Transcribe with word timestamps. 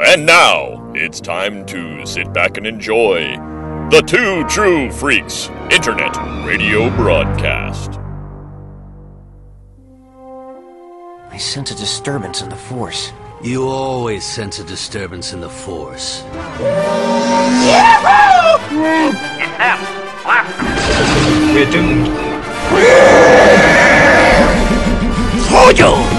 And 0.00 0.24
now 0.24 0.92
it's 0.94 1.20
time 1.20 1.66
to 1.66 2.06
sit 2.06 2.32
back 2.32 2.56
and 2.56 2.64
enjoy 2.64 3.36
the 3.90 4.00
Two 4.06 4.44
True 4.44 4.92
Freaks 4.92 5.48
Internet 5.72 6.16
Radio 6.46 6.88
Broadcast. 6.90 7.98
I 11.30 11.36
sense 11.36 11.72
a 11.72 11.74
disturbance 11.74 12.42
in 12.42 12.48
the 12.48 12.54
force. 12.54 13.12
You 13.42 13.66
always 13.66 14.24
sense 14.24 14.60
a 14.60 14.64
disturbance 14.64 15.32
in 15.32 15.40
the 15.40 15.50
force. 15.50 16.22
We're 21.52 21.70
doomed. 21.72 22.06
I 25.50 26.17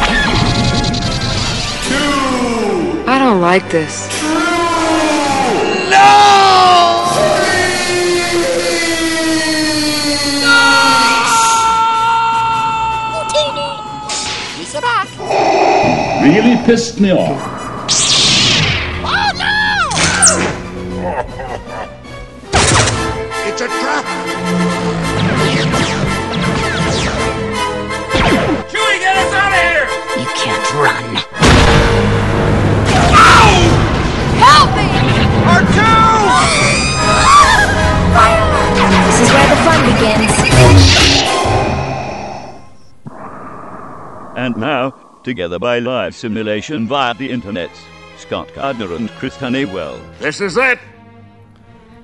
don't 3.29 3.41
like 3.41 3.69
this. 3.69 4.09
Really 16.23 16.57
pissed 16.65 16.99
me 16.99 17.11
off. 17.11 17.39
Oh, 19.05 19.31
it's 23.45 23.61
a 23.61 23.67
trap! 23.67 24.05
Chewie, 28.71 28.99
R2! 35.43 35.77
This 39.05 39.17
is 39.21 39.29
where 39.33 39.47
the 39.49 39.55
fun 39.63 39.79
begins. 39.85 40.33
And 44.37 44.55
now, 44.57 44.91
together 45.23 45.59
by 45.59 45.79
live 45.79 46.15
simulation 46.15 46.87
via 46.87 47.13
the 47.13 47.29
internet, 47.29 47.71
Scott 48.17 48.49
Gardner 48.55 48.93
and 48.95 49.09
Chris 49.11 49.35
Honeywell. 49.35 49.99
This 50.19 50.41
is 50.41 50.57
it! 50.57 50.79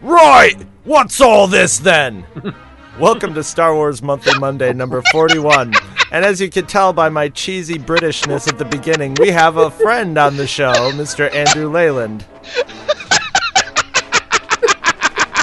Right! 0.02 0.58
What's 0.84 1.20
all 1.22 1.48
this 1.48 1.80
then? 1.80 2.26
Welcome 3.00 3.34
to 3.34 3.44
Star 3.44 3.74
Wars 3.74 4.02
Monthly 4.02 4.40
Monday, 4.40 4.72
number 4.72 5.02
41. 5.12 5.74
And 6.12 6.24
as 6.24 6.40
you 6.40 6.50
can 6.50 6.66
tell 6.66 6.94
by 6.94 7.09
my 7.09 7.28
cheesy 7.30 7.78
Britishness 7.78 8.48
at 8.48 8.58
the 8.58 8.66
beginning, 8.66 9.16
we 9.20 9.31
have 9.31 9.58
a 9.58 9.70
friend 9.70 10.18
on 10.18 10.38
the 10.38 10.48
show, 10.48 10.72
Mr. 10.92 11.34
Andrew 11.34 11.70
Leyland. 11.70 12.26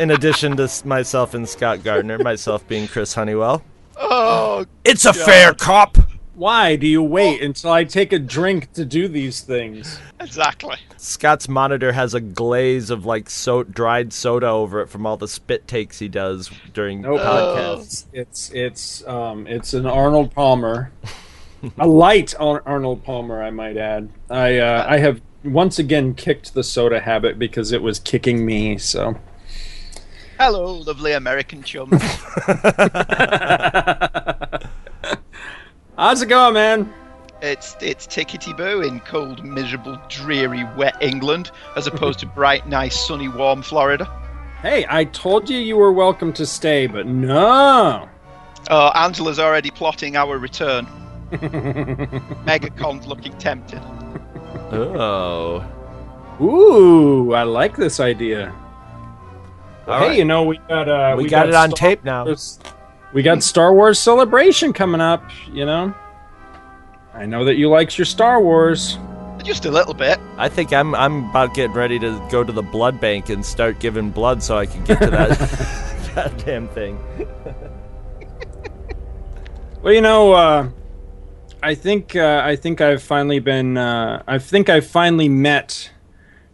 In 0.03 0.11
addition 0.11 0.57
to 0.57 0.69
myself 0.85 1.33
and 1.33 1.49
Scott 1.49 1.85
Gardner, 1.85 2.19
myself 2.19 2.67
being 2.67 2.89
Chris 2.89 3.15
Honeywell. 3.15 3.63
Oh, 3.97 4.67
It's 4.85 5.05
a 5.05 5.13
fair 5.13 5.55
cop! 5.55 5.97
Why 6.35 6.75
do 6.75 6.89
you 6.89 7.01
wait 7.05 7.41
until 7.41 7.71
I 7.71 7.85
take 7.85 8.13
a 8.13 8.19
drink 8.19 8.73
to 8.73 8.85
do 8.85 9.07
these 9.07 9.43
things? 9.43 10.01
exactly. 10.19 10.75
Scott's 10.97 11.49
monitor 11.49 11.93
has 11.93 12.15
a 12.15 12.21
glaze 12.21 12.91
of 12.91 13.07
like 13.07 13.31
so- 13.31 13.63
dried 13.63 14.13
soda 14.13 14.49
over 14.49 14.81
it 14.81 14.89
from 14.89 15.07
all 15.07 15.17
the 15.17 15.29
spit 15.29 15.69
takes 15.69 16.01
he 16.01 16.09
does 16.09 16.51
during 16.75 17.03
Nope. 17.03 17.21
podcasts. 17.21 18.07
It's 18.13 18.51
it's 18.51 19.07
um 19.07 19.47
it's 19.47 19.73
an 19.73 19.87
Arnold 19.87 20.35
Palmer, 20.35 20.91
a 21.79 21.87
light 21.87 22.35
Ar- 22.41 22.65
Arnold 22.67 23.05
Palmer, 23.05 23.41
I 23.41 23.51
might 23.51 23.77
add. 23.77 24.09
I 24.29 24.59
uh, 24.59 24.85
I 24.89 24.99
have 24.99 25.21
once 25.45 25.79
again 25.79 26.15
kicked 26.15 26.55
the 26.55 26.65
soda 26.65 26.99
habit 26.99 27.39
because 27.39 27.71
it 27.71 27.83
was 27.83 28.01
kicking 28.01 28.45
me. 28.45 28.79
So 28.79 29.17
Hello, 30.39 30.75
lovely 30.79 31.13
American 31.13 31.63
chum. 31.63 31.91
how's 35.97 36.23
it 36.23 36.29
going, 36.29 36.55
man? 36.55 36.93
it's 37.43 37.77
it's 37.81 38.07
tickety 38.07 38.57
boo 38.57 38.81
in 38.81 39.01
cold, 39.01 39.45
miserable, 39.45 40.01
dreary, 40.09 40.65
wet 40.77 40.97
England, 41.01 41.51
as 41.77 41.87
opposed 41.87 42.21
to 42.21 42.27
bright, 42.27 42.67
nice, 42.69 43.07
sunny, 43.07 43.29
warm 43.29 43.63
Florida. 43.63 44.05
Hey, 44.63 44.87
I 44.89 45.05
told 45.07 45.51
you 45.51 45.59
you 45.59 45.77
were 45.77 45.93
welcome 45.93 46.33
to 46.35 46.47
stay, 46.47 46.87
but 46.87 47.07
no. 47.07 48.09
Oh, 48.71 48.89
Angela's 48.95 49.41
already 49.41 49.73
plotting 49.73 50.15
our 50.15 50.39
return. 50.39 50.87
Megacon's 51.33 53.07
looking 53.07 53.37
tempted. 53.39 53.81
Oh. 54.71 55.67
Ooh, 56.41 57.35
I 57.35 57.43
like 57.43 57.77
this 57.77 57.99
idea. 57.99 58.55
All 59.93 60.01
hey, 60.01 60.09
right. 60.09 60.19
you 60.19 60.25
know 60.25 60.45
we 60.45 60.59
got 60.69 60.89
uh 60.89 61.15
We 61.17 61.29
got 61.29 61.49
it 61.49 61.55
on 61.55 61.71
Star 61.71 61.77
tape 61.91 62.05
now. 62.05 62.25
Wars- 62.25 62.59
We 63.13 63.23
got 63.23 63.43
Star 63.43 63.75
Wars 63.75 63.99
Celebration 63.99 64.73
coming 64.73 65.01
up. 65.01 65.23
You 65.53 65.67
know, 65.67 65.95
I 67.15 67.27
know 67.27 67.45
that 67.45 67.57
you 67.57 67.69
likes 67.69 67.99
your 67.99 68.05
Star 68.07 68.41
Wars. 68.41 68.99
Just 69.45 69.65
a 69.67 69.71
little 69.71 69.95
bit. 69.95 70.19
I 70.39 70.49
think 70.49 70.73
I'm 70.73 70.95
I'm 70.95 71.29
about 71.31 71.53
getting 71.55 71.73
ready 71.75 71.99
to 71.99 72.27
go 72.31 72.45
to 72.45 72.53
the 72.53 72.63
blood 72.63 73.01
bank 73.01 73.29
and 73.29 73.45
start 73.45 73.81
giving 73.81 74.11
blood 74.11 74.43
so 74.43 74.57
I 74.57 74.67
can 74.67 74.85
get 74.85 75.01
to 75.03 75.11
that 75.11 76.13
goddamn 76.15 76.69
thing. 76.69 76.99
Well, 79.83 79.93
you 79.93 80.01
know, 80.01 80.33
uh, 80.33 80.69
I 81.61 81.75
think 81.75 82.15
uh, 82.15 82.41
I 82.45 82.55
think 82.55 82.81
I've 82.81 83.03
finally 83.03 83.41
been. 83.41 83.77
Uh, 83.77 84.23
I 84.29 84.39
think 84.39 84.69
I've 84.69 84.87
finally 84.87 85.29
met 85.29 85.91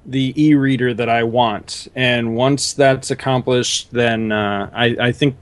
the 0.09 0.33
e-reader 0.43 0.95
that 0.95 1.09
I 1.09 1.23
want, 1.23 1.87
and 1.95 2.35
once 2.35 2.73
that's 2.73 3.11
accomplished, 3.11 3.93
then 3.93 4.33
uh, 4.33 4.71
I, 4.73 4.97
I 5.01 5.13
think. 5.13 5.37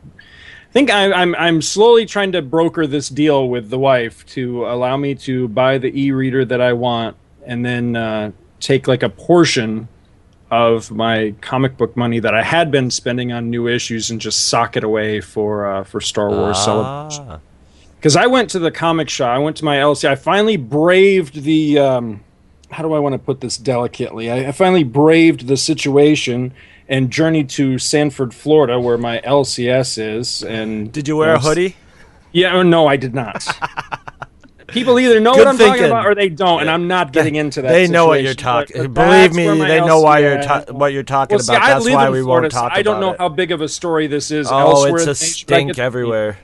I 0.69 0.73
think 0.77 0.91
I, 0.91 1.11
I'm 1.11 1.35
I'm 1.37 1.63
slowly 1.63 2.05
trying 2.05 2.33
to 2.33 2.43
broker 2.43 2.87
this 2.87 3.09
deal 3.09 3.49
with 3.49 3.71
the 3.71 3.79
wife 3.79 4.27
to 4.35 4.67
allow 4.67 4.99
me 4.99 5.15
to 5.15 5.49
buy 5.49 5.79
the 5.79 5.89
e-reader 5.99 6.45
that 6.45 6.61
I 6.61 6.75
want, 6.75 7.17
and 7.47 7.65
then 7.65 7.97
uh, 7.97 8.33
take 8.61 8.87
like 8.87 9.03
a 9.03 9.09
portion 9.09 9.89
of 10.51 10.91
my 10.91 11.35
comic 11.41 11.79
book 11.79 11.97
money 11.97 12.19
that 12.21 12.35
I 12.35 12.43
had 12.43 12.71
been 12.71 12.91
spending 12.91 13.33
on 13.33 13.49
new 13.49 13.67
issues 13.69 14.11
and 14.11 14.21
just 14.21 14.49
sock 14.49 14.77
it 14.77 14.85
away 14.85 15.23
for 15.23 15.67
uh, 15.67 15.85
for 15.85 15.99
Star 16.01 16.29
Wars 16.29 16.59
Celebration 16.63 17.25
Ah. 17.27 17.39
because 17.97 18.15
I 18.15 18.27
went 18.27 18.51
to 18.51 18.59
the 18.59 18.71
comic 18.71 19.09
shop. 19.09 19.31
I 19.31 19.39
went 19.39 19.57
to 19.57 19.65
my 19.65 19.77
LC. 19.77 20.07
I 20.07 20.15
finally 20.15 20.59
braved 20.59 21.43
the. 21.45 21.79
Um, 21.79 22.21
how 22.71 22.83
do 22.83 22.93
I 22.93 22.99
want 22.99 23.15
to 23.15 23.19
put 23.19 23.41
this 23.41 23.57
delicately? 23.57 24.31
I, 24.31 24.49
I 24.49 24.53
finally 24.53 24.85
braved 24.85 25.47
the 25.47 25.57
situation 25.57 26.53
and 26.89 27.11
journeyed 27.11 27.49
to 27.51 27.79
Sanford, 27.79 28.35
Florida, 28.35 28.79
where 28.79 28.99
my 28.99 29.21
LCS 29.21 30.19
is. 30.19 30.43
And 30.43 30.93
Did 30.93 31.09
you 31.09 31.17
wear 31.17 31.35
a 31.35 31.39
hoodie? 31.39 31.77
Yeah, 32.33 32.57
or 32.57 32.65
no, 32.65 32.87
I 32.87 32.97
did 32.97 33.15
not. 33.15 33.47
People 34.69 34.99
either 34.99 35.21
know 35.21 35.33
Good 35.33 35.47
what 35.47 35.49
I'm 35.49 35.59
talking 35.59 35.85
about 35.85 36.07
or 36.07 36.15
they 36.15 36.29
don't, 36.29 36.61
and 36.61 36.69
I'm 36.69 36.89
not 36.89 37.13
getting 37.13 37.37
into 37.37 37.63
that. 37.63 37.71
They 37.71 37.87
know 37.87 38.09
what 38.09 38.23
you're 38.23 38.35
talking. 38.35 38.93
Believe 38.93 39.33
me, 39.33 39.47
they 39.47 39.81
know 39.81 40.01
why 40.01 40.19
you're 40.19 40.43
ta- 40.43 40.65
what 40.71 40.93
you're 40.93 41.05
talking 41.05 41.37
well, 41.37 41.45
see, 41.45 41.55
about. 41.55 41.63
I 41.63 41.75
That's 41.75 41.89
why 41.89 42.11
we 42.11 42.21
Florida, 42.21 42.47
won't 42.47 42.53
talk 42.53 42.73
I 42.75 42.83
don't 42.83 43.01
know 43.01 43.13
it. 43.13 43.19
how 43.19 43.29
big 43.29 43.53
of 43.53 43.61
a 43.61 43.69
story 43.69 44.09
this 44.09 44.33
is 44.33 44.49
Oh, 44.51 44.85
it's 44.87 45.03
a 45.03 45.07
the 45.07 45.13
nation, 45.13 45.47
but 45.47 45.55
I 45.55 45.59
stink 45.63 45.79
everywhere. 45.79 46.39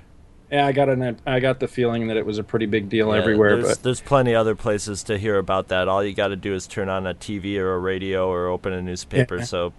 Yeah, 0.53 0.67
I 0.67 0.73
got 0.73 0.91
an 0.91 1.19
I 1.27 1.41
got 1.41 1.61
the 1.61 1.67
feeling 1.67 2.09
that 2.09 2.19
it 2.19 2.27
was 2.27 2.37
a 2.37 2.45
pretty 2.45 2.67
big 2.67 2.91
deal 2.91 3.09
Yeah, 3.09 3.21
everywhere. 3.21 3.57
There's, 3.57 3.77
But 3.77 3.83
there's 3.83 4.01
plenty 4.03 4.35
other 4.35 4.55
places 4.55 5.03
to 5.05 5.17
hear 5.17 5.39
about 5.39 5.69
that. 5.69 5.89
All 5.89 6.05
you 6.05 6.13
got 6.13 6.29
to 6.29 6.37
do 6.37 6.55
is 6.55 6.67
turn 6.67 6.91
on 6.91 7.07
a 7.07 7.15
TV 7.15 7.57
or 7.57 7.73
a 7.75 7.79
radio 7.79 8.29
or 8.29 8.49
open 8.49 8.75
a 8.75 8.83
newspaper. 8.83 9.39
Yeah. 9.39 9.45
So 9.45 9.73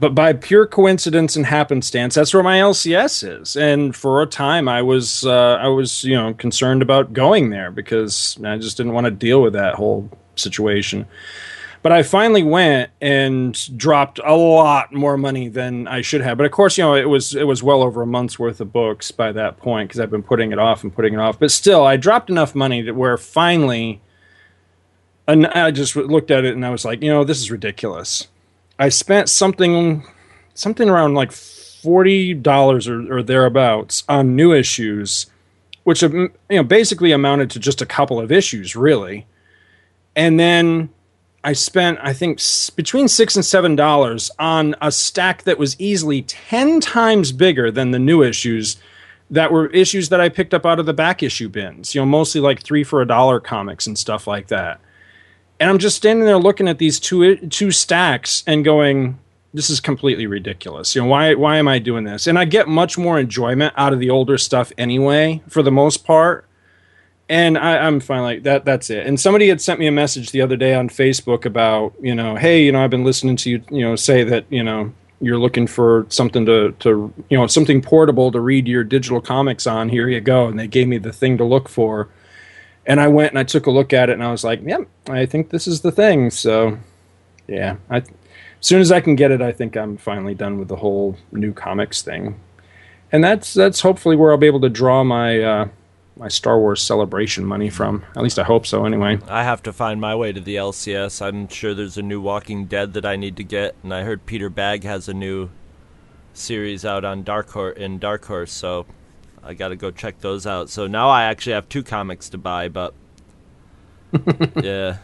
but 0.00 0.16
by 0.16 0.32
pure 0.32 0.66
coincidence 0.66 1.36
and 1.36 1.46
happenstance, 1.46 2.16
that's 2.16 2.34
where 2.34 2.42
my 2.42 2.58
LCS 2.58 3.40
is. 3.42 3.56
And 3.56 3.94
for 3.94 4.20
a 4.20 4.26
time, 4.26 4.68
I 4.68 4.82
was 4.82 5.24
uh, 5.24 5.58
I 5.62 5.68
was 5.68 6.02
you 6.02 6.16
know 6.16 6.34
concerned 6.34 6.82
about 6.82 7.12
going 7.12 7.50
there 7.50 7.70
because 7.70 8.36
I 8.44 8.58
just 8.58 8.76
didn't 8.76 8.94
want 8.94 9.04
to 9.04 9.12
deal 9.12 9.40
with 9.40 9.52
that 9.52 9.76
whole 9.76 10.10
situation. 10.34 11.06
But 11.82 11.90
I 11.90 12.04
finally 12.04 12.44
went 12.44 12.90
and 13.00 13.76
dropped 13.76 14.20
a 14.24 14.36
lot 14.36 14.92
more 14.92 15.16
money 15.16 15.48
than 15.48 15.88
I 15.88 16.00
should 16.00 16.20
have. 16.20 16.38
But 16.38 16.46
of 16.46 16.52
course, 16.52 16.78
you 16.78 16.84
know, 16.84 16.94
it 16.94 17.08
was 17.08 17.34
it 17.34 17.46
was 17.46 17.62
well 17.62 17.82
over 17.82 18.02
a 18.02 18.06
month's 18.06 18.38
worth 18.38 18.60
of 18.60 18.72
books 18.72 19.10
by 19.10 19.32
that 19.32 19.58
point 19.58 19.88
because 19.88 19.98
I've 19.98 20.10
been 20.10 20.22
putting 20.22 20.52
it 20.52 20.60
off 20.60 20.84
and 20.84 20.94
putting 20.94 21.14
it 21.14 21.18
off. 21.18 21.40
But 21.40 21.50
still, 21.50 21.84
I 21.84 21.96
dropped 21.96 22.30
enough 22.30 22.54
money 22.54 22.84
to 22.84 22.92
where 22.92 23.16
finally, 23.16 24.00
and 25.26 25.48
I 25.48 25.72
just 25.72 25.96
looked 25.96 26.30
at 26.30 26.44
it 26.44 26.54
and 26.54 26.64
I 26.64 26.70
was 26.70 26.84
like, 26.84 27.02
you 27.02 27.10
know, 27.10 27.24
this 27.24 27.40
is 27.40 27.50
ridiculous. 27.50 28.28
I 28.78 28.88
spent 28.88 29.28
something 29.28 30.06
something 30.54 30.88
around 30.88 31.14
like 31.14 31.32
forty 31.32 32.32
dollars 32.32 32.86
or, 32.86 33.12
or 33.12 33.22
thereabouts 33.24 34.04
on 34.08 34.36
new 34.36 34.52
issues, 34.52 35.26
which 35.82 36.04
um, 36.04 36.30
you 36.48 36.58
know 36.58 36.62
basically 36.62 37.10
amounted 37.10 37.50
to 37.50 37.58
just 37.58 37.82
a 37.82 37.86
couple 37.86 38.20
of 38.20 38.30
issues, 38.30 38.76
really. 38.76 39.26
And 40.14 40.38
then 40.38 40.90
I 41.44 41.54
spent 41.54 41.98
I 42.02 42.12
think 42.12 42.40
between 42.76 43.08
six 43.08 43.36
and 43.36 43.44
seven 43.44 43.76
dollars 43.76 44.30
on 44.38 44.76
a 44.80 44.92
stack 44.92 45.42
that 45.44 45.58
was 45.58 45.78
easily 45.80 46.22
ten 46.22 46.80
times 46.80 47.32
bigger 47.32 47.70
than 47.70 47.90
the 47.90 47.98
new 47.98 48.22
issues. 48.22 48.76
That 49.30 49.50
were 49.50 49.68
issues 49.68 50.10
that 50.10 50.20
I 50.20 50.28
picked 50.28 50.52
up 50.52 50.66
out 50.66 50.78
of 50.78 50.84
the 50.84 50.92
back 50.92 51.22
issue 51.22 51.48
bins, 51.48 51.94
you 51.94 52.02
know, 52.02 52.06
mostly 52.06 52.40
like 52.42 52.62
three 52.62 52.84
for 52.84 53.00
a 53.00 53.06
dollar 53.06 53.40
comics 53.40 53.86
and 53.86 53.98
stuff 53.98 54.26
like 54.26 54.48
that 54.48 54.78
and 55.62 55.70
I'm 55.70 55.78
just 55.78 55.96
standing 55.96 56.26
there 56.26 56.38
looking 56.38 56.66
at 56.66 56.78
these 56.78 56.98
two 56.98 57.36
two 57.36 57.70
stacks 57.70 58.42
and 58.48 58.64
going, 58.64 59.20
"This 59.54 59.70
is 59.70 59.78
completely 59.78 60.26
ridiculous." 60.26 60.96
You 60.96 61.02
know 61.02 61.06
why 61.06 61.34
why 61.34 61.56
am 61.56 61.68
I 61.68 61.78
doing 61.78 62.02
this? 62.02 62.26
And 62.26 62.36
I 62.36 62.46
get 62.46 62.66
much 62.66 62.98
more 62.98 63.16
enjoyment 63.16 63.72
out 63.76 63.92
of 63.92 64.00
the 64.00 64.10
older 64.10 64.38
stuff 64.38 64.72
anyway, 64.76 65.40
for 65.48 65.62
the 65.62 65.70
most 65.70 66.04
part. 66.04 66.46
And 67.32 67.56
I, 67.56 67.78
I'm 67.78 67.98
fine 68.00 68.22
like 68.22 68.42
that. 68.42 68.64
That's 68.64 68.90
it. 68.90 69.06
And 69.06 69.18
somebody 69.18 69.48
had 69.48 69.60
sent 69.60 69.80
me 69.80 69.86
a 69.86 69.92
message 69.92 70.32
the 70.32 70.42
other 70.42 70.56
day 70.56 70.74
on 70.74 70.88
Facebook 70.88 71.46
about 71.46 71.94
you 72.00 72.14
know, 72.14 72.36
hey, 72.36 72.62
you 72.62 72.72
know, 72.72 72.84
I've 72.84 72.90
been 72.90 73.04
listening 73.04 73.36
to 73.36 73.50
you, 73.50 73.62
you 73.70 73.80
know, 73.80 73.96
say 73.96 74.22
that 74.24 74.44
you 74.50 74.62
know 74.62 74.92
you're 75.20 75.38
looking 75.38 75.66
for 75.66 76.06
something 76.10 76.44
to 76.46 76.72
to 76.80 77.12
you 77.30 77.38
know 77.38 77.46
something 77.46 77.80
portable 77.80 78.30
to 78.32 78.40
read 78.40 78.68
your 78.68 78.84
digital 78.84 79.20
comics 79.20 79.66
on. 79.66 79.88
Here 79.88 80.08
you 80.08 80.20
go. 80.20 80.46
And 80.46 80.58
they 80.58 80.66
gave 80.66 80.88
me 80.88 80.98
the 80.98 81.12
thing 81.12 81.38
to 81.38 81.44
look 81.44 81.68
for 81.68 82.08
and 82.86 83.00
I 83.00 83.08
went 83.08 83.30
and 83.30 83.38
I 83.38 83.44
took 83.44 83.66
a 83.66 83.70
look 83.70 83.92
at 83.92 84.10
it 84.10 84.14
and 84.14 84.24
I 84.24 84.30
was 84.30 84.44
like, 84.44 84.62
yep, 84.62 84.86
I 85.08 85.26
think 85.26 85.50
this 85.50 85.66
is 85.66 85.82
the 85.82 85.92
thing. 85.92 86.30
So, 86.30 86.78
yeah, 87.46 87.76
I, 87.88 87.98
as 87.98 88.06
soon 88.60 88.80
as 88.80 88.92
I 88.92 89.00
can 89.00 89.14
get 89.14 89.30
it, 89.30 89.40
I 89.40 89.52
think 89.52 89.76
I'm 89.76 89.96
finally 89.96 90.34
done 90.34 90.58
with 90.58 90.68
the 90.68 90.76
whole 90.76 91.16
new 91.30 91.52
comics 91.52 92.02
thing, 92.02 92.38
and 93.10 93.22
that's 93.22 93.54
that's 93.54 93.80
hopefully 93.80 94.16
where 94.16 94.30
I'll 94.32 94.38
be 94.38 94.46
able 94.46 94.60
to 94.62 94.68
draw 94.68 95.04
my 95.04 95.40
uh, 95.40 95.68
my 96.16 96.28
Star 96.28 96.58
Wars 96.58 96.82
celebration 96.82 97.44
money 97.44 97.70
from. 97.70 98.04
At 98.16 98.22
least 98.22 98.38
I 98.38 98.44
hope 98.44 98.66
so. 98.66 98.84
Anyway, 98.84 99.18
I 99.28 99.44
have 99.44 99.62
to 99.64 99.72
find 99.72 100.00
my 100.00 100.14
way 100.14 100.32
to 100.32 100.40
the 100.40 100.56
LCS. 100.56 101.22
I'm 101.22 101.48
sure 101.48 101.74
there's 101.74 101.98
a 101.98 102.02
new 102.02 102.20
Walking 102.20 102.66
Dead 102.66 102.92
that 102.94 103.06
I 103.06 103.16
need 103.16 103.36
to 103.36 103.44
get, 103.44 103.74
and 103.82 103.92
I 103.94 104.02
heard 104.02 104.26
Peter 104.26 104.50
Bagge 104.50 104.84
has 104.84 105.08
a 105.08 105.14
new 105.14 105.50
series 106.34 106.84
out 106.84 107.04
on 107.04 107.22
Dark 107.22 107.50
Horse 107.50 107.76
in 107.76 107.98
Dark 107.98 108.24
Horse, 108.26 108.52
so 108.52 108.86
I 109.42 109.54
got 109.54 109.68
to 109.68 109.76
go 109.76 109.90
check 109.90 110.20
those 110.20 110.46
out. 110.46 110.70
So 110.70 110.86
now 110.86 111.08
I 111.08 111.24
actually 111.24 111.54
have 111.54 111.68
two 111.68 111.82
comics 111.82 112.28
to 112.30 112.38
buy, 112.38 112.68
but 112.68 112.94
yeah. 114.62 114.98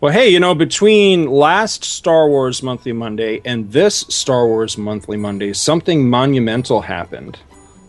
Well, 0.00 0.12
hey, 0.12 0.30
you 0.30 0.40
know, 0.40 0.54
between 0.54 1.26
last 1.26 1.84
Star 1.84 2.28
Wars 2.28 2.60
Monthly 2.60 2.92
Monday 2.92 3.40
and 3.44 3.70
this 3.70 4.00
Star 4.08 4.46
Wars 4.46 4.76
Monthly 4.76 5.16
Monday, 5.16 5.52
something 5.52 6.08
monumental 6.08 6.80
happened. 6.80 7.38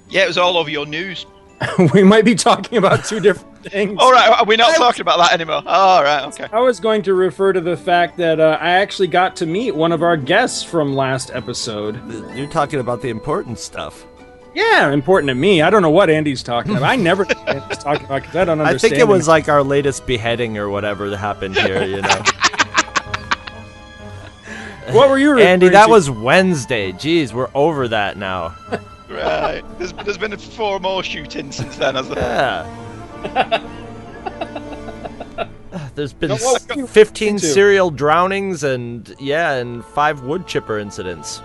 Yeah, 0.09 0.25
it 0.25 0.27
was 0.27 0.37
all 0.37 0.57
over 0.57 0.69
your 0.69 0.85
news. 0.85 1.25
we 1.93 2.03
might 2.03 2.25
be 2.25 2.35
talking 2.35 2.77
about 2.77 3.05
two 3.05 3.19
different 3.19 3.63
things. 3.63 3.97
All 3.99 4.11
right, 4.11 4.41
we're 4.41 4.49
we 4.49 4.55
not 4.55 4.75
talking 4.75 5.01
about 5.01 5.17
that 5.17 5.33
anymore? 5.33 5.63
All 5.65 6.03
right, 6.03 6.25
okay. 6.25 6.47
I 6.51 6.59
was 6.59 6.79
going 6.79 7.01
to 7.03 7.13
refer 7.13 7.53
to 7.53 7.61
the 7.61 7.77
fact 7.77 8.17
that 8.17 8.39
uh, 8.39 8.57
I 8.59 8.71
actually 8.71 9.07
got 9.07 9.35
to 9.37 9.45
meet 9.45 9.75
one 9.75 9.91
of 9.91 10.03
our 10.03 10.17
guests 10.17 10.63
from 10.63 10.95
last 10.95 11.31
episode. 11.33 12.01
You're 12.35 12.47
talking 12.47 12.79
about 12.79 13.01
the 13.01 13.09
important 13.09 13.59
stuff. 13.59 14.05
Yeah, 14.53 14.91
important 14.91 15.29
to 15.29 15.35
me. 15.35 15.61
I 15.63 15.69
don't 15.69 15.81
know 15.81 15.89
what 15.89 16.09
Andy's 16.11 16.43
talking 16.43 16.73
about. 16.73 16.83
I 16.83 16.95
never 16.95 17.25
Andy's 17.47 17.77
talking 17.79 18.05
about 18.05 18.21
because 18.21 18.35
I 18.35 18.45
don't 18.45 18.59
understand. 18.59 18.93
I 18.93 18.95
think 18.97 18.99
it 18.99 19.11
was 19.11 19.27
like 19.27 19.49
our 19.49 19.63
latest 19.63 20.05
beheading 20.05 20.57
or 20.57 20.69
whatever 20.69 21.09
that 21.09 21.17
happened 21.17 21.55
here, 21.57 21.83
you 21.83 22.01
know. 22.01 22.21
what 24.91 25.09
were 25.09 25.17
you, 25.17 25.39
Andy, 25.39 25.67
referring 25.67 25.71
that 25.71 25.85
to? 25.85 25.91
was 25.91 26.09
Wednesday. 26.11 26.91
Jeez, 26.91 27.33
we're 27.33 27.49
over 27.55 27.87
that 27.87 28.17
now. 28.17 28.55
Right. 29.13 29.63
There's, 29.77 29.93
there's 29.93 30.17
been 30.17 30.35
four 30.37 30.79
more 30.79 31.03
shootings 31.03 31.55
since 31.55 31.75
then, 31.77 31.95
has 31.95 32.09
there? 32.09 32.17
Yeah. 32.17 33.69
There's 35.95 36.13
been 36.13 36.29
No, 36.29 36.35
what- 36.37 36.69
s- 36.71 36.89
15 36.91 37.33
Me 37.35 37.39
too. 37.39 37.47
serial 37.47 37.91
drownings 37.91 38.63
and 38.63 39.13
yeah, 39.19 39.53
and 39.53 39.83
five 39.85 40.21
wood 40.21 40.47
chipper 40.47 40.79
incidents. 40.79 41.39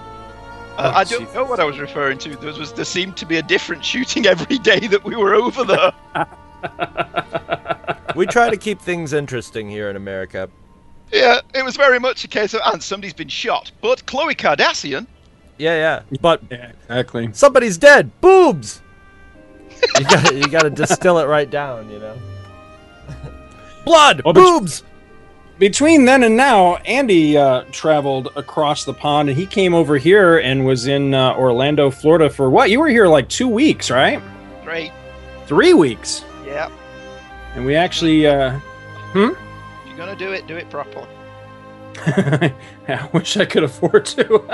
Uh, 0.78 0.92
I 0.94 1.04
don't 1.04 1.32
know 1.34 1.44
what 1.44 1.60
I 1.60 1.64
was 1.64 1.78
referring 1.78 2.18
to. 2.18 2.36
There 2.36 2.52
was 2.54 2.72
there 2.72 2.84
seemed 2.84 3.16
to 3.18 3.26
be 3.26 3.36
a 3.36 3.42
different 3.42 3.84
shooting 3.84 4.26
every 4.26 4.58
day 4.58 4.86
that 4.86 5.04
we 5.04 5.16
were 5.16 5.34
over 5.34 5.64
there. 5.64 5.92
We 8.16 8.26
try 8.26 8.50
to 8.50 8.56
keep 8.56 8.80
things 8.80 9.12
interesting 9.12 9.68
here 9.70 9.88
in 9.90 9.94
America. 9.94 10.48
yeah, 11.12 11.40
it 11.54 11.64
was 11.64 11.76
very 11.76 12.00
much 12.00 12.24
a 12.24 12.28
case 12.28 12.52
of 12.54 12.60
and 12.64 12.82
somebody's 12.82 13.12
been 13.14 13.28
shot. 13.28 13.70
But 13.80 14.04
Khloe 14.06 14.34
Kardashian, 14.34 15.06
Yeah, 15.58 15.74
yeah. 15.74 16.18
But 16.20 16.40
Yeah, 16.50 16.70
exactly. 16.82 17.30
somebody's 17.32 17.76
dead. 17.78 18.10
Boobs. 18.20 18.80
You 19.98 20.04
got 20.04 20.34
you 20.34 20.48
got 20.48 20.62
to 20.62 20.70
distill 20.70 21.18
it 21.18 21.26
right 21.26 21.48
down, 21.50 21.90
you 21.90 21.98
know. 21.98 22.16
Blood. 23.84 24.22
Well, 24.24 24.34
but- 24.34 24.40
boobs. 24.42 24.82
Between 25.58 26.04
then 26.04 26.22
and 26.22 26.36
now, 26.36 26.76
Andy 26.76 27.36
uh, 27.36 27.64
traveled 27.72 28.28
across 28.36 28.84
the 28.84 28.94
pond 28.94 29.28
and 29.28 29.36
he 29.36 29.44
came 29.44 29.74
over 29.74 29.98
here 29.98 30.38
and 30.38 30.64
was 30.64 30.86
in 30.86 31.14
uh, 31.14 31.34
Orlando, 31.34 31.90
Florida 31.90 32.30
for 32.30 32.48
what? 32.48 32.70
You 32.70 32.78
were 32.78 32.86
here 32.88 33.08
like 33.08 33.28
two 33.28 33.48
weeks, 33.48 33.90
right? 33.90 34.22
great. 34.62 34.92
Three 35.46 35.74
weeks. 35.74 36.24
Yeah. 36.46 36.70
And 37.56 37.66
we 37.66 37.74
actually, 37.74 38.24
uh, 38.28 38.56
If 39.08 39.14
you're 39.16 39.96
gonna 39.96 40.14
do 40.14 40.30
it, 40.30 40.46
do 40.46 40.54
it 40.56 40.70
properly. 40.70 41.08
I 41.96 43.08
wish 43.12 43.36
I 43.36 43.44
could 43.44 43.64
afford 43.64 44.04
to. 44.06 44.44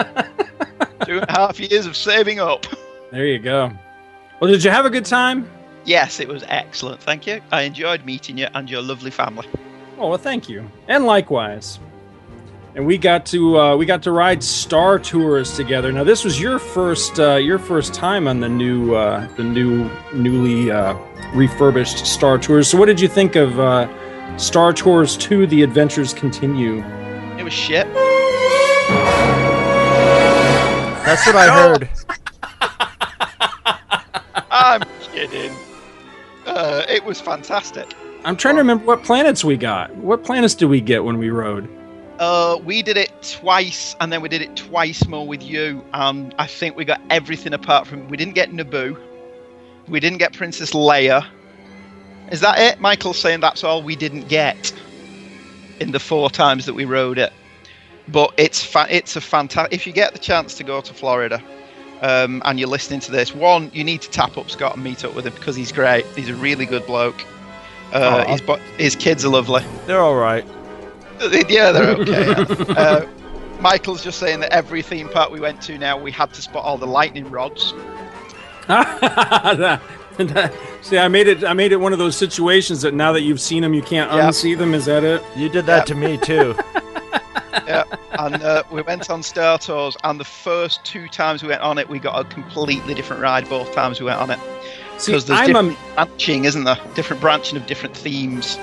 Two 1.06 1.18
and 1.20 1.28
a 1.28 1.32
half 1.32 1.58
years 1.60 1.86
of 1.86 1.96
saving 1.96 2.40
up. 2.40 2.66
there 3.10 3.26
you 3.26 3.38
go. 3.38 3.70
Well, 4.40 4.50
did 4.50 4.64
you 4.64 4.70
have 4.70 4.84
a 4.84 4.90
good 4.90 5.04
time? 5.04 5.48
Yes, 5.84 6.18
it 6.20 6.28
was 6.28 6.44
excellent. 6.48 7.00
Thank 7.00 7.26
you. 7.26 7.40
I 7.52 7.62
enjoyed 7.62 8.04
meeting 8.04 8.38
you 8.38 8.46
and 8.54 8.70
your 8.70 8.82
lovely 8.82 9.10
family. 9.10 9.46
Oh 9.98 10.08
well, 10.08 10.18
thank 10.18 10.48
you, 10.48 10.68
and 10.88 11.04
likewise. 11.04 11.78
And 12.74 12.84
we 12.84 12.98
got 12.98 13.24
to 13.26 13.58
uh, 13.58 13.76
we 13.76 13.86
got 13.86 14.02
to 14.02 14.10
ride 14.10 14.42
Star 14.42 14.98
Tours 14.98 15.54
together. 15.54 15.92
Now 15.92 16.02
this 16.02 16.24
was 16.24 16.40
your 16.40 16.58
first 16.58 17.20
uh, 17.20 17.36
your 17.36 17.58
first 17.58 17.94
time 17.94 18.26
on 18.26 18.40
the 18.40 18.48
new 18.48 18.94
uh, 18.96 19.28
the 19.36 19.44
new 19.44 19.88
newly 20.12 20.72
uh, 20.72 20.94
refurbished 21.34 22.04
Star 22.06 22.38
Tours. 22.38 22.68
So 22.68 22.76
what 22.76 22.86
did 22.86 23.00
you 23.00 23.06
think 23.06 23.36
of 23.36 23.60
uh, 23.60 23.88
Star 24.36 24.72
Tours 24.72 25.16
Two: 25.16 25.46
The 25.46 25.62
Adventures 25.62 26.12
Continue? 26.12 26.82
It 27.38 27.44
was 27.44 27.52
shit. 27.52 27.86
That's 31.04 31.26
what 31.26 31.36
I 31.36 31.52
heard. 31.52 31.88
I'm 34.50 34.82
kidding. 35.02 35.54
Uh, 36.46 36.82
it 36.88 37.04
was 37.04 37.20
fantastic. 37.20 37.92
I'm 38.24 38.36
trying 38.36 38.54
to 38.54 38.60
remember 38.62 38.86
what 38.86 39.02
planets 39.02 39.44
we 39.44 39.56
got. 39.58 39.94
What 39.96 40.24
planets 40.24 40.54
did 40.54 40.66
we 40.66 40.80
get 40.80 41.04
when 41.04 41.18
we 41.18 41.28
rode? 41.28 41.68
Uh, 42.18 42.58
we 42.64 42.82
did 42.82 42.96
it 42.96 43.10
twice, 43.22 43.94
and 44.00 44.10
then 44.10 44.22
we 44.22 44.28
did 44.30 44.40
it 44.40 44.56
twice 44.56 45.06
more 45.06 45.26
with 45.26 45.42
you. 45.42 45.84
And 45.92 46.34
I 46.38 46.46
think 46.46 46.76
we 46.76 46.84
got 46.86 47.00
everything 47.10 47.52
apart 47.52 47.86
from 47.86 48.08
we 48.08 48.16
didn't 48.16 48.34
get 48.34 48.50
Naboo, 48.50 48.98
we 49.88 50.00
didn't 50.00 50.18
get 50.18 50.32
Princess 50.32 50.70
Leia. 50.70 51.26
Is 52.30 52.40
that 52.40 52.58
it? 52.58 52.80
Michael's 52.80 53.18
saying 53.18 53.40
that's 53.40 53.62
all 53.62 53.82
we 53.82 53.96
didn't 53.96 54.28
get 54.28 54.72
in 55.80 55.90
the 55.92 56.00
four 56.00 56.30
times 56.30 56.64
that 56.66 56.74
we 56.74 56.86
rode 56.86 57.18
it. 57.18 57.32
But 58.08 58.32
it's 58.36 58.62
fa- 58.64 58.86
it's 58.90 59.16
a 59.16 59.20
fantastic. 59.20 59.72
If 59.72 59.86
you 59.86 59.92
get 59.92 60.12
the 60.12 60.18
chance 60.18 60.54
to 60.56 60.64
go 60.64 60.80
to 60.80 60.92
Florida, 60.94 61.42
um, 62.02 62.42
and 62.44 62.58
you're 62.60 62.68
listening 62.68 63.00
to 63.00 63.10
this, 63.10 63.34
one 63.34 63.70
you 63.72 63.82
need 63.84 64.02
to 64.02 64.10
tap 64.10 64.36
up 64.36 64.50
Scott 64.50 64.74
and 64.74 64.84
meet 64.84 65.04
up 65.04 65.14
with 65.14 65.26
him 65.26 65.32
because 65.34 65.56
he's 65.56 65.72
great. 65.72 66.04
He's 66.14 66.28
a 66.28 66.34
really 66.34 66.66
good 66.66 66.84
bloke. 66.86 67.24
Uh, 67.92 68.24
Aw. 68.26 68.32
his, 68.32 68.40
bo- 68.42 68.56
his 68.76 68.96
kids 68.96 69.24
are 69.24 69.28
lovely. 69.30 69.62
They're 69.86 70.00
all 70.00 70.16
right. 70.16 70.44
Yeah, 71.48 71.70
they're 71.70 71.90
okay. 71.96 72.26
yeah. 72.26 72.74
uh, 72.76 73.06
Michael's 73.60 74.02
just 74.02 74.18
saying 74.18 74.40
that 74.40 74.52
every 74.52 74.82
theme 74.82 75.08
park 75.08 75.30
we 75.30 75.38
went 75.40 75.62
to 75.62 75.78
now, 75.78 75.96
we 75.96 76.10
had 76.10 76.34
to 76.34 76.42
spot 76.42 76.64
all 76.64 76.76
the 76.76 76.88
lightning 76.88 77.30
rods. 77.30 77.72
See, 80.82 80.98
I 80.98 81.08
made 81.08 81.28
it. 81.28 81.44
I 81.44 81.52
made 81.54 81.72
it 81.72 81.76
one 81.76 81.92
of 81.92 81.98
those 81.98 82.16
situations 82.16 82.82
that 82.82 82.94
now 82.94 83.12
that 83.12 83.22
you've 83.22 83.40
seen 83.40 83.62
them, 83.62 83.74
you 83.74 83.82
can't 83.82 84.10
Yeah. 84.12 84.28
unsee 84.28 84.56
them. 84.58 84.74
Is 84.74 84.84
that 84.86 85.04
it? 85.04 85.22
You 85.36 85.48
did 85.48 85.66
that 85.66 85.86
to 85.86 85.94
me 85.94 86.18
too. 86.18 86.54
Yeah, 87.66 87.84
and 88.18 88.42
uh, 88.42 88.62
we 88.70 88.82
went 88.82 89.10
on 89.10 89.22
Star 89.22 89.58
Tours, 89.58 89.96
and 90.04 90.18
the 90.18 90.24
first 90.24 90.84
two 90.84 91.08
times 91.08 91.42
we 91.42 91.48
went 91.48 91.62
on 91.62 91.78
it, 91.78 91.88
we 91.88 91.98
got 91.98 92.18
a 92.18 92.28
completely 92.28 92.94
different 92.94 93.22
ride 93.22 93.48
both 93.48 93.72
times 93.74 94.00
we 94.00 94.06
went 94.06 94.20
on 94.20 94.30
it. 94.30 94.38
Because 94.98 95.26
there's 95.26 95.40
I'm 95.40 95.46
different 95.46 95.78
a, 95.96 96.06
branching, 96.06 96.44
isn't 96.44 96.64
there? 96.64 96.78
Different 96.94 97.20
branching 97.20 97.56
of 97.56 97.66
different 97.66 97.96
themes. 97.96 98.58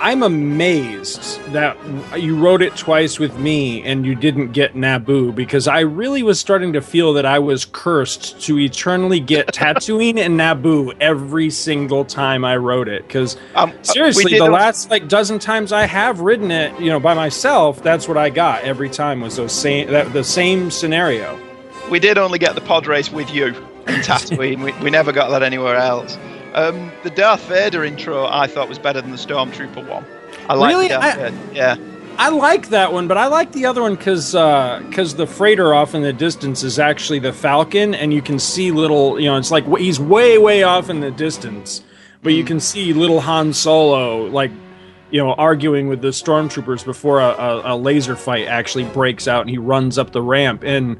I'm 0.00 0.22
amazed 0.22 1.40
that 1.52 1.76
you 2.16 2.36
wrote 2.36 2.62
it 2.62 2.76
twice 2.76 3.18
with 3.18 3.36
me 3.38 3.82
and 3.82 4.06
you 4.06 4.14
didn't 4.14 4.52
get 4.52 4.74
Naboo 4.74 5.34
because 5.34 5.66
I 5.66 5.80
really 5.80 6.22
was 6.22 6.38
starting 6.38 6.72
to 6.74 6.80
feel 6.80 7.12
that 7.14 7.26
I 7.26 7.40
was 7.40 7.64
cursed 7.64 8.40
to 8.42 8.58
eternally 8.58 9.18
get 9.18 9.46
Tatooine 9.54 10.18
and 10.18 10.38
Naboo 10.38 10.96
every 11.00 11.50
single 11.50 12.04
time 12.04 12.44
I 12.44 12.56
wrote 12.56 12.88
it. 12.88 13.06
Because 13.08 13.36
Um, 13.56 13.70
uh, 13.70 13.82
seriously, 13.82 14.38
the 14.38 14.44
last 14.50 14.88
like 14.88 15.08
dozen 15.08 15.40
times 15.40 15.72
I 15.72 15.86
have 15.86 16.20
written 16.20 16.52
it, 16.52 16.78
you 16.80 16.90
know, 16.90 17.00
by 17.00 17.14
myself, 17.14 17.82
that's 17.82 18.06
what 18.06 18.16
I 18.16 18.30
got 18.30 18.62
every 18.62 18.90
time 18.90 19.20
was 19.20 19.36
those 19.36 19.52
same 19.52 19.90
that 19.90 20.12
the 20.12 20.24
same 20.24 20.70
scenario. 20.70 21.38
We 21.90 21.98
did 21.98 22.18
only 22.18 22.38
get 22.38 22.54
the 22.54 22.60
pod 22.60 22.86
race 22.86 23.10
with 23.10 23.32
you 23.32 23.46
in 23.46 24.00
Tatooine. 24.02 24.62
we, 24.62 24.72
we 24.84 24.90
never 24.90 25.10
got 25.10 25.30
that 25.30 25.42
anywhere 25.42 25.76
else. 25.76 26.16
Um, 26.58 26.90
the 27.04 27.10
Darth 27.10 27.44
Vader 27.48 27.84
intro 27.84 28.26
I 28.26 28.46
thought 28.48 28.68
was 28.68 28.78
better 28.78 29.00
than 29.00 29.10
the 29.12 29.16
Stormtrooper 29.16 29.86
one. 29.88 30.04
I 30.48 30.54
like 30.54 30.70
Really? 30.72 30.88
Darth 30.88 31.04
I- 31.04 31.16
Vader. 31.30 31.36
Yeah. 31.54 31.76
I 32.20 32.30
like 32.30 32.70
that 32.70 32.92
one, 32.92 33.06
but 33.06 33.16
I 33.16 33.28
like 33.28 33.52
the 33.52 33.66
other 33.66 33.80
one 33.80 33.94
because 33.94 34.32
because 34.32 35.14
the 35.14 35.26
freighter 35.26 35.72
off 35.72 35.94
in 35.94 36.02
the 36.02 36.12
distance 36.12 36.64
is 36.64 36.80
actually 36.80 37.20
the 37.20 37.32
Falcon, 37.32 37.94
and 37.94 38.12
you 38.12 38.20
can 38.22 38.40
see 38.40 38.72
little. 38.72 39.20
You 39.20 39.26
know, 39.30 39.36
it's 39.36 39.52
like 39.52 39.64
he's 39.78 40.00
way 40.00 40.36
way 40.36 40.64
off 40.64 40.90
in 40.90 40.98
the 40.98 41.12
distance, 41.12 41.80
but 42.24 42.32
Hmm. 42.32 42.38
you 42.38 42.44
can 42.44 42.58
see 42.58 42.92
little 42.92 43.20
Han 43.20 43.52
Solo 43.52 44.24
like 44.24 44.50
you 45.10 45.22
know, 45.24 45.32
arguing 45.34 45.88
with 45.88 46.02
the 46.02 46.08
stormtroopers 46.08 46.84
before 46.84 47.18
a, 47.20 47.28
a, 47.28 47.74
a 47.74 47.76
laser 47.76 48.14
fight 48.14 48.46
actually 48.48 48.84
breaks 48.84 49.26
out, 49.28 49.40
and 49.42 49.48
he 49.48 49.56
runs 49.56 49.96
up 49.96 50.10
the 50.12 50.20
ramp. 50.20 50.62
And 50.64 50.98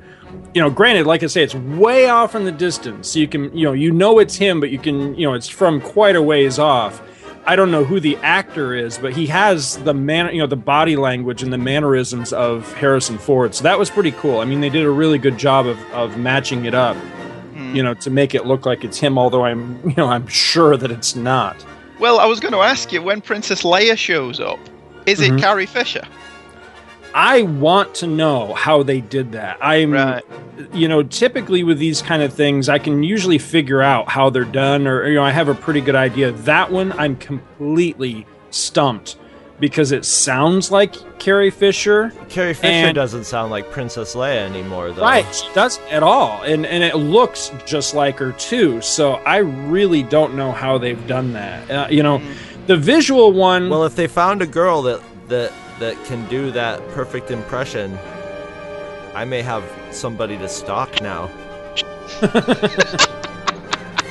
you 0.54 0.62
know, 0.62 0.70
granted, 0.70 1.06
like 1.06 1.22
I 1.22 1.26
say, 1.26 1.42
it's 1.42 1.54
way 1.54 2.08
off 2.08 2.34
in 2.34 2.44
the 2.44 2.52
distance. 2.52 3.08
So 3.10 3.18
you 3.18 3.28
can, 3.28 3.56
you 3.56 3.64
know, 3.64 3.72
you 3.72 3.90
know 3.92 4.18
it's 4.18 4.36
him, 4.36 4.60
but 4.60 4.70
you 4.70 4.78
can, 4.78 5.14
you 5.14 5.26
know, 5.26 5.34
it's 5.34 5.48
from 5.48 5.80
quite 5.80 6.16
a 6.16 6.22
ways 6.22 6.58
off. 6.58 7.02
I 7.46 7.56
don't 7.56 7.70
know 7.70 7.82
who 7.84 7.98
the 7.98 8.16
actor 8.18 8.74
is, 8.74 8.98
but 8.98 9.14
he 9.14 9.26
has 9.28 9.78
the 9.78 9.94
man, 9.94 10.34
you 10.34 10.40
know, 10.40 10.46
the 10.46 10.56
body 10.56 10.96
language 10.96 11.42
and 11.42 11.50
the 11.52 11.56
mannerisms 11.58 12.32
of 12.32 12.70
Harrison 12.74 13.16
Ford. 13.16 13.54
So 13.54 13.62
that 13.64 13.78
was 13.78 13.88
pretty 13.88 14.12
cool. 14.12 14.40
I 14.40 14.44
mean, 14.44 14.60
they 14.60 14.68
did 14.68 14.84
a 14.84 14.90
really 14.90 15.16
good 15.18 15.38
job 15.38 15.66
of 15.66 15.78
of 15.92 16.18
matching 16.18 16.66
it 16.66 16.74
up, 16.74 16.96
you 17.72 17.82
know, 17.82 17.94
to 17.94 18.10
make 18.10 18.34
it 18.34 18.44
look 18.44 18.66
like 18.66 18.84
it's 18.84 18.98
him. 18.98 19.16
Although 19.18 19.44
I'm, 19.46 19.80
you 19.88 19.94
know, 19.96 20.08
I'm 20.08 20.26
sure 20.26 20.76
that 20.76 20.90
it's 20.90 21.16
not. 21.16 21.64
Well, 21.98 22.18
I 22.20 22.26
was 22.26 22.38
going 22.38 22.52
to 22.52 22.60
ask 22.60 22.92
you 22.92 23.02
when 23.02 23.20
Princess 23.22 23.62
Leia 23.62 23.96
shows 23.96 24.40
up, 24.40 24.58
is 25.06 25.20
Mhm. 25.20 25.38
it 25.38 25.40
Carrie 25.40 25.66
Fisher? 25.66 26.04
I 27.14 27.42
want 27.42 27.94
to 27.96 28.06
know 28.06 28.54
how 28.54 28.82
they 28.82 29.00
did 29.00 29.32
that. 29.32 29.58
I'm, 29.60 29.92
Right. 29.92 30.22
you 30.72 30.88
know, 30.88 31.02
typically 31.02 31.62
with 31.64 31.78
these 31.78 32.02
kind 32.02 32.22
of 32.22 32.32
things, 32.32 32.68
I 32.68 32.78
can 32.78 33.02
usually 33.02 33.38
figure 33.38 33.82
out 33.82 34.08
how 34.08 34.30
they're 34.30 34.44
done, 34.44 34.86
or 34.86 35.06
you 35.08 35.14
know, 35.16 35.24
I 35.24 35.30
have 35.30 35.48
a 35.48 35.54
pretty 35.54 35.80
good 35.80 35.94
idea. 35.96 36.32
That 36.32 36.70
one, 36.70 36.92
I'm 36.98 37.16
completely 37.16 38.26
stumped 38.50 39.16
because 39.60 39.90
it 39.90 40.04
sounds 40.04 40.70
like 40.70 41.18
Carrie 41.18 41.50
Fisher. 41.50 42.12
Carrie 42.28 42.54
Fisher 42.54 42.72
And- 42.72 42.94
doesn't 42.94 43.24
sound 43.24 43.50
like 43.50 43.70
Princess 43.72 44.14
Leia 44.14 44.48
anymore, 44.48 44.92
though. 44.92 45.02
Right, 45.02 45.26
she 45.34 45.46
doesn't 45.54 45.82
at 45.92 46.02
all, 46.04 46.40
and 46.44 46.64
and 46.64 46.84
it 46.84 46.94
looks 46.96 47.50
just 47.66 47.94
like 47.94 48.18
her 48.18 48.32
too. 48.32 48.80
So 48.80 49.14
I 49.26 49.38
really 49.38 50.02
don't 50.04 50.34
know 50.36 50.52
how 50.52 50.78
they've 50.78 51.04
done 51.08 51.32
that. 51.32 51.70
Uh, 51.70 51.86
you 51.90 52.02
know, 52.04 52.20
the 52.68 52.76
visual 52.76 53.32
one. 53.32 53.68
Well, 53.68 53.84
if 53.84 53.96
they 53.96 54.06
found 54.06 54.42
a 54.42 54.46
girl 54.46 54.82
that 54.82 55.00
that 55.28 55.52
that 55.80 55.96
can 56.04 56.26
do 56.28 56.50
that 56.52 56.86
perfect 56.90 57.30
impression, 57.30 57.96
I 59.14 59.24
may 59.24 59.42
have 59.42 59.64
somebody 59.90 60.36
to 60.38 60.48
stalk 60.48 61.00
now. 61.00 61.30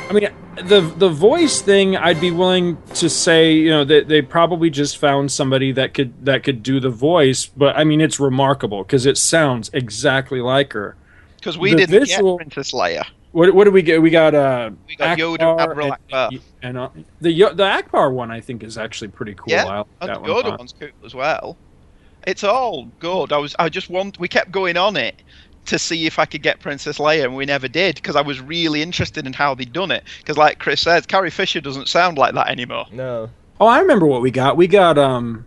I 0.09 0.13
mean, 0.13 0.29
the 0.63 0.81
the 0.97 1.09
voice 1.09 1.61
thing, 1.61 1.97
I'd 1.97 2.21
be 2.21 2.31
willing 2.31 2.77
to 2.95 3.09
say, 3.09 3.53
you 3.53 3.69
know, 3.69 3.83
that 3.83 4.07
they 4.07 4.21
probably 4.21 4.69
just 4.69 4.97
found 4.97 5.31
somebody 5.31 5.71
that 5.73 5.93
could 5.93 6.25
that 6.25 6.43
could 6.43 6.63
do 6.63 6.79
the 6.79 6.89
voice. 6.89 7.45
But 7.45 7.75
I 7.77 7.83
mean, 7.83 7.99
it's 8.01 8.19
remarkable 8.19 8.83
because 8.83 9.05
it 9.05 9.17
sounds 9.17 9.69
exactly 9.73 10.39
like 10.39 10.73
her. 10.73 10.95
Because 11.35 11.57
we 11.57 11.71
The 11.71 11.77
didn't 11.85 11.99
visual- 11.99 12.37
get 12.37 12.47
Princess 12.51 12.71
Leia. 12.73 13.05
What 13.31 13.53
what 13.53 13.65
did 13.65 13.73
we 13.73 13.81
get? 13.81 14.01
We 14.01 14.09
got 14.09 14.33
uh, 14.33 14.71
We 14.87 14.95
got 14.95 15.17
Yoda, 15.17 15.39
Ackbar 15.39 15.59
Admiral 15.59 15.93
and, 15.93 16.09
Ackbar. 16.09 16.41
and 16.63 16.77
uh, 16.77 16.89
the 17.21 17.31
Yo- 17.31 17.53
the 17.53 17.63
Ackbar 17.63 18.11
one. 18.11 18.31
I 18.31 18.39
think 18.41 18.63
is 18.63 18.77
actually 18.77 19.09
pretty 19.09 19.33
cool. 19.35 19.45
Yeah, 19.47 19.65
I 19.65 19.77
like 19.77 19.87
and 20.01 20.09
that 20.09 20.13
the 20.15 20.19
one. 20.21 20.29
Yoda 20.29 20.49
lot. 20.49 20.59
one's 20.59 20.73
cool 20.79 20.89
as 21.05 21.13
well. 21.13 21.57
It's 22.25 22.43
all 22.43 22.85
good. 22.99 23.31
I 23.31 23.37
was, 23.37 23.55
I 23.59 23.69
just 23.69 23.89
want. 23.89 24.19
We 24.19 24.27
kept 24.27 24.51
going 24.51 24.75
on 24.77 24.97
it 24.97 25.21
to 25.65 25.77
see 25.77 26.05
if 26.05 26.17
I 26.19 26.25
could 26.25 26.41
get 26.41 26.59
Princess 26.59 26.97
Leia, 26.97 27.25
and 27.25 27.35
we 27.35 27.45
never 27.45 27.67
did 27.67 27.95
because 27.95 28.15
I 28.15 28.21
was 28.21 28.41
really 28.41 28.81
interested 28.81 29.27
in 29.27 29.33
how 29.33 29.53
they'd 29.53 29.71
done 29.71 29.91
it. 29.91 30.03
Because, 30.19 30.37
like 30.37 30.59
Chris 30.59 30.81
says, 30.81 31.05
Carrie 31.05 31.29
Fisher 31.29 31.61
doesn't 31.61 31.87
sound 31.87 32.17
like 32.17 32.33
that 32.33 32.49
anymore. 32.49 32.85
No. 32.91 33.29
Oh, 33.59 33.67
I 33.67 33.79
remember 33.79 34.05
what 34.05 34.21
we 34.21 34.31
got. 34.31 34.57
We 34.57 34.67
got 34.67 34.97
um, 34.97 35.45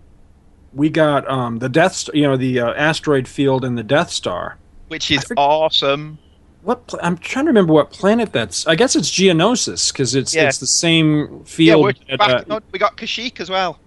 we 0.72 0.90
got 0.90 1.28
um 1.30 1.58
the 1.58 1.68
Death, 1.68 1.94
Star, 1.94 2.14
you 2.14 2.22
know, 2.22 2.36
the 2.36 2.60
uh, 2.60 2.72
asteroid 2.74 3.26
field 3.26 3.64
and 3.64 3.76
the 3.76 3.82
Death 3.82 4.10
Star. 4.10 4.58
Which 4.88 5.10
is 5.10 5.24
awesome. 5.36 6.18
What 6.62 6.86
pla- 6.86 7.00
I'm 7.02 7.16
trying 7.16 7.46
to 7.46 7.50
remember 7.50 7.72
what 7.72 7.90
planet 7.90 8.32
that's. 8.32 8.66
I 8.66 8.74
guess 8.74 8.94
it's 8.96 9.10
Geonosis 9.10 9.92
because 9.92 10.14
it's 10.14 10.34
Yeah. 10.34 10.48
it's 10.48 10.58
the 10.58 10.66
same 10.66 11.18
Yeah, 11.18 11.38
field. 11.44 11.82
we're 11.84 12.16
that, 12.18 12.20
uh, 12.20 12.44
no, 12.46 12.60
we 12.72 12.78
got 12.78 12.96
Kashyyyk 12.96 13.40
as 13.40 13.48
well. 13.48 13.78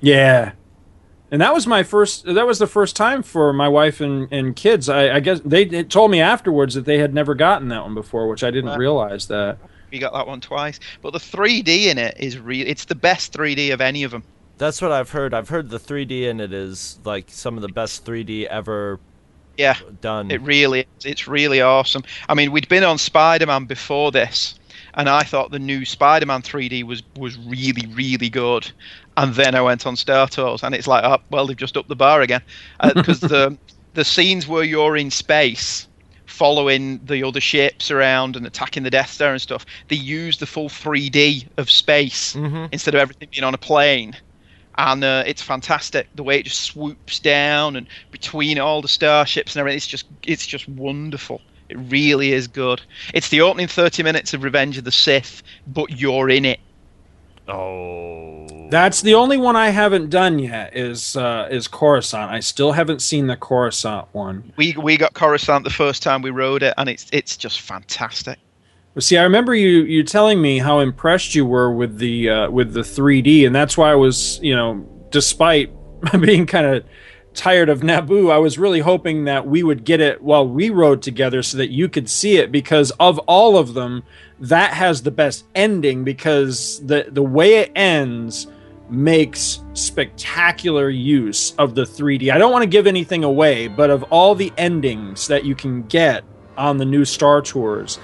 yeah, 0.00 0.52
and 1.30 1.40
that 1.40 1.52
was 1.54 1.66
my 1.66 1.82
first. 1.82 2.24
That 2.26 2.46
was 2.46 2.58
the 2.58 2.66
first 2.66 2.94
time 2.94 3.22
for 3.22 3.52
my 3.52 3.68
wife 3.68 4.00
and, 4.00 4.28
and 4.32 4.54
kids. 4.54 4.88
I, 4.88 5.16
I 5.16 5.20
guess 5.20 5.40
they, 5.44 5.64
they 5.64 5.82
told 5.82 6.10
me 6.10 6.20
afterwards 6.20 6.74
that 6.74 6.84
they 6.84 6.98
had 6.98 7.12
never 7.14 7.34
gotten 7.34 7.68
that 7.68 7.82
one 7.82 7.94
before, 7.94 8.28
which 8.28 8.44
I 8.44 8.50
didn't 8.50 8.70
Right. 8.70 8.78
realize 8.78 9.26
that. 9.28 9.58
You 9.90 9.98
got 9.98 10.12
that 10.14 10.26
one 10.26 10.40
twice. 10.40 10.78
But 11.02 11.12
the 11.12 11.18
3D 11.18 11.86
in 11.86 11.98
it 11.98 12.16
is 12.18 12.38
real. 12.38 12.66
It's 12.66 12.84
the 12.86 12.94
best 12.94 13.32
3D 13.32 13.72
of 13.74 13.80
any 13.82 14.04
of 14.04 14.10
them. 14.10 14.22
That's 14.58 14.80
what 14.80 14.90
I've 14.92 15.10
heard. 15.10 15.34
I've 15.34 15.48
heard 15.50 15.68
the 15.70 15.78
3D 15.80 16.22
in 16.28 16.40
it 16.40 16.52
is 16.52 16.98
like 17.04 17.26
some 17.28 17.56
of 17.56 17.62
the 17.62 17.68
best 17.68 18.04
3D 18.06 18.46
ever 18.46 19.00
Yeah, 19.56 19.76
done. 20.00 20.30
it 20.30 20.40
really 20.42 20.80
is. 20.80 21.04
It's 21.04 21.28
really 21.28 21.60
awesome. 21.60 22.02
I 22.28 22.34
mean, 22.34 22.52
we'd 22.52 22.68
been 22.68 22.84
on 22.84 22.98
Spider 22.98 23.46
Man 23.46 23.64
before 23.66 24.10
this, 24.10 24.58
and 24.94 25.08
I 25.08 25.22
thought 25.22 25.50
the 25.50 25.58
new 25.58 25.84
Spider 25.84 26.26
Man 26.26 26.42
3D 26.42 26.84
was 26.84 27.02
was 27.16 27.36
really 27.38 27.86
really 27.94 28.30
good. 28.30 28.70
And 29.16 29.34
then 29.34 29.54
I 29.54 29.60
went 29.60 29.86
on 29.86 29.96
Star 29.96 30.26
Tours, 30.26 30.62
and 30.62 30.74
it's 30.74 30.86
like, 30.86 31.04
oh, 31.04 31.18
well, 31.30 31.46
they've 31.46 31.56
just 31.56 31.76
upped 31.76 31.88
the 31.88 31.96
bar 31.96 32.22
again 32.22 32.40
uh, 32.80 32.94
because 32.94 33.20
the 33.20 33.56
the 33.94 34.04
scenes 34.04 34.48
where 34.48 34.64
you're 34.64 34.96
in 34.96 35.10
space 35.10 35.86
following 36.32 36.98
the 37.04 37.22
other 37.22 37.40
ships 37.40 37.90
around 37.90 38.36
and 38.36 38.46
attacking 38.46 38.82
the 38.82 38.90
Death 38.90 39.10
Star 39.10 39.32
and 39.32 39.40
stuff, 39.40 39.66
they 39.88 39.96
use 39.96 40.38
the 40.38 40.46
full 40.46 40.68
3D 40.68 41.46
of 41.58 41.70
space 41.70 42.34
mm-hmm. 42.34 42.66
instead 42.72 42.94
of 42.94 43.00
everything 43.00 43.28
being 43.30 43.44
on 43.44 43.54
a 43.54 43.58
plane. 43.58 44.16
And 44.78 45.04
uh, 45.04 45.22
it's 45.26 45.42
fantastic 45.42 46.08
the 46.14 46.22
way 46.22 46.38
it 46.38 46.44
just 46.44 46.60
swoops 46.62 47.18
down 47.18 47.76
and 47.76 47.86
between 48.10 48.58
all 48.58 48.80
the 48.82 48.88
starships 48.88 49.54
and 49.54 49.60
everything. 49.60 49.76
It's 49.76 49.86
just 49.86 50.06
it's 50.24 50.46
just 50.46 50.68
wonderful. 50.68 51.40
It 51.68 51.76
really 51.76 52.32
is 52.32 52.48
good. 52.48 52.82
It's 53.14 53.28
the 53.30 53.40
opening 53.40 53.66
30 53.68 54.02
minutes 54.02 54.34
of 54.34 54.42
Revenge 54.42 54.78
of 54.78 54.84
the 54.84 54.92
Sith, 54.92 55.42
but 55.66 55.90
you're 55.90 56.28
in 56.30 56.44
it. 56.44 56.60
oh. 57.48 58.46
That's 58.70 59.02
the 59.02 59.14
only 59.14 59.36
one 59.36 59.54
I 59.54 59.68
haven't 59.68 60.08
done 60.08 60.38
yet. 60.38 60.74
Is 60.74 61.14
uh, 61.14 61.46
is 61.50 61.68
Coruscant? 61.68 62.30
I 62.32 62.40
still 62.40 62.72
haven't 62.72 63.02
seen 63.02 63.26
the 63.26 63.36
Coruscant 63.36 64.08
one. 64.12 64.50
We 64.56 64.74
we 64.82 64.96
got 64.96 65.12
Coruscant 65.12 65.64
the 65.64 65.70
first 65.70 66.02
time 66.02 66.22
we 66.22 66.30
rode 66.30 66.62
it, 66.62 66.72
and 66.78 66.88
it's 66.88 67.06
it's 67.12 67.36
just 67.36 67.60
fantastic. 67.60 68.38
See, 68.98 69.16
I 69.16 69.22
remember 69.22 69.54
you 69.54 69.84
you 69.84 70.02
telling 70.02 70.42
me 70.42 70.58
how 70.58 70.80
impressed 70.80 71.34
you 71.34 71.46
were 71.46 71.72
with 71.72 71.96
the 71.96 72.28
uh, 72.28 72.50
with 72.50 72.74
the 72.74 72.80
3D, 72.80 73.46
and 73.46 73.54
that's 73.54 73.78
why 73.78 73.90
I 73.90 73.94
was, 73.94 74.38
you 74.42 74.54
know, 74.54 74.86
despite 75.10 75.70
being 76.20 76.44
kind 76.44 76.66
of 76.66 76.84
tired 77.32 77.70
of 77.70 77.80
Naboo, 77.80 78.30
I 78.30 78.36
was 78.36 78.58
really 78.58 78.80
hoping 78.80 79.24
that 79.24 79.46
we 79.46 79.62
would 79.62 79.84
get 79.84 80.02
it 80.02 80.20
while 80.20 80.46
we 80.46 80.68
rode 80.68 81.00
together, 81.00 81.42
so 81.42 81.56
that 81.56 81.70
you 81.70 81.88
could 81.88 82.10
see 82.10 82.36
it. 82.36 82.52
Because 82.52 82.90
of 83.00 83.18
all 83.20 83.56
of 83.56 83.72
them, 83.72 84.02
that 84.40 84.74
has 84.74 85.02
the 85.02 85.10
best 85.10 85.46
ending 85.54 86.04
because 86.04 86.84
the 86.84 87.06
the 87.08 87.22
way 87.22 87.60
it 87.60 87.72
ends 87.74 88.46
makes 88.90 89.60
spectacular 89.72 90.90
use 90.90 91.52
of 91.52 91.74
the 91.74 91.84
3D. 91.84 92.30
I 92.30 92.36
don't 92.36 92.52
want 92.52 92.62
to 92.62 92.68
give 92.68 92.86
anything 92.86 93.24
away, 93.24 93.68
but 93.68 93.88
of 93.88 94.02
all 94.10 94.34
the 94.34 94.52
endings 94.58 95.28
that 95.28 95.46
you 95.46 95.54
can 95.54 95.84
get 95.84 96.24
on 96.58 96.76
the 96.76 96.84
new 96.84 97.06
Star 97.06 97.40
Tours, 97.40 97.98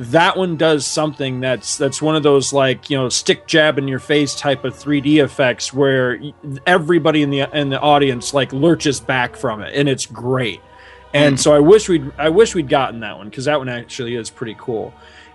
that 0.00 0.36
one 0.36 0.56
does 0.56 0.86
something 0.86 1.40
that's 1.40 1.76
that's 1.76 2.00
one 2.00 2.14
of 2.14 2.22
those 2.22 2.52
like 2.52 2.88
you 2.88 2.96
know 2.96 3.08
stick 3.08 3.48
jab 3.48 3.78
in 3.78 3.88
your 3.88 3.98
face 3.98 4.32
type 4.36 4.64
of 4.64 4.72
3D 4.72 5.22
effects 5.24 5.72
where 5.72 6.20
everybody 6.66 7.22
in 7.22 7.30
the 7.30 7.40
in 7.52 7.68
the 7.68 7.80
audience 7.80 8.32
like 8.32 8.52
lurches 8.52 9.00
back 9.00 9.34
from 9.36 9.60
it 9.60 9.74
and 9.74 9.88
it's 9.88 10.06
great. 10.06 10.60
And 11.14 11.40
so 11.40 11.52
I 11.52 11.58
wish 11.58 11.88
we'd 11.88 12.12
I 12.16 12.28
wish 12.28 12.54
we'd 12.54 12.68
gotten 12.68 13.00
that 13.00 13.16
one 13.16 13.28
because 13.28 13.46
that 13.46 13.58
one 13.58 13.68
actually 13.68 14.14
is 14.14 14.30
pretty 14.30 14.54
cool. 14.58 14.94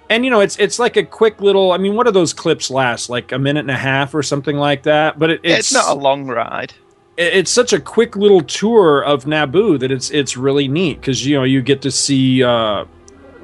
And 0.10 0.24
you 0.24 0.32
know 0.32 0.40
it's 0.40 0.58
it's 0.58 0.80
like 0.80 0.96
a 0.96 1.04
quick 1.04 1.42
little 1.42 1.74
I 1.74 1.78
mean 1.78 1.96
what 1.96 2.06
do 2.06 2.12
those 2.12 2.32
clips 2.32 2.70
last 2.72 3.10
like 3.10 3.34
a 3.34 3.40
minute 3.40 3.62
and 3.62 3.72
a 3.72 3.76
half 3.78 4.16
or 4.16 4.24
something 4.24 4.56
like 4.56 4.84
that 4.84 5.20
but 5.20 5.30
it, 5.30 5.42
It's, 5.44 5.74
not 5.74 5.90
a 5.90 5.94
long 6.00 6.26
ride. 6.28 6.74
it- 7.18 7.34
it's 7.34 7.52
such 7.52 7.74
a 7.74 7.82
quick 7.82 8.16
little 8.16 8.42
tour 8.42 9.04
of 9.04 9.26
Naboo 9.26 9.78
that 9.80 9.92
it's 9.92 10.10
it's 10.12 10.38
really 10.38 10.68
neat 10.70 11.02
because 11.02 11.26
you 11.26 11.36
know 11.36 11.44
you 11.44 11.62
get 11.62 11.82
to 11.82 11.92
see 11.92 12.44
uh, 12.44 12.86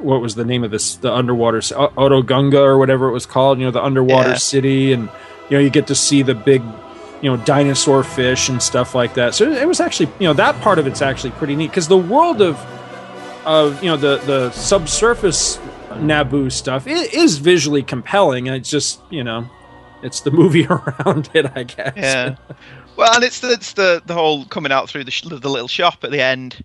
what 0.01 0.21
was 0.21 0.35
the 0.35 0.45
name 0.45 0.63
of 0.63 0.71
this 0.71 0.95
the 0.97 1.13
underwater 1.13 1.59
Otoh 1.59 2.25
Gunga 2.25 2.59
or 2.61 2.77
whatever 2.77 3.07
it 3.07 3.11
was 3.11 3.25
called 3.25 3.59
you 3.59 3.65
know 3.65 3.71
the 3.71 3.83
underwater 3.83 4.29
Yeah. 4.29 4.35
city 4.35 4.93
and 4.93 5.09
you 5.49 5.57
know 5.57 5.59
you 5.59 5.69
get 5.69 5.87
to 5.87 5.95
see 5.95 6.21
the 6.21 6.35
big 6.35 6.61
you 7.21 7.29
know 7.29 7.37
dinosaur 7.43 8.03
fish 8.03 8.47
and 8.49 8.61
stuff 8.63 8.95
like 8.95 9.13
that 9.15 9.35
so 9.35 9.51
it 9.51 9.67
was 9.67 9.79
actually 9.79 10.09
you 10.19 10.27
know 10.27 10.33
that 10.33 10.59
part 10.61 10.79
of 10.79 10.87
it's 10.87 11.01
actually 11.01 11.31
pretty 11.31 11.55
neat 11.55 11.67
because 11.69 11.87
the 11.87 11.97
world 11.97 12.41
of 12.41 12.55
of 13.45 13.81
you 13.83 13.89
know 13.89 13.97
the 13.97 14.17
the 14.25 14.51
subsurface 14.51 15.57
Naboo 15.91 16.51
stuff 16.51 16.87
i- 16.87 16.91
is 16.91 17.37
visually 17.39 17.83
compelling 17.83 18.47
and 18.47 18.55
it's 18.55 18.69
just 18.69 18.99
you 19.09 19.23
know 19.23 19.49
it's 20.03 20.21
the 20.21 20.31
movie 20.41 20.65
around 20.67 21.29
it 21.33 21.51
I 21.55 21.63
guess 21.63 21.93
Yeah. 21.97 22.35
well, 22.95 23.13
and 23.15 23.23
it's 23.23 23.39
the, 23.41 23.51
it's 23.51 23.73
the 23.73 24.01
the 24.05 24.13
whole 24.13 24.45
coming 24.45 24.71
out 24.71 24.89
through 24.89 25.03
the 25.03 25.11
sh- 25.11 25.23
the 25.23 25.49
little 25.49 25.67
shop 25.67 26.03
at 26.03 26.11
the 26.11 26.21
end, 26.21 26.63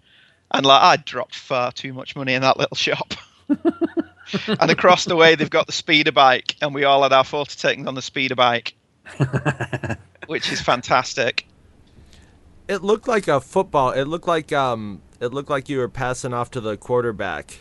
and 0.54 0.66
like 0.66 0.82
I 0.82 0.96
dropped 0.96 1.34
far 1.34 1.72
too 1.72 1.92
much 1.92 2.16
money 2.16 2.34
in 2.34 2.42
that 2.42 2.56
little 2.58 2.76
shop. 2.76 3.14
and 3.48 4.70
across 4.70 5.04
the 5.04 5.16
way, 5.16 5.34
they've 5.34 5.50
got 5.50 5.66
the 5.66 5.72
speeder 5.72 6.12
bike, 6.12 6.56
and 6.62 6.74
we 6.74 6.84
all 6.84 7.02
had 7.02 7.12
our 7.12 7.24
photo 7.24 7.50
taken 7.50 7.88
on 7.88 7.94
the 7.94 8.02
speeder 8.02 8.34
bike, 8.34 8.74
which 10.26 10.50
is 10.50 10.60
fantastic. 10.60 11.46
It 12.68 12.82
looked 12.82 13.06
like 13.06 13.28
a 13.28 13.40
football. 13.40 13.90
It 13.90 14.04
looked 14.04 14.28
like 14.28 14.52
um. 14.52 15.02
It 15.20 15.32
looked 15.32 15.48
like 15.48 15.68
you 15.68 15.78
were 15.78 15.88
passing 15.88 16.34
off 16.34 16.50
to 16.52 16.60
the 16.60 16.76
quarterback, 16.76 17.58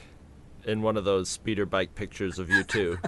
in 0.66 0.82
one 0.82 0.98
of 0.98 1.06
those 1.06 1.30
speeder 1.30 1.66
bike 1.66 1.96
pictures 1.96 2.40
of 2.40 2.50
you 2.50 2.64
two. 2.64 2.98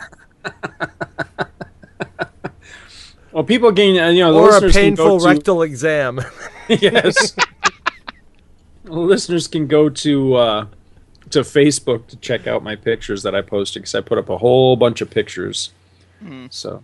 Well, 3.35 3.43
people 3.43 3.73
gain, 3.73 3.99
uh, 4.01 4.07
you 4.11 4.21
know, 4.21 4.33
or 4.33 4.47
a 4.47 4.51
listeners 4.53 4.71
can 4.71 4.95
go 4.95 5.03
painful 5.03 5.19
to- 5.19 5.25
rectal 5.25 5.61
exam. 5.61 6.21
yes. 6.69 7.35
Listeners 8.85 9.47
can 9.47 9.67
go 9.67 9.89
to 9.89 10.35
uh, 10.35 10.65
to 11.31 11.39
Facebook 11.41 12.07
to 12.07 12.15
check 12.17 12.47
out 12.47 12.63
my 12.63 12.75
pictures 12.75 13.23
that 13.23 13.35
I 13.35 13.41
posted 13.41 13.81
because 13.81 13.95
I 13.95 14.01
put 14.01 14.17
up 14.17 14.29
a 14.29 14.37
whole 14.37 14.75
bunch 14.75 15.01
of 15.01 15.09
pictures. 15.09 15.71
So 16.49 16.83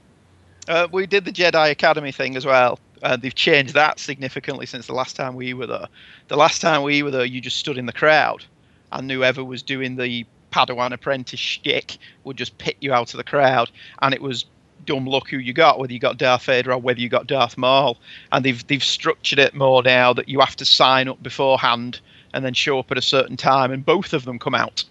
Uh, 0.67 0.87
we 0.91 1.07
did 1.07 1.25
the 1.25 1.31
Jedi 1.31 1.71
Academy 1.71 2.11
thing 2.11 2.35
as 2.35 2.45
well. 2.45 2.79
Uh, 3.01 3.17
they've 3.17 3.33
changed 3.33 3.73
that 3.73 3.99
significantly 3.99 4.65
since 4.65 4.85
the 4.85 4.93
last 4.93 5.15
time 5.15 5.33
we 5.35 5.53
were 5.53 5.65
there. 5.67 5.87
The 6.27 6.37
last 6.37 6.61
time 6.61 6.83
we 6.83 7.01
were 7.01 7.11
there, 7.11 7.25
you 7.25 7.41
just 7.41 7.57
stood 7.57 7.77
in 7.77 7.87
the 7.87 7.93
crowd, 7.93 8.45
and 8.91 9.09
whoever 9.09 9.43
was 9.43 9.63
doing 9.63 9.95
the 9.95 10.25
Padawan 10.51 10.91
apprentice 10.93 11.39
shtick 11.39 11.97
would 12.23 12.37
just 12.37 12.57
pick 12.59 12.77
you 12.79 12.93
out 12.93 13.13
of 13.13 13.17
the 13.17 13.23
crowd, 13.23 13.71
and 14.01 14.13
it 14.13 14.21
was 14.21 14.45
dumb 14.85 15.05
luck 15.05 15.29
who 15.29 15.37
you 15.37 15.53
got, 15.53 15.79
whether 15.79 15.93
you 15.93 15.99
got 15.99 16.17
Darth 16.17 16.45
Vader 16.45 16.71
or 16.71 16.77
whether 16.77 16.99
you 16.99 17.09
got 17.09 17.27
Darth 17.27 17.57
Maul. 17.57 17.97
And 18.31 18.45
they've 18.45 18.65
they've 18.67 18.83
structured 18.83 19.39
it 19.39 19.53
more 19.53 19.83
now 19.83 20.13
that 20.13 20.29
you 20.29 20.39
have 20.39 20.55
to 20.57 20.65
sign 20.65 21.07
up 21.07 21.21
beforehand 21.21 21.99
and 22.33 22.45
then 22.45 22.53
show 22.53 22.79
up 22.79 22.91
at 22.91 22.97
a 22.97 23.01
certain 23.01 23.37
time, 23.37 23.71
and 23.71 23.85
both 23.85 24.13
of 24.13 24.25
them 24.25 24.39
come 24.39 24.55
out 24.55 24.85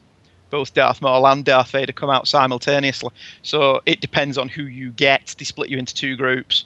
both 0.51 0.75
Darth 0.75 1.01
Maul 1.01 1.27
and 1.27 1.45
Darth 1.45 1.71
Vader 1.71 1.93
come 1.93 2.11
out 2.11 2.29
simultaneously. 2.29 3.11
So 3.43 3.81
it 3.87 4.01
depends 4.01 4.37
on 4.37 4.49
who 4.49 4.65
you 4.65 4.91
get. 4.91 5.35
They 5.39 5.45
split 5.45 5.71
you 5.71 5.79
into 5.79 5.95
two 5.95 6.17
groups. 6.17 6.65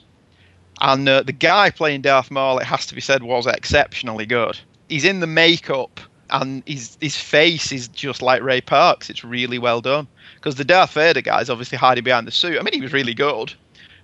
And 0.81 1.07
uh, 1.07 1.23
the 1.23 1.31
guy 1.31 1.69
playing 1.69 2.01
Darth 2.01 2.31
Maul, 2.31 2.59
it 2.59 2.65
has 2.65 2.85
to 2.87 2.95
be 2.95 3.01
said, 3.01 3.23
was 3.23 3.47
exceptionally 3.47 4.25
good. 4.25 4.59
He's 4.89 5.05
in 5.05 5.21
the 5.21 5.27
makeup, 5.27 6.01
and 6.29 6.63
his 6.65 6.97
his 6.99 7.15
face 7.15 7.71
is 7.71 7.87
just 7.87 8.21
like 8.21 8.41
Ray 8.41 8.61
Parks. 8.61 9.09
It's 9.09 9.23
really 9.23 9.57
well 9.57 9.79
done. 9.79 10.07
Because 10.45 10.57
the 10.57 10.63
Darth 10.63 10.93
Vader 10.93 11.21
guy 11.21 11.41
is 11.41 11.49
obviously 11.49 11.75
hiding 11.75 12.03
behind 12.03 12.27
the 12.27 12.31
suit. 12.31 12.59
I 12.59 12.61
mean, 12.61 12.75
he 12.75 12.79
was 12.79 12.93
really 12.93 13.15
good. 13.15 13.51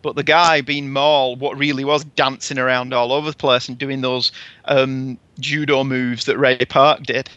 But 0.01 0.15
the 0.15 0.23
guy 0.23 0.61
being 0.61 0.91
Maul, 0.91 1.35
what 1.35 1.55
really 1.55 1.85
was 1.85 2.03
dancing 2.03 2.57
around 2.57 2.95
all 2.95 3.11
over 3.11 3.29
the 3.29 3.37
place 3.37 3.69
and 3.69 3.77
doing 3.77 4.01
those 4.01 4.31
um, 4.65 5.19
judo 5.39 5.83
moves 5.83 6.25
that 6.25 6.39
Ray 6.39 6.57
Park 6.57 7.03
did. 7.03 7.29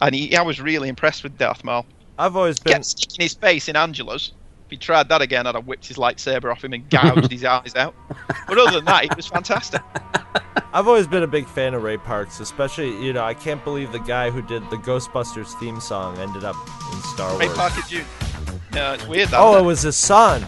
And 0.00 0.14
he, 0.14 0.36
I 0.36 0.42
was 0.42 0.60
really 0.60 0.88
impressed 0.88 1.24
with 1.24 1.36
Darth 1.38 1.64
Maul. 1.64 1.84
I've 2.20 2.36
always 2.36 2.60
been 2.60 2.74
Kept 2.74 2.84
sticking 2.84 3.24
his 3.24 3.34
face 3.34 3.68
in 3.68 3.74
Angela's. 3.74 4.30
If 4.72 4.80
he 4.80 4.86
tried 4.86 5.10
that 5.10 5.20
again, 5.20 5.46
I'd 5.46 5.54
have 5.54 5.66
whipped 5.66 5.86
his 5.86 5.98
lightsaber 5.98 6.50
off 6.50 6.64
him 6.64 6.72
and 6.72 6.88
gouged 6.88 7.30
his 7.30 7.44
eyes 7.56 7.74
out. 7.76 7.94
But 8.48 8.56
other 8.56 8.76
than 8.76 8.86
that, 8.86 9.04
it 9.04 9.14
was 9.14 9.26
fantastic. 9.26 9.82
I've 10.72 10.88
always 10.88 11.06
been 11.06 11.22
a 11.22 11.26
big 11.26 11.46
fan 11.46 11.74
of 11.74 11.82
Ray 11.82 11.98
Parks, 11.98 12.40
especially 12.40 12.88
you 13.04 13.12
know 13.12 13.22
I 13.22 13.34
can't 13.34 13.62
believe 13.64 13.92
the 13.92 13.98
guy 13.98 14.30
who 14.30 14.40
did 14.40 14.62
the 14.70 14.76
Ghostbusters 14.76 15.52
theme 15.60 15.78
song 15.78 16.16
ended 16.16 16.42
up 16.42 16.56
in 16.90 17.02
Star 17.02 17.38
Ray 17.38 17.48
Wars. 17.48 17.58
Parker 17.58 17.82
Jr. 17.86 18.00
No, 18.72 18.94
it's 18.94 19.06
weird. 19.06 19.28
That, 19.28 19.40
oh, 19.40 19.50
isn't 19.50 19.62
it 19.62 19.66
was 19.66 19.82
his 19.82 19.96
son. 19.98 20.40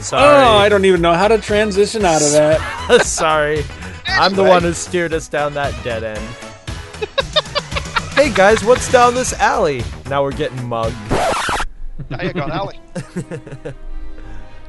Sorry. 0.00 0.24
Oh, 0.24 0.56
I 0.56 0.70
don't 0.70 0.86
even 0.86 1.02
know 1.02 1.12
how 1.12 1.28
to 1.28 1.36
transition 1.36 2.06
out 2.06 2.22
of 2.22 2.32
that. 2.32 3.02
Sorry. 3.04 3.66
I'm 4.06 4.34
the 4.34 4.44
one 4.44 4.62
who 4.62 4.72
steered 4.72 5.12
us 5.12 5.28
down 5.28 5.52
that 5.52 5.74
dead 5.84 6.04
end. 6.04 6.47
Hey 8.18 8.34
guys, 8.34 8.64
what's 8.64 8.90
down 8.90 9.14
this 9.14 9.32
alley? 9.34 9.80
Now 10.06 10.24
we're 10.24 10.32
getting 10.32 10.66
mugged. 10.66 10.96
Now 12.10 12.20
you 12.20 12.32
got 12.32 12.50
Alec. 12.50 12.76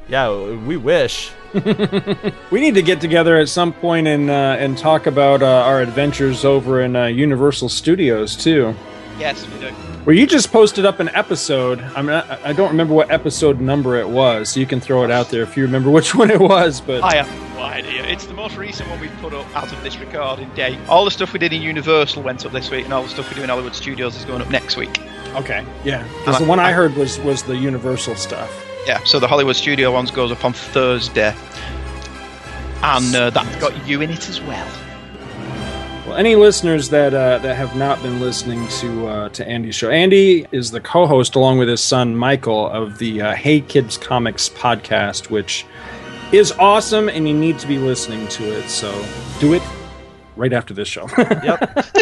Yeah, 0.07 0.55
we 0.65 0.75
wish. 0.75 1.31
We 2.51 2.61
need 2.61 2.73
to 2.75 2.81
get 2.81 2.99
together 2.99 3.37
at 3.37 3.47
some 3.47 3.73
point 3.73 4.07
and 4.07 4.29
uh, 4.29 4.55
and 4.59 4.75
talk 4.75 5.05
about 5.05 5.43
uh, 5.43 5.45
our 5.45 5.81
adventures 5.81 6.45
over 6.45 6.81
in 6.81 6.95
uh, 6.95 7.05
Universal 7.05 7.69
Studios 7.69 8.35
too. 8.35 8.73
Yes, 9.19 9.45
we 9.51 9.59
do. 9.59 9.67
Where 10.05 10.15
you 10.15 10.25
just 10.25 10.51
posted 10.51 10.85
up 10.85 10.99
an 10.99 11.09
episode. 11.09 11.81
I 11.81 12.01
mean, 12.01 12.11
I, 12.11 12.49
I 12.49 12.53
don't 12.53 12.69
remember 12.69 12.93
what 12.93 13.11
episode 13.11 13.59
number 13.59 13.97
it 13.97 14.07
was, 14.07 14.49
so 14.49 14.59
you 14.59 14.65
can 14.65 14.79
throw 14.79 15.03
it 15.03 15.11
out 15.11 15.29
there 15.29 15.43
if 15.43 15.57
you 15.57 15.63
remember 15.63 15.89
which 15.97 16.15
one 16.15 16.31
it 16.31 16.39
was. 16.39 16.79
But 16.81 17.03
I 17.03 17.15
have 17.21 17.53
no 17.55 17.61
idea. 17.63 18.05
It's 18.05 18.25
the 18.25 18.33
most 18.33 18.55
recent 18.55 18.89
one 18.89 18.99
we've 19.01 19.15
put 19.17 19.33
up 19.33 19.45
as 19.57 19.71
of 19.73 19.83
this 19.83 19.97
recording 19.97 20.49
date. 20.55 20.79
All 20.87 21.03
the 21.03 21.11
stuff 21.11 21.33
we 21.33 21.39
did 21.39 21.51
in 21.51 21.61
Universal 21.61 22.23
went 22.23 22.45
up 22.45 22.53
this 22.53 22.71
week, 22.71 22.85
and 22.85 22.93
all 22.93 23.03
the 23.03 23.09
stuff 23.09 23.29
we 23.29 23.35
do 23.35 23.43
in 23.43 23.49
Hollywood 23.49 23.75
Studios 23.75 24.15
is 24.15 24.23
going 24.25 24.41
up 24.41 24.49
next 24.49 24.77
week. 24.77 25.01
okay, 25.35 25.65
yeah, 25.83 26.07
because 26.19 26.39
the 26.39 26.45
one 26.45 26.59
I 26.59 26.71
heard 26.71 26.95
was 26.95 27.19
was 27.19 27.43
the 27.43 27.57
Universal 27.57 28.15
stuff. 28.15 28.65
Yeah, 28.87 29.03
so 29.03 29.19
the 29.19 29.27
Hollywood 29.27 29.57
Studio 29.57 29.91
ones 29.91 30.09
goes 30.11 30.31
up 30.31 30.45
on 30.45 30.53
Thursday. 30.53 31.35
And 32.81 33.13
uh, 33.13 33.29
that's 33.29 33.55
got 33.57 33.85
you 33.85 34.01
in 34.01 34.09
it 34.09 34.29
as 34.29 34.39
well. 34.41 34.67
Well, 36.09 36.17
any 36.17 36.35
listeners 36.35 36.89
that 36.89 37.13
uh, 37.13 37.37
that 37.37 37.55
have 37.55 37.75
not 37.75 38.01
been 38.01 38.19
listening 38.19 38.67
to 38.79 39.07
uh, 39.07 39.29
to 39.29 39.47
Andy's 39.47 39.75
show, 39.75 39.91
Andy 39.91 40.47
is 40.51 40.71
the 40.71 40.79
co-host 40.81 41.35
along 41.35 41.59
with 41.59 41.69
his 41.69 41.81
son 41.81 42.15
Michael 42.15 42.67
of 42.67 42.97
the 42.97 43.21
uh, 43.21 43.35
Hey 43.35 43.61
Kids 43.61 43.95
Comics 43.95 44.49
podcast, 44.49 45.29
which 45.29 45.67
is 46.31 46.51
awesome, 46.53 47.09
and 47.09 47.27
you 47.27 47.35
need 47.35 47.59
to 47.59 47.67
be 47.67 47.77
listening 47.77 48.27
to 48.29 48.43
it. 48.57 48.69
So 48.69 48.89
do 49.39 49.53
it 49.53 49.61
right 50.35 50.51
after 50.51 50.73
this 50.73 50.87
show. 50.87 51.07
Yep. 51.17 51.85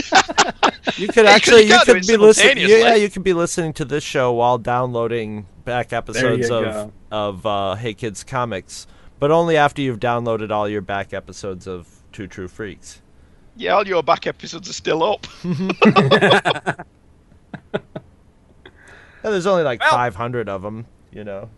You 0.96 1.10
could 1.10 1.26
actually 1.26 1.64
you 1.64 1.74
you 1.74 1.80
could 1.84 2.08
be 2.08 2.16
listening. 2.16 2.56
simultaneously. 2.56 2.80
Yeah, 2.80 2.96
you 2.96 3.10
could 3.10 3.24
be 3.24 3.34
listening 3.34 3.74
to 3.74 3.84
this 3.84 4.06
show 4.06 4.32
while 4.32 4.58
downloading 4.58 5.46
back 5.66 5.92
episodes 5.92 6.50
of 6.50 6.64
go. 6.64 6.92
of 7.12 7.46
uh, 7.46 7.76
Hey 7.76 7.94
Kids 7.94 8.24
Comics, 8.24 8.88
but 9.20 9.30
only 9.30 9.58
after 9.58 9.82
you've 9.82 10.00
downloaded 10.00 10.50
all 10.50 10.70
your 10.70 10.82
back 10.82 11.14
episodes 11.14 11.68
of 11.68 11.90
Two 12.14 12.26
True 12.26 12.48
Freaks. 12.48 13.02
Yeah, 13.58 13.74
all 13.74 13.88
your 13.88 14.04
back 14.04 14.28
episodes 14.28 14.70
are 14.70 14.74
still 14.74 15.04
up. 15.04 15.28
Yeah, 19.24 19.32
there's 19.32 19.46
only 19.48 19.64
like 19.64 19.82
Well- 19.82 19.92
500 19.92 20.48
of 20.48 20.62
them, 20.62 20.86
you 21.12 21.24
know. 21.26 21.50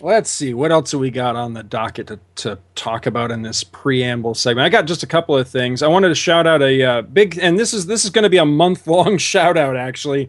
Let's 0.00 0.30
see 0.30 0.52
what 0.54 0.72
else 0.72 0.92
have 0.92 1.00
we 1.00 1.10
got 1.10 1.36
on 1.36 1.52
the 1.52 1.62
docket 1.62 2.06
to, 2.08 2.18
to 2.36 2.58
talk 2.74 3.06
about 3.06 3.30
in 3.30 3.42
this 3.42 3.62
preamble 3.62 4.34
segment. 4.34 4.64
I 4.64 4.68
got 4.68 4.86
just 4.86 5.02
a 5.02 5.06
couple 5.06 5.36
of 5.36 5.46
things. 5.46 5.82
I 5.82 5.86
wanted 5.88 6.08
to 6.08 6.14
shout 6.14 6.46
out 6.46 6.60
a 6.62 6.82
uh, 6.82 7.02
big, 7.02 7.38
and 7.38 7.56
this 7.58 7.72
is 7.74 7.86
this 7.86 8.04
is 8.04 8.10
going 8.10 8.24
to 8.24 8.30
be 8.30 8.38
a 8.38 8.44
month 8.46 8.86
long 8.88 9.16
shout 9.18 9.56
out. 9.56 9.76
Actually, 9.76 10.28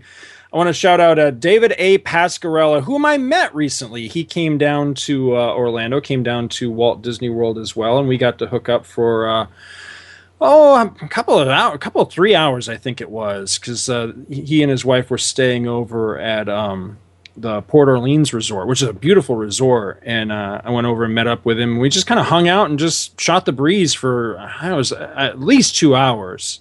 I 0.54 0.58
want 0.58 0.68
to 0.68 0.74
shout 0.74 1.00
out 1.00 1.18
uh, 1.18 1.32
David 1.32 1.74
A. 1.80 1.98
Pascarella, 1.98 2.84
whom 2.84 3.08
I 3.08 3.18
met 3.18 3.56
recently. 3.56 4.08
He 4.08 4.24
came 4.24 4.60
down 4.60 4.94
to 4.96 5.36
uh, 5.36 5.52
Orlando, 5.54 6.00
came 6.00 6.22
down 6.22 6.48
to 6.50 6.70
Walt 6.70 7.02
Disney 7.02 7.30
World 7.30 7.58
as 7.58 7.76
well, 7.76 7.98
and 7.98 8.08
we 8.08 8.18
got 8.18 8.38
to 8.40 8.48
hook 8.48 8.70
up 8.70 8.86
for. 8.86 9.28
Uh, 9.28 9.48
Oh, 10.46 10.76
a 11.02 11.08
couple 11.08 11.40
of 11.40 11.48
hours, 11.48 11.76
a 11.76 11.78
couple 11.78 12.02
of 12.02 12.12
three 12.12 12.36
hours, 12.36 12.68
I 12.68 12.76
think 12.76 13.00
it 13.00 13.10
was, 13.10 13.58
because 13.58 13.88
uh, 13.88 14.12
he 14.30 14.62
and 14.62 14.70
his 14.70 14.84
wife 14.84 15.10
were 15.10 15.18
staying 15.18 15.68
over 15.68 16.20
at 16.20 16.50
um, 16.50 16.98
the 17.38 17.62
Port 17.62 17.88
Orleans 17.88 18.34
Resort, 18.34 18.68
which 18.68 18.82
is 18.82 18.90
a 18.90 18.94
beautiful 18.94 19.38
resort. 19.38 20.04
And 20.06 20.34
uh, 20.34 20.60
I 20.66 20.72
went 20.72 20.86
over 20.86 21.06
and 21.06 21.16
met 21.16 21.28
up 21.28 21.46
with 21.46 21.58
him. 21.58 21.80
We 21.80 21.88
just 21.88 22.08
kind 22.08 22.20
of 22.20 22.26
hung 22.26 22.50
out 22.50 22.70
and 22.70 22.78
just 22.78 23.22
shot 23.22 23.46
the 23.46 23.54
breeze 23.54 23.94
for 23.94 24.38
I 24.38 24.74
was 24.74 24.92
at 24.92 25.40
least 25.40 25.78
two 25.78 25.96
hours, 25.96 26.60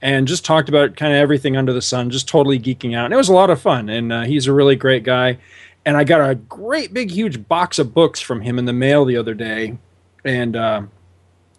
and 0.00 0.28
just 0.28 0.44
talked 0.44 0.68
about 0.68 0.96
kind 0.96 1.12
of 1.12 1.18
everything 1.18 1.56
under 1.56 1.72
the 1.72 1.82
sun, 1.82 2.10
just 2.10 2.28
totally 2.28 2.58
geeking 2.58 2.96
out. 2.96 3.06
And 3.06 3.14
it 3.14 3.16
was 3.16 3.28
a 3.28 3.34
lot 3.34 3.50
of 3.50 3.60
fun. 3.60 3.88
And 3.88 4.12
uh, 4.12 4.22
he's 4.22 4.46
a 4.46 4.52
really 4.52 4.76
great 4.76 5.02
guy. 5.02 5.38
And 5.84 5.96
I 5.96 6.04
got 6.04 6.28
a 6.28 6.34
great 6.34 6.92
big 6.92 7.10
huge 7.10 7.48
box 7.48 7.78
of 7.78 7.94
books 7.94 8.20
from 8.20 8.42
him 8.42 8.58
in 8.58 8.64
the 8.64 8.72
mail 8.72 9.04
the 9.04 9.16
other 9.16 9.34
day, 9.34 9.78
and. 10.24 10.56
Uh, 10.56 10.82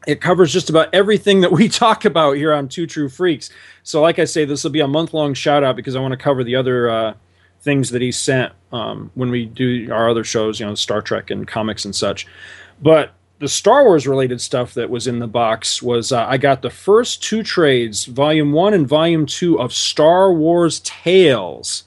it 0.07 0.21
covers 0.21 0.51
just 0.53 0.69
about 0.69 0.89
everything 0.93 1.41
that 1.41 1.51
we 1.51 1.67
talk 1.69 2.05
about 2.05 2.37
here 2.37 2.53
on 2.53 2.67
Two 2.67 2.87
True 2.87 3.09
Freaks. 3.09 3.49
So, 3.83 4.01
like 4.01 4.17
I 4.17 4.25
say, 4.25 4.45
this 4.45 4.63
will 4.63 4.71
be 4.71 4.79
a 4.79 4.87
month 4.87 5.13
long 5.13 5.33
shout 5.33 5.63
out 5.63 5.75
because 5.75 5.95
I 5.95 5.99
want 5.99 6.13
to 6.13 6.17
cover 6.17 6.43
the 6.43 6.55
other 6.55 6.89
uh, 6.89 7.13
things 7.61 7.89
that 7.89 8.01
he 8.01 8.11
sent 8.11 8.53
um, 8.71 9.11
when 9.15 9.29
we 9.29 9.45
do 9.45 9.91
our 9.91 10.09
other 10.09 10.23
shows, 10.23 10.59
you 10.59 10.65
know, 10.65 10.75
Star 10.75 11.01
Trek 11.01 11.29
and 11.29 11.47
comics 11.47 11.85
and 11.85 11.95
such. 11.95 12.27
But 12.81 13.13
the 13.39 13.47
Star 13.47 13.83
Wars 13.85 14.05
related 14.07 14.41
stuff 14.41 14.73
that 14.73 14.89
was 14.89 15.07
in 15.07 15.19
the 15.19 15.27
box 15.27 15.81
was 15.81 16.11
uh, 16.11 16.25
I 16.27 16.37
got 16.37 16.61
the 16.61 16.69
first 16.69 17.23
two 17.23 17.41
trades, 17.43 18.05
Volume 18.05 18.51
One 18.51 18.73
and 18.73 18.87
Volume 18.87 19.25
Two 19.25 19.59
of 19.59 19.73
Star 19.73 20.33
Wars 20.33 20.81
Tales, 20.81 21.83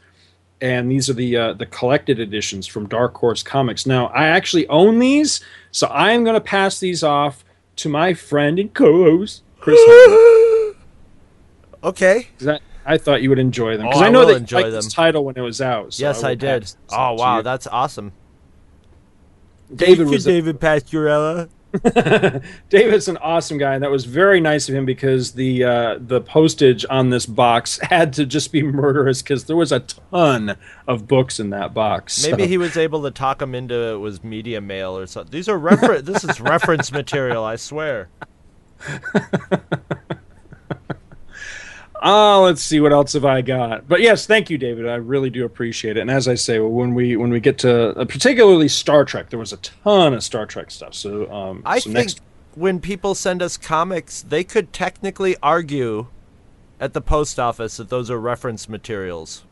and 0.60 0.90
these 0.90 1.10
are 1.10 1.14
the 1.14 1.36
uh, 1.36 1.52
the 1.52 1.66
collected 1.66 2.18
editions 2.18 2.66
from 2.66 2.88
Dark 2.88 3.14
Horse 3.16 3.42
Comics. 3.42 3.84
Now, 3.86 4.06
I 4.08 4.28
actually 4.28 4.66
own 4.68 4.98
these, 4.98 5.40
so 5.70 5.86
I 5.88 6.12
am 6.12 6.24
going 6.24 6.34
to 6.34 6.40
pass 6.40 6.80
these 6.80 7.02
off 7.02 7.44
to 7.76 7.88
my 7.88 8.14
friend 8.14 8.58
and 8.58 8.72
co-host 8.72 9.42
Chris. 9.60 9.78
okay. 11.84 12.28
'Cause 12.38 12.48
I, 12.48 12.60
I 12.84 12.98
thought 12.98 13.22
you 13.22 13.28
would 13.28 13.38
enjoy 13.38 13.76
them 13.76 13.86
Oh, 13.86 13.90
because 13.90 14.02
I 14.02 14.06
I 14.06 14.10
know 14.10 14.20
will 14.20 14.26
that 14.28 14.32
you 14.32 14.38
enjoy 14.38 14.56
liked 14.58 14.66
them. 14.70 14.74
this 14.76 14.92
title 14.92 15.24
when 15.24 15.36
it 15.36 15.40
was 15.40 15.60
out. 15.60 15.94
so 15.94 16.02
yes, 16.02 16.18
will 16.22 16.26
I 16.30 16.34
did. 16.34 16.72
Oh 16.90 17.12
wow, 17.14 17.42
that's 17.42 17.66
awesome. 17.66 18.12
David 19.74 19.78
Thank 19.78 19.98
you, 19.98 20.06
was 20.06 20.26
a- 20.26 20.30
David 20.30 20.60
Pascarella. 20.60 21.48
David's 22.68 23.08
an 23.08 23.16
awesome 23.16 23.56
guy, 23.56 23.72
and 23.74 23.82
that 23.82 23.90
was 23.90 24.04
very 24.04 24.42
nice 24.42 24.68
of 24.68 24.74
him 24.74 24.84
because 24.84 25.32
the 25.32 25.64
uh, 25.64 25.98
the 25.98 26.20
postage 26.20 26.84
on 26.90 27.08
this 27.08 27.24
box 27.24 27.78
had 27.82 28.12
to 28.12 28.26
just 28.26 28.52
be 28.52 28.62
murderous 28.62 29.22
because 29.22 29.44
there 29.44 29.56
was 29.56 29.72
a 29.72 29.80
ton 29.80 30.54
of 30.86 31.08
books 31.08 31.40
in 31.40 31.48
that 31.48 31.72
box. 31.72 32.22
Maybe 32.26 32.42
So- 32.42 32.48
he 32.48 32.58
was 32.58 32.76
able 32.76 33.02
to 33.04 33.10
talk 33.10 33.40
him 33.40 33.54
into 33.54 33.74
it 33.74 33.96
was 33.96 34.22
media 34.22 34.60
mail 34.60 34.98
or 34.98 35.06
something. 35.06 35.32
These 35.32 35.48
are 35.48 35.58
refer- 35.58 36.02
this 36.02 36.24
is 36.24 36.42
reference 36.42 36.92
material, 37.00 37.42
I 37.42 37.56
swear. 37.56 38.10
Oh, 42.04 42.42
let's 42.42 42.60
see 42.60 42.80
what 42.80 42.92
else 42.92 43.12
have 43.12 43.24
I 43.24 43.42
got. 43.42 43.86
But 43.86 44.00
yes, 44.00 44.26
thank 44.26 44.50
you, 44.50 44.58
David. 44.58 44.88
I 44.88 44.96
really 44.96 45.30
do 45.30 45.44
appreciate 45.44 45.96
it. 45.96 46.00
And 46.00 46.10
as 46.10 46.26
I 46.26 46.34
say, 46.34 46.58
when 46.58 46.94
we 46.94 47.16
when 47.16 47.30
we 47.30 47.38
get 47.38 47.58
to 47.58 47.96
uh, 47.96 48.04
particularly 48.04 48.66
Star 48.68 49.04
Trek, 49.04 49.30
there 49.30 49.38
was 49.38 49.52
a 49.52 49.58
ton 49.58 50.12
of 50.12 50.24
Star 50.24 50.44
Trek 50.44 50.72
stuff. 50.72 50.94
So 50.94 51.30
um, 51.32 51.62
I 51.64 51.78
so 51.78 51.84
think 51.84 51.94
next 51.94 52.20
when 52.54 52.80
people 52.80 53.14
send 53.14 53.40
us 53.40 53.56
comics, 53.56 54.22
they 54.22 54.42
could 54.42 54.72
technically 54.72 55.36
argue 55.42 56.08
at 56.80 56.92
the 56.92 57.00
post 57.00 57.38
office 57.38 57.76
that 57.76 57.88
those 57.88 58.10
are 58.10 58.18
reference 58.18 58.68
materials. 58.68 59.44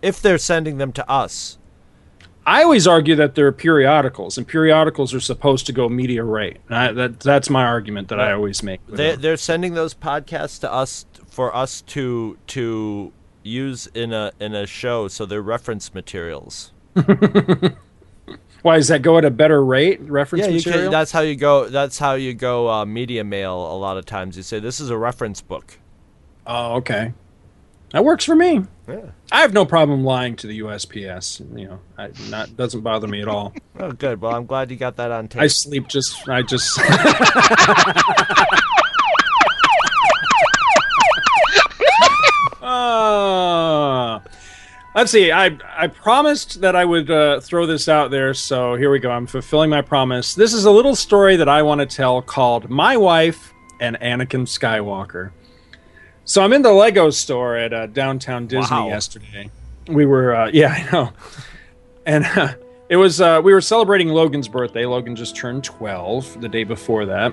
If 0.00 0.22
they're 0.22 0.38
sending 0.38 0.78
them 0.78 0.92
to 0.92 1.08
us. 1.08 1.58
I 2.44 2.62
always 2.62 2.86
argue 2.86 3.14
that 3.16 3.34
they're 3.34 3.52
periodicals, 3.52 4.36
and 4.36 4.46
periodicals 4.46 5.14
are 5.14 5.20
supposed 5.20 5.66
to 5.66 5.72
go 5.72 5.88
media 5.88 6.24
rate. 6.24 6.58
I, 6.68 6.92
that 6.92 7.20
that's 7.20 7.48
my 7.48 7.64
argument 7.64 8.08
that 8.08 8.18
I 8.18 8.32
always 8.32 8.62
make. 8.62 8.80
They, 8.88 9.14
they're 9.14 9.36
sending 9.36 9.74
those 9.74 9.94
podcasts 9.94 10.58
to 10.60 10.72
us 10.72 11.06
for 11.26 11.54
us 11.54 11.82
to 11.82 12.38
to 12.48 13.12
use 13.42 13.86
in 13.88 14.12
a 14.12 14.32
in 14.40 14.54
a 14.54 14.66
show, 14.66 15.08
so 15.08 15.24
they're 15.24 15.42
reference 15.42 15.94
materials. 15.94 16.72
Why 18.62 18.76
does 18.76 18.88
that 18.88 19.02
go 19.02 19.18
at 19.18 19.24
a 19.24 19.30
better 19.30 19.64
rate? 19.64 20.00
Reference 20.00 20.46
yeah, 20.46 20.52
material. 20.52 20.82
can, 20.84 20.90
that's 20.92 21.10
how 21.10 21.20
you 21.20 21.36
go. 21.36 21.68
That's 21.68 21.98
how 21.98 22.14
you 22.14 22.34
go. 22.34 22.68
Uh, 22.68 22.84
media 22.84 23.24
mail. 23.24 23.54
A 23.54 23.76
lot 23.76 23.96
of 23.96 24.06
times, 24.06 24.36
you 24.36 24.42
say 24.42 24.60
this 24.60 24.80
is 24.80 24.90
a 24.90 24.96
reference 24.96 25.40
book. 25.40 25.78
oh, 26.46 26.74
okay. 26.76 27.12
That 27.92 28.04
works 28.04 28.24
for 28.24 28.34
me. 28.34 28.64
Yeah. 28.92 29.10
I 29.30 29.40
have 29.40 29.54
no 29.54 29.64
problem 29.64 30.04
lying 30.04 30.36
to 30.36 30.46
the 30.46 30.60
USPS. 30.60 31.40
You 31.58 31.68
know, 31.68 31.80
I, 31.96 32.10
not 32.28 32.56
doesn't 32.56 32.82
bother 32.82 33.08
me 33.08 33.22
at 33.22 33.28
all. 33.28 33.52
Oh, 33.80 33.90
good. 33.90 34.20
Well, 34.20 34.34
I'm 34.34 34.44
glad 34.44 34.70
you 34.70 34.76
got 34.76 34.96
that 34.96 35.10
on 35.10 35.28
tape. 35.28 35.42
I 35.42 35.46
sleep 35.46 35.88
just. 35.88 36.28
I 36.28 36.42
just. 36.42 36.78
Ah. 42.64 44.22
let's 44.94 45.10
see. 45.10 45.32
I 45.32 45.58
I 45.76 45.88
promised 45.88 46.60
that 46.60 46.76
I 46.76 46.84
would 46.84 47.10
uh, 47.10 47.40
throw 47.40 47.66
this 47.66 47.88
out 47.88 48.10
there, 48.10 48.34
so 48.34 48.76
here 48.76 48.90
we 48.90 48.98
go. 49.00 49.10
I'm 49.10 49.26
fulfilling 49.26 49.70
my 49.70 49.82
promise. 49.82 50.34
This 50.34 50.52
is 50.52 50.64
a 50.64 50.70
little 50.70 50.94
story 50.94 51.36
that 51.36 51.48
I 51.48 51.62
want 51.62 51.80
to 51.80 51.86
tell 51.86 52.22
called 52.22 52.70
"My 52.70 52.96
Wife 52.96 53.52
and 53.80 53.96
Anakin 54.00 54.46
Skywalker." 54.46 55.32
So 56.24 56.42
I'm 56.42 56.52
in 56.52 56.62
the 56.62 56.72
Lego 56.72 57.10
store 57.10 57.56
at 57.56 57.72
uh, 57.72 57.86
downtown 57.86 58.46
Disney 58.46 58.76
Wow. 58.76 58.88
yesterday. 58.88 59.50
We 59.88 60.06
were, 60.06 60.34
uh, 60.34 60.50
yeah, 60.52 60.68
I 60.68 60.90
know, 60.92 61.10
and 62.06 62.24
uh, 62.24 62.54
it 62.88 62.96
was 62.96 63.20
uh, 63.20 63.40
we 63.42 63.52
were 63.52 63.60
celebrating 63.60 64.08
Logan's 64.08 64.48
birthday. 64.48 64.86
Logan 64.86 65.16
just 65.16 65.36
turned 65.36 65.64
12 65.64 66.40
the 66.40 66.48
day 66.48 66.64
before 66.64 67.06
that, 67.06 67.32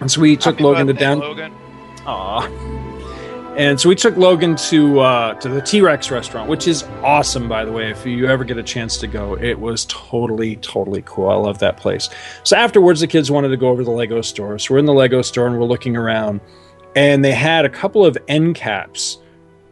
and 0.00 0.10
so 0.10 0.20
we 0.20 0.36
took 0.36 0.54
Happy 0.56 0.64
Logan 0.64 0.86
to 0.86 0.92
birthday, 0.92 1.04
down. 1.04 1.18
Logan. 1.20 1.52
Aw. 2.06 2.82
And 3.56 3.80
so 3.80 3.88
we 3.88 3.94
took 3.94 4.16
Logan 4.18 4.54
to 4.68 5.00
uh, 5.00 5.34
to 5.40 5.48
the 5.48 5.62
T 5.62 5.80
Rex 5.80 6.10
restaurant, 6.10 6.48
which 6.48 6.68
is 6.68 6.82
awesome, 7.02 7.48
by 7.48 7.64
the 7.64 7.72
way. 7.72 7.90
If 7.90 8.04
you 8.06 8.26
ever 8.28 8.44
get 8.44 8.58
a 8.58 8.62
chance 8.62 8.98
to 8.98 9.06
go, 9.06 9.34
it 9.38 9.58
was 9.58 9.86
totally, 9.86 10.56
totally 10.56 11.02
cool. 11.06 11.30
I 11.30 11.34
love 11.36 11.58
that 11.60 11.78
place. 11.78 12.10
So 12.44 12.54
afterwards, 12.54 13.00
the 13.00 13.06
kids 13.06 13.30
wanted 13.30 13.48
to 13.48 13.56
go 13.56 13.68
over 13.68 13.80
to 13.80 13.84
the 13.86 13.90
Lego 13.90 14.20
store. 14.20 14.58
So 14.58 14.74
we're 14.74 14.78
in 14.78 14.84
the 14.84 14.92
Lego 14.92 15.22
store 15.22 15.46
and 15.46 15.58
we're 15.58 15.64
looking 15.64 15.96
around, 15.96 16.42
and 16.96 17.22
they 17.22 17.32
had 17.32 17.64
a 17.64 17.68
couple 17.68 18.04
of 18.04 18.16
end 18.26 18.56
caps 18.56 19.18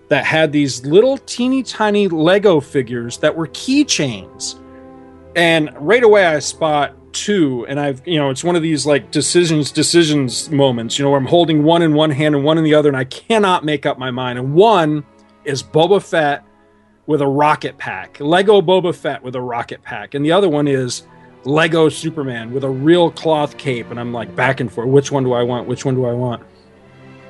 that 0.08 0.24
had 0.24 0.52
these 0.52 0.84
little 0.84 1.16
teeny 1.18 1.62
tiny 1.62 2.06
Lego 2.06 2.60
figures 2.60 3.16
that 3.18 3.34
were 3.34 3.48
keychains. 3.48 4.60
And 5.34 5.70
right 5.80 6.04
away, 6.04 6.26
I 6.26 6.38
spot 6.38 6.94
two, 7.12 7.64
and 7.66 7.80
I've, 7.80 8.06
you 8.06 8.18
know, 8.18 8.28
it's 8.28 8.44
one 8.44 8.54
of 8.54 8.62
these 8.62 8.86
like 8.86 9.10
decisions, 9.10 9.72
decisions 9.72 10.50
moments, 10.50 10.98
you 10.98 11.04
know, 11.04 11.10
where 11.10 11.18
I'm 11.18 11.26
holding 11.26 11.64
one 11.64 11.80
in 11.80 11.94
one 11.94 12.10
hand 12.10 12.34
and 12.34 12.44
one 12.44 12.58
in 12.58 12.64
the 12.64 12.74
other, 12.74 12.88
and 12.88 12.96
I 12.96 13.04
cannot 13.04 13.64
make 13.64 13.86
up 13.86 13.98
my 13.98 14.10
mind. 14.10 14.38
And 14.38 14.54
one 14.54 15.04
is 15.44 15.62
Boba 15.62 16.02
Fett 16.02 16.44
with 17.06 17.22
a 17.22 17.26
rocket 17.26 17.78
pack, 17.78 18.20
Lego 18.20 18.60
Boba 18.60 18.94
Fett 18.94 19.22
with 19.22 19.34
a 19.34 19.40
rocket 19.40 19.82
pack, 19.82 20.14
and 20.14 20.24
the 20.24 20.32
other 20.32 20.48
one 20.48 20.68
is 20.68 21.04
Lego 21.44 21.88
Superman 21.88 22.52
with 22.52 22.64
a 22.64 22.70
real 22.70 23.10
cloth 23.10 23.56
cape. 23.56 23.90
And 23.90 23.98
I'm 23.98 24.12
like 24.12 24.34
back 24.36 24.60
and 24.60 24.70
forth, 24.70 24.88
which 24.88 25.10
one 25.10 25.24
do 25.24 25.32
I 25.32 25.42
want? 25.42 25.66
Which 25.66 25.84
one 25.84 25.94
do 25.94 26.04
I 26.04 26.12
want? 26.12 26.42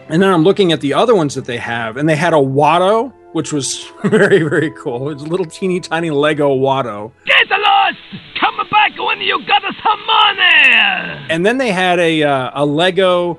And 0.09 0.23
then 0.23 0.31
I'm 0.33 0.43
looking 0.43 0.73
at 0.73 0.81
the 0.81 0.95
other 0.95 1.15
ones 1.15 1.35
that 1.35 1.45
they 1.47 1.57
have, 1.59 1.97
and 1.97 2.09
they 2.09 2.17
had 2.17 2.33
a 2.35 2.37
Watto, 2.37 3.13
which 3.33 3.53
was 3.53 3.91
very, 4.05 4.43
very 4.43 4.71
cool. 4.73 5.11
It's 5.11 5.23
a 5.23 5.27
little 5.27 5.47
teeny 5.47 5.81
tiny 5.81 6.11
Lego 6.11 6.55
Watto. 6.55 7.13
Get 7.27 7.49
lost! 7.51 7.99
Come 8.39 8.57
back 8.71 8.99
when 8.99 9.21
you 9.21 9.45
got 9.47 9.63
some 9.63 10.07
money! 10.07 11.27
And 11.31 11.45
then 11.45 11.59
they 11.59 11.73
had 11.73 11.99
a 11.99 12.23
uh, 12.23 12.51
a 12.55 12.67
Lego. 12.67 13.39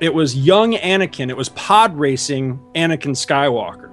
It 0.00 0.12
was 0.12 0.36
young 0.36 0.74
Anakin. 0.74 1.30
It 1.30 1.36
was 1.36 1.48
pod 1.50 1.98
racing 1.98 2.58
Anakin 2.74 3.12
Skywalker. 3.12 3.85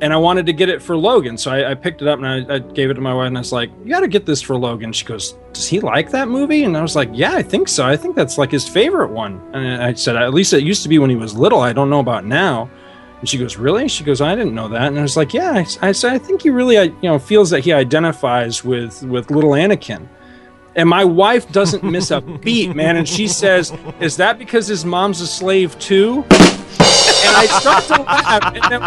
And 0.00 0.12
I 0.12 0.16
wanted 0.16 0.46
to 0.46 0.52
get 0.52 0.68
it 0.68 0.80
for 0.80 0.96
Logan, 0.96 1.36
so 1.36 1.50
I, 1.50 1.72
I 1.72 1.74
picked 1.74 2.02
it 2.02 2.08
up 2.08 2.20
and 2.20 2.26
I, 2.26 2.54
I 2.54 2.58
gave 2.60 2.88
it 2.88 2.94
to 2.94 3.00
my 3.00 3.12
wife, 3.12 3.26
and 3.26 3.36
I 3.36 3.40
was 3.40 3.52
like, 3.52 3.70
"You 3.82 3.90
got 3.90 4.00
to 4.00 4.08
get 4.08 4.26
this 4.26 4.40
for 4.40 4.56
Logan." 4.56 4.92
She 4.92 5.04
goes, 5.04 5.34
"Does 5.52 5.66
he 5.66 5.80
like 5.80 6.10
that 6.12 6.28
movie?" 6.28 6.62
And 6.62 6.76
I 6.76 6.82
was 6.82 6.94
like, 6.94 7.10
"Yeah, 7.12 7.34
I 7.34 7.42
think 7.42 7.66
so. 7.68 7.84
I 7.84 7.96
think 7.96 8.14
that's 8.14 8.38
like 8.38 8.52
his 8.52 8.68
favorite 8.68 9.10
one." 9.10 9.40
And 9.52 9.82
I 9.82 9.94
said, 9.94 10.14
"At 10.14 10.32
least 10.32 10.52
it 10.52 10.62
used 10.62 10.84
to 10.84 10.88
be 10.88 11.00
when 11.00 11.10
he 11.10 11.16
was 11.16 11.34
little. 11.34 11.60
I 11.60 11.72
don't 11.72 11.90
know 11.90 11.98
about 11.98 12.24
now." 12.24 12.70
And 13.18 13.28
she 13.28 13.38
goes, 13.38 13.56
"Really?" 13.56 13.88
She 13.88 14.04
goes, 14.04 14.20
"I 14.20 14.36
didn't 14.36 14.54
know 14.54 14.68
that." 14.68 14.86
And 14.86 14.98
I 15.00 15.02
was 15.02 15.16
like, 15.16 15.34
"Yeah." 15.34 15.50
I, 15.50 15.88
I 15.88 15.90
said, 15.90 16.12
"I 16.12 16.18
think 16.18 16.42
he 16.42 16.50
really, 16.50 16.76
uh, 16.76 16.82
you 16.84 16.94
know, 17.02 17.18
feels 17.18 17.50
that 17.50 17.60
he 17.60 17.72
identifies 17.72 18.64
with 18.64 19.02
with 19.02 19.32
little 19.32 19.50
Anakin." 19.50 20.06
And 20.76 20.88
my 20.88 21.04
wife 21.04 21.50
doesn't 21.50 21.82
miss 21.82 22.12
a 22.12 22.20
beat, 22.44 22.76
man. 22.76 22.96
And 22.96 23.08
she 23.08 23.26
says, 23.26 23.72
"Is 23.98 24.16
that 24.18 24.38
because 24.38 24.68
his 24.68 24.84
mom's 24.84 25.20
a 25.20 25.26
slave 25.26 25.76
too?" 25.80 26.24
And 26.78 27.36
I 27.36 27.46
start 27.60 27.84
to 27.84 28.02
laugh, 28.02 28.54
and 28.54 28.64
then 28.70 28.82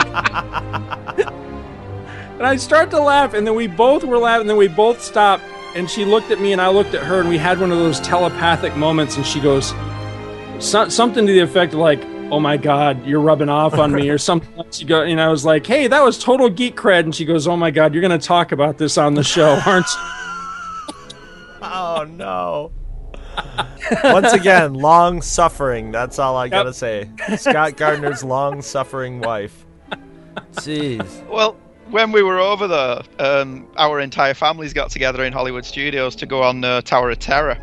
and 2.38 2.46
I 2.48 2.56
start 2.56 2.90
to 2.92 3.00
laugh, 3.00 3.34
and 3.34 3.46
then 3.46 3.56
we 3.56 3.68
both 3.68 4.04
were 4.04 4.18
laughing, 4.18 4.42
and 4.42 4.50
then 4.50 4.58
we 4.58 4.68
both 4.68 5.02
stopped. 5.02 5.44
And 5.76 5.90
she 5.90 6.04
looked 6.04 6.32
at 6.32 6.42
me, 6.42 6.52
and 6.52 6.62
I 6.62 6.70
looked 6.70 6.94
at 6.94 7.04
her, 7.04 7.20
and 7.20 7.30
we 7.30 7.38
had 7.38 7.60
one 7.60 7.72
of 7.72 7.78
those 7.78 8.00
telepathic 8.02 8.76
moments. 8.76 9.16
And 9.16 9.26
she 9.26 9.40
goes, 9.40 9.74
so, 10.60 10.90
something 10.90 11.26
to 11.26 11.32
the 11.32 11.40
effect 11.40 11.74
of 11.74 11.80
like, 11.80 12.04
"Oh 12.32 12.40
my 12.40 12.58
God, 12.58 13.06
you're 13.06 13.20
rubbing 13.20 13.50
off 13.50 13.74
on 13.74 13.92
me," 13.94 14.10
or 14.10 14.18
something. 14.30 14.52
She 14.72 14.86
go, 14.86 15.02
and 15.02 15.20
I 15.20 15.30
was 15.30 15.44
like, 15.44 15.66
"Hey, 15.66 15.88
that 15.88 16.04
was 16.04 16.20
total 16.20 16.50
geek 16.50 16.76
cred." 16.76 17.02
And 17.02 17.16
she 17.16 17.26
goes, 17.26 17.48
"Oh 17.48 17.58
my 17.58 17.72
God, 17.72 17.94
you're 17.94 18.02
going 18.02 18.18
to 18.18 18.26
talk 18.26 18.52
about 18.52 18.78
this 18.78 18.98
on 18.98 19.16
the 19.16 19.24
show, 19.24 19.60
aren't 19.66 19.88
you?" 19.88 20.02
Oh 21.64 22.06
no. 22.10 22.72
Once 24.04 24.34
again, 24.34 24.74
long 24.74 25.22
suffering. 25.22 25.92
That's 25.92 26.20
all 26.20 26.38
I 26.38 26.48
gotta 26.48 26.74
say. 26.74 27.10
Scott 27.38 27.78
Gardner's 27.78 28.24
long 28.24 28.62
suffering 28.62 29.22
wife. 29.22 29.66
Jeez. 30.54 31.28
Well, 31.28 31.58
when 31.90 32.12
we 32.12 32.24
were 32.24 32.40
over 32.40 32.68
there, 32.68 33.02
um, 33.20 33.68
our 33.78 34.00
entire 34.00 34.34
families 34.34 34.74
got 34.74 34.90
together 34.90 35.26
in 35.26 35.34
Hollywood 35.34 35.66
Studios 35.66 36.16
to 36.18 36.26
go 36.26 36.42
on 36.42 36.64
uh, 36.64 36.82
Tower 36.82 37.12
of 37.12 37.20
Terror. 37.20 37.58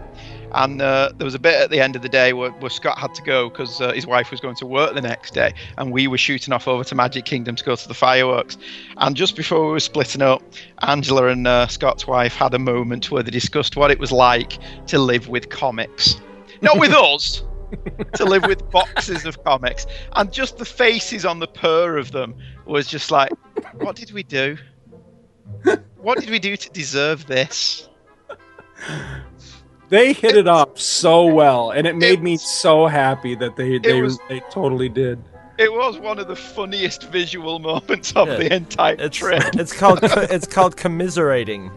And 0.53 0.81
uh, 0.81 1.13
there 1.17 1.25
was 1.25 1.35
a 1.35 1.39
bit 1.39 1.55
at 1.55 1.71
the 1.71 1.81
end 1.81 1.97
of 1.97 2.03
the 2.03 2.09
day 2.09 2.33
where, 2.33 2.51
where 2.53 2.71
Scott 2.71 2.99
had 2.99 3.15
to 3.15 3.23
go 3.23 3.51
because 3.51 3.81
uh, 3.81 3.93
his 3.93 4.07
wife 4.07 4.31
was 4.31 4.41
going 4.41 4.57
to 4.57 4.67
work 4.67 4.95
the 4.95 5.03
next 5.03 5.35
day, 5.35 5.53
and 5.77 5.93
we 5.93 6.07
were 6.07 6.19
shooting 6.19 6.53
off 6.55 6.67
over 6.67 6.85
to 6.85 6.95
Magic 6.95 7.25
Kingdom 7.25 7.57
to 7.57 7.65
go 7.65 7.77
to 7.77 7.89
the 7.89 7.95
fireworks. 7.95 8.57
And 8.97 9.17
just 9.17 9.37
before 9.37 9.67
we 9.67 9.73
were 9.73 9.81
splitting 9.81 10.23
up, 10.23 10.43
Angela 10.83 11.29
and 11.29 11.47
uh, 11.47 11.67
Scott's 11.67 12.07
wife 12.07 12.35
had 12.35 12.55
a 12.55 12.59
moment 12.59 13.11
where 13.11 13.23
they 13.23 13.31
discussed 13.31 13.77
what 13.77 13.91
it 13.91 13.99
was 13.99 14.13
like 14.13 14.59
to 14.87 14.99
live 14.99 15.29
with 15.29 15.49
comics, 15.51 16.17
not 16.63 16.79
with 16.79 16.93
us, 16.95 17.43
to 18.15 18.25
live 18.25 18.45
with 18.47 18.69
boxes 18.71 19.27
of 19.27 19.43
comics, 19.45 19.87
and 20.17 20.33
just 20.33 20.59
the 20.59 20.65
faces 20.65 21.25
on 21.25 21.39
the 21.39 21.49
pair 21.49 21.99
of 21.99 22.13
them 22.13 22.35
was 22.65 22.87
just 22.87 23.11
like, 23.11 23.33
what 23.75 23.97
did 23.97 24.13
we 24.13 24.23
do? 24.23 24.57
What 25.97 26.21
did 26.21 26.31
we 26.31 26.39
do 26.39 26.57
to 26.57 26.71
deserve 26.71 27.27
this? 27.27 27.89
They 29.89 30.13
hit 30.13 30.37
it 30.37 30.47
off 30.49 30.79
so 30.79 31.25
well, 31.27 31.71
and 31.71 31.87
it 31.87 31.97
made 31.97 32.23
me 32.23 32.37
so 32.37 32.87
happy 32.87 33.35
that 33.37 33.57
they 33.57 33.79
they, 33.79 34.03
was- 34.03 34.19
they 34.29 34.41
totally 34.51 34.89
did. 34.89 35.23
It 35.57 35.73
was 35.73 35.99
one 35.99 36.21
of 36.21 36.29
the 36.29 36.37
funniest 36.37 37.05
visual 37.11 37.59
moments 37.59 38.13
of 38.15 38.29
Yeah. 38.29 38.37
the 38.37 38.55
entire 38.55 38.95
It's 38.99 39.17
trip. 39.17 39.43
it's 39.55 39.73
called 39.73 39.99
it's 40.03 40.47
called 40.47 40.77
commiserating. 40.77 41.71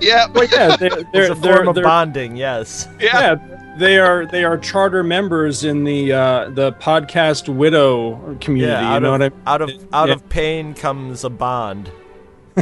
Yeah, 0.00 0.26
Well, 0.32 0.46
yeah, 0.50 0.74
they're, 0.76 1.00
It's 1.00 1.10
they're, 1.12 1.32
a 1.32 1.34
they're, 1.34 1.56
form 1.56 1.68
of 1.68 1.74
they're- 1.74 1.84
bonding. 1.84 2.36
Yes. 2.36 2.88
yeah. 2.98 3.20
yeah, 3.36 3.74
they 3.78 3.98
are 3.98 4.24
they 4.26 4.44
are 4.44 4.56
charter 4.56 5.02
members 5.02 5.64
in 5.64 5.84
the 5.84 6.12
uh, 6.12 6.48
the 6.50 6.72
podcast 6.74 7.48
widow 7.54 8.36
community. 8.40 8.72
Yeah. 8.72 8.94
you 8.94 9.00
know 9.00 9.14
of 9.14 9.20
what 9.20 9.22
I 9.22 9.28
mean? 9.28 9.42
out 9.46 9.60
of 9.62 9.70
out 9.92 10.08
Yeah. 10.08 10.14
of 10.14 10.28
pain 10.30 10.72
comes 10.72 11.24
a 11.24 11.30
bond. 11.30 11.90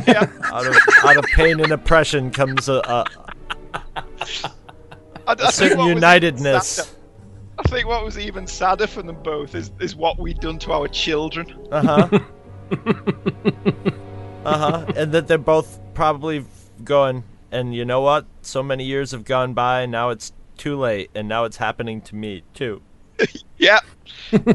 yeah. 0.09 0.27
Out 0.47 0.67
of 0.67 0.77
out 1.05 1.17
of 1.19 1.25
pain 1.37 1.61
and 1.61 1.71
oppression 1.71 2.33
comes 2.33 2.69
a, 2.69 2.83
a, 2.85 3.05
I, 5.27 5.33
I 5.33 5.33
a 5.33 5.37
think 5.37 5.53
certain 5.53 5.79
what 5.79 5.85
was 5.85 5.91
even 5.91 6.03
unitedness. 6.03 6.95
I 7.59 7.63
think 7.65 7.87
what 7.87 8.05
was 8.05 8.19
even 8.19 8.47
sadder 8.47 8.87
for 8.87 9.03
them 9.03 9.23
both 9.23 9.55
is, 9.55 9.71
is 9.81 9.95
what 9.95 10.19
we'd 10.19 10.41
done 10.41 10.59
to 10.61 10.73
our 10.73 10.89
children. 10.89 11.55
Uh 11.71 12.09
huh. 12.09 12.19
uh 14.45 14.59
huh. 14.59 14.93
And 14.97 15.13
that 15.13 15.29
they're 15.29 15.39
both 15.39 15.79
probably 15.95 16.45
going. 16.83 17.25
And 17.53 17.75
you 17.75 17.85
know 17.85 18.01
what? 18.01 18.27
So 18.43 18.63
many 18.63 18.85
years 18.85 19.13
have 19.13 19.25
gone 19.25 19.55
by. 19.55 19.87
Now 19.87 20.11
it's 20.11 20.33
too 20.57 20.77
late, 20.79 21.11
and 21.15 21.29
now 21.29 21.45
it's 21.45 21.57
happening 21.57 22.01
to 22.03 22.17
me 22.17 22.43
too. 22.55 22.83
Yeah. 23.57 23.81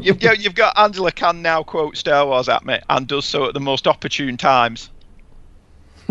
you've 0.02 0.20
got 0.20 0.40
you've 0.40 0.54
got 0.54 0.78
Angela 0.78 1.10
can 1.10 1.42
now 1.42 1.62
quote 1.62 1.96
Star 1.96 2.26
Wars 2.26 2.48
at 2.48 2.64
me 2.64 2.78
and 2.88 3.08
does 3.08 3.24
so 3.24 3.46
at 3.46 3.54
the 3.54 3.60
most 3.60 3.88
opportune 3.88 4.36
times. 4.36 4.90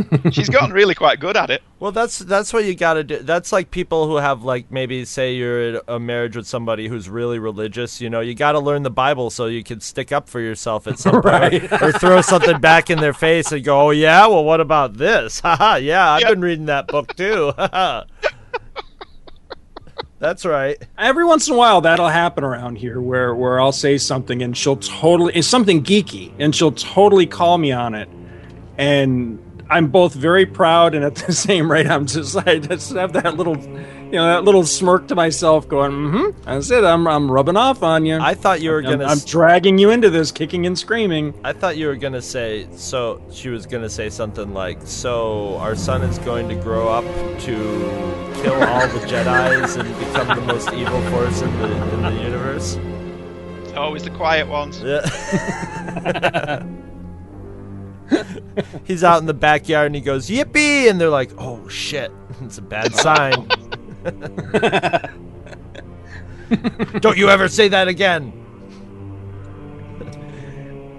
She's 0.32 0.50
gotten 0.50 0.72
really 0.74 0.96
quite 0.96 1.20
good 1.20 1.36
at 1.38 1.50
it. 1.50 1.62
Well, 1.80 1.92
that's 1.92 2.20
that's 2.20 2.52
what 2.54 2.66
you 2.66 2.76
got 2.76 2.96
to 2.96 3.04
do. 3.04 3.20
That's 3.20 3.52
like 3.52 3.72
people 3.72 4.08
who 4.08 4.18
have 4.18 4.44
like 4.44 4.70
maybe 4.72 5.06
say 5.06 5.34
you're 5.34 5.70
in 5.76 5.80
a 5.88 6.00
marriage 6.00 6.36
with 6.36 6.46
somebody 6.48 6.88
who's 6.88 7.10
really 7.10 7.40
religious. 7.40 8.02
You 8.02 8.10
know, 8.10 8.20
you 8.20 8.36
got 8.36 8.52
to 8.54 8.60
learn 8.60 8.84
the 8.84 8.90
Bible 8.90 9.30
so 9.30 9.46
you 9.48 9.64
can 9.64 9.80
stick 9.80 10.12
up 10.12 10.28
for 10.30 10.40
yourself 10.40 10.88
at 10.88 11.00
some 11.00 11.22
point, 11.22 11.72
or 11.82 11.92
throw 11.94 12.22
something 12.22 12.60
back 12.60 12.90
in 12.90 13.00
their 13.00 13.14
face 13.14 13.52
and 13.52 13.64
go, 13.64 13.80
"Oh 13.88 13.92
yeah, 13.92 14.28
well 14.28 14.44
what 14.44 14.60
about 14.62 14.96
this? 14.96 15.40
Haha, 15.40 15.76
yeah, 15.76 16.12
I've 16.12 16.22
Yep. 16.22 16.30
been 16.32 16.42
reading 16.42 16.66
that 16.66 16.88
book 16.88 17.16
too." 17.16 17.54
That's 20.20 20.44
right. 20.46 20.78
Every 20.98 21.24
once 21.24 21.48
in 21.48 21.54
a 21.54 21.58
while, 21.58 21.80
that'll 21.80 22.10
happen 22.10 22.44
around 22.44 22.76
here, 22.78 23.00
where 23.00 23.34
where 23.34 23.60
I'll 23.62 23.72
say 23.72 23.98
something 23.98 24.42
and 24.44 24.56
she'll 24.56 24.76
totally 24.76 25.34
it's 25.34 25.48
something 25.48 25.82
geeky, 25.82 26.34
and 26.40 26.54
she'll 26.54 26.74
totally 26.74 27.26
call 27.26 27.58
me 27.58 27.72
on 27.72 27.96
it, 27.96 28.10
and 28.78 29.40
I'm 29.70 29.88
both 29.88 30.14
very 30.16 30.46
proud 30.46 30.96
and 30.96 31.06
at 31.06 31.16
the 31.16 31.32
same 31.48 31.72
rate, 31.72 31.88
I'm 31.88 32.06
just 32.08 32.36
I 32.36 32.58
just 32.60 32.92
have 32.94 33.14
that 33.14 33.36
little, 33.38 33.56
you 33.58 34.12
know, 34.14 34.26
that 34.26 34.44
little 34.44 34.66
smirk 34.66 35.08
to 35.10 35.16
myself, 35.16 35.68
going, 35.68 35.92
"Mm-hmm, 35.92 36.42
that's 36.44 36.72
it. 36.72 36.84
I'm 36.84 37.08
I'm 37.08 37.30
rubbing 37.32 37.56
off 37.58 37.84
on 37.84 38.06
you. 38.06 38.18
I 38.20 38.34
thought 38.34 38.62
you 38.62 38.72
were 38.72 38.82
gonna. 38.82 39.04
I'm 39.06 39.12
s- 39.12 39.26
dragging 39.26 39.78
you 39.78 39.92
into 39.92 40.10
this, 40.10 40.32
kicking 40.32 40.66
and 40.66 40.78
screaming." 40.78 41.34
I 41.44 41.54
thought 41.54 41.78
you 41.78 41.86
were 41.88 41.96
gonna 41.96 42.22
say 42.22 42.68
so. 42.72 43.22
She 43.32 43.50
was 43.50 43.66
gonna 43.68 43.90
say 43.90 44.10
something 44.10 44.54
like, 44.54 44.80
"So 44.84 45.58
our 45.58 45.76
son 45.76 46.02
is 46.02 46.18
going 46.20 46.50
to 46.50 46.56
grow 46.56 46.88
up 46.90 47.06
to 47.42 47.56
kill 48.42 48.54
all 48.56 48.88
the 48.88 49.06
Jedi's 49.06 49.76
and 49.76 49.90
become 50.00 50.28
the 50.36 50.42
most 50.54 50.74
evil 50.74 51.02
force 51.12 51.42
in 51.42 51.60
the 51.60 51.94
in 51.94 52.02
the 52.02 52.24
universe." 52.24 52.80
Always 53.78 54.04
the 54.04 54.10
quiet 54.10 54.48
ones. 54.48 54.82
Yeah. 54.82 55.06
He's 58.86 59.04
out 59.04 59.20
in 59.22 59.28
the 59.28 59.34
backyard 59.34 59.88
and 59.88 59.96
he 59.96 60.02
goes, 60.02 60.30
"Yippee!" 60.30 60.90
and 60.90 61.00
they're 61.00 61.10
like, 61.10 61.32
"Oh 61.38 61.68
shit, 61.70 62.12
it's 62.42 62.58
a 62.58 62.62
bad 62.62 62.94
sign." 62.96 63.48
Don't 67.00 67.18
you 67.18 67.30
ever 67.30 67.48
say 67.48 67.68
that 67.68 67.88
again. 67.88 68.34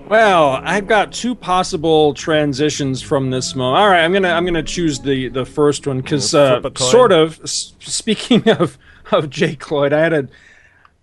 Well, 0.09 0.61
I've 0.65 0.89
got 0.89 1.13
two 1.13 1.35
possible 1.37 2.15
transitions 2.15 3.01
from 3.01 3.31
this 3.31 3.55
moment. 3.55 3.81
All 3.81 3.89
right, 3.89 4.03
I'm 4.05 4.13
gonna 4.13 4.31
I'm 4.31 4.45
gonna 4.45 4.63
choose 4.63 4.99
the 5.01 5.29
the 5.29 5.45
first 5.45 5.87
one 5.87 6.01
because 6.01 6.35
uh, 6.35 6.61
Flip 6.61 6.73
a 6.73 6.75
coin. 6.77 6.91
sort 6.91 7.13
of. 7.13 7.41
s- 7.43 7.75
Speaking 7.81 8.49
of 8.49 8.77
of 9.13 9.31
Jake 9.31 9.71
Lloyd, 9.71 9.93
I 9.93 10.01
had 10.01 10.13
a. 10.13 10.29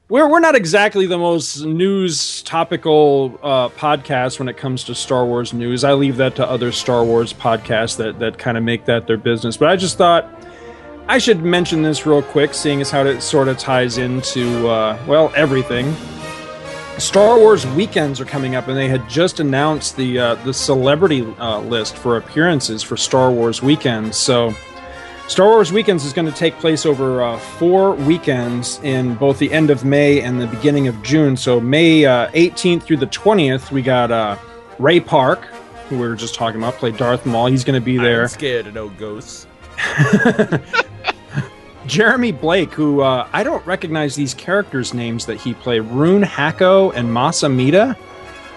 We're 0.09 0.29
we're 0.29 0.39
not 0.39 0.55
exactly 0.55 1.05
the 1.05 1.17
most 1.17 1.65
news 1.65 2.41
topical 2.43 3.37
uh, 3.43 3.67
podcast 3.67 4.39
when 4.39 4.47
it 4.47 4.55
comes 4.55 4.85
to 4.85 4.95
Star 4.95 5.25
Wars 5.25 5.51
news. 5.51 5.83
I 5.83 5.93
leave 5.93 6.15
that 6.15 6.37
to 6.37 6.49
other 6.49 6.71
Star 6.71 7.03
Wars 7.03 7.33
podcasts 7.33 7.97
that 7.97 8.17
that 8.19 8.37
kind 8.37 8.57
of 8.57 8.63
make 8.63 8.85
that 8.85 9.05
their 9.05 9.17
business. 9.17 9.57
But 9.57 9.67
I 9.67 9.75
just 9.75 9.97
thought 9.97 10.25
I 11.09 11.17
should 11.17 11.43
mention 11.43 11.81
this 11.81 12.05
real 12.05 12.21
quick, 12.21 12.53
seeing 12.53 12.79
as 12.79 12.89
how 12.89 13.03
it 13.03 13.19
sort 13.19 13.49
of 13.49 13.57
ties 13.57 13.97
into 13.97 14.69
uh, 14.69 14.97
well 15.07 15.29
everything. 15.35 15.93
Star 16.97 17.37
Wars 17.37 17.67
weekends 17.67 18.21
are 18.21 18.25
coming 18.25 18.55
up, 18.55 18.69
and 18.69 18.77
they 18.77 18.87
had 18.87 19.09
just 19.09 19.41
announced 19.41 19.97
the 19.97 20.19
uh, 20.19 20.35
the 20.35 20.53
celebrity 20.53 21.23
uh, 21.37 21.59
list 21.59 21.97
for 21.97 22.15
appearances 22.15 22.81
for 22.81 22.95
Star 22.95 23.29
Wars 23.29 23.61
weekends. 23.61 24.15
So, 24.15 24.55
Star 25.27 25.47
Wars 25.49 25.73
weekends 25.73 26.05
is 26.05 26.13
going 26.13 26.25
to 26.25 26.31
take 26.37 26.55
place 26.55 26.85
over 26.85 27.21
uh, 27.21 27.37
four 27.37 27.95
weekends 27.95 28.79
in 28.81 29.15
both 29.15 29.39
the 29.39 29.51
end 29.51 29.69
of 29.69 29.83
May 29.83 30.21
and 30.21 30.39
the 30.39 30.47
beginning 30.47 30.87
of 30.87 31.03
June. 31.03 31.35
So, 31.35 31.59
May 31.59 32.05
uh, 32.05 32.29
18th 32.31 32.83
through 32.83 32.97
the 32.97 33.07
20th, 33.07 33.69
we 33.69 33.81
got 33.81 34.09
uh, 34.09 34.37
Ray 34.79 35.01
Park, 35.01 35.43
who 35.89 35.97
we 35.97 36.07
were 36.07 36.15
just 36.15 36.33
talking 36.33 36.61
about, 36.61 36.75
played 36.75 36.95
Darth 36.95 37.25
Maul. 37.25 37.47
He's 37.47 37.65
going 37.65 37.79
to 37.79 37.83
be 37.83 37.97
there. 37.97 38.23
I'm 38.23 38.27
scared 38.29 38.67
of 38.67 38.73
no 38.73 38.87
ghosts. 38.89 39.47
Jeremy 41.87 42.31
Blake, 42.31 42.71
who 42.71 43.01
uh, 43.01 43.27
I 43.33 43.43
don't 43.43 43.65
recognize 43.65 44.15
these 44.15 44.33
characters' 44.33 44.93
names 44.93 45.25
that 45.25 45.41
he 45.41 45.53
played. 45.53 45.81
Rune 45.81 46.23
Haako 46.23 46.93
and 46.95 47.13
Mas 47.13 47.41
Amedda. 47.41 47.97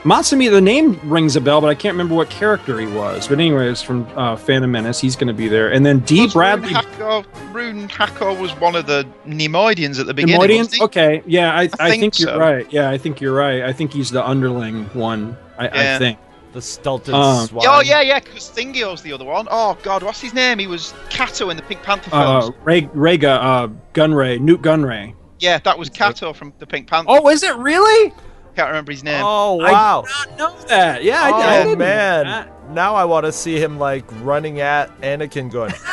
Mas 0.02 0.30
Amedda, 0.30 0.52
the 0.52 0.60
name 0.62 0.98
rings 1.04 1.36
a 1.36 1.42
bell, 1.42 1.60
but 1.60 1.68
I 1.68 1.74
can't 1.74 1.92
remember 1.92 2.14
what 2.14 2.30
character 2.30 2.80
he 2.80 2.86
was. 2.86 3.28
But 3.28 3.38
anyways, 3.38 3.82
from 3.82 4.06
uh, 4.16 4.34
Phantom 4.34 4.70
Menace, 4.70 4.98
he's 4.98 5.14
going 5.14 5.28
to 5.28 5.34
be 5.34 5.46
there. 5.46 5.70
And 5.70 5.84
then 5.84 5.98
D. 6.00 6.22
Was 6.22 6.32
Bradley. 6.32 6.72
Rune 6.72 7.86
Haako, 7.88 8.30
Rune 8.30 8.40
was 8.40 8.52
one 8.52 8.76
of 8.76 8.86
the 8.86 9.06
Neimoidians 9.26 10.00
at 10.00 10.06
the 10.06 10.14
beginning. 10.14 10.40
Neimoidians? 10.40 10.80
Okay, 10.80 11.22
yeah, 11.26 11.52
I, 11.54 11.68
I, 11.78 11.90
think 11.90 12.14
think, 12.14 12.20
you're 12.20 12.38
right. 12.38 12.72
Yeah, 12.72 12.88
I 12.88 12.96
think 12.96 13.20
you're 13.20 13.34
right. 13.34 13.62
I 13.62 13.74
think 13.74 13.92
he's 13.92 14.10
the 14.10 14.26
underling 14.26 14.84
one. 14.94 15.36
I, 15.58 15.68
I 15.68 15.98
think. 15.98 16.18
The 16.52 16.62
stilted 16.62 17.14
Um, 17.14 17.46
swine. 17.46 17.66
Oh 17.68 17.80
yeah, 17.80 18.00
yeah, 18.00 18.18
because 18.18 18.50
Thingio's 18.50 19.02
the 19.02 19.12
other 19.12 19.24
one. 19.24 19.46
Oh 19.50 19.78
god, 19.84 20.02
what's 20.02 20.20
his 20.20 20.34
name? 20.34 20.58
He 20.58 20.66
was 20.66 20.92
Cato 21.08 21.48
in 21.50 21.56
the 21.56 21.62
Pink 21.62 21.82
Panther 21.82 22.10
films. 22.10 22.48
Uh, 22.48 22.52
Ray, 22.64 22.82
Rayga, 22.82 23.38
uh, 23.40 23.68
Gunray, 23.94 24.40
Nute 24.40 24.60
Gunray. 24.60 25.14
yeah, 25.38 25.58
that 25.60 25.78
was 25.78 25.88
Cato 25.90 26.32
from 26.32 26.52
the 26.58 26.66
Pink 26.66 26.88
Panther. 26.88 27.06
Oh, 27.08 27.28
is 27.28 27.44
it 27.44 27.54
really? 27.54 28.12
Can't 28.54 28.68
remember 28.68 28.92
his 28.92 29.02
name. 29.04 29.22
Oh 29.24 29.54
wow. 29.54 30.04
I 30.06 30.24
did 30.26 30.38
not 30.38 30.38
know 30.38 30.68
that. 30.68 31.02
Yeah, 31.04 31.22
I, 31.22 31.30
oh 31.30 31.34
I 31.34 31.62
didn't 31.64 31.78
man, 31.78 32.26
that. 32.26 32.70
now 32.70 32.94
I 32.94 33.04
want 33.04 33.26
to 33.26 33.32
see 33.32 33.60
him 33.60 33.78
like 33.78 34.04
running 34.22 34.60
at 34.60 34.90
Anakin, 35.00 35.50
going, 35.50 35.72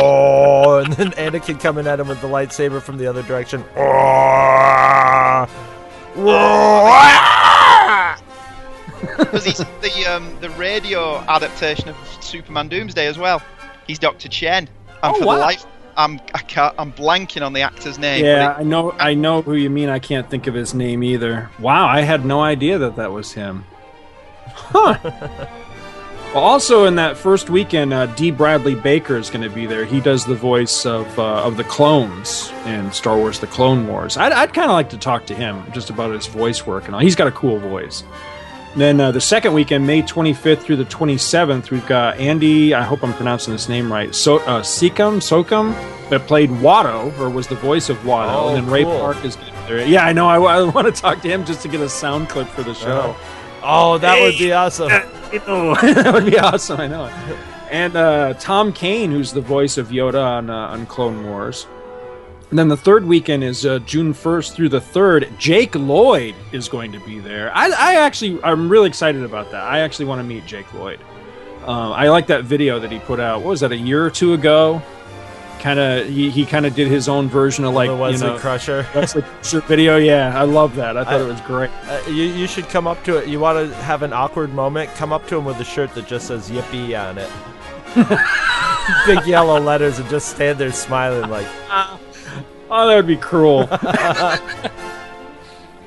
oh, 0.00 0.82
and 0.84 0.92
then 0.94 1.10
Anakin 1.12 1.60
coming 1.60 1.86
at 1.86 2.00
him 2.00 2.08
with 2.08 2.20
the 2.20 2.28
lightsaber 2.28 2.80
from 2.82 2.98
the 2.98 3.06
other 3.06 3.22
direction. 3.22 3.62
Because 9.18 9.44
he's 9.44 9.58
the 9.58 10.06
um, 10.08 10.36
the 10.40 10.50
radio 10.50 11.18
adaptation 11.28 11.88
of 11.88 11.96
Superman 12.20 12.68
Doomsday 12.68 13.06
as 13.06 13.18
well. 13.18 13.42
He's 13.86 13.98
Doctor 13.98 14.28
Chen. 14.28 14.68
And 14.68 14.68
Oh, 15.02 15.14
for 15.20 15.26
wow. 15.26 15.34
the 15.36 15.40
life, 15.40 15.66
I'm 15.98 16.20
I 16.32 16.38
can't, 16.38 16.74
I'm 16.78 16.92
blanking 16.92 17.44
on 17.44 17.52
the 17.52 17.62
actor's 17.62 17.98
name. 17.98 18.24
Yeah, 18.24 18.54
but 18.54 18.60
I 18.60 18.62
know. 18.62 18.92
I 18.92 19.14
know 19.14 19.42
who 19.42 19.54
you 19.54 19.68
mean. 19.68 19.88
I 19.88 19.98
can't 19.98 20.30
think 20.30 20.46
of 20.46 20.54
his 20.54 20.72
name 20.72 21.02
either. 21.02 21.50
Wow, 21.58 21.88
I 21.88 22.02
had 22.02 22.24
no 22.24 22.40
idea 22.40 22.78
that 22.78 22.94
that 22.96 23.12
was 23.12 23.32
him. 23.32 23.64
Huh. 24.46 24.96
well, 25.02 26.44
also 26.44 26.84
in 26.84 26.94
that 26.94 27.16
first 27.16 27.50
weekend, 27.50 27.92
uh, 27.92 28.06
D. 28.06 28.30
Bradley 28.30 28.76
Baker 28.76 29.16
is 29.16 29.28
going 29.28 29.42
to 29.42 29.50
be 29.50 29.66
there. 29.66 29.84
He 29.84 30.00
does 30.00 30.24
the 30.24 30.36
voice 30.36 30.86
of 30.86 31.18
uh, 31.18 31.42
of 31.42 31.56
the 31.56 31.64
clones 31.64 32.52
in 32.64 32.92
Star 32.92 33.16
Wars: 33.16 33.40
The 33.40 33.48
Clone 33.48 33.88
Wars. 33.88 34.16
I'd, 34.16 34.30
I'd 34.32 34.54
kind 34.54 34.70
of 34.70 34.74
like 34.74 34.90
to 34.90 34.98
talk 34.98 35.26
to 35.26 35.34
him 35.34 35.64
just 35.72 35.90
about 35.90 36.12
his 36.14 36.28
voice 36.28 36.64
work 36.64 36.86
and 36.86 36.94
all. 36.94 37.00
He's 37.00 37.16
got 37.16 37.26
a 37.26 37.32
cool 37.32 37.58
voice. 37.58 38.04
Then 38.76 39.00
uh, 39.00 39.10
the 39.10 39.20
second 39.20 39.54
weekend, 39.54 39.86
May 39.86 40.02
25th 40.02 40.60
through 40.60 40.76
the 40.76 40.84
27th, 40.84 41.70
we've 41.70 41.86
got 41.86 42.18
Andy. 42.18 42.74
I 42.74 42.82
hope 42.82 43.02
I'm 43.02 43.14
pronouncing 43.14 43.52
this 43.52 43.68
name 43.68 43.90
right. 43.90 44.14
So 44.14 44.38
uh, 44.40 44.62
Secombe 44.62 45.20
that 46.10 46.26
played 46.26 46.50
Watto 46.50 47.16
or 47.18 47.30
was 47.30 47.46
the 47.48 47.54
voice 47.56 47.88
of 47.88 47.96
Watto, 47.98 48.32
Oh, 48.34 48.48
and 48.48 48.66
then 48.66 48.72
Ray. 48.72 48.84
Park 48.84 49.24
is 49.24 49.36
going 49.36 49.48
to 49.48 49.52
be 49.52 49.66
there. 49.68 49.86
Yeah, 49.86 50.04
I 50.04 50.12
know. 50.12 50.28
I, 50.28 50.62
want 50.74 50.86
to 50.86 50.92
talk 50.92 51.20
to 51.22 51.28
him 51.28 51.44
just 51.44 51.62
to 51.62 51.68
get 51.68 51.80
a 51.80 51.88
sound 51.88 52.28
clip 52.28 52.48
for 52.48 52.62
the 52.62 52.74
show. 52.74 53.16
Oh, 53.62 53.98
that 53.98 54.20
would 54.20 54.38
be 54.38 54.52
awesome. 54.52 54.88
that 55.32 56.10
would 56.14 56.26
be 56.26 56.38
awesome. 56.38 56.80
I 56.80 56.86
know. 56.86 57.06
And 57.70 57.96
uh, 57.96 58.34
Tom 58.34 58.72
Kane, 58.72 59.10
who's 59.10 59.32
the 59.32 59.40
voice 59.40 59.76
of 59.76 59.88
Yoda 59.88 60.24
on 60.24 60.50
uh, 60.50 60.68
on 60.68 60.86
Clone 60.86 61.26
Wars. 61.26 61.66
And 62.50 62.58
then 62.58 62.68
the 62.68 62.76
third 62.78 63.04
weekend 63.04 63.44
is 63.44 63.66
uh, 63.66 63.78
June 63.80 64.14
1st 64.14 64.54
through 64.54 64.70
the 64.70 64.80
3rd. 64.80 65.36
Jake 65.38 65.74
Lloyd 65.74 66.34
is 66.50 66.66
going 66.68 66.92
to 66.92 67.00
be 67.00 67.18
there. 67.18 67.54
I, 67.54 67.66
I 67.66 67.94
actually, 67.96 68.42
I'm 68.42 68.70
really 68.70 68.88
excited 68.88 69.22
about 69.22 69.50
that. 69.50 69.64
I 69.64 69.80
actually 69.80 70.06
want 70.06 70.20
to 70.20 70.24
meet 70.24 70.46
Jake 70.46 70.72
Lloyd. 70.72 70.98
Um, 71.64 71.92
I 71.92 72.08
like 72.08 72.28
that 72.28 72.44
video 72.44 72.78
that 72.80 72.90
he 72.90 73.00
put 73.00 73.20
out. 73.20 73.40
What 73.42 73.50
was 73.50 73.60
that, 73.60 73.72
a 73.72 73.76
year 73.76 74.02
or 74.02 74.08
two 74.10 74.32
ago? 74.32 74.80
Kind 75.60 75.78
of, 75.78 76.08
he, 76.08 76.30
he 76.30 76.46
kind 76.46 76.64
of 76.64 76.74
did 76.74 76.88
his 76.88 77.06
own 77.08 77.28
version 77.28 77.66
of 77.66 77.74
like, 77.74 77.88
the 77.90 77.94
you 77.96 78.00
Wesley 78.00 78.28
know, 78.28 78.38
Crusher. 78.38 78.86
Wesley 78.94 79.20
Crusher 79.22 79.60
video. 79.62 79.98
Yeah, 79.98 80.32
I 80.40 80.44
love 80.44 80.74
that. 80.76 80.96
I 80.96 81.04
thought 81.04 81.14
I- 81.20 81.24
it 81.24 81.26
was 81.26 81.40
great. 81.42 81.70
Uh, 81.86 82.00
you, 82.06 82.24
you 82.24 82.46
should 82.46 82.68
come 82.70 82.86
up 82.86 83.02
to 83.04 83.18
it. 83.18 83.28
You 83.28 83.40
want 83.40 83.68
to 83.68 83.74
have 83.82 84.02
an 84.02 84.14
awkward 84.14 84.54
moment? 84.54 84.88
Come 84.94 85.12
up 85.12 85.26
to 85.26 85.36
him 85.36 85.44
with 85.44 85.60
a 85.60 85.64
shirt 85.64 85.94
that 85.96 86.06
just 86.06 86.28
says 86.28 86.48
"Yippee" 86.48 86.96
on 86.98 87.18
it. 87.18 87.30
Big 89.06 89.26
yellow 89.26 89.60
letters, 89.60 89.98
and 89.98 90.08
just 90.08 90.28
stand 90.30 90.58
there 90.58 90.72
smiling 90.72 91.28
like. 91.28 91.46
Oh, 92.70 92.86
that 92.86 92.96
would 92.96 93.06
be 93.06 93.16
cruel. 93.16 93.60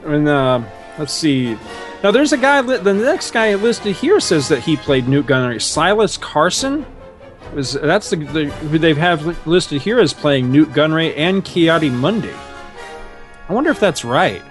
and 0.06 0.28
uh, 0.28 0.62
let's 0.98 1.14
see. 1.14 1.58
Now, 2.04 2.12
there's 2.12 2.34
a 2.34 2.38
guy. 2.38 2.62
Li- 2.62 2.78
the 2.78 2.94
next 2.94 3.32
guy 3.32 3.54
listed 3.56 3.96
here 3.96 4.20
says 4.20 4.48
that 4.48 4.62
he 4.62 4.76
played 4.76 5.08
Nute 5.08 5.28
Gunray. 5.28 5.62
Silas 5.62 6.18
Carson 6.18 6.86
was 7.54 7.74
that's 7.74 8.10
the, 8.10 8.18
the 8.18 8.46
who 8.46 8.80
they 8.80 8.94
have 8.94 9.26
li- 9.26 9.36
listed 9.46 9.82
here 9.82 10.00
as 10.00 10.14
playing 10.14 10.52
Nute 10.52 10.70
Gunray 10.70 11.14
and 11.16 11.46
Ki-Adi-Mundi. 11.46 12.34
I 13.50 13.54
wonder 13.54 13.70
if 13.70 13.80
that's 13.80 14.04
right. 14.04 14.42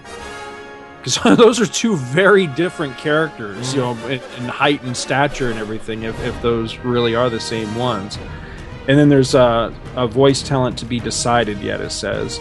Because 0.99 1.17
those 1.39 1.61
are 1.61 1.67
two 1.67 1.97
very 1.97 2.47
different 2.47 2.97
characters, 2.99 3.75
you 3.75 3.81
know, 3.81 3.93
in, 4.07 4.21
in 4.39 4.45
height 4.45 4.83
and 4.83 4.97
stature 4.97 5.51
and 5.51 5.59
everything. 5.59 6.03
If, 6.05 6.23
if 6.23 6.41
those 6.43 6.77
really 6.79 7.15
are 7.15 7.31
the 7.31 7.41
same 7.41 7.75
ones, 7.75 8.19
and 8.91 8.99
then 8.99 9.09
there's 9.09 9.37
a, 9.37 9.73
a 9.95 10.09
voice 10.09 10.43
talent 10.43 10.77
to 10.79 10.85
be 10.85 10.99
decided 10.99 11.61
yet. 11.61 11.81
It 11.81 11.93
says, 11.93 12.41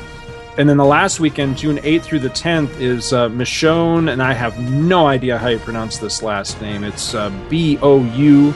and 0.58 0.68
then 0.68 0.78
the 0.78 0.84
last 0.84 1.20
weekend, 1.20 1.60
June 1.60 1.78
8th 1.78 2.02
through 2.02 2.22
the 2.22 2.30
10th, 2.32 2.80
is 2.80 3.14
uh, 3.14 3.30
Michonne, 3.30 4.12
and 4.12 4.20
I 4.20 4.34
have 4.34 4.60
no 4.60 5.06
idea 5.06 5.38
how 5.38 5.50
you 5.50 5.60
pronounce 5.60 6.00
this 6.00 6.24
last 6.24 6.60
name. 6.60 6.84
It's 6.84 7.14
uh, 7.14 7.30
B 7.50 7.78
O 7.84 8.04
U 8.16 8.56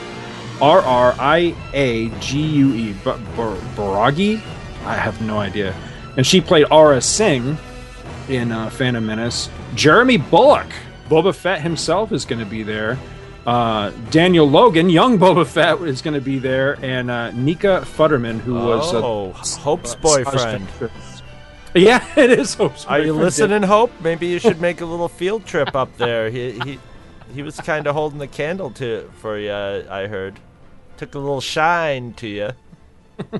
R 0.59 0.79
R 0.79 1.15
I 1.19 1.55
A 1.75 2.09
G 2.19 2.41
U 2.41 2.73
E. 2.73 2.93
Bar- 3.03 3.19
Bar- 3.37 3.57
Baragi? 3.75 4.37
I 4.85 4.95
have 4.95 5.21
no 5.21 5.37
idea. 5.37 5.75
And 6.17 6.25
she 6.25 6.41
played 6.41 6.65
Aurra 6.71 7.03
Sing 7.03 7.59
in 8.27 8.51
uh, 8.51 8.71
Phantom 8.71 9.05
Menace. 9.05 9.51
Jeremy 9.75 10.17
Bulloch, 10.17 10.73
Boba 11.09 11.33
Fett 11.35 11.61
himself, 11.61 12.11
is 12.11 12.25
going 12.25 12.39
to 12.39 12.45
be 12.49 12.63
there. 12.63 12.97
Uh, 13.45 13.89
Daniel 14.09 14.49
Logan, 14.49 14.89
young 14.89 15.19
Boba 15.19 15.45
Fett, 15.45 15.81
is 15.81 16.01
going 16.01 16.13
to 16.13 16.21
be 16.21 16.39
there, 16.39 16.77
and 16.81 17.11
uh, 17.11 17.31
Nika 17.31 17.81
Futterman, 17.85 18.39
who 18.39 18.53
was 18.53 18.93
uh, 18.93 19.05
Oh, 19.05 19.31
Hope's 19.31 19.95
boyfriend. 19.95 20.67
Yeah, 21.75 22.05
it 22.15 22.29
is 22.29 22.53
Hope's. 22.53 22.85
Are 22.85 22.99
you 22.99 23.13
boyfriend. 23.13 23.23
listening, 23.25 23.63
Hope? 23.63 23.91
Maybe 23.99 24.27
you 24.27 24.37
should 24.37 24.61
make 24.61 24.81
a 24.81 24.85
little 24.85 25.09
field 25.09 25.47
trip 25.47 25.75
up 25.75 25.97
there. 25.97 26.29
He 26.29 26.51
he 26.59 26.79
he 27.33 27.41
was 27.41 27.57
kind 27.57 27.87
of 27.87 27.95
holding 27.95 28.19
the 28.19 28.27
candle 28.27 28.69
to 28.71 29.09
for 29.15 29.39
you. 29.39 29.51
I 29.51 30.05
heard. 30.05 30.39
Took 30.97 31.15
a 31.15 31.19
little 31.19 31.41
shine 31.41 32.13
to 32.13 32.27
you. 32.27 32.49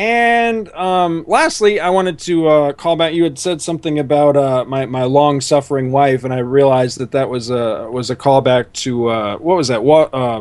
And 0.00 0.70
um, 0.70 1.26
lastly, 1.28 1.78
I 1.78 1.90
wanted 1.90 2.18
to 2.20 2.48
uh, 2.48 2.72
call 2.72 2.96
back. 2.96 3.12
You 3.12 3.22
had 3.22 3.38
said 3.38 3.60
something 3.60 3.98
about 3.98 4.34
uh, 4.34 4.64
my 4.64 4.86
my 4.86 5.04
long 5.04 5.42
suffering 5.42 5.92
wife, 5.92 6.24
and 6.24 6.32
I 6.32 6.38
realized 6.38 6.96
that 7.00 7.10
that 7.10 7.28
was 7.28 7.50
a 7.50 7.86
was 7.90 8.08
a 8.08 8.16
callback 8.16 8.72
to 8.72 9.08
uh, 9.08 9.36
what 9.36 9.58
was 9.58 9.68
that? 9.68 9.84
What 9.84 10.14
uh, 10.14 10.40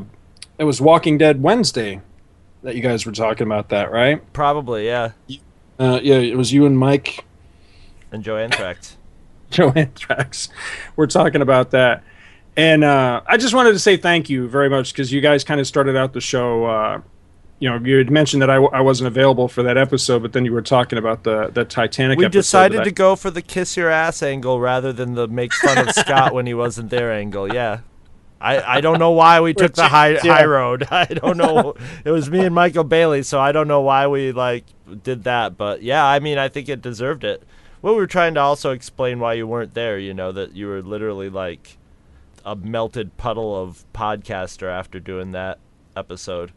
it 0.57 0.63
was 0.63 0.79
Walking 0.79 1.17
Dead 1.17 1.43
Wednesday 1.43 1.99
that 2.63 2.75
you 2.77 2.81
guys 2.81 3.05
were 3.05 3.11
talking 3.11 3.45
about 3.45 3.67
that, 3.67 3.91
right? 3.91 4.21
Probably, 4.31 4.85
yeah. 4.85 5.11
Uh, 5.77 5.99
yeah, 6.01 6.15
it 6.15 6.37
was 6.37 6.53
you 6.53 6.65
and 6.65 6.79
Mike 6.79 7.25
And 8.13 8.23
Joe 8.23 8.37
Anthrax. 8.37 8.95
Joe 9.49 9.73
Anthrax. 9.75 10.47
We're 10.95 11.07
talking 11.07 11.41
about 11.41 11.71
that. 11.71 12.01
And 12.55 12.85
uh, 12.85 13.23
I 13.27 13.35
just 13.35 13.53
wanted 13.53 13.73
to 13.73 13.79
say 13.79 13.97
thank 13.97 14.29
you 14.29 14.47
very 14.47 14.69
much 14.69 14.93
because 14.93 15.11
you 15.11 15.19
guys 15.19 15.43
kind 15.43 15.59
of 15.59 15.67
started 15.67 15.97
out 15.97 16.13
the 16.13 16.21
show. 16.21 17.03
You 17.59 17.69
know, 17.69 17.77
you 17.85 17.97
had 17.97 18.09
mentioned 18.09 18.41
that 18.41 18.49
I, 18.49 18.55
w- 18.55 18.71
I 18.73 18.79
wasn't 18.79 19.07
available 19.07 19.49
for 19.49 19.63
that 19.63 19.77
episode, 19.77 20.21
but 20.21 20.31
then 20.31 20.45
you 20.45 20.53
were 20.53 20.61
talking 20.61 20.97
about 20.97 21.23
the, 21.23 21.49
the 21.49 21.65
Titanic 21.65 22.17
we 22.17 22.27
decided 22.29 22.79
I- 22.81 22.83
to 22.85 22.91
go 22.91 23.15
for 23.17 23.29
the 23.29 23.41
kiss 23.41 23.75
your 23.75 23.89
ass 23.89 24.23
angle 24.23 24.59
rather 24.61 24.93
than 24.93 25.15
the 25.15 25.27
make 25.27 25.53
fun 25.53 25.77
of 25.77 25.93
Scott 25.93 26.33
when 26.33 26.45
he 26.45 26.53
wasn't 26.53 26.89
there 26.89 27.11
angle. 27.11 27.53
Yeah. 27.53 27.79
I, 28.41 28.77
I 28.77 28.81
don't 28.81 28.99
know 28.99 29.11
why 29.11 29.41
we 29.41 29.53
took 29.63 29.73
the 29.73 29.89
high 29.89 30.15
high 30.15 30.45
road. 30.45 30.87
I 30.91 31.05
don't 31.05 31.35
know. 31.37 31.75
it 32.05 32.11
was 32.11 32.29
me 32.29 32.39
and 32.45 32.55
Michael 32.55 32.85
Bailey, 32.85 33.23
so 33.23 33.39
I 33.39 33.51
don't 33.51 33.67
know 33.67 33.81
why 33.81 34.07
we 34.07 34.31
like 34.31 34.63
did 35.03 35.25
that. 35.25 35.57
But 35.57 35.83
yeah, 35.83 36.05
I 36.05 36.19
mean, 36.19 36.37
I 36.37 36.47
think 36.47 36.69
it 36.69 36.81
deserved 36.81 37.25
it. 37.25 37.43
Well, 37.81 37.93
we 37.93 37.99
were 37.99 38.07
trying 38.07 38.35
to 38.35 38.39
also 38.39 38.71
explain 38.71 39.19
why 39.19 39.33
you 39.33 39.45
weren't 39.45 39.73
there. 39.73 39.99
You 39.99 40.13
know 40.13 40.31
that 40.31 40.53
you 40.55 40.67
were 40.67 40.81
literally 40.81 41.29
like 41.29 41.77
a 42.45 42.55
melted 42.55 43.17
puddle 43.17 43.61
of 43.61 43.83
podcaster 43.93 44.71
after 44.71 45.01
doing 45.01 45.33
that 45.33 45.59
episode. 45.97 46.53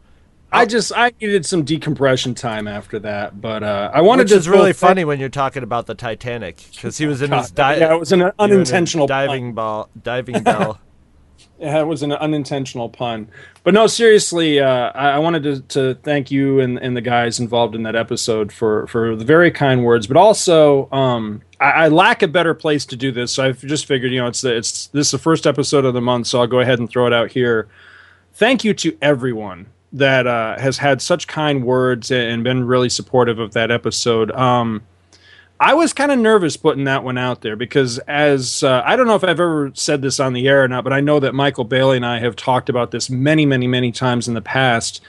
I 0.53 0.65
just 0.65 0.91
I 0.95 1.11
needed 1.19 1.45
some 1.45 1.63
decompression 1.63 2.35
time 2.35 2.67
after 2.67 2.99
that, 2.99 3.41
but 3.41 3.63
uh, 3.63 3.89
I 3.93 4.01
wanted 4.01 4.23
Which 4.23 4.31
to 4.31 4.37
is 4.37 4.47
really 4.47 4.73
funny 4.73 5.03
when 5.03 5.19
you're 5.19 5.29
talking 5.29 5.63
about 5.63 5.87
the 5.87 5.95
Titanic 5.95 6.63
because 6.73 6.97
he 6.97 7.07
was 7.07 7.21
in 7.21 7.31
his 7.31 7.51
yeah, 7.57 7.93
it 7.93 7.99
was 7.99 8.11
an 8.11 8.19
you 8.19 8.25
were 8.25 8.29
in 8.29 8.35
a 8.39 8.43
unintentional 8.43 9.07
diving 9.07 9.53
ball, 9.53 9.89
diving 10.01 10.43
bell. 10.43 10.79
Yeah, 11.59 11.79
it 11.79 11.87
was 11.87 12.03
an 12.03 12.11
unintentional 12.11 12.89
pun. 12.89 13.29
But 13.63 13.73
no, 13.73 13.87
seriously, 13.87 14.59
uh, 14.59 14.91
I, 14.93 15.11
I 15.11 15.19
wanted 15.19 15.43
to, 15.43 15.61
to 15.61 15.95
thank 16.03 16.29
you 16.29 16.59
and, 16.59 16.77
and 16.77 16.95
the 16.97 17.01
guys 17.01 17.39
involved 17.39 17.73
in 17.73 17.83
that 17.83 17.95
episode 17.95 18.51
for, 18.51 18.85
for 18.87 19.15
the 19.15 19.23
very 19.23 19.49
kind 19.49 19.83
words. 19.83 20.05
But 20.05 20.17
also, 20.17 20.89
um, 20.91 21.41
I, 21.61 21.71
I 21.71 21.87
lack 21.87 22.21
a 22.21 22.27
better 22.27 22.53
place 22.53 22.85
to 22.87 22.95
do 22.95 23.11
this, 23.11 23.31
so 23.31 23.45
I've 23.45 23.59
just 23.59 23.85
figured, 23.85 24.11
you 24.11 24.19
know, 24.19 24.27
it's 24.27 24.41
the, 24.41 24.55
it's 24.55 24.87
this 24.87 25.07
is 25.07 25.11
the 25.11 25.19
first 25.19 25.47
episode 25.47 25.85
of 25.85 25.93
the 25.93 26.01
month, 26.01 26.27
so 26.27 26.41
I'll 26.41 26.47
go 26.47 26.59
ahead 26.59 26.79
and 26.79 26.89
throw 26.89 27.07
it 27.07 27.13
out 27.13 27.31
here. 27.31 27.69
Thank 28.33 28.63
you 28.63 28.73
to 28.73 28.97
everyone 29.01 29.67
that 29.93 30.25
uh, 30.25 30.59
has 30.59 30.79
had 30.79 31.01
such 31.01 31.27
kind 31.27 31.63
words 31.63 32.11
and 32.11 32.43
been 32.43 32.65
really 32.65 32.89
supportive 32.89 33.39
of 33.39 33.53
that 33.53 33.69
episode. 33.69 34.31
Um, 34.31 34.81
I 35.59 35.75
was 35.75 35.93
kind 35.93 36.11
of 36.11 36.19
nervous 36.19 36.57
putting 36.57 36.83
that 36.85 37.03
one 37.03 37.17
out 37.17 37.41
there 37.41 37.55
because, 37.55 37.99
as 37.99 38.63
uh, 38.63 38.81
I 38.85 38.95
don't 38.95 39.07
know 39.07 39.15
if 39.15 39.23
I've 39.23 39.39
ever 39.39 39.71
said 39.75 40.01
this 40.01 40.19
on 40.19 40.33
the 40.33 40.47
air 40.47 40.63
or 40.63 40.67
not, 40.67 40.83
but 40.83 40.91
I 40.91 40.99
know 40.99 41.19
that 41.21 41.33
Michael 41.33 41.63
Bailey 41.63 41.95
and 41.95 42.05
I 42.05 42.19
have 42.19 42.35
talked 42.35 42.69
about 42.69 42.91
this 42.91 43.09
many, 43.09 43.45
many, 43.45 43.67
many 43.67 43.91
times 43.91 44.27
in 44.27 44.33
the 44.33 44.41
past. 44.41 44.99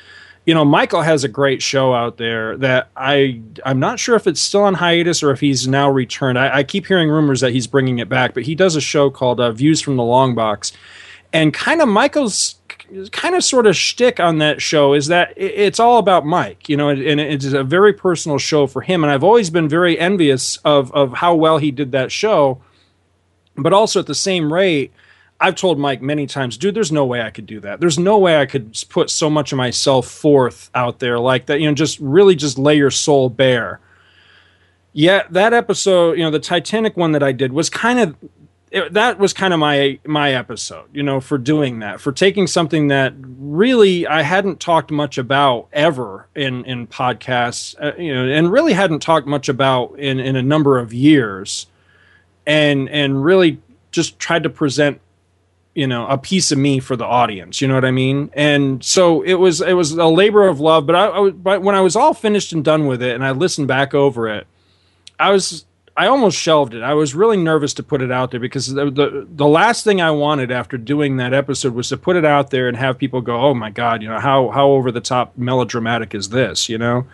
You 0.45 0.53
know, 0.53 0.65
Michael 0.65 1.01
has 1.01 1.25
a 1.25 1.29
great 1.29 1.63
show 1.63 1.95
out 1.95 2.19
there 2.19 2.57
that 2.59 2.91
I 2.95 3.41
I'm 3.65 3.81
not 3.81 3.99
sure 3.99 4.15
if 4.15 4.27
it's 4.27 4.41
still 4.41 4.63
on 4.63 4.75
hiatus 4.75 5.23
or 5.23 5.31
if 5.31 5.41
he's 5.41 5.67
now 5.67 5.91
returned. 5.91 6.39
I, 6.39 6.59
I 6.59 6.63
keep 6.63 6.87
hearing 6.87 7.09
rumors 7.09 7.41
that 7.41 7.53
he's 7.53 7.67
bringing 7.67 7.99
it 7.99 8.11
back, 8.11 8.35
but 8.35 8.43
he 8.43 8.55
does 8.55 8.77
a 8.77 8.81
show 8.83 9.11
called 9.11 9.41
uh, 9.41 9.51
Views 9.51 9.81
from 9.81 9.97
the 9.97 10.05
Long 10.05 10.35
Box, 10.35 10.73
and 11.33 11.55
kind 11.55 11.81
of 11.81 11.89
Michael's 11.89 12.57
kind 13.13 13.35
of 13.35 13.43
sort 13.43 13.67
of 13.67 13.77
shtick 13.77 14.21
on 14.21 14.39
that 14.39 14.63
show 14.63 14.95
is 14.95 15.07
that 15.09 15.33
it's 15.37 15.81
all 15.81 15.99
about 15.99 16.25
Mike, 16.27 16.69
you 16.69 16.77
know, 16.77 16.89
and 16.89 17.21
it's 17.21 17.45
a 17.47 17.65
very 17.65 17.93
personal 17.93 18.39
show 18.39 18.67
for 18.67 18.83
him. 18.83 19.03
And 19.03 19.11
I've 19.11 19.25
always 19.25 19.51
been 19.51 19.69
very 19.69 19.99
envious 19.99 20.59
of 20.59 20.93
of 20.93 21.15
how 21.15 21.35
well 21.35 21.59
he 21.59 21.71
did 21.71 21.93
that 21.93 22.13
show. 22.13 22.61
But 23.57 23.73
also 23.73 24.01
at 24.01 24.07
the 24.07 24.15
same 24.15 24.53
rate, 24.53 24.93
I've 25.41 25.55
told 25.57 25.79
Mike 25.79 26.03
many 26.03 26.27
times, 26.27 26.57
dude, 26.57 26.75
there's 26.75 26.93
no 26.93 27.05
way 27.05 27.23
I 27.23 27.31
could 27.31 27.47
do 27.47 27.61
that. 27.61 27.81
There's 27.81 27.99
no 27.99 28.19
way 28.19 28.41
I 28.41 28.47
could 28.47 28.77
put 28.89 29.11
so 29.11 29.29
much 29.29 29.53
of 29.53 29.59
myself 29.59 30.07
forth 30.07 30.71
out 30.75 31.01
there 31.01 31.19
like 31.19 31.47
that. 31.47 31.61
You 31.61 31.69
know, 31.69 31.75
just 31.75 31.99
really 32.01 32.35
just 32.35 32.59
lay 32.59 32.77
your 32.77 32.91
soul 32.91 33.29
bare. 33.29 33.81
Yeah, 34.93 35.25
that 35.31 35.53
episode, 35.53 36.19
you 36.19 36.25
know, 36.25 36.31
the 36.31 36.39
Titanic 36.39 36.97
one 36.97 37.13
that 37.13 37.23
I 37.23 37.33
did 37.33 37.53
was 37.53 37.69
kind 37.69 37.99
of 37.99 38.17
it, 38.75 38.93
that 38.95 39.21
was 39.21 39.33
kind 39.33 39.55
of 39.55 39.61
my 39.61 40.01
my 40.05 40.33
episode, 40.33 40.87
you 40.93 41.05
know, 41.05 41.21
for 41.21 41.39
doing 41.39 41.79
that, 41.79 42.01
for 42.01 42.11
taking 42.11 42.49
something 42.49 42.89
that 42.89 43.15
really 43.17 44.05
I 44.05 44.23
hadn't 44.23 44.59
talked 44.59 44.91
much 44.91 45.17
about 45.17 45.69
ever 45.73 46.27
in 46.35 46.65
in 46.65 46.89
podcasts, 46.89 47.77
uh, 47.81 47.97
you 47.97 48.13
know, 48.13 48.27
and 48.27 48.51
really 48.51 48.73
hadn't 48.73 48.99
talked 48.99 49.29
much 49.29 49.49
about 49.49 49.97
in 50.01 50.19
in 50.19 50.35
a 50.35 50.43
number 50.43 50.77
of 50.81 50.93
years, 50.93 51.69
and 52.47 52.89
and 52.89 53.25
really 53.25 53.63
just 53.93 54.19
tried 54.19 54.43
to 54.43 54.51
present 54.51 55.01
you 55.77 55.87
know 55.87 56.09
a 56.09 56.19
piece 56.19 56.51
of 56.51 56.59
me 56.59 56.81
for 56.81 56.97
the 56.97 57.05
audience 57.05 57.61
you 57.61 57.67
know 57.67 57.75
what 57.75 57.85
i 57.85 57.91
mean? 57.91 58.31
And 58.35 58.85
so 58.85 59.23
it 59.23 59.35
was 59.35 59.61
it 59.61 59.73
was 59.73 59.91
a 59.93 60.07
labor 60.07 60.47
of 60.47 60.61
love 60.61 60.87
but 60.87 60.95
i, 60.95 61.07
I 61.07 61.19
was, 61.19 61.33
but 61.33 61.63
when 61.63 61.75
i 61.75 61.81
was 61.81 61.97
all 61.97 62.15
finished 62.15 62.53
and 62.53 62.65
done 62.65 62.87
with 62.87 63.03
it 63.03 63.13
and 63.13 63.25
i 63.25 63.33
listened 63.33 63.67
back 63.67 63.93
over 63.93 64.29
it 64.29 64.47
i 65.19 65.31
was 65.33 65.65
i 65.97 66.07
almost 66.07 66.37
shelved 66.37 66.75
it 66.75 66.83
i 66.83 66.95
was 66.95 67.15
really 67.15 67.37
nervous 67.37 67.75
to 67.75 67.83
put 67.83 68.03
it 68.03 68.11
out 68.11 68.31
there 68.31 68.41
because 68.41 68.73
the, 68.73 68.91
the 68.91 69.27
the 69.31 69.47
last 69.47 69.85
thing 69.85 70.01
i 70.01 70.11
wanted 70.11 70.51
after 70.51 70.77
doing 70.77 71.17
that 71.17 71.33
episode 71.33 71.75
was 71.75 71.89
to 71.89 71.97
put 71.97 72.17
it 72.17 72.25
out 72.25 72.51
there 72.51 72.69
and 72.69 72.77
have 72.77 72.99
people 72.99 73.21
go 73.21 73.41
oh 73.41 73.55
my 73.55 73.71
god 73.71 74.03
you 74.03 74.09
know 74.09 74.19
how 74.19 74.51
how 74.51 74.69
over 74.69 74.91
the 74.91 75.01
top 75.01 75.37
melodramatic 75.37 76.15
is 76.15 76.29
this 76.31 76.69
you 76.69 76.79
know 76.79 77.07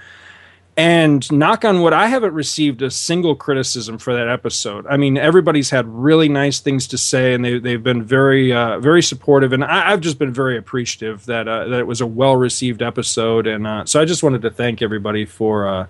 and 0.80 1.30
knock 1.30 1.66
on 1.66 1.82
wood, 1.82 1.92
I 1.92 2.06
haven't 2.06 2.32
received 2.32 2.80
a 2.80 2.90
single 2.90 3.34
criticism 3.34 3.98
for 3.98 4.14
that 4.14 4.28
episode. 4.28 4.86
I 4.86 4.96
mean, 4.96 5.18
everybody's 5.18 5.68
had 5.68 5.86
really 5.86 6.28
nice 6.28 6.60
things 6.60 6.86
to 6.88 6.96
say, 6.96 7.34
and 7.34 7.44
they, 7.44 7.58
they've 7.58 7.82
been 7.82 8.02
very, 8.02 8.52
uh, 8.52 8.78
very 8.78 9.02
supportive. 9.02 9.52
And 9.52 9.62
I, 9.62 9.92
I've 9.92 10.00
just 10.00 10.18
been 10.18 10.32
very 10.32 10.56
appreciative 10.56 11.26
that 11.26 11.48
uh, 11.48 11.68
that 11.68 11.80
it 11.80 11.86
was 11.86 12.00
a 12.00 12.06
well 12.06 12.36
received 12.36 12.80
episode. 12.80 13.46
And 13.46 13.66
uh, 13.66 13.84
so 13.84 14.00
I 14.00 14.06
just 14.06 14.22
wanted 14.22 14.40
to 14.42 14.50
thank 14.50 14.80
everybody 14.80 15.26
for, 15.26 15.68
uh, 15.68 15.86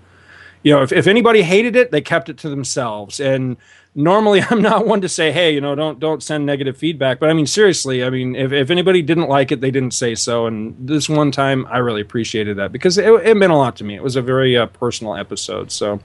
you 0.63 0.75
know, 0.75 0.83
if, 0.83 0.93
if 0.93 1.07
anybody 1.07 1.43
hated 1.43 1.77
it, 1.77 1.91
they 1.91 2.01
kept 2.01 2.29
it 2.29 2.39
to 2.39 2.49
themselves. 2.51 3.21
And 3.21 3.57
normally, 3.95 4.43
I'm 4.51 4.63
not 4.63 4.87
one 4.87 5.01
to 5.01 5.09
say, 5.09 5.33
hey, 5.33 5.53
you 5.55 5.61
know, 5.61 5.75
don't 5.75 5.99
don't 5.99 6.23
send 6.23 6.47
negative 6.47 6.77
feedback. 6.77 7.19
But 7.19 7.31
I 7.31 7.33
mean, 7.33 7.47
seriously, 7.47 8.05
I 8.05 8.11
mean, 8.11 8.37
if, 8.37 8.53
if 8.53 8.71
anybody 8.71 9.03
didn't 9.03 9.29
like 9.29 9.53
it, 9.53 9.61
they 9.61 9.71
didn't 9.71 9.93
say 9.93 10.15
so. 10.15 10.47
And 10.47 10.77
this 10.79 11.09
one 11.09 11.31
time, 11.31 11.67
I 11.71 11.79
really 11.79 12.01
appreciated 12.01 12.57
that 12.59 12.73
because 12.73 12.99
it, 12.99 13.07
it 13.07 13.37
meant 13.37 13.53
a 13.53 13.57
lot 13.57 13.77
to 13.77 13.85
me. 13.85 13.95
It 13.95 14.03
was 14.03 14.17
a 14.17 14.23
very 14.23 14.57
uh, 14.57 14.67
personal 14.67 15.17
episode. 15.17 15.73
So, 15.73 16.01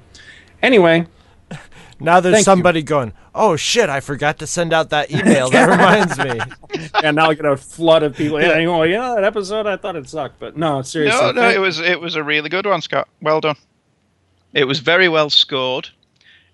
anyway, 0.61 1.07
Now 1.99 2.19
there's 2.19 2.33
Thank 2.35 2.41
you. 2.41 2.51
somebody 2.51 2.81
going, 2.83 3.13
"Oh 3.33 3.55
shit, 3.55 3.89
I 3.89 4.01
forgot 4.01 4.39
to 4.39 4.47
send 4.47 4.73
out 4.73 4.89
that 4.89 5.11
email." 5.11 5.49
That 5.49 5.69
reminds 5.69 6.17
me. 6.17 6.91
and 7.01 7.15
now 7.15 7.29
I 7.29 7.33
get 7.35 7.45
a 7.45 7.55
flood 7.55 8.03
of 8.03 8.15
people. 8.17 8.41
Yeah, 8.41 8.57
you 8.57 8.65
know, 8.65 8.83
yeah, 8.83 9.15
that 9.15 9.23
episode 9.23 9.65
I 9.65 9.77
thought 9.77 9.95
it 9.95 10.09
sucked, 10.09 10.39
but 10.39 10.57
no, 10.57 10.81
seriously, 10.81 11.21
No, 11.21 11.31
no, 11.31 11.49
it 11.49 11.59
was 11.59 11.79
it 11.79 12.01
was 12.01 12.15
a 12.15 12.23
really 12.23 12.49
good 12.49 12.65
one, 12.65 12.81
Scott. 12.81 13.07
Well 13.21 13.39
done. 13.39 13.55
It 14.55 14.65
was 14.65 14.79
very 14.79 15.09
well 15.09 15.29
scored. 15.29 15.89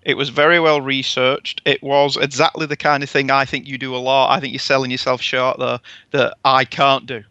It 0.02 0.16
was 0.16 0.28
very 0.28 0.58
well 0.58 0.80
researched. 0.80 1.62
It 1.64 1.80
was 1.84 2.16
exactly 2.16 2.66
the 2.66 2.76
kind 2.76 3.04
of 3.04 3.08
thing 3.08 3.30
I 3.30 3.44
think 3.44 3.68
you 3.68 3.78
do 3.78 3.94
a 3.94 3.98
lot. 3.98 4.36
I 4.36 4.40
think 4.40 4.52
you're 4.52 4.58
selling 4.58 4.90
yourself 4.90 5.22
short 5.22 5.60
there 5.60 5.78
that 6.10 6.36
I 6.44 6.64
can't 6.64 7.06
do. 7.06 7.22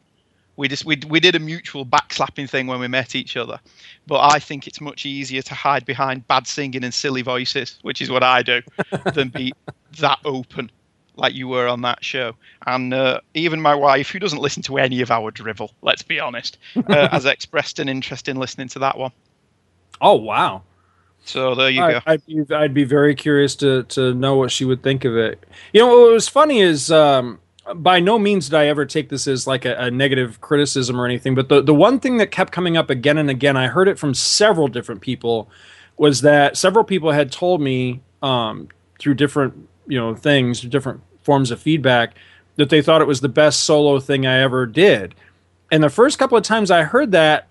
We 0.55 0.69
just 0.69 0.85
we 0.85 0.97
we 1.07 1.19
did 1.19 1.35
a 1.35 1.39
mutual 1.39 1.85
backslapping 1.85 2.49
thing 2.49 2.67
when 2.67 2.79
we 2.79 2.87
met 2.87 3.15
each 3.15 3.35
other, 3.35 3.59
but 4.07 4.21
I 4.21 4.39
think 4.39 4.65
it's 4.65 4.79
much 4.79 5.05
easier 5.05 5.41
to 5.41 5.53
hide 5.53 5.85
behind 5.85 6.27
bad 6.27 6.47
singing 6.47 6.85
and 6.85 6.93
silly 6.93 7.21
voices, 7.21 7.77
which 7.81 8.01
is 8.01 8.09
what 8.09 8.23
I 8.23 8.41
do, 8.41 8.61
than 9.13 9.29
be 9.29 9.51
that 9.99 10.19
open 10.23 10.71
like 11.17 11.33
you 11.33 11.49
were 11.49 11.67
on 11.67 11.81
that 11.81 12.03
show. 12.03 12.35
And 12.65 12.93
uh, 12.93 13.19
even 13.33 13.59
my 13.59 13.75
wife, 13.75 14.09
who 14.09 14.19
doesn't 14.19 14.39
listen 14.39 14.63
to 14.63 14.77
any 14.77 15.01
of 15.01 15.11
our 15.11 15.31
drivel, 15.31 15.71
let's 15.81 16.03
be 16.03 16.19
honest, 16.19 16.57
uh, 16.87 17.09
has 17.11 17.25
expressed 17.25 17.79
an 17.79 17.89
interest 17.89 18.29
in 18.29 18.37
listening 18.37 18.69
to 18.69 18.79
that 18.79 18.97
one. 18.97 19.11
Oh 20.01 20.15
wow. 20.15 20.63
So 21.23 21.53
there 21.53 21.69
you 21.69 21.83
I, 21.83 21.91
go. 21.93 21.99
I'd 22.05 22.25
be, 22.25 22.45
I'd 22.51 22.73
be 22.73 22.83
very 22.83 23.15
curious 23.15 23.55
to 23.57 23.83
to 23.83 24.13
know 24.13 24.35
what 24.35 24.51
she 24.51 24.65
would 24.65 24.83
think 24.83 25.05
of 25.05 25.15
it. 25.15 25.43
You 25.71 25.81
know, 25.81 25.87
what 25.87 26.13
was 26.13 26.27
funny 26.27 26.61
is 26.61 26.91
um, 26.91 27.39
by 27.75 27.99
no 27.99 28.17
means 28.17 28.49
did 28.49 28.55
I 28.57 28.67
ever 28.67 28.85
take 28.85 29.09
this 29.09 29.27
as 29.27 29.45
like 29.45 29.65
a, 29.65 29.75
a 29.75 29.91
negative 29.91 30.41
criticism 30.41 30.99
or 30.99 31.05
anything, 31.05 31.35
but 31.35 31.49
the 31.49 31.61
the 31.61 31.73
one 31.73 31.99
thing 31.99 32.17
that 32.17 32.31
kept 32.31 32.51
coming 32.51 32.75
up 32.75 32.89
again 32.89 33.17
and 33.17 33.29
again, 33.29 33.55
I 33.55 33.67
heard 33.67 33.87
it 33.87 33.99
from 33.99 34.13
several 34.13 34.67
different 34.67 35.01
people, 35.01 35.49
was 35.97 36.21
that 36.21 36.57
several 36.57 36.83
people 36.83 37.11
had 37.11 37.31
told 37.31 37.61
me 37.61 38.01
um, 38.23 38.67
through 38.99 39.13
different 39.13 39.67
you 39.87 39.99
know 39.99 40.15
things, 40.15 40.61
different 40.61 41.01
forms 41.23 41.51
of 41.51 41.61
feedback, 41.61 42.15
that 42.55 42.69
they 42.69 42.81
thought 42.81 43.01
it 43.01 43.07
was 43.07 43.21
the 43.21 43.29
best 43.29 43.61
solo 43.61 43.99
thing 43.99 44.25
I 44.25 44.39
ever 44.39 44.65
did. 44.65 45.13
And 45.71 45.83
the 45.83 45.89
first 45.89 46.19
couple 46.19 46.37
of 46.37 46.43
times 46.43 46.71
I 46.71 46.83
heard 46.83 47.11
that, 47.11 47.47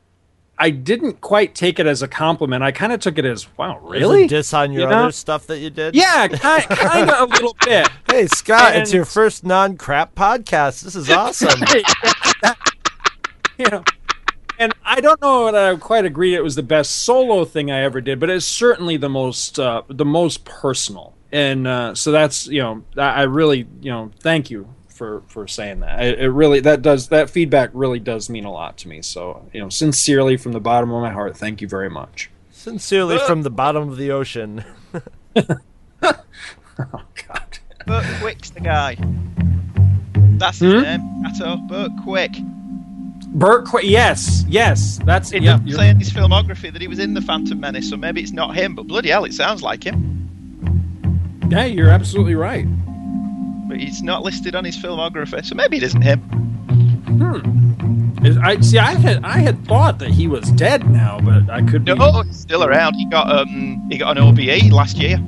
I 0.63 0.69
didn't 0.69 1.23
quite 1.23 1.55
take 1.55 1.79
it 1.79 1.87
as 1.87 2.03
a 2.03 2.09
compliment. 2.09 2.63
I 2.63 2.71
kind 2.71 2.93
of 2.93 3.01
took 3.01 3.17
it 3.17 3.25
as, 3.25 3.49
wow, 3.57 3.79
really? 3.79 4.27
diss 4.27 4.53
on 4.53 4.73
your 4.73 4.83
You 4.83 4.89
know? 4.89 5.03
other 5.05 5.13
stuff 5.13 5.47
that 5.47 5.59
you 5.59 5.71
did? 5.71 5.95
Yeah, 5.95 6.29
kind, 6.29 6.63
kind 6.65 7.11
of 7.11 7.31
a 7.31 7.33
little 7.33 7.57
bit. 7.65 7.89
Hey, 8.11 8.27
Scott, 8.27 8.77
it's 8.77 8.93
your 8.93 9.07
first 9.07 9.43
non 9.43 9.79
crap 9.79 10.15
podcast. 10.15 10.83
This 10.83 10.95
is 10.95 11.09
awesome. 11.09 11.59
you 13.59 13.65
know, 13.71 13.83
and 14.59 14.75
I 14.85 15.01
don't 15.01 15.21
know 15.23 15.51
that 15.51 15.55
I 15.55 15.75
quite 15.77 16.05
agree 16.05 16.35
it 16.35 16.45
was 16.45 16.57
the 16.57 16.63
best 16.63 16.91
solo 16.93 17.47
thing 17.47 17.71
I 17.71 17.81
ever 17.81 18.03
did, 18.03 18.21
but 18.21 18.29
it's 18.29 18.45
certainly 18.45 18.99
the 18.99 19.09
most 19.09 19.59
uh, 19.59 19.83
the 19.89 20.05
most 20.05 20.45
personal. 20.45 21.15
And 21.33 21.67
uh, 21.67 21.95
so 21.95 22.13
that's 22.13 22.47
you 22.49 22.61
know 22.61 22.85
I, 22.99 23.09
I 23.09 23.23
really 23.23 23.67
you 23.81 23.91
know 23.91 24.11
thank 24.21 24.51
you 24.51 24.69
for 25.01 25.23
for 25.29 25.49
saying 25.49 25.81
that. 25.81 26.05
It, 26.05 26.19
it 26.21 26.29
really 26.31 26.61
that 26.61 26.83
does 26.83 27.09
that 27.09 27.31
feedback 27.31 27.71
really 27.73 27.99
does 27.99 28.29
mean 28.29 28.45
a 28.45 28.53
lot 28.53 28.77
to 28.79 28.89
me. 28.89 29.01
So 29.01 29.49
you 29.51 29.61
know 29.61 29.71
sincerely 29.71 30.37
from 30.37 30.53
the 30.53 30.61
bottom 30.61 30.93
of 30.93 31.01
my 31.01 31.11
heart, 31.11 31.39
thank 31.39 31.63
you 31.63 31.69
very 31.69 31.89
much. 31.89 32.31
Sincerely 32.51 33.19
from 33.19 33.41
the 33.43 33.51
bottom 33.51 33.89
of 33.89 33.97
the 33.97 34.11
ocean. 34.11 34.63
Oh 36.79 37.03
God. 37.29 37.59
Burt 37.87 38.05
Kwouk's 38.21 38.51
the 38.51 38.61
guy. 38.61 38.97
That's 40.39 40.59
his 40.59 40.73
Hmm? 40.75 40.81
name. 40.83 41.23
Atto. 41.27 41.57
Burt 41.69 41.91
Kwouk. 42.05 42.35
Burt 43.35 43.67
Qu- 43.67 43.87
yes, 43.87 44.45
yes, 44.49 44.99
that's 45.05 45.33
It 45.33 45.43
yeah. 45.43 45.53
doesn't 45.53 45.67
you're- 45.67 45.79
say 45.79 45.89
in 45.91 45.99
his 45.99 46.11
filmography 46.11 46.73
that 46.73 46.81
he 46.83 46.89
was 46.89 46.99
in 46.99 47.15
the 47.15 47.21
Phantom 47.21 47.59
Menace, 47.61 47.89
so 47.91 47.97
maybe 47.97 48.21
it's 48.23 48.33
not 48.33 48.57
him. 48.57 48.75
But 48.75 48.87
bloody 48.87 49.11
hell, 49.11 49.25
it 49.25 49.35
sounds 49.35 49.63
like 49.63 49.85
him. 49.85 50.17
Yeah, 51.51 51.65
you're 51.67 51.91
absolutely 51.91 52.35
right. 52.35 52.67
But 53.71 53.79
he's 53.79 54.03
not 54.03 54.25
listed 54.25 54.57
on 54.57 54.64
his 54.64 54.77
filmography, 54.77 55.45
so 55.47 55.55
maybe 55.55 55.77
it 55.77 55.85
isn't 55.85 56.03
him. 56.03 56.21
Is- 58.25 58.37
I 58.37 58.59
see. 58.61 58.79
I 58.79 58.95
had 58.95 59.25
I 59.25 59.39
had 59.39 59.64
thought 59.64 60.01
that 60.01 60.11
he 60.11 60.27
was 60.27 60.51
dead 60.51 60.91
now, 60.91 61.21
but 61.21 61.49
I 61.49 61.62
could 61.62 61.85
be. 61.85 61.95
No, 61.95 62.23
he's 62.23 62.37
still 62.37 62.64
around. 62.64 62.95
He 62.95 63.07
got 63.07 63.31
um 63.31 63.87
he 63.89 63.97
got 63.97 64.18
an 64.18 64.25
OBE 64.25 64.73
last 64.73 64.97
year. 64.99 65.18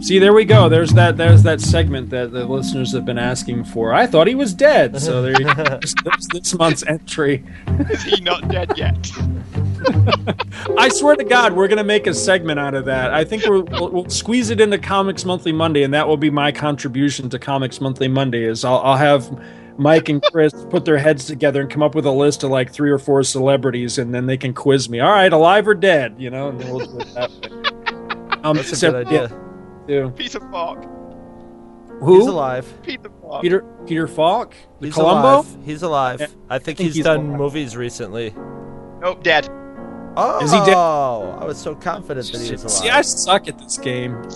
See, 0.00 0.18
there 0.20 0.32
we 0.32 0.44
go. 0.44 0.68
There's 0.68 0.92
that. 0.92 1.16
There's 1.16 1.42
that 1.42 1.60
segment 1.60 2.10
that 2.10 2.30
the 2.30 2.44
listeners 2.44 2.92
have 2.92 3.04
been 3.04 3.18
asking 3.18 3.64
for. 3.64 3.92
I 3.92 4.06
thought 4.06 4.28
he 4.28 4.34
was 4.36 4.54
dead. 4.54 5.00
So 5.00 5.20
there 5.20 5.32
you 5.32 5.52
go. 5.52 5.64
There's, 5.64 5.94
there's 6.04 6.28
this 6.28 6.54
month's 6.54 6.84
entry. 6.86 7.42
Is 7.90 8.04
he 8.04 8.20
not 8.20 8.48
dead 8.48 8.74
yet? 8.76 9.10
I 10.78 10.88
swear 10.88 11.16
to 11.16 11.24
God, 11.24 11.52
we're 11.52 11.68
gonna 11.68 11.84
make 11.84 12.06
a 12.06 12.14
segment 12.14 12.58
out 12.58 12.74
of 12.74 12.84
that. 12.86 13.12
I 13.12 13.24
think 13.24 13.44
we're, 13.46 13.62
we'll, 13.62 13.90
we'll 13.90 14.08
squeeze 14.08 14.50
it 14.50 14.60
into 14.60 14.78
Comics 14.78 15.24
Monthly 15.24 15.52
Monday, 15.52 15.82
and 15.82 15.92
that 15.94 16.06
will 16.08 16.16
be 16.16 16.30
my 16.30 16.52
contribution 16.52 17.28
to 17.30 17.38
Comics 17.38 17.80
Monthly 17.80 18.08
Monday. 18.08 18.44
Is 18.44 18.64
I'll, 18.64 18.78
I'll 18.78 18.96
have 18.96 19.30
Mike 19.78 20.08
and 20.08 20.22
Chris 20.22 20.52
put 20.70 20.84
their 20.84 20.98
heads 20.98 21.24
together 21.26 21.60
and 21.60 21.70
come 21.70 21.82
up 21.82 21.94
with 21.94 22.06
a 22.06 22.10
list 22.10 22.42
of 22.44 22.50
like 22.50 22.72
three 22.72 22.90
or 22.90 22.98
four 22.98 23.22
celebrities, 23.22 23.98
and 23.98 24.14
then 24.14 24.26
they 24.26 24.36
can 24.36 24.54
quiz 24.54 24.88
me. 24.88 25.00
All 25.00 25.10
right, 25.10 25.32
alive 25.32 25.66
or 25.68 25.74
dead? 25.74 26.14
You 26.18 26.30
know, 26.30 26.48
and 26.48 26.60
then 26.60 26.72
we'll 26.74 26.86
do 26.86 26.98
it 27.00 27.14
that 27.14 27.30
way. 27.30 27.50
Um, 28.44 28.56
That's 28.58 28.82
a 28.82 28.90
good 28.90 29.06
idea. 29.06 29.40
yeah, 29.88 30.10
Peter 30.14 30.38
Falk. 30.50 30.84
Who? 32.00 32.18
He's 32.18 32.26
alive. 32.26 32.70
Peter 32.82 33.08
Falk. 33.22 33.40
Peter 33.40 33.64
Peter 33.86 34.06
Falk, 34.06 34.54
the 34.80 34.88
He's 34.88 34.94
Columbo. 34.94 35.28
alive. 35.40 35.56
He's 35.64 35.82
alive. 35.82 36.20
Yeah, 36.20 36.26
I 36.50 36.58
think, 36.58 36.76
think 36.76 36.78
he's, 36.88 36.96
he's 36.96 37.04
done 37.06 37.24
alive. 37.28 37.38
movies 37.38 37.74
recently. 37.74 38.34
Nope, 39.00 39.22
dead. 39.22 39.48
Oh, 40.16 40.44
Is 40.44 40.52
he 40.52 40.58
dead? 40.58 40.74
Oh, 40.76 41.36
I 41.40 41.44
was 41.44 41.58
so 41.58 41.74
confident 41.74 42.30
that 42.32 42.40
he 42.40 42.52
was 42.52 42.62
alive. 42.62 42.70
See, 42.70 42.88
I 42.88 43.02
suck 43.02 43.48
at 43.48 43.58
this 43.58 43.78
game. 43.78 44.22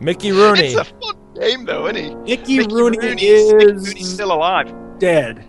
Mickey 0.00 0.32
Rooney. 0.32 0.68
It's 0.68 0.76
a 0.76 0.84
fun 0.84 1.14
game 1.38 1.64
though, 1.64 1.86
isn't 1.86 1.96
he? 2.02 2.14
Mickey, 2.14 2.58
Mickey 2.58 2.74
Rooney 2.74 2.98
Rooney's- 2.98 3.22
is 3.22 3.52
Mickey 3.52 3.66
Rooney's 4.00 4.12
still 4.14 4.32
alive. 4.32 4.74
dead. 4.98 5.44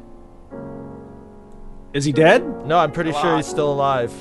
Is 1.94 2.06
he 2.06 2.12
dead? 2.12 2.46
No, 2.66 2.78
I'm 2.78 2.92
pretty 2.92 3.14
sure 3.14 3.38
he's 3.38 3.48
still 3.48 3.72
alive. 3.72 4.14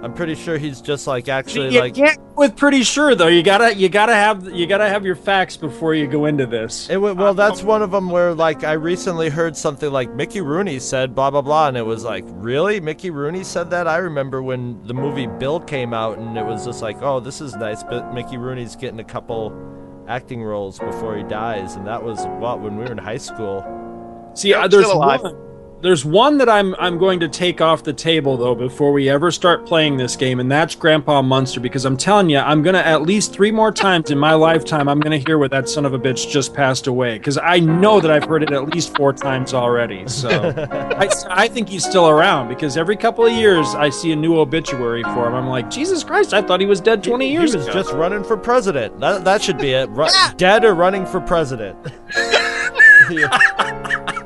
I'm 0.00 0.14
pretty 0.14 0.36
sure 0.36 0.58
he's 0.58 0.80
just 0.80 1.08
like 1.08 1.28
actually 1.28 1.74
you 1.74 1.80
like 1.80 1.94
can't 1.94 2.20
with 2.36 2.56
pretty 2.56 2.84
sure 2.84 3.16
though. 3.16 3.26
You 3.26 3.42
gotta 3.42 3.74
you 3.74 3.88
gotta 3.88 4.14
have 4.14 4.48
you 4.48 4.64
gotta 4.66 4.88
have 4.88 5.04
your 5.04 5.16
facts 5.16 5.56
before 5.56 5.92
you 5.92 6.06
go 6.06 6.26
into 6.26 6.46
this. 6.46 6.88
It, 6.88 6.98
well, 6.98 7.34
that's 7.34 7.64
one 7.64 7.82
of 7.82 7.90
them 7.90 8.08
where, 8.08 8.32
like, 8.32 8.62
I 8.62 8.74
recently 8.74 9.28
heard 9.28 9.56
something 9.56 9.90
like 9.90 10.14
Mickey 10.14 10.40
Rooney 10.40 10.78
said 10.78 11.16
blah 11.16 11.30
blah 11.32 11.42
blah, 11.42 11.66
and 11.66 11.76
it 11.76 11.84
was 11.84 12.04
like, 12.04 12.24
really, 12.28 12.78
Mickey 12.78 13.10
Rooney 13.10 13.42
said 13.42 13.70
that? 13.70 13.88
I 13.88 13.96
remember 13.96 14.40
when 14.40 14.80
the 14.86 14.94
movie 14.94 15.26
Bill 15.26 15.58
came 15.58 15.92
out, 15.92 16.18
and 16.18 16.38
it 16.38 16.46
was 16.46 16.64
just 16.64 16.80
like, 16.80 17.02
oh, 17.02 17.18
this 17.18 17.40
is 17.40 17.56
nice, 17.56 17.82
but 17.82 18.14
Mickey 18.14 18.36
Rooney's 18.36 18.76
getting 18.76 19.00
a 19.00 19.04
couple 19.04 19.52
acting 20.06 20.44
roles 20.44 20.78
before 20.78 21.16
he 21.16 21.24
dies, 21.24 21.74
and 21.74 21.84
that 21.88 22.04
was 22.04 22.24
what 22.38 22.60
when 22.60 22.76
we 22.76 22.84
were 22.84 22.92
in 22.92 22.98
high 22.98 23.18
school. 23.18 23.64
See, 24.34 24.50
Yep, 24.50 24.62
uh, 24.62 24.68
there's 24.68 24.84
still 24.86 24.98
alive. 24.98 25.22
one. 25.22 25.47
There's 25.80 26.04
one 26.04 26.38
that 26.38 26.48
I'm 26.48 26.74
I'm 26.76 26.98
going 26.98 27.20
to 27.20 27.28
take 27.28 27.60
off 27.60 27.84
the 27.84 27.92
table 27.92 28.36
though 28.36 28.56
before 28.56 28.92
we 28.92 29.08
ever 29.08 29.30
start 29.30 29.64
playing 29.64 29.96
this 29.96 30.16
game, 30.16 30.40
and 30.40 30.50
that's 30.50 30.74
Grandpa 30.74 31.22
Munster 31.22 31.60
because 31.60 31.84
I'm 31.84 31.96
telling 31.96 32.28
you, 32.28 32.38
I'm 32.38 32.64
gonna 32.64 32.78
at 32.78 33.02
least 33.02 33.32
three 33.32 33.52
more 33.52 33.70
times 33.70 34.10
in 34.10 34.18
my 34.18 34.34
lifetime 34.34 34.88
I'm 34.88 34.98
gonna 34.98 35.18
hear 35.18 35.38
where 35.38 35.48
that 35.50 35.68
son 35.68 35.86
of 35.86 35.94
a 35.94 35.98
bitch 35.98 36.28
just 36.28 36.52
passed 36.52 36.88
away 36.88 37.16
because 37.18 37.38
I 37.38 37.60
know 37.60 38.00
that 38.00 38.10
I've 38.10 38.24
heard 38.24 38.42
it 38.42 38.52
at 38.52 38.74
least 38.74 38.96
four 38.96 39.12
times 39.12 39.54
already. 39.54 40.08
So 40.08 40.28
I, 40.72 41.08
I 41.30 41.46
think 41.46 41.68
he's 41.68 41.84
still 41.84 42.08
around 42.08 42.48
because 42.48 42.76
every 42.76 42.96
couple 42.96 43.24
of 43.24 43.32
years 43.32 43.72
I 43.76 43.90
see 43.90 44.10
a 44.10 44.16
new 44.16 44.36
obituary 44.40 45.04
for 45.04 45.28
him. 45.28 45.34
I'm 45.36 45.46
like, 45.46 45.70
Jesus 45.70 46.02
Christ, 46.02 46.34
I 46.34 46.42
thought 46.42 46.58
he 46.58 46.66
was 46.66 46.80
dead 46.80 47.04
20 47.04 47.30
years 47.30 47.52
he 47.52 47.58
was 47.58 47.66
ago. 47.68 47.74
just 47.74 47.92
running 47.92 48.24
for 48.24 48.36
president. 48.36 48.98
That 48.98 49.24
that 49.24 49.42
should 49.42 49.58
be 49.58 49.74
it. 49.74 49.88
Ru- 49.90 50.08
Dead 50.36 50.64
or 50.64 50.74
running 50.74 51.06
for 51.06 51.20
president. 51.20 51.78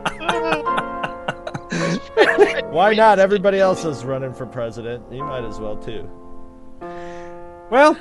Why 2.73 2.95
not? 2.95 3.19
Everybody 3.19 3.59
else 3.59 3.85
is 3.85 4.05
running 4.05 4.33
for 4.33 4.47
president. 4.47 5.05
You 5.13 5.23
might 5.25 5.45
as 5.45 5.61
well 5.61 5.77
too. 5.77 6.09
Well, 7.71 7.99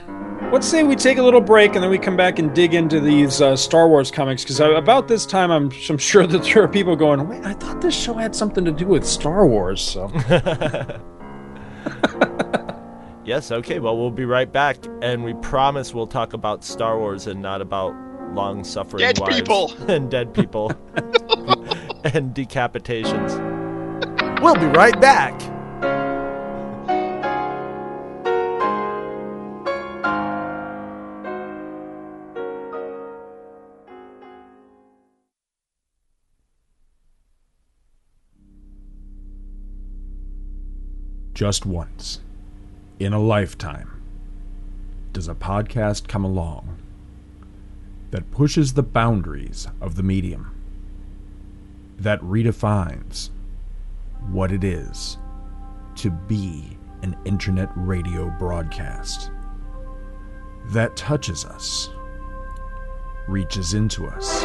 let's 0.51 0.65
say 0.65 0.83
we 0.83 0.95
take 0.95 1.17
a 1.17 1.23
little 1.23 1.41
break 1.41 1.75
and 1.75 1.83
then 1.83 1.89
we 1.89 1.97
come 1.97 2.15
back 2.15 2.39
and 2.39 2.55
dig 2.55 2.73
into 2.73 3.01
these 3.01 3.41
uh, 3.41 3.57
Star 3.57 3.87
Wars 3.87 4.11
comics 4.11 4.43
because 4.43 4.59
about 4.61 5.07
this 5.07 5.25
time 5.25 5.51
I'm, 5.51 5.71
I'm 5.89 5.97
sure 5.97 6.25
that 6.25 6.43
there 6.43 6.63
are 6.63 6.67
people 6.69 6.95
going, 6.95 7.27
"Wait, 7.27 7.43
I 7.43 7.53
thought 7.53 7.81
this 7.81 7.95
show 7.95 8.13
had 8.13 8.33
something 8.33 8.63
to 8.63 8.71
do 8.71 8.87
with 8.87 9.05
Star 9.05 9.45
Wars." 9.45 9.81
So 9.81 10.07
Yes, 13.25 13.51
okay, 13.51 13.79
well, 13.79 13.97
we'll 13.97 14.09
be 14.09 14.25
right 14.25 14.51
back, 14.51 14.77
and 15.01 15.23
we 15.23 15.33
promise 15.35 15.93
we'll 15.93 16.07
talk 16.07 16.33
about 16.33 16.63
Star 16.63 16.97
Wars 16.97 17.27
and 17.27 17.41
not 17.41 17.61
about 17.61 17.93
long 18.33 18.63
suffering 18.63 19.01
Dead 19.01 19.19
wives 19.19 19.35
people. 19.35 19.73
and 19.87 20.09
dead 20.09 20.33
people 20.33 20.71
and 22.03 22.33
decapitations. 22.33 23.60
We'll 24.41 24.55
be 24.55 24.65
right 24.65 24.99
back. 24.99 25.39
Just 41.33 41.67
once, 41.67 42.21
in 42.99 43.13
a 43.13 43.19
lifetime, 43.19 44.01
does 45.13 45.27
a 45.27 45.35
podcast 45.35 46.07
come 46.07 46.25
along 46.25 46.77
that 48.09 48.31
pushes 48.31 48.73
the 48.73 48.81
boundaries 48.81 49.67
of 49.79 49.95
the 49.95 50.03
medium, 50.03 50.51
that 51.99 52.19
redefines 52.21 53.29
what 54.29 54.51
it 54.51 54.63
is 54.63 55.17
to 55.95 56.11
be 56.11 56.77
an 57.03 57.15
internet 57.25 57.69
radio 57.75 58.29
broadcast, 58.37 59.31
that 60.67 60.95
touches 60.95 61.45
us, 61.45 61.89
reaches 63.27 63.73
into 63.73 64.07
us, 64.07 64.43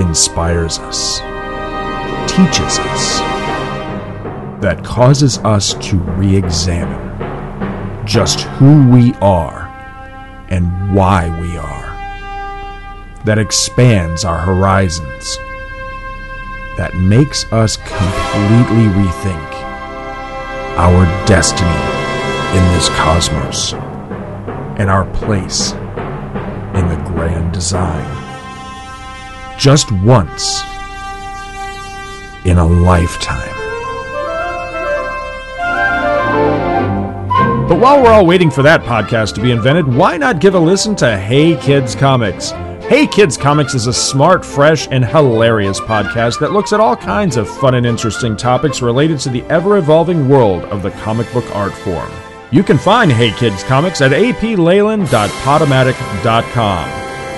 inspires 0.00 0.78
us, 0.78 1.18
teaches 2.30 2.78
us 2.78 3.18
that 4.60 4.82
causes 4.84 5.38
us 5.38 5.74
to 5.74 5.96
re 5.96 6.34
examine 6.34 7.06
just 8.06 8.40
who 8.40 8.90
we 8.90 9.14
are 9.14 9.68
and 10.48 10.94
why 10.94 11.28
we 11.40 11.56
are, 11.56 13.24
that 13.24 13.38
expands 13.38 14.24
our 14.24 14.38
horizons, 14.38 15.38
that 16.78 16.94
makes 16.94 17.44
us 17.52 17.76
completely 17.76 18.86
rethink 18.94 19.52
our 20.78 21.04
destiny 21.26 21.68
in 22.56 22.72
this 22.72 22.88
cosmos 22.90 23.72
and 24.78 24.88
our 24.88 25.04
place 25.12 25.72
in 25.72 26.88
the 26.88 27.02
grand 27.04 27.52
design. 27.52 28.06
Just 29.58 29.90
once 29.90 30.62
in 32.46 32.58
a 32.58 32.64
lifetime. 32.64 33.56
But 37.68 37.80
while 37.80 38.00
we're 38.00 38.12
all 38.12 38.24
waiting 38.24 38.52
for 38.52 38.62
that 38.62 38.82
podcast 38.82 39.34
to 39.34 39.42
be 39.42 39.50
invented, 39.50 39.92
why 39.92 40.16
not 40.16 40.40
give 40.40 40.54
a 40.54 40.60
listen 40.60 40.94
to 40.96 41.18
Hey 41.18 41.56
Kids 41.56 41.96
Comics? 41.96 42.52
Hey 42.88 43.06
Kids 43.06 43.36
Comics 43.36 43.74
is 43.74 43.86
a 43.86 43.92
smart, 43.92 44.42
fresh, 44.42 44.88
and 44.90 45.04
hilarious 45.04 45.78
podcast 45.78 46.40
that 46.40 46.52
looks 46.52 46.72
at 46.72 46.80
all 46.80 46.96
kinds 46.96 47.36
of 47.36 47.46
fun 47.46 47.74
and 47.74 47.84
interesting 47.84 48.34
topics 48.34 48.80
related 48.80 49.20
to 49.20 49.28
the 49.28 49.42
ever 49.50 49.76
evolving 49.76 50.26
world 50.26 50.64
of 50.64 50.82
the 50.82 50.90
comic 50.92 51.30
book 51.34 51.44
art 51.54 51.74
form. 51.74 52.10
You 52.50 52.62
can 52.62 52.78
find 52.78 53.12
Hey 53.12 53.30
Kids 53.32 53.62
Comics 53.62 54.00
at 54.00 54.12
apleyland.podomatic.com. 54.12 56.88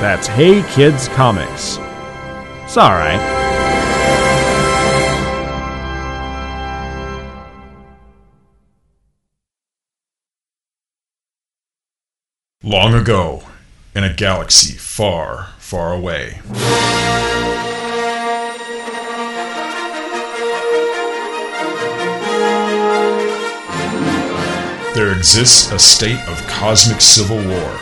That's 0.01 0.29
Hey 0.29 0.63
Kids 0.73 1.09
Comics. 1.09 1.79
It's 2.63 2.79
alright. 2.79 3.19
Long 12.63 12.95
ago, 12.95 13.43
in 13.95 14.05
a 14.05 14.15
galaxy 14.15 14.75
far, 14.75 15.49
far 15.59 15.93
away. 15.93 16.41
There 24.95 25.13
exists 25.13 25.71
a 25.73 25.79
state 25.79 26.21
of 26.29 26.47
cosmic 26.47 27.01
civil 27.01 27.37
war. 27.37 27.79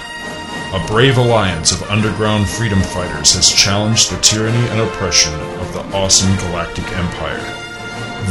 A 0.75 0.87
brave 0.87 1.17
alliance 1.17 1.73
of 1.73 1.83
underground 1.91 2.47
freedom 2.47 2.81
fighters 2.81 3.35
has 3.35 3.51
challenged 3.51 4.11
the 4.11 4.21
tyranny 4.21 4.69
and 4.69 4.81
oppression 4.81 5.35
of 5.35 5.73
the 5.73 5.85
awesome 5.97 6.37
galactic 6.37 6.85
empire. 6.93 7.41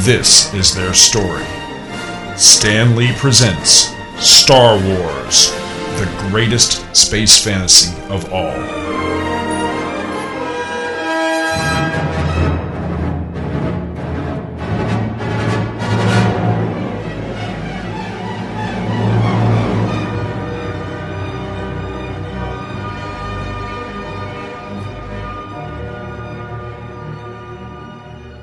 This 0.06 0.54
is 0.54 0.74
their 0.74 0.94
story. 0.94 1.46
Stan 2.38 2.96
Lee 2.96 3.12
presents 3.14 3.94
Star 4.20 4.78
Wars, 4.78 5.52
the 5.98 6.30
greatest 6.30 6.96
space 6.96 7.44
fantasy 7.44 7.92
of 8.12 8.32
all. 8.32 9.07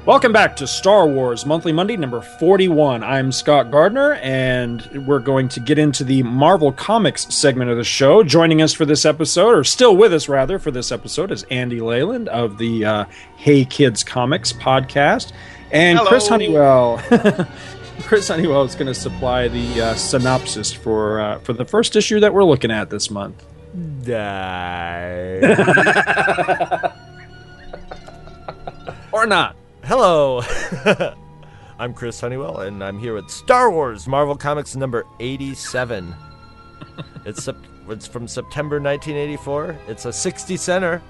Welcome 0.06 0.32
back 0.34 0.54
to 0.56 0.66
Star 0.66 1.06
Wars 1.06 1.46
Monthly 1.46 1.72
Monday 1.72 1.96
number 1.96 2.20
41. 2.20 3.02
I'm 3.02 3.32
Scott 3.32 3.70
Gardner, 3.70 4.16
and 4.16 5.06
we're 5.06 5.18
going 5.18 5.48
to 5.48 5.60
get 5.60 5.78
into 5.78 6.04
the 6.04 6.22
Marvel 6.22 6.72
Comics 6.72 7.34
segment 7.34 7.70
of 7.70 7.78
the 7.78 7.84
show. 7.84 8.22
Joining 8.22 8.60
us 8.60 8.74
for 8.74 8.84
this 8.84 9.06
episode, 9.06 9.56
or 9.56 9.64
still 9.64 9.96
with 9.96 10.12
us 10.12 10.28
rather, 10.28 10.58
for 10.58 10.70
this 10.70 10.92
episode, 10.92 11.32
is 11.32 11.44
Andy 11.44 11.80
Leyland 11.80 12.28
of 12.28 12.58
the 12.58 12.84
uh, 12.84 13.04
Hey 13.38 13.64
Kids 13.64 14.04
Comics 14.04 14.52
podcast. 14.52 15.32
And 15.72 15.96
Hello. 15.96 16.10
Chris 16.10 16.28
Honeywell. 16.28 16.98
Chris 18.02 18.28
Honeywell 18.28 18.64
is 18.64 18.74
going 18.74 18.88
to 18.88 18.94
supply 18.94 19.48
the 19.48 19.80
uh, 19.80 19.94
synopsis 19.94 20.70
for 20.70 21.18
uh, 21.18 21.38
for 21.38 21.54
the 21.54 21.64
first 21.64 21.96
issue 21.96 22.20
that 22.20 22.34
we're 22.34 22.44
looking 22.44 22.70
at 22.70 22.90
this 22.90 23.10
month. 23.10 23.42
Die. 24.04 25.40
or 29.12 29.24
not. 29.24 29.56
Hello. 29.86 30.40
I'm 31.78 31.92
Chris 31.92 32.18
Honeywell, 32.18 32.60
and 32.60 32.82
I'm 32.82 32.98
here 32.98 33.12
with 33.12 33.28
Star 33.28 33.70
Wars 33.70 34.08
Marvel 34.08 34.34
Comics 34.34 34.74
number 34.74 35.04
87. 35.20 36.14
it's 37.26 37.50
it's 37.90 38.06
from 38.06 38.26
September 38.26 38.76
1984. 38.80 39.76
It's 39.86 40.06
a 40.06 40.12
60 40.12 40.56
center. 40.56 41.02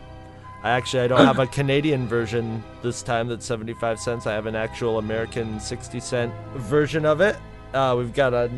I 0.65 0.71
actually 0.71 1.05
I 1.05 1.07
don't 1.07 1.25
have 1.25 1.39
a 1.39 1.47
Canadian 1.59 2.09
version 2.09 2.65
this 2.83 3.05
time 3.05 3.29
that's 3.29 3.47
75 3.47 4.01
cents. 4.01 4.27
I 4.27 4.33
have 4.33 4.47
an 4.47 4.57
actual 4.57 4.99
American 4.99 5.61
60 5.61 6.01
cent 6.01 6.35
version 6.57 7.07
of 7.07 7.21
it. 7.21 7.37
Uh, 7.75 7.95
we've 7.97 8.13
got 8.13 8.35
a 8.35 8.51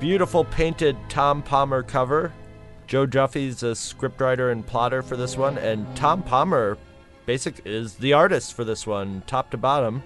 beautiful 0.00 0.46
painted 0.46 0.96
Tom 1.08 1.42
Palmer 1.42 1.84
cover. 1.84 2.32
Jo 2.88 3.06
Duffy's 3.06 3.62
a 3.62 3.66
scriptwriter 3.66 4.50
and 4.50 4.66
plotter 4.66 5.00
for 5.00 5.16
this 5.16 5.36
one, 5.36 5.58
and 5.58 5.86
Tom 5.94 6.24
Palmer 6.24 6.76
basic 7.28 7.60
is 7.66 7.96
the 7.96 8.14
artist 8.14 8.54
for 8.54 8.64
this 8.64 8.86
one, 8.86 9.22
top 9.26 9.50
to 9.50 9.58
bottom. 9.58 10.02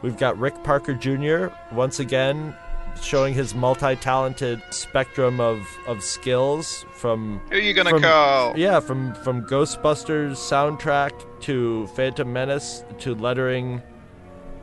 We've 0.00 0.16
got 0.16 0.38
Rick 0.38 0.64
Parker 0.64 0.94
Jr. 0.94 1.48
once 1.70 2.00
again 2.00 2.56
showing 3.02 3.34
his 3.34 3.54
multi-talented 3.54 4.62
spectrum 4.70 5.38
of, 5.38 5.68
of 5.86 6.02
skills 6.02 6.86
from 6.94 7.42
Who 7.50 7.56
are 7.56 7.60
you 7.60 7.74
gonna 7.74 7.90
from- 7.90 8.00
call? 8.00 8.56
Yeah, 8.56 8.80
from 8.80 9.12
from 9.16 9.44
Ghostbusters 9.44 10.32
soundtrack 10.36 11.12
to 11.42 11.88
Phantom 11.88 12.32
Menace 12.32 12.84
to 13.00 13.14
lettering 13.14 13.82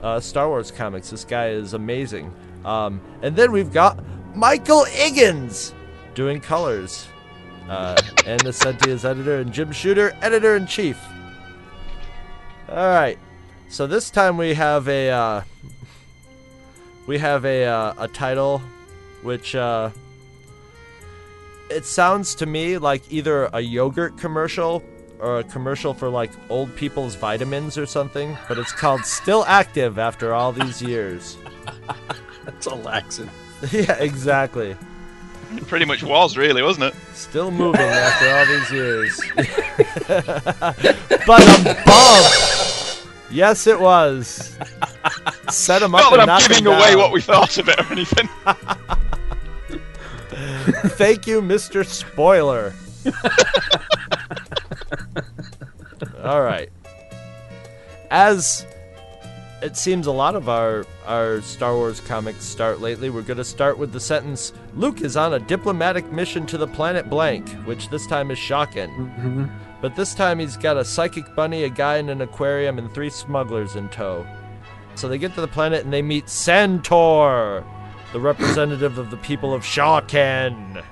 uh, 0.01 0.19
Star 0.19 0.47
Wars 0.49 0.71
comics. 0.71 1.11
This 1.11 1.23
guy 1.23 1.49
is 1.49 1.75
amazing. 1.75 2.33
Um, 2.65 3.01
and 3.21 3.35
then 3.35 3.51
we've 3.51 3.71
got 3.71 4.03
Michael 4.35 4.83
Higgins 4.85 5.75
doing 6.15 6.39
colors. 6.39 7.07
Uh, 7.69 7.95
Ann 8.25 8.39
Nocenti 8.39 8.87
is 8.87 9.05
editor, 9.05 9.41
and 9.41 9.53
Jim 9.53 9.71
Shooter, 9.71 10.17
editor 10.23 10.55
in 10.55 10.65
chief. 10.65 10.97
All 12.73 12.87
right. 12.87 13.19
So 13.69 13.85
this 13.85 14.09
time 14.09 14.35
we 14.35 14.55
have 14.55 14.87
a 14.87 15.11
uh, 15.11 15.41
we 17.05 17.19
have 17.19 17.45
a 17.45 17.65
uh, 17.65 17.93
a 17.99 18.07
title, 18.07 18.63
which 19.21 19.53
uh, 19.53 19.91
it 21.69 21.85
sounds 21.85 22.33
to 22.35 22.47
me 22.47 22.79
like 22.79 23.03
either 23.11 23.47
a 23.53 23.61
yogurt 23.61 24.17
commercial 24.17 24.83
or 25.19 25.37
a 25.37 25.43
commercial 25.43 25.93
for 25.93 26.09
like 26.09 26.31
old 26.49 26.75
people's 26.75 27.13
vitamins 27.13 27.77
or 27.77 27.85
something. 27.85 28.35
But 28.47 28.57
it's 28.57 28.71
called 28.71 29.05
"Still 29.05 29.45
Active" 29.45 29.99
after 29.99 30.33
all 30.33 30.51
these 30.51 30.81
years. 30.81 31.37
That's 32.43 32.65
a 32.65 32.71
laxant. 32.71 33.29
yeah, 33.71 33.97
exactly. 33.99 34.75
It 35.51 35.67
pretty 35.67 35.85
much 35.85 36.03
was, 36.03 36.37
really, 36.37 36.61
wasn't 36.61 36.85
it? 36.85 36.95
Still 37.13 37.51
moving 37.51 37.81
after 37.81 38.29
all 38.29 38.45
these 38.45 38.71
years. 38.71 39.21
but 41.25 41.41
a 41.41 41.83
bum. 41.85 42.23
Yes, 43.29 43.65
it 43.67 43.79
was. 43.79 44.57
Set 45.49 45.81
him 45.81 45.95
up. 45.95 46.01
Not 46.01 46.19
and 46.19 46.21
that 46.21 46.29
I'm 46.29 46.47
giving 46.47 46.67
away 46.67 46.95
what 46.95 47.11
we 47.11 47.19
thought 47.21 47.57
of 47.57 47.67
it 47.67 47.79
or 47.79 47.91
anything. 47.91 48.29
Thank 50.91 51.25
you, 51.27 51.41
Mr. 51.41 51.85
Spoiler. 51.85 52.73
All 56.23 56.41
right. 56.41 56.71
As 58.11 58.65
it 59.63 59.77
seems 59.77 60.07
a 60.07 60.11
lot 60.11 60.35
of 60.35 60.49
our 60.49 60.85
our 61.05 61.41
Star 61.41 61.73
Wars 61.73 62.01
comics 62.01 62.43
start 62.43 62.81
lately, 62.81 63.09
we're 63.09 63.21
going 63.21 63.37
to 63.37 63.45
start 63.45 63.77
with 63.77 63.93
the 63.93 63.99
sentence 63.99 64.51
Luke 64.75 65.01
is 65.01 65.15
on 65.15 65.33
a 65.33 65.39
diplomatic 65.39 66.11
mission 66.11 66.45
to 66.47 66.57
the 66.57 66.67
planet 66.67 67.09
blank, 67.09 67.49
which 67.65 67.89
this 67.89 68.05
time 68.05 68.29
is 68.29 68.37
shocking. 68.37 68.89
Mm-hmm. 68.89 69.45
But 69.81 69.95
this 69.95 70.13
time 70.13 70.39
he's 70.39 70.57
got 70.57 70.77
a 70.77 70.85
psychic 70.85 71.33
bunny, 71.35 71.63
a 71.63 71.69
guy 71.69 71.97
in 71.97 72.09
an 72.09 72.21
aquarium, 72.21 72.77
and 72.77 72.93
three 72.93 73.09
smugglers 73.09 73.75
in 73.75 73.89
tow. 73.89 74.27
So 74.95 75.07
they 75.07 75.17
get 75.17 75.33
to 75.35 75.41
the 75.41 75.47
planet 75.47 75.83
and 75.83 75.93
they 75.93 76.01
meet 76.01 76.25
Santor, 76.25 77.65
the 78.11 78.19
representative 78.19 78.97
of 78.97 79.11
the 79.11 79.17
people 79.17 79.53
of 79.53 79.63
Shawken. 79.63 80.83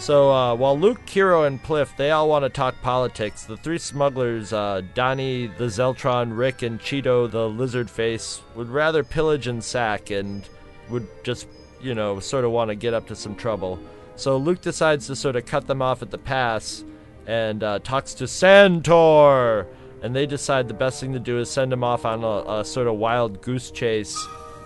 So 0.00 0.32
uh, 0.32 0.54
while 0.54 0.78
Luke, 0.78 1.04
Kiro, 1.04 1.46
and 1.46 1.62
Pliff, 1.62 1.94
they 1.98 2.10
all 2.10 2.26
want 2.26 2.46
to 2.46 2.48
talk 2.48 2.74
politics, 2.80 3.44
the 3.44 3.58
three 3.58 3.76
smugglers, 3.76 4.50
uh, 4.50 4.80
Donnie, 4.94 5.46
the 5.46 5.66
Zeltron, 5.66 6.36
Rick, 6.36 6.62
and 6.62 6.80
Cheeto, 6.80 7.30
the 7.30 7.46
lizard 7.46 7.90
face, 7.90 8.40
would 8.54 8.70
rather 8.70 9.04
pillage 9.04 9.46
and 9.46 9.62
sack 9.62 10.10
and 10.10 10.48
would 10.88 11.06
just, 11.22 11.46
you 11.82 11.94
know, 11.94 12.18
sort 12.18 12.46
of 12.46 12.50
want 12.50 12.70
to 12.70 12.74
get 12.74 12.94
up 12.94 13.08
to 13.08 13.14
some 13.14 13.34
trouble. 13.34 13.78
So 14.16 14.38
Luke 14.38 14.62
decides 14.62 15.06
to 15.08 15.16
sort 15.16 15.36
of 15.36 15.44
cut 15.44 15.66
them 15.66 15.82
off 15.82 16.00
at 16.00 16.10
the 16.10 16.18
pass 16.18 16.82
and 17.26 17.62
uh, 17.62 17.80
talks 17.80 18.14
to 18.14 18.24
Santor. 18.24 19.66
And 20.02 20.16
they 20.16 20.24
decide 20.24 20.66
the 20.66 20.74
best 20.74 20.98
thing 20.98 21.12
to 21.12 21.18
do 21.18 21.38
is 21.38 21.50
send 21.50 21.74
him 21.74 21.84
off 21.84 22.06
on 22.06 22.24
a, 22.24 22.60
a 22.60 22.64
sort 22.64 22.86
of 22.86 22.96
wild 22.96 23.42
goose 23.42 23.70
chase 23.70 24.18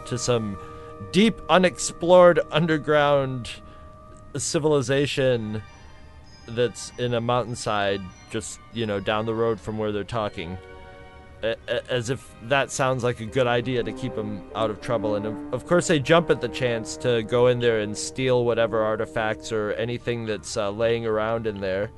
to 0.06 0.16
some 0.16 0.56
deep, 1.10 1.40
unexplored 1.50 2.38
underground 2.52 3.50
civilization 4.40 5.62
that's 6.48 6.92
in 6.98 7.14
a 7.14 7.20
mountainside 7.20 8.00
just, 8.30 8.60
you 8.72 8.86
know, 8.86 9.00
down 9.00 9.26
the 9.26 9.34
road 9.34 9.60
from 9.60 9.78
where 9.78 9.92
they're 9.92 10.04
talking. 10.04 10.58
as 11.90 12.10
if 12.10 12.34
that 12.44 12.70
sounds 12.70 13.04
like 13.04 13.20
a 13.20 13.26
good 13.26 13.46
idea 13.46 13.82
to 13.82 13.92
keep 13.92 14.14
them 14.14 14.42
out 14.54 14.70
of 14.70 14.80
trouble. 14.80 15.16
And 15.16 15.26
of, 15.26 15.54
of 15.54 15.66
course, 15.66 15.88
they 15.88 15.98
jump 15.98 16.30
at 16.30 16.40
the 16.40 16.48
chance 16.48 16.96
to 16.98 17.22
go 17.22 17.48
in 17.48 17.58
there 17.60 17.80
and 17.80 17.96
steal 17.96 18.44
whatever 18.44 18.82
artifacts 18.82 19.52
or 19.52 19.72
anything 19.72 20.24
that's 20.26 20.56
uh, 20.56 20.70
laying 20.70 21.06
around 21.06 21.46
in 21.46 21.60
there. 21.60 21.90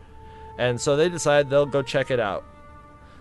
And 0.59 0.81
so 0.81 0.97
they 0.97 1.09
decide 1.09 1.49
they'll 1.49 1.67
go 1.67 1.83
check 1.83 2.11
it 2.11 2.19
out. 2.19 2.45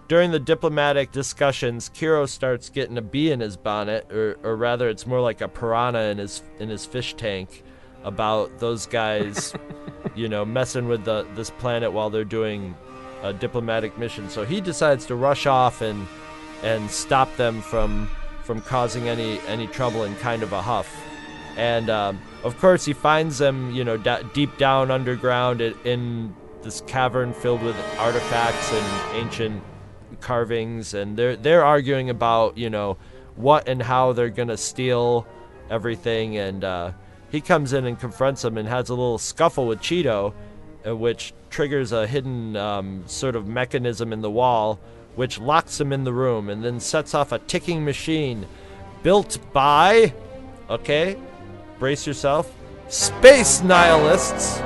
During 0.08 0.32
the 0.32 0.40
diplomatic 0.40 1.12
discussions, 1.12 1.90
Kiro 1.90 2.30
starts 2.30 2.70
getting 2.70 2.98
a 2.98 3.02
bee 3.02 3.32
in 3.32 3.40
his 3.40 3.58
bonnet, 3.58 4.12
or, 4.12 4.38
or 4.44 4.56
rather, 4.56 4.88
it's 4.88 5.08
more 5.08 5.20
like 5.20 5.42
a 5.42 5.48
piranha 5.48 6.12
in 6.12 6.20
his 6.20 6.44
in 6.60 6.70
his 6.70 6.86
fish 6.86 7.16
tank, 7.16 7.64
about 8.06 8.60
those 8.60 8.86
guys, 8.86 9.54
you 10.16 10.30
know, 10.30 10.46
messing 10.46 10.88
with 10.88 11.04
the 11.04 11.28
this 11.36 11.50
planet 11.50 11.92
while 11.92 12.10
they're 12.10 12.24
doing 12.24 12.76
a 13.24 13.34
diplomatic 13.34 13.98
mission. 13.98 14.30
So 14.30 14.46
he 14.46 14.62
decides 14.62 15.06
to 15.08 15.16
rush 15.16 15.46
off 15.46 15.82
and 15.82 16.08
and 16.64 16.90
stop 16.90 17.36
them 17.36 17.62
from 17.62 18.10
from 18.44 18.62
causing 18.62 19.10
any 19.10 19.40
any 19.48 19.68
trouble 19.68 20.04
in 20.04 20.16
kind 20.18 20.44
of 20.44 20.54
a 20.54 20.62
huff. 20.62 20.90
And 21.58 21.90
um, 21.90 22.22
of 22.44 22.58
course, 22.60 22.86
he 22.86 22.94
finds 22.94 23.38
them, 23.38 23.72
you 23.74 23.84
know, 23.84 23.98
da- 23.98 24.22
deep 24.34 24.58
down 24.58 24.92
underground 24.92 25.62
in, 25.62 25.74
in 25.84 26.36
this 26.62 26.82
cavern 26.82 27.34
filled 27.34 27.64
with 27.64 27.76
artifacts 27.98 28.74
and 28.74 29.16
ancient 29.16 29.64
carvings, 30.22 30.94
and 30.94 31.18
they're 31.18 31.36
they're 31.36 31.64
arguing 31.64 32.10
about, 32.10 32.58
you 32.58 32.70
know, 32.70 32.98
what 33.36 33.68
and 33.68 33.82
how 33.82 34.14
they're 34.14 34.30
gonna 34.30 34.58
steal 34.58 35.26
everything. 35.70 36.38
And 36.38 36.64
uh, 36.64 36.92
he 37.36 37.42
comes 37.42 37.74
in 37.74 37.86
and 37.86 38.00
confronts 38.00 38.44
him 38.46 38.58
and 38.58 38.68
has 38.68 38.90
a 38.90 38.94
little 38.94 39.18
scuffle 39.18 39.68
with 39.68 39.82
Cheeto, 39.82 40.34
uh, 40.88 40.96
which 40.96 41.34
triggers 41.50 41.92
a 41.92 42.08
hidden 42.08 42.56
um, 42.56 43.04
sort 43.08 43.36
of 43.36 43.46
mechanism 43.46 44.14
in 44.14 44.22
the 44.22 44.32
wall, 44.32 44.80
which 45.16 45.38
locks 45.38 45.80
him 45.80 45.92
in 45.92 46.06
the 46.06 46.14
room 46.14 46.50
and 46.50 46.64
then 46.64 46.80
sets 46.80 47.14
off 47.14 47.34
a 47.34 47.40
ticking 47.40 47.84
machine 47.84 48.48
built 49.04 49.38
by, 49.52 50.14
okay, 50.70 51.18
brace 51.78 52.08
yourself, 52.08 52.52
space 52.88 53.62
nihilists 53.62 54.58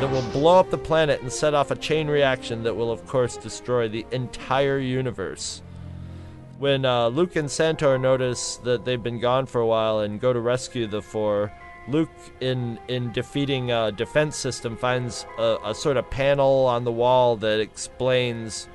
that 0.00 0.10
will 0.10 0.30
blow 0.30 0.60
up 0.60 0.70
the 0.70 0.78
planet 0.78 1.22
and 1.22 1.32
set 1.32 1.54
off 1.54 1.70
a 1.70 1.76
chain 1.76 2.06
reaction 2.06 2.62
that 2.62 2.76
will, 2.76 2.92
of 2.92 3.06
course, 3.06 3.36
destroy 3.38 3.88
the 3.88 4.04
entire 4.12 4.78
universe. 4.78 5.62
When 6.58 6.84
uh, 6.84 7.06
Luke 7.08 7.36
and 7.36 7.48
Santor 7.48 8.00
notice 8.00 8.56
that 8.64 8.84
they've 8.84 9.02
been 9.02 9.20
gone 9.20 9.46
for 9.46 9.60
a 9.60 9.66
while 9.66 10.00
and 10.00 10.20
go 10.20 10.32
to 10.32 10.40
rescue 10.40 10.88
the 10.88 11.00
four, 11.00 11.52
Luke, 11.86 12.10
in 12.40 12.80
in 12.88 13.12
defeating 13.12 13.70
a 13.70 13.92
defense 13.92 14.36
system, 14.36 14.76
finds 14.76 15.24
a, 15.38 15.58
a 15.66 15.74
sort 15.74 15.96
of 15.96 16.10
panel 16.10 16.66
on 16.66 16.82
the 16.82 16.90
wall 16.90 17.36
that 17.36 17.60
explains, 17.60 18.68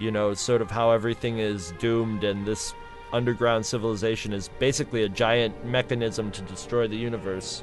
you 0.00 0.10
know, 0.10 0.34
sort 0.34 0.60
of 0.60 0.70
how 0.70 0.90
everything 0.90 1.38
is 1.38 1.72
doomed, 1.78 2.24
and 2.24 2.44
this 2.44 2.74
underground 3.12 3.64
civilization 3.64 4.32
is 4.32 4.50
basically 4.58 5.04
a 5.04 5.08
giant 5.08 5.64
mechanism 5.64 6.32
to 6.32 6.42
destroy 6.42 6.88
the 6.88 6.96
universe. 6.96 7.62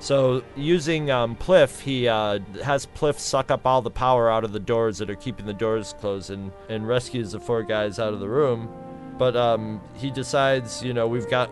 So, 0.00 0.42
using 0.56 1.10
um, 1.10 1.36
Pliff, 1.36 1.80
he 1.80 2.08
uh, 2.08 2.40
has 2.64 2.86
Pliff 2.86 3.18
suck 3.18 3.50
up 3.50 3.66
all 3.66 3.82
the 3.82 3.90
power 3.90 4.28
out 4.30 4.42
of 4.44 4.52
the 4.52 4.60
doors 4.60 4.98
that 4.98 5.08
are 5.08 5.14
keeping 5.14 5.46
the 5.46 5.52
doors 5.52 5.94
closed 6.00 6.30
and, 6.30 6.50
and 6.68 6.86
rescues 6.86 7.32
the 7.32 7.40
four 7.40 7.62
guys 7.62 7.98
out 7.98 8.12
of 8.12 8.20
the 8.20 8.28
room. 8.28 8.68
But 9.22 9.36
um, 9.36 9.80
he 9.94 10.10
decides, 10.10 10.82
you 10.82 10.92
know, 10.92 11.06
we've 11.06 11.30
got. 11.30 11.48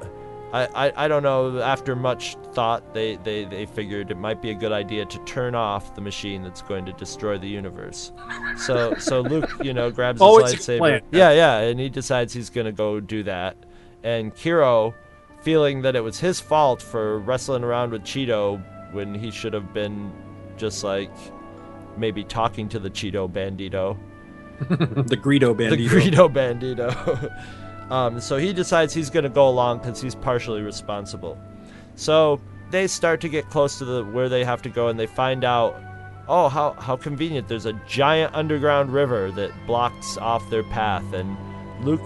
I, 0.53 0.67
I, 0.75 1.05
I 1.05 1.07
don't 1.07 1.23
know, 1.23 1.61
after 1.61 1.95
much 1.95 2.35
thought, 2.53 2.93
they, 2.93 3.15
they, 3.23 3.45
they 3.45 3.65
figured 3.65 4.11
it 4.11 4.17
might 4.17 4.43
be 4.43 4.51
a 4.51 4.55
good 4.55 4.73
idea 4.73 5.07
to 5.07 5.19
turn 5.21 5.55
off 5.55 5.95
the 5.95 6.01
machine 6.01 6.43
that's 6.43 6.63
going 6.63 6.85
to 6.87 6.93
destroy 6.95 7.39
the 7.39 7.47
universe. 7.47 8.11
So 8.57 8.97
so 8.97 9.21
Luke, 9.21 9.53
you 9.63 9.73
know, 9.73 9.93
grabs 9.93 10.17
his 10.17 10.23
Always 10.23 10.53
lightsaber. 10.53 11.01
Yeah, 11.13 11.31
yeah, 11.31 11.59
and 11.59 11.79
he 11.79 11.89
decides 11.89 12.33
he's 12.33 12.51
going 12.51 12.65
to 12.65 12.73
go 12.73 12.99
do 12.99 13.23
that. 13.23 13.57
And 14.03 14.35
Kiro, 14.35 14.93
feeling 15.43 15.83
that 15.83 15.95
it 15.95 16.01
was 16.01 16.19
his 16.19 16.41
fault 16.41 16.83
for 16.83 17.21
wrestling 17.21 17.63
around 17.63 17.93
with 17.93 18.03
Cheeto 18.03 18.61
when 18.93 19.15
he 19.15 19.31
should 19.31 19.53
have 19.53 19.73
been 19.73 20.11
just 20.57 20.83
like 20.83 21.13
maybe 21.97 22.25
talking 22.25 22.69
to 22.71 22.81
the 22.81 22.91
Cheeto 22.91 23.31
Bandito. 23.31 23.97
the 24.59 25.17
Greedo 25.17 25.55
Bandito. 25.55 25.77
The 25.77 25.89
Greedo 25.89 26.29
Bandito. 26.29 27.37
um, 27.91 28.21
so 28.21 28.37
he 28.37 28.53
decides 28.53 28.95
he's 28.95 29.11
going 29.11 29.25
to 29.25 29.31
go 29.31 29.49
along 29.49 29.79
because 29.79 30.01
he's 30.01 30.15
partially 30.15 30.63
responsible. 30.63 31.39
So 31.97 32.41
they 32.71 32.87
start 32.87 33.21
to 33.23 33.29
get 33.29 33.51
close 33.51 33.79
to 33.79 33.85
the 33.85 34.05
where 34.05 34.29
they 34.29 34.45
have 34.45 34.63
to 34.63 34.69
go, 34.69 34.89
and 34.89 34.99
they 34.99 35.07
find 35.07 35.45
out, 35.45 35.81
oh, 36.29 36.49
how 36.49 36.75
how 36.75 36.97
convenient! 36.97 37.49
There's 37.49 37.67
a 37.67 37.73
giant 37.87 38.35
underground 38.35 38.93
river 38.93 39.31
that 39.33 39.51
blocks 39.67 40.17
off 40.17 40.49
their 40.51 40.63
path, 40.63 41.13
and 41.13 41.37
Luke, 41.85 42.01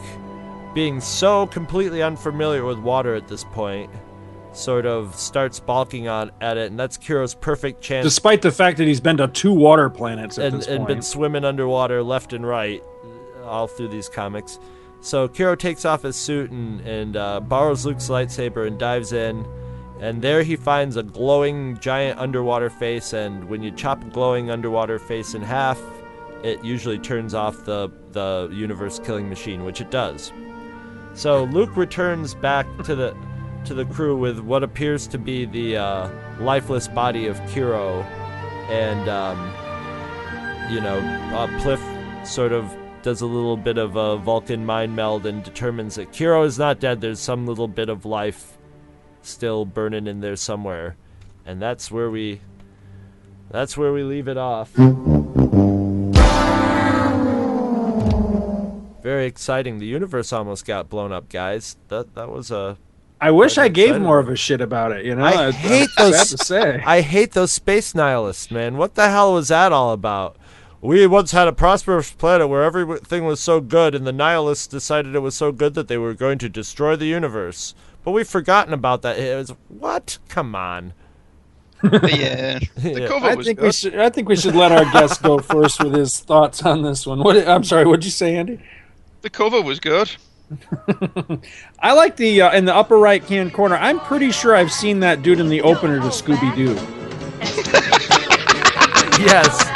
being 0.75 1.01
so 1.01 1.47
completely 1.47 2.03
unfamiliar 2.03 2.65
with 2.65 2.79
water 2.79 3.15
at 3.15 3.29
this 3.29 3.45
point, 3.45 3.91
sort 4.53 4.87
of 4.87 5.15
starts 5.15 5.61
balking 5.61 6.09
on 6.09 6.31
at 6.41 6.57
it, 6.57 6.71
and 6.71 6.81
that's 6.81 6.97
Kiro's 6.97 7.35
perfect 7.35 7.83
chance 7.83 8.05
Despite 8.05 8.43
the 8.43 8.53
fact 8.53 8.79
that 8.79 8.87
he's 8.87 9.01
been 9.01 9.19
to 9.19 9.29
two 9.29 9.53
water 9.53 9.91
planets 9.91 10.39
at 10.39 10.55
and, 10.55 10.67
and 10.67 10.87
been 10.87 11.03
swimming 11.03 11.45
underwater 11.45 12.03
left 12.03 12.33
and 12.33 12.47
right 12.47 12.83
all 13.45 13.67
through 13.67 13.89
these 13.89 14.09
comics. 14.09 14.59
So 15.05 15.29
Kiro 15.29 15.57
takes 15.57 15.85
off 15.85 16.03
his 16.03 16.17
suit 16.17 16.51
and, 16.51 16.81
and 16.81 17.15
uh, 17.15 17.41
borrows 17.41 17.85
Luke's 17.85 18.09
lightsaber 18.09 18.67
and 18.67 18.79
dives 18.79 19.13
in. 19.13 19.47
And 20.01 20.23
there 20.23 20.43
he 20.43 20.57
finds 20.57 20.97
a 20.97 21.03
glowing 21.03 21.77
giant 21.79 22.19
underwater 22.19 22.71
face. 22.71 23.13
And 23.13 23.45
when 23.51 23.63
you 23.63 23.71
chop 23.71 24.03
a 24.03 24.07
glowing 24.07 24.51
underwater 24.51 24.99
face 24.99 25.35
in 25.35 25.43
half, 25.43 25.79
it 26.43 26.65
usually 26.65 26.99
turns 26.99 27.35
off 27.35 27.67
the, 27.67 27.91
the 28.13 28.49
universe 28.51 28.99
killing 28.99 29.29
machine, 29.29 29.65
which 29.65 29.83
it 29.83 29.91
does. 29.91 30.33
So 31.13 31.45
Luke 31.45 31.77
returns 31.77 32.35
back 32.35 32.67
to 32.85 32.95
the 32.95 33.15
to 33.67 33.75
the 33.75 33.85
crew 33.87 34.17
with 34.17 34.41
what 34.41 34.63
appears 34.63 35.07
to 35.07 35.19
be 35.19 35.45
the 35.47 35.77
uh, 35.77 36.11
lifeless 36.39 36.89
body 36.89 37.27
of 37.27 37.39
Kiro, 37.43 38.05
and 38.69 39.09
um, 39.09 39.39
you 40.73 40.81
know, 40.81 40.99
uh, 41.35 41.47
Pliff 41.61 42.27
sort 42.27 42.53
of 42.53 42.71
does 43.05 43.21
a 43.21 43.27
little 43.27 43.59
bit 43.59 43.77
of 43.77 43.97
a 43.97 44.17
Vulcan 44.17 44.65
mind 44.65 44.97
meld 44.97 45.27
and 45.27 45.45
determines 45.45 45.97
that 45.97 46.11
Kiro 46.11 46.45
is 46.47 46.59
not 46.59 46.81
dead. 46.81 47.03
There's 47.03 47.21
some 47.21 47.47
little 47.47 47.69
bit 47.69 47.91
of 47.91 48.07
life 48.07 48.57
still 49.21 49.67
burning 49.67 50.07
in 50.07 50.21
there 50.21 50.37
somewhere, 50.37 50.97
and 51.45 51.61
that's 51.61 51.91
where 51.91 52.11
we 52.11 52.41
that's 53.51 53.77
where 53.77 53.93
we 53.93 54.03
leave 54.05 54.27
it 54.27 54.39
off. 54.39 54.71
Very 59.03 59.27
exciting. 59.27 59.81
The 59.81 59.87
universe 59.87 60.33
almost 60.33 60.65
got 60.65 60.89
blown 60.89 61.13
up, 61.13 61.29
guys. 61.29 61.77
That 61.89 62.15
that 62.15 62.31
was 62.31 62.51
a 62.51 62.79
I 63.21 63.33
wish 63.33 63.59
I 63.59 63.69
gave 63.69 64.01
more 64.01 64.19
of 64.19 64.31
a 64.31 64.37
shit 64.37 64.63
about 64.63 64.93
it. 64.93 65.05
You 65.05 65.15
know, 65.15 65.25
I 65.25 65.53
hate 65.53 65.91
those. 65.99 66.17
sad 66.17 66.39
to 66.39 66.45
say. 66.45 66.83
I 66.87 67.03
hate 67.03 67.33
those 67.33 67.53
space 67.53 67.95
nihilists, 67.95 68.51
man. 68.51 68.79
What 68.79 68.95
the 68.95 69.11
hell 69.11 69.35
was 69.35 69.49
that 69.49 69.73
all 69.73 69.93
about? 69.93 70.39
We 70.85 71.07
once 71.07 71.33
had 71.33 71.49
a 71.49 71.53
prosperous 71.55 72.13
planet 72.13 72.47
where 72.51 72.63
everything 72.63 73.25
was 73.25 73.41
so 73.41 73.59
good, 73.63 73.95
and 73.95 74.07
the 74.07 74.13
nihilists 74.13 74.67
decided 74.67 75.15
it 75.15 75.21
was 75.21 75.35
so 75.35 75.51
good 75.51 75.73
that 75.75 75.89
they 75.89 75.97
were 75.97 76.13
going 76.13 76.37
to 76.41 76.49
destroy 76.51 76.95
the 76.95 77.07
universe. 77.07 77.75
But 78.05 78.11
we've 78.11 78.29
forgotten 78.29 78.75
about 78.75 79.01
that. 79.01 79.19
It 79.19 79.35
was 79.35 79.55
what? 79.69 80.19
Come 80.29 80.55
on. 80.55 80.93
yeah, 81.83 82.59
the 82.77 83.01
Yeah. 83.01 83.07
cover 83.09 83.27
I 83.29 83.35
was 83.35 83.47
think 83.47 83.61
good. 83.61 83.65
we 83.65 83.73
should. 83.73 83.99
I 83.99 84.11
think 84.11 84.29
we 84.29 84.37
should 84.37 84.55
let 84.55 84.73
our 84.73 84.85
guest 84.93 85.23
go 85.23 85.39
first 85.55 85.83
with 85.83 85.95
his 85.95 86.21
thoughts 86.21 86.63
on 86.63 86.83
this 86.83 87.07
one. 87.07 87.21
What? 87.21 87.49
I'm 87.49 87.65
sorry. 87.65 87.87
What'd 87.87 88.05
you 88.05 88.11
say, 88.11 88.37
Andy? 88.37 88.61
The 89.23 89.31
cover 89.31 89.63
was 89.63 89.81
good. 89.81 90.11
I 91.79 91.95
like 91.95 92.17
the 92.17 92.43
uh, 92.43 92.53
in 92.53 92.67
the 92.67 92.75
upper 92.75 92.99
right 92.99 93.25
hand 93.25 93.55
corner. 93.55 93.77
I'm 93.77 94.01
pretty 94.01 94.31
sure 94.33 94.55
I've 94.55 94.71
seen 94.73 95.01
that 95.01 95.23
dude 95.23 95.41
in 95.41 95.49
the 95.49 95.63
opener 95.63 95.99
to 96.01 96.09
Scooby 96.09 96.55
Doo. 96.55 96.75
Yes. 99.25 99.71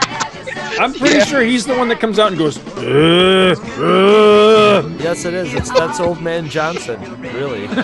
I'm 0.79 0.95
pretty 0.95 1.21
sure 1.21 1.43
he's 1.43 1.67
the 1.67 1.77
one 1.77 1.89
that 1.89 2.01
comes 2.01 2.19
out 2.19 2.29
and 2.29 2.39
goes. 2.39 2.59
"Uh, 2.77 3.55
uh," 3.79 4.89
Yes, 4.99 5.25
it 5.25 5.35
is. 5.35 5.53
It's 5.55 5.71
that's 5.71 6.01
Old 6.01 6.21
Man 6.23 6.49
Johnson. 6.49 7.21
Really. 7.21 7.67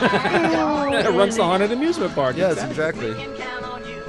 runs 1.16 1.36
the 1.36 1.44
haunted 1.44 1.72
amusement 1.72 2.14
park. 2.14 2.36
Yes, 2.36 2.62
exactly. 2.62 3.10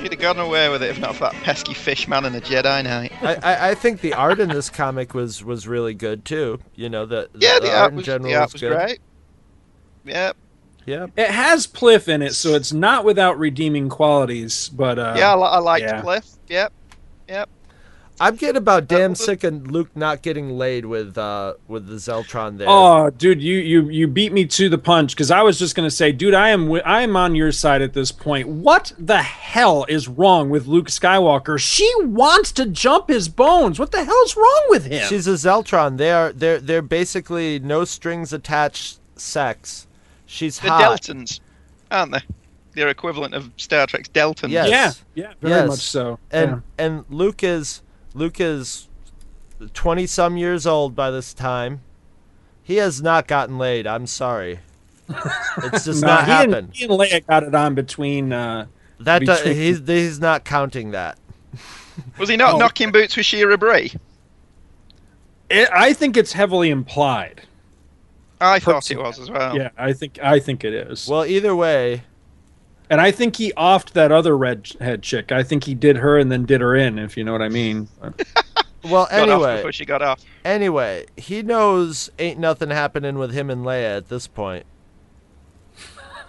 You'd 0.01 0.11
have 0.11 0.21
gotten 0.21 0.41
away 0.41 0.69
with 0.69 0.83
it 0.83 0.91
if 0.91 0.99
not 0.99 1.15
for 1.15 1.23
that 1.25 1.33
pesky 1.43 1.73
fish 1.73 2.07
man 2.07 2.25
and 2.25 2.35
the 2.35 2.41
Jedi 2.41 2.83
Knight. 2.83 3.11
I, 3.23 3.35
I, 3.35 3.69
I 3.71 3.75
think 3.75 4.01
the 4.01 4.13
art 4.13 4.39
in 4.39 4.49
this 4.49 4.69
comic 4.69 5.13
was 5.13 5.43
was 5.43 5.67
really 5.67 5.93
good 5.93 6.25
too. 6.25 6.59
You 6.75 6.89
know 6.89 7.05
the, 7.05 7.29
the 7.33 7.39
Yeah, 7.39 7.59
the, 7.59 7.69
art 7.69 7.77
art 7.77 7.93
in 7.93 8.01
general 8.01 8.29
the 8.29 8.35
art 8.35 8.47
was 8.47 8.53
was 8.53 8.61
good. 8.61 8.73
great. 8.73 8.99
Yeah, 10.05 10.33
Yeah. 10.85 11.07
It 11.17 11.31
has 11.31 11.65
Pliff 11.65 12.07
in 12.07 12.21
it, 12.21 12.35
so 12.35 12.53
it's 12.53 12.71
not 12.71 13.03
without 13.03 13.39
redeeming 13.39 13.89
qualities. 13.89 14.69
But 14.69 14.99
uh, 14.99 15.15
yeah, 15.17 15.33
I, 15.33 15.37
I 15.37 15.57
liked 15.57 15.85
yeah. 15.85 16.01
Cliff. 16.01 16.27
Yep, 16.49 16.73
yep. 17.27 17.49
I'm 18.19 18.35
getting 18.37 18.55
about 18.55 18.87
damn 18.87 19.13
sick 19.13 19.43
of 19.43 19.67
Luke 19.67 19.89
not 19.95 20.21
getting 20.21 20.57
laid 20.57 20.85
with 20.85 21.17
uh 21.17 21.55
with 21.67 21.87
the 21.87 21.95
Zeltron 21.95 22.57
there. 22.57 22.67
Oh, 22.69 23.09
dude, 23.09 23.41
you 23.41 23.57
you 23.57 23.89
you 23.89 24.07
beat 24.07 24.31
me 24.31 24.45
to 24.45 24.69
the 24.69 24.77
punch 24.77 25.13
because 25.13 25.31
I 25.31 25.41
was 25.41 25.59
just 25.59 25.75
gonna 25.75 25.91
say, 25.91 26.11
dude, 26.13 26.33
I 26.33 26.49
am 26.49 26.61
wi- 26.65 26.83
I 26.85 27.01
am 27.01 27.15
on 27.17 27.35
your 27.35 27.51
side 27.51 27.81
at 27.81 27.91
this 27.93 28.11
point. 28.13 28.47
What 28.47 28.93
the 28.97 29.21
hell 29.21 29.85
is 29.89 30.07
wrong 30.07 30.49
with 30.49 30.65
Luke 30.65 30.87
Skywalker? 30.87 31.59
She 31.59 31.91
wants 31.99 32.51
to 32.53 32.65
jump 32.65 33.09
his 33.09 33.27
bones. 33.27 33.79
What 33.79 33.91
the 33.91 34.05
hell's 34.05 34.37
wrong 34.37 34.65
with 34.69 34.85
him? 34.85 35.05
She's 35.09 35.27
a 35.27 35.31
Zeltron. 35.31 35.97
They 35.97 36.11
are 36.11 36.31
they're 36.31 36.59
they're 36.59 36.81
basically 36.81 37.59
no 37.59 37.83
strings 37.83 38.31
attached 38.31 38.99
sex. 39.17 39.87
She's 40.25 40.59
The 40.59 40.69
hot. 40.69 41.01
Deltans, 41.01 41.41
aren't 41.91 42.13
they? 42.13 42.21
They're 42.73 42.89
equivalent 42.89 43.33
of 43.33 43.51
Star 43.57 43.87
Trek's 43.87 44.09
Deltans. 44.09 44.49
Yes. 44.51 44.69
Yeah, 45.15 45.23
yeah, 45.27 45.33
very 45.41 45.53
Yes. 45.53 45.67
much 45.67 45.79
so. 45.79 46.19
And 46.31 46.51
Yeah. 46.51 46.85
and 46.85 47.05
Luke 47.09 47.43
is 47.43 47.81
Luke 48.15 48.39
is 48.39 48.87
twenty 49.73 50.07
some 50.07 50.37
years 50.37 50.65
old 50.65 50.95
by 50.95 51.11
this 51.11 51.33
time. 51.33 51.81
He 52.63 52.77
has 52.77 53.01
not 53.01 53.27
gotten 53.27 53.57
laid. 53.59 53.85
I'm 53.85 54.07
sorry. 54.07 54.59
It's 55.09 55.85
just 55.85 56.01
No, 56.01 56.07
not 56.07 56.25
he 56.25 56.31
happened. 56.31 56.71
Didn't, 56.71 56.75
he 56.75 56.85
and 56.85 56.93
Leia 56.93 57.27
got 57.27 57.43
it 57.43 57.53
on 57.53 57.75
between. 57.75 58.33
Uh, 58.33 58.65
That 59.01 59.19
do- 59.19 59.25
between- 59.27 59.55
he's 59.55 59.79
he's 59.85 60.19
not 60.19 60.45
counting 60.45 60.91
that. 60.91 61.19
Was 62.17 62.29
he 62.29 62.37
not 62.37 62.55
Oh. 62.55 62.57
knocking 62.57 62.91
boots 62.91 63.15
with 63.15 63.25
Shira 63.25 63.57
Brie? 63.57 63.91
it, 65.49 65.69
I 65.71 65.93
think 65.93 66.17
it's 66.17 66.33
heavily 66.33 66.69
implied. 66.71 67.41
I 68.41 68.59
thought 68.59 68.89
it 68.91 68.97
was 68.97 69.17
as 69.19 69.29
well. 69.29 69.55
Yeah, 69.55 69.69
I 69.77 69.93
think 69.93 70.19
I 70.21 70.39
think 70.39 70.63
it 70.65 70.73
is. 70.73 71.07
Well, 71.07 71.23
either 71.25 71.55
way, 71.55 72.03
and 72.89 73.01
I 73.01 73.11
think 73.11 73.35
he 73.37 73.51
offed 73.53 73.91
that 73.91 74.11
other 74.11 74.37
redhead 74.37 75.01
chick. 75.01 75.31
I 75.31 75.43
think 75.43 75.63
he 75.65 75.73
did 75.73 75.97
her 75.97 76.17
and 76.17 76.31
then 76.31 76.45
did 76.45 76.61
her 76.61 76.75
in, 76.75 76.99
if 76.99 77.17
you 77.17 77.23
know 77.23 77.31
what 77.31 77.41
I 77.41 77.49
mean. 77.49 77.87
well 78.83 79.07
Got 79.09 79.11
off 79.11 79.13
anyway, 79.13 79.55
before 79.57 79.71
she 79.71 79.85
got 79.85 80.01
off. 80.01 80.23
anyway, 80.43 81.05
he 81.17 81.41
knows 81.41 82.09
ain't 82.19 82.39
nothing 82.39 82.69
happening 82.69 83.17
with 83.17 83.33
him 83.33 83.49
and 83.49 83.65
Leia 83.65 83.97
at 83.97 84.09
this 84.09 84.27
point. 84.27 84.65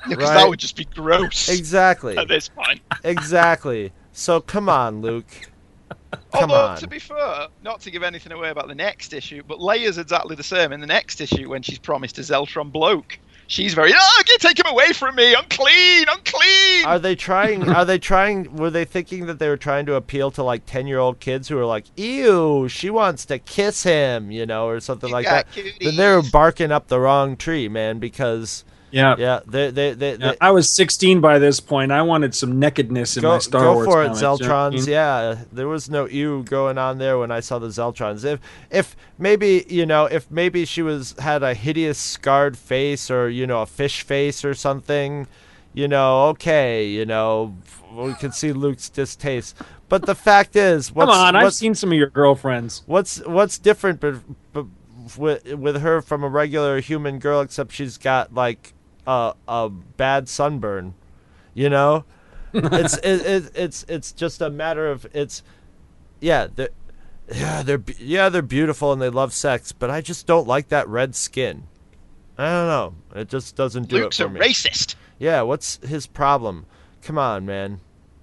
Because 0.08 0.28
Right. 0.28 0.34
that 0.36 0.48
would 0.48 0.60
just 0.60 0.76
be 0.76 0.84
gross. 0.84 1.48
Exactly. 1.48 2.16
At 2.18 2.28
this 2.28 2.48
point. 2.48 2.80
Exactly. 3.02 3.92
So 4.12 4.40
come 4.40 4.68
on, 4.68 5.00
Luke. 5.02 5.26
Come 6.32 6.50
Although, 6.52 6.66
on. 6.68 6.76
to 6.78 6.86
be 6.86 7.00
fair, 7.00 7.48
not 7.64 7.80
to 7.80 7.90
give 7.90 8.04
anything 8.04 8.30
away 8.32 8.50
about 8.50 8.68
the 8.68 8.74
next 8.74 9.12
issue, 9.12 9.42
but 9.46 9.58
Leia's 9.58 9.98
exactly 9.98 10.36
the 10.36 10.42
same 10.44 10.72
in 10.72 10.80
the 10.80 10.86
next 10.86 11.20
issue 11.20 11.48
when 11.50 11.60
she's 11.62 11.78
promised 11.80 12.18
a 12.18 12.20
Zeltron 12.20 12.70
bloke. 12.70 13.18
She's 13.48 13.74
very, 13.74 13.92
oh, 13.96 14.22
you 14.28 14.38
take 14.38 14.58
him 14.58 14.66
away 14.66 14.92
from 14.92 15.14
me, 15.14 15.34
I'm 15.34 15.44
clean, 15.44 16.04
I'm 16.08 16.20
clean. 16.24 16.84
Are 16.84 16.98
they 16.98 17.14
trying? 17.14 17.68
Are 17.68 17.84
they 17.84 17.98
trying? 17.98 18.56
Were 18.56 18.70
they 18.70 18.84
thinking 18.84 19.26
that 19.26 19.38
they 19.38 19.48
were 19.48 19.56
trying 19.56 19.86
to 19.86 19.94
appeal 19.94 20.30
to 20.32 20.42
like 20.42 20.66
ten-year-old 20.66 21.20
kids 21.20 21.48
who 21.48 21.58
are 21.58 21.64
like, 21.66 21.84
"Ew, 21.96 22.68
she 22.68 22.90
wants 22.90 23.24
to 23.26 23.38
kiss 23.38 23.82
him," 23.82 24.30
you 24.30 24.46
know, 24.46 24.66
or 24.68 24.80
something 24.80 25.10
like 25.10 25.26
that? 25.26 25.46
got 25.54 25.64
Then 25.80 25.96
they're 25.96 26.22
barking 26.22 26.72
up 26.72 26.88
the 26.88 27.00
wrong 27.00 27.36
tree, 27.36 27.68
man. 27.68 27.98
Because 27.98 28.64
Yeah. 28.96 29.14
yeah, 29.18 29.40
they 29.46 29.70
they 29.70 29.92
they, 29.94 30.16
Yeah, 30.16 30.34
I 30.40 30.50
was 30.50 30.68
16 30.70 31.20
by 31.20 31.38
this 31.38 31.60
point. 31.60 31.92
I 31.92 32.02
wanted 32.02 32.34
some 32.34 32.58
nakedness 32.58 33.16
in 33.16 33.22
go 33.22 33.32
my 33.34 33.38
Star 33.38 33.60
go 33.62 33.74
Wars 33.74 33.86
for 33.86 34.02
it, 34.02 34.06
comics, 34.06 34.20
you 34.20 34.26
know 34.26 34.32
I 34.32 34.36
Zeltrons. 34.38 34.72
mean? 34.72 34.84
Yeah, 34.88 35.38
there 35.52 35.68
was 35.68 35.90
no 35.90 36.06
ew 36.06 36.42
going 36.44 36.78
on 36.78 36.98
there 36.98 37.18
when 37.18 37.30
I 37.30 37.40
saw 37.40 37.58
the 37.58 37.68
Zeltrons. 37.68 38.24
If 38.24 38.40
if 38.70 38.96
maybe 39.18 39.64
you 39.68 39.86
know 39.86 40.06
if 40.06 40.30
maybe 40.30 40.64
she 40.64 40.82
was 40.82 41.14
had 41.18 41.42
a 41.42 41.54
hideous 41.54 41.98
scarred 41.98 42.56
face 42.56 43.10
or 43.10 43.28
you 43.28 43.46
know 43.46 43.62
a 43.62 43.66
fish 43.66 44.02
face 44.02 44.44
or 44.44 44.54
something, 44.54 45.26
you 45.74 45.88
know, 45.88 46.28
okay, 46.28 46.86
you 46.86 47.04
know, 47.04 47.54
we 47.92 48.14
could 48.14 48.34
see 48.34 48.52
Luke's 48.52 48.88
distaste. 48.88 49.56
But 49.88 50.06
the 50.06 50.14
fact 50.14 50.56
is, 50.56 50.90
what's, 50.92 51.10
Come 51.12 51.20
on, 51.20 51.36
I've 51.36 51.52
seen 51.54 51.74
some 51.74 51.92
of 51.92 51.98
your 51.98 52.08
girlfriends. 52.10 52.82
what's 52.86 53.18
what's 53.26 53.58
different, 53.58 54.00
but, 54.00 54.16
but 54.52 54.66
with 55.16 55.54
with 55.54 55.80
her 55.82 56.02
from 56.02 56.24
a 56.24 56.28
regular 56.28 56.80
human 56.80 57.18
girl, 57.18 57.40
except 57.40 57.72
she's 57.72 57.96
got 57.98 58.34
like 58.34 58.72
a 59.06 59.34
a 59.46 59.68
bad 59.70 60.28
sunburn, 60.28 60.94
you 61.54 61.68
know. 61.68 62.04
it's 62.54 62.96
it, 62.98 63.26
it, 63.26 63.50
it's 63.54 63.84
it's 63.88 64.12
just 64.12 64.40
a 64.40 64.48
matter 64.48 64.90
of 64.90 65.06
it's 65.12 65.42
yeah 66.20 66.46
they're 66.54 66.70
yeah 67.32 67.62
they're 67.62 67.82
yeah 67.98 68.28
they're 68.28 68.42
beautiful 68.42 68.92
and 68.92 69.00
they 69.02 69.10
love 69.10 69.32
sex, 69.32 69.72
but 69.72 69.90
I 69.90 70.00
just 70.00 70.26
don't 70.26 70.46
like 70.46 70.68
that 70.68 70.88
red 70.88 71.14
skin. 71.14 71.64
I 72.38 72.44
don't 72.50 72.66
know. 72.66 73.20
It 73.20 73.28
just 73.28 73.56
doesn't 73.56 73.88
do 73.88 73.96
Luke's 73.96 74.20
it 74.20 74.24
a 74.24 74.26
for 74.26 74.34
me. 74.34 74.40
racist. 74.40 74.94
Yeah, 75.18 75.42
what's 75.42 75.78
his 75.86 76.06
problem? 76.06 76.66
Come 77.02 77.18
on, 77.18 77.46
man. 77.46 77.80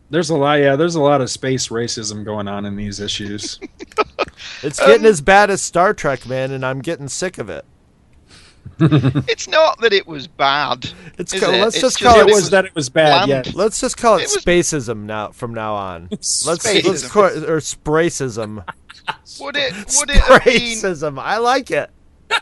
There's 0.10 0.30
a 0.30 0.36
lot, 0.36 0.60
yeah. 0.60 0.76
There's 0.76 0.94
a 0.94 1.02
lot 1.02 1.22
of 1.22 1.32
space 1.32 1.70
racism 1.70 2.24
going 2.24 2.48
on 2.48 2.66
in 2.66 2.76
these 2.76 3.00
issues. 3.00 3.60
It's 4.62 4.80
getting 4.80 5.06
um, 5.06 5.12
as 5.12 5.22
bad 5.22 5.50
as 5.50 5.62
Star 5.62 5.94
Trek, 5.94 6.26
man, 6.26 6.52
and 6.52 6.66
I'm 6.66 6.82
getting 6.82 7.08
sick 7.08 7.38
of 7.38 7.50
it. 7.50 7.66
It's 8.80 9.48
not 9.48 9.80
that 9.82 9.94
it 9.94 10.08
was 10.08 10.28
bad. 10.28 10.90
It's 11.18 11.38
co- 11.40 11.52
it? 11.52 11.62
let's 11.62 11.76
It's 11.76 11.82
just 11.82 12.00
call 12.02 12.20
it 12.20 12.28
it 12.30 12.34
was 12.34 12.50
that 12.50 12.66
it 12.66 12.76
was 12.76 12.90
bad. 12.90 13.26
bland. 13.28 13.46
Yeah, 13.48 13.52
Let's 13.56 13.80
just 13.80 13.98
call 13.98 14.18
it, 14.18 14.24
It 14.24 14.30
was- 14.34 14.44
spacism 14.44 15.04
now 15.04 15.32
from 15.32 15.54
now 15.54 15.74
on. 15.76 16.08
Let's 16.12 16.46
let's 16.46 16.66
Spacism. 16.66 17.10
call 17.12 17.26
it 17.26 17.50
or 17.50 17.58
spracism. 17.58 18.64
Would 19.42 19.56
it? 19.58 19.74
Would 20.00 20.10
it 20.10 20.18
have 20.18 20.44
been? 20.44 20.54
Spracism. 20.78 21.20
I 21.22 21.38
like 21.38 21.72
it. 21.72 21.90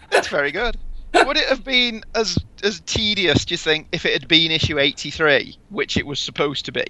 That's 0.09 0.27
very 0.27 0.51
good. 0.51 0.77
Would 1.13 1.37
it 1.37 1.45
have 1.49 1.63
been 1.63 2.03
as 2.15 2.37
as 2.63 2.79
tedious? 2.81 3.43
Do 3.45 3.53
you 3.53 3.57
think 3.57 3.87
if 3.91 4.05
it 4.05 4.13
had 4.13 4.27
been 4.27 4.51
issue 4.51 4.79
eighty 4.79 5.11
three, 5.11 5.57
which 5.69 5.97
it 5.97 6.05
was 6.05 6.19
supposed 6.19 6.65
to 6.65 6.71
be? 6.71 6.85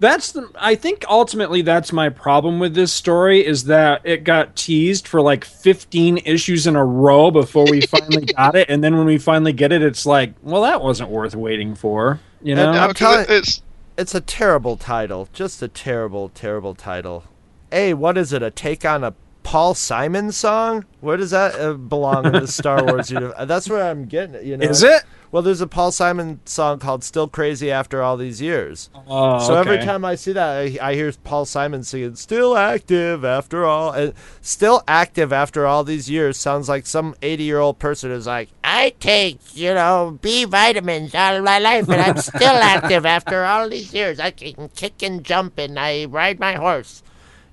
That's 0.00 0.32
the. 0.32 0.50
I 0.56 0.74
think 0.74 1.04
ultimately 1.08 1.62
that's 1.62 1.92
my 1.92 2.08
problem 2.08 2.58
with 2.58 2.74
this 2.74 2.92
story 2.92 3.44
is 3.44 3.64
that 3.64 4.02
it 4.04 4.24
got 4.24 4.56
teased 4.56 5.06
for 5.08 5.20
like 5.20 5.44
15 5.44 6.18
issues 6.18 6.66
in 6.66 6.76
a 6.76 6.84
row 6.84 7.30
before 7.30 7.64
we 7.70 7.80
finally 7.82 8.24
got 8.36 8.54
it, 8.56 8.68
and 8.68 8.82
then 8.84 8.96
when 8.96 9.06
we 9.06 9.18
finally 9.18 9.52
get 9.52 9.72
it, 9.72 9.82
it's 9.82 10.04
like, 10.04 10.34
well, 10.42 10.62
that 10.62 10.82
wasn't 10.82 11.10
worth 11.10 11.34
waiting 11.34 11.74
for. 11.74 12.20
You 12.42 12.54
know, 12.54 12.64
And, 12.66 12.72
No, 12.76 12.80
I'm 12.82 12.88
'cause 12.90 12.98
telling- 13.26 13.26
it's 13.28 13.62
It's 13.96 14.14
a 14.14 14.20
terrible 14.20 14.76
title. 14.76 15.28
Just 15.32 15.62
a 15.62 15.68
terrible, 15.68 16.28
terrible 16.30 16.74
title. 16.74 17.24
Hey, 17.70 17.94
what 17.94 18.18
is 18.18 18.32
it? 18.32 18.42
A 18.42 18.50
take 18.50 18.84
on 18.84 19.04
a 19.04 19.14
Paul 19.44 19.74
Simon 19.74 20.32
song? 20.32 20.84
Where 21.00 21.16
does 21.16 21.30
that 21.30 21.54
uh, 21.60 21.74
belong 21.74 22.26
in 22.26 22.32
the 22.32 22.46
Star 22.48 22.82
Wars 22.84 23.10
universe? 23.10 23.34
That's 23.46 23.68
where 23.68 23.84
I'm 23.88 24.06
getting 24.06 24.34
it. 24.34 24.44
You 24.44 24.56
know, 24.56 24.66
is 24.68 24.82
it? 24.82 25.02
Well, 25.34 25.42
there's 25.42 25.60
a 25.60 25.66
Paul 25.66 25.90
Simon 25.90 26.38
song 26.44 26.78
called 26.78 27.02
"Still 27.02 27.26
Crazy 27.26 27.68
After 27.68 28.00
All 28.00 28.16
These 28.16 28.40
Years." 28.40 28.88
Oh, 29.08 29.44
So 29.44 29.56
every 29.56 29.78
time 29.78 30.04
I 30.04 30.14
see 30.14 30.30
that, 30.30 30.48
I, 30.48 30.78
I 30.80 30.94
hear 30.94 31.12
Paul 31.24 31.44
Simon 31.44 31.82
singing 31.82 32.14
"Still 32.14 32.56
Active 32.56 33.24
After 33.24 33.64
All," 33.64 33.90
and 33.90 34.12
"Still 34.42 34.84
Active 34.86 35.32
After 35.32 35.66
All 35.66 35.82
These 35.82 36.08
Years" 36.08 36.36
sounds 36.36 36.68
like 36.68 36.86
some 36.86 37.16
80-year-old 37.20 37.80
person 37.80 38.12
is 38.12 38.28
like, 38.28 38.50
"I 38.62 38.94
take 39.00 39.40
you 39.56 39.74
know 39.74 40.20
B 40.22 40.44
vitamins 40.44 41.16
all 41.16 41.34
of 41.34 41.42
my 41.42 41.58
life, 41.58 41.88
and 41.88 42.00
I'm 42.00 42.18
still 42.18 42.54
active 42.54 43.04
after 43.04 43.44
all 43.44 43.68
these 43.68 43.92
years. 43.92 44.20
I 44.20 44.30
can 44.30 44.68
kick 44.76 45.02
and 45.02 45.24
jump, 45.24 45.58
and 45.58 45.80
I 45.80 46.04
ride 46.04 46.38
my 46.38 46.52
horse." 46.54 47.02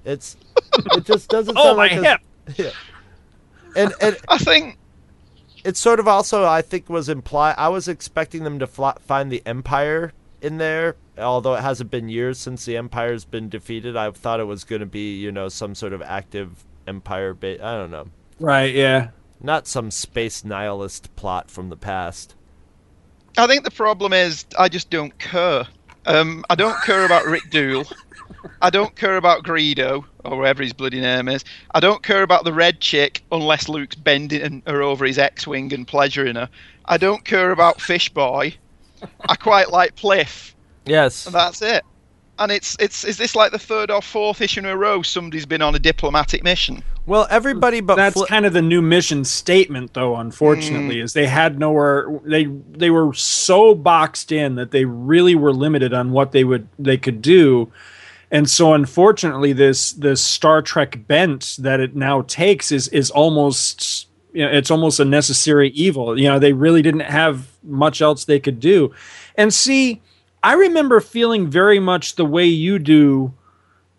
It's 0.06 0.38
it 0.94 1.04
just 1.06 1.30
doesn't 1.30 1.58
Oh, 1.58 1.64
sound 1.64 1.78
my 1.78 1.88
like 1.88 2.20
a- 2.48 2.54
hip. 2.54 2.74
and 3.76 3.92
and 4.00 4.18
I 4.28 4.38
think 4.38 4.78
it 5.64 5.78
sort 5.78 6.00
of 6.00 6.08
also 6.08 6.46
I 6.46 6.62
think 6.62 6.90
was 6.90 7.10
implied. 7.10 7.56
I 7.58 7.70
was 7.70 7.88
expecting 7.88 8.44
them 8.44 8.60
to 8.60 8.68
fly, 8.68 8.94
find 9.06 9.32
the 9.32 9.42
Empire 9.46 10.14
in 10.42 10.58
there, 10.58 10.96
although 11.18 11.54
it 11.56 11.62
hasn't 11.62 11.92
been 11.92 12.10
years 12.10 12.38
since 12.40 12.66
the 12.66 12.78
Empire's 12.78 13.26
been 13.26 13.50
defeated. 13.50 13.96
I 13.96 14.10
thought 14.12 14.40
it 14.40 14.46
was 14.46 14.64
going 14.64 14.80
to 14.80 14.86
be 14.86 15.16
you 15.18 15.32
know 15.32 15.50
some 15.50 15.76
sort 15.76 15.94
of 15.94 16.02
active 16.02 16.64
Empire 16.88 17.34
base. 17.34 17.60
I 17.62 17.74
don't 17.78 17.92
know, 17.92 18.08
Right? 18.40 18.74
Yeah. 18.74 19.10
not 19.40 19.68
some 19.68 19.92
space 19.92 20.44
nihilist 20.44 21.16
plot 21.16 21.50
from 21.52 21.70
the 21.70 21.78
past. 21.78 22.36
I 23.38 23.48
think 23.48 23.64
the 23.64 23.72
problem 23.72 24.14
is 24.14 24.46
I 24.60 24.68
just 24.68 24.90
don't 24.90 25.18
care. 25.20 25.66
Um, 26.06 26.44
I 26.50 26.56
don't 26.56 26.82
care 26.84 27.06
about 27.06 27.26
Rick 27.26 27.50
Dool. 27.52 27.86
I 28.62 28.70
don't 28.70 28.96
care 28.96 29.18
about 29.18 29.44
Greedo 29.44 30.04
or 30.26 30.38
whatever 30.38 30.64
his 30.64 30.74
bloody 30.74 31.00
name 31.02 31.28
is. 31.28 31.44
I 31.74 31.80
don't 31.80 32.04
care 32.04 32.24
about 32.24 32.44
the 32.44 32.54
red 32.54 32.80
chick 32.80 33.24
unless 33.32 33.70
Luke's 33.70 33.96
bending 33.96 34.64
her 34.68 34.82
over 34.82 35.06
his 35.06 35.18
X-wing 35.18 35.74
and 35.74 35.88
pleasuring 35.88 36.36
her. 36.36 36.50
I 36.86 36.98
don't 36.98 37.24
care 37.26 37.52
about 37.52 37.80
Fishboy. 37.82 38.54
I 39.30 39.36
quite 39.36 39.70
like 39.72 39.96
Pliff, 39.96 40.54
Yes, 40.86 41.26
and 41.26 41.34
that's 41.36 41.62
it. 41.62 41.84
And 42.40 42.52
it's 42.52 42.76
it's 42.80 43.04
is 43.04 43.18
this 43.18 43.36
like 43.36 43.52
the 43.52 43.60
third 43.60 43.92
or 43.92 44.02
fourth 44.02 44.42
issue 44.42 44.62
in 44.62 44.66
a 44.66 44.76
row 44.78 45.02
somebody's 45.04 45.46
been 45.46 45.62
on 45.62 45.76
a 45.76 45.80
diplomatic 45.80 46.44
mission? 46.44 46.84
well, 47.08 47.28
everybody 47.32 47.82
but 47.82 47.96
That's 47.96 48.16
Fli- 48.20 48.28
kind 48.28 48.46
of 48.46 48.54
the 48.54 48.62
new 48.62 48.82
mission 48.82 49.26
statement, 49.26 49.94
though. 49.96 50.16
Unfortunately, 50.16 50.96
Mm. 50.98 51.04
is 51.04 51.14
they 51.14 51.26
had 51.28 51.60
nowhere. 51.60 52.08
They 52.24 52.46
they 52.46 52.90
were 52.90 53.14
so 53.14 53.74
boxed 53.76 54.32
in 54.32 54.56
that 54.56 54.72
they 54.72 54.86
really 54.86 55.36
were 55.36 55.54
limited 55.54 55.94
on 55.94 56.12
what 56.12 56.32
they 56.32 56.44
would 56.44 56.68
they 56.80 56.98
could 56.98 57.22
do, 57.22 57.72
and 58.32 58.50
so 58.50 58.74
unfortunately, 58.74 59.52
this 59.52 59.92
this 59.92 60.22
Star 60.22 60.62
Trek 60.62 61.06
bent 61.06 61.58
that 61.60 61.82
it 61.82 61.96
now 61.96 62.22
takes 62.24 62.72
is 62.72 62.88
is 62.88 63.12
almost 63.12 64.08
you 64.34 64.46
know 64.46 64.52
it's 64.52 64.72
almost 64.72 65.02
a 65.02 65.06
necessary 65.06 65.70
evil. 65.72 66.18
You 66.18 66.30
know, 66.30 66.40
they 66.40 66.54
really 66.54 66.82
didn't 66.82 67.02
have 67.02 67.48
much 67.62 68.02
else 68.02 68.24
they 68.24 68.40
could 68.40 68.62
do, 68.62 68.94
and 69.36 69.54
see, 69.54 70.02
I 70.42 70.54
remember 70.54 71.02
feeling 71.02 71.50
very 71.50 71.80
much 71.80 72.16
the 72.16 72.26
way 72.26 72.46
you 72.46 72.80
do 72.80 73.34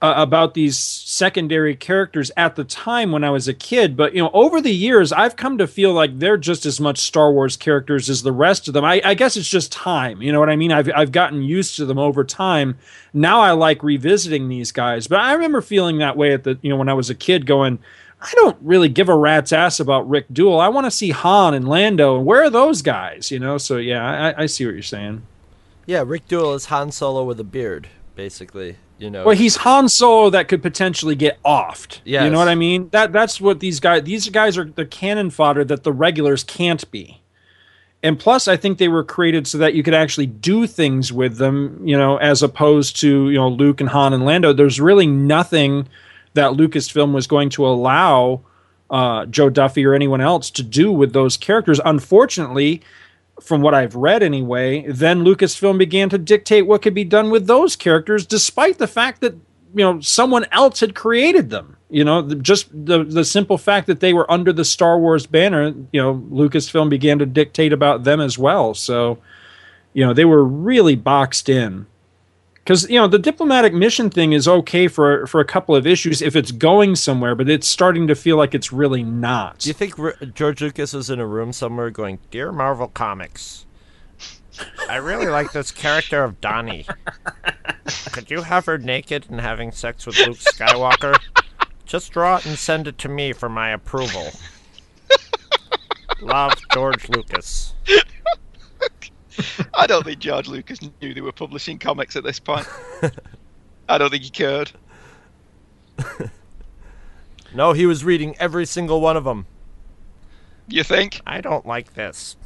uh, 0.02 0.14
about 0.16 0.54
these 0.54 0.76
secondary 0.76 1.76
characters 1.76 2.32
at 2.36 2.56
the 2.56 2.64
time 2.64 3.12
when 3.12 3.22
I 3.22 3.30
was 3.30 3.46
a 3.46 3.54
kid, 3.54 3.96
but 3.96 4.14
you 4.14 4.20
know, 4.20 4.30
over 4.34 4.60
the 4.60 4.74
years, 4.74 5.12
I've 5.12 5.36
come 5.36 5.58
to 5.58 5.66
feel 5.68 5.92
like 5.92 6.18
they're 6.18 6.36
just 6.36 6.66
as 6.66 6.80
much 6.80 6.98
Star 6.98 7.32
Wars 7.32 7.56
characters 7.56 8.10
as 8.10 8.24
the 8.24 8.32
rest 8.32 8.66
of 8.66 8.74
them. 8.74 8.84
I, 8.84 9.00
I 9.04 9.14
guess 9.14 9.36
it's 9.36 9.48
just 9.48 9.70
time. 9.70 10.20
You 10.20 10.32
know 10.32 10.40
what 10.40 10.50
I 10.50 10.56
mean? 10.56 10.72
I've 10.72 10.90
I've 10.94 11.12
gotten 11.12 11.42
used 11.42 11.76
to 11.76 11.86
them 11.86 12.00
over 12.00 12.24
time. 12.24 12.78
Now 13.14 13.40
I 13.40 13.52
like 13.52 13.84
revisiting 13.84 14.48
these 14.48 14.72
guys, 14.72 15.06
but 15.06 15.20
I 15.20 15.34
remember 15.34 15.60
feeling 15.60 15.98
that 15.98 16.16
way 16.16 16.32
at 16.32 16.42
the 16.42 16.58
you 16.62 16.70
know 16.70 16.76
when 16.76 16.88
I 16.88 16.94
was 16.94 17.08
a 17.08 17.14
kid, 17.14 17.46
going. 17.46 17.78
I 18.24 18.30
don't 18.36 18.56
really 18.62 18.88
give 18.88 19.08
a 19.08 19.16
rat's 19.16 19.52
ass 19.52 19.80
about 19.80 20.08
Rik 20.08 20.26
Duel. 20.32 20.60
I 20.60 20.68
want 20.68 20.86
to 20.86 20.92
see 20.92 21.10
Han 21.10 21.54
and 21.54 21.66
Lando, 21.66 22.16
and 22.16 22.24
where 22.24 22.44
are 22.44 22.50
those 22.50 22.80
guys? 22.80 23.32
You 23.32 23.40
know, 23.40 23.58
so 23.58 23.78
yeah, 23.78 24.32
I, 24.38 24.42
I 24.44 24.46
see 24.46 24.64
what 24.64 24.74
you're 24.74 24.82
saying. 24.82 25.22
Yeah, 25.86 26.04
Rik 26.06 26.28
Duel 26.28 26.54
is 26.54 26.66
Han 26.66 26.92
Solo 26.92 27.24
with 27.24 27.40
a 27.40 27.44
beard, 27.44 27.88
basically. 28.14 28.76
You 29.02 29.10
know. 29.10 29.24
Well, 29.24 29.36
he's 29.36 29.56
Han 29.56 29.88
Solo 29.88 30.30
that 30.30 30.46
could 30.46 30.62
potentially 30.62 31.16
get 31.16 31.42
offed. 31.42 31.98
Yeah, 32.04 32.24
You 32.24 32.30
know 32.30 32.38
what 32.38 32.48
I 32.48 32.54
mean? 32.54 32.88
That 32.90 33.12
that's 33.12 33.40
what 33.40 33.58
these 33.58 33.80
guys 33.80 34.04
these 34.04 34.28
guys 34.28 34.56
are 34.56 34.64
the 34.64 34.86
cannon 34.86 35.30
fodder 35.30 35.64
that 35.64 35.82
the 35.82 35.92
regulars 35.92 36.44
can't 36.44 36.88
be. 36.92 37.20
And 38.04 38.18
plus 38.18 38.46
I 38.46 38.56
think 38.56 38.78
they 38.78 38.86
were 38.86 39.02
created 39.02 39.48
so 39.48 39.58
that 39.58 39.74
you 39.74 39.82
could 39.82 39.94
actually 39.94 40.26
do 40.26 40.68
things 40.68 41.12
with 41.12 41.38
them, 41.38 41.80
you 41.84 41.98
know, 41.98 42.16
as 42.18 42.44
opposed 42.44 43.00
to, 43.00 43.28
you 43.28 43.36
know, 43.36 43.48
Luke 43.48 43.80
and 43.80 43.90
Han 43.90 44.12
and 44.12 44.24
Lando. 44.24 44.52
There's 44.52 44.80
really 44.80 45.06
nothing 45.06 45.88
that 46.34 46.52
Lucasfilm 46.52 47.12
was 47.12 47.26
going 47.26 47.50
to 47.50 47.66
allow 47.66 48.42
uh, 48.88 49.26
Jo 49.26 49.50
Duffy 49.50 49.84
or 49.84 49.94
anyone 49.94 50.20
else 50.20 50.48
to 50.50 50.62
do 50.62 50.92
with 50.92 51.12
those 51.12 51.36
characters. 51.36 51.80
Unfortunately, 51.84 52.82
from 53.42 53.62
what 53.62 53.74
I've 53.74 53.94
read 53.96 54.22
anyway, 54.22 54.84
then 54.88 55.24
Lucasfilm 55.24 55.78
began 55.78 56.08
to 56.10 56.18
dictate 56.18 56.66
what 56.66 56.82
could 56.82 56.94
be 56.94 57.04
done 57.04 57.30
with 57.30 57.46
those 57.46 57.76
characters, 57.76 58.26
despite 58.26 58.78
the 58.78 58.86
fact 58.86 59.20
that 59.20 59.34
you 59.74 59.84
know 59.84 60.00
someone 60.00 60.46
else 60.52 60.80
had 60.80 60.94
created 60.94 61.50
them. 61.50 61.76
You 61.90 62.04
know, 62.04 62.22
the- 62.22 62.36
just 62.36 62.68
the 62.72 63.04
the 63.04 63.24
simple 63.24 63.58
fact 63.58 63.86
that 63.86 64.00
they 64.00 64.12
were 64.12 64.30
under 64.30 64.52
the 64.52 64.64
Star 64.64 64.98
Wars 64.98 65.26
banner, 65.26 65.74
you 65.92 66.00
know, 66.02 66.14
Lucasfilm 66.30 66.88
began 66.88 67.18
to 67.18 67.26
dictate 67.26 67.72
about 67.72 68.04
them 68.04 68.20
as 68.20 68.38
well. 68.38 68.74
So, 68.74 69.18
you 69.92 70.04
know, 70.06 70.14
they 70.14 70.24
were 70.24 70.44
really 70.44 70.96
boxed 70.96 71.48
in. 71.48 71.86
Because 72.64 72.88
you 72.88 72.96
know 72.96 73.08
the 73.08 73.18
diplomatic 73.18 73.74
mission 73.74 74.08
thing 74.08 74.32
is 74.32 74.46
okay 74.46 74.86
for 74.86 75.26
for 75.26 75.40
a 75.40 75.44
couple 75.44 75.74
of 75.74 75.86
issues 75.86 76.22
if 76.22 76.36
it's 76.36 76.52
going 76.52 76.94
somewhere, 76.94 77.34
but 77.34 77.48
it's 77.48 77.66
starting 77.66 78.06
to 78.06 78.14
feel 78.14 78.36
like 78.36 78.54
it's 78.54 78.72
really 78.72 79.02
not. 79.02 79.58
Do 79.58 79.68
you 79.68 79.74
think 79.74 79.98
R- 79.98 80.14
George 80.32 80.60
Lucas 80.60 80.94
is 80.94 81.10
in 81.10 81.18
a 81.18 81.26
room 81.26 81.52
somewhere 81.52 81.90
going, 81.90 82.20
"Dear 82.30 82.52
Marvel 82.52 82.86
Comics, 82.86 83.66
I 84.88 84.96
really 84.96 85.26
like 85.26 85.52
this 85.52 85.72
character 85.72 86.22
of 86.22 86.40
Donnie. 86.40 86.86
Could 88.12 88.30
you 88.30 88.42
have 88.42 88.66
her 88.66 88.78
naked 88.78 89.26
and 89.28 89.40
having 89.40 89.72
sex 89.72 90.06
with 90.06 90.16
Luke 90.18 90.36
Skywalker? 90.38 91.18
Just 91.84 92.12
draw 92.12 92.36
it 92.36 92.46
and 92.46 92.56
send 92.56 92.86
it 92.86 92.96
to 92.98 93.08
me 93.08 93.32
for 93.32 93.48
my 93.48 93.70
approval. 93.70 94.30
Love, 96.20 96.54
George 96.72 97.08
Lucas." 97.08 97.74
I 99.74 99.86
don't 99.86 100.04
think 100.04 100.18
George 100.18 100.48
Lucas 100.48 100.80
knew 101.00 101.14
they 101.14 101.20
were 101.20 101.32
publishing 101.32 101.78
comics 101.78 102.16
at 102.16 102.24
this 102.24 102.38
point. 102.38 102.66
I 103.88 103.98
don't 103.98 104.10
think 104.10 104.24
he 104.24 104.30
cared. 104.30 104.72
No, 107.54 107.72
he 107.72 107.86
was 107.86 108.04
reading 108.04 108.34
every 108.38 108.64
single 108.66 109.00
one 109.00 109.16
of 109.16 109.24
them. 109.24 109.46
You 110.68 110.82
think? 110.82 111.20
I 111.26 111.40
don't 111.40 111.66
like 111.66 111.94
this. 111.94 112.36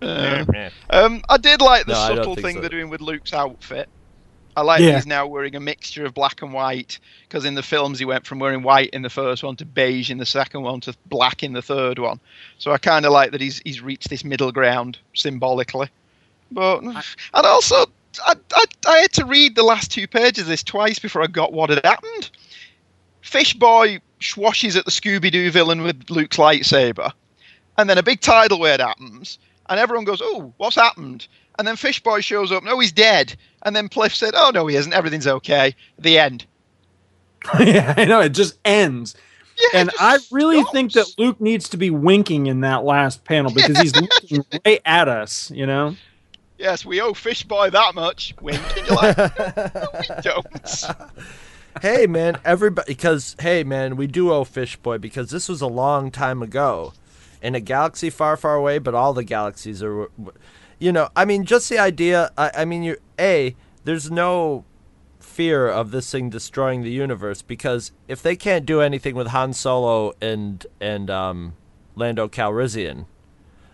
Uh, 0.00 0.44
um, 0.88 1.22
I 1.28 1.36
did 1.36 1.60
like 1.60 1.86
the 1.86 1.92
No, 1.92 2.14
subtle 2.14 2.36
thing 2.36 2.54
so. 2.54 2.60
they're 2.60 2.70
doing 2.70 2.88
with 2.88 3.00
Luke's 3.00 3.32
outfit. 3.34 3.88
I 4.56 4.62
like 4.62 4.80
that 4.80 4.86
Yeah. 4.86 4.94
he's 4.96 5.06
now 5.06 5.26
wearing 5.26 5.56
a 5.56 5.60
mixture 5.60 6.04
of 6.04 6.14
black 6.14 6.42
and 6.42 6.52
white 6.52 6.98
because 7.28 7.44
in 7.44 7.54
the 7.54 7.62
films 7.62 7.98
he 7.98 8.04
went 8.04 8.26
from 8.26 8.38
wearing 8.38 8.62
white 8.62 8.90
in 8.90 9.02
the 9.02 9.10
first 9.10 9.42
one 9.42 9.56
to 9.56 9.64
beige 9.64 10.10
in 10.10 10.18
the 10.18 10.26
second 10.26 10.62
one 10.62 10.80
to 10.80 10.94
black 11.06 11.42
in 11.42 11.52
the 11.52 11.62
third 11.62 11.98
one. 11.98 12.18
So 12.58 12.72
I 12.72 12.78
kind 12.78 13.04
of 13.06 13.12
like 13.12 13.32
that 13.32 13.40
he's 13.40 13.60
he's 13.64 13.80
reached 13.80 14.10
this 14.10 14.24
middle 14.24 14.52
ground 14.52 14.98
symbolically. 15.14 15.88
But 16.50 16.82
and 16.82 16.96
also 17.34 17.86
I, 18.26 18.34
I 18.52 18.64
I 18.86 18.98
had 18.98 19.12
to 19.14 19.24
read 19.24 19.54
the 19.54 19.62
last 19.62 19.90
two 19.90 20.06
pages 20.06 20.42
of 20.42 20.48
this 20.48 20.62
twice 20.62 20.98
before 20.98 21.22
I 21.22 21.26
got 21.26 21.52
what 21.52 21.70
had 21.70 21.84
happened. 21.84 22.30
Fish 23.22 23.54
Boy 23.54 24.00
swashes 24.20 24.76
at 24.76 24.84
the 24.84 24.90
Scooby 24.90 25.30
Doo 25.30 25.50
villain 25.50 25.82
with 25.82 26.10
Luke's 26.10 26.36
lightsaber, 26.36 27.12
and 27.78 27.88
then 27.88 27.98
a 27.98 28.02
big 28.02 28.20
tidal 28.20 28.58
wave 28.58 28.80
happens, 28.80 29.38
and 29.68 29.78
everyone 29.78 30.04
goes, 30.04 30.20
"Oh, 30.22 30.52
what's 30.56 30.76
happened?" 30.76 31.28
And 31.58 31.68
then 31.68 31.76
Fish 31.76 32.02
Boy 32.02 32.20
shows 32.20 32.52
up. 32.52 32.64
No, 32.64 32.78
he's 32.78 32.92
dead. 32.92 33.36
And 33.62 33.76
then 33.76 33.88
Pliff 33.88 34.14
said, 34.14 34.34
"Oh 34.34 34.50
no, 34.52 34.66
he 34.66 34.76
isn't. 34.76 34.92
Everything's 34.92 35.26
okay." 35.26 35.74
The 35.98 36.18
end. 36.18 36.46
yeah, 37.60 37.94
I 37.96 38.04
know 38.04 38.20
it 38.20 38.30
just 38.30 38.58
ends. 38.64 39.14
Yeah, 39.56 39.80
and 39.80 39.90
I 39.98 40.18
really 40.30 40.60
stops. 40.60 40.72
think 40.72 40.92
that 40.92 41.14
Luke 41.18 41.40
needs 41.40 41.68
to 41.70 41.76
be 41.76 41.90
winking 41.90 42.46
in 42.46 42.60
that 42.60 42.84
last 42.84 43.24
panel 43.24 43.52
because 43.52 43.78
he's 43.78 43.94
looking 44.00 44.44
right 44.64 44.80
at 44.84 45.08
us, 45.08 45.50
you 45.50 45.66
know? 45.66 45.96
Yes, 46.60 46.84
we 46.84 47.00
owe 47.00 47.14
Fish 47.14 47.44
Boy 47.44 47.70
that 47.70 47.94
much. 47.94 48.34
Wink. 48.42 48.60
And 48.76 48.86
you're 48.86 48.96
like, 48.96 49.16
no, 49.74 49.86
we 49.94 50.20
don't. 50.20 50.84
hey 51.82 52.06
man, 52.06 52.38
everybody 52.44 52.92
because 52.92 53.34
hey 53.40 53.64
man, 53.64 53.96
we 53.96 54.06
do 54.06 54.30
owe 54.30 54.44
Fishboy 54.44 54.98
because 54.98 55.30
this 55.30 55.48
was 55.48 55.62
a 55.62 55.66
long 55.66 56.10
time 56.10 56.42
ago, 56.42 56.92
in 57.40 57.54
a 57.54 57.60
galaxy 57.60 58.10
far, 58.10 58.36
far 58.36 58.56
away. 58.56 58.78
But 58.78 58.94
all 58.94 59.14
the 59.14 59.24
galaxies 59.24 59.82
are, 59.82 60.10
you 60.78 60.92
know, 60.92 61.08
I 61.16 61.24
mean, 61.24 61.46
just 61.46 61.70
the 61.70 61.78
idea. 61.78 62.30
I, 62.36 62.50
I 62.58 62.64
mean, 62.66 62.82
you 62.82 62.98
a 63.18 63.56
there's 63.84 64.10
no 64.10 64.66
fear 65.18 65.66
of 65.66 65.92
this 65.92 66.10
thing 66.10 66.28
destroying 66.28 66.82
the 66.82 66.90
universe 66.90 67.40
because 67.40 67.92
if 68.06 68.20
they 68.20 68.36
can't 68.36 68.66
do 68.66 68.82
anything 68.82 69.14
with 69.14 69.28
Han 69.28 69.54
Solo 69.54 70.12
and 70.20 70.66
and 70.78 71.08
um, 71.08 71.56
Lando 71.96 72.28
Calrissian, 72.28 73.06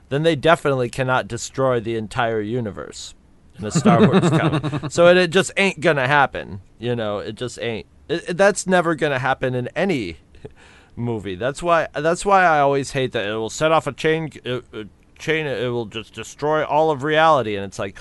then 0.09 0.23
they 0.23 0.37
definitely 0.37 0.89
cannot 0.89 1.29
destroy 1.29 1.81
the 1.81 1.97
entire 1.97 2.41
universe 2.41 3.15
in 3.59 3.65
a 3.65 3.71
Star 3.71 4.01
Wars 4.07 4.29
comic. 4.31 4.63
So 4.93 5.09
it, 5.09 5.17
it 5.17 5.31
just 5.31 5.51
ain't 5.57 5.81
gonna 5.81 6.07
happen. 6.07 6.61
You 6.79 6.95
know, 6.97 7.19
it 7.19 7.35
just 7.37 7.59
ain't. 7.61 7.87
It, 8.09 8.29
it- 8.31 8.37
that's 8.37 8.67
never 8.67 8.95
gonna 8.95 9.19
happen 9.19 9.55
in 9.55 9.69
any 9.77 10.19
movie. 10.97 11.35
That's 11.35 11.63
why. 11.63 11.89
That's 11.95 12.25
why 12.25 12.45
I 12.45 12.61
always 12.61 12.93
hate 12.93 13.13
that 13.13 13.27
it 13.27 13.35
will 13.35 13.51
set 13.51 13.73
off 13.73 13.87
a 13.87 13.93
chain. 13.93 14.31
Uh, 14.45 14.61
uh, 14.73 14.85
chain. 15.19 15.47
It 15.47 15.69
will 15.69 15.87
just 15.87 16.13
destroy 16.15 16.65
all 16.65 16.91
of 16.91 17.03
reality, 17.03 17.57
and 17.57 17.65
it's 17.65 17.79
like, 17.79 17.99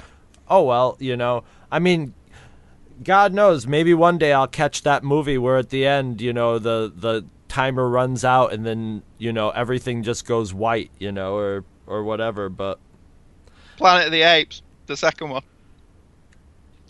oh 0.50 0.64
well, 0.64 0.98
you 1.00 1.16
know. 1.18 1.44
I 1.72 1.80
mean, 1.80 2.14
God 3.04 3.34
knows, 3.34 3.66
maybe 3.68 3.94
one 3.94 4.18
day 4.18 4.32
I'll 4.32 4.48
catch 4.48 4.84
that 4.84 5.04
movie 5.04 5.38
where 5.38 5.58
at 5.58 5.70
the 5.70 5.86
end, 5.86 6.22
you 6.22 6.34
know, 6.34 6.60
the 6.60 6.92
the 6.96 7.26
timer 7.48 7.88
runs 7.88 8.26
out 8.26 8.52
and 8.52 8.66
then 8.66 9.02
you 9.18 9.32
know 9.32 9.50
everything 9.52 10.04
just 10.04 10.26
goes 10.26 10.54
white, 10.54 10.92
you 11.00 11.12
know, 11.12 11.36
or 11.36 11.64
or 11.88 12.04
whatever. 12.04 12.50
But 12.50 12.80
Planet 13.78 14.08
of 14.08 14.12
the 14.12 14.22
Apes, 14.24 14.62
the 14.88 14.96
second 14.98 15.30
one. 15.30 15.44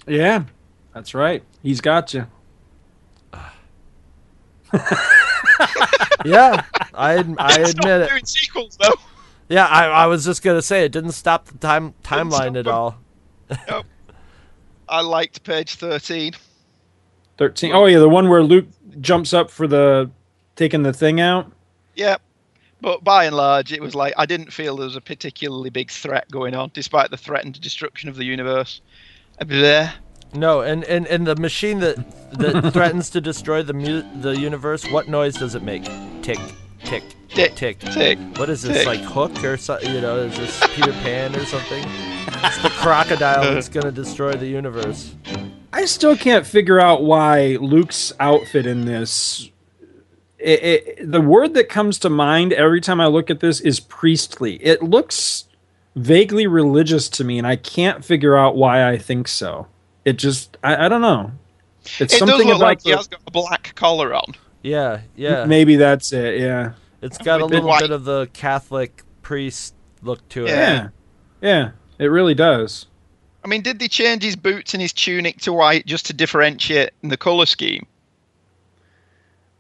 Yeah, 0.08 0.44
that's 0.94 1.14
right. 1.14 1.44
He's 1.64 1.82
got 1.82 2.14
you. 2.14 2.28
yeah, 6.26 6.64
I 6.94 7.18
ad- 7.20 7.36
I 7.38 7.64
Stop 7.64 7.70
admit 7.80 8.02
it. 8.02 8.10
doing 8.10 8.26
sequels 8.26 8.78
though. 8.78 8.94
Yeah, 9.48 9.66
I, 9.68 9.86
I 9.86 10.06
was 10.08 10.26
just 10.26 10.44
gonna 10.44 10.62
say 10.62 10.84
it 10.86 10.92
didn't 10.92 11.12
stop 11.14 11.46
the 11.46 11.58
time 11.58 11.94
timeline 12.04 12.58
at 12.58 12.68
all. 12.68 12.98
Nope. 13.70 13.86
I 14.90 15.02
liked 15.02 15.44
page 15.44 15.76
thirteen. 15.76 16.34
13. 17.38 17.74
Oh, 17.74 17.86
yeah, 17.86 18.00
the 18.00 18.08
one 18.10 18.30
where 18.30 18.42
Luke 18.42 18.66
jumps 19.02 19.34
up 19.34 19.52
for 19.52 19.68
the 19.68 20.10
taking 20.56 20.84
the 20.84 20.94
thing 20.94 21.20
out. 21.20 21.52
Yeah. 21.94 22.16
But 22.86 23.04
by 23.04 23.26
and 23.26 23.36
large, 23.36 23.74
it 23.74 23.82
was 23.82 23.96
like 23.96 24.14
I 24.16 24.28
didn't 24.28 24.54
feel 24.54 24.76
there 24.76 24.86
was 24.86 24.96
a 24.96 25.02
particularly 25.02 25.72
big 25.72 25.90
threat 25.90 26.30
going 26.30 26.54
on, 26.54 26.70
despite 26.72 27.10
the 27.10 27.18
threatened 27.18 27.60
destruction 27.60 28.10
of 28.10 28.16
the 28.16 28.26
universe. 28.26 28.80
Bleh. 29.42 29.92
No, 30.36 30.62
and, 30.62 30.84
and, 30.84 31.08
and 31.08 31.26
the 31.26 31.36
machine 31.36 31.80
that 31.80 31.96
that 32.34 32.72
threatens 32.74 33.10
to 33.10 33.22
destroy 33.22 33.64
the 33.64 33.74
mu- 33.74 34.04
the 34.22 34.38
universe, 34.38 34.86
what 34.92 35.08
noise 35.08 35.34
does 35.34 35.56
it 35.56 35.64
make? 35.64 35.84
Tick, 36.22 36.38
tick, 36.84 37.02
Tick, 37.30 37.56
tick. 37.56 37.80
tick, 37.80 38.20
What 38.38 38.50
is 38.52 38.62
this 38.62 38.78
tick. 38.78 38.86
like 38.86 39.00
Hook 39.00 39.44
or 39.44 39.58
something? 39.58 39.92
You 39.92 40.02
know, 40.02 40.18
is 40.18 40.38
this 40.38 40.60
Peter 40.76 40.92
Pan 40.94 41.36
or 41.36 41.44
something? 41.46 41.84
It's 42.44 42.62
the 42.62 42.70
crocodile 42.70 43.52
that's 43.52 43.68
gonna 43.68 43.92
destroy 43.92 44.34
the 44.34 44.46
universe. 44.46 45.16
I 45.74 45.86
still 45.86 46.16
can't 46.16 46.46
figure 46.46 46.80
out 46.80 47.02
why 47.02 47.58
Luke's 47.60 48.14
outfit 48.20 48.68
in 48.68 48.86
this. 48.86 49.50
It, 50.46 50.64
it, 51.00 51.12
the 51.12 51.22
word 51.22 51.56
that 51.56 51.70
comes 51.70 51.98
to 52.00 52.10
mind 52.10 52.54
every 52.54 52.80
time 52.80 53.02
I 53.02 53.08
look 53.08 53.32
at 53.32 53.40
this 53.40 53.60
is 53.60 53.80
priestly. 53.80 54.64
It 54.64 54.84
looks 54.84 55.46
vaguely 55.96 56.46
religious 56.46 57.10
to 57.10 57.24
me, 57.24 57.40
and 57.40 57.48
I 57.48 57.56
can't 57.56 58.06
figure 58.06 58.38
out 58.38 58.56
why 58.56 58.88
I 58.88 59.00
think 59.00 59.28
so. 59.28 59.66
It 60.06 60.18
just, 60.18 60.56
I, 60.64 60.86
I 60.86 60.88
don't 60.88 61.02
know. 61.02 61.32
It's 61.84 62.00
It 62.00 62.10
does 62.10 62.20
something 62.20 62.48
look 62.48 62.58
about 62.58 62.62
like 62.62 62.84
he 62.84 62.92
the- 62.92 62.98
has 62.98 63.08
got 63.08 63.22
a 63.26 63.32
black 63.32 63.74
collar 63.74 64.14
on. 64.14 64.34
Yeah, 64.62 65.02
yeah. 65.16 65.46
maybe 65.46 65.78
that's 65.78 66.14
it. 66.14 66.40
Yeah, 66.40 66.74
It's 67.02 67.18
got 67.18 67.42
a 67.42 67.46
little 67.46 67.76
bit 67.80 67.90
of 67.92 68.04
the 68.06 68.28
Catholic 68.34 69.02
priest 69.24 69.74
look 70.04 70.28
to 70.30 70.46
it. 70.46 70.50
yeah, 70.50 70.90
yeah. 71.42 71.72
It 71.98 72.06
really 72.08 72.36
does. 72.36 72.86
I 73.44 73.48
mean, 73.48 73.62
did 73.62 73.80
they 73.80 73.88
change 73.88 74.22
his 74.24 74.36
boots 74.36 74.74
and 74.76 74.82
his 74.82 74.94
tunic 74.94 75.40
to 75.42 75.54
white 75.54 75.86
just 75.88 76.06
to 76.08 76.14
differentiate 76.14 76.92
in 77.02 77.10
the 77.10 77.18
color 77.18 77.46
scheme? 77.48 77.86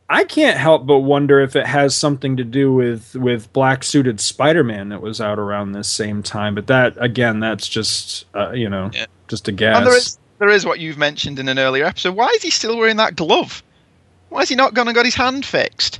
I 0.08 0.24
can't 0.24 0.58
help 0.58 0.86
but 0.86 0.99
wonder 0.99 1.39
if 1.41 1.56
it 1.56 1.66
has 1.66 1.95
something 1.95 2.38
to 2.38 2.43
do 2.43 2.72
with 2.72 3.16
with 3.16 3.51
black 3.53 3.84
suited 3.84 4.20
Spider 4.20 4.64
Man 4.64 4.89
that 4.89 5.01
was 5.01 5.20
out 5.20 5.39
around 5.39 5.72
this 5.72 5.88
same 5.88 6.22
time. 6.22 6.53
But 6.56 6.68
that 6.68 6.93
again, 6.99 7.39
that's 7.39 7.68
just 7.68 8.26
uh, 8.36 8.51
you 8.51 8.70
know 8.70 8.91
Yeah. 8.93 9.06
just 9.28 9.47
a 9.47 9.51
guess. 9.51 9.78
And 9.78 9.86
there 9.88 9.97
is 9.97 10.20
there 10.38 10.49
is 10.49 10.66
what 10.66 10.80
you've 10.80 10.97
mentioned 10.97 11.39
in 11.39 11.49
an 11.49 11.58
earlier 11.58 11.86
episode. 11.86 12.16
Why 12.16 12.28
is 12.30 12.43
he 12.43 12.51
still 12.51 12.78
wearing 12.78 12.97
that 12.97 13.16
glove? 13.16 13.64
Why 14.30 14.41
is 14.41 14.49
he 14.49 14.56
not 14.56 14.74
gone 14.74 14.88
and 14.88 14.95
got 14.95 15.06
his 15.06 15.16
hand 15.16 15.45
fixed? 15.45 15.99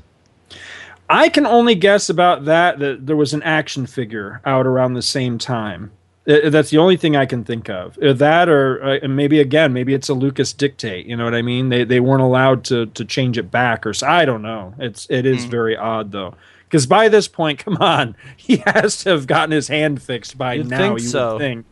I 1.10 1.30
can 1.30 1.45
only 1.45 1.76
guess 1.76 2.10
about 2.10 2.45
that 2.45 2.80
that 2.80 3.06
there 3.08 3.16
was 3.16 3.34
an 3.34 3.43
action 3.43 3.86
figure 3.88 4.41
out 4.45 4.68
around 4.68 4.93
the 4.93 5.01
same 5.01 5.38
time. 5.38 5.91
Uh, 6.28 6.49
That's 6.49 6.69
the 6.71 6.78
only 6.80 6.97
thing 6.97 7.15
I 7.15 7.26
can 7.26 7.43
think 7.43 7.69
of. 7.69 7.97
Uh, 7.99 8.13
That 8.13 8.49
or 8.49 8.84
uh, 8.84 8.99
and 9.03 9.15
maybe 9.15 9.39
again, 9.39 9.73
maybe 9.73 9.93
it's 9.93 10.09
a 10.09 10.13
Lucas 10.13 10.53
dictate. 10.53 11.05
You 11.05 11.15
know 11.15 11.23
what 11.23 11.36
I 11.36 11.41
mean? 11.41 11.69
They 11.69 11.84
they 11.84 11.99
weren't 11.99 12.21
allowed 12.23 12.63
to 12.65 12.88
to 12.88 13.05
change 13.05 13.38
it 13.38 13.51
back 13.51 13.86
or 13.86 13.93
so. 13.93 14.07
I 14.07 14.26
don't 14.26 14.41
know. 14.41 14.73
It's 14.80 15.07
it 15.09 15.26
is 15.26 15.45
very 15.45 15.78
odd 15.78 16.11
though. 16.11 16.34
Because 16.67 16.88
by 16.88 17.09
this 17.09 17.28
point, 17.28 17.59
come 17.65 17.78
on, 17.78 18.15
he 18.38 18.57
has 18.65 18.97
to 19.03 19.11
have 19.11 19.28
gotten 19.28 19.51
his 19.51 19.67
hand 19.67 20.01
fixed 20.01 20.38
by 20.38 20.55
You'd 20.55 20.69
now. 20.69 20.78
think 20.78 20.99
you 20.99 21.05
so. 21.07 21.34
would 21.34 21.39
think. 21.39 21.65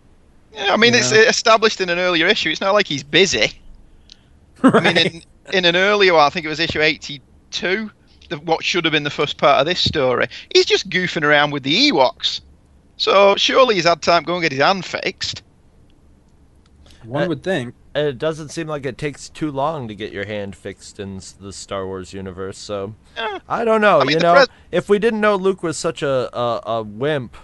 Yeah, 0.53 0.71
I 0.73 0.77
mean, 0.77 0.93
it's 0.93 1.11
Yeah. 1.11 1.21
established 1.23 1.81
in 1.81 1.89
an 1.89 1.97
earlier 1.97 2.27
issue. 2.27 2.49
It's 2.51 2.61
not 2.61 2.73
like 2.75 2.85
he's 2.85 3.01
busy. 3.03 3.53
I 4.63 4.79
mean, 4.79 4.97
in, 4.97 5.21
in 5.51 5.65
an 5.65 5.75
earlier 5.75 6.15
I 6.15 6.29
think 6.29 6.45
it 6.45 6.49
was 6.49 6.59
issue 6.59 6.79
82, 6.79 7.89
the, 8.29 8.37
what 8.37 8.63
should 8.63 8.85
have 8.85 8.91
been 8.91 9.03
the 9.03 9.09
first 9.09 9.37
part 9.37 9.59
of 9.59 9.65
this 9.65 9.79
story, 9.79 10.27
he's 10.53 10.65
just 10.65 10.89
goofing 10.89 11.23
around 11.23 11.51
with 11.51 11.63
the 11.63 11.91
Ewoks. 11.91 12.39
So 12.97 13.35
surely 13.35 13.75
he's 13.75 13.85
had 13.85 14.01
time 14.01 14.23
to 14.23 14.27
go 14.27 14.33
and 14.35 14.41
get 14.43 14.51
his 14.51 14.61
hand 14.61 14.85
fixed. 14.85 15.43
One 17.03 17.23
uh, 17.23 17.27
would 17.27 17.43
think. 17.43 17.75
And 17.95 18.07
it 18.07 18.17
doesn't 18.17 18.49
seem 18.49 18.67
like 18.67 18.85
it 18.85 18.97
takes 18.97 19.29
too 19.29 19.51
long 19.51 19.87
to 19.87 19.95
get 19.95 20.11
your 20.11 20.25
hand 20.25 20.55
fixed 20.55 20.99
in 20.99 21.21
the 21.39 21.53
Star 21.53 21.85
Wars 21.85 22.13
universe. 22.13 22.57
So 22.57 22.95
I 23.47 23.63
don't 23.65 23.81
know. 23.81 23.99
I 23.99 24.03
mean, 24.05 24.17
you 24.17 24.19
know, 24.19 24.33
pres- 24.33 24.47
if 24.71 24.89
we 24.89 24.97
didn't 24.99 25.21
know 25.21 25.35
Luke 25.35 25.61
was 25.63 25.77
such 25.77 26.01
a, 26.01 26.35
a 26.35 26.61
a 26.77 26.83
wimp 26.83 27.35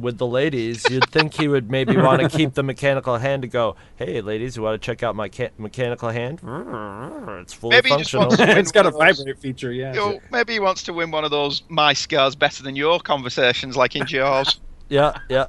with 0.00 0.16
the 0.18 0.26
ladies, 0.26 0.84
you'd 0.90 1.10
think 1.10 1.34
he 1.34 1.48
would 1.48 1.70
maybe 1.70 1.96
want 1.98 2.22
to 2.22 2.28
keep 2.28 2.54
the 2.54 2.62
mechanical 2.62 3.18
hand 3.18 3.42
to 3.42 3.48
go. 3.48 3.76
Hey, 3.96 4.20
ladies, 4.22 4.56
you 4.56 4.62
want 4.62 4.80
to 4.80 4.84
check 4.86 5.02
out 5.02 5.14
my 5.16 5.28
ca- 5.28 5.50
mechanical 5.58 6.08
hand? 6.10 6.40
It's 7.40 7.52
fully 7.54 7.76
Maybe 7.76 7.90
functional. 7.90 8.22
wants 8.28 8.36
to 8.38 8.46
win 8.48 8.58
it's 8.58 8.72
got 8.72 8.86
a 8.86 8.90
one 8.90 9.08
of 9.08 9.16
those- 9.16 9.24
vibrate 9.24 9.38
feature. 9.38 9.72
Yeah. 9.72 9.92
You 9.94 10.00
know, 10.00 10.20
maybe 10.32 10.54
he 10.54 10.60
wants 10.60 10.82
to 10.84 10.92
win 10.92 11.10
one 11.10 11.24
of 11.24 11.30
those 11.30 11.62
my 11.68 11.92
scars 11.92 12.34
better 12.34 12.62
than 12.62 12.76
your 12.76 12.98
conversations, 13.00 13.76
like 13.76 13.94
in 13.96 14.06
Jaws. 14.06 14.58
Yeah, 14.88 15.18
yeah. 15.28 15.46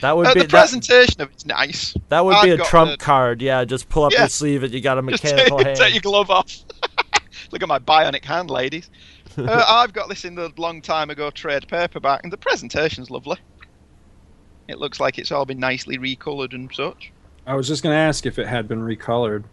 That 0.00 0.16
would 0.16 0.28
Uh, 0.28 0.34
be 0.34 0.40
the 0.40 0.46
that, 0.46 0.50
presentation 0.50 1.20
of 1.20 1.30
it's 1.32 1.44
nice. 1.44 1.94
that 2.08 2.24
would 2.24 2.36
be 2.42 2.52
I've 2.52 2.60
a 2.60 2.64
trump 2.64 2.92
the- 2.92 2.96
card. 2.96 3.42
Yeah, 3.42 3.64
just 3.64 3.88
pull 3.88 4.04
up 4.04 4.12
Yeah. 4.12 4.20
your 4.20 4.28
sleeve 4.28 4.62
and 4.62 4.72
you 4.72 4.80
got 4.80 4.98
a 4.98 5.02
Just 5.10 5.24
mechanical 5.24 5.58
take, 5.58 5.66
hand. 5.66 5.78
take 5.78 5.94
your 5.94 6.00
glove 6.00 6.30
off. 6.30 6.46
Look 7.52 7.62
at 7.62 7.68
my 7.68 7.78
bionic 7.80 8.24
hand, 8.24 8.50
ladies. 8.50 8.88
uh, 9.38 9.64
I've 9.68 9.92
got 9.92 10.08
this 10.08 10.24
in 10.24 10.34
the 10.36 10.52
long 10.56 10.80
time 10.80 11.10
ago 11.10 11.30
trade 11.30 11.66
paperback, 11.68 12.20
and 12.22 12.32
the 12.32 12.36
presentation's 12.36 13.10
lovely. 13.10 13.36
It 14.68 14.78
looks 14.78 15.00
like 15.00 15.18
it's 15.18 15.32
all 15.32 15.44
been 15.44 15.58
nicely 15.58 15.98
recolored 15.98 16.54
and 16.54 16.70
such. 16.72 17.10
I 17.46 17.54
was 17.54 17.66
just 17.66 17.82
going 17.82 17.92
to 17.92 17.98
ask 17.98 18.24
if 18.24 18.38
it 18.38 18.46
had 18.46 18.68
been 18.68 18.80
recolored. 18.80 19.44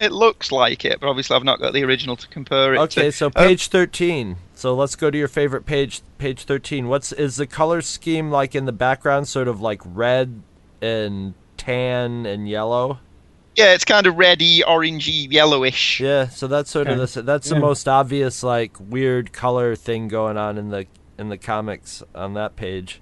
It 0.00 0.12
looks 0.12 0.52
like 0.52 0.84
it, 0.84 1.00
but 1.00 1.08
obviously 1.08 1.34
I've 1.36 1.44
not 1.44 1.58
got 1.58 1.72
the 1.72 1.82
original 1.84 2.16
to 2.16 2.28
compare 2.28 2.74
it 2.74 2.78
Okay, 2.78 3.04
to. 3.06 3.12
so 3.12 3.26
Uh, 3.28 3.30
page 3.30 3.68
13. 3.68 4.36
So 4.58 4.74
let's 4.74 4.96
go 4.96 5.08
to 5.08 5.16
your 5.16 5.28
favorite 5.28 5.66
page, 5.66 6.02
page 6.18 6.42
13. 6.42 6.88
What's 6.88 7.12
is 7.12 7.36
the 7.36 7.46
color 7.46 7.80
scheme 7.80 8.28
like 8.28 8.56
in 8.56 8.64
the 8.64 8.72
background 8.72 9.28
sort 9.28 9.46
of 9.46 9.60
like 9.60 9.80
red 9.84 10.42
and 10.82 11.34
tan 11.56 12.26
and 12.26 12.48
yellow? 12.48 12.98
yeah, 13.58 13.72
it's 13.72 13.84
kind 13.84 14.06
of 14.06 14.16
reddy, 14.16 14.60
orangey, 14.60 15.32
yellowish. 15.32 16.00
Yeah, 16.00 16.28
so 16.28 16.46
that's 16.46 16.70
sort 16.70 16.86
of 16.86 17.12
the 17.12 17.22
that's 17.22 17.48
the 17.48 17.58
most 17.58 17.88
obvious 17.88 18.42
like 18.44 18.76
weird 18.80 19.32
color 19.32 19.74
thing 19.74 20.06
going 20.06 20.36
on 20.36 20.58
in 20.58 20.70
the 20.70 20.86
in 21.18 21.28
the 21.28 21.38
comics 21.38 22.02
on 22.14 22.34
that 22.34 22.54
page. 22.54 23.00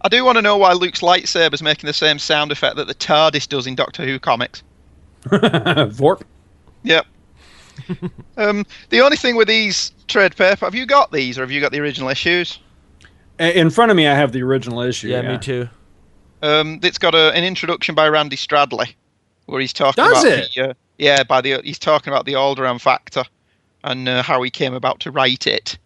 I 0.00 0.08
do 0.08 0.24
want 0.24 0.36
to 0.36 0.42
know 0.42 0.56
why 0.56 0.72
Luke's 0.72 1.00
lightsaber's 1.00 1.62
making 1.62 1.86
the 1.88 1.92
same 1.92 2.18
sound 2.18 2.52
effect 2.52 2.76
that 2.76 2.86
the 2.86 2.94
TARDIS 2.94 3.48
does 3.48 3.66
in 3.66 3.74
Doctor 3.74 4.04
Who 4.04 4.18
comics. 4.18 4.62
Vorp. 5.24 6.22
Yep. 6.82 7.06
um, 8.36 8.64
the 8.90 9.00
only 9.00 9.16
thing 9.16 9.36
with 9.36 9.48
these 9.48 9.92
trade 10.08 10.36
paper, 10.36 10.64
have 10.66 10.74
you 10.74 10.86
got 10.86 11.12
these 11.12 11.38
or 11.38 11.42
have 11.42 11.50
you 11.50 11.60
got 11.60 11.72
the 11.72 11.80
original 11.80 12.08
issues? 12.08 12.58
In 13.38 13.70
front 13.70 13.90
of 13.90 13.96
me, 13.96 14.06
I 14.06 14.14
have 14.14 14.32
the 14.32 14.42
original 14.42 14.80
issue. 14.80 15.08
Yeah, 15.08 15.22
Yeah, 15.22 15.32
me 15.32 15.38
too. 15.38 15.68
Um, 16.42 16.80
it's 16.82 16.98
got 16.98 17.14
a, 17.14 17.32
an 17.32 17.44
introduction 17.44 17.94
by 17.94 18.08
Randy 18.08 18.36
Stradley, 18.36 18.94
where 19.46 19.60
he's 19.60 19.72
talking 19.72 20.04
Does 20.04 20.24
about 20.24 20.38
it? 20.38 20.52
the 20.54 20.70
uh, 20.70 20.74
yeah 20.98 21.22
by 21.22 21.40
the 21.40 21.60
he's 21.64 21.78
talking 21.78 22.12
about 22.12 22.24
the 22.24 22.32
Alderaan 22.32 22.80
factor 22.80 23.24
and 23.84 24.08
uh, 24.08 24.22
how 24.22 24.42
he 24.42 24.50
came 24.50 24.74
about 24.74 25.00
to 25.00 25.10
write 25.10 25.46
it. 25.46 25.78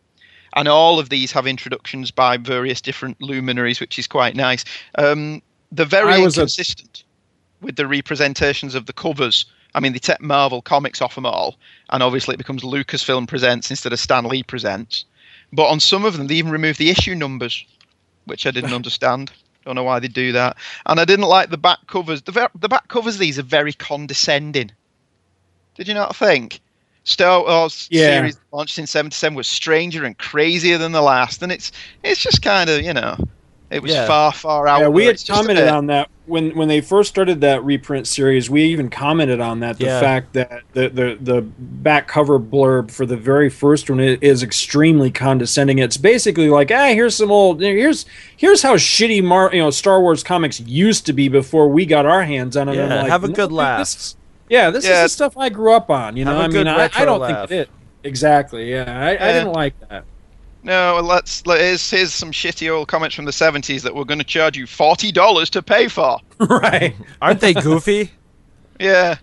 And 0.57 0.68
all 0.68 1.01
of 1.01 1.09
these 1.09 1.32
have 1.32 1.47
introductions 1.47 2.11
by 2.12 2.36
various 2.36 2.80
different 2.80 3.20
luminaries, 3.20 3.80
which 3.80 3.99
is 3.99 4.07
quite 4.07 4.36
nice. 4.36 4.64
Um, 4.97 5.42
they're 5.72 5.86
very 5.86 6.12
I 6.14 6.18
was 6.18 6.38
a- 6.38 6.42
inconsistent 6.42 7.03
with 7.61 7.76
the 7.76 7.86
representations 7.86 8.74
of 8.76 8.86
the 8.86 8.92
covers. 8.92 9.47
I 9.74 9.80
mean, 9.80 9.92
they 9.92 9.99
take 9.99 10.20
Marvel 10.20 10.62
comics 10.62 11.03
off 11.03 11.16
them 11.16 11.26
all, 11.26 11.57
and 11.91 12.03
obviously 12.03 12.35
it 12.35 12.39
becomes 12.39 12.62
Lucasfilm 12.62 13.28
presents 13.28 13.70
instead 13.70 13.93
of 13.93 14.01
Stan 14.01 14.24
Lee 14.24 14.43
presents. 14.43 15.05
But 15.53 15.68
on 15.68 15.80
some 15.80 16.05
of 16.05 16.16
them, 16.16 16.26
they 16.26 16.35
even 16.35 16.51
remove 16.51 16.78
the 16.78 16.91
issue 16.91 17.14
numbers, 17.14 17.64
which 18.24 18.47
I 18.47 18.51
didn't 18.51 18.72
understand. 18.74 19.32
Don't 19.64 19.76
know 19.76 19.85
why 19.85 19.99
they 19.99 20.09
do 20.09 20.32
that. 20.32 20.57
And 20.87 21.01
I 21.01 21.05
didn't 21.05 21.26
like 21.26 21.51
the 21.51 21.57
back 21.57 21.78
covers. 21.87 22.22
The, 22.22 22.32
ver- 22.32 22.51
the 22.55 22.68
back 22.68 22.89
covers 22.89 23.14
of 23.14 23.20
these 23.20 23.39
are 23.39 23.43
very 23.43 23.72
condescending. 23.72 24.70
Did 25.76 25.89
you 25.89 25.95
not 25.95 26.14
think? 26.14 26.61
Star 27.05 27.43
Wars 27.43 27.89
oh, 27.93 27.97
Yeah. 27.97 28.07
series 28.07 28.39
launched 28.53 28.78
in 28.78 28.87
'77 28.87 29.37
was 29.37 29.47
stranger 29.47 30.05
and 30.05 30.16
crazier 30.16 30.78
than 30.78 30.93
the 30.93 31.03
last, 31.03 31.43
and 31.43 31.53
it's 31.53 31.70
it's 32.03 32.20
just 32.22 32.41
kind 32.41 32.70
of 32.70 32.80
you 32.82 32.95
know, 32.95 33.16
it 33.70 33.82
was 33.82 33.93
Yeah. 33.93 34.07
far 34.07 34.32
far 34.32 34.66
out. 34.66 34.80
Yeah, 34.80 34.89
we 34.89 35.05
had 35.05 35.22
commented 35.26 35.68
on 35.68 35.87
that 35.87 36.11
when 36.27 36.57
when 36.57 36.68
they 36.68 36.81
first 36.81 37.11
started 37.11 37.41
that 37.43 37.62
reprint 37.64 38.07
series. 38.07 38.49
We 38.49 38.62
even 38.64 38.89
commented 38.91 39.41
on 39.41 39.61
that 39.61 39.79
the 39.79 39.85
Yeah. 39.87 40.01
fact 40.01 40.33
that 40.33 40.62
the, 40.72 40.89
the 40.89 41.18
the 41.20 41.43
back 41.43 42.09
cover 42.09 42.39
blurb 42.41 42.91
for 42.91 43.05
the 43.07 43.16
very 43.16 43.51
first 43.51 43.91
one 43.91 44.01
is 44.01 44.43
extremely 44.43 45.11
condescending. 45.11 45.79
It's 45.79 45.97
basically 45.97 46.49
like, 46.49 46.70
ah, 46.70 46.89
here's 46.89 47.14
some 47.14 47.31
old 47.31 47.61
here's 47.61 48.07
here's 48.37 48.62
how 48.62 48.77
shitty 48.77 49.22
Mar 49.22 49.51
you 49.53 49.61
know 49.61 49.70
Star 49.70 50.01
Wars 50.01 50.22
comics 50.22 50.61
used 50.61 51.05
to 51.07 51.12
be 51.12 51.29
before 51.29 51.68
we 51.68 51.85
got 51.87 52.07
our 52.07 52.22
hands 52.25 52.57
on 52.57 52.66
them. 52.68 52.77
Yeah, 52.77 53.03
like, 53.03 53.11
have 53.11 53.25
a 53.25 53.29
good 53.29 53.49
dude, 53.49 53.53
laugh." 53.53 53.79
this 53.81 54.16
yeah, 54.49 54.70
this 54.70 54.85
Yeah. 54.87 55.05
is 55.05 55.11
the 55.11 55.14
stuff 55.14 55.37
I 55.39 55.49
grew 55.49 55.72
up 55.72 55.91
on. 55.91 56.16
You 56.16 56.25
know, 56.25 56.33
Have 56.33 56.41
a 56.41 56.45
I 56.45 56.49
mean, 56.49 56.68
I, 56.68 56.91
I 56.95 57.05
don't 57.05 57.20
laugh. 57.20 57.49
think 57.49 57.68
it. 57.68 57.70
Exactly. 58.03 58.70
Yeah, 58.70 58.85
I, 58.87 59.12
I 59.12 59.33
didn't 59.33 59.53
like 59.53 59.75
that. 59.89 60.05
No, 60.65 60.99
let's 61.05 61.47
let, 61.47 61.61
here's, 61.61 61.91
here's 61.91 62.15
some 62.15 62.33
shitty 62.33 62.75
old 62.75 62.89
comments 62.89 63.15
from 63.15 63.27
the 63.27 63.33
'70s 63.33 63.83
that 63.83 63.95
we're 63.95 64.05
going 64.05 64.19
to 64.19 64.25
charge 64.25 64.57
you 64.57 64.67
forty 64.67 65.12
dollars 65.12 65.51
to 65.51 65.62
pay 65.62 65.89
for. 65.89 66.19
right. 66.41 66.97
Aren't 67.21 67.41
they 67.41 67.53
goofy? 67.53 68.11
Yeah, 68.81 69.17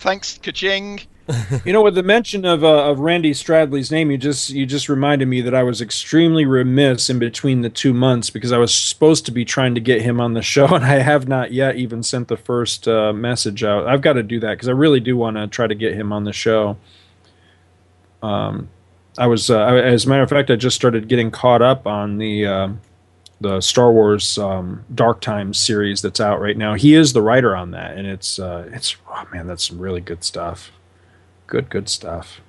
thanks, 0.00 0.38
kaching. 0.38 1.06
You 1.66 1.74
know, 1.74 1.82
with 1.82 1.94
the 1.94 2.02
mention 2.02 2.46
of 2.46 2.64
uh, 2.64 2.90
of 2.90 3.00
Randy 3.00 3.32
Stradley's 3.32 3.90
name, 3.90 4.10
you 4.10 4.16
just 4.16 4.48
you 4.48 4.64
just 4.64 4.88
reminded 4.88 5.28
me 5.28 5.42
that 5.42 5.54
I 5.54 5.62
was 5.62 5.82
extremely 5.82 6.46
remiss 6.46 7.10
in 7.10 7.18
between 7.18 7.60
the 7.60 7.68
two 7.68 7.92
months 7.92 8.30
because 8.30 8.50
I 8.50 8.56
was 8.56 8.74
supposed 8.74 9.26
to 9.26 9.30
be 9.30 9.44
trying 9.44 9.74
to 9.74 9.80
get 9.80 10.00
him 10.00 10.22
on 10.22 10.32
the 10.32 10.40
show, 10.40 10.66
and 10.74 10.86
I 10.86 11.00
have 11.00 11.28
not 11.28 11.52
yet 11.52 11.76
even 11.76 12.02
sent 12.02 12.28
the 12.28 12.38
first 12.38 12.88
uh, 12.88 13.12
message 13.12 13.62
out. 13.62 13.86
I've 13.86 14.00
got 14.00 14.14
to 14.14 14.22
do 14.22 14.40
that 14.40 14.52
because 14.52 14.68
I 14.68 14.72
really 14.72 15.00
do 15.00 15.18
want 15.18 15.36
to 15.36 15.46
try 15.46 15.66
to 15.66 15.74
get 15.74 15.92
him 15.92 16.14
on 16.14 16.24
the 16.24 16.32
show. 16.32 16.78
Um, 18.22 18.70
I 19.18 19.26
was, 19.26 19.50
uh, 19.50 19.58
as 19.66 20.06
a 20.06 20.08
matter 20.08 20.22
of 20.22 20.30
fact, 20.30 20.50
I 20.50 20.56
just 20.56 20.76
started 20.76 21.08
getting 21.08 21.30
caught 21.30 21.60
up 21.60 21.86
on 21.86 22.18
the 22.18 22.46
uh, 22.46 22.68
the 23.40 23.60
Star 23.60 23.92
Wars 23.92 24.38
um, 24.38 24.84
Dark 24.94 25.20
Times 25.20 25.58
series 25.58 26.00
that's 26.02 26.20
out 26.20 26.40
right 26.40 26.56
now. 26.56 26.74
He 26.74 26.94
is 26.94 27.12
the 27.12 27.22
writer 27.22 27.54
on 27.54 27.72
that, 27.72 27.96
and 27.96 28.06
it's 28.06 28.38
uh, 28.38 28.68
it's 28.72 28.96
oh 29.10 29.26
man, 29.32 29.46
that's 29.46 29.68
some 29.68 29.78
really 29.78 30.00
good 30.00 30.24
stuff 30.24 30.70
good 31.46 31.70
good 31.70 31.88
stuff 31.88 32.42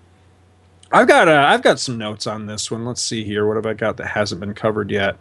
i've 0.92 1.08
got 1.08 1.30
uh, 1.30 1.46
i've 1.48 1.62
got 1.62 1.80
some 1.80 1.98
notes 1.98 2.28
on 2.28 2.48
this 2.48 2.70
one 2.70 2.84
let's 2.84 3.02
see 3.02 3.24
here 3.24 3.48
what 3.48 3.56
have 3.56 3.66
i 3.66 3.74
got 3.74 3.96
that 3.96 4.08
hasn't 4.08 4.42
been 4.42 4.54
covered 4.54 4.92
yet 4.92 5.16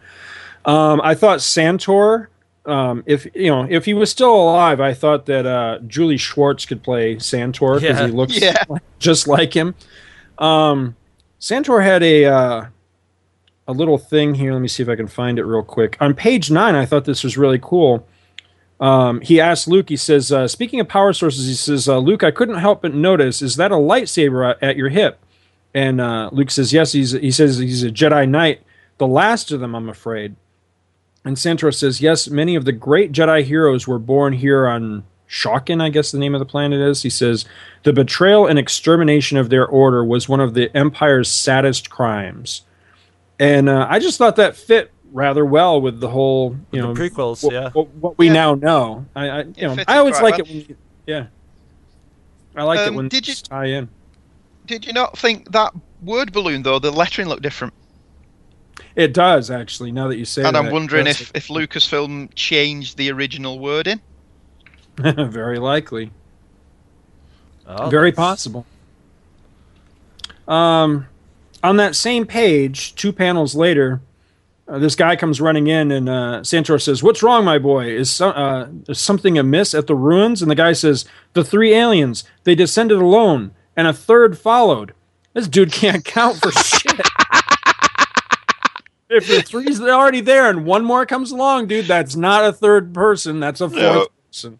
um, 0.65 0.99
i 1.01 1.15
thought 1.15 1.39
santor 1.39 2.27
um, 2.65 3.01
if 3.05 3.25
you 3.33 3.49
know 3.49 3.65
if 3.69 3.85
he 3.85 3.93
was 3.93 4.11
still 4.11 4.35
alive 4.35 4.81
i 4.81 4.93
thought 4.93 5.27
that 5.27 5.45
uh, 5.45 5.79
julie 5.87 6.17
schwartz 6.17 6.65
could 6.65 6.83
play 6.83 7.17
santor 7.19 7.75
because 7.79 7.97
Yeah. 8.01 8.05
he 8.07 8.11
looks 8.11 8.37
Yeah. 8.41 8.61
just 8.99 9.29
like 9.29 9.53
him 9.53 9.75
um, 10.39 10.97
santor 11.39 11.83
had 11.83 12.03
a 12.03 12.25
uh, 12.25 12.65
a 13.67 13.73
little 13.73 13.97
thing 13.97 14.35
here 14.35 14.53
let 14.53 14.61
me 14.61 14.67
see 14.67 14.83
if 14.83 14.89
i 14.89 14.95
can 14.95 15.07
find 15.07 15.39
it 15.39 15.43
real 15.43 15.63
quick 15.63 15.97
on 15.99 16.13
page 16.13 16.51
nine 16.51 16.75
i 16.75 16.85
thought 16.85 17.05
this 17.05 17.23
was 17.23 17.37
really 17.37 17.59
cool 17.61 18.05
um, 18.79 19.19
he 19.21 19.41
asked 19.41 19.67
Luke, 19.67 19.89
he 19.89 19.97
says, 19.97 20.31
uh, 20.31 20.47
speaking 20.47 20.79
of 20.79 20.87
power 20.87 21.11
sources, 21.11 21.47
he 21.47 21.53
says, 21.53 21.89
uh, 21.89 21.97
Luke, 21.97 22.23
I 22.23 22.31
couldn't 22.31 22.59
help 22.59 22.81
but 22.81 22.93
notice, 22.93 23.41
is 23.41 23.57
that 23.57 23.71
a 23.71 23.75
lightsaber 23.75 24.55
at, 24.61 24.77
your 24.77 24.89
hip? 24.89 25.19
And 25.73 25.99
uh, 25.99 26.29
Luke 26.31 26.49
says, 26.49 26.71
yes, 26.71 26.93
he's, 26.93 27.11
he 27.11 27.31
says 27.31 27.57
he's 27.57 27.83
a 27.83 27.91
Jedi 27.91 28.27
Knight, 28.27 28.61
the 28.97 29.07
last 29.07 29.51
of 29.51 29.59
them, 29.59 29.75
I'm 29.75 29.89
afraid. 29.89 30.35
And 31.25 31.35
Santor 31.35 31.75
says, 31.75 31.99
yes, 31.99 32.29
many 32.29 32.55
of 32.55 32.63
the 32.63 32.71
great 32.71 33.11
Jedi 33.11 33.43
heroes 33.43 33.85
were 33.85 33.99
born 33.99 34.33
here 34.33 34.65
on 34.67 35.03
Shawkin, 35.29 35.81
I 35.81 35.89
guess 35.89 36.11
the 36.11 36.17
name 36.17 36.33
of 36.33 36.39
the 36.39 36.45
planet 36.45 36.81
is. 36.81 37.03
He 37.03 37.09
says 37.09 37.45
the 37.83 37.93
betrayal 37.93 38.47
and 38.47 38.57
extermination 38.57 39.37
of 39.37 39.49
their 39.49 39.65
order 39.65 40.03
was 40.03 40.27
one 40.27 40.39
of 40.39 40.55
the 40.55 40.75
Empire's 40.75 41.29
saddest 41.29 41.89
crimes, 41.91 42.63
and 43.39 43.69
uh, 43.69 43.85
I 43.89 43.99
just 43.99 44.17
thought 44.17 44.37
that 44.37 44.57
fit 44.57 44.91
rather 45.11 45.45
well 45.45 45.81
with 45.81 45.99
the 45.99 46.09
whole 46.09 46.55
you 46.71 46.81
know 46.81 46.93
prequels. 46.93 47.43
what, 47.43 47.53
yeah, 47.53 47.69
what, 47.71 47.87
what 47.95 48.17
we 48.17 48.29
now 48.29 48.55
know. 48.55 49.05
I, 49.15 49.29
I 49.29 49.39
you 49.41 49.53
know 49.67 49.77
I 49.87 49.97
always 49.99 50.19
like 50.19 50.33
well. 50.33 50.39
it 50.41 50.47
when 50.47 50.57
you, 50.57 50.77
yeah. 51.05 51.27
I 52.55 52.63
like 52.63 52.79
it 52.79 52.87
Um, 52.89 52.95
when 52.95 53.07
did 53.07 53.27
you- 53.27 53.35
tie 53.35 53.65
in. 53.65 53.87
Did 54.65 54.85
you 54.85 54.93
not 54.93 55.17
think 55.17 55.51
that 55.51 55.73
word 56.03 56.31
balloon 56.31 56.63
though 56.63 56.79
the 56.79 56.91
lettering 56.91 57.27
looked 57.27 57.41
different? 57.43 57.73
It 58.95 59.13
does 59.13 59.51
actually. 59.51 59.91
Now 59.91 60.07
that 60.07 60.17
you 60.17 60.25
say 60.25 60.41
it. 60.41 60.47
and 60.47 60.55
that, 60.55 60.65
I'm 60.65 60.71
wondering 60.71 61.05
that's 61.05 61.21
if 61.21 61.31
if 61.35 61.47
Lucasfilm 61.49 62.33
changed 62.35 62.97
the 62.97 63.11
original 63.11 63.59
wording. 63.59 64.01
very 65.29 65.59
likely. 65.59 66.11
Oh, 67.67 67.89
Very 67.89 68.11
that's- 68.11 68.15
possible. 68.27 68.65
Um, 70.47 71.07
on 71.63 71.77
that 71.77 71.95
same 71.95 72.25
page, 72.25 72.95
two 72.95 73.13
panels 73.13 73.53
later, 73.53 74.01
uh, 74.67 74.79
this 74.79 74.95
guy 74.95 75.15
comes 75.15 75.39
running 75.39 75.67
in, 75.67 75.91
and 75.91 76.09
uh, 76.09 76.39
Santor 76.41 76.81
says, 76.81 77.03
"What's 77.03 77.21
wrong, 77.21 77.45
my 77.45 77.59
boy? 77.59 77.85
Is, 77.91 78.09
so, 78.09 78.29
uh, 78.29 78.69
is 78.87 78.99
something 78.99 79.37
amiss 79.37 79.73
at 79.75 79.85
the 79.87 79.95
ruins?" 79.95 80.41
And 80.41 80.49
the 80.49 80.55
guy 80.55 80.73
says, 80.73 81.05
"The 81.33 81.43
three 81.43 81.73
aliens. 81.73 82.23
They 82.43 82.55
descended 82.55 82.97
alone, 82.99 83.51
and 83.75 83.87
a 83.87 83.93
third 83.93 84.37
followed. 84.39 84.93
This 85.33 85.47
dude 85.47 85.71
can't 85.73 86.03
count 86.05 86.37
for 86.37 86.51
shit." 86.63 86.99
If 89.09 89.27
the 89.27 89.41
three's 89.41 89.81
already 89.81 90.21
there 90.21 90.49
and 90.49 90.65
one 90.65 90.85
more 90.85 91.03
comes 91.05 91.31
along, 91.31 91.67
dude, 91.67 91.85
that's 91.87 92.15
not 92.15 92.45
a 92.45 92.53
third 92.53 92.93
person. 92.93 93.39
That's 93.39 93.59
a 93.59 93.67
fourth 93.69 93.81
No. 93.81 94.07
person. 94.27 94.59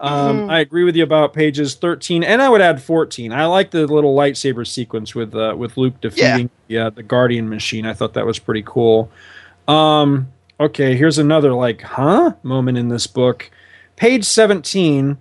Um, 0.00 0.48
I 0.48 0.60
agree 0.60 0.84
with 0.84 0.94
you 0.94 1.02
about 1.02 1.32
pages 1.32 1.74
13, 1.74 2.22
and 2.22 2.40
I 2.40 2.48
would 2.48 2.60
add 2.60 2.80
14. 2.80 3.32
I 3.32 3.46
like 3.46 3.72
the 3.72 3.86
little 3.86 4.14
lightsaber 4.14 4.66
sequence 4.66 5.14
with 5.14 5.34
uh, 5.34 5.54
with 5.58 5.76
Luke 5.76 6.00
defeating 6.00 6.50
the, 6.68 6.78
uh, 6.78 6.90
the 6.90 7.02
Guardian 7.02 7.48
machine. 7.48 7.84
I 7.84 7.94
thought 7.94 8.14
that 8.14 8.24
was 8.24 8.38
pretty 8.38 8.62
cool. 8.64 9.10
Um, 9.66 10.32
okay, 10.60 10.96
here's 10.96 11.18
another 11.18 11.52
like, 11.52 11.82
huh 11.82 12.34
moment 12.42 12.78
in 12.78 12.88
this 12.88 13.06
book. 13.08 13.50
Page 13.96 14.24
17, 14.24 15.18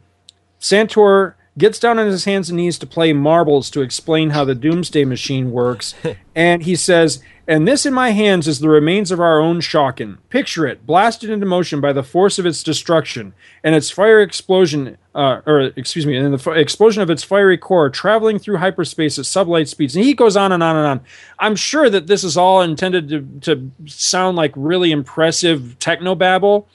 Santor 0.59 1.33
gets 1.57 1.79
down 1.79 1.99
on 1.99 2.07
his 2.07 2.25
hands 2.25 2.49
and 2.49 2.57
knees 2.57 2.77
to 2.79 2.87
play 2.87 3.13
marbles 3.13 3.69
to 3.71 3.81
explain 3.81 4.31
how 4.31 4.45
the 4.45 4.55
Doomsday 4.55 5.05
Machine 5.05 5.51
works, 5.51 5.95
and 6.35 6.63
he 6.63 6.75
says, 6.75 7.21
"And 7.47 7.67
this 7.67 7.85
in 7.85 7.93
my 7.93 8.11
hands 8.11 8.47
is 8.47 8.59
the 8.59 8.69
remains 8.69 9.11
of 9.11 9.19
our 9.19 9.39
own 9.39 9.59
Shawkin. 9.59 10.17
Picture 10.29 10.67
it, 10.67 10.85
blasted 10.85 11.29
into 11.29 11.45
motion 11.45 11.81
by 11.81 11.93
the 11.93 12.03
force 12.03 12.37
of 12.37 12.45
its 12.45 12.63
destruction, 12.63 13.33
and 13.63 13.75
its 13.75 13.89
fire 13.89 14.21
explosion, 14.21 14.97
uh, 15.15 15.41
or 15.45 15.71
excuse 15.75 16.05
me, 16.05 16.15
and 16.15 16.33
the 16.33 16.51
f- 16.51 16.57
explosion 16.57 17.01
of 17.01 17.09
its 17.09 17.23
fiery 17.23 17.57
core 17.57 17.89
traveling 17.89 18.39
through 18.39 18.57
hyperspace 18.57 19.17
at 19.17 19.25
sublight 19.25 19.67
speeds." 19.67 19.95
And 19.95 20.05
he 20.05 20.13
goes 20.13 20.37
on 20.37 20.51
and 20.51 20.61
on 20.61 20.75
and 20.75 20.85
on. 20.85 21.01
I'm 21.39 21.55
sure 21.55 21.89
that 21.89 22.07
this 22.07 22.23
is 22.23 22.37
all 22.37 22.61
intended 22.61 23.09
to, 23.09 23.55
to 23.55 23.71
sound 23.85 24.37
like 24.37 24.53
really 24.55 24.91
impressive 24.91 25.77
techno 25.79 26.15
babble. 26.15 26.67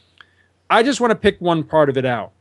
I 0.68 0.82
just 0.82 1.00
want 1.00 1.10
to 1.10 1.16
pick 1.16 1.38
one 1.40 1.64
part 1.64 1.90
of 1.90 1.98
it 1.98 2.06
out 2.06 2.32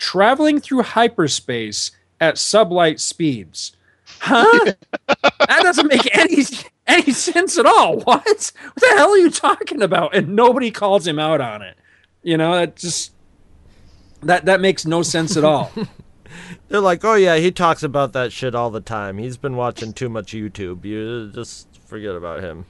traveling 0.00 0.60
through 0.60 0.82
hyperspace 0.82 1.92
at 2.20 2.34
sublight 2.34 2.98
speeds. 2.98 3.76
Huh? 4.18 4.72
that 5.06 5.60
doesn't 5.62 5.86
make 5.86 6.08
any 6.16 6.42
any 6.88 7.12
sense 7.12 7.56
at 7.58 7.66
all. 7.66 8.00
What? 8.00 8.26
What 8.26 8.74
the 8.76 8.94
hell 8.96 9.10
are 9.10 9.18
you 9.18 9.30
talking 9.30 9.82
about? 9.82 10.16
And 10.16 10.34
nobody 10.34 10.72
calls 10.72 11.06
him 11.06 11.20
out 11.20 11.40
on 11.40 11.62
it. 11.62 11.76
You 12.22 12.36
know, 12.36 12.56
that 12.56 12.76
just 12.76 13.12
that 14.22 14.46
that 14.46 14.60
makes 14.60 14.84
no 14.84 15.02
sense 15.02 15.36
at 15.36 15.44
all. 15.44 15.70
They're 16.68 16.80
like, 16.80 17.04
oh 17.04 17.14
yeah, 17.14 17.36
he 17.36 17.52
talks 17.52 17.82
about 17.82 18.12
that 18.14 18.32
shit 18.32 18.54
all 18.54 18.70
the 18.70 18.80
time. 18.80 19.18
He's 19.18 19.36
been 19.36 19.56
watching 19.56 19.92
too 19.92 20.08
much 20.08 20.32
YouTube. 20.32 20.84
You 20.84 21.30
just 21.32 21.68
forget 21.86 22.14
about 22.14 22.42
him. 22.42 22.64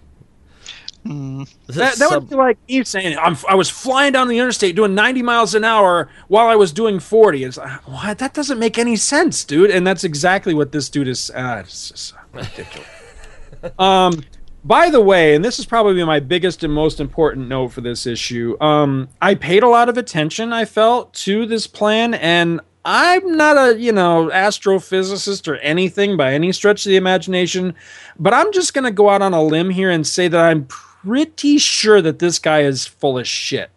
That, 1.05 1.97
that 1.97 2.11
would 2.11 2.29
be 2.29 2.37
like 2.37 2.59
me 2.69 2.85
saying 2.85 3.17
I'm, 3.19 3.37
I 3.49 3.55
was 3.55 3.71
flying 3.71 4.13
down 4.13 4.29
the 4.29 4.39
interstate 4.39 4.77
doing 4.77 4.95
90 4.95 5.23
miles 5.23 5.55
an 5.55 5.65
hour 5.65 6.09
while 6.29 6.47
I 6.47 6.57
was 6.57 6.73
doing 6.73 7.01
40. 7.01 7.45
It's 7.45 7.57
like, 7.57 7.89
what? 7.89 8.19
That 8.19 8.35
doesn't 8.35 8.59
make 8.59 8.79
any 8.79 8.97
sense, 8.97 9.45
dude. 9.45 9.71
And 9.71 9.87
that's 9.87 10.05
exactly 10.05 10.53
what 10.53 10.73
this 10.73 10.89
dude 10.89 11.09
is. 11.09 11.31
Uh, 11.31 11.63
it's 11.65 11.89
just 11.91 12.15
ridiculous. 12.33 12.89
um, 13.79 14.23
by 14.63 14.91
the 14.91 15.01
way, 15.01 15.35
and 15.35 15.45
this 15.45 15.59
is 15.59 15.65
probably 15.65 16.05
my 16.05 16.21
biggest 16.21 16.63
and 16.63 16.73
most 16.73 17.01
important 17.01 17.49
note 17.49 17.69
for 17.69 17.81
this 17.81 18.07
issue. 18.07 18.57
Um, 18.61 19.09
I 19.23 19.35
paid 19.35 19.63
a 19.63 19.69
lot 19.69 19.89
of 19.89 19.97
attention. 19.97 20.53
I 20.53 20.67
felt 20.67 21.15
to 21.15 21.47
this 21.47 21.67
plan, 21.67 22.13
and 22.13 22.61
I'm 22.85 23.37
not 23.37 23.57
a 23.57 23.79
you 23.79 23.93
know 23.93 24.31
astrophysicist 24.33 25.49
or 25.49 25.57
anything 25.57 26.19
by 26.19 26.35
any 26.35 26.53
stretch 26.53 26.85
of 26.85 26.91
the 26.91 26.97
imagination, 26.97 27.75
but 28.19 28.35
I'm 28.35 28.53
just 28.53 28.75
going 28.75 28.85
to 28.85 28.91
go 28.91 29.09
out 29.09 29.23
on 29.23 29.33
a 29.33 29.43
limb 29.43 29.71
here 29.71 29.91
and 29.91 30.07
say 30.07 30.29
that 30.29 30.41
I'm 30.45 30.69
pretty 31.05 31.59
sure 31.59 32.01
that 32.03 32.19
this 32.19 32.39
guy 32.39 32.63
is 32.63 32.87
full 32.87 33.19
of 33.19 33.27
shit. 33.27 33.71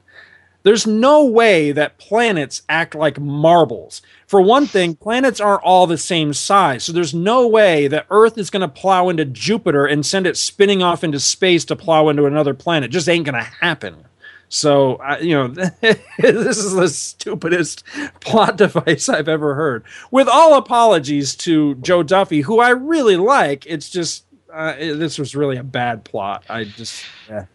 There's 0.63 0.87
no 0.87 1.25
way 1.25 1.73
that 1.73 1.97
planets 1.97 2.61
act 2.69 2.95
like 2.95 3.19
marbles. 3.19 4.01
For 4.27 4.41
one 4.41 4.65
thing, 4.65 4.95
planets 4.95 5.41
aren't 5.41 5.63
all 5.63 5.87
the 5.87 5.97
same 5.97 6.33
size, 6.33 6.85
so 6.85 6.93
there's 6.93 7.13
no 7.13 7.45
way 7.47 7.87
that 7.89 8.07
Earth 8.09 8.37
is 8.37 8.49
going 8.49 8.61
to 8.61 8.69
plow 8.69 9.09
into 9.09 9.25
Jupiter 9.25 9.85
and 9.85 10.05
send 10.05 10.25
it 10.25 10.37
spinning 10.37 10.81
off 10.81 11.03
into 11.03 11.19
space 11.19 11.65
to 11.65 11.75
plow 11.75 12.07
into 12.07 12.25
another 12.25 12.53
planet. 12.53 12.91
Just 12.91 13.09
ain't 13.09 13.25
going 13.25 13.35
to 13.35 13.41
happen. 13.41 14.05
So, 14.47 15.01
you 15.19 15.33
know, 15.33 15.47
this 16.19 16.57
is 16.57 16.73
the 16.73 16.87
stupidest 16.87 17.83
plot 18.21 18.55
device 18.55 19.09
I've 19.09 19.27
ever 19.27 19.55
heard. 19.55 19.83
With 20.11 20.29
all 20.29 20.57
apologies 20.57 21.35
to 21.37 21.75
Jo 21.75 22.03
Duffy, 22.03 22.41
who 22.41 22.59
I 22.59 22.69
really 22.69 23.17
like, 23.17 23.65
it's 23.65 23.89
just 23.89 24.23
uh, 24.53 24.75
this 24.77 25.17
was 25.17 25.35
really 25.35 25.57
a 25.57 25.63
bad 25.63 26.03
plot. 26.03 26.43
I 26.49 26.63
just, 26.65 27.03
yeah. 27.29 27.45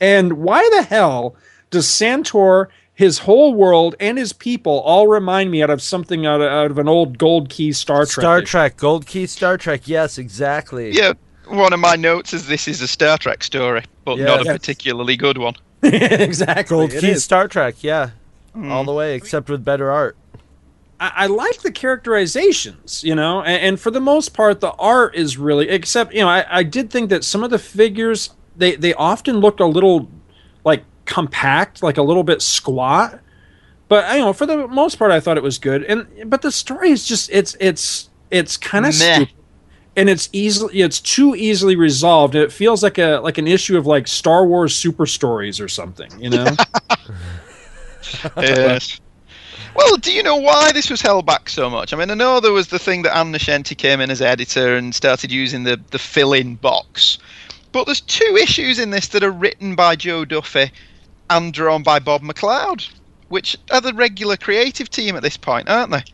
and 0.00 0.34
why 0.34 0.68
the 0.76 0.82
hell 0.82 1.36
does 1.70 1.86
Santor, 1.86 2.68
his 2.94 3.18
whole 3.20 3.54
world, 3.54 3.94
and 4.00 4.18
his 4.18 4.32
people 4.32 4.80
all 4.80 5.06
remind 5.08 5.50
me 5.50 5.62
out 5.62 5.70
of 5.70 5.80
something 5.80 6.26
out 6.26 6.40
of, 6.40 6.50
out 6.50 6.70
of 6.70 6.78
an 6.78 6.88
old 6.88 7.16
Gold 7.18 7.48
Key 7.48 7.72
Star 7.72 8.04
Trek? 8.04 8.22
Star? 8.22 8.42
Trek, 8.42 8.76
Gold 8.76 9.06
Key 9.06 9.26
Star 9.26 9.56
Trek. 9.56 9.86
Yes, 9.86 10.18
exactly. 10.18 10.90
Yeah, 10.92 11.12
one 11.46 11.72
of 11.72 11.80
my 11.80 11.96
notes 11.96 12.32
is 12.32 12.46
this 12.46 12.68
is 12.68 12.80
a 12.82 12.88
Star 12.88 13.16
Trek 13.18 13.42
story, 13.42 13.84
but 14.04 14.18
not 14.18 14.42
a 14.42 14.44
Yes. 14.44 14.58
particularly 14.58 15.16
good 15.16 15.38
one. 15.38 15.54
exactly. 15.82 16.76
Gold 16.76 16.92
it 16.92 17.00
Key 17.00 17.10
is. 17.12 17.24
Star 17.24 17.48
Trek. 17.48 17.82
Yeah, 17.82 18.10
all 18.54 18.84
the 18.84 18.92
way, 18.92 19.14
except 19.14 19.48
with 19.48 19.64
better 19.64 19.90
art. 19.90 20.16
I, 21.02 21.12
I 21.16 21.26
like 21.26 21.62
the 21.62 21.72
characterizations, 21.72 23.02
you 23.02 23.16
know, 23.16 23.42
and, 23.42 23.62
and 23.62 23.80
for 23.80 23.90
the 23.90 24.00
most 24.00 24.34
part, 24.34 24.60
the 24.60 24.70
art 24.72 25.16
is 25.16 25.36
really. 25.36 25.68
Except, 25.68 26.14
you 26.14 26.20
know, 26.20 26.28
I, 26.28 26.46
I 26.48 26.62
did 26.62 26.90
think 26.90 27.10
that 27.10 27.24
some 27.24 27.42
of 27.42 27.50
the 27.50 27.58
figures 27.58 28.30
they 28.56 28.76
they 28.76 28.94
often 28.94 29.38
looked 29.38 29.58
a 29.58 29.66
little 29.66 30.08
like 30.64 30.84
compact, 31.04 31.82
like 31.82 31.98
a 31.98 32.02
little 32.02 32.22
bit 32.22 32.40
squat. 32.40 33.18
But 33.88 34.14
you 34.14 34.20
know, 34.20 34.32
for 34.32 34.46
the 34.46 34.68
most 34.68 34.96
part, 34.96 35.10
I 35.10 35.18
thought 35.18 35.36
it 35.36 35.42
was 35.42 35.58
good. 35.58 35.82
And 35.82 36.30
but 36.30 36.42
the 36.42 36.52
story 36.52 36.90
is 36.90 37.04
just 37.04 37.30
it's 37.32 37.56
it's 37.58 38.08
it's 38.30 38.56
kind 38.56 38.86
of 38.86 38.94
stupid. 38.94 39.34
And 39.96 40.08
it's 40.08 40.28
easily 40.32 40.80
it's 40.82 41.00
too 41.00 41.34
easily 41.34 41.74
resolved. 41.74 42.36
It 42.36 42.52
feels 42.52 42.82
like 42.82 42.98
a 42.98 43.18
like 43.18 43.38
an 43.38 43.48
issue 43.48 43.76
of 43.76 43.86
like 43.86 44.06
Star 44.06 44.46
Wars 44.46 44.72
super 44.74 45.06
stories 45.06 45.60
or 45.60 45.68
something, 45.68 46.10
you 46.20 46.30
know. 46.30 46.46
yes. 48.36 49.00
Well, 49.74 49.96
do 49.96 50.12
you 50.12 50.22
know 50.22 50.36
why 50.36 50.72
this 50.72 50.90
was 50.90 51.00
held 51.00 51.26
back 51.26 51.48
so 51.48 51.70
much? 51.70 51.92
I 51.92 51.96
mean, 51.96 52.10
I 52.10 52.14
know 52.14 52.40
there 52.40 52.52
was 52.52 52.68
the 52.68 52.78
thing 52.78 53.02
that 53.02 53.16
Ann 53.16 53.32
Nocenti 53.32 53.76
came 53.76 54.00
in 54.00 54.10
as 54.10 54.20
editor 54.20 54.76
and 54.76 54.94
started 54.94 55.32
using 55.32 55.64
the, 55.64 55.80
the 55.90 55.98
fill-in 55.98 56.56
box, 56.56 57.18
but 57.72 57.86
there's 57.86 58.00
two 58.02 58.36
issues 58.40 58.78
in 58.78 58.90
this 58.90 59.08
that 59.08 59.24
are 59.24 59.30
written 59.30 59.74
by 59.74 59.96
Jo 59.96 60.24
Duffy 60.24 60.70
and 61.30 61.54
drawn 61.54 61.82
by 61.82 61.98
Bob 61.98 62.22
McLeod, 62.22 62.90
which 63.28 63.56
are 63.70 63.80
the 63.80 63.94
regular 63.94 64.36
creative 64.36 64.90
team 64.90 65.16
at 65.16 65.22
this 65.22 65.36
point, 65.36 65.68
aren't 65.68 65.90
they? 65.90 66.04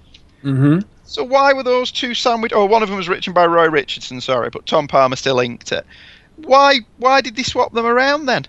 mm-hmm. 0.44 0.80
So 1.04 1.24
why 1.24 1.54
were 1.54 1.62
those 1.62 1.90
two 1.90 2.14
sandwiched? 2.14 2.54
Oh, 2.54 2.66
one 2.66 2.82
of 2.82 2.88
them 2.90 2.98
was 2.98 3.08
written 3.08 3.32
by 3.32 3.46
Roy 3.46 3.68
Richardson, 3.68 4.20
sorry, 4.20 4.50
but 4.50 4.66
Tom 4.66 4.86
Palmer 4.86 5.16
still 5.16 5.40
inked 5.40 5.72
it. 5.72 5.86
Why? 6.36 6.80
Why 6.98 7.22
did 7.22 7.34
they 7.34 7.42
swap 7.42 7.72
them 7.72 7.86
around 7.86 8.26
then? 8.26 8.44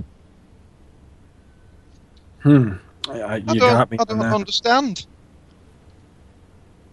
Hmm. 2.44 2.74
I, 3.10 3.22
I, 3.22 3.44
I 3.48 3.54
you 3.54 3.56
don't, 3.56 3.62
got 3.62 3.92
me 3.92 4.00
I 4.00 4.06
don't 4.06 4.22
understand. 4.34 5.06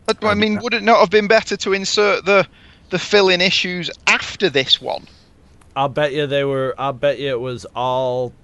I, 0.08 0.14
I 0.22 0.34
mean, 0.34 0.60
would 0.60 0.74
it 0.74 0.82
not 0.84 1.00
have 1.00 1.10
been 1.10 1.28
better 1.28 1.56
to 1.58 1.72
insert 1.74 2.24
the 2.26 2.48
the 2.90 2.98
fill-in 2.98 3.40
issues 3.40 3.90
after 4.06 4.50
this 4.50 4.80
one? 4.80 5.06
I'll 5.76 5.88
bet 5.90 6.12
you 6.14 6.26
they 6.26 6.44
were. 6.44 6.74
I'll 6.78 6.92
bet 6.94 7.18
you 7.18 7.30
it 7.30 7.40
was 7.40 7.66
all. 7.74 8.34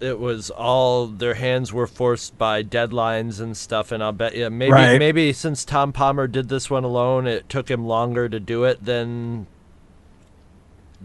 It 0.00 0.18
was 0.20 0.50
all 0.50 1.08
their 1.08 1.34
hands 1.34 1.72
were 1.72 1.86
forced 1.86 2.38
by 2.38 2.62
deadlines 2.62 3.40
and 3.40 3.56
stuff, 3.56 3.92
and 3.92 4.02
I'll 4.02 4.12
bet 4.12 4.36
you 4.36 4.50
maybe 4.50 4.72
Right. 4.72 4.98
maybe 4.98 5.32
since 5.32 5.64
Tom 5.64 5.92
Palmer 5.92 6.26
did 6.28 6.48
this 6.48 6.70
one 6.70 6.84
alone, 6.84 7.26
it 7.26 7.48
took 7.48 7.70
him 7.70 7.86
longer 7.86 8.28
to 8.28 8.40
do 8.40 8.64
it 8.64 8.84
than 8.84 9.48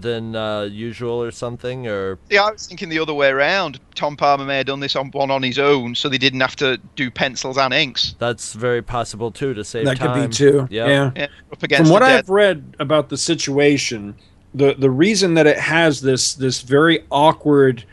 than 0.01 0.35
uh, 0.35 0.61
usual 0.63 1.21
or 1.21 1.31
something, 1.31 1.87
or 1.87 2.17
Yeah, 2.29 2.43
I 2.43 2.51
was 2.51 2.67
thinking 2.67 2.89
the 2.89 2.99
other 2.99 3.13
way 3.13 3.29
around. 3.29 3.79
Tom 3.95 4.15
Palmer 4.15 4.45
may 4.45 4.57
have 4.57 4.65
done 4.67 4.79
this 4.79 4.95
on 4.95 5.11
one 5.11 5.31
on 5.31 5.43
his 5.43 5.59
own, 5.59 5.95
so 5.95 6.09
they 6.09 6.17
didn't 6.17 6.39
have 6.41 6.55
to 6.57 6.77
do 6.95 7.11
pencils 7.11 7.57
and 7.57 7.73
inks. 7.73 8.15
that's 8.19 8.53
very 8.53 8.81
possible 8.81 9.31
too 9.31 9.53
to 9.53 9.63
save 9.63 9.85
that 9.85 9.97
time. 9.97 10.21
could 10.21 10.29
be 10.29 10.35
too. 10.35 10.67
Yep. 10.69 10.87
Yeah. 10.87 11.11
Yeah, 11.15 11.27
up 11.51 11.63
against 11.63 11.83
From 11.83 11.93
what 11.93 11.99
dead. 11.99 12.19
I've 12.19 12.29
read 12.29 12.75
about 12.79 13.09
the 13.09 13.17
situation, 13.17 14.15
the 14.53 14.75
the 14.77 14.89
reason 14.89 15.33
that 15.35 15.47
it 15.47 15.59
has 15.59 16.01
this 16.01 16.33
this 16.33 16.61
very 16.61 17.05
awkward, 17.11 17.83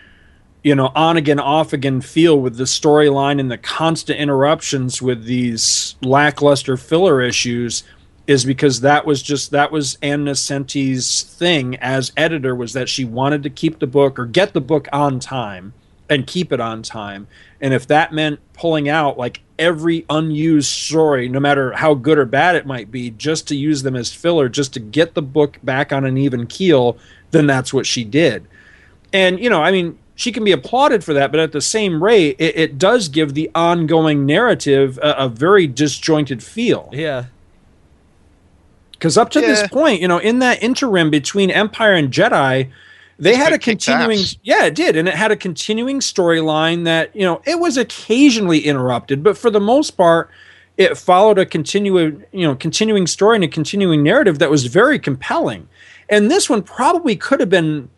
you 0.62 0.74
know, 0.74 0.92
on 0.94 1.16
again, 1.16 1.40
off 1.40 1.72
again 1.72 2.00
feel 2.00 2.40
with 2.40 2.56
the 2.56 2.64
storyline 2.64 3.40
and 3.40 3.50
the 3.50 3.58
constant 3.58 4.18
interruptions 4.18 5.02
with 5.02 5.24
these 5.24 5.96
lackluster 6.02 6.76
filler 6.76 7.20
issues 7.20 7.82
is 8.26 8.44
because 8.44 8.80
that 8.80 9.06
was 9.06 9.22
just 9.22 9.52
that 9.52 9.70
was 9.70 9.98
Ann 10.02 10.24
Nocenti's 10.24 11.22
thing 11.22 11.76
as 11.76 12.12
editor 12.16 12.54
was 12.54 12.72
that 12.72 12.88
she 12.88 13.04
wanted 13.04 13.42
to 13.44 13.50
keep 13.50 13.78
the 13.78 13.86
book 13.86 14.18
or 14.18 14.26
get 14.26 14.52
the 14.52 14.60
book 14.60 14.88
on 14.92 15.20
time 15.20 15.72
and 16.08 16.26
keep 16.26 16.52
it 16.52 16.60
on 16.60 16.82
time. 16.82 17.26
And 17.60 17.72
if 17.72 17.86
that 17.88 18.12
meant 18.12 18.40
pulling 18.52 18.88
out 18.88 19.18
like 19.18 19.40
every 19.58 20.04
unused 20.10 20.70
story, 20.70 21.28
no 21.28 21.40
matter 21.40 21.72
how 21.72 21.94
good 21.94 22.18
or 22.18 22.26
bad 22.26 22.56
it 22.56 22.66
might 22.66 22.90
be, 22.90 23.10
just 23.10 23.48
to 23.48 23.56
use 23.56 23.82
them 23.82 23.96
as 23.96 24.12
filler, 24.12 24.48
just 24.48 24.74
to 24.74 24.80
get 24.80 25.14
the 25.14 25.22
book 25.22 25.58
back 25.62 25.92
on 25.92 26.04
an 26.04 26.18
even 26.18 26.46
keel, 26.46 26.98
then 27.30 27.46
that's 27.46 27.72
what 27.72 27.86
she 27.86 28.04
did. 28.04 28.46
And, 29.12 29.40
you 29.40 29.50
know, 29.50 29.62
I 29.62 29.72
mean, 29.72 29.98
she 30.14 30.32
can 30.32 30.44
be 30.44 30.52
applauded 30.52 31.04
for 31.04 31.14
that, 31.14 31.30
but 31.30 31.40
at 31.40 31.52
the 31.52 31.60
same 31.60 32.02
rate, 32.02 32.36
it, 32.38 32.56
it 32.56 32.78
does 32.78 33.08
give 33.08 33.34
the 33.34 33.50
ongoing 33.54 34.26
narrative 34.26 34.98
a, 34.98 35.12
a 35.12 35.28
very 35.28 35.66
disjointed 35.66 36.42
feel. 36.42 36.88
Yeah. 36.92 37.26
Because 38.98 39.18
up 39.18 39.30
to 39.30 39.40
Yeah. 39.40 39.46
this 39.48 39.68
point, 39.68 40.00
you 40.00 40.08
know, 40.08 40.18
in 40.18 40.38
that 40.40 40.62
interim 40.62 41.10
between 41.10 41.50
Empire 41.50 41.92
and 41.92 42.10
Jedi, 42.10 42.68
they 43.18 43.30
This 43.30 43.38
had 43.38 43.52
a 43.52 43.58
continuing, 43.58 44.18
yeah, 44.42 44.66
it 44.66 44.74
did, 44.74 44.94
and 44.96 45.08
it 45.08 45.14
had 45.14 45.30
a 45.30 45.36
continuing 45.36 46.00
storyline 46.00 46.84
that 46.84 47.14
you 47.14 47.22
know 47.22 47.40
it 47.46 47.58
was 47.58 47.76
occasionally 47.78 48.60
interrupted, 48.60 49.22
but 49.22 49.38
for 49.38 49.50
the 49.50 49.60
most 49.60 49.92
part, 49.92 50.30
it 50.76 50.98
followed 50.98 51.38
a 51.38 51.46
continuing, 51.46 52.24
you 52.32 52.46
know, 52.46 52.54
continuing 52.54 53.06
story 53.06 53.36
and 53.36 53.44
a 53.44 53.48
continuing 53.48 54.02
narrative 54.02 54.38
that 54.38 54.50
was 54.50 54.66
very 54.66 54.98
compelling. 54.98 55.66
And 56.08 56.30
this 56.30 56.50
one 56.50 56.62
probably 56.62 57.16
could 57.16 57.40
have 57.40 57.50
been. 57.50 57.88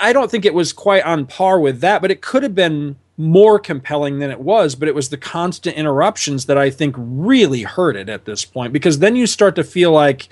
I 0.00 0.12
don't 0.12 0.30
think 0.30 0.44
it 0.44 0.54
was 0.54 0.72
quite 0.72 1.04
on 1.04 1.26
par 1.26 1.58
with 1.58 1.80
that, 1.80 2.02
but 2.02 2.10
it 2.10 2.20
could 2.20 2.42
have 2.42 2.54
been 2.54 2.96
more 3.20 3.58
compelling 3.58 4.18
than 4.18 4.30
it 4.30 4.40
was. 4.40 4.74
But 4.74 4.88
it 4.88 4.94
was 4.94 5.08
the 5.08 5.16
constant 5.16 5.76
interruptions 5.76 6.46
that 6.46 6.58
I 6.58 6.70
think 6.70 6.94
really 6.98 7.62
hurt 7.62 7.96
it 7.96 8.08
at 8.08 8.24
this 8.24 8.44
point 8.44 8.72
because 8.72 8.98
then 8.98 9.16
you 9.16 9.26
start 9.26 9.56
to 9.56 9.64
feel 9.64 9.92
like 9.92 10.28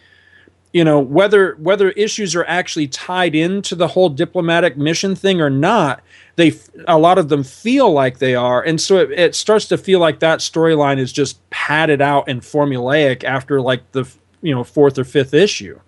you 0.73 0.85
know 0.85 1.01
whether 1.01 1.55
whether 1.56 1.90
issues 1.90 2.35
are 2.36 2.44
actually 2.44 2.89
tied 2.89 3.35
into 3.35 3.74
the 3.74 3.89
whole 3.89 4.10
diplomatic 4.10 4.77
mission 4.77 5.16
thing 5.16 5.40
or 5.40 5.48
not 5.48 6.02
they 6.36 6.52
a 6.86 6.98
lot 6.98 7.16
of 7.16 7.31
them 7.31 7.43
feel 7.43 7.90
like 7.90 8.19
they 8.19 8.35
are 8.35 8.62
and 8.62 8.78
so 8.78 8.98
it, 8.98 9.10
it 9.12 9.35
starts 9.35 9.66
to 9.66 9.78
feel 9.78 9.98
like 9.98 10.19
that 10.19 10.40
storyline 10.40 10.98
is 10.98 11.10
just 11.10 11.39
padded 11.48 12.02
out 12.02 12.28
and 12.28 12.43
formulaic 12.43 13.24
after 13.24 13.62
like 13.62 13.93
the 13.93 14.06
you 14.43 14.55
know 14.55 14.62
fourth 14.62 14.98
or 14.98 15.05
fifth 15.05 15.32
issue 15.32 15.81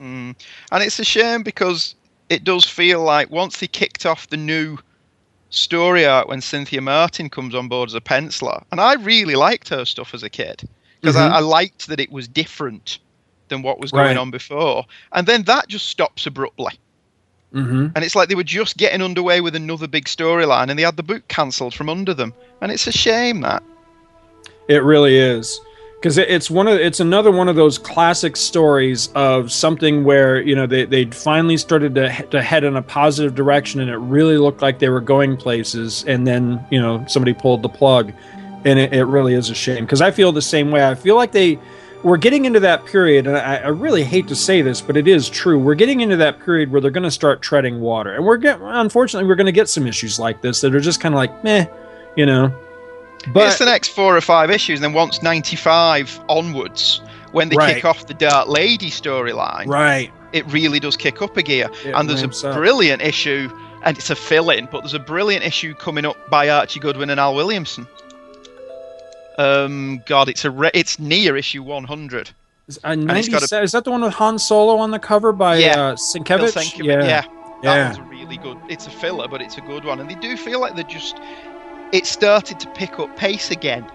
Mm. 0.00 0.36
And 0.72 0.82
it's 0.82 0.98
a 0.98 1.04
shame 1.04 1.42
because 1.42 1.94
it 2.28 2.44
does 2.44 2.64
feel 2.64 3.02
like 3.02 3.30
once 3.30 3.58
they 3.58 3.66
kicked 3.66 4.04
off 4.06 4.28
the 4.28 4.36
new 4.36 4.78
story 5.50 6.04
arc 6.06 6.28
when 6.28 6.40
Cynthia 6.40 6.80
Martin 6.80 7.30
comes 7.30 7.54
on 7.54 7.68
board 7.68 7.88
as 7.88 7.94
a 7.94 8.00
penciler, 8.00 8.62
and 8.72 8.80
I 8.80 8.94
really 8.94 9.34
liked 9.36 9.68
her 9.68 9.84
stuff 9.84 10.14
as 10.14 10.22
a 10.22 10.30
kid 10.30 10.62
because 11.00 11.16
Mhm. 11.16 11.30
I, 11.30 11.36
I 11.36 11.40
liked 11.40 11.86
that 11.88 12.00
it 12.00 12.10
was 12.10 12.26
different 12.28 12.98
than 13.48 13.62
what 13.62 13.78
was 13.78 13.92
going 13.92 14.06
Right. 14.06 14.16
on 14.16 14.30
before. 14.30 14.84
And 15.12 15.26
then 15.26 15.44
that 15.44 15.68
just 15.68 15.88
stops 15.88 16.26
abruptly. 16.26 16.72
mm-hmm. 17.54 17.86
And 17.94 18.04
it's 18.04 18.16
like 18.16 18.28
they 18.28 18.34
were 18.34 18.42
just 18.42 18.76
getting 18.76 19.00
underway 19.00 19.40
with 19.40 19.54
another 19.54 19.86
big 19.86 20.06
storyline 20.06 20.68
and 20.68 20.76
they 20.78 20.82
had 20.82 20.96
the 20.96 21.02
book 21.02 21.26
cancelled 21.28 21.74
from 21.74 21.88
under 21.88 22.12
them. 22.12 22.34
And 22.60 22.72
it's 22.72 22.86
a 22.88 22.92
shame 22.92 23.40
that. 23.42 23.62
It 24.68 24.82
really 24.82 25.16
is 25.16 25.60
because 26.06 26.18
it's 26.18 26.48
one 26.48 26.68
of 26.68 26.78
it's 26.78 27.00
another 27.00 27.32
one 27.32 27.48
of 27.48 27.56
those 27.56 27.78
classic 27.78 28.36
stories 28.36 29.08
of 29.16 29.50
something 29.50 30.04
where 30.04 30.40
you 30.40 30.54
know 30.54 30.64
they 30.64 30.84
they 30.84 31.04
finally 31.06 31.56
started 31.56 31.96
to 31.96 32.22
to 32.30 32.40
head 32.40 32.62
in 32.62 32.76
a 32.76 32.82
positive 32.82 33.34
direction 33.34 33.80
and 33.80 33.90
it 33.90 33.96
really 33.96 34.38
looked 34.38 34.62
like 34.62 34.78
they 34.78 34.88
were 34.88 35.00
going 35.00 35.36
places 35.36 36.04
and 36.04 36.24
then 36.24 36.64
you 36.70 36.80
know 36.80 37.04
somebody 37.08 37.34
pulled 37.34 37.62
the 37.62 37.68
plug. 37.68 38.12
And 38.64 38.78
it, 38.78 38.92
it 38.92 39.04
really 39.06 39.34
is 39.34 39.50
a 39.50 39.54
shame 39.54 39.84
because 39.84 40.00
I 40.00 40.12
feel 40.12 40.30
the 40.30 40.40
same 40.40 40.70
way. 40.70 40.88
I 40.88 40.94
feel 40.94 41.16
like 41.16 41.32
they 41.32 41.58
we're 42.04 42.18
getting 42.18 42.44
into 42.44 42.60
that 42.60 42.84
period 42.84 43.26
and 43.26 43.36
I, 43.36 43.56
I 43.56 43.68
really 43.68 44.04
hate 44.04 44.28
to 44.28 44.36
say 44.36 44.62
this 44.62 44.80
but 44.80 44.96
it 44.96 45.08
is 45.08 45.28
true. 45.28 45.58
We're 45.58 45.74
getting 45.74 46.02
into 46.02 46.18
that 46.18 46.38
period 46.38 46.70
where 46.70 46.80
they're 46.80 46.92
going 46.92 47.02
to 47.02 47.10
start 47.10 47.42
treading 47.42 47.80
water. 47.80 48.14
And 48.14 48.24
we're 48.24 48.36
get 48.36 48.60
unfortunately 48.62 49.26
we're 49.26 49.34
going 49.34 49.46
to 49.46 49.52
get 49.52 49.68
some 49.68 49.88
issues 49.88 50.20
like 50.20 50.40
this 50.40 50.60
that 50.60 50.72
are 50.72 50.78
just 50.78 51.00
kind 51.00 51.16
of 51.16 51.16
like 51.16 51.42
meh 51.42 51.66
you 52.16 52.26
know 52.26 52.54
but 53.32 53.46
it's 53.48 53.58
the 53.58 53.64
next 53.64 53.88
four 53.88 54.16
or 54.16 54.20
five 54.20 54.50
issues, 54.50 54.78
and 54.78 54.84
then 54.84 54.92
once 54.92 55.22
95 55.22 56.20
onwards, 56.28 57.00
when 57.32 57.48
they 57.48 57.56
Right. 57.56 57.74
kick 57.76 57.84
off 57.84 58.06
the 58.06 58.14
Dark 58.14 58.48
Lady 58.48 58.90
storyline, 58.90 59.66
right 59.66 60.10
it 60.32 60.44
really 60.52 60.78
does 60.80 60.96
kick 60.96 61.22
up 61.22 61.36
a 61.36 61.42
gear. 61.42 61.68
It 61.84 61.92
and 61.94 62.08
there's 62.10 62.22
a 62.22 62.48
up. 62.48 62.56
brilliant 62.56 63.00
issue, 63.02 63.48
and 63.84 63.96
it's 63.96 64.10
a 64.10 64.14
fill 64.16 64.50
in, 64.50 64.66
but 64.70 64.80
there's 64.80 64.94
a 64.94 64.98
brilliant 64.98 65.44
issue 65.44 65.74
coming 65.74 66.04
up 66.04 66.16
by 66.30 66.48
Archie 66.50 66.80
Goodwin 66.80 67.10
and 67.10 67.18
Al 67.20 67.34
Williamson. 67.34 67.86
Um, 69.38 70.02
God, 70.06 70.28
it's 70.28 70.44
a 70.44 70.50
re- 70.50 70.70
it's 70.74 70.98
near 70.98 71.36
issue 71.36 71.62
100. 71.62 72.30
Is, 72.68 72.78
uh, 72.78 72.88
And 72.88 73.02
it's 73.12 73.28
got 73.28 73.42
97 73.42 73.64
is 73.64 73.72
that 73.72 73.84
the 73.84 73.90
one 73.90 74.02
with 74.02 74.14
Han 74.14 74.38
Solo 74.38 74.76
on 74.78 74.90
the 74.90 74.98
cover 74.98 75.32
by 75.32 75.56
Yeah. 75.58 75.80
uh, 75.80 75.94
Sienkiewicz? 75.96 76.78
Yeah, 76.82 77.04
yeah, 77.04 77.04
that 77.04 77.28
yeah. 77.62 77.84
one's 77.86 77.98
a 77.98 78.02
really 78.02 78.38
good. 78.38 78.58
It's 78.68 78.86
a 78.86 78.90
filler, 78.90 79.28
but 79.28 79.40
it's 79.42 79.56
a 79.58 79.60
good 79.60 79.84
one, 79.84 80.00
and 80.00 80.10
they 80.10 80.14
do 80.16 80.36
feel 80.36 80.60
like 80.60 80.74
they're 80.74 80.84
just. 80.84 81.16
It 81.92 82.06
started 82.06 82.60
to 82.60 82.68
pick 82.70 82.98
up 82.98 83.16
pace 83.16 83.50
again, 83.50 83.86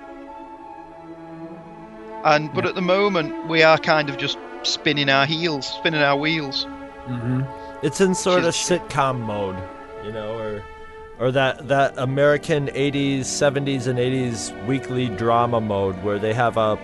and 2.23 2.53
but 2.53 2.65
at 2.65 2.75
the 2.75 2.81
moment 2.81 3.47
we 3.47 3.63
are 3.63 3.77
kind 3.77 4.09
of 4.09 4.17
just 4.17 4.37
spinning 4.63 5.09
our 5.09 5.25
heels, 5.25 5.67
spinning 5.67 6.01
our 6.01 6.15
wheels. 6.15 6.65
Mhm. 7.07 7.45
It's 7.81 7.99
in 7.99 8.13
sort 8.15 8.43
of 8.45 8.53
She's- 8.55 8.79
sitcom 8.79 9.19
mode, 9.21 9.57
you 10.05 10.11
know, 10.11 10.37
or 10.37 10.63
or 11.19 11.31
that 11.31 11.67
that 11.67 11.93
American 11.97 12.69
80s, 12.73 13.27
70s 13.27 13.87
and 13.87 13.99
80s 13.99 14.53
weekly 14.67 15.07
drama 15.07 15.59
mode 15.61 16.01
where 16.03 16.17
they 16.19 16.33
have 16.33 16.57
a 16.57 16.75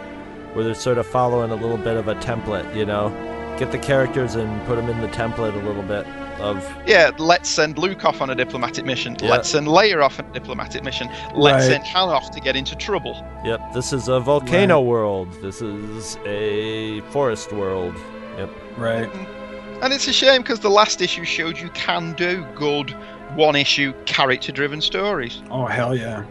where 0.53 0.63
they're 0.65 0.73
sort 0.75 0.97
of 0.97 1.05
following 1.05 1.51
a 1.51 1.55
little 1.55 1.77
bit 1.77 1.97
of 1.97 2.07
a 2.07 2.15
template, 2.15 2.75
you 2.75 2.85
know. 2.85 3.11
Get 3.57 3.71
the 3.71 3.77
characters 3.77 4.35
and 4.35 4.65
put 4.67 4.75
them 4.75 4.89
in 4.89 5.01
the 5.01 5.07
template 5.07 5.53
a 5.61 5.65
little 5.65 5.83
bit 5.83 6.05
of 6.39 6.63
Yeah, 6.85 7.11
let's 7.17 7.49
send 7.49 7.77
Luke 7.77 8.05
off 8.05 8.21
on 8.21 8.29
a 8.29 8.35
diplomatic 8.35 8.85
mission. 8.85 9.15
Yeah. 9.21 9.29
Let's 9.31 9.49
send 9.49 9.67
Leia 9.67 10.03
off 10.03 10.19
on 10.19 10.25
a 10.25 10.33
diplomatic 10.33 10.83
mission. 10.83 11.09
Let's 11.35 11.65
Right. 11.67 11.73
send 11.73 11.83
Han 11.85 12.09
off 12.09 12.31
to 12.31 12.39
get 12.39 12.55
into 12.55 12.75
trouble. 12.75 13.23
Yep, 13.43 13.73
this 13.73 13.93
is 13.93 14.07
a 14.07 14.19
volcano 14.19 14.81
world. 14.81 15.29
This 15.41 15.61
is 15.61 16.17
a 16.25 17.01
forest 17.11 17.51
world. 17.53 17.95
Yep. 18.37 18.49
Right. 18.77 19.11
Mm-hmm. 19.11 19.83
And 19.83 19.93
it's 19.93 20.07
a 20.07 20.13
shame 20.13 20.41
because 20.41 20.59
the 20.59 20.69
last 20.69 21.01
issue 21.01 21.23
showed 21.23 21.57
you 21.59 21.69
can 21.69 22.13
do 22.13 22.45
good 22.55 22.95
one 23.35 23.55
issue 23.55 23.93
character 24.05 24.51
driven 24.51 24.81
stories. 24.81 25.41
Oh 25.51 25.65
hell 25.65 25.95
yeah, 25.95 26.23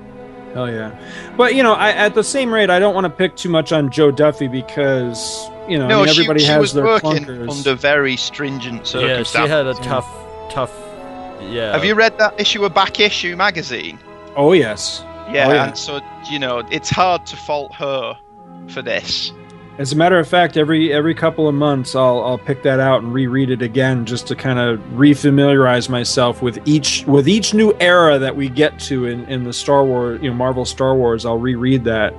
hell 0.57 0.71
yeah. 0.73 0.91
But 1.37 1.55
you 1.55 1.63
know, 1.63 1.75
I, 1.75 1.91
at 1.93 2.15
the 2.15 2.25
same 2.25 2.53
rate, 2.53 2.71
I 2.71 2.79
don't 2.79 2.95
want 2.95 3.05
to 3.05 3.11
pick 3.11 3.37
too 3.37 3.49
much 3.51 3.73
on 3.73 3.91
Jo 3.91 4.11
Duffy 4.11 4.49
because 4.49 5.49
you 5.69 5.79
know 5.79 5.87
I 5.87 6.01
mean, 6.01 6.09
everybody 6.09 6.41
she 6.41 6.47
has 6.47 6.61
was 6.61 6.73
their 6.73 6.85
working 6.85 7.25
clunkers. 7.25 7.51
under 7.51 7.75
very 7.75 8.17
stringent 8.17 8.79
Yeah, 8.79 8.85
circumstances. 8.85 9.33
she 9.33 9.49
had 9.49 9.67
a 9.67 9.75
tough 9.75 10.09
tough 10.51 10.73
yeah. 11.41 11.73
Have 11.73 11.85
you 11.85 11.95
read 11.95 12.17
that 12.19 12.41
issue 12.41 12.65
of 12.65 12.73
Back 12.75 12.99
Issue 12.99 13.37
magazine? 13.37 13.99
oh 14.37 14.53
yes. 14.53 15.03
Yeah, 15.31 15.49
Oh, 15.49 15.53
yeah. 15.53 15.67
and 15.69 15.77
so 15.79 16.01
you 16.31 16.39
know 16.39 16.59
it's 16.71 16.89
hard 16.91 17.27
to 17.27 17.37
fault 17.37 17.75
her 17.75 18.17
for 18.69 18.81
this. 18.83 19.33
As 19.79 19.93
a 19.93 19.97
matter 19.97 20.19
of 20.19 20.27
fact, 20.27 20.57
every 20.57 20.91
every 20.91 21.15
couple 21.15 21.47
of 21.47 21.55
months, 21.55 21.95
I'll 21.95 22.25
I'll 22.25 22.39
pick 22.39 22.63
that 22.63 22.81
out 22.81 23.03
and 23.03 23.13
reread 23.13 23.51
it 23.51 23.61
again 23.61 24.07
just 24.07 24.27
to 24.29 24.35
kind 24.35 24.59
of 24.59 24.81
refamiliarize 24.95 25.91
myself 25.91 26.41
with 26.41 26.59
each 26.65 27.05
with 27.07 27.29
each 27.29 27.53
new 27.53 27.77
era 27.79 28.19
that 28.19 28.35
we 28.35 28.49
get 28.49 28.79
to 28.81 29.05
in 29.05 29.27
in 29.27 29.45
the 29.45 29.53
Star 29.53 29.85
Wars, 29.85 30.23
you 30.23 30.31
know, 30.31 30.37
Marvel 30.37 30.65
Star 30.65 30.95
Wars. 30.95 31.27
I'll 31.27 31.39
reread 31.39 31.85
that 31.85 32.15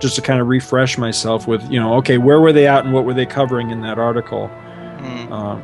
just 0.00 0.14
to 0.16 0.22
kind 0.22 0.40
of 0.40 0.46
refresh 0.46 0.98
myself 0.98 1.48
with 1.48 1.68
you 1.68 1.80
know, 1.80 1.94
okay, 1.96 2.16
where 2.16 2.40
were 2.40 2.52
they 2.52 2.68
at 2.68 2.84
and 2.84 2.94
what 2.94 3.04
were 3.04 3.14
they 3.14 3.26
covering 3.26 3.70
in 3.70 3.80
that 3.80 3.98
article? 3.98 4.44
Um, 5.32 5.62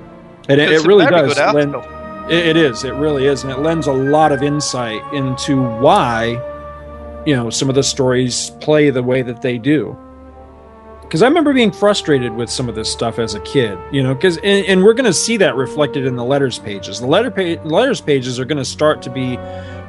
and 0.48 0.60
it, 0.60 0.72
it 0.72 0.86
really 0.86 1.06
does. 1.06 1.36
lend- 1.38 1.76
it, 2.28 2.46
it 2.46 2.56
is. 2.56 2.82
It 2.82 2.94
really 2.94 3.26
is, 3.26 3.44
and 3.44 3.52
it 3.52 3.60
lends 3.60 3.86
a 3.86 3.92
lot 3.92 4.32
of 4.32 4.42
insight 4.42 5.00
into 5.14 5.62
why 5.62 6.42
you 7.24 7.36
know 7.36 7.50
some 7.50 7.68
of 7.68 7.76
the 7.76 7.84
stories 7.84 8.50
play 8.60 8.90
the 8.90 9.02
way 9.02 9.22
that 9.22 9.42
they 9.42 9.58
do 9.58 9.96
because 11.06 11.22
I 11.22 11.26
remember 11.28 11.52
being 11.54 11.72
frustrated 11.72 12.32
with 12.32 12.50
some 12.50 12.68
of 12.68 12.74
this 12.74 12.90
stuff 12.92 13.18
as 13.18 13.34
a 13.34 13.40
kid, 13.40 13.78
you 13.92 14.02
know, 14.02 14.14
because 14.14 14.36
and, 14.38 14.66
and 14.66 14.84
we're 14.84 14.94
going 14.94 15.04
to 15.06 15.12
see 15.12 15.36
that 15.38 15.54
reflected 15.56 16.04
in 16.06 16.16
the 16.16 16.24
letters 16.24 16.58
pages. 16.58 17.00
The 17.00 17.06
letter 17.06 17.30
pa- 17.30 17.62
letters 17.66 18.00
pages 18.00 18.38
are 18.40 18.44
going 18.44 18.58
to 18.58 18.64
start 18.64 19.02
to 19.02 19.10
be 19.10 19.38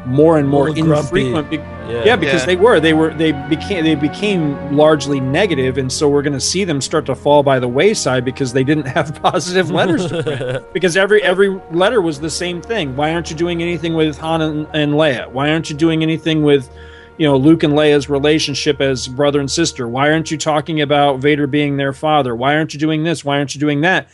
more 0.05 0.37
and 0.37 0.47
more 0.47 0.69
infrequent. 0.69 1.49
Be- 1.49 1.57
Yeah. 1.57 2.03
yeah. 2.05 2.15
because 2.15 2.41
Yeah. 2.41 2.45
they 2.45 2.55
were 2.55 2.79
they 2.79 2.93
were 2.93 3.13
they 3.13 3.31
became 3.33 3.83
they 3.83 3.95
became 3.95 4.75
largely 4.75 5.19
negative, 5.19 5.77
and 5.77 5.91
so 5.91 6.07
we're 6.07 6.21
going 6.21 6.33
to 6.33 6.39
see 6.39 6.63
them 6.63 6.79
start 6.81 7.05
to 7.07 7.15
fall 7.15 7.43
by 7.43 7.59
the 7.59 7.67
wayside 7.67 8.23
because 8.23 8.53
they 8.53 8.63
didn't 8.63 8.85
have 8.87 9.21
positive 9.21 9.69
letters 9.71 10.05
to 10.07 10.23
print. 10.23 10.63
Because 10.73 10.95
every 10.95 11.21
every 11.23 11.59
letter 11.71 12.01
was 12.01 12.19
the 12.21 12.29
same 12.29 12.61
thing. 12.61 12.95
Why 12.95 13.13
aren't 13.13 13.29
you 13.29 13.35
doing 13.35 13.61
anything 13.61 13.95
with 13.95 14.17
Han 14.19 14.41
and, 14.41 14.67
and 14.73 14.93
Leia? 14.93 15.29
Why 15.31 15.49
aren't 15.51 15.69
you 15.69 15.75
doing 15.75 16.03
anything 16.03 16.43
with 16.43 16.69
you 17.17 17.27
know 17.27 17.37
Luke 17.37 17.63
and 17.63 17.73
Leia's 17.73 18.09
relationship 18.09 18.81
as 18.81 19.07
brother 19.07 19.39
and 19.39 19.49
sister? 19.49 19.87
Why 19.87 20.11
aren't 20.11 20.31
you 20.31 20.37
talking 20.37 20.81
about 20.81 21.19
Vader 21.19 21.47
being 21.47 21.77
their 21.77 21.93
father? 21.93 22.35
Why 22.35 22.55
aren't 22.55 22.73
you 22.73 22.79
doing 22.79 23.03
this? 23.03 23.23
Why 23.25 23.37
aren't 23.37 23.55
you 23.55 23.59
doing 23.59 23.81
that? 23.81 24.09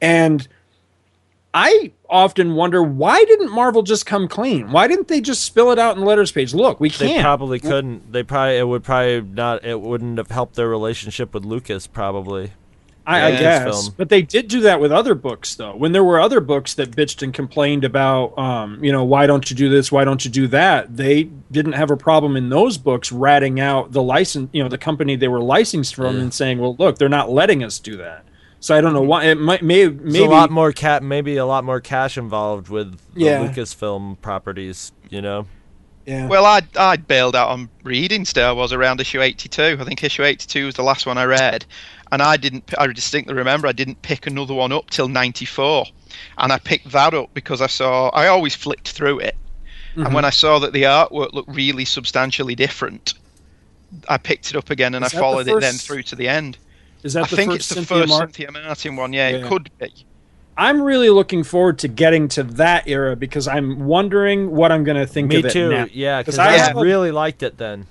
And 0.00 0.46
I 1.54 1.92
often 2.08 2.54
wonder 2.54 2.82
why 2.82 3.24
didn't 3.24 3.50
Marvel 3.50 3.82
just 3.82 4.06
come 4.06 4.28
clean? 4.28 4.70
Why 4.70 4.86
didn't 4.86 5.08
they 5.08 5.20
just 5.20 5.42
spill 5.42 5.72
it 5.72 5.78
out 5.78 5.96
in 5.96 6.00
the 6.00 6.06
letters 6.06 6.30
page? 6.30 6.54
Look, 6.54 6.78
we 6.78 6.90
can't. 6.90 7.22
probably 7.22 7.58
couldn't. 7.58 8.12
They 8.12 8.22
probably 8.22 8.58
it 8.58 8.68
would 8.68 8.84
probably 8.84 9.22
not. 9.22 9.64
It 9.64 9.80
wouldn't 9.80 10.18
have 10.18 10.30
helped 10.30 10.54
their 10.54 10.68
relationship 10.68 11.34
with 11.34 11.44
Lucas. 11.44 11.86
Probably. 11.86 12.52
I, 13.08 13.26
I 13.26 13.30
guess, 13.32 13.64
Film. 13.84 13.94
but 13.96 14.08
they 14.10 14.20
did 14.22 14.48
do 14.48 14.60
that 14.60 14.80
with 14.80 14.92
other 14.92 15.14
books, 15.14 15.54
though. 15.54 15.74
When 15.74 15.92
there 15.92 16.04
were 16.04 16.20
other 16.20 16.40
books 16.40 16.74
that 16.74 16.90
bitched 16.90 17.22
and 17.22 17.32
complained 17.32 17.84
about, 17.84 18.36
um, 18.38 18.84
you 18.84 18.92
know, 18.92 19.02
why 19.04 19.26
don't 19.26 19.48
you 19.48 19.56
do 19.56 19.68
this? 19.70 19.90
Why 19.90 20.04
don't 20.04 20.24
you 20.24 20.30
do 20.30 20.46
that? 20.48 20.96
They 20.96 21.24
didn't 21.50 21.72
have 21.72 21.90
a 21.90 21.96
problem 21.96 22.36
in 22.36 22.50
those 22.50 22.76
books 22.76 23.10
ratting 23.10 23.60
out 23.60 23.92
the 23.92 24.02
license, 24.02 24.50
you 24.52 24.62
know, 24.62 24.68
the 24.68 24.76
company 24.78 25.16
they 25.16 25.28
were 25.28 25.40
licensed 25.40 25.94
from, 25.94 26.16
Yeah. 26.16 26.22
and 26.22 26.34
saying, 26.34 26.58
"Well, 26.58 26.76
look, 26.78 26.98
they're 26.98 27.08
not 27.08 27.30
letting 27.30 27.64
us 27.64 27.78
do 27.78 27.96
that." 27.96 28.24
So 28.60 28.76
I 28.76 28.80
don't 28.80 28.92
know 28.92 29.00
why. 29.02 29.24
It 29.24 29.38
might 29.38 29.62
may 29.62 29.86
There's 29.86 30.12
maybe 30.12 30.24
a 30.24 30.28
lot 30.28 30.50
more 30.50 30.72
cat, 30.72 31.02
maybe 31.02 31.36
a 31.36 31.46
lot 31.46 31.64
more 31.64 31.80
cash 31.80 32.18
involved 32.18 32.68
with 32.68 32.98
the 33.14 33.20
Yeah. 33.24 33.46
Lucasfilm 33.46 34.20
properties. 34.20 34.92
You 35.10 35.22
know. 35.22 35.46
yeah. 36.06 36.26
Well, 36.26 36.44
I 36.44 36.62
I 36.76 36.96
bailed 36.96 37.36
out 37.36 37.48
on 37.50 37.68
reading 37.84 38.24
Star 38.24 38.54
Wars 38.54 38.72
around 38.72 39.00
issue 39.00 39.22
82. 39.22 39.76
I 39.80 39.84
think 39.84 40.02
issue 40.02 40.24
82 40.24 40.66
was 40.66 40.74
the 40.74 40.82
last 40.82 41.06
one 41.06 41.18
I 41.18 41.24
read, 41.24 41.66
and 42.12 42.22
I 42.22 42.36
didn't. 42.36 42.72
I 42.78 42.86
distinctly 42.88 43.34
remember 43.34 43.66
I 43.68 43.72
didn't 43.72 44.00
pick 44.02 44.26
another 44.26 44.54
one 44.54 44.72
up 44.72 44.90
till 44.90 45.08
94, 45.08 45.84
and 46.38 46.52
I 46.52 46.58
picked 46.58 46.90
that 46.92 47.14
up 47.14 47.32
because 47.34 47.60
I 47.60 47.66
saw. 47.66 48.08
I 48.10 48.28
always 48.28 48.54
flicked 48.54 48.88
through 48.90 49.20
it, 49.20 49.36
Mm-hmm. 49.92 50.06
and 50.06 50.14
when 50.14 50.24
I 50.24 50.30
saw 50.30 50.58
that 50.60 50.72
the 50.72 50.82
artwork 50.84 51.32
looked 51.32 51.48
really 51.54 51.84
substantially 51.84 52.54
different, 52.54 53.14
I 54.08 54.18
picked 54.18 54.50
it 54.50 54.56
up 54.56 54.70
again 54.70 54.94
and 54.94 55.04
Is 55.04 55.12
I 55.12 55.16
that 55.16 55.16
the 55.16 55.20
followed 55.22 55.48
it 55.48 55.60
then 55.60 55.74
through 55.74 56.02
to 56.04 56.16
the 56.16 56.28
end. 56.28 56.58
is 57.02 57.14
that 57.14 57.24
I 57.24 57.26
the 57.26 57.36
think 57.36 57.50
first 57.52 57.60
it's 57.60 57.68
the 57.70 57.74
Cynthia 57.76 57.96
first 58.02 58.08
Martin? 58.10 58.34
Cynthia 58.34 58.52
Martin 58.62 58.96
one. 58.96 59.12
Yeah, 59.12 59.28
it 59.28 59.46
could 59.48 59.70
be. 59.78 59.92
I'm 60.56 60.82
really 60.82 61.08
looking 61.08 61.44
forward 61.44 61.78
to 61.80 61.88
getting 61.88 62.26
to 62.28 62.42
that 62.42 62.86
era 62.88 63.14
because 63.16 63.46
I'm 63.48 63.86
wondering 63.86 64.50
what 64.50 64.72
I'm 64.72 64.82
going 64.84 64.96
to 64.96 65.06
think 65.06 65.28
Me 65.28 65.36
of 65.36 65.44
it 65.44 65.48
Me 65.48 65.52
too. 65.52 65.68
now. 65.70 65.86
Yeah, 65.92 66.20
because 66.20 66.38
I 66.38 66.48
I, 66.54 66.58
have 66.58 66.76
a- 66.76 66.80
really 66.80 67.10
liked 67.12 67.42
it 67.44 67.56
then. 67.58 67.86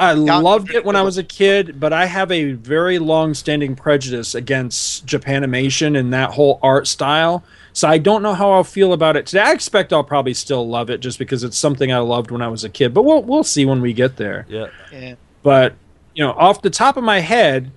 I 0.00 0.12
loved 0.12 0.70
it 0.70 0.84
when 0.84 0.96
I 0.96 1.02
was 1.02 1.18
a 1.18 1.22
kid, 1.22 1.78
but 1.78 1.92
I 1.92 2.06
have 2.06 2.32
a 2.32 2.52
very 2.52 2.98
long-standing 2.98 3.76
prejudice 3.76 4.34
against 4.34 5.04
Japanimation 5.06 5.96
and 5.98 6.12
that 6.14 6.30
whole 6.30 6.58
art 6.62 6.86
style. 6.86 7.44
So 7.72 7.86
I 7.86 7.98
don't 7.98 8.22
know 8.22 8.34
how 8.34 8.50
I'll 8.52 8.64
feel 8.64 8.92
about 8.92 9.16
it 9.16 9.26
today. 9.26 9.42
I 9.42 9.52
expect 9.52 9.92
I'll 9.92 10.02
probably 10.02 10.34
still 10.34 10.66
love 10.66 10.90
it 10.90 10.98
just 10.98 11.18
because 11.18 11.44
it's 11.44 11.58
something 11.58 11.92
I 11.92 11.98
loved 11.98 12.30
when 12.30 12.42
I 12.42 12.48
was 12.48 12.64
a 12.64 12.68
kid. 12.68 12.94
But 12.94 13.02
we'll 13.02 13.22
we'll 13.22 13.44
see 13.44 13.64
when 13.64 13.80
we 13.80 13.92
get 13.92 14.16
there. 14.16 14.46
Yeah. 14.48 14.68
Yeah. 14.90 15.14
But 15.42 15.74
you 16.14 16.24
know, 16.24 16.32
off 16.32 16.62
the 16.62 16.70
top 16.70 16.96
of 16.96 17.04
my 17.04 17.20
head, 17.20 17.70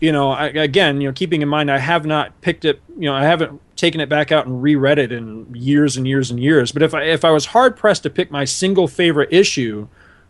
you 0.00 0.10
know, 0.10 0.30
I, 0.30 0.46
again, 0.46 1.00
you 1.00 1.08
know, 1.08 1.12
keeping 1.12 1.42
in 1.42 1.48
mind 1.48 1.70
I 1.70 1.78
have 1.78 2.04
not 2.04 2.40
picked 2.40 2.64
it. 2.64 2.80
You 2.96 3.06
know, 3.10 3.14
I 3.14 3.24
haven't 3.24 3.60
taken 3.76 4.00
it 4.00 4.08
back 4.08 4.32
out 4.32 4.46
and 4.46 4.62
reread 4.62 4.98
it 4.98 5.12
in 5.12 5.54
years 5.54 5.96
and 5.96 6.06
years 6.06 6.30
and 6.30 6.40
years. 6.40 6.72
But 6.72 6.82
if 6.82 6.94
I 6.94 7.02
if 7.04 7.24
I 7.24 7.30
was 7.30 7.46
hard 7.46 7.76
pressed 7.76 8.02
to 8.04 8.10
pick 8.10 8.30
my 8.30 8.44
single 8.44 8.88
favorite 8.88 9.28
issue 9.32 9.86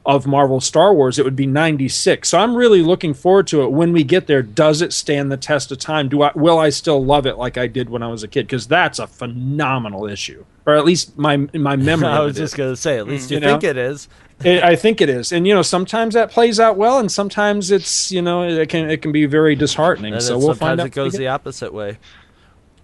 of 0.07 0.27
Marvel 0.27 0.61
Star 0.61 0.95
Wars, 0.95 1.19
it 1.19 1.25
would 1.25 1.37
be 1.37 1.47
96. 1.47 2.29
So 2.29 2.39
I'm 2.39 2.55
really 2.55 2.83
looking 2.83 3.13
forward 3.13 3.47
to 3.49 3.63
it 3.63 3.71
when 3.73 3.93
we 3.93 4.05
get 4.05 4.27
there. 4.27 4.43
Does 4.43 4.81
it 4.81 4.93
stand 4.93 5.31
the 5.31 5.37
test 5.37 5.71
of 5.71 5.79
time? 5.79 6.09
Do 6.09 6.23
I 6.23 6.33
will 6.35 6.59
I 6.59 6.71
still 6.71 7.05
love 7.05 7.27
it 7.27 7.37
like 7.37 7.59
I 7.59 7.67
did 7.67 7.91
when 7.91 8.03
I 8.03 8.09
was 8.09 8.23
a 8.23 8.29
kid? 8.29 8.47
Because 8.47 8.67
that's 8.67 8.99
a 8.99 9.07
phenomenal 9.07 10.07
issue, 10.07 10.45
or 10.67 10.77
at 10.77 10.85
least 10.85 11.19
my 11.19 11.37
my 11.37 11.77
memory. 11.77 12.09
I 12.09 12.21
was 12.21 12.37
just 12.37 12.57
gonna 12.57 12.77
say, 12.77 12.99
at 12.99 13.07
least 13.07 13.31
you, 13.31 13.37
You 13.37 13.41
know? 13.43 13.53
think 13.53 13.65
it 13.65 13.77
is. 13.77 14.09
It, 14.45 14.63
I 14.63 14.77
think 14.77 15.01
it 15.01 15.09
is, 15.09 15.33
and 15.33 15.47
you 15.49 15.53
know, 15.55 15.63
sometimes 15.63 16.15
that 16.15 16.31
plays 16.31 16.61
out 16.61 16.77
well, 16.77 17.01
and 17.01 17.11
sometimes 17.11 17.71
it's 17.73 18.13
you 18.13 18.23
know 18.23 18.45
it 18.45 18.69
can 18.69 18.89
it 18.89 19.03
can 19.03 19.11
be 19.13 19.27
very 19.27 19.57
disheartening. 19.57 20.15
And 20.15 20.23
so 20.23 20.39
we'll 20.39 20.49
sometimes 20.55 20.59
find 20.61 20.81
out. 20.81 20.87
it 20.87 20.91
goes 20.91 21.15
the 21.15 21.27
opposite 21.29 21.75
way. 21.75 21.99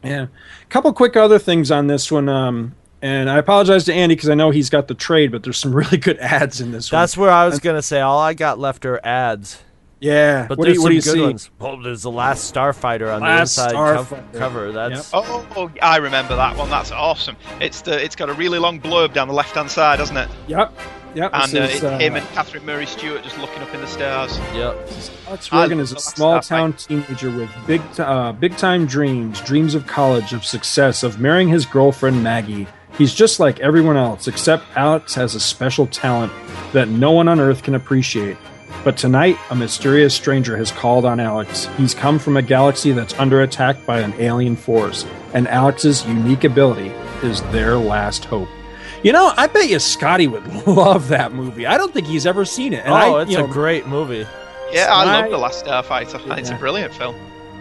Yeah, 0.03 0.27
a 0.63 0.67
couple 0.69 0.93
quick 0.93 1.17
other 1.17 1.39
things 1.39 1.71
on 1.71 1.87
this 1.87 2.11
one. 2.13 2.29
Um, 2.29 2.75
and 3.05 3.29
I 3.31 3.39
apologize 3.39 3.85
to 3.85 3.93
Andy 3.95 4.15
because 4.17 4.31
I 4.31 4.35
know 4.35 4.51
he's 4.51 4.71
got 4.71 4.89
the 4.89 4.95
trade, 4.95 5.31
but 5.31 5.43
there's 5.43 5.59
some 5.59 5.75
really 5.77 5.99
good 5.99 6.19
ads 6.19 6.61
in 6.61 6.73
this 6.73 6.91
one. 6.91 7.01
That's 7.03 7.17
one. 7.17 7.27
where 7.27 7.33
I 7.35 7.45
was 7.47 7.59
gonna 7.61 7.83
say. 7.83 8.01
All 8.01 8.19
I 8.19 8.35
got 8.35 8.59
left 8.59 8.85
are 8.87 8.99
ads. 9.05 9.61
Yeah, 10.01 10.47
But 10.49 10.59
what 10.59 10.65
do 10.65 10.69
there's 10.71 10.77
you, 10.77 10.83
what 10.83 10.89
do 10.91 10.95
you 10.97 11.01
some 11.01 11.15
good 11.15 11.19
see? 11.21 11.25
ones. 11.27 11.51
Well, 11.59 11.81
there's 11.81 12.03
the 12.03 12.11
last 12.11 12.53
Starfighter 12.53 13.15
on 13.15 13.23
Last 13.23 13.57
the 13.57 13.63
inside 13.65 13.73
cov- 13.75 14.09
Starfighter. 14.11 14.39
cover. 14.39 14.73
That's 14.73 15.11
Oh, 15.15 15.47
oh, 15.57 15.71
I 15.81 15.97
remember 15.97 16.37
that 16.37 16.59
one. 16.59 16.69
That's 16.69 16.91
awesome. 16.91 17.37
It's 17.61 17.81
the 17.81 18.03
it's 18.05 18.15
got 18.17 18.29
a 18.29 18.35
really 18.35 18.59
long 18.59 18.81
blurb 18.81 19.15
down 19.15 19.29
the 19.29 19.35
left 19.35 19.55
hand 19.55 19.71
side, 19.71 19.97
does 19.97 20.11
not 20.13 20.29
it? 20.29 20.37
Yep, 20.49 20.79
yep. 21.15 21.31
And 21.33 21.55
uh, 21.55 21.59
is, 21.63 21.83
uh, 21.85 21.97
him 21.99 22.17
and 22.17 22.27
Catherine 22.31 22.67
Mary 22.67 22.85
Stewart 22.85 23.23
just 23.23 23.39
looking 23.39 23.63
up 23.63 23.73
in 23.73 23.81
the 23.81 23.87
stars. 23.87 24.37
yep. 24.55 24.77
Alex 25.27 25.49
I 25.51 25.63
Rogan 25.63 25.81
is 25.81 25.93
a 25.93 25.99
small 25.99 26.41
town 26.41 26.75
teenager 26.75 27.31
with 27.31 27.49
big, 27.67 27.81
t- 27.95 28.03
uh, 28.03 28.33
big 28.33 28.59
time 28.59 28.85
dreams, 28.85 29.41
dreams 29.41 29.75
of 29.75 29.87
college, 29.87 30.35
of 30.35 30.45
success, 30.45 31.03
of 31.03 31.19
marrying 31.19 31.49
his 31.49 31.65
girlfriend 31.65 32.23
Maggie. 32.23 32.67
He's 32.97 33.13
just 33.15 33.41
like 33.41 33.61
everyone 33.61 33.97
else, 33.97 34.29
except 34.29 34.65
Alex 34.77 35.15
has 35.15 35.35
a 35.35 35.41
special 35.41 35.87
talent 35.89 36.33
that 36.73 36.89
no 36.89 37.11
one 37.11 37.29
on 37.29 37.41
Earth 37.41 37.63
can 37.63 37.75
appreciate. 37.75 38.37
But 38.85 38.97
tonight, 38.97 39.37
a 39.51 39.55
mysterious 39.57 40.15
stranger 40.15 40.57
has 40.57 40.71
called 40.71 41.05
on 41.05 41.19
Alex. 41.19 41.67
He's 41.77 41.95
come 41.95 42.19
from 42.19 42.37
a 42.37 42.43
galaxy 42.43 42.93
that's 42.93 43.15
under 43.19 43.41
attack 43.43 43.85
by 43.87 44.01
an 44.01 44.13
alien 44.21 44.57
force, 44.57 45.07
and 45.33 45.49
Alex's 45.49 46.07
unique 46.07 46.45
ability 46.45 46.89
is 47.23 47.41
their 47.51 47.77
last 47.77 48.27
hope. 48.27 48.49
You 49.03 49.13
know, 49.13 49.33
I 49.37 49.47
bet 49.49 49.69
you 49.69 49.79
Scotty 49.81 50.27
would 50.29 50.47
love 50.67 51.09
that 51.09 51.33
movie. 51.33 51.67
I 51.67 51.77
don't 51.79 51.93
think 51.93 52.07
he's 52.07 52.27
ever 52.27 52.45
seen 52.45 52.73
it. 52.73 52.85
And 52.85 52.93
oh, 52.93 53.17
I, 53.17 53.23
it's 53.23 53.31
you 53.31 53.39
a 53.39 53.43
know, 53.43 53.47
great 53.53 53.87
movie. 53.87 54.27
Yeah, 54.71 54.87
I 54.95 55.03
I- 55.05 55.21
love 55.23 55.31
the 55.31 55.39
Last 55.39 55.65
Starfighter. 55.65 56.15
I 56.17 56.19
think 56.19 56.39
It's 56.39 56.51
a 56.51 56.57
brilliant 56.57 56.93
film. 56.95 57.15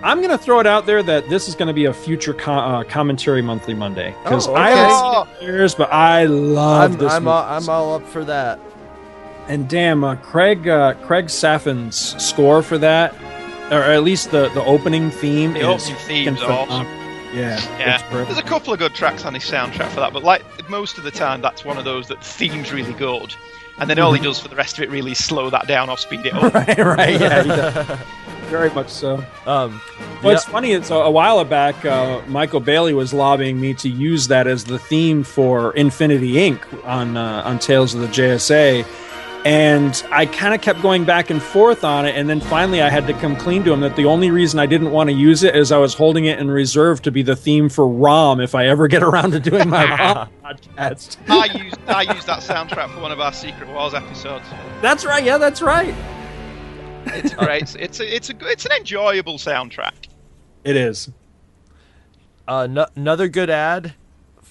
I'm 0.04 0.18
going 0.18 0.32
to 0.32 0.38
throw 0.38 0.60
it 0.60 0.68
out 0.68 0.86
there 0.86 1.02
that 1.02 1.30
this 1.30 1.48
is 1.48 1.56
going 1.56 1.68
to 1.70 1.74
be 1.74 1.86
a 1.86 1.94
future 1.94 2.34
co- 2.34 2.52
uh, 2.54 2.84
commentary 2.84 3.42
monthly 3.42 3.74
Monday 3.74 4.14
because 4.24 4.48
Oh, 4.48 4.56
I 4.56 4.70
haven't 4.72 4.86
okay. 4.92 5.30
seen 5.30 5.38
it 5.48 5.50
in 5.50 5.56
years, 5.56 5.76
but 5.76 5.92
I 5.94 6.26
love 6.26 6.92
I'm 6.92 6.98
this. 6.98 7.12
I'm 7.12 7.24
movie. 7.24 7.32
all, 7.34 7.44
I'm 7.44 7.70
all 7.70 7.96
up 7.96 8.06
for 8.08 8.24
that. 8.26 8.60
and 9.48 9.68
damn, 9.70 10.04
uh, 10.04 10.16
Craig 10.18 10.68
uh, 10.68 10.94
Craig 11.06 11.26
Safan's 11.28 12.22
score 12.24 12.62
for 12.62 12.78
that, 12.80 13.14
or 13.72 13.82
at 13.82 14.04
least 14.04 14.32
the 14.32 14.50
the 14.50 14.64
opening 14.66 15.10
theme. 15.10 15.54
The 15.54 15.60
is 15.72 15.84
opening 15.90 15.96
theme's 16.08 16.40
fucking 16.40 16.54
awesome. 16.54 16.68
phenomenal. 16.86 17.04
Yeah, 17.34 17.56
it's 17.56 17.66
Yeah, 17.80 18.24
there's 18.26 18.38
a 18.38 18.44
couple 18.44 18.74
of 18.74 18.80
good 18.80 18.94
tracks 18.94 19.26
on 19.26 19.34
his 19.34 19.44
soundtrack 19.44 19.90
for 19.90 20.02
that, 20.02 20.14
but 20.14 20.24
like 20.24 20.44
most 20.70 20.98
of 21.00 21.04
the 21.04 21.12
time, 21.12 21.42
that's 21.42 21.66
one 21.66 21.78
of 21.78 21.84
those 21.86 22.08
that 22.10 22.20
the 22.22 22.26
theme's 22.26 22.72
really 22.72 22.94
good, 22.94 23.34
and 23.80 23.90
then 23.90 23.98
all 24.00 24.14
he 24.14 24.22
does 24.22 24.40
for 24.40 24.50
the 24.50 24.56
rest 24.56 24.78
of 24.78 24.84
it 24.84 24.92
really 24.92 25.14
is 25.14 25.24
slow 25.24 25.50
that 25.50 25.66
down 25.68 25.90
or 25.90 25.98
speed 25.98 26.26
it 26.26 26.34
up. 26.34 26.54
right, 26.54 26.78
right, 26.78 27.20
yeah, 27.22 27.42
he 27.44 27.50
does. 27.50 28.00
very 28.44 28.70
much 28.72 28.90
so. 28.90 29.24
Um, 29.46 29.82
Well, 30.22 30.32
yeah, 30.32 30.38
it's 30.38 30.46
funny. 30.46 30.72
It's 30.72 30.90
a, 30.90 30.96
a 30.96 31.12
while 31.12 31.44
back. 31.44 31.84
Uh, 31.86 32.22
Michael 32.28 32.60
Bailey 32.60 32.94
was 32.94 33.14
lobbying 33.14 33.60
me 33.60 33.74
to 33.76 33.90
use 33.90 34.28
that 34.30 34.48
as 34.48 34.64
the 34.64 34.80
theme 34.80 35.24
for 35.24 35.74
Infinity 35.76 36.34
Inc. 36.34 36.62
on 36.86 37.18
uh, 37.18 37.42
on 37.46 37.60
Tales 37.60 37.94
of 37.94 38.02
the 38.02 38.08
JSA, 38.08 38.86
and 39.46 40.04
I 40.12 40.26
kind 40.26 40.54
of 40.54 40.62
kept 40.62 40.82
going 40.82 41.04
back 41.04 41.30
and 41.30 41.42
forth 41.42 41.84
on 41.84 42.06
it. 42.06 42.16
And 42.16 42.30
then 42.30 42.40
finally, 42.40 42.82
I 42.82 42.90
had 42.90 43.06
to 43.08 43.14
come 43.14 43.36
clean 43.36 43.64
to 43.66 43.74
him 43.74 43.82
that 43.82 43.96
the 43.98 44.06
only 44.06 44.32
reason 44.32 44.60
I 44.60 44.66
didn't 44.66 44.92
want 44.92 45.10
to 45.10 45.14
use 45.16 45.44
it 45.44 45.56
is 45.56 45.72
I 45.74 45.78
was 45.78 45.94
holding 45.94 46.26
it 46.26 46.40
in 46.40 46.50
reserve 46.50 47.02
to 47.02 47.12
be 47.12 47.22
the 47.24 47.36
theme 47.36 47.68
for 47.68 47.86
ROM 47.88 48.40
if 48.40 48.56
I 48.56 48.68
ever 48.68 48.88
get 48.94 49.04
around 49.04 49.32
to 49.32 49.40
doing 49.42 49.68
my 49.70 49.84
ROM 50.00 50.30
podcast. 50.46 51.18
I 51.28 51.46
used 51.62 51.78
I 51.88 52.02
used 52.14 52.28
that 52.28 52.40
soundtrack 52.40 52.94
for 52.94 53.02
one 53.02 53.12
of 53.12 53.20
our 53.20 53.34
Secret 53.34 53.68
Wars 53.68 53.94
episodes. 53.94 54.46
That's 54.82 55.06
right. 55.06 55.24
Yeah, 55.24 55.38
that's 55.38 55.62
right. 55.62 55.94
It's 57.08 57.34
great. 57.34 57.62
It's, 57.64 57.76
it's 57.76 58.00
a, 58.00 58.16
it's 58.16 58.30
a 58.30 58.36
it's 58.42 58.66
an 58.66 58.72
enjoyable 58.74 59.38
soundtrack. 59.38 60.08
It 60.64 60.76
is. 60.76 61.10
uh, 62.48 62.68
no, 62.68 62.88
another 62.96 63.28
good 63.28 63.50
ad, 63.50 63.94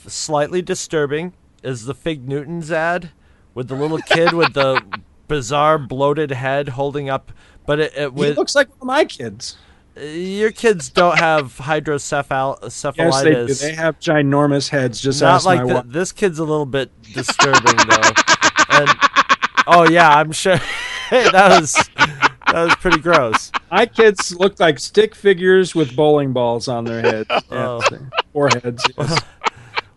slightly 0.06 0.62
disturbing, 0.62 1.32
is 1.62 1.84
the 1.86 1.94
Fig 1.94 2.28
Newtons 2.28 2.70
ad 2.70 3.10
with 3.54 3.68
the 3.68 3.74
little 3.74 3.98
kid 3.98 4.32
with 4.32 4.52
the 4.54 4.82
bizarre 5.28 5.78
bloated 5.78 6.30
head 6.32 6.70
holding 6.70 7.08
up. 7.08 7.32
But 7.66 7.80
it, 7.80 7.92
it 7.96 8.12
He 8.14 8.32
looks 8.32 8.54
like 8.54 8.68
one 8.68 8.80
of 8.82 8.86
my 8.86 9.04
kids. 9.04 9.56
your 9.96 10.50
kids 10.50 10.88
don't 10.90 11.18
have 11.18 11.56
hydrocephalitis. 11.58 12.96
Yes, 12.96 13.22
they 13.22 13.34
do. 13.34 13.54
They 13.54 13.74
have 13.74 13.98
ginormous 14.00 14.68
heads. 14.68 15.00
Just 15.00 15.22
Not 15.22 15.36
ask 15.36 15.46
like 15.46 15.60
my 15.60 15.66
the, 15.68 15.74
wife. 15.76 15.84
this 15.86 16.12
kid's 16.12 16.38
a 16.38 16.44
little 16.44 16.66
bit 16.66 16.90
disturbing 17.12 17.76
though. 17.88 18.10
And 18.70 18.88
oh 19.66 19.86
yeah, 19.90 20.08
I'm 20.16 20.32
sure 20.32 20.56
that 21.10 21.60
was 21.60 21.76
that 22.52 22.64
was 22.64 22.74
pretty 22.76 23.00
gross. 23.00 23.50
My 23.70 23.86
kids 23.86 24.34
look 24.34 24.60
like 24.60 24.78
stick 24.78 25.14
figures 25.14 25.74
with 25.74 25.96
bowling 25.96 26.32
balls 26.32 26.68
on 26.68 26.84
their 26.84 27.00
heads. 27.00 27.30
Oh. 27.50 27.80
Yeah, 27.90 27.98
foreheads. 28.32 28.84
Yes. 28.96 29.20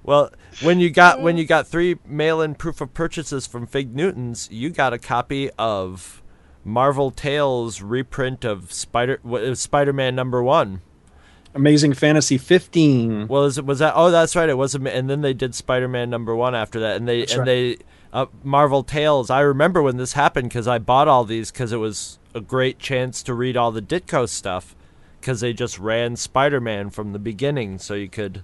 Well, 0.03 0.29
when 0.61 0.79
you 0.79 0.91
got 0.91 1.23
when 1.23 1.35
you 1.35 1.45
got 1.45 1.65
three 1.65 1.95
mail-in 2.05 2.53
proof 2.53 2.79
of 2.79 2.93
purchases 2.93 3.47
from 3.47 3.65
Fig 3.65 3.95
Newtons, 3.95 4.47
you 4.51 4.69
got 4.69 4.93
a 4.93 4.99
copy 4.99 5.49
of 5.57 6.21
Marvel 6.63 7.09
Tales 7.09 7.81
reprint 7.81 8.45
of 8.45 8.71
Spider 8.71 9.19
Spider-Man 9.55 10.13
number 10.13 10.43
one. 10.43 10.81
Amazing 11.55 11.93
Fantasy 11.93 12.37
15. 12.37 13.27
Well, 13.27 13.45
is 13.45 13.57
it 13.57 13.65
was 13.65 13.79
that? 13.79 13.93
Oh, 13.95 14.11
that's 14.11 14.35
right. 14.35 14.47
It 14.49 14.57
was, 14.57 14.75
a, 14.75 14.81
and 14.81 15.09
then 15.09 15.21
they 15.21 15.33
did 15.33 15.55
Spider-Man 15.55 16.09
number 16.09 16.35
one 16.35 16.53
after 16.53 16.79
that, 16.81 16.97
and 16.97 17.07
they 17.07 17.21
That's 17.21 17.31
and 17.31 17.39
right. 17.39 17.45
they 17.45 17.77
uh, 18.13 18.25
Marvel 18.43 18.83
Tales. 18.83 19.29
I 19.29 19.39
remember 19.39 19.81
when 19.81 19.97
this 19.97 20.13
happened 20.13 20.49
because 20.49 20.67
I 20.67 20.77
bought 20.79 21.07
all 21.07 21.23
these 21.23 21.51
because 21.51 21.71
it 21.71 21.77
was 21.77 22.19
a 22.35 22.41
great 22.41 22.77
chance 22.77 23.23
to 23.23 23.33
read 23.33 23.55
all 23.57 23.71
the 23.71 23.81
Ditko 23.81 24.27
stuff 24.27 24.75
because 25.19 25.39
they 25.39 25.53
just 25.53 25.79
ran 25.79 26.15
Spider-Man 26.17 26.89
from 26.91 27.13
the 27.13 27.19
beginning, 27.19 27.79
so 27.79 27.93
you 27.95 28.09
could. 28.09 28.43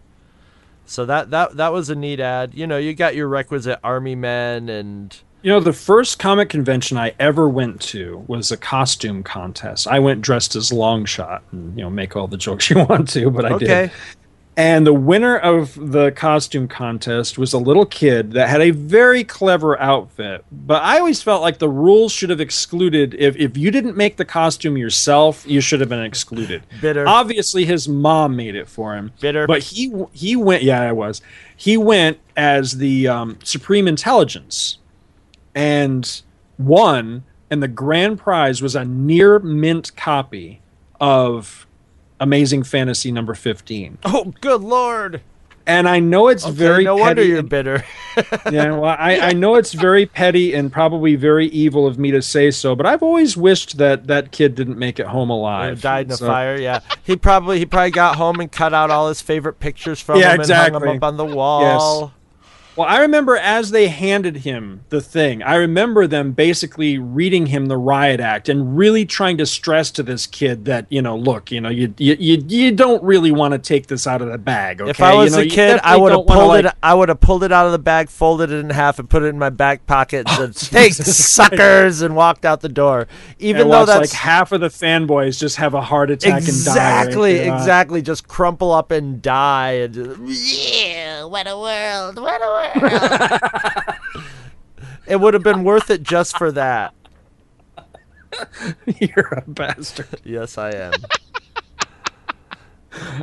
So 0.86 1.06
that 1.06 1.30
that 1.30 1.58
that 1.58 1.72
was 1.74 1.90
a 1.90 1.96
neat 1.96 2.20
ad. 2.20 2.54
You 2.56 2.66
know, 2.66 2.78
you 2.78 2.94
got 2.94 3.16
your 3.16 3.28
requisite 3.28 3.80
army 3.84 4.16
men 4.16 4.68
and 4.70 5.16
You 5.44 5.52
know, 5.52 5.60
the 5.60 5.74
first 5.74 6.20
comic 6.20 6.50
convention 6.50 6.98
I 6.98 7.14
ever 7.20 7.48
went 7.48 7.82
to 7.82 8.24
was 8.28 8.52
a 8.52 8.58
costume 8.58 9.24
contest. 9.24 9.88
I 9.88 10.00
went 10.00 10.22
dressed 10.22 10.56
as 10.56 10.72
Longshot 10.72 11.42
and, 11.52 11.78
you 11.78 11.84
know, 11.84 11.90
make 11.90 12.16
all 12.16 12.28
the 12.28 12.38
jokes 12.38 12.70
you 12.70 12.84
want 12.84 13.10
to, 13.10 13.30
but 13.30 13.46
I 13.46 13.52
Okay. 13.54 13.66
did. 13.66 13.92
And 14.58 14.86
the 14.86 14.94
winner 14.94 15.38
of 15.38 15.92
the 15.92 16.12
costume 16.12 16.68
contest 16.68 17.38
was 17.38 17.54
a 17.54 17.58
little 17.58 17.86
kid 17.86 18.34
that 18.34 18.50
had 18.50 18.60
a 18.62 18.72
very 18.72 19.24
clever 19.24 19.80
outfit. 19.80 20.44
But 20.52 20.84
I 20.84 21.00
always 21.00 21.22
felt 21.22 21.42
like 21.42 21.60
the 21.60 21.70
rules 21.70 22.12
should 22.12 22.30
have 22.30 22.42
excluded 22.42 23.14
if, 23.14 23.36
if 23.38 23.56
you 23.56 23.72
didn't 23.72 23.96
make 23.96 24.18
the 24.18 24.26
costume 24.26 24.78
yourself, 24.78 25.48
you 25.48 25.62
should 25.62 25.80
have 25.80 25.88
been 25.88 26.04
excluded. 26.04 26.64
bitter. 26.82 27.08
Obviously, 27.08 27.64
his 27.64 27.88
mom 27.88 28.36
made 28.36 28.56
it 28.56 28.68
for 28.68 28.96
him. 28.96 29.14
Bitter. 29.22 29.48
But 29.48 29.64
he 29.64 29.94
he 30.12 30.36
went. 30.36 30.64
Yeah, 30.64 30.82
I 30.82 30.92
was. 30.92 31.22
He 31.56 31.78
went 31.78 32.20
as 32.36 32.78
the 32.78 33.08
um, 33.08 33.40
Supreme 33.44 33.88
Intelligence, 33.88 34.80
and 35.56 36.22
won. 36.58 37.24
And 37.50 37.62
the 37.62 37.68
grand 37.68 38.18
prize 38.18 38.62
was 38.62 38.76
a 38.76 38.86
near 38.86 39.38
mint 39.40 39.94
copy 39.98 40.62
of 41.02 41.68
Amazing 42.22 42.64
Fantasy 42.64 43.12
number 43.12 43.34
fifteen. 43.34 43.98
oh, 44.06 44.34
good 44.40 44.62
lord! 44.62 45.22
And 45.68 45.88
I 45.88 46.00
know 46.00 46.28
it's 46.28 46.44
Okay, 46.46 46.54
very 46.56 46.84
no 46.84 46.96
wonder 46.96 47.16
petty 47.22 47.28
you're 47.30 47.40
and- 47.40 47.50
bitter. 47.50 47.84
yeah, 48.52 48.72
well, 48.72 48.96
I, 48.98 49.20
I 49.22 49.34
know 49.34 49.56
it's 49.56 49.74
very 49.74 50.06
petty 50.06 50.54
and 50.54 50.72
probably 50.72 51.16
very 51.16 51.48
evil 51.48 51.86
of 51.86 52.00
me 52.00 52.10
to 52.12 52.22
say 52.22 52.50
so, 52.52 52.76
but 52.76 52.86
I've 52.88 53.04
always 53.04 53.38
wished 53.38 53.78
that 53.78 54.08
that 54.08 54.32
kid 54.32 54.56
didn't 54.56 54.78
make 54.80 55.00
it 55.00 55.06
home 55.08 55.30
Or 55.32 55.38
alive. 55.40 55.82
died 55.82 56.08
in 56.08 56.12
a 56.14 56.18
So- 56.18 56.28
fire. 56.28 56.56
Yeah, 56.58 56.80
he 57.04 57.16
probably 57.16 57.60
he 57.60 57.66
probably 57.66 57.92
got 57.92 58.16
home 58.16 58.40
and 58.40 58.52
cut 58.52 58.74
out 58.74 58.90
all 58.90 59.08
his 59.10 59.22
favorite 59.22 59.60
pictures 59.60 60.00
from 60.00 60.20
Yeah, 60.20 60.34
him 60.34 60.42
and 60.42 60.50
hung 60.52 60.72
them 60.74 60.88
up 60.88 61.04
on 61.04 61.18
the 61.18 61.26
wall. 61.26 62.12
Well, 62.76 62.88
I 62.88 63.00
remember 63.02 63.36
as 63.36 63.72
they 63.72 63.90
handed 63.90 64.38
him 64.38 64.86
the 64.90 65.02
thing, 65.02 65.44
I 65.44 65.56
remember 65.56 66.08
them 66.08 66.32
basically 66.32 66.98
reading 66.98 67.48
him 67.48 67.66
the 67.66 67.76
riot 67.78 68.22
act 68.22 68.48
and 68.48 68.78
really 68.78 69.06
trying 69.06 69.38
to 69.40 69.46
stress 69.46 69.92
to 69.92 70.04
this 70.04 70.26
kid 70.26 70.64
that 70.66 70.86
you 70.90 71.02
know, 71.02 71.18
look, 71.18 71.52
you 71.52 71.60
know, 71.60 71.68
you 71.70 71.94
you 71.98 72.16
you, 72.18 72.44
you 72.48 72.72
don't 72.72 73.04
really 73.04 73.32
want 73.32 73.52
to 73.52 73.58
take 73.58 73.88
this 73.88 74.08
out 74.08 74.22
of 74.22 74.30
the 74.30 74.38
bag. 74.38 74.80
Okay? 74.80 74.90
If 74.90 75.02
I 75.02 75.14
was 75.16 75.32
You 75.32 75.38
know, 75.42 75.44
a 75.48 75.50
kid, 75.50 75.80
I 75.84 75.98
would 75.98 76.14
have 76.14 76.26
pulled 76.26 76.48
like- 76.48 76.66
it. 76.66 76.74
I 76.82 76.94
would 76.94 77.10
have 77.10 77.20
pulled 77.20 77.44
it 77.44 77.52
out 77.52 77.66
of 77.66 77.74
the 77.74 77.80
bag, 77.80 78.10
folded 78.10 78.52
it 78.52 78.60
in 78.60 78.70
half, 78.70 79.00
and 79.00 79.10
put 79.10 79.22
it 79.24 79.28
in 79.28 79.38
my 79.38 79.50
back 79.50 79.86
pocket 79.86 80.28
and 80.30 80.56
said, 80.56 80.56
"Thanks, 80.72 80.98
suckers," 80.98 82.02
and 82.02 82.16
walked 82.16 82.46
out 82.46 82.62
the 82.62 82.70
door. 82.70 83.08
Even 83.38 83.64
and 83.64 83.72
though 83.72 83.86
that's 83.86 84.14
like 84.14 84.20
half 84.20 84.54
of 84.54 84.62
the 84.62 84.70
fanboys 84.70 85.38
just 85.38 85.58
have 85.58 85.74
a 85.74 85.82
heart 85.82 86.10
attack 86.10 86.36
and 86.36 86.46
die. 86.46 86.50
exactly, 86.50 87.40
right 87.40 87.54
exactly, 87.54 88.02
just 88.02 88.30
crumple 88.30 88.72
up 88.72 88.92
and 88.92 89.22
die. 89.22 89.72
And 89.72 89.94
just, 89.94 90.20
Yeah, 91.22 91.26
what 91.28 91.48
a 91.48 91.56
world, 91.56 92.16
what 92.20 92.42
a 92.42 92.80
world. 94.16 94.26
it 95.06 95.20
would 95.20 95.36
have 95.36 95.44
been 95.44 95.64
worth 95.64 95.92
it 95.92 96.02
just 96.02 96.36
for 96.36 96.52
that. 96.54 96.96
You're 99.00 99.34
a 99.38 99.44
bastard. 99.48 100.20
Yes, 100.24 100.58
I 100.58 100.72
am. 100.72 100.94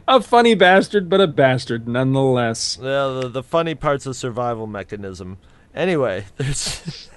A 0.06 0.20
funny 0.22 0.54
bastard, 0.54 1.08
but 1.08 1.20
a 1.20 1.26
bastard 1.26 1.88
nonetheless. 1.88 2.78
Yeah, 2.80 3.18
the, 3.20 3.28
the 3.28 3.42
funny 3.42 3.74
part's 3.74 4.06
a 4.06 4.14
survival 4.14 4.68
mechanism. 4.68 5.38
Anyway, 5.74 6.26
there's. 6.36 7.10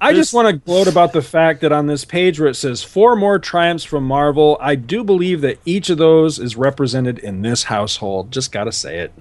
I 0.00 0.12
just 0.12 0.32
want 0.32 0.46
to 0.46 0.52
gloat 0.52 0.86
about 0.86 1.12
the 1.12 1.22
fact 1.22 1.60
that 1.62 1.72
on 1.72 1.88
this 1.88 2.04
page 2.04 2.38
where 2.38 2.48
it 2.48 2.54
says 2.54 2.84
four 2.84 3.16
more 3.16 3.40
triumphs 3.40 3.84
from 3.84 4.04
Marvel, 4.04 4.56
I 4.60 4.76
do 4.76 5.02
believe 5.02 5.40
that 5.40 5.58
each 5.64 5.90
of 5.90 5.98
those 5.98 6.38
is 6.38 6.54
represented 6.56 7.18
in 7.18 7.42
this 7.42 7.64
household. 7.64 8.30
Just 8.30 8.52
got 8.52 8.64
to 8.64 8.72
say 8.72 8.98
it. 9.00 9.12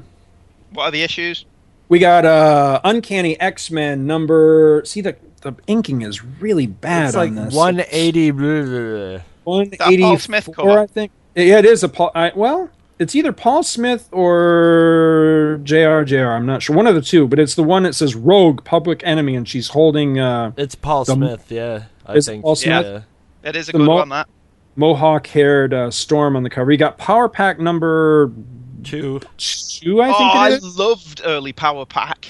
What 0.71 0.83
are 0.85 0.91
the 0.91 1.01
issues? 1.01 1.45
We 1.87 1.99
got 1.99 2.25
uh 2.25 2.79
Uncanny 2.83 3.39
X-Men 3.39 4.05
number 4.05 4.83
See 4.85 5.01
the 5.01 5.15
the 5.41 5.53
inking 5.67 6.01
is 6.01 6.23
really 6.23 6.67
bad 6.67 7.07
It's 7.07 7.15
like 7.15 7.29
on 7.29 7.35
this. 7.35 7.53
180. 7.55 8.31
blah, 8.31 8.41
blah, 8.41 8.61
blah. 8.63 9.21
184, 9.45 9.97
Paul 10.09 10.19
Smith 10.19 10.49
cover? 10.55 10.79
I 10.79 10.85
think. 10.87 11.11
Yeah, 11.35 11.59
it 11.59 11.65
is 11.65 11.83
a 11.83 11.89
Paul. 11.89 12.11
I, 12.13 12.31
well, 12.35 12.69
it's 12.99 13.15
either 13.15 13.31
Paul 13.31 13.63
Smith 13.63 14.09
or 14.11 15.59
JR 15.63 16.03
JR. 16.03 16.27
I'm 16.31 16.45
not 16.45 16.61
sure. 16.61 16.75
One 16.75 16.85
of 16.87 16.95
the 16.95 17.01
two, 17.01 17.27
but 17.27 17.39
it's 17.39 17.55
the 17.55 17.63
one 17.63 17.83
that 17.83 17.95
says 17.95 18.15
Rogue 18.15 18.63
Public 18.65 19.01
Enemy, 19.05 19.35
and 19.35 19.47
she's 19.47 19.69
holding 19.69 20.19
uh, 20.19 20.51
It's 20.57 20.75
Paul 20.75 21.05
The- 21.05 21.13
Smith, 21.13 21.49
yeah. 21.51 21.85
I 22.05 22.15
Is 22.15 22.25
think. 22.27 22.43
Paul 22.43 22.55
Smith? 22.55 22.85
Yeah. 22.85 23.49
It 23.49 23.55
is 23.55 23.69
a 23.69 23.71
The 23.71 23.77
good 23.77 23.85
mo- 23.87 23.95
one. 23.95 24.09
That 24.09 24.27
mohawk-haired 24.75 25.73
uh, 25.73 25.91
Storm 25.91 26.35
on 26.35 26.43
the 26.43 26.49
cover. 26.49 26.71
You 26.71 26.77
got 26.77 26.97
Power 26.97 27.27
Pack 27.29 27.59
number 27.59 28.31
Two. 28.83 29.19
two, 29.37 30.01
I 30.01 30.07
think. 30.07 30.15
oh, 30.15 30.19
think 30.19 30.35
I 30.35 30.49
it 30.49 30.63
is. 30.63 30.77
loved 30.77 31.21
early 31.25 31.53
Power 31.53 31.85
Pack. 31.85 32.27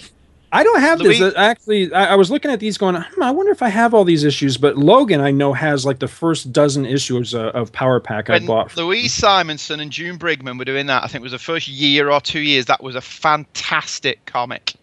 I 0.51 0.63
don't 0.63 0.79
have 0.79 0.99
Louis- 0.99 1.19
this. 1.19 1.33
Actually, 1.37 1.93
I, 1.93 2.13
I 2.13 2.15
was 2.15 2.31
looking 2.31 2.49
at 2.49 2.59
these, 2.59 2.77
going, 2.77 2.95
hmm, 2.95 3.23
I 3.23 3.29
wonder 3.31 3.51
if 3.51 3.61
I 3.61 3.69
have 3.69 3.93
all 3.93 4.03
these 4.03 4.23
issues. 4.23 4.57
But 4.57 4.77
Logan, 4.77 5.21
I 5.21 5.31
know, 5.31 5.53
has 5.53 5.85
like 5.85 5.99
the 5.99 6.07
first 6.07 6.51
dozen 6.51 6.85
issues 6.85 7.35
uh, 7.35 7.49
of 7.49 7.71
Power 7.71 7.99
Pack 7.99 8.29
I 8.29 8.33
When 8.33 8.45
bought. 8.47 8.75
Louise 8.75 9.13
Simonson 9.13 9.79
and 9.79 9.91
June 9.91 10.17
Brigman 10.17 10.57
were 10.57 10.65
doing 10.65 10.87
that, 10.87 11.03
I 11.03 11.07
think 11.07 11.21
it 11.21 11.23
was 11.23 11.33
the 11.33 11.39
first 11.39 11.67
year 11.67 12.09
or 12.09 12.19
two 12.19 12.39
years. 12.39 12.65
That 12.65 12.81
was 12.81 12.95
a 12.95 13.01
fantastic 13.01 14.25
comic. 14.25 14.73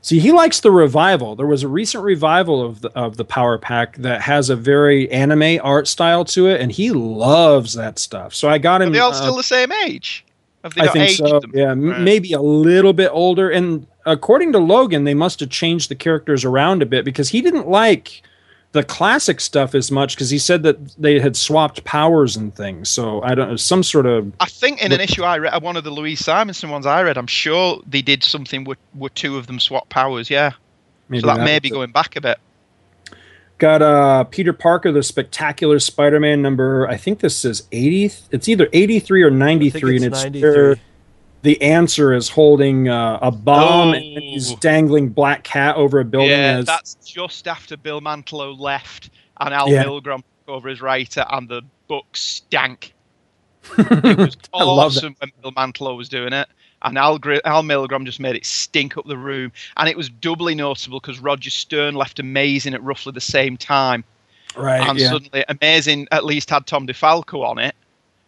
See, 0.00 0.20
he 0.20 0.30
likes 0.30 0.60
the 0.60 0.70
revival. 0.70 1.34
There 1.34 1.48
was 1.48 1.64
a 1.64 1.68
recent 1.68 2.04
revival 2.04 2.64
of 2.64 2.80
the 2.80 2.90
of 2.92 3.16
the 3.16 3.24
Power 3.24 3.58
Pack 3.58 3.96
that 3.96 4.22
has 4.22 4.48
a 4.50 4.54
very 4.54 5.10
anime 5.10 5.58
art 5.64 5.88
style 5.88 6.24
to 6.26 6.46
it, 6.46 6.60
and 6.60 6.70
he 6.70 6.92
loves 6.92 7.74
that 7.74 7.98
stuff. 7.98 8.32
So 8.32 8.48
I 8.48 8.58
got 8.58 8.82
him. 8.82 8.90
Are 8.90 8.92
they 8.92 9.00
all 9.00 9.10
uh, 9.10 9.14
still 9.14 9.34
the 9.34 9.42
same 9.42 9.72
age? 9.72 10.24
I 10.64 10.88
think 10.88 11.10
so. 11.16 11.40
them? 11.40 11.52
Yeah, 11.54 11.68
Right. 11.68 12.00
maybe 12.00 12.32
a 12.32 12.40
little 12.40 12.92
bit 12.92 13.10
older. 13.12 13.50
And 13.50 13.86
according 14.04 14.52
to 14.52 14.58
Logan, 14.58 15.04
they 15.04 15.14
must 15.14 15.40
have 15.40 15.50
changed 15.50 15.90
the 15.90 15.94
characters 15.94 16.44
around 16.44 16.82
a 16.82 16.86
bit 16.86 17.04
because 17.04 17.28
he 17.28 17.40
didn't 17.40 17.68
like 17.68 18.22
the 18.72 18.82
classic 18.82 19.40
stuff 19.40 19.74
as 19.74 19.90
much 19.90 20.14
because 20.16 20.28
he 20.28 20.38
said 20.38 20.62
that 20.64 20.76
they 21.00 21.18
had 21.18 21.36
swapped 21.36 21.84
powers 21.84 22.36
and 22.36 22.54
things. 22.54 22.88
So 22.88 23.22
I 23.22 23.34
don't 23.34 23.50
know 23.50 23.56
some 23.56 23.82
sort 23.82 24.06
of 24.06 24.32
I 24.40 24.46
think 24.46 24.82
in 24.82 24.92
an 24.92 25.00
issue 25.00 25.22
I 25.22 25.38
read, 25.38 25.62
one 25.62 25.76
of 25.76 25.84
the 25.84 25.90
Louise 25.90 26.20
Simonson 26.22 26.68
ones 26.68 26.84
I 26.84 27.02
read, 27.02 27.16
I'm 27.16 27.26
sure 27.26 27.80
they 27.86 28.02
did 28.02 28.22
something 28.22 28.64
where, 28.64 28.76
where 28.92 29.08
two 29.10 29.38
of 29.38 29.46
them 29.46 29.60
swap 29.60 29.88
powers. 29.88 30.28
Yeah, 30.28 30.52
maybe 31.08 31.20
so 31.22 31.28
that, 31.28 31.38
that 31.38 31.44
may 31.44 31.58
be 31.58 31.70
going 31.70 31.92
back 31.92 32.16
a 32.16 32.20
bit. 32.20 32.38
Got 33.58 33.80
uh 33.80 34.24
Peter 34.24 34.52
Parker, 34.52 34.92
the 34.92 35.02
Spectacular 35.02 35.78
Spider-Man 35.78 36.42
number. 36.42 36.86
I 36.88 36.96
think 36.98 37.20
this 37.20 37.44
is 37.44 37.66
eighty. 37.72 38.12
It's 38.30 38.48
either 38.48 38.68
eighty-three 38.74 39.22
or 39.22 39.30
ninety-three, 39.30 39.96
it's 39.96 40.04
and 40.04 40.12
it's 40.14 40.24
93. 40.24 40.74
the 41.42 41.62
answer 41.62 42.12
is 42.12 42.28
holding 42.28 42.88
uh, 42.88 43.18
a 43.22 43.30
bomb 43.30 43.94
and 43.94 44.04
Oh. 44.18 44.20
he's 44.20 44.54
dangling 44.56 45.08
Black 45.08 45.42
Cat 45.44 45.76
over 45.76 46.00
a 46.00 46.04
building. 46.04 46.30
yeah, 46.30 46.58
as, 46.58 46.66
that's 46.66 46.94
just 46.96 47.48
after 47.48 47.76
Bill 47.78 48.00
Mantlo 48.02 48.58
left 48.58 49.08
and 49.40 49.54
Al 49.54 49.70
Yeah. 49.70 49.84
Milgrom 49.84 50.18
took 50.18 50.48
over 50.48 50.68
as 50.68 50.82
writer, 50.82 51.24
and 51.30 51.48
the 51.48 51.62
book 51.88 52.14
stank. 52.14 52.92
it 53.78 54.18
was 54.18 54.36
I 54.52 54.64
love 54.64 54.92
that. 54.94 54.98
awesome 54.98 55.16
when 55.18 55.30
Bill 55.40 55.52
Mantlo 55.52 55.96
was 55.96 56.08
doing 56.10 56.32
it, 56.34 56.46
and 56.86 56.96
Al, 56.98 57.18
Gr- 57.18 57.36
Al 57.44 57.62
Milgrom 57.62 58.04
just 58.06 58.20
made 58.20 58.34
it 58.36 58.46
stink 58.46 58.96
up 58.96 59.06
the 59.06 59.18
room, 59.18 59.52
and 59.76 59.88
it 59.88 59.96
was 59.96 60.08
doubly 60.08 60.54
noticeable 60.54 61.00
because 61.00 61.18
Roger 61.20 61.50
Stern 61.50 61.94
left 61.94 62.18
Amazing 62.18 62.74
at 62.74 62.82
roughly 62.82 63.12
the 63.12 63.20
same 63.20 63.56
time, 63.56 64.04
right. 64.56 64.88
and 64.88 64.98
yeah. 64.98 65.10
suddenly 65.10 65.44
Amazing 65.48 66.08
at 66.12 66.24
least 66.24 66.48
had 66.50 66.66
Tom 66.66 66.86
DeFalco 66.86 67.44
on 67.44 67.58
it, 67.58 67.74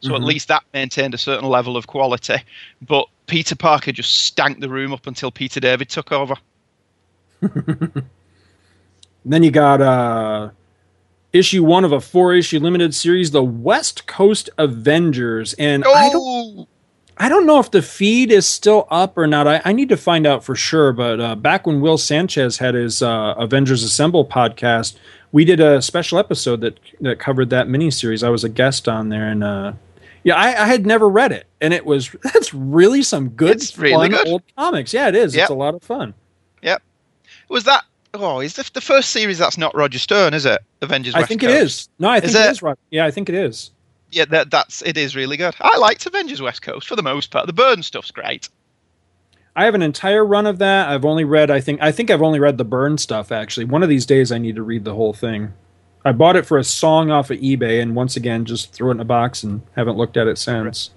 so 0.00 0.14
at 0.14 0.20
Mhm. 0.20 0.26
least 0.26 0.48
that 0.48 0.62
maintained 0.74 1.14
a 1.14 1.18
certain 1.18 1.48
level 1.48 1.76
of 1.76 1.86
quality. 1.86 2.36
But 2.82 3.06
Peter 3.26 3.56
Parker 3.56 3.92
just 3.92 4.14
stank 4.26 4.60
the 4.60 4.68
room 4.68 4.92
up 4.92 5.06
until 5.06 5.30
Peter 5.30 5.60
David 5.60 5.88
took 5.88 6.12
over. 6.12 6.34
Then 9.24 9.42
you 9.42 9.50
got 9.50 9.80
uh 9.82 10.50
issue 11.32 11.62
one 11.62 11.84
of 11.84 11.92
a 11.92 12.00
four 12.00 12.34
issue 12.34 12.58
limited 12.58 12.94
series, 12.94 13.30
the 13.30 13.42
West 13.42 14.06
Coast 14.06 14.48
Avengers. 14.56 15.52
And 15.54 15.84
I 15.84 16.08
don't 16.08 16.22
Oh, 16.24 16.68
I 17.20 17.28
don't 17.28 17.46
know 17.46 17.58
if 17.58 17.70
the 17.70 17.82
feed 17.82 18.30
is 18.30 18.46
still 18.46 18.86
up 18.90 19.18
or 19.18 19.26
not. 19.26 19.46
I, 19.48 19.60
I 19.64 19.72
need 19.72 19.88
to 19.88 19.96
find 19.96 20.26
out 20.26 20.44
for 20.44 20.54
sure. 20.54 20.92
But 20.92 21.20
uh, 21.20 21.34
back 21.34 21.66
when 21.66 21.80
Will 21.80 21.98
Sanchez 21.98 22.58
had 22.58 22.74
his 22.74 23.02
uh, 23.02 23.34
Avengers 23.36 23.82
Assemble 23.82 24.24
podcast, 24.24 24.96
we 25.32 25.44
did 25.44 25.60
a 25.60 25.82
special 25.82 26.18
episode 26.18 26.60
that 26.60 26.78
that 27.00 27.18
covered 27.18 27.50
that 27.50 27.66
miniseries. 27.66 28.22
I 28.24 28.30
was 28.30 28.44
a 28.44 28.48
guest 28.48 28.88
on 28.88 29.08
there, 29.08 29.26
and 29.28 29.42
uh, 29.42 29.72
Yeah, 30.22 30.36
I, 30.36 30.62
I 30.62 30.66
had 30.66 30.86
never 30.86 31.08
read 31.08 31.32
it, 31.32 31.46
and 31.60 31.74
it 31.74 31.84
was 31.84 32.14
that's 32.22 32.54
really 32.54 33.02
some 33.02 33.30
good, 33.30 33.56
It's 33.56 33.76
really 33.76 34.10
fun 34.10 34.10
good. 34.10 34.28
old 34.28 34.42
comics. 34.56 34.94
Yeah, 34.94 35.08
it 35.08 35.14
is. 35.16 35.34
Yep. 35.34 35.42
It's 35.44 35.50
a 35.50 35.54
lot 35.54 35.74
of 35.74 35.82
fun. 35.82 36.14
Yep. 36.62 36.82
Was 37.48 37.64
that? 37.64 37.84
Oh, 38.14 38.40
is 38.40 38.54
the, 38.54 38.68
the 38.72 38.80
first 38.80 39.10
series 39.10 39.38
that's 39.38 39.58
not 39.58 39.74
Roger 39.76 39.98
Stern, 39.98 40.32
is 40.34 40.46
it? 40.46 40.60
Avengers. 40.80 41.14
I 41.14 41.18
West 41.18 41.28
think 41.28 41.40
Coast? 41.42 41.52
it 41.54 41.62
is. 41.62 41.88
No, 41.98 42.08
I 42.08 42.20
think 42.20 42.30
Is 42.30 42.34
it 42.36 42.46
it? 42.46 42.50
is 42.52 42.62
right. 42.62 42.78
Yeah, 42.90 43.04
I 43.04 43.10
think 43.10 43.28
it 43.28 43.34
is. 43.34 43.70
Yeah, 44.10 44.24
that, 44.26 44.50
that's 44.50 44.82
it 44.82 44.96
is 44.96 45.14
really 45.14 45.36
good. 45.36 45.54
I 45.60 45.76
liked 45.78 46.06
Avengers 46.06 46.40
West 46.40 46.62
Coast 46.62 46.88
for 46.88 46.96
the 46.96 47.02
most 47.02 47.30
part. 47.30 47.46
The 47.46 47.52
Byrne 47.52 47.82
stuff's 47.82 48.10
great. 48.10 48.48
I 49.54 49.64
have 49.64 49.74
an 49.74 49.82
entire 49.82 50.24
run 50.24 50.46
of 50.46 50.58
that. 50.58 50.88
I've 50.88 51.04
only 51.04 51.24
read. 51.24 51.50
I 51.50 51.60
think. 51.60 51.82
I 51.82 51.92
think 51.92 52.10
I've 52.10 52.22
only 52.22 52.38
read 52.38 52.58
the 52.58 52.64
Byrne 52.64 52.96
stuff. 52.96 53.30
Actually, 53.32 53.66
one 53.66 53.82
of 53.82 53.88
these 53.88 54.06
days 54.06 54.30
I 54.32 54.38
need 54.38 54.56
to 54.56 54.62
read 54.62 54.84
the 54.84 54.94
whole 54.94 55.12
thing. 55.12 55.52
I 56.04 56.12
bought 56.12 56.36
it 56.36 56.46
for 56.46 56.56
a 56.58 56.64
song 56.64 57.10
off 57.10 57.30
of 57.30 57.38
eBay, 57.40 57.82
and 57.82 57.94
once 57.96 58.16
again 58.16 58.44
just 58.44 58.72
threw 58.72 58.88
it 58.90 58.92
in 58.94 59.00
a 59.00 59.04
box 59.04 59.42
and 59.42 59.62
haven't 59.76 59.96
looked 59.96 60.16
at 60.16 60.26
it 60.28 60.38
since. 60.38 60.90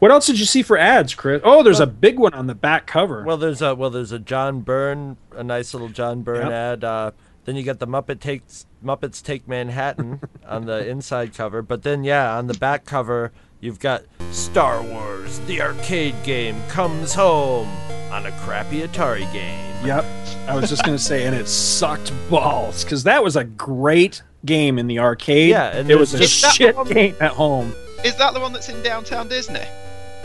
What 0.00 0.10
else 0.10 0.26
did 0.26 0.40
you 0.40 0.46
see 0.46 0.62
for 0.62 0.76
ads, 0.78 1.14
Chris? 1.14 1.42
Oh, 1.44 1.62
there's 1.62 1.78
a 1.78 1.86
big 1.86 2.18
one 2.18 2.32
on 2.34 2.46
the 2.46 2.54
back 2.54 2.86
cover. 2.86 3.22
Well, 3.22 3.36
there's 3.36 3.62
a 3.62 3.74
well, 3.74 3.90
there's 3.90 4.12
a 4.12 4.18
John 4.18 4.60
Byrne, 4.60 5.16
a 5.32 5.44
nice 5.44 5.72
little 5.72 5.88
John 5.90 6.22
Byrne 6.22 6.46
Yep. 6.46 6.52
ad. 6.52 6.84
Uh, 6.84 7.10
then 7.44 7.56
you 7.56 7.62
got 7.62 7.78
the 7.78 7.86
Muppet 7.86 8.18
takes 8.18 8.66
Muppets 8.84 9.22
Take 9.22 9.46
Manhattan 9.48 10.20
on 10.46 10.66
the 10.66 10.86
inside 10.88 11.34
cover, 11.34 11.62
but 11.62 11.82
then 11.82 12.04
yeah, 12.04 12.36
on 12.36 12.46
the 12.46 12.54
back 12.54 12.84
cover 12.84 13.32
you've 13.60 13.78
got 13.80 14.02
Star 14.30 14.82
Wars: 14.82 15.38
The 15.40 15.60
Arcade 15.62 16.14
Game 16.24 16.60
comes 16.68 17.14
home 17.14 17.68
on 18.10 18.26
a 18.26 18.32
crappy 18.40 18.80
Atari 18.82 19.30
game. 19.32 19.74
Yep. 19.86 20.04
I 20.48 20.56
was 20.56 20.68
just 20.68 20.84
going 20.84 20.96
to 20.98 21.02
say, 21.02 21.26
and 21.26 21.34
it 21.36 21.46
sucked 21.46 22.12
balls 22.28 22.82
because 22.84 23.04
that 23.04 23.22
was 23.22 23.36
a 23.36 23.44
great 23.44 24.22
game 24.44 24.78
in 24.78 24.86
the 24.88 24.98
arcade. 24.98 25.50
Yeah, 25.50 25.76
and 25.76 25.90
it 25.90 25.96
was 25.98 26.12
a 26.14 26.18
there's 26.18 26.40
just- 26.40 26.56
shit 26.56 26.74
game 26.86 27.14
at 27.20 27.32
home. 27.32 27.72
Is 28.04 28.16
that 28.16 28.32
the 28.34 28.40
one 28.40 28.52
that's 28.52 28.68
in 28.70 28.82
Downtown 28.82 29.28
Disney? 29.28 29.62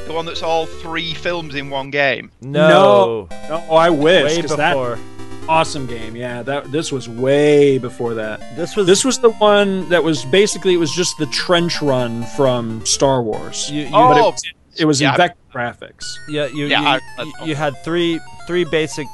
The 0.07 0.14
one 0.14 0.26
that's 0.26 0.41
all 0.44 0.65
three 0.65 1.14
films 1.14 1.56
in 1.56 1.69
one 1.69 1.90
game? 1.90 2.32
No, 2.41 3.27
no, 3.49 3.57
I 3.72 3.90
wish 3.90 4.36
Way 4.36 4.41
'cause 4.41 4.56
that 4.56 4.72
before. 4.73 4.98
Awesome 5.47 5.85
game. 5.85 6.15
Yeah, 6.15 6.43
that 6.43 6.72
this 6.72 6.91
was 6.91 7.07
way 7.09 7.77
before 7.77 8.13
that. 8.15 8.39
This 8.55 8.76
was 8.76 8.85
this 8.88 9.03
was 9.05 9.19
the 9.19 9.30
one 9.31 9.88
that 9.89 10.03
was 10.03 10.26
basically 10.26 10.73
it 10.73 10.77
was 10.77 10.91
just 10.93 11.17
the 11.17 11.26
trench 11.27 11.81
run 11.81 12.23
from 12.35 12.85
Star 12.85 13.22
Wars. 13.22 13.69
You- 13.72 13.84
you- 13.85 13.91
but 13.91 14.17
Oh, 14.19 14.30
it, 14.30 14.41
it 14.81 14.85
was 14.85 14.99
yeah. 15.01 15.11
in 15.11 15.17
vector 15.17 15.38
graphics. 15.53 16.05
Yeah, 16.27 16.47
you 16.47 16.65
Yeah, 16.67 16.99
you, 17.19 17.26
you, 17.26 17.34
you 17.47 17.55
had 17.55 17.81
three 17.84 18.19
three 18.47 18.65
basic 18.65 19.07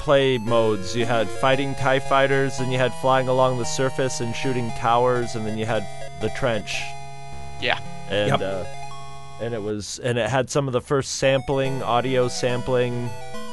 play 0.00 0.38
modes. 0.38 0.96
You 0.96 1.04
had 1.06 1.28
fighting 1.28 1.74
Tie 1.76 2.00
fighters, 2.00 2.60
and 2.60 2.72
you 2.72 2.78
had 2.78 2.92
flying 2.94 3.28
along 3.28 3.58
the 3.58 3.64
surface 3.64 4.20
and 4.20 4.34
shooting 4.34 4.70
towers, 4.78 5.34
and 5.34 5.46
then 5.46 5.58
you 5.58 5.66
had 5.66 5.86
the 6.20 6.30
trench. 6.30 6.80
Yeah. 7.60 7.78
And 8.10 8.28
Yep. 8.30 8.40
uh, 8.40 8.64
and 9.40 9.54
it 9.54 9.62
was 9.62 9.98
and 10.00 10.18
it 10.18 10.28
had 10.28 10.50
some 10.50 10.66
of 10.66 10.72
the 10.72 10.80
first 10.80 11.16
sampling, 11.16 11.82
audio 11.82 12.28
sampling. 12.28 13.08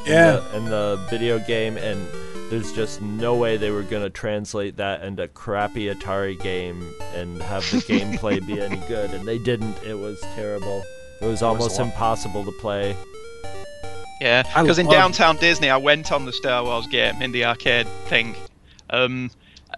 Yeah. 0.06 0.36
In 0.38 0.42
the, 0.42 0.56
in 0.56 0.64
the 0.66 1.06
video 1.10 1.38
game, 1.40 1.76
and 1.76 2.06
there's 2.48 2.72
just 2.72 3.02
no 3.02 3.34
way 3.34 3.56
they 3.56 3.70
were 3.70 3.82
gonna 3.82 4.10
translate 4.10 4.76
that 4.76 5.02
into 5.02 5.26
crappy 5.28 5.92
Atari 5.92 6.40
game 6.40 6.94
and 7.14 7.42
have 7.42 7.68
the 7.70 7.78
gameplay 7.92 8.44
be 8.46 8.60
any 8.60 8.76
good, 8.86 9.10
and 9.10 9.26
they 9.26 9.38
didn't. 9.38 9.82
It 9.82 9.94
was 9.94 10.20
terrible. 10.34 10.84
It 11.20 11.26
was 11.26 11.42
a 11.42 11.46
almost 11.46 11.78
lot. 11.78 11.86
impossible 11.86 12.44
to 12.44 12.52
play. 12.52 12.96
Yeah, 14.20 14.42
because 14.42 14.78
in 14.78 14.88
Downtown 14.88 15.36
Disney, 15.36 15.68
I 15.68 15.76
went 15.76 16.10
on 16.10 16.24
the 16.24 16.32
Star 16.32 16.64
Wars 16.64 16.86
game 16.86 17.20
in 17.20 17.32
the 17.32 17.44
arcade 17.44 17.86
thing. 18.06 18.34
Um, 18.90 19.30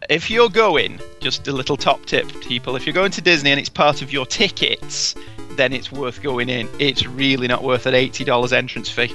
if 0.09 0.31
you're 0.31 0.49
going, 0.49 1.01
just 1.21 1.49
a 1.49 1.53
little 1.53 1.77
top 1.77 2.05
tip, 2.07 2.29
people, 2.43 2.77
if 2.77 2.87
you're 2.87 2.95
going 2.95 3.11
to 3.13 3.21
Disney 3.21 3.51
and 3.51 3.59
it's 3.59 3.69
part 3.69 4.01
of 4.03 4.13
your 4.13 4.27
tickets, 4.27 5.15
then 5.59 5.75
it's 5.75 5.93
worth 5.93 6.23
going 6.23 6.49
in. 6.49 6.67
It's 6.79 7.05
really 7.07 7.47
not 7.49 7.63
worth 7.63 7.85
an 7.85 7.93
$80 7.95 8.53
entrance 8.53 8.89
fee. 8.89 9.13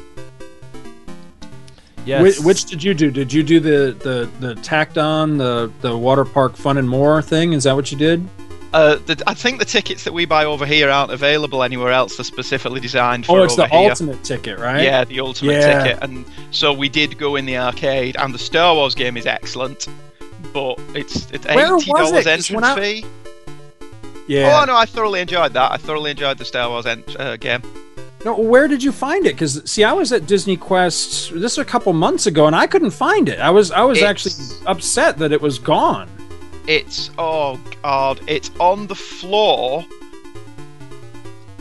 Which, 2.05 2.39
which 2.41 2.65
did 2.65 2.83
you 2.83 2.93
do? 2.93 3.09
Did 3.11 3.31
you 3.31 3.43
do 3.43 3.59
the 3.61 3.93
the 4.03 4.29
the 4.45 4.55
tacked 4.55 4.97
on 4.97 5.37
the 5.37 5.71
the 5.81 5.97
water 5.97 6.25
park 6.25 6.57
fun 6.57 6.77
and 6.77 6.87
more 6.89 7.21
thing? 7.21 7.53
Is 7.53 7.63
that 7.63 7.75
what 7.75 7.91
you 7.93 7.97
did? 7.97 8.27
Uh, 8.73 8.95
the, 9.05 9.21
I 9.27 9.33
think 9.35 9.59
the 9.59 9.65
tickets 9.65 10.03
that 10.03 10.11
we 10.13 10.25
buy 10.25 10.43
over 10.45 10.65
here 10.65 10.89
aren't 10.89 11.11
available 11.11 11.61
anywhere 11.63 11.91
else. 11.91 12.17
They're 12.17 12.23
specifically 12.25 12.79
designed 12.81 13.25
for 13.27 13.39
Oh, 13.39 13.43
it's 13.43 13.53
over 13.53 13.67
the 13.69 13.77
here. 13.77 13.89
ultimate 13.91 14.23
ticket, 14.23 14.57
right? 14.59 14.81
Yeah, 14.83 15.03
the 15.05 15.19
ultimate 15.19 15.53
Yeah. 15.61 15.83
ticket. 15.83 16.03
And 16.03 16.25
so 16.51 16.73
we 16.73 16.89
did 16.89 17.17
go 17.19 17.35
in 17.37 17.45
the 17.45 17.55
arcade, 17.57 18.17
and 18.17 18.33
the 18.33 18.39
Star 18.39 18.73
Wars 18.75 18.95
game 18.95 19.15
is 19.15 19.25
excellent, 19.27 19.87
but 20.53 20.77
it's 20.95 21.29
it's 21.31 21.45
eighty 21.45 21.61
dollars 21.61 21.87
it? 21.87 21.93
'Cause 21.93 22.11
when 22.51 22.63
entrance 22.63 22.65
I- 22.65 22.81
fee. 22.81 23.05
Yeah. 24.27 24.59
Oh 24.61 24.65
no, 24.65 24.75
I 24.75 24.85
thoroughly 24.85 25.19
enjoyed 25.21 25.53
that. 25.53 25.71
I 25.71 25.77
thoroughly 25.77 26.11
enjoyed 26.11 26.37
the 26.37 26.45
Star 26.45 26.69
Wars 26.69 26.85
ent- 26.85 27.19
uh, 27.19 27.35
game. 27.37 27.61
No, 28.25 28.39
where 28.39 28.69
did 28.69 28.81
you 28.81 28.93
find 28.93 29.25
it? 29.25 29.33
Because 29.35 29.69
see, 29.69 29.83
I 29.83 29.91
was 29.91 30.13
at 30.13 30.27
Disney 30.27 30.55
Quest 30.55 31.33
this 31.33 31.57
a 31.57 31.65
couple 31.65 31.91
months 31.91 32.25
ago, 32.25 32.47
and 32.47 32.55
I 32.55 32.67
couldn't 32.67 32.91
find 32.91 33.27
it. 33.27 33.39
I 33.39 33.49
was 33.49 33.69
I 33.71 33.81
was 33.81 33.97
It's- 33.97 34.09
actually 34.09 34.33
upset 34.65 35.17
that 35.17 35.31
it 35.33 35.41
was 35.41 35.59
gone. 35.59 36.09
It's 36.67 37.09
oh 37.17 37.59
god, 37.81 38.21
it's 38.27 38.49
on 38.59 38.87
the 38.87 38.95
floor. 38.95 39.85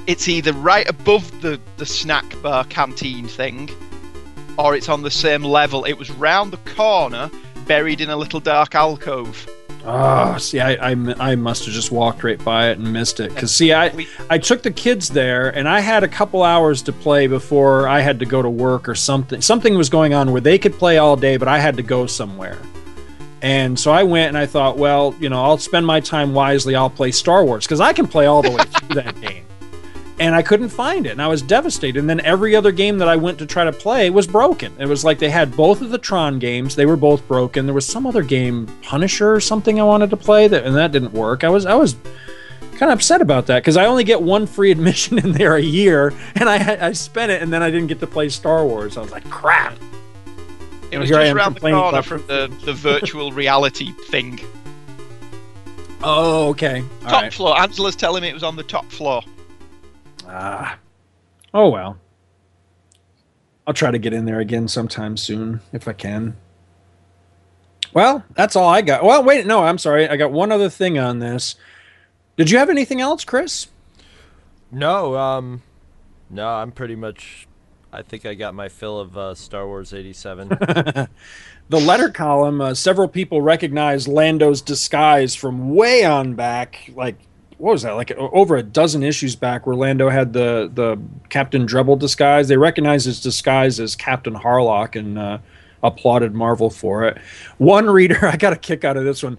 It's 0.07 0.29
either 0.29 0.53
right 0.53 0.89
above 0.89 1.41
the 1.43 1.61
the 1.77 1.87
snack 1.87 2.41
bar 2.43 2.65
canteen 2.65 3.27
thing, 3.27 3.71
or 4.57 4.75
it's 4.77 4.89
on 4.89 5.03
the 5.03 5.11
same 5.11 5.43
level. 5.45 5.85
It 5.85 5.95
was 5.95 6.11
round 6.13 6.53
the 6.53 6.59
corner, 6.75 7.31
buried 7.67 8.01
in 8.01 8.11
a 8.11 8.17
little 8.17 8.41
dark 8.41 8.75
alcove. 8.77 9.49
Oh, 9.85 10.39
see, 10.39 10.61
I, 10.61 10.93
I, 10.93 10.97
I 11.19 11.35
must 11.35 11.65
have 11.65 11.75
just 11.75 11.91
walked 11.91 12.23
right 12.23 12.43
by 12.45 12.71
it 12.71 12.79
and 12.79 12.93
missed 12.93 13.19
it. 13.19 13.35
Because 13.35 13.53
see, 13.53 13.73
I 13.73 14.07
I 14.31 14.39
took 14.39 14.63
the 14.63 14.71
kids 14.71 15.09
there, 15.09 15.51
and 15.51 15.69
I 15.69 15.81
had 15.81 16.05
a 16.05 16.09
couple 16.09 16.43
hours 16.43 16.83
to 16.83 16.93
play 16.93 17.27
before 17.27 17.89
I 17.89 18.01
had 18.01 18.21
to 18.21 18.27
go 18.27 18.43
to 18.43 18.51
work 18.51 18.89
or 18.89 18.95
something. 18.95 19.41
Something 19.41 19.77
was 19.77 19.89
going 19.91 20.15
on 20.15 20.31
where 20.31 20.41
they 20.41 20.59
could 20.59 20.75
play 20.75 20.99
all 20.99 21.17
day, 21.17 21.37
but 21.37 21.49
I 21.49 21.59
had 21.59 21.77
to 21.79 21.83
go 21.83 22.07
somewhere. 22.07 22.59
And 23.43 23.79
so 23.79 23.91
I 23.91 24.05
went 24.05 24.29
and 24.29 24.39
I 24.39 24.47
thought, 24.47 24.79
well, 24.79 25.17
you 25.19 25.29
know, 25.29 25.43
I'll 25.43 25.59
spend 25.59 25.85
my 25.85 25.99
time 25.99 26.33
wisely. 26.33 26.77
I'll 26.77 26.89
play 26.89 27.11
Star 27.11 27.45
Wars 27.45 27.67
because 27.67 27.81
I 27.81 27.93
can 27.93 28.07
play 28.07 28.27
all 28.27 28.41
the 28.41 28.51
way 28.51 28.63
through 28.63 29.03
that 29.03 29.21
game. 29.21 29.45
And 30.19 30.35
I 30.35 30.43
couldn't 30.43 30.69
find 30.69 31.07
it, 31.07 31.11
and 31.11 31.23
I 31.23 31.27
was 31.27 31.43
devastated. 31.43 31.99
And 31.99 32.09
then 32.09 32.21
every 32.21 32.55
other 32.55 32.71
game 32.71 32.99
that 32.99 33.09
I 33.09 33.17
went 33.17 33.39
to 33.39 33.47
try 33.47 33.65
to 33.65 33.73
play 33.73 34.11
was 34.11 34.27
broken. 34.27 34.73
It 34.79 34.87
was 34.87 35.05
like 35.05 35.19
they 35.19 35.31
had 35.31 35.57
both 35.57 35.81
of 35.81 35.91
the 35.91 35.99
Tron 35.99 36.39
games; 36.39 36.77
they 36.77 36.87
were 36.87 36.97
both 36.97 37.27
broken. 37.27 37.67
There 37.67 37.75
was 37.75 37.87
some 37.87 38.07
other 38.07 38.23
game, 38.23 38.67
Punisher 38.83 39.33
or 39.33 39.41
something, 39.41 39.81
I 39.81 39.85
wanted 39.85 40.11
to 40.11 40.17
play 40.17 40.49
that, 40.49 40.65
and 40.65 40.77
that 40.77 40.93
didn't 40.93 41.13
work. 41.13 41.45
I 41.45 41.49
was 41.49 41.65
I 41.67 41.75
was 41.75 41.97
kind 42.73 42.93
of 42.93 42.99
upset 42.99 43.23
about 43.23 43.47
that 43.47 43.61
because 43.61 43.77
I 43.77 43.87
only 43.87 44.05
get 44.05 44.21
one 44.21 44.47
free 44.47 44.71
admission 44.71 45.19
in 45.25 45.33
there 45.33 45.57
a 45.57 45.63
year, 45.63 46.13
and 46.35 46.49
I 46.49 46.89
I 46.89 46.93
spent 46.93 47.33
it, 47.33 47.43
and 47.43 47.53
then 47.53 47.63
I 47.63 47.71
didn't 47.71 47.89
get 47.89 48.01
to 48.01 48.07
play 48.07 48.29
Star 48.29 48.67
Wars. 48.67 48.97
I 48.97 49.01
was 49.01 49.11
like, 49.11 49.29
crap. 49.31 49.77
It 50.93 50.99
was 50.99 51.09
just 51.09 51.33
around 51.33 51.55
the 51.55 51.61
corner 51.61 52.03
from 52.03 52.27
the, 52.27 52.55
the 52.67 52.75
virtual 52.75 53.33
reality 53.43 53.93
thing. 54.11 54.39
Oh, 56.05 56.49
okay. 56.51 56.83
All 57.05 57.11
top 57.11 57.23
right. 57.23 57.33
floor. 57.33 57.59
Angela's 57.59 57.97
telling 57.97 58.23
me 58.23 58.29
it 58.29 58.35
was 58.35 58.43
on 58.43 58.57
the 58.57 58.63
top 58.63 58.91
floor. 58.93 59.23
Ah. 60.33 60.79
Oh 61.53 61.69
well. 61.69 61.99
I'll 63.67 63.75
try 63.75 63.91
to 63.91 63.99
get 63.99 64.13
in 64.13 64.25
there 64.25 64.41
again 64.41 64.67
sometime 64.67 65.17
soon 65.17 65.61
if 65.73 65.87
I 65.87 65.93
can. 65.93 66.37
Well, 67.93 68.25
that's 68.35 68.57
all 68.57 68.69
I 68.69 68.81
got. 68.81 69.05
Well, 69.05 69.23
wait, 69.23 69.47
no, 69.47 69.65
I'm 69.65 69.79
sorry. 69.79 70.09
I 70.09 70.17
got 70.17 70.33
one 70.33 70.51
other 70.51 70.71
thing 70.71 70.99
on 70.99 71.19
this. 71.19 71.57
Did 72.37 72.51
you 72.51 72.59
have 72.59 72.71
anything 72.71 73.01
else, 73.01 73.25
Chris? 73.25 73.69
No, 74.71 75.15
um, 75.17 75.63
no, 76.31 76.49
I'm 76.49 76.73
pretty 76.73 76.97
much. 76.97 77.47
I 77.93 78.01
think 78.01 78.25
I 78.25 78.33
got 78.33 78.55
my 78.55 78.71
fill 78.71 78.99
of 78.99 79.19
uh, 79.19 79.35
Star 79.35 79.67
Wars 79.67 79.93
'87. 79.93 80.49
the 80.49 81.09
letter 81.71 82.09
column, 82.09 82.63
uh, 82.63 82.73
several 82.73 83.07
people 83.07 83.43
recognized 83.43 84.09
Lando's 84.09 84.63
disguise 84.63 85.35
from 85.35 85.75
way 85.75 86.03
on 86.05 86.33
back, 86.35 86.91
like 86.95 87.17
what 87.63 87.75
was 87.75 87.83
that? 87.83 87.93
Like 87.93 88.11
over 88.19 88.57
a 88.57 88.63
dozen 88.65 89.05
issues 89.05 89.37
back, 89.37 89.69
where 89.69 89.77
Lando 89.77 90.09
had 90.09 90.33
the 90.33 90.69
the 90.75 91.01
Captain 91.29 91.65
Drebble 91.65 91.95
disguise. 91.95 92.49
They 92.49 92.57
recognized 92.57 93.07
his 93.07 93.21
disguise 93.21 93.79
as 93.79 93.95
Captain 93.95 94.35
Harlock 94.35 94.97
and 94.97 95.17
uh, 95.17 95.39
applauded 95.81 96.35
Marvel 96.35 96.71
for 96.71 97.05
it. 97.05 97.19
One 97.59 97.89
reader, 97.89 98.19
I 98.27 98.37
got 98.37 98.53
a 98.53 98.57
kick 98.57 98.85
out 98.85 98.97
of 98.97 99.05
this 99.05 99.23
one, 99.23 99.39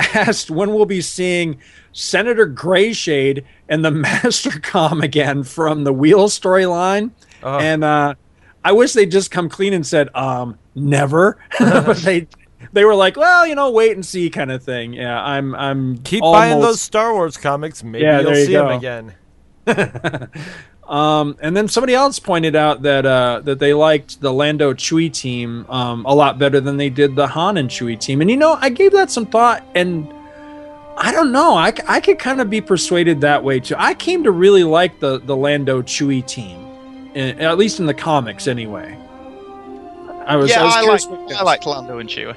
asked 0.00 0.50
when 0.50 0.74
we'll 0.74 0.84
be 0.84 1.00
seeing 1.00 1.60
Senator 1.92 2.44
Grayshade 2.44 3.44
and 3.68 3.84
the 3.84 3.90
Mastercom 3.92 5.04
again 5.04 5.44
from 5.44 5.84
the 5.84 5.92
Wheel 5.92 6.26
storyline, 6.26 7.12
and 7.40 7.84
uh, 7.84 8.16
I 8.64 8.72
wish 8.72 8.94
they'd 8.94 9.12
just 9.12 9.30
come 9.30 9.48
clean 9.48 9.74
and 9.74 9.86
said, 9.86 10.08
um, 10.16 10.58
never. 10.74 11.38
but 11.60 11.98
they 11.98 12.26
they 12.72 12.84
were 12.84 12.94
like, 12.94 13.16
well, 13.16 13.46
you 13.46 13.54
know, 13.54 13.70
wait 13.70 13.92
and 13.92 14.04
see 14.04 14.30
kind 14.30 14.50
of 14.50 14.62
thing. 14.62 14.92
Yeah, 14.92 15.22
I'm 15.22 15.54
I'm 15.54 15.98
Keep 15.98 16.22
almost, 16.22 16.38
buying 16.40 16.60
those 16.60 16.80
Star 16.80 17.12
Wars 17.12 17.36
comics. 17.36 17.82
Maybe 17.82 18.04
Yeah, 18.04 18.20
you'll 18.20 18.36
you 18.36 18.44
see 18.46 18.52
them 18.52 18.68
again. 18.68 19.14
Um, 20.90 21.36
and 21.40 21.56
then 21.56 21.68
somebody 21.68 21.94
else 21.94 22.18
pointed 22.18 22.56
out 22.56 22.82
that 22.82 23.06
uh, 23.06 23.42
that 23.44 23.60
they 23.60 23.72
liked 23.72 24.20
the 24.20 24.32
Lando 24.32 24.74
Chewie 24.74 25.12
team 25.12 25.64
um, 25.68 26.04
a 26.04 26.12
lot 26.12 26.36
better 26.36 26.60
than 26.60 26.78
they 26.78 26.90
did 26.90 27.14
the 27.14 27.28
Han 27.28 27.58
and 27.58 27.70
Chewie 27.70 27.98
team. 27.98 28.20
And 28.20 28.28
you 28.28 28.36
know, 28.36 28.58
I 28.60 28.70
gave 28.70 28.90
that 28.90 29.08
some 29.08 29.24
thought, 29.24 29.64
and 29.76 30.12
I 30.96 31.12
don't 31.12 31.30
know. 31.30 31.54
I, 31.54 31.72
I 31.86 32.00
could 32.00 32.18
kind 32.18 32.40
of 32.40 32.50
be 32.50 32.60
persuaded 32.60 33.20
that 33.20 33.44
way 33.44 33.60
too. 33.60 33.76
I 33.78 33.94
came 33.94 34.24
to 34.24 34.32
really 34.32 34.64
like 34.64 34.98
the 34.98 35.20
the 35.20 35.36
Lando 35.36 35.80
Chewie 35.80 36.26
team, 36.26 36.58
in, 37.14 37.38
at 37.38 37.56
least 37.56 37.78
in 37.78 37.86
the 37.86 37.94
comics, 37.94 38.48
anyway. 38.48 38.98
I 40.26 40.34
was. 40.34 40.50
yeah, 40.50 40.62
I, 40.62 40.64
was 40.64 40.74
I, 40.74 40.82
curious 40.82 41.06
like 41.06 41.20
I 41.20 41.28
guys- 41.28 41.42
like 41.44 41.66
Lando 41.66 41.98
and 41.98 42.08
Chewie. 42.08 42.36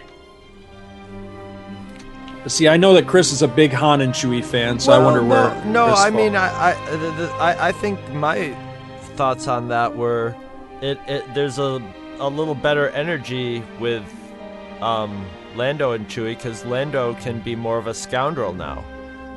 See, 2.47 2.67
I 2.67 2.75
know 2.77 2.93
that 2.95 3.07
Chris 3.07 3.31
is 3.31 3.41
a 3.41 3.47
big 3.47 3.71
Han 3.71 4.01
and 4.01 4.13
Chewie 4.13 4.43
fan, 4.43 4.79
so 4.79 4.91
I 4.91 4.97
wonder 4.97 5.21
no, 5.21 5.27
where. 5.29 5.65
No, 5.65 5.87
Chris 5.87 5.99
I 5.99 6.09
mean. 6.09 6.35
I, 6.35 6.71
I, 6.71 6.91
the, 6.97 7.11
the, 7.11 7.29
I, 7.35 7.69
I 7.69 7.71
think 7.71 7.97
my 8.13 8.53
thoughts 9.15 9.47
on 9.47 9.69
that 9.69 9.95
were, 9.95 10.35
it, 10.81 10.99
it 11.07 11.23
there's 11.33 11.57
a, 11.57 11.81
a 12.19 12.27
little 12.29 12.55
better 12.55 12.89
energy 12.89 13.63
with, 13.79 14.03
um, 14.81 15.25
Lando 15.55 15.91
and 15.91 16.07
Chewie 16.07 16.35
because 16.35 16.65
Lando 16.65 17.13
can 17.15 17.39
be 17.39 17.55
more 17.55 17.77
of 17.77 17.87
a 17.87 17.93
scoundrel 17.93 18.53
now. 18.53 18.83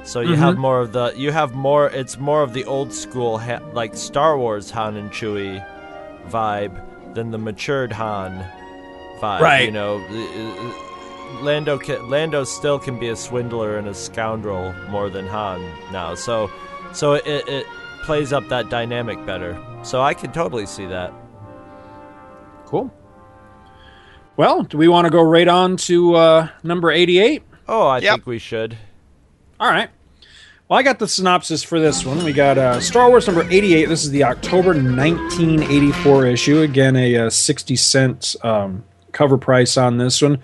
So 0.05 0.21
you 0.21 0.35
have 0.35 0.55
Mhm. 0.55 0.59
more 0.59 0.81
of 0.81 0.93
the, 0.93 1.13
you 1.17 1.31
have 1.31 1.55
more. 1.55 1.89
It's 1.91 2.17
more 2.19 2.43
of 2.43 2.55
the 2.55 2.65
old 2.65 2.93
school, 2.93 3.39
ha- 3.39 3.61
like 3.73 3.95
Star 3.97 4.39
Wars 4.39 4.71
Han 4.71 4.97
and 4.97 5.11
Chewie 5.11 5.65
vibe 6.29 6.81
than 7.15 7.31
the 7.33 7.39
matured 7.39 7.93
Han 7.93 8.33
vibe. 9.21 9.41
Right. 9.41 9.65
You 9.67 9.73
know, 9.73 9.99
Lando 11.43 11.79
can, 11.79 12.09
Lando 12.09 12.45
still 12.45 12.79
can 12.79 12.99
be 12.99 13.09
a 13.09 13.17
swindler 13.17 13.79
and 13.79 13.89
a 13.89 13.95
scoundrel 13.95 14.73
more 14.89 15.11
than 15.11 15.27
Han 15.27 15.61
now. 15.93 16.15
So, 16.15 16.51
so 16.93 17.15
it, 17.15 17.27
it 17.27 17.67
plays 18.03 18.33
up 18.33 18.49
that 18.49 18.71
dynamic 18.71 19.25
better. 19.27 19.61
So 19.83 20.03
I 20.03 20.15
can 20.15 20.33
totally 20.33 20.67
see 20.67 20.87
that. 20.87 21.13
Cool. 22.65 22.93
Well, 24.37 24.65
do 24.65 24.77
we 24.77 24.89
want 24.89 25.07
to 25.07 25.11
go 25.11 25.23
right 25.23 25.49
on 25.49 25.77
to 25.79 26.15
uh, 26.15 26.49
number 26.63 26.91
88? 26.91 27.43
Oh, 27.69 27.89
I 27.89 28.01
think 28.01 28.27
we 28.27 28.39
should. 28.39 28.77
All 29.59 29.71
right. 29.71 29.89
Well, 30.69 30.79
I 30.79 30.83
got 30.83 30.99
the 30.99 31.07
synopsis 31.07 31.63
for 31.63 31.79
this 31.79 32.05
one. 32.05 32.25
We 32.25 32.33
got 32.33 32.59
uh, 32.59 32.81
Star 32.81 33.09
Wars 33.09 33.29
number 33.29 33.45
88. 33.45 33.89
This 33.89 34.05
is 34.05 34.11
the 34.11 34.25
October 34.25 34.71
1984 34.71 36.27
issue. 36.27 36.61
Again, 36.61 36.97
a 36.97 37.17
uh, 37.17 37.31
60 37.31 37.77
cent 37.77 38.37
um, 38.43 38.85
cover 39.13 39.39
price 39.39 39.77
on 39.77 39.99
this 39.99 40.21
one. 40.21 40.41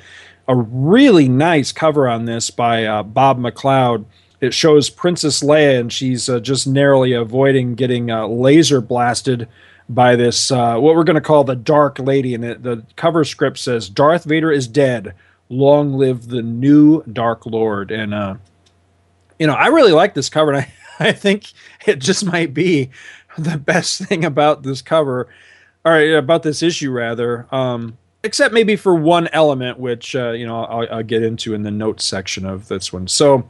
A 0.52 0.54
really 0.54 1.28
nice 1.28 1.72
cover 1.72 2.06
on 2.06 2.26
this 2.26 2.50
by 2.50 2.84
uh, 2.84 3.02
Bob 3.04 3.38
McLeod. 3.38 4.04
It 4.38 4.52
shows 4.52 4.90
Princess 4.90 5.42
Leia, 5.42 5.80
and 5.80 5.90
she's 5.90 6.28
uh, 6.28 6.40
just 6.40 6.66
narrowly 6.66 7.14
avoiding 7.14 7.74
getting 7.74 8.10
uh, 8.10 8.26
laser 8.26 8.82
blasted 8.82 9.48
by 9.88 10.14
this, 10.14 10.52
uh, 10.52 10.76
what 10.76 10.94
we're 10.94 11.04
going 11.04 11.14
to 11.14 11.22
call 11.22 11.44
the 11.44 11.56
Dark 11.56 11.98
Lady. 11.98 12.34
And 12.34 12.44
it, 12.44 12.62
the 12.62 12.84
cover 12.96 13.24
script 13.24 13.60
says, 13.60 13.88
Darth 13.88 14.24
Vader 14.24 14.52
is 14.52 14.68
dead. 14.68 15.14
Long 15.48 15.94
live 15.94 16.28
the 16.28 16.42
new 16.42 17.02
Dark 17.04 17.46
Lord. 17.46 17.90
And, 17.90 18.12
uh, 18.12 18.34
you 19.38 19.46
know, 19.46 19.54
I 19.54 19.68
really 19.68 19.92
like 19.92 20.12
this 20.12 20.28
cover, 20.28 20.52
and 20.52 20.66
I, 20.66 20.72
I 21.08 21.12
think 21.12 21.50
it 21.86 21.98
just 21.98 22.26
might 22.26 22.52
be 22.52 22.90
the 23.38 23.56
best 23.56 24.02
thing 24.02 24.22
about 24.22 24.64
this 24.64 24.82
cover, 24.82 25.28
or 25.82 26.14
about 26.14 26.42
this 26.42 26.62
issue, 26.62 26.90
rather. 26.90 27.46
Um, 27.50 27.96
except 28.24 28.54
maybe 28.54 28.76
for 28.76 28.94
one 28.94 29.28
element, 29.28 29.78
which 29.78 30.14
uh, 30.14 30.30
you 30.30 30.46
know 30.46 30.64
I'll, 30.64 30.86
I'll 30.90 31.02
get 31.02 31.22
into 31.22 31.54
in 31.54 31.62
the 31.62 31.70
notes 31.70 32.04
section 32.04 32.46
of 32.46 32.68
this 32.68 32.92
one. 32.92 33.08
So 33.08 33.48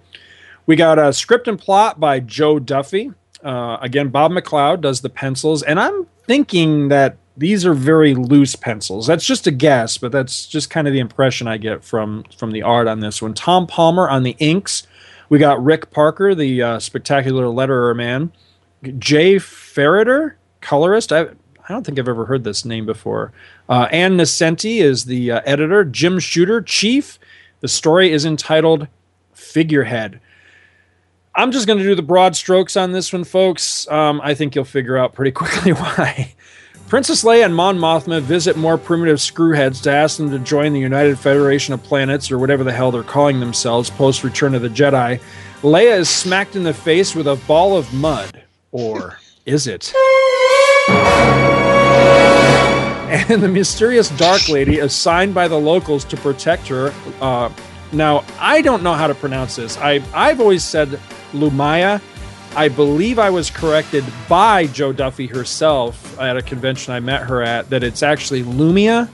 we 0.66 0.76
got 0.76 0.98
a 0.98 1.12
script 1.12 1.48
and 1.48 1.58
plot 1.58 2.00
by 2.00 2.20
Jo 2.20 2.58
Duffy. 2.58 3.12
Uh, 3.42 3.78
again, 3.80 4.08
Bob 4.08 4.30
McLeod 4.30 4.80
does 4.80 5.00
the 5.00 5.10
pencils, 5.10 5.62
and 5.62 5.80
I'm 5.80 6.06
thinking 6.26 6.88
that 6.88 7.16
these 7.36 7.64
are 7.64 7.74
very 7.74 8.14
loose 8.14 8.54
pencils. 8.56 9.06
That's 9.06 9.26
just 9.26 9.46
a 9.46 9.50
guess, 9.50 9.98
but 9.98 10.12
that's 10.12 10.46
just 10.46 10.70
kind 10.70 10.86
of 10.86 10.92
the 10.92 11.00
impression 11.00 11.48
I 11.48 11.56
get 11.56 11.82
from 11.82 12.24
from 12.36 12.52
the 12.52 12.62
art 12.62 12.86
on 12.86 13.00
this 13.00 13.20
one. 13.22 13.34
Tom 13.34 13.66
Palmer 13.66 14.08
on 14.08 14.22
the 14.22 14.36
inks. 14.38 14.86
We 15.28 15.38
got 15.38 15.64
Rick 15.64 15.90
Parker, 15.90 16.34
the 16.34 16.62
uh, 16.62 16.78
spectacular 16.78 17.44
letterer 17.44 17.96
man. 17.96 18.32
Jay 18.98 19.36
Ferreter, 19.36 20.34
colorist. 20.60 21.12
I 21.12 21.28
I 21.68 21.72
don't 21.72 21.84
think 21.84 21.98
I've 21.98 22.08
ever 22.08 22.26
heard 22.26 22.44
this 22.44 22.64
name 22.64 22.86
before. 22.86 23.32
Uh, 23.72 23.88
Ann 23.90 24.18
Nocenti 24.18 24.82
is 24.82 25.06
the 25.06 25.30
uh, 25.30 25.40
editor. 25.46 25.82
Jim 25.82 26.18
Shooter, 26.18 26.60
chief. 26.60 27.18
The 27.60 27.68
story 27.68 28.12
is 28.12 28.26
entitled 28.26 28.86
Figurehead. 29.32 30.20
I'm 31.34 31.52
just 31.52 31.66
going 31.66 31.78
to 31.78 31.84
do 31.84 31.94
the 31.94 32.02
broad 32.02 32.36
strokes 32.36 32.76
on 32.76 32.92
this 32.92 33.14
one, 33.14 33.24
folks. 33.24 33.90
Um, 33.90 34.20
I 34.22 34.34
think 34.34 34.54
you'll 34.54 34.66
figure 34.66 34.98
out 34.98 35.14
pretty 35.14 35.30
quickly 35.32 35.72
why. 35.72 36.34
Princess 36.88 37.24
Leia 37.24 37.46
and 37.46 37.56
Mon 37.56 37.78
Mothma 37.78 38.20
visit 38.20 38.58
more 38.58 38.76
primitive 38.76 39.16
screwheads 39.16 39.82
to 39.84 39.90
ask 39.90 40.18
them 40.18 40.30
to 40.32 40.38
join 40.38 40.74
the 40.74 40.80
United 40.80 41.18
Federation 41.18 41.72
of 41.72 41.82
Planets, 41.82 42.30
or 42.30 42.38
whatever 42.38 42.64
the 42.64 42.74
hell 42.74 42.90
they're 42.90 43.02
calling 43.02 43.40
themselves, 43.40 43.88
post 43.88 44.22
Return 44.22 44.54
of 44.54 44.60
the 44.60 44.68
Jedi. 44.68 45.18
Leia 45.62 45.96
is 45.96 46.10
smacked 46.10 46.56
in 46.56 46.62
the 46.62 46.74
face 46.74 47.14
with 47.14 47.26
a 47.26 47.36
ball 47.48 47.74
of 47.78 47.90
mud. 47.94 48.42
Or 48.70 49.18
is 49.46 49.66
it? 49.66 49.94
and 53.28 53.42
the 53.42 53.48
mysterious 53.48 54.08
Dark 54.16 54.48
Lady 54.48 54.78
assigned 54.78 55.34
by 55.34 55.46
the 55.46 55.58
locals 55.58 56.02
to 56.06 56.16
protect 56.16 56.66
her. 56.68 56.94
Uh, 57.20 57.52
now, 57.92 58.24
I 58.38 58.62
don't 58.62 58.82
know 58.82 58.94
how 58.94 59.06
to 59.06 59.14
pronounce 59.14 59.56
this. 59.56 59.76
I, 59.76 60.02
I've 60.14 60.40
always 60.40 60.64
said 60.64 60.98
Lumaya. 61.32 62.00
I 62.56 62.68
believe 62.68 63.18
I 63.18 63.28
was 63.28 63.50
corrected 63.50 64.02
by 64.30 64.66
Jo 64.66 64.94
Duffy 64.94 65.26
herself 65.26 66.18
at 66.18 66.38
a 66.38 66.42
convention 66.42 66.94
I 66.94 67.00
met 67.00 67.20
her 67.24 67.42
at 67.42 67.68
that 67.68 67.82
it's 67.82 68.02
actually 68.02 68.44
Lumia, 68.44 69.10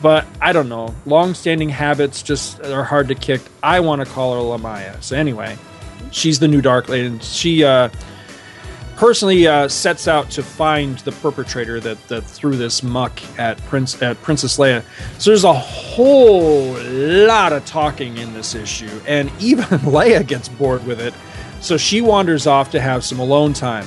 but 0.00 0.26
I 0.40 0.54
don't 0.54 0.70
know. 0.70 0.94
Long-standing 1.04 1.68
habits 1.68 2.22
just 2.22 2.62
are 2.62 2.84
hard 2.84 3.06
to 3.08 3.14
kick. 3.14 3.42
I 3.62 3.80
want 3.80 4.00
to 4.00 4.10
call 4.10 4.34
her 4.34 4.40
Lamaya. 4.40 5.02
So 5.02 5.14
anyway, 5.14 5.58
she's 6.10 6.38
the 6.38 6.48
new 6.48 6.62
Dark 6.62 6.88
Lady, 6.88 7.08
and 7.08 7.22
she 7.22 7.64
uh, 7.64 7.90
personally 8.96 9.46
uh, 9.46 9.68
sets 9.68 10.08
out 10.08 10.30
to 10.30 10.42
find 10.42 10.98
the 11.00 11.12
perpetrator 11.12 11.78
that, 11.80 12.08
that 12.08 12.22
threw 12.24 12.56
this 12.56 12.82
muck 12.82 13.20
at 13.38 13.58
Prince 13.66 14.00
at 14.02 14.20
Princess 14.22 14.56
Leia. 14.56 14.82
So 15.18 15.30
there's 15.30 15.44
a 15.44 15.52
whole 15.52 16.74
lot 16.82 17.52
of 17.52 17.64
talking 17.66 18.16
in 18.16 18.32
this 18.34 18.54
issue, 18.54 19.00
and 19.06 19.30
even 19.40 19.64
Leia 19.80 20.26
gets 20.26 20.48
bored 20.48 20.84
with 20.86 21.00
it. 21.00 21.14
So 21.60 21.76
she 21.76 22.00
wanders 22.00 22.46
off 22.46 22.70
to 22.72 22.80
have 22.80 23.04
some 23.04 23.20
alone 23.20 23.52
time, 23.52 23.86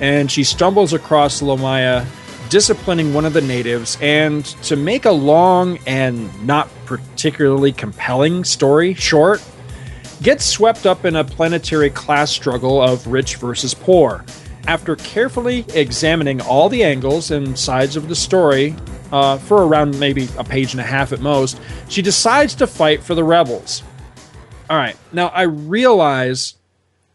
and 0.00 0.30
she 0.30 0.44
stumbles 0.44 0.92
across 0.92 1.42
Lomaya 1.42 2.06
disciplining 2.50 3.14
one 3.14 3.24
of 3.24 3.32
the 3.32 3.40
natives. 3.40 3.96
And 4.00 4.44
to 4.64 4.76
make 4.76 5.04
a 5.04 5.10
long 5.10 5.78
and 5.86 6.46
not 6.46 6.68
particularly 6.84 7.72
compelling 7.72 8.44
story 8.44 8.92
short, 8.94 9.42
gets 10.20 10.44
swept 10.44 10.84
up 10.84 11.04
in 11.04 11.16
a 11.16 11.24
planetary 11.24 11.88
class 11.90 12.30
struggle 12.30 12.82
of 12.82 13.06
rich 13.06 13.36
versus 13.36 13.72
poor. 13.72 14.24
After 14.66 14.94
carefully 14.96 15.64
examining 15.74 16.40
all 16.40 16.68
the 16.68 16.84
angles 16.84 17.30
and 17.30 17.58
sides 17.58 17.96
of 17.96 18.08
the 18.08 18.14
story 18.14 18.76
uh, 19.10 19.38
for 19.38 19.64
around 19.64 19.98
maybe 19.98 20.28
a 20.38 20.44
page 20.44 20.72
and 20.72 20.80
a 20.80 20.84
half 20.84 21.12
at 21.12 21.20
most, 21.20 21.60
she 21.88 22.02
decides 22.02 22.54
to 22.56 22.66
fight 22.66 23.02
for 23.02 23.14
the 23.14 23.24
rebels. 23.24 23.82
All 24.68 24.76
right, 24.76 24.96
now 25.12 25.28
I 25.28 25.42
realize 25.42 26.54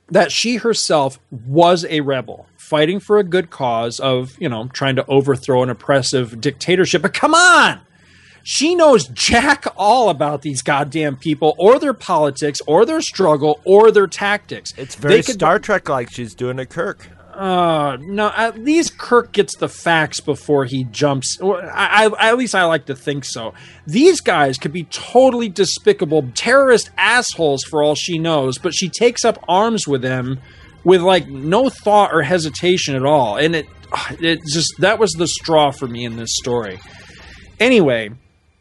that 0.10 0.32
she 0.32 0.58
herself 0.58 1.20
was 1.32 1.86
a 1.86 2.02
rebel 2.02 2.48
fighting 2.58 3.00
for 3.00 3.18
a 3.20 3.24
good 3.24 3.50
cause 3.50 4.00
of, 4.00 4.36
you 4.40 4.50
know, 4.50 4.68
trying 4.74 4.96
to 4.96 5.06
overthrow 5.08 5.64
an 5.64 5.70
oppressive 5.70 6.42
dictatorship. 6.42 7.02
But 7.04 7.14
come 7.14 7.34
on! 7.34 7.80
She 8.44 8.76
knows 8.76 9.08
jack 9.08 9.66
all 9.76 10.10
about 10.10 10.42
these 10.42 10.62
goddamn 10.62 11.16
people 11.18 11.56
or 11.58 11.80
their 11.80 11.94
politics 11.94 12.62
or 12.68 12.86
their 12.86 13.02
struggle 13.02 13.60
or 13.66 13.90
their 13.90 14.06
tactics. 14.08 14.74
It's 14.78 14.96
very 14.96 15.24
could- 15.24 15.36
Star 15.36 15.58
Trek 15.58 15.90
like 15.90 16.12
she's 16.12 16.36
doing 16.36 16.60
a 16.60 16.66
Kirk. 16.66 17.08
Uh, 17.36 17.98
no, 18.00 18.32
at 18.36 18.58
least 18.58 18.98
Kirk 18.98 19.32
gets 19.32 19.58
the 19.58 19.68
facts 19.68 20.20
before 20.20 20.66
he 20.66 20.86
jumps. 20.86 21.38
I, 21.42 22.10
I, 22.18 22.30
at 22.30 22.38
least 22.38 22.56
I 22.56 22.64
like 22.66 22.86
to 22.86 22.96
think 22.96 23.26
so. 23.26 23.54
These 23.86 24.22
guys 24.22 24.58
could 24.58 24.72
be 24.72 24.86
totally 24.86 25.50
despicable 25.50 26.30
terrorist 26.34 26.90
assholes 26.98 27.64
for 27.64 27.84
all 27.84 27.96
she 27.96 28.18
knows, 28.18 28.58
but 28.58 28.74
she 28.74 28.90
takes 28.90 29.26
up 29.26 29.44
arms 29.48 29.88
with 29.88 30.02
them 30.02 30.40
with 30.86 31.02
like 31.02 31.28
no 31.28 31.70
thought 31.70 32.14
or 32.14 32.22
hesitation 32.22 32.96
at 32.96 33.06
all. 33.06 33.38
And 33.38 33.56
it, 33.56 33.68
it 34.22 34.40
just 34.52 34.74
that 34.80 34.98
was 34.98 35.12
the 35.12 35.28
straw 35.28 35.72
for 35.72 35.88
me 35.88 36.06
in 36.06 36.16
this 36.16 36.36
story. 36.36 36.80
Anyway, 37.60 38.12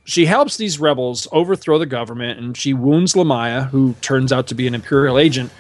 she 0.05 0.27
helps 0.27 0.57
these 0.57 0.79
rebels 0.79 1.27
overthrow 1.33 1.79
the 1.79 1.87
government, 1.87 2.39
and 2.39 2.57
she 2.57 2.75
wounds 2.75 3.15
Lamaya, 3.15 3.69
who 3.71 3.95
turns 4.01 4.33
out 4.33 4.49
to 4.49 4.55
be 4.55 4.67
an 4.67 4.75
Imperial 4.75 5.19
agent. 5.19 5.51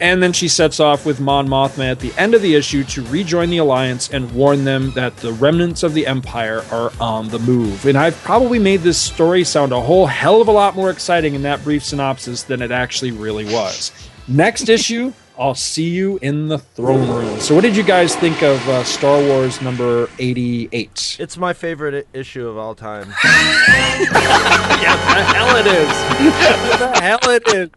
And 0.00 0.22
then 0.22 0.32
she 0.32 0.46
sets 0.48 0.78
off 0.80 1.04
with 1.04 1.20
Mon 1.20 1.48
Mothma 1.48 1.90
at 1.90 2.00
the 2.00 2.12
end 2.16 2.34
of 2.34 2.42
the 2.42 2.54
issue 2.54 2.84
to 2.84 3.02
rejoin 3.06 3.50
the 3.50 3.58
Alliance 3.58 4.10
and 4.10 4.30
warn 4.32 4.64
them 4.64 4.92
that 4.92 5.16
the 5.16 5.32
remnants 5.32 5.82
of 5.82 5.92
the 5.94 6.06
Empire 6.06 6.64
are 6.70 6.92
on 7.00 7.28
the 7.28 7.38
move. 7.40 7.84
And 7.84 7.98
I've 7.98 8.16
probably 8.22 8.58
made 8.58 8.80
this 8.82 8.98
story 8.98 9.42
sound 9.44 9.72
a 9.72 9.80
whole 9.80 10.06
hell 10.06 10.40
of 10.40 10.48
a 10.48 10.52
lot 10.52 10.76
more 10.76 10.90
exciting 10.90 11.34
in 11.34 11.42
that 11.42 11.64
brief 11.64 11.84
synopsis 11.84 12.44
than 12.44 12.62
it 12.62 12.70
actually 12.70 13.10
really 13.10 13.44
was. 13.46 13.90
Next 14.28 14.68
issue, 14.68 15.12
I'll 15.38 15.54
see 15.54 15.88
you 15.88 16.18
in 16.20 16.48
the 16.48 16.58
throne 16.58 17.08
room. 17.08 17.38
So, 17.40 17.54
what 17.54 17.62
did 17.62 17.76
you 17.76 17.84
guys 17.84 18.14
think 18.16 18.42
of 18.42 18.66
uh, 18.68 18.82
Star 18.84 19.20
Wars 19.22 19.62
number 19.62 20.10
88? 20.18 21.16
It's 21.20 21.36
my 21.36 21.52
favorite 21.52 22.06
i- 22.12 22.18
issue 22.18 22.46
of 22.48 22.56
all 22.56 22.74
time. 22.74 23.08
yeah, 23.24 24.96
the 25.14 25.24
hell 25.24 25.56
it 25.56 25.66
is. 25.66 25.88
the 26.78 27.00
hell 27.00 27.30
it 27.30 27.48
is. 27.54 27.70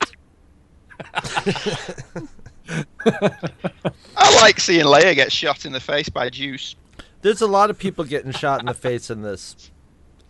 I 3.05 4.41
like 4.41 4.59
seeing 4.59 4.85
Leia 4.85 5.15
get 5.15 5.31
shot 5.31 5.65
in 5.65 5.71
the 5.71 5.79
face 5.79 6.09
by 6.09 6.29
Juice. 6.29 6.75
There's 7.21 7.41
a 7.41 7.47
lot 7.47 7.69
of 7.69 7.77
people 7.77 8.03
getting 8.05 8.31
shot 8.31 8.59
in 8.59 8.65
the 8.65 8.73
face 8.73 9.09
in 9.09 9.21
this. 9.21 9.71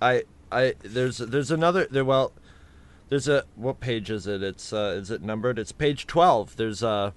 I 0.02 0.24
I 0.52 0.74
there's 0.82 1.20
there's 1.20 1.52
another 1.52 1.88
there 1.90 2.06
well 2.06 2.34
there's 3.10 3.28
a 3.28 3.44
what 3.56 3.80
page 3.80 4.10
is 4.10 4.28
it? 4.28 4.44
It's 4.44 4.74
uh 4.74 4.96
is 4.98 5.12
it 5.12 5.22
numbered? 5.22 5.60
It's 5.60 5.72
page 5.72 6.08
12. 6.08 6.58
There's 6.58 6.84
a 6.84 7.14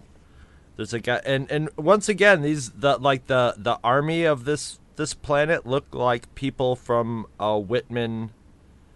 there's 0.76 0.92
a 0.92 1.00
guy 1.00 1.20
and 1.24 1.50
and 1.50 1.70
once 1.76 2.08
again 2.08 2.42
these 2.42 2.70
the 2.70 2.98
like 2.98 3.26
the 3.26 3.54
the 3.56 3.78
army 3.82 4.24
of 4.24 4.44
this 4.44 4.78
this 4.96 5.14
planet 5.14 5.66
look 5.66 5.86
like 5.92 6.32
people 6.34 6.76
from 6.76 7.26
a 7.40 7.58
Whitman 7.58 8.30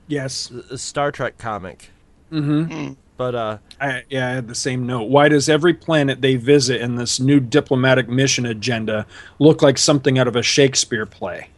Yes. 0.08 0.50
Star 0.76 1.12
Trek 1.12 1.36
comic. 1.38 1.90
Mm-hmm. 2.32 2.94
But 3.18 3.34
uh 3.34 3.58
I, 3.80 4.04
yeah, 4.08 4.28
I 4.28 4.30
had 4.30 4.48
the 4.48 4.54
same 4.54 4.86
note. 4.86 5.10
Why 5.10 5.28
does 5.28 5.48
every 5.48 5.74
planet 5.74 6.22
they 6.22 6.36
visit 6.36 6.80
in 6.80 6.96
this 6.96 7.20
new 7.20 7.40
diplomatic 7.40 8.08
mission 8.08 8.46
agenda 8.46 9.06
look 9.38 9.60
like 9.60 9.76
something 9.76 10.18
out 10.18 10.26
of 10.28 10.36
a 10.36 10.42
Shakespeare 10.42 11.04
play? 11.04 11.50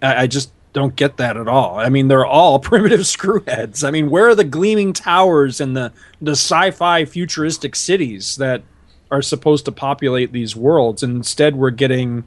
I, 0.00 0.22
I 0.22 0.26
just 0.26 0.50
don't 0.72 0.96
get 0.96 1.16
that 1.16 1.36
at 1.36 1.48
all. 1.48 1.78
I 1.78 1.88
mean, 1.88 2.08
they're 2.08 2.24
all 2.24 2.58
primitive 2.60 3.00
screwheads. 3.00 3.86
I 3.86 3.90
mean, 3.90 4.10
where 4.10 4.28
are 4.28 4.34
the 4.34 4.44
gleaming 4.44 4.92
towers 4.92 5.60
and 5.60 5.76
the 5.76 5.92
the 6.22 6.32
sci-fi 6.32 7.04
futuristic 7.04 7.74
cities 7.76 8.36
that 8.36 8.62
are 9.10 9.22
supposed 9.22 9.64
to 9.64 9.72
populate 9.72 10.32
these 10.32 10.54
worlds? 10.54 11.02
And 11.02 11.16
instead, 11.16 11.56
we're 11.56 11.70
getting, 11.70 12.24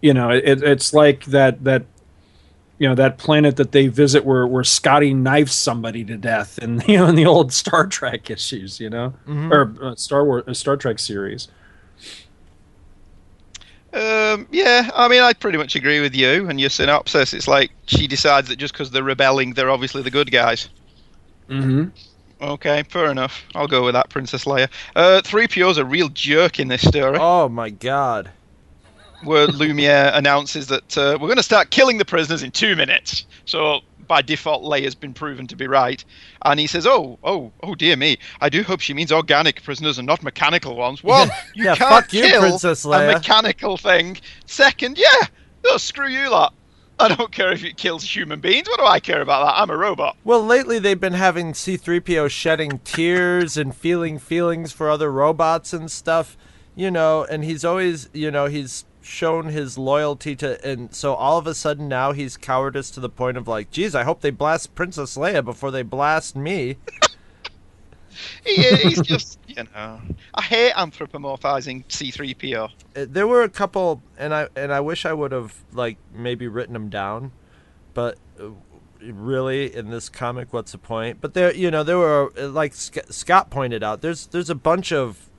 you 0.00 0.12
know, 0.12 0.30
it, 0.30 0.62
it's 0.62 0.92
like 0.92 1.26
that 1.26 1.62
that 1.62 1.84
you 2.78 2.88
know 2.88 2.94
that 2.94 3.18
planet 3.18 3.56
that 3.56 3.72
they 3.72 3.88
visit 3.88 4.24
where 4.24 4.46
where 4.46 4.64
Scotty 4.64 5.14
knifes 5.14 5.54
somebody 5.54 6.04
to 6.04 6.16
death 6.16 6.58
in 6.58 6.80
you 6.88 6.98
know 6.98 7.06
in 7.06 7.14
the 7.14 7.26
old 7.26 7.52
Star 7.52 7.86
Trek 7.86 8.30
issues, 8.30 8.80
you 8.80 8.90
know, 8.90 9.14
Mhm. 9.26 9.50
or 9.50 9.84
uh, 9.84 9.94
Star 9.96 10.24
Wars 10.24 10.44
uh, 10.46 10.54
Star 10.54 10.76
Trek 10.76 10.98
series. 10.98 11.48
Um, 13.92 14.46
yeah, 14.50 14.90
I 14.94 15.08
mean, 15.08 15.22
I 15.22 15.32
pretty 15.32 15.56
much 15.56 15.74
agree 15.74 16.00
with 16.00 16.14
you 16.14 16.48
and 16.50 16.60
your 16.60 16.68
synopsis. 16.68 17.32
It's 17.32 17.48
like 17.48 17.70
she 17.86 18.06
decides 18.06 18.48
that 18.48 18.56
just 18.56 18.74
because 18.74 18.90
they're 18.90 19.02
rebelling, 19.02 19.54
they're 19.54 19.70
obviously 19.70 20.02
the 20.02 20.10
good 20.10 20.30
guys. 20.30 20.68
Mm-hmm. 21.48 21.86
Okay, 22.42 22.82
fair 22.82 23.10
enough. 23.10 23.42
I'll 23.54 23.68
go 23.68 23.84
with 23.86 23.94
that, 23.94 24.10
Princess 24.10 24.44
Leia. 24.44 24.68
Uh, 24.94 25.22
3PO's 25.24 25.78
a 25.78 25.84
real 25.84 26.10
jerk 26.10 26.60
in 26.60 26.68
this 26.68 26.86
story. 26.86 27.16
Oh 27.18 27.48
my 27.48 27.70
god. 27.70 28.30
Where 29.24 29.46
Lumiere 29.46 30.10
announces 30.14 30.66
that 30.68 30.96
uh, 30.98 31.18
we're 31.20 31.28
going 31.28 31.36
to 31.36 31.42
start 31.42 31.70
killing 31.70 31.98
the 31.98 32.04
prisoners 32.04 32.42
in 32.42 32.50
two 32.50 32.76
minutes. 32.76 33.26
So, 33.44 33.80
by 34.06 34.22
default, 34.22 34.62
Leia's 34.62 34.94
been 34.94 35.14
proven 35.14 35.46
to 35.48 35.56
be 35.56 35.66
right. 35.66 36.04
And 36.44 36.60
he 36.60 36.66
says, 36.66 36.86
Oh, 36.86 37.18
oh, 37.24 37.50
oh, 37.62 37.74
dear 37.74 37.96
me. 37.96 38.18
I 38.40 38.48
do 38.48 38.62
hope 38.62 38.80
she 38.80 38.94
means 38.94 39.10
organic 39.10 39.62
prisoners 39.62 39.98
and 39.98 40.06
not 40.06 40.22
mechanical 40.22 40.76
ones. 40.76 41.02
Well, 41.04 41.26
you 41.54 41.64
Yeah, 41.64 41.74
can't 41.74 41.90
fuck 41.90 42.12
you, 42.12 42.22
kill 42.22 42.40
Princess 42.42 42.84
a 42.84 42.88
mechanical 42.88 43.76
thing. 43.76 44.18
Second, 44.44 44.98
yeah, 44.98 45.26
oh, 45.66 45.76
screw 45.76 46.08
you 46.08 46.28
lot. 46.30 46.54
I 46.98 47.08
don't 47.14 47.30
care 47.30 47.52
if 47.52 47.62
it 47.64 47.76
kills 47.76 48.04
human 48.04 48.40
beings. 48.40 48.68
What 48.68 48.78
do 48.78 48.86
I 48.86 49.00
care 49.00 49.20
about 49.20 49.44
that? 49.44 49.60
I'm 49.60 49.68
a 49.70 49.76
robot. 49.76 50.16
Well, 50.24 50.42
lately 50.42 50.78
they've 50.78 50.98
been 50.98 51.12
having 51.12 51.52
C3PO 51.52 52.30
shedding 52.30 52.78
tears 52.84 53.56
and 53.58 53.74
feeling 53.76 54.18
feelings 54.18 54.72
for 54.72 54.88
other 54.88 55.12
robots 55.12 55.74
and 55.74 55.90
stuff, 55.90 56.38
you 56.74 56.90
know, 56.90 57.24
and 57.24 57.44
he's 57.44 57.64
always, 57.66 58.08
you 58.14 58.30
know, 58.30 58.46
he's 58.46 58.84
shown 59.06 59.46
his 59.46 59.78
loyalty 59.78 60.34
to 60.34 60.64
and 60.66 60.94
so 60.94 61.14
all 61.14 61.38
of 61.38 61.46
a 61.46 61.54
sudden 61.54 61.88
now 61.88 62.12
he's 62.12 62.36
cowardice 62.36 62.90
to 62.90 63.00
the 63.00 63.08
point 63.08 63.36
of 63.36 63.46
like, 63.46 63.70
geez, 63.70 63.94
I 63.94 64.02
hope 64.02 64.20
they 64.20 64.30
blast 64.30 64.74
Princess 64.74 65.16
Leia 65.16 65.44
before 65.44 65.70
they 65.70 65.82
blast 65.82 66.36
me. 66.36 66.76
He, 68.44 68.62
he's 68.76 69.00
just, 69.02 69.38
you 69.46 69.64
know, 69.74 70.00
I 70.34 70.42
hate 70.42 70.72
anthropomorphizing 70.72 71.86
C3PO. 71.86 72.70
Uh, 72.96 73.06
there 73.08 73.26
were 73.26 73.42
a 73.42 73.48
couple 73.48 74.02
and 74.18 74.34
I 74.34 74.48
and 74.56 74.72
I 74.72 74.80
wish 74.80 75.06
I 75.06 75.12
would 75.12 75.32
have 75.32 75.54
like 75.72 75.98
maybe 76.12 76.48
written 76.48 76.72
them 76.72 76.88
down, 76.88 77.32
but 77.94 78.18
uh, 78.40 78.48
really 79.00 79.74
in 79.74 79.90
this 79.90 80.08
comic 80.08 80.52
what's 80.52 80.72
the 80.72 80.78
point? 80.78 81.20
But 81.20 81.34
there 81.34 81.54
you 81.54 81.70
know 81.70 81.84
there 81.84 81.98
were 81.98 82.32
uh, 82.38 82.48
like 82.48 82.74
Sc- 82.74 83.10
Scott 83.10 83.50
pointed 83.50 83.82
out 83.82 84.02
there's 84.02 84.26
there's 84.26 84.50
a 84.50 84.54
bunch 84.54 84.92
of 84.92 85.30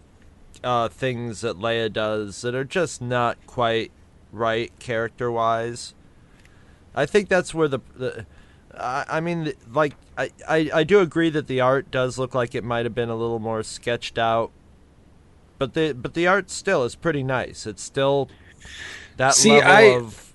uh, 0.63 0.89
things 0.89 1.41
that 1.41 1.57
Leia 1.57 1.91
does 1.91 2.41
that 2.41 2.55
are 2.55 2.63
just 2.65 3.01
not 3.01 3.37
quite 3.47 3.91
right 4.31 4.71
character 4.79 5.31
wise. 5.31 5.93
I 6.95 7.05
think 7.05 7.29
that's 7.29 7.53
where 7.53 7.67
the, 7.67 7.79
the 7.95 8.25
I, 8.75 9.05
I 9.07 9.19
mean 9.19 9.53
like 9.71 9.95
I, 10.17 10.31
I 10.47 10.69
I 10.73 10.83
do 10.83 10.99
agree 10.99 11.29
that 11.29 11.47
the 11.47 11.61
art 11.61 11.91
does 11.91 12.17
look 12.17 12.33
like 12.33 12.55
it 12.55 12.63
might 12.63 12.85
have 12.85 12.95
been 12.95 13.09
a 13.09 13.15
little 13.15 13.39
more 13.39 13.61
sketched 13.63 14.17
out 14.17 14.51
but 15.59 15.73
the 15.73 15.93
but 15.93 16.13
the 16.13 16.27
art 16.27 16.49
still 16.49 16.83
is 16.83 16.95
pretty 16.95 17.23
nice. 17.23 17.65
It's 17.65 17.83
still 17.83 18.29
that 19.17 19.33
See, 19.35 19.51
level 19.51 19.71
I- 19.71 19.81
of 19.97 20.33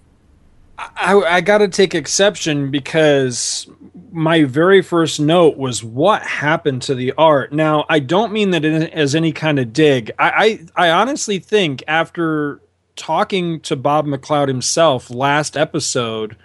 I, 0.78 1.14
I 1.14 1.40
got 1.42 1.58
to 1.58 1.68
take 1.68 1.94
exception 1.94 2.70
because 2.70 3.68
my 4.12 4.44
very 4.44 4.82
first 4.82 5.18
note 5.18 5.56
was 5.56 5.82
what 5.82 6.22
happened 6.22 6.82
to 6.82 6.94
the 6.94 7.12
art. 7.16 7.52
Now, 7.52 7.86
I 7.88 7.98
don't 7.98 8.32
mean 8.32 8.50
that 8.50 8.64
it 8.64 8.92
as 8.92 9.14
any 9.14 9.32
kind 9.32 9.58
of 9.58 9.72
dig. 9.72 10.10
I, 10.18 10.66
I, 10.76 10.88
I 10.88 10.90
honestly 10.90 11.38
think 11.38 11.82
after 11.88 12.60
talking 12.94 13.60
to 13.60 13.74
Bob 13.74 14.06
McLeod 14.06 14.48
himself 14.48 15.10
last 15.10 15.56
episode, 15.56 16.36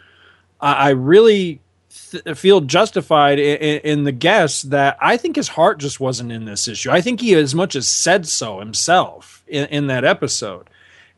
I, 0.62 0.74
I 0.74 0.90
really 0.92 1.60
th- 2.12 2.38
feel 2.38 2.62
justified 2.62 3.38
in, 3.38 3.80
in 3.82 4.04
the 4.06 4.14
guess 4.14 4.62
that 4.64 4.98
I 5.02 5.18
think 5.18 5.36
his 5.36 5.50
heart 5.50 5.80
just 5.80 6.00
wasn't 6.00 6.32
in 6.32 6.46
this 6.46 6.68
issue. 6.68 6.90
I 6.90 7.02
think 7.02 7.20
he 7.20 7.36
as 7.36 7.54
much 7.54 7.76
as 7.76 7.88
said 7.88 8.28
so 8.28 8.60
himself 8.60 9.44
in, 9.48 9.66
in 9.66 9.88
that 9.88 10.06
episode. 10.06 10.70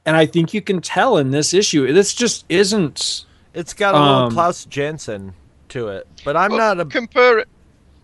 And 0.05 0.17
I 0.17 0.25
think 0.25 0.53
you 0.53 0.61
can 0.61 0.81
tell 0.81 1.17
in 1.17 1.29
this 1.29 1.53
issue, 1.53 1.91
this 1.93 2.15
just 2.15 2.43
isn't. 2.49 3.25
it's 3.53 3.73
got 3.73 3.93
a 3.93 3.99
little 3.99 4.15
um, 4.15 4.31
Klaus 4.31 4.65
Janson 4.65 5.35
to 5.69 5.89
it. 5.89 6.07
But 6.23 6.35
I'm 6.35 6.51
Well, 6.51 6.75
not 6.75 6.79
a, 6.79 6.85
compare 6.89 7.39
it. 7.39 7.47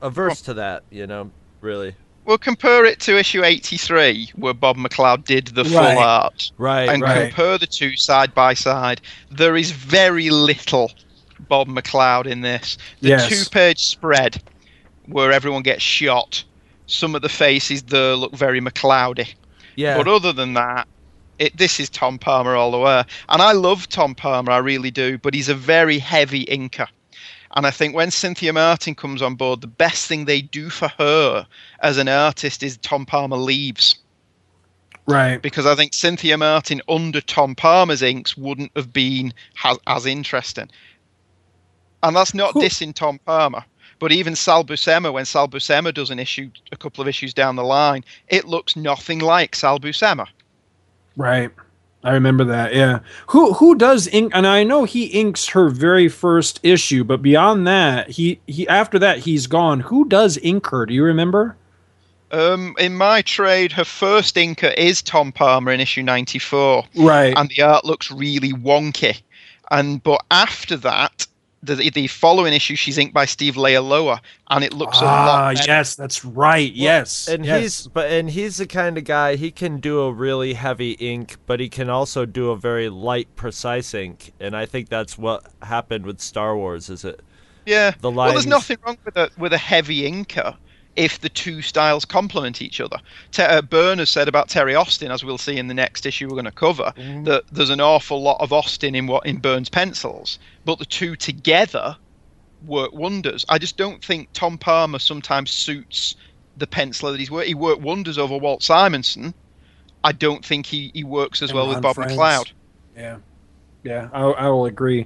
averse 0.02 0.42
to 0.42 0.54
that, 0.56 0.84
you 0.90 1.08
know, 1.08 1.32
really. 1.62 1.96
Well, 2.26 2.38
compare 2.40 2.86
it 2.86 3.00
to 3.02 3.18
issue 3.20 3.44
83, 3.44 4.32
where 4.36 4.54
Bob 4.54 4.78
McLeod 4.78 5.26
did 5.26 5.48
the 5.48 5.64
full 5.64 5.78
Right. 5.80 5.98
art. 5.98 6.52
Right, 6.58 6.90
and 6.90 7.04
right. 7.04 7.30
compare 7.30 7.58
the 7.60 7.68
two 7.68 7.96
side 7.96 8.34
by 8.34 8.56
side. 8.56 9.00
There 9.30 9.56
is 9.56 9.72
very 9.72 10.30
little 10.32 10.92
Bob 11.48 11.68
McLeod 11.68 12.26
in 12.26 12.42
this. 12.42 12.78
The 13.02 13.10
Yes. 13.10 13.30
two 13.30 13.50
page 13.52 13.86
spread 13.86 14.42
where 15.08 15.32
everyone 15.32 15.62
gets 15.62 15.84
shot, 15.84 16.44
some 16.88 17.14
of 17.14 17.22
the 17.22 17.30
faces 17.30 17.84
there 17.84 18.16
look 18.16 18.34
very 18.36 18.60
McLeody. 18.60 19.34
Yeah. 19.76 19.98
But 19.98 20.08
other 20.08 20.34
than 20.34 20.54
that, 20.56 20.88
it, 21.38 21.56
this 21.58 21.80
is 21.80 21.90
Tom 21.90 22.18
Palmer 22.18 22.56
all 22.56 22.72
the 22.72 22.80
way. 22.80 23.04
And 23.30 23.42
I 23.42 23.52
love 23.52 23.88
Tom 23.90 24.16
Palmer, 24.16 24.52
I 24.52 24.58
really 24.58 24.90
do, 24.90 25.18
but 25.20 25.34
he's 25.36 25.50
a 25.50 25.54
very 25.54 26.00
heavy 26.00 26.46
inker. 26.46 26.88
And 27.56 27.66
I 27.66 27.72
think 27.72 27.96
when 27.96 28.12
Cynthia 28.12 28.52
Martin 28.52 28.96
comes 28.96 29.22
on 29.22 29.36
board, 29.36 29.62
the 29.62 29.68
best 29.68 30.08
thing 30.08 30.26
they 30.26 30.42
do 30.42 30.70
for 30.70 30.90
her 30.98 31.48
as 31.80 31.98
an 31.98 32.10
artist 32.10 32.64
is 32.64 32.78
Tom 32.78 33.06
Palmer 33.06 33.38
leaves 33.38 33.96
Right. 35.08 35.42
because 35.42 35.66
I 35.66 35.76
think 35.76 35.94
Cynthia 35.94 36.38
Martin 36.38 36.82
under 36.90 37.22
Tom 37.22 37.56
Palmer's 37.56 38.02
inks 38.02 38.36
wouldn't 38.36 38.72
have 38.76 38.92
been 38.92 39.34
as, 39.64 39.78
as 39.88 40.06
interesting. 40.06 40.70
And 42.04 42.16
that's 42.16 42.34
not 42.34 42.52
Who- 42.54 42.62
dissing 42.62 42.94
Tom 42.94 43.20
Palmer. 43.26 43.64
But 44.00 44.12
even 44.12 44.36
Sal 44.36 44.66
Buscema, 44.66 45.14
when 45.14 45.24
Sal 45.24 45.48
Buscema 45.48 45.94
does 45.94 46.10
an 46.10 46.20
issue 46.20 46.52
a 46.74 46.76
couple 46.76 47.02
of 47.02 47.08
issues 47.08 47.34
down 47.34 47.56
the 47.56 47.64
line, 47.64 48.04
it 48.28 48.44
looks 48.46 48.76
nothing 48.76 49.20
like 49.20 49.56
Sal 49.56 49.80
Buscema. 49.80 50.28
Right. 51.16 51.50
I 52.06 52.12
remember 52.12 52.44
that. 52.46 52.76
Yeah. 52.76 53.00
Who 53.28 53.54
who 53.54 53.74
does 53.74 54.08
ink? 54.08 54.32
And 54.36 54.46
I 54.46 54.64
know 54.64 54.84
he 54.84 55.06
inks 55.06 55.48
her 55.50 55.70
very 55.70 56.08
first 56.08 56.60
issue, 56.62 57.04
but 57.04 57.24
beyond 57.24 57.66
that, 57.66 58.12
he 58.12 58.40
he 58.46 58.68
after 58.68 59.00
that 59.00 59.20
he's 59.20 59.48
gone. 59.48 59.80
Who 59.80 60.08
does 60.08 60.38
ink 60.44 60.68
her? 60.68 60.86
Do 60.86 60.94
you 60.94 61.04
remember? 61.04 61.58
Um, 62.32 62.76
in 62.78 62.96
my 62.96 63.24
trade, 63.24 63.72
her 63.72 63.84
first 63.84 64.36
inker 64.36 64.74
is 64.76 65.02
Tom 65.02 65.32
Palmer 65.32 65.72
in 65.72 65.80
issue 65.80 66.04
94. 66.04 66.84
Right. 66.96 67.34
and 67.36 67.50
the 67.50 67.62
art 67.64 67.86
looks 67.86 68.12
really 68.12 68.52
wonky. 68.52 69.22
And 69.72 70.04
but 70.04 70.24
after 70.30 70.78
that, 70.78 71.26
the 71.66 71.90
the 71.90 72.08
following 72.08 72.54
issue 72.54 72.76
she's 72.76 72.98
inked 72.98 73.14
by 73.14 73.26
Steve 73.26 73.56
Leialoha, 73.56 74.20
and 74.50 74.64
it 74.64 74.74
looks 74.74 75.02
a 75.02 75.06
ah, 75.06 75.26
lot. 75.26 75.56
better. 75.56 75.68
yes, 75.68 75.96
that's 75.96 76.24
right. 76.24 76.72
yes. 76.72 77.28
And 77.28 77.46
yes. 77.46 77.62
he's 77.62 77.88
but 77.88 78.12
and 78.12 78.30
he's 78.30 78.58
the 78.58 78.68
kind 78.68 78.98
of 78.98 79.04
guy 79.04 79.36
he 79.36 79.52
can 79.52 79.80
do 79.80 80.02
a 80.02 80.12
really 80.12 80.54
heavy 80.54 80.92
ink, 80.94 81.38
but 81.46 81.60
he 81.60 81.70
can 81.70 81.90
also 81.90 82.26
do 82.26 82.52
a 82.52 82.58
very 82.58 82.90
light, 82.90 83.36
precise 83.36 83.94
ink. 83.94 84.34
And 84.40 84.56
I 84.56 84.66
think 84.66 84.90
that's 84.90 85.18
what 85.18 85.46
happened 85.62 86.06
with 86.06 86.22
Star 86.22 86.56
Wars. 86.56 86.90
Is 86.90 87.04
it? 87.04 87.22
Yeah. 87.66 87.94
The 88.00 88.12
well, 88.12 88.32
there's 88.32 88.46
nothing 88.46 88.78
wrong 88.86 88.98
with 89.04 89.18
a 89.18 89.30
with 89.38 89.54
a 89.54 89.58
heavy 89.58 90.10
inker 90.10 90.56
if 90.96 91.20
the 91.20 91.30
two 91.30 91.62
styles 91.62 92.06
complement 92.06 92.62
each 92.62 92.80
other. 92.80 92.98
Te- 93.32 93.44
uh, 93.44 93.62
Byrne 93.62 94.00
has 94.00 94.10
said 94.10 94.28
about 94.28 94.48
Terry 94.50 94.76
Austin, 94.76 95.12
as 95.12 95.24
we'll 95.26 95.38
see 95.38 95.58
in 95.58 95.68
the 95.68 95.74
next 95.74 96.06
issue 96.06 96.28
we're 96.28 96.36
going 96.36 96.46
to 96.46 96.52
cover, 96.52 96.94
Mm-hmm. 96.96 97.24
that 97.26 97.44
there's 97.52 97.70
an 97.70 97.82
awful 97.82 98.22
lot 98.22 98.38
of 98.40 98.54
Austin 98.54 98.96
in 98.96 99.06
what 99.08 99.26
in 99.26 99.38
Byrne's 99.38 99.70
pencils, 99.70 100.40
but 100.64 100.80
the 100.80 100.86
two 100.86 101.16
together 101.16 101.98
work 102.66 102.94
wonders. 102.94 103.46
I 103.50 103.58
just 103.58 103.78
don't 103.78 104.04
think 104.04 104.30
Tom 104.34 104.58
Palmer 104.58 105.00
sometimes 105.00 105.52
suits 105.52 106.16
the 106.58 106.66
penciler 106.68 107.12
that 107.12 107.20
he's 107.20 107.30
worked. 107.30 107.48
He 107.48 107.54
worked 107.54 107.82
wonders 107.82 108.18
over 108.18 108.38
Walt 108.38 108.64
Simonson. 108.64 109.34
I 110.04 110.14
don't 110.14 110.46
think 110.46 110.66
he, 110.66 110.92
he 110.94 111.04
works 111.04 111.42
as 111.42 111.50
And 111.50 111.58
well 111.58 111.68
with 111.68 111.82
Bob 111.82 111.96
Frenz. 111.96 112.14
McLeod. 112.14 112.52
Yeah, 112.96 113.18
yeah, 113.84 114.10
I, 114.14 114.22
I 114.24 114.48
will 114.50 114.66
agree. 114.66 115.06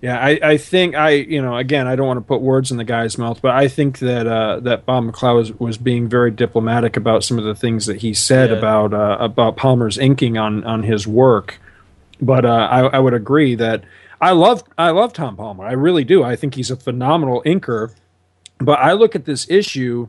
Yeah, 0.00 0.16
I, 0.18 0.38
I 0.42 0.56
think 0.58 0.94
I 0.94 1.10
you 1.10 1.42
know 1.42 1.56
again 1.56 1.88
I 1.88 1.96
don't 1.96 2.06
want 2.06 2.18
to 2.18 2.24
put 2.24 2.40
words 2.40 2.70
in 2.70 2.76
the 2.76 2.84
guy's 2.84 3.18
mouth, 3.18 3.42
but 3.42 3.50
I 3.52 3.66
think 3.66 3.98
that 3.98 4.26
uh, 4.28 4.60
that 4.60 4.86
Bob 4.86 5.04
McLeod 5.04 5.34
was, 5.34 5.52
was 5.58 5.76
being 5.78 6.08
very 6.08 6.30
diplomatic 6.30 6.96
about 6.96 7.24
some 7.24 7.36
of 7.38 7.44
the 7.44 7.54
things 7.54 7.86
that 7.86 7.96
he 7.96 8.14
said 8.14 8.50
Yeah. 8.50 8.56
about 8.58 8.94
uh, 8.94 9.16
about 9.18 9.56
Palmer's 9.56 9.98
inking 9.98 10.38
on 10.38 10.62
on 10.64 10.84
his 10.84 11.06
work. 11.06 11.58
But 12.20 12.44
uh, 12.44 12.68
I, 12.70 12.80
I 12.86 12.98
would 13.00 13.14
agree 13.14 13.56
that 13.56 13.82
I 14.20 14.32
love 14.32 14.62
I 14.76 14.90
love 14.90 15.12
Tom 15.12 15.36
Palmer. 15.36 15.64
I 15.64 15.72
really 15.72 16.04
do. 16.04 16.22
I 16.22 16.36
think 16.36 16.54
he's 16.54 16.70
a 16.70 16.76
phenomenal 16.76 17.42
inker. 17.44 17.92
But 18.58 18.78
I 18.80 18.92
look 18.92 19.14
at 19.16 19.24
this 19.24 19.48
issue, 19.48 20.08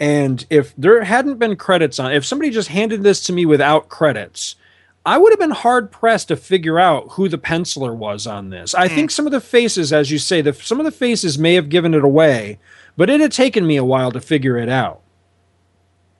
and 0.00 0.44
if 0.50 0.74
there 0.76 1.02
hadn't 1.04 1.38
been 1.38 1.54
credits 1.56 1.98
on, 2.00 2.12
if 2.12 2.24
somebody 2.24 2.50
just 2.50 2.68
handed 2.68 3.02
this 3.04 3.24
to 3.26 3.32
me 3.32 3.46
without 3.46 3.88
credits, 3.88 4.56
I 5.06 5.18
would 5.18 5.30
have 5.30 5.38
been 5.38 5.52
hard 5.52 5.92
pressed 5.92 6.28
to 6.28 6.36
figure 6.36 6.80
out 6.80 7.12
who 7.12 7.28
the 7.28 7.38
penciler 7.38 7.94
was 7.94 8.26
on 8.26 8.50
this. 8.50 8.74
I 8.74 8.88
think 8.88 9.10
mm. 9.10 9.14
some 9.14 9.24
of 9.24 9.30
the 9.30 9.40
faces, 9.40 9.92
as 9.92 10.10
you 10.10 10.18
say, 10.18 10.40
the, 10.40 10.52
some 10.52 10.80
of 10.80 10.84
the 10.84 10.90
faces 10.90 11.38
may 11.38 11.54
have 11.54 11.68
given 11.68 11.94
it 11.94 12.04
away, 12.04 12.58
but 12.96 13.08
it 13.08 13.20
had 13.20 13.30
taken 13.30 13.64
me 13.64 13.76
a 13.76 13.84
while 13.84 14.10
to 14.10 14.20
figure 14.20 14.58
it 14.58 14.68
out. 14.68 15.00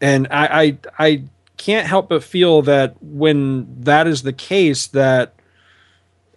And 0.00 0.28
I, 0.30 0.62
I, 0.62 0.78
I 0.98 1.22
can't 1.56 1.88
help 1.88 2.10
but 2.10 2.22
feel 2.22 2.62
that 2.62 2.94
when 3.02 3.82
that 3.82 4.06
is 4.06 4.22
the 4.22 4.32
case, 4.32 4.86
that 4.88 5.34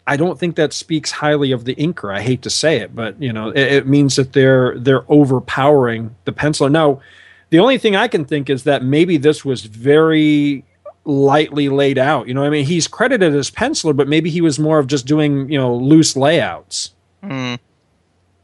I 0.07 0.17
don't 0.17 0.39
think 0.39 0.55
that 0.55 0.73
speaks 0.73 1.11
highly 1.11 1.51
of 1.51 1.65
the 1.65 1.75
inker. 1.75 2.11
I 2.11 2.23
hate 2.23 2.41
to 2.41 2.49
say 2.49 2.77
it, 2.77 2.95
but 2.95 3.21
you 3.21 3.31
know, 3.31 3.49
it, 3.49 3.73
it 3.73 3.87
means 3.87 4.15
that 4.15 4.33
they're 4.33 4.75
they're 4.79 5.05
overpowering 5.07 6.15
the 6.25 6.31
penciler. 6.31 6.71
Now, 6.71 6.99
the 7.51 7.59
only 7.59 7.77
thing 7.77 7.95
I 7.95 8.07
can 8.07 8.25
think 8.25 8.49
is 8.49 8.63
that 8.63 8.83
maybe 8.83 9.17
this 9.17 9.45
was 9.45 9.65
very 9.65 10.65
lightly 11.09 11.69
laid 11.69 11.97
out. 11.97 12.27
You 12.27 12.33
know, 12.33 12.43
I 12.43 12.49
mean, 12.49 12.65
he's 12.65 12.87
credited 12.87 13.35
as 13.35 13.49
penciler, 13.49 13.95
but 13.95 14.07
maybe 14.07 14.29
he 14.29 14.41
was 14.41 14.59
more 14.59 14.79
of 14.79 14.87
just 14.87 15.05
doing 15.05 15.51
you 15.51 15.57
know 15.57 15.75
loose 15.75 16.15
layouts. 16.15 16.93
Hmm. 17.23 17.55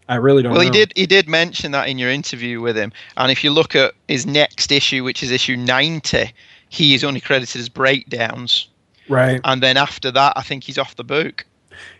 I 0.07 0.15
really 0.15 0.43
don't. 0.43 0.51
Well, 0.51 0.61
he 0.61 0.69
did. 0.69 0.93
He 0.95 1.07
did 1.07 1.27
mention 1.27 1.71
that 1.71 1.87
in 1.87 1.97
your 1.97 2.11
interview 2.11 2.61
with 2.61 2.77
him. 2.77 2.91
And 3.17 3.31
if 3.31 3.43
you 3.43 3.51
look 3.51 3.75
at 3.75 3.93
his 4.07 4.25
next 4.25 4.71
issue, 4.71 5.03
which 5.03 5.23
is 5.23 5.31
issue 5.31 5.55
ninety, 5.55 6.31
he 6.69 6.93
is 6.93 7.03
only 7.03 7.21
credited 7.21 7.59
as 7.59 7.69
breakdowns. 7.69 8.67
right. 9.09 9.41
And 9.43 9.63
then 9.63 9.77
after 9.77 10.11
that, 10.11 10.33
I 10.35 10.41
think 10.41 10.63
he's 10.63 10.77
off 10.77 10.95
the 10.95 11.03
book. 11.03 11.45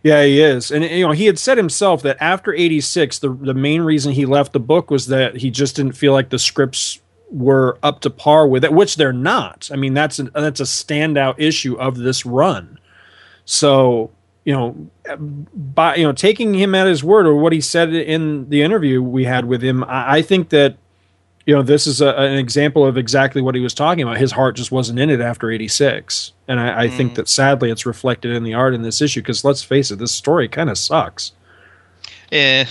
Yeah, 0.04 0.24
he 0.24 0.40
is, 0.40 0.72
and 0.72 0.86
you 0.86 1.06
know, 1.06 1.12
he 1.12 1.26
had 1.26 1.38
said 1.38 1.58
himself 1.58 2.02
that 2.04 2.18
after 2.22 2.54
'86, 2.54 3.20
the 3.20 3.30
the 3.30 3.54
main 3.54 3.82
reason 3.82 4.14
he 4.14 4.26
left 4.26 4.54
the 4.54 4.60
book 4.60 4.90
was 4.90 5.08
that 5.08 5.38
he 5.38 5.50
just 5.50 5.76
didn't 5.76 5.94
feel 5.94 6.14
like 6.14 6.30
the 6.30 6.40
scripts 6.40 7.00
were 7.30 7.78
up 7.84 8.02
to 8.02 8.10
par 8.10 8.48
with 8.48 8.64
it, 8.64 8.74
which 8.74 8.96
they're 8.96 9.14
not. 9.14 9.70
I 9.72 9.76
mean, 9.76 9.94
that's 9.94 10.20
an, 10.20 10.32
that's 10.34 10.60
a 10.60 10.64
standout 10.64 11.36
issue 11.38 11.76
of 11.76 11.98
this 11.98 12.26
run. 12.26 12.80
So, 13.46 14.12
you 14.44 14.54
know, 14.54 14.90
by 15.54 15.96
you 15.96 16.04
know, 16.04 16.12
taking 16.14 16.54
him 16.54 16.76
at 16.76 16.88
his 16.88 17.04
word 17.04 17.26
or 17.26 17.36
what 17.36 17.54
he 17.54 17.62
said 17.62 17.94
in 17.94 18.50
the 18.50 18.62
interview 18.62 19.02
we 19.02 19.26
had 19.26 19.46
with 19.46 19.64
him, 19.64 19.84
I, 19.84 20.18
I 20.18 20.22
think 20.22 20.50
that 20.50 20.78
you 21.46 21.54
know 21.54 21.62
this 21.62 21.86
is 21.88 22.02
a, 22.02 22.10
an 22.16 22.38
example 22.38 22.86
of 22.86 22.98
exactly 22.98 23.42
what 23.42 23.56
he 23.56 23.62
was 23.62 23.74
talking 23.74 24.04
about. 24.04 24.18
His 24.18 24.32
heart 24.32 24.56
just 24.56 24.72
wasn't 24.72 25.00
in 25.00 25.10
it 25.10 25.22
after 25.22 25.52
'86, 25.52 26.32
and 26.48 26.60
I, 26.60 26.84
I 26.84 26.88
think 26.90 27.14
mm. 27.14 27.16
that 27.16 27.30
sadly 27.30 27.72
it's 27.72 27.86
reflected 27.86 28.36
in 28.36 28.44
the 28.44 28.54
art 28.54 28.74
in 28.74 28.82
this 28.82 29.02
issue. 29.02 29.22
Because 29.22 29.44
let's 29.44 29.64
face 29.64 29.92
it, 29.92 29.98
this 29.98 30.12
story 30.12 30.48
kind 30.48 30.70
of 30.70 30.78
sucks. 30.78 31.32
Yeah. 32.32 32.66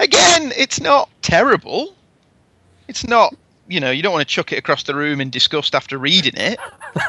Again, 0.00 0.52
it's 0.56 0.80
not 0.80 1.08
terrible. 1.22 1.94
It's 2.88 3.06
not. 3.06 3.34
You 3.68 3.80
know, 3.80 3.90
you 3.90 4.02
don't 4.02 4.12
want 4.12 4.26
to 4.26 4.34
chuck 4.34 4.52
it 4.52 4.58
across 4.58 4.82
the 4.82 4.94
room 4.94 5.20
in 5.20 5.30
disgust 5.30 5.74
after 5.74 5.98
reading 5.98 6.34
it. 6.36 6.58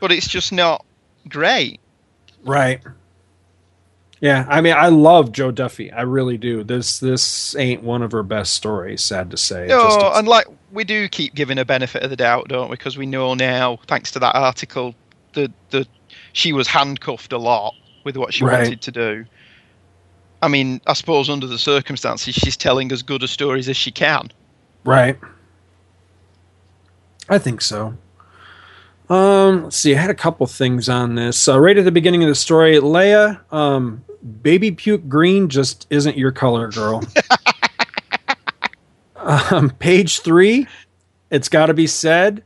but 0.00 0.12
it's 0.12 0.28
just 0.28 0.52
not 0.52 0.84
great. 1.28 1.80
Right. 2.44 2.80
Yeah, 4.20 4.46
I 4.48 4.60
mean, 4.60 4.72
I 4.74 4.88
love 4.88 5.32
Jo 5.32 5.50
Duffy. 5.50 5.92
I 5.92 6.02
really 6.02 6.38
do. 6.38 6.64
This 6.64 6.98
this 6.98 7.54
ain't 7.56 7.82
one 7.82 8.00
of 8.02 8.12
her 8.12 8.22
best 8.22 8.54
stories. 8.54 9.02
Sad 9.02 9.30
to 9.32 9.36
say. 9.36 9.66
No, 9.66 10.12
and 10.14 10.26
like 10.26 10.46
we 10.72 10.84
do 10.84 11.08
keep 11.08 11.34
giving 11.34 11.58
a 11.58 11.64
benefit 11.64 12.02
of 12.02 12.10
the 12.10 12.16
doubt, 12.16 12.48
don't 12.48 12.70
we? 12.70 12.76
Because 12.76 12.96
we 12.96 13.04
know 13.06 13.34
now, 13.34 13.78
thanks 13.86 14.10
to 14.12 14.18
that 14.20 14.34
article, 14.34 14.94
that 15.34 15.52
that 15.70 15.88
she 16.32 16.52
was 16.54 16.66
handcuffed 16.66 17.32
a 17.32 17.38
lot 17.38 17.74
with 18.04 18.16
what 18.16 18.32
she 18.32 18.44
Right. 18.44 18.62
wanted 18.62 18.80
to 18.82 18.92
do. 18.92 19.26
I 20.40 20.48
mean, 20.48 20.80
I 20.86 20.92
suppose 20.92 21.28
under 21.28 21.46
the 21.46 21.58
circumstances, 21.58 22.34
she's 22.34 22.56
telling 22.56 22.92
as 22.92 23.02
good 23.02 23.22
a 23.22 23.28
stories 23.28 23.68
as 23.68 23.76
she 23.76 23.90
can. 23.90 24.30
Right. 24.84 25.18
I 27.28 27.38
think 27.38 27.60
so. 27.60 27.96
Um, 29.08 29.64
let's 29.64 29.76
see. 29.76 29.94
I 29.94 29.98
had 29.98 30.10
a 30.10 30.14
couple 30.14 30.46
things 30.46 30.88
on 30.88 31.14
this. 31.14 31.48
Uh, 31.48 31.60
right 31.60 31.76
at 31.76 31.84
the 31.84 31.92
beginning 31.92 32.22
of 32.22 32.28
the 32.28 32.34
story, 32.34 32.76
Leia, 32.76 33.40
um, 33.52 34.04
baby 34.42 34.70
puke 34.70 35.08
green 35.08 35.48
just 35.48 35.86
isn't 35.90 36.16
your 36.16 36.32
color, 36.32 36.68
girl. 36.70 37.02
um, 39.16 39.70
page 39.70 40.20
three, 40.20 40.66
it's 41.30 41.48
got 41.48 41.66
to 41.66 41.74
be 41.74 41.86
said. 41.86 42.42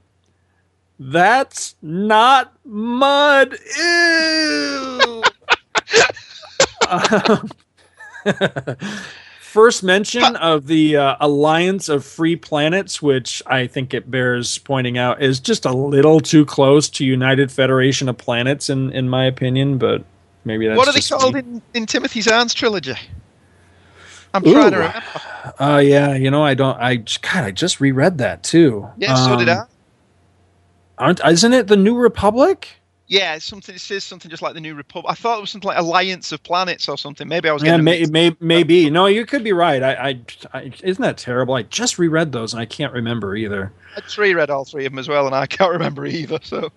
That's 0.99 1.77
not 1.81 2.57
mud. 2.65 3.57
Ew. 3.79 5.23
Um, 6.91 7.51
first 9.49 9.83
mention 9.83 10.37
of 10.37 10.67
the 10.67 10.97
uh, 10.97 11.17
Alliance 11.21 11.89
of 11.89 12.05
Free 12.05 12.37
Planets, 12.37 13.01
which 13.01 13.43
I 13.47 13.67
think 13.67 13.95
it 13.95 14.11
bears 14.11 14.59
pointing 14.59 14.99
out 14.99 15.23
is 15.23 15.41
just 15.41 15.65
a 15.65 15.73
little 15.73 16.21
too 16.21 16.45
close 16.45 16.89
to 16.91 17.05
United 17.05 17.51
Federation 17.51 18.09
of 18.09 18.19
Planets, 18.19 18.69
in 18.69 18.93
in 18.93 19.09
my 19.09 19.25
opinion. 19.25 19.79
But 19.79 20.05
maybe 20.45 20.69
that's 20.69 20.77
what 20.77 20.89
are 20.89 20.93
they 20.93 21.01
called 21.01 21.35
me. 21.35 21.41
in, 21.41 21.63
in 21.75 21.87
Timothy 21.87 22.21
Zahn's 22.21 22.55
trilogy? 22.55 22.95
I'm 24.35 24.43
trying 24.43 24.55
to 24.55 24.61
Ooh. 24.61 24.81
remember. 24.81 25.03
Uh, 25.59 25.83
yeah, 25.83 26.15
you 26.15 26.31
know, 26.31 26.45
I 26.45 26.55
don't. 26.55 26.79
I 26.79 26.97
God, 26.97 27.45
I 27.45 27.51
just 27.51 27.81
reread 27.81 28.19
that 28.19 28.43
too. 28.43 28.89
Yeah, 28.99 29.15
so 29.15 29.37
did 29.37 29.49
I. 29.49 29.61
Um, 29.61 29.67
Aren't 30.99 31.21
isn't 31.25 31.53
it 31.53 31.69
the 31.69 31.77
New 31.77 31.97
Republic? 31.97 32.78
Yeah, 33.09 33.39
something. 33.39 33.75
It 33.75 33.81
says 33.81 34.05
something 34.05 34.31
just 34.31 34.43
like 34.43 34.53
the 34.53 34.61
New 34.61 34.75
Republic. 34.75 35.11
I 35.11 35.15
thought 35.15 35.39
it 35.39 35.41
was 35.41 35.51
something 35.51 35.69
like 35.69 35.79
Alliance 35.79 36.31
of 36.31 36.43
Planets 36.43 36.89
or 36.89 36.99
something. 36.99 37.27
Maybe 37.27 37.49
I 37.49 37.53
was 37.53 37.63
Yeah, 37.63 37.79
may, 37.79 38.05
may, 38.05 38.37
maybe. 38.39 38.91
No, 38.91 39.07
you 39.07 39.25
could 39.25 39.43
be 39.43 39.53
right. 39.53 39.83
I, 39.83 39.93
I, 39.95 40.21
I, 40.53 40.73
isn't 40.83 41.03
that 41.03 41.17
terrible? 41.17 41.55
I 41.55 41.63
just 41.63 41.99
reread 41.99 42.33
those 42.33 42.53
and 42.53 42.61
I 42.61 42.67
can't 42.67 42.93
remember 42.93 43.35
either. 43.35 43.73
I 43.97 44.01
just 44.03 44.19
reread 44.19 44.51
all 44.51 44.67
three 44.67 44.85
of 44.85 44.93
them 44.93 44.99
as 44.99 45.09
well, 45.09 45.27
and 45.27 45.35
I 45.35 45.47
can't 45.47 45.73
remember 45.79 46.05
either. 46.07 46.39
So 46.43 46.71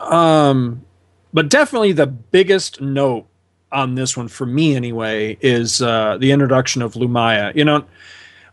Um, 0.00 0.84
but 1.32 1.48
definitely 1.48 1.92
the 1.92 2.06
biggest 2.06 2.80
note 2.80 3.26
on 3.72 3.94
this 3.94 4.16
one 4.16 4.28
for 4.28 4.46
me 4.46 4.74
anyway 4.74 5.38
is 5.40 5.80
uh, 5.80 6.18
the 6.18 6.32
introduction 6.32 6.82
of 6.82 6.94
Lumaya. 6.94 7.54
You 7.54 7.64
know, 7.64 7.84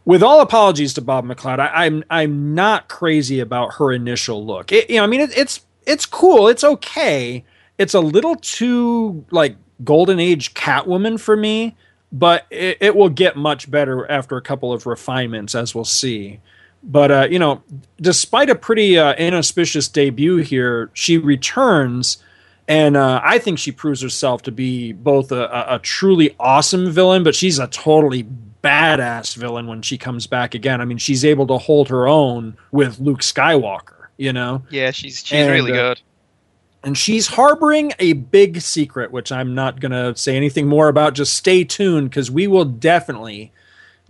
with 0.06 0.22
all 0.22 0.42
apologies 0.42 0.94
to 0.96 1.02
Bob 1.02 1.26
McLeod, 1.26 1.60
I, 1.60 1.86
I'm 1.86 2.04
I'm 2.10 2.54
not 2.54 2.90
crazy 2.90 3.40
about 3.40 3.76
her 3.76 3.92
initial 3.92 4.46
look. 4.46 4.72
It, 4.72 4.90
you 4.90 4.98
know, 4.98 5.04
I 5.04 5.08
mean, 5.08 5.22
it, 5.22 5.36
it's 5.36 5.62
it's 5.88 6.06
cool, 6.06 6.50
it's 6.50 6.64
okay. 6.64 7.44
It's 7.78 7.94
a 7.94 8.00
little 8.00 8.36
too 8.36 9.26
like 9.32 9.56
golden 9.84 10.20
age 10.20 10.54
Catwoman 10.54 11.20
for 11.20 11.36
me, 11.36 11.76
but 12.12 12.46
it, 12.52 12.78
it 12.82 12.96
will 12.96 13.10
get 13.10 13.38
much 13.38 13.72
better 13.72 14.10
after 14.12 14.36
a 14.38 14.42
couple 14.42 14.74
of 14.74 14.86
refinements, 14.86 15.56
as 15.56 15.74
we'll 15.74 15.86
see. 15.86 16.40
But 16.84 17.12
uh, 17.12 17.28
you 17.32 17.40
know, 17.40 17.64
despite 18.02 18.50
a 18.50 18.56
pretty 18.56 19.00
uh, 19.00 19.16
inauspicious 19.16 19.88
debut 19.88 20.38
here, 20.38 20.92
she 20.94 21.18
returns, 21.18 22.18
and 22.68 22.98
uh, 22.98 23.22
I 23.24 23.40
think 23.40 23.58
she 23.58 23.72
proves 23.72 24.02
herself 24.02 24.42
to 24.44 24.52
be 24.52 24.92
both 24.92 25.32
a, 25.32 25.46
a, 25.46 25.76
a 25.76 25.80
truly 25.80 26.36
awesome 26.40 26.92
villain, 26.92 27.24
but 27.24 27.34
she's 27.34 27.60
a 27.60 27.68
totally 27.68 28.28
badass 28.64 29.36
villain 29.36 29.68
when 29.68 29.82
she 29.82 29.98
comes 29.98 30.28
back 30.28 30.54
again. 30.54 30.82
I 30.82 30.86
mean, 30.86 30.98
she's 30.98 31.24
able 31.24 31.48
to 31.48 31.58
hold 31.58 31.88
her 31.90 32.08
own 32.08 32.58
with 32.72 33.00
Luke 33.00 33.22
Skywalker. 33.22 33.97
You 34.18 34.34
know, 34.34 34.64
yeah, 34.70 34.92
she's 34.92 35.20
she's 35.26 35.34
And, 35.34 35.52
really 35.52 35.72
uh, 35.72 35.76
good. 35.94 36.02
and 36.84 36.98
she's 36.98 37.28
harboring 37.28 37.94
a 38.00 38.14
big 38.14 38.62
secret, 38.62 39.12
which 39.12 39.32
I'm 39.32 39.54
not 39.54 39.80
going 39.80 39.92
to 39.92 40.20
say 40.20 40.36
anything 40.36 40.68
more 40.68 40.88
about. 40.88 41.14
Just 41.14 41.36
stay 41.38 41.64
tuned 41.64 42.10
because 42.10 42.32
we 42.32 42.48
will 42.48 42.66
definitely 42.66 43.52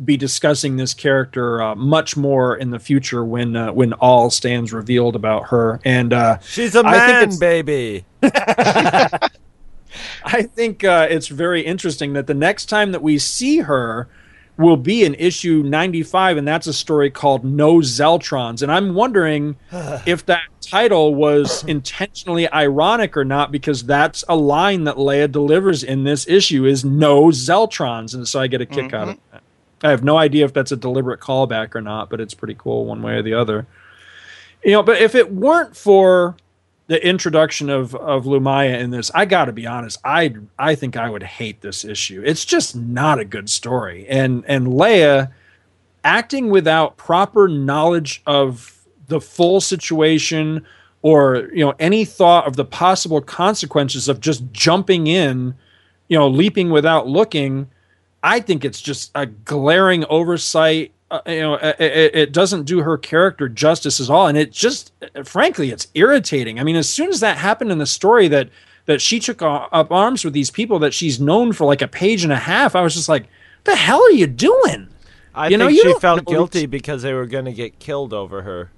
be 0.06 0.16
discussing 0.16 0.78
this 0.78 0.94
character 0.94 1.62
uh, 1.62 1.74
much 1.76 2.16
more 2.16 2.56
in 2.56 2.70
the 2.70 2.80
future 2.80 3.26
when 3.26 3.56
uh, 3.56 3.74
when 3.74 3.94
all 3.94 4.30
stands 4.30 4.72
revealed 4.72 5.16
about 5.16 5.50
her. 5.50 5.82
And 5.84 6.14
uh, 6.14 6.38
She's 6.40 6.76
a 6.76 6.80
I 6.86 6.92
think 6.92 6.94
man, 6.94 7.24
it's- 7.24 7.38
baby. 7.38 8.06
I 10.24 10.44
think 10.44 10.84
uh, 10.84 11.08
it's 11.10 11.28
very 11.28 11.62
interesting 11.62 12.14
that 12.14 12.28
the 12.28 12.34
next 12.34 12.66
time 12.68 12.92
that 12.92 13.02
we 13.02 13.18
see 13.18 13.60
her 13.60 14.08
will 14.58 14.78
be 14.78 15.04
in 15.04 15.14
issue 15.16 15.64
95, 15.64 16.38
and 16.38 16.48
that's 16.48 16.68
a 16.68 16.74
story 16.74 17.10
called 17.10 17.44
No 17.44 17.76
Zeltrons. 17.78 18.62
And 18.62 18.72
I'm 18.72 18.94
wondering 18.94 19.56
if 20.06 20.26
that 20.26 20.44
title 20.62 21.16
was 21.16 21.64
intentionally 21.66 22.52
ironic 22.52 23.16
or 23.16 23.24
not, 23.24 23.52
because 23.52 23.84
that's 23.84 24.24
a 24.28 24.36
line 24.36 24.84
that 24.86 24.96
Leia 24.96 25.32
delivers 25.32 25.84
in 25.84 26.04
this 26.04 26.28
issue 26.28 26.66
is 26.66 26.84
No 26.84 27.26
Zeltrons. 27.26 28.14
And 28.14 28.28
so 28.28 28.40
I 28.40 28.48
get 28.48 28.62
a 28.62 28.66
kick 28.66 28.94
out 28.94 29.10
of 29.10 29.16
mm-hmm. 29.16 29.34
that. 29.34 29.44
I 29.84 29.92
have 29.92 30.04
no 30.04 30.18
idea 30.18 30.44
if 30.46 30.54
that's 30.54 30.72
a 30.72 30.78
deliberate 30.78 31.20
callback 31.20 31.76
or 31.76 31.82
not, 31.82 32.10
but 32.10 32.20
it's 32.20 32.34
pretty 32.34 32.56
cool 32.56 32.86
one 32.86 33.04
way 33.04 33.14
or 33.14 33.22
the 33.22 33.36
other. 33.36 33.68
You 34.64 34.72
know, 34.72 34.84
but 34.84 35.00
if 35.02 35.14
it 35.14 35.32
weren't 35.32 35.78
for 35.78 36.36
the 36.88 37.06
introduction 37.06 37.70
of 37.70 37.94
of 37.96 38.26
Lumaya 38.26 38.80
in 38.80 38.90
this, 38.90 39.12
I 39.14 39.26
got 39.26 39.46
to 39.46 39.52
be 39.52 39.68
honest, 39.68 40.00
I 40.04 40.36
I 40.58 40.76
think 40.76 40.98
I 40.98 41.10
would 41.10 41.24
hate 41.24 41.62
this 41.62 41.86
issue. 41.86 42.24
It's 42.26 42.46
just 42.46 42.76
not 42.76 43.20
a 43.20 43.26
good 43.26 43.50
story, 43.50 44.08
and 44.08 44.44
and 44.48 44.68
Leia 44.68 45.32
acting 46.04 46.50
without 46.50 46.96
proper 46.98 47.48
knowledge 47.48 48.22
of 48.26 48.86
the 49.08 49.20
full 49.20 49.60
situation 49.60 50.66
or 51.02 51.50
you 51.54 51.64
know 51.64 51.74
any 51.80 52.06
thought 52.06 52.48
of 52.48 52.56
the 52.56 52.66
possible 52.66 53.22
consequences 53.22 54.08
of 54.08 54.22
just 54.22 54.52
jumping 54.52 55.08
in, 55.08 55.56
you 56.08 56.18
know, 56.18 56.28
leaping 56.28 56.70
without 56.70 57.08
looking. 57.08 57.70
I 58.24 58.40
think 58.40 58.66
it's 58.66 58.82
just 58.82 59.12
a 59.14 59.26
glaring 59.26 60.06
oversight 60.10 60.92
uh, 61.10 61.22
you 61.26 61.40
know 61.40 61.56
it, 61.56 62.16
it, 62.16 62.32
doesn't 62.34 62.64
do 62.64 62.82
her 62.82 62.98
character 62.98 63.48
justice 63.48 64.02
at 64.02 64.10
all. 64.10 64.28
And 64.28 64.38
it 64.38 64.52
just 64.52 64.92
frankly 65.24 65.72
it's 65.72 65.88
irritating. 65.94 66.60
I 66.60 66.64
mean 66.64 66.76
as 66.76 66.90
soon 66.90 67.10
as 67.10 67.20
that 67.22 67.38
happened 67.38 67.72
in 67.72 67.78
the 67.78 67.86
story 67.86 68.28
that 68.28 68.50
that 68.88 69.02
she 69.02 69.20
took 69.20 69.42
up 69.42 69.92
arms 69.92 70.26
with 70.26 70.34
these 70.34 70.50
people 70.50 70.80
that 70.80 70.94
she's 70.94 71.20
known 71.20 71.54
for 71.54 71.66
like 71.66 71.82
a 71.82 71.88
page 71.88 72.24
and 72.24 72.34
a 72.34 72.38
half 72.38 72.74
i 72.76 72.82
was 72.82 72.96
just 72.96 73.10
like 73.10 73.28
the 73.66 73.76
hell 73.76 74.02
are 74.02 74.12
you 74.12 74.28
doing? 74.28 74.88
I 75.36 75.48
you 75.48 75.50
think 75.52 75.60
know, 75.60 75.68
you 75.68 75.82
she 75.82 76.00
felt 76.00 76.26
guilty 76.26 76.66
because 76.66 77.04
they 77.04 77.14
were 77.14 77.26
going 77.28 77.46
to 77.46 77.54
get 77.54 77.80
killed 77.80 78.14
over 78.14 78.42
her. 78.42 78.72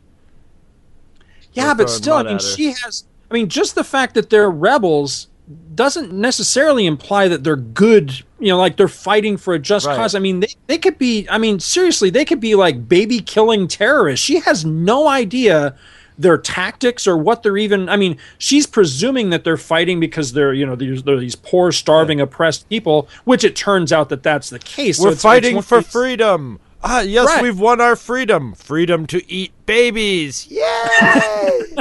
yeah 1.54 1.74
but 1.74 1.90
still 1.90 2.16
i 2.16 2.24
mean 2.24 2.40
she 2.40 2.74
has 2.84 3.06
i 3.32 3.34
mean 3.34 3.48
just 3.48 3.76
the 3.76 3.84
fact 3.84 4.14
that 4.16 4.30
they're 4.30 4.52
rebels 4.52 5.28
doesn't 5.74 6.12
necessarily 6.12 6.86
imply 6.86 7.28
that 7.28 7.44
they're 7.44 7.56
good 7.56 8.24
you 8.40 8.48
know 8.48 8.58
like 8.58 8.78
they're 8.78 8.88
fighting 8.88 9.38
for 9.38 9.54
a 9.54 9.60
just 9.60 9.86
Right. 9.86 9.96
cause 9.96 10.16
i 10.16 10.20
mean 10.20 10.40
they, 10.40 10.54
they 10.68 10.78
could 10.78 10.98
be 10.98 11.28
i 11.30 11.38
mean 11.38 11.60
seriously 11.60 12.10
they 12.10 12.26
could 12.26 12.40
be 12.40 12.56
like 12.56 12.88
baby 12.88 13.20
killing 13.20 13.68
terrorists 13.68 14.26
she 14.26 14.40
has 14.40 14.66
no 14.66 15.08
idea 15.08 15.76
their 16.18 16.38
tactics 16.38 17.08
or 17.08 17.18
what 17.18 17.44
they're 17.44 17.58
even 17.58 17.88
i 17.90 17.96
mean 17.98 18.18
she's 18.38 18.66
presuming 18.66 19.30
that 19.30 19.44
they're 19.44 19.58
fighting 19.58 20.00
because 20.00 20.34
they're 20.34 20.54
you 20.54 20.66
know 20.66 20.76
these, 20.76 21.04
they're 21.04 21.18
these 21.20 21.36
poor 21.36 21.72
starving 21.72 22.20
oppressed 22.22 22.68
people 22.70 23.08
which 23.26 23.44
it 23.44 23.56
turns 23.56 23.92
out 23.94 24.10
that 24.10 24.24
that's 24.24 24.50
the 24.50 24.60
case 24.60 25.00
We're 25.00 25.08
it's- 25.10 25.16
it's 25.18 25.24
fighting 25.24 25.58
of 25.58 25.66
for 25.66 25.80
these- 25.82 25.92
freedom. 25.92 26.60
Ah, 26.82 27.02
yes, 27.02 27.26
Right. 27.28 27.44
we've 27.44 27.60
won 27.60 27.82
our 27.82 27.98
freedom. 27.98 28.54
Freedom 28.54 29.06
to 29.08 29.30
eat 29.30 29.52
babies. 29.66 30.48
Yay! 30.50 31.76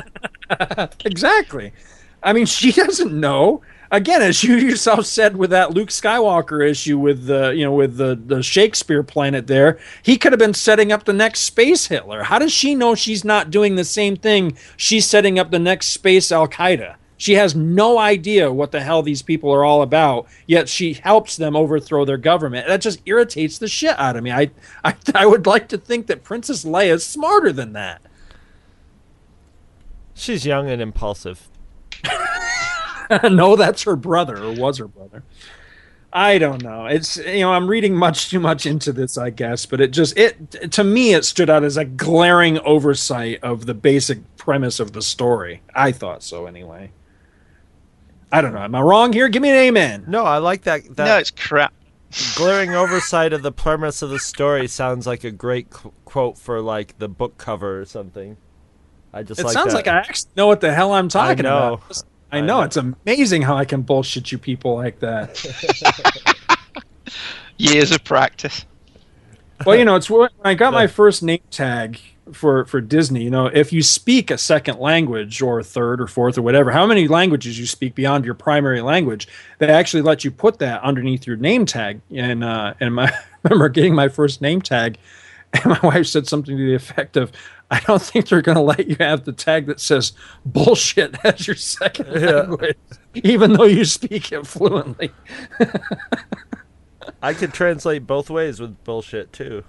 exactly. 1.05 1.73
I 2.23 2.33
mean, 2.33 2.47
she 2.47 2.73
doesn't 2.83 3.13
know. 3.13 3.63
Again, 3.91 4.21
as 4.23 4.45
you 4.45 4.57
yourself 4.57 5.07
said 5.07 5.37
with 5.37 5.51
that 5.51 5.73
Luke 5.73 5.89
Skywalker 5.89 6.69
issue 6.69 6.99
with 6.99 7.27
the 7.27 7.51
you 7.51 7.65
know 7.65 7.73
with 7.73 7.97
the 7.97 8.15
the 8.15 8.43
Shakespeare 8.43 9.03
planet 9.03 9.47
there, 9.47 9.79
he 10.03 10.17
could 10.17 10.33
have 10.33 10.39
been 10.39 10.55
setting 10.55 10.93
up 10.93 11.05
the 11.05 11.13
next 11.13 11.41
space 11.41 11.87
Hitler. 11.87 12.25
How 12.25 12.39
does 12.39 12.53
she 12.53 12.75
know 12.75 12.95
she's 12.95 13.25
not 13.25 13.51
doing 13.51 13.77
the 13.77 13.85
same 13.85 14.17
thing? 14.17 14.57
She's 14.77 15.07
setting 15.07 15.39
up 15.39 15.51
the 15.51 15.59
next 15.59 15.89
space 15.89 16.31
Al 16.31 16.49
Qaeda. 16.49 16.97
She 17.17 17.35
has 17.35 17.57
no 17.57 17.99
idea 17.99 18.53
what 18.53 18.71
the 18.71 18.81
hell 18.81 19.03
these 19.03 19.23
people 19.23 19.53
are 19.53 19.65
all 19.65 19.83
about, 19.83 20.29
yet 20.47 20.69
she 20.69 20.93
helps 20.93 21.37
them 21.37 21.57
overthrow 21.57 22.05
their 22.05 22.17
government. 22.17 22.69
That 22.69 22.81
just 22.81 23.01
irritates 23.07 23.59
the 23.59 23.67
shit 23.67 23.99
out 23.99 24.17
of 24.17 24.23
me. 24.23 24.31
I 24.31 24.51
I, 24.85 24.95
I 25.15 25.27
would 25.27 25.47
like 25.47 25.69
to 25.69 25.79
think 25.79 26.07
that 26.07 26.23
Princess 26.23 26.65
Leia 26.65 26.95
is 26.95 27.05
smarter 27.07 27.53
than 27.53 27.73
that. 27.73 28.03
She's 30.15 30.45
young 30.45 30.69
and 30.69 30.83
impulsive. 30.83 31.49
no, 33.31 33.57
that's 33.57 33.83
her 33.85 33.97
brother, 33.97 34.43
or 34.43 34.53
was 34.55 34.79
her 34.79 34.89
brother. 34.89 35.23
I 36.13 36.39
don't 36.39 36.63
know. 36.63 36.87
It's 36.87 37.17
you 37.19 37.41
know 37.41 37.53
I'm 37.53 37.69
reading 37.69 37.95
much 37.95 38.31
too 38.31 38.41
much 38.41 38.65
into 38.65 38.93
this, 38.93 39.19
I 39.19 39.29
guess, 39.31 39.67
but 39.67 39.81
it 39.81 39.89
just 39.91 40.17
it 40.17 40.73
to 40.73 40.83
me 40.83 41.13
it 41.15 41.25
stood 41.25 41.51
out 41.51 41.65
as 41.65 41.77
a 41.77 41.85
glaring 41.85 42.59
oversight 42.61 43.41
of 43.43 43.67
the 43.67 43.75
basic 43.75 44.19
premise 44.39 44.81
of 44.81 44.93
the 44.93 45.03
story. 45.03 45.61
I 45.75 45.93
thought 45.93 46.23
so 46.23 46.47
anyway. 46.47 46.93
I 48.33 48.41
don't 48.41 48.53
know. 48.55 48.61
Am 48.63 48.75
I 48.75 48.81
wrong 48.81 49.13
here? 49.13 49.29
Give 49.29 49.43
me 49.43 49.51
an 49.51 49.57
amen. 49.57 50.05
No, 50.07 50.25
I 50.25 50.39
like 50.39 50.63
that. 50.63 50.97
that 50.97 51.05
no, 51.07 51.17
it's 51.19 51.31
crap. 51.31 51.73
glaring 52.37 52.75
oversight 52.75 53.33
of 53.35 53.43
the 53.43 53.53
premise 53.53 54.01
of 54.03 54.11
the 54.11 54.19
story 54.19 54.67
sounds 54.67 55.07
like 55.07 55.25
a 55.25 55.31
great 55.31 55.71
qu- 55.71 55.93
quote 56.07 56.39
for 56.39 56.61
like 56.61 56.99
the 56.99 57.09
book 57.09 57.37
cover 57.39 57.81
or 57.81 57.85
something. 57.85 58.37
I 59.13 59.23
just 59.23 59.41
It 59.41 59.45
like 59.45 59.53
sounds 59.55 59.73
that. 59.73 59.77
like 59.77 59.89
I 59.89 59.99
actually 59.99 60.31
know 60.37 60.47
what 60.47 60.61
the 60.63 60.73
hell 60.75 60.93
I'm 60.93 61.09
talking 61.09 61.43
know. 61.45 61.75
about. 61.75 62.03
I 62.31 62.41
know. 62.41 62.63
It's 62.63 62.77
amazing 62.77 63.43
how 63.43 63.57
I 63.57 63.65
can 63.65 63.83
bullshit 63.83 64.31
you 64.33 64.39
people 64.39 64.75
like 64.75 65.01
that. 65.01 65.45
Years 67.59 67.91
of 67.91 68.05
practice. 68.05 68.65
well, 69.65 69.77
you 69.77 69.85
know, 69.85 69.97
it's 69.97 70.11
when 70.11 70.29
I 70.45 70.55
got 70.55 70.73
my 70.73 70.87
first 70.87 71.23
name 71.23 71.41
tag 71.51 71.99
for 72.33 72.65
for 72.67 72.81
Disney. 72.81 73.23
You 73.23 73.31
know, 73.31 73.47
if 73.47 73.73
you 73.73 73.83
speak 73.83 74.31
a 74.31 74.39
second 74.39 74.79
language 74.79 75.41
or 75.43 75.63
third 75.63 76.01
or 76.01 76.07
fourth 76.07 76.39
or 76.39 76.43
whatever, 76.43 76.71
how 76.71 76.87
many 76.87 77.09
languages 77.09 77.59
you 77.59 77.67
speak 77.67 77.95
beyond 77.95 78.25
your 78.25 78.35
primary 78.35 78.81
language, 78.81 79.29
they 79.59 79.69
actually 79.69 80.03
let 80.03 80.25
you 80.25 80.31
put 80.31 80.59
that 80.59 80.83
underneath 80.83 81.27
your 81.27 81.37
name 81.37 81.67
tag. 81.67 82.01
And 82.15 82.45
uh, 82.45 82.75
and 82.81 82.95
my, 82.95 83.07
I 83.11 83.25
remember 83.45 83.69
getting 83.69 83.95
my 83.95 84.09
first 84.09 84.41
name 84.41 84.63
tag, 84.63 84.99
and 85.53 85.67
my 85.67 85.81
wife 85.83 86.07
said 86.07 86.27
something 86.27 86.57
to 86.57 86.67
the 86.67 86.75
effect 86.75 87.17
of. 87.17 87.33
I 87.71 87.81
don't 87.81 88.01
think 88.01 88.29
they're 88.29 88.41
going 88.43 88.57
to 88.57 88.63
let 88.63 88.87
you 88.89 88.97
have 88.99 89.25
the 89.25 89.33
tag 89.33 89.67
that 89.67 89.79
says 89.81 90.13
bullshit 90.45 91.17
as 91.25 91.47
your 91.47 91.57
second 91.57 92.11
language, 92.13 92.77
even 93.15 93.53
though 93.53 93.65
you 93.65 93.85
speak 93.85 94.33
it 94.33 94.47
fluently. 94.47 95.11
I 97.23 97.35
could 97.35 97.53
translate 97.53 98.07
both 98.07 98.31
ways 98.31 98.61
with 98.61 98.83
bullshit 98.85 99.33
too. 99.33 99.65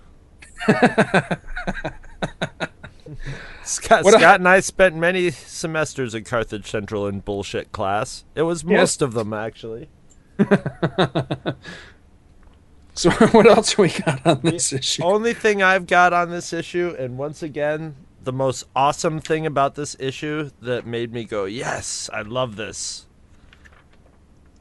Scott, 3.63 4.03
What 4.03 4.15
I- 4.21 4.35
and 4.35 4.47
I 4.47 4.59
spent 4.61 4.95
many 4.95 5.31
semesters 5.31 6.13
at 6.15 6.25
Carthage 6.25 6.69
Central 6.69 7.07
in 7.07 7.19
bullshit 7.19 7.71
class. 7.71 8.23
It 8.35 8.43
was 8.43 8.63
Yes. 8.63 8.77
most 8.77 9.01
of 9.01 9.13
them 9.13 9.33
actually. 9.33 9.89
So 12.99 13.09
what 13.31 13.47
else 13.47 13.77
we 13.77 13.87
got 13.87 14.27
on 14.27 14.41
this 14.41 14.73
issue? 14.73 15.05
Only 15.05 15.33
thing 15.33 15.63
I've 15.63 15.87
got 15.87 16.11
on 16.11 16.31
this 16.31 16.51
issue, 16.51 16.93
and 16.99 17.17
once 17.17 17.41
again, 17.41 17.95
the 18.25 18.33
most 18.33 18.65
awesome 18.75 19.21
thing 19.21 19.45
about 19.45 19.75
this 19.75 19.95
issue 20.01 20.49
that 20.61 20.85
made 20.85 21.13
me 21.13 21.23
go, 21.23 21.45
"Yes, 21.45 22.09
I 22.11 22.23
love 22.23 22.57
this." 22.57 23.05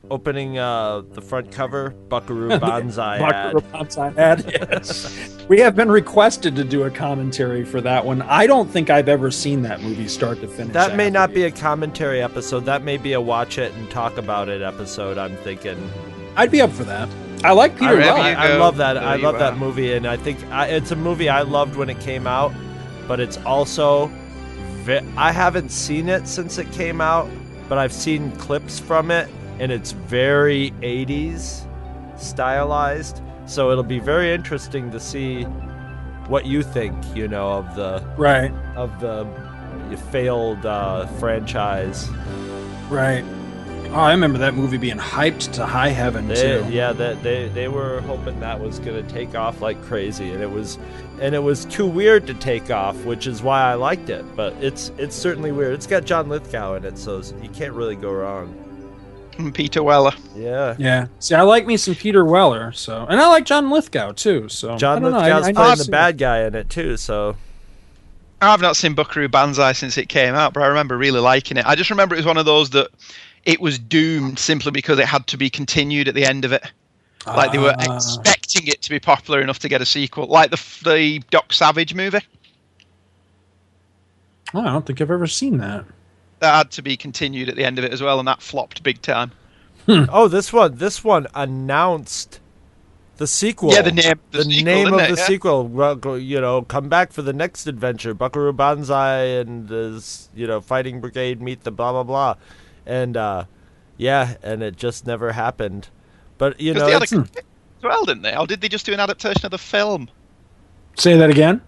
Opening 0.09 0.57
uh, 0.57 1.03
the 1.15 1.21
front 1.21 1.51
cover, 1.51 1.91
Buckaroo 1.91 2.57
Banzai 2.61 3.19
ad. 3.19 3.55
Buckaroo 3.55 3.73
Banzai 3.73 4.15
ad, 4.17 4.45
yes. 4.49 5.37
we 5.49 5.59
have 5.59 5.75
been 5.75 5.91
requested 5.91 6.55
to 6.55 6.63
do 6.63 6.85
a 6.85 6.91
commentary 6.91 7.65
for 7.65 7.81
that 7.81 8.07
one. 8.07 8.23
I 8.23 8.47
don't 8.47 8.71
think 8.71 8.89
I've 8.89 9.09
ever 9.09 9.33
seen 9.33 9.63
that 9.63 9.83
movie 9.83 10.07
start 10.07 10.41
to 10.43 10.47
finish. 10.47 10.75
That 10.75 10.95
may 10.95 11.11
not 11.11 11.35
be 11.35 11.43
a 11.43 11.51
commentary 11.51 12.23
episode. 12.23 12.67
That 12.67 12.85
may 12.85 12.99
be 12.99 13.15
a 13.15 13.21
watch 13.21 13.59
it 13.59 13.75
and 13.75 13.91
talk 13.91 14.17
about 14.17 14.49
it 14.49 14.63
episode. 14.63 15.19
I'm 15.19 15.37
thinking. 15.39 15.91
I'd 16.37 16.53
be 16.53 16.61
up 16.61 16.71
for 16.71 16.85
that. 16.85 17.09
I 17.45 17.53
like 17.53 17.79
Peter 17.79 17.93
Wherever 17.95 18.15
Weller. 18.19 18.37
I, 18.37 18.53
I 18.55 18.57
love 18.57 18.77
that. 18.79 18.95
there 18.95 19.03
I 19.05 19.17
love 19.17 19.39
that 19.39 19.53
are. 19.55 19.57
movie, 19.57 19.93
and 19.95 20.07
I 20.07 20.17
think 20.17 20.43
I, 20.51 20.67
it's 20.67 20.91
a 20.91 20.97
movie 20.97 21.29
I 21.29 21.43
loved 21.43 21.77
when 21.77 21.89
it 21.89 22.01
came 22.01 22.27
out. 22.27 22.53
But 23.07 23.21
it's 23.21 23.37
also, 23.39 24.11
ve- 24.85 25.01
I 25.17 25.33
haven't 25.33 25.71
seen 25.71 26.09
it 26.09 26.27
since 26.29 26.59
it 26.59 26.71
came 26.73 27.01
out, 27.01 27.29
but 27.69 27.79
I've 27.79 27.93
seen 27.93 28.33
clips 28.33 28.79
from 28.79 29.11
it, 29.11 29.29
and 29.61 29.73
it's 29.73 29.93
very 29.93 30.73
80s 30.83 31.65
stylized. 32.21 33.23
So 33.47 33.71
it'll 33.71 33.83
be 33.85 33.99
very 34.01 34.33
interesting 34.35 34.91
to 34.91 35.01
see 35.01 35.45
what 36.29 36.45
you 36.45 36.63
think. 36.63 36.95
You 37.17 37.29
know 37.29 37.49
of 37.53 37.75
the 37.77 38.05
Right, 38.19 38.53
of 38.77 39.01
the 39.01 39.27
failed 40.11 40.67
uh, 40.67 41.07
franchise. 41.19 42.09
right. 42.91 43.25
Oh, 43.91 43.95
I 44.01 44.11
remember 44.13 44.39
that 44.39 44.55
movie 44.55 44.77
being 44.77 44.99
hyped 44.99 45.53
to 45.55 45.65
high 45.65 45.89
heaven 45.89 46.29
They, 46.29 46.35
too. 46.35 46.67
yeah, 46.71 46.93
that 46.93 47.23
they 47.23 47.49
they 47.49 47.69
were 47.69 48.01
hoping 48.03 48.39
that 48.41 48.61
was 48.61 48.79
gonna 48.79 49.03
take 49.05 49.35
off 49.35 49.63
like 49.63 49.83
crazy, 49.85 50.31
and 50.33 50.43
it 50.43 50.51
was, 50.51 50.79
and 51.23 51.35
it 51.35 51.39
was 51.43 51.65
too 51.65 51.87
weird 51.87 52.27
to 52.27 52.35
take 52.35 52.71
off, 52.71 52.97
which 53.05 53.27
is 53.27 53.43
why 53.43 53.63
I 53.63 53.75
liked 53.75 54.11
it. 54.11 54.25
But 54.37 54.53
it's 54.61 54.93
it's 54.99 55.17
certainly 55.17 55.53
weird. 55.53 55.73
It's 55.73 55.87
got 55.87 56.05
John 56.05 56.29
Lithgow 56.29 56.75
in 56.75 56.85
it, 56.85 56.99
so 56.99 57.23
you 57.43 57.49
can't 57.49 57.73
really 57.73 57.97
go 57.97 58.13
wrong. 58.13 58.55
And 59.39 59.55
Peter 59.55 59.83
Weller. 59.85 60.13
Yeah, 60.35 60.75
Yeah. 60.79 61.07
See, 61.21 61.35
I 61.35 61.43
like 61.43 61.65
me 61.65 61.77
some 61.77 61.95
Peter 61.95 62.25
Weller, 62.25 62.73
so 62.73 63.07
and 63.09 63.19
I 63.21 63.29
like 63.29 63.47
John 63.47 63.71
Lithgow 63.71 64.13
too. 64.13 64.49
So 64.51 64.77
John 64.77 64.99
I 64.99 65.01
don't 65.01 65.13
know, 65.13 65.19
Lithgow's 65.19 65.45
I, 65.47 65.49
I 65.49 65.53
playing 65.53 65.69
know 65.71 65.77
the 65.77 65.85
some- 65.85 65.91
bad 65.93 66.19
guy 66.19 66.43
in 66.45 66.55
it 66.55 66.69
too. 66.69 66.97
So 66.99 67.37
I've 68.43 68.61
not 68.61 68.77
seen 68.77 68.95
Buckaroo 68.95 69.29
Banzai 69.29 69.73
since 69.73 69.97
it 69.97 70.09
came 70.11 70.35
out, 70.35 70.53
but 70.53 70.63
I 70.63 70.67
remember 70.67 70.97
really 70.99 71.21
liking 71.21 71.57
it. 71.57 71.65
I 71.67 71.75
just 71.75 71.89
remember 71.91 72.15
it 72.15 72.19
was 72.19 72.27
one 72.27 72.37
of 72.37 72.45
those 72.47 72.71
that 72.71 72.89
it 73.49 73.61
was 73.61 73.79
doomed 73.79 74.39
simply 74.39 74.71
because 74.71 74.99
it 74.99 75.07
had 75.07 75.27
to 75.29 75.37
be 75.39 75.49
continued 75.49 76.07
at 76.07 76.15
the 76.15 76.25
end 76.27 76.45
of 76.45 76.53
it. 76.53 76.63
Like 77.27 77.51
they 77.53 77.59
were 77.59 77.75
Ah. 77.79 77.97
expecting 77.97 78.67
it 78.69 78.83
to 78.83 78.91
be 78.91 78.99
popular 79.01 79.41
enough 79.41 79.59
to 79.61 79.69
get 79.69 79.81
a 79.83 79.87
sequel, 79.87 80.27
like 80.27 80.51
the 80.51 80.61
the 80.85 81.23
Doc 81.31 81.53
Savage 81.53 81.95
movie. 81.95 82.21
Oh, 84.55 84.61
I 84.61 84.73
don't 84.73 84.87
think 84.87 85.01
I've 85.01 85.11
ever 85.11 85.27
seen 85.27 85.59
that. 85.59 85.85
That 86.41 86.55
had 86.57 86.71
to 86.73 86.83
be 86.83 86.97
continued 86.97 87.49
at 87.49 87.57
the 87.57 87.65
end 87.65 87.79
of 87.79 87.85
it 87.85 87.93
as 87.93 88.01
well, 88.01 88.19
and 88.19 88.29
that 88.29 88.41
flopped 88.43 88.83
big 88.83 89.03
time. 89.03 89.33
oh, 89.89 90.29
this 90.29 90.53
one 90.53 90.77
this 90.77 91.03
one 91.03 91.27
announced 91.35 92.41
The 93.17 93.27
sequel. 93.27 93.73
Yeah, 93.75 93.83
the 93.83 93.91
name- 93.93 94.21
the 94.31 94.45
sequel, 94.45 94.65
name 94.65 94.95
of 94.95 95.01
it? 95.01 95.11
the 95.11 95.17
Yeah. 95.17 95.27
sequel. 95.27 95.67
Well, 95.67 96.19
You 96.19 96.41
know, 96.41 96.63
come 96.63 96.89
back 96.89 97.13
for 97.13 97.23
the 97.23 97.33
next 97.33 97.67
adventure. 97.67 98.15
Buckaroo 98.15 98.53
Banzai 98.53 99.23
and 99.41 99.69
the 99.69 100.03
you 100.35 100.47
know 100.47 100.61
Fighting 100.61 101.01
Brigade 101.01 101.43
meet 101.43 101.65
the 101.65 101.71
blah 101.73 101.93
blah 101.93 102.05
blah, 102.05 102.35
and 102.89 103.17
uh, 103.17 103.45
yeah, 103.97 104.35
and 104.43 104.63
it 104.63 104.77
just 104.77 105.07
never 105.07 105.33
happened. 105.33 105.89
But 106.39 106.61
you 106.61 106.73
'Cause 106.73 106.81
know, 106.81 106.87
they 106.87 106.93
had 106.93 107.03
a 107.03 107.39
as 107.79 107.83
well, 107.83 108.05
didn't 108.05 108.23
they? 108.23 108.37
Or 108.37 108.47
did 108.47 108.61
they 108.61 108.69
just 108.69 108.87
do 108.87 108.93
an 108.93 109.01
adaptation 109.01 109.45
of 109.45 109.51
the 109.53 109.59
film? 109.59 110.09
Say 110.97 111.17
that 111.17 111.31
again. 111.31 111.61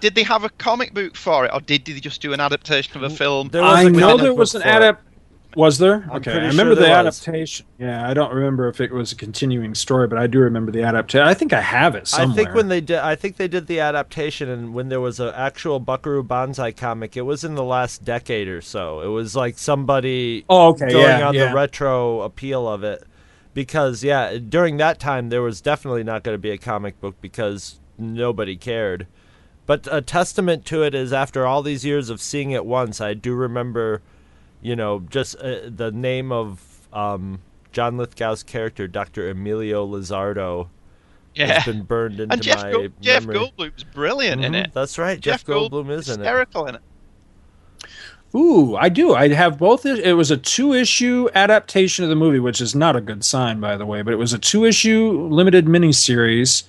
Did 0.00 0.14
they 0.14 0.22
have 0.22 0.44
a 0.44 0.48
comic 0.48 0.94
book 0.94 1.14
for 1.14 1.44
it, 1.44 1.50
or 1.52 1.60
did 1.60 1.84
they 1.84 2.00
just 2.00 2.20
do 2.22 2.32
an 2.32 2.40
adaptation 2.40 2.96
of 2.96 3.02
a 3.02 3.10
film? 3.14 3.50
I 3.54 3.88
know 3.88 4.16
there 4.16 4.34
was 4.34 4.54
an 4.54 4.62
adapt. 4.62 5.04
Was 5.56 5.78
there? 5.78 6.04
I'm 6.10 6.16
okay, 6.16 6.32
I 6.32 6.46
remember 6.46 6.62
sure 6.62 6.74
the 6.76 6.80
there 6.82 7.04
was. 7.04 7.20
adaptation. 7.20 7.66
Yeah, 7.78 8.08
I 8.08 8.14
don't 8.14 8.32
remember 8.32 8.68
if 8.68 8.80
it 8.80 8.90
was 8.90 9.12
a 9.12 9.16
continuing 9.16 9.74
story, 9.74 10.08
but 10.08 10.18
I 10.18 10.26
do 10.26 10.38
remember 10.38 10.72
the 10.72 10.82
adaptation. 10.82 11.26
I 11.26 11.34
think 11.34 11.52
I 11.52 11.60
have 11.60 11.94
it 11.94 12.08
somewhere. 12.08 12.32
I 12.32 12.34
think 12.34 12.54
when 12.54 12.68
they 12.68 12.80
did, 12.80 12.98
I 12.98 13.14
think 13.16 13.36
they 13.36 13.48
did 13.48 13.66
the 13.66 13.80
adaptation, 13.80 14.48
and 14.48 14.72
when 14.72 14.88
there 14.88 15.00
was 15.00 15.20
an 15.20 15.32
actual 15.34 15.78
Buckaroo 15.78 16.22
Banzai 16.22 16.72
comic, 16.72 17.16
it 17.16 17.22
was 17.22 17.44
in 17.44 17.54
the 17.54 17.64
last 17.64 18.04
decade 18.04 18.48
or 18.48 18.60
so. 18.62 19.00
It 19.02 19.08
was 19.08 19.36
like 19.36 19.58
somebody 19.58 20.44
Oh, 20.48 20.68
okay, 20.68 20.90
going 20.90 21.04
yeah, 21.04 21.28
on 21.28 21.34
yeah. 21.34 21.48
the 21.48 21.54
retro 21.54 22.22
appeal 22.22 22.66
of 22.66 22.82
it, 22.82 23.04
because 23.52 24.02
yeah, 24.02 24.38
during 24.38 24.78
that 24.78 24.98
time 24.98 25.28
there 25.28 25.42
was 25.42 25.60
definitely 25.60 26.04
not 26.04 26.22
going 26.22 26.34
to 26.34 26.40
be 26.40 26.50
a 26.50 26.58
comic 26.58 26.98
book 27.00 27.16
because 27.20 27.78
nobody 27.98 28.56
cared. 28.56 29.06
But 29.66 29.86
a 29.90 30.00
testament 30.00 30.64
to 30.66 30.82
it 30.82 30.94
is 30.94 31.12
after 31.12 31.46
all 31.46 31.62
these 31.62 31.84
years 31.84 32.10
of 32.10 32.20
seeing 32.20 32.50
it 32.50 32.64
once, 32.66 33.00
I 33.00 33.14
do 33.14 33.32
remember, 33.34 34.02
you 34.62 34.76
know, 34.76 35.00
just 35.10 35.36
uh, 35.36 35.60
the 35.68 35.90
name 35.92 36.32
of 36.32 36.60
um, 36.92 37.40
John 37.72 37.96
Lithgow's 37.96 38.42
character, 38.42 38.86
Dr. 38.86 39.28
Emilio 39.30 39.86
Lizardo, 39.86 40.68
Yeah. 41.34 41.54
has 41.54 41.64
been 41.64 41.82
burned 41.82 42.20
into 42.20 42.32
and 42.34 42.42
Jeff, 42.42 42.62
my 42.62 42.72
Gold, 42.72 42.92
Jeff 43.00 43.26
memory. 43.26 43.46
Goldblum's 43.48 43.84
brilliant 43.84 44.44
in 44.44 44.52
Mhm, 44.52 44.64
it. 44.66 44.70
That's 44.74 44.98
right. 44.98 45.18
Jeff, 45.20 45.44
Goldblum 45.44 45.90
is 45.90 46.08
in 46.08 46.14
it. 46.20 46.24
hysterical 46.24 46.66
in 46.66 46.74
it. 46.76 46.80
Ooh, 48.34 48.76
I 48.76 48.88
do. 48.88 49.14
I 49.14 49.28
have 49.28 49.58
both. 49.58 49.84
It 49.84 50.14
was 50.14 50.30
a 50.30 50.38
two 50.38 50.72
issue 50.72 51.28
adaptation 51.34 52.02
of 52.04 52.08
the 52.08 52.16
movie, 52.16 52.38
which 52.38 52.62
is 52.62 52.74
not 52.74 52.96
a 52.96 53.00
good 53.02 53.24
sign, 53.24 53.60
by 53.60 53.76
the 53.76 53.84
way, 53.84 54.00
but 54.00 54.14
it 54.14 54.16
was 54.16 54.32
a 54.32 54.38
two 54.38 54.64
issue 54.64 55.28
limited 55.30 55.66
miniseries. 55.66 56.62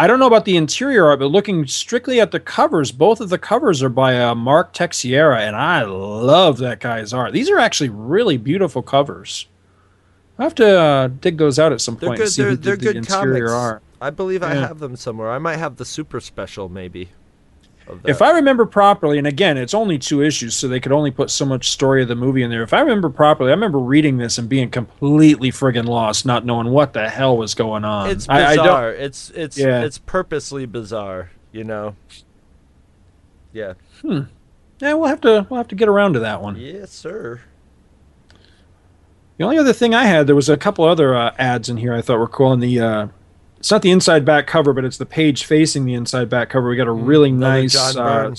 I 0.00 0.06
don't 0.06 0.20
know 0.20 0.28
about 0.28 0.44
the 0.44 0.56
interior 0.56 1.06
art, 1.06 1.18
but 1.18 1.26
looking 1.26 1.66
strictly 1.66 2.20
at 2.20 2.30
the 2.30 2.38
covers, 2.38 2.92
both 2.92 3.20
of 3.20 3.30
the 3.30 3.38
covers 3.38 3.82
are 3.82 3.88
by 3.88 4.22
uh, 4.22 4.32
Mark 4.32 4.72
Texeira, 4.72 5.40
and 5.40 5.56
I 5.56 5.82
love 5.82 6.58
that 6.58 6.78
guy's 6.78 7.12
art. 7.12 7.32
These 7.32 7.50
are 7.50 7.58
actually 7.58 7.88
really 7.88 8.36
beautiful 8.36 8.80
covers. 8.80 9.48
I 10.38 10.44
have 10.44 10.54
to 10.54 10.78
uh, 10.78 11.08
dig 11.08 11.38
those 11.38 11.58
out 11.58 11.72
at 11.72 11.80
some 11.80 11.96
They're 11.96 12.10
point. 12.10 12.20
good. 12.20 12.30
They're, 12.30 12.54
they're 12.54 12.76
the 12.76 12.84
good 12.84 12.96
interior 12.96 13.48
comics. 13.48 13.52
art. 13.52 13.82
I 14.00 14.10
believe 14.10 14.44
I 14.44 14.54
have 14.54 14.78
them 14.78 14.94
somewhere. 14.94 15.32
I 15.32 15.38
might 15.38 15.56
have 15.56 15.76
the 15.76 15.84
super 15.84 16.20
special, 16.20 16.68
maybe. 16.68 17.08
If 18.04 18.22
I 18.22 18.32
remember 18.32 18.66
properly, 18.66 19.18
and 19.18 19.26
again, 19.26 19.56
it's 19.56 19.74
only 19.74 19.98
two 19.98 20.22
issues, 20.22 20.56
so 20.56 20.68
they 20.68 20.80
could 20.80 20.92
only 20.92 21.10
put 21.10 21.30
so 21.30 21.44
much 21.44 21.70
story 21.70 22.02
of 22.02 22.08
the 22.08 22.14
movie 22.14 22.42
in 22.42 22.50
there. 22.50 22.62
If 22.62 22.72
I 22.72 22.80
remember 22.80 23.08
properly, 23.10 23.50
I 23.50 23.54
remember 23.54 23.78
reading 23.78 24.18
this 24.18 24.38
and 24.38 24.48
being 24.48 24.70
completely 24.70 25.50
friggin' 25.50 25.86
lost, 25.86 26.26
not 26.26 26.44
knowing 26.44 26.70
what 26.70 26.92
the 26.92 27.08
hell 27.08 27.36
was 27.36 27.54
going 27.54 27.84
on. 27.84 28.10
it's 28.10 28.28
I- 28.28 28.52
I 28.52 28.56
don't- 28.56 28.64
bizarre. 28.64 28.92
it's 28.92 29.30
it's 29.30 29.58
Yeah. 29.58 29.82
it's 29.82 29.98
purposely 29.98 30.66
bizarre. 30.66 31.30
You 31.52 31.64
know. 31.64 31.96
Yeah. 33.52 33.74
Hmm. 34.02 34.20
Yeah, 34.80 34.94
we'll 34.94 35.08
have 35.08 35.20
to 35.22 35.46
we'll 35.48 35.58
have 35.58 35.68
to 35.68 35.74
get 35.74 35.88
around 35.88 36.12
to 36.12 36.20
that 36.20 36.42
one. 36.42 36.56
Yes, 36.56 36.90
sir. 36.92 37.40
The 39.38 39.44
only 39.44 39.58
other 39.58 39.72
thing 39.72 39.94
I 39.94 40.04
had, 40.04 40.26
there 40.26 40.34
was 40.36 40.48
a 40.48 40.56
couple 40.56 40.84
other 40.84 41.14
uh, 41.14 41.32
ads 41.38 41.68
in 41.68 41.76
here 41.76 41.94
I 41.94 42.02
thought 42.02 42.18
were 42.18 42.28
cool. 42.28 42.52
In 42.52 42.60
the 42.60 42.80
uh, 42.80 43.06
it's 43.58 43.70
not 43.70 43.82
the 43.82 43.90
inside 43.90 44.24
back 44.24 44.46
cover, 44.46 44.72
but 44.72 44.84
it's 44.84 44.96
the 44.98 45.06
page 45.06 45.44
facing 45.44 45.84
the 45.84 45.94
inside 45.94 46.28
back 46.28 46.48
cover. 46.50 46.68
We 46.68 46.76
got 46.76 46.86
a 46.86 46.92
really 46.92 47.30
Mm, 47.30 47.38
nice, 47.38 47.72
John 47.94 47.98
uh, 47.98 48.34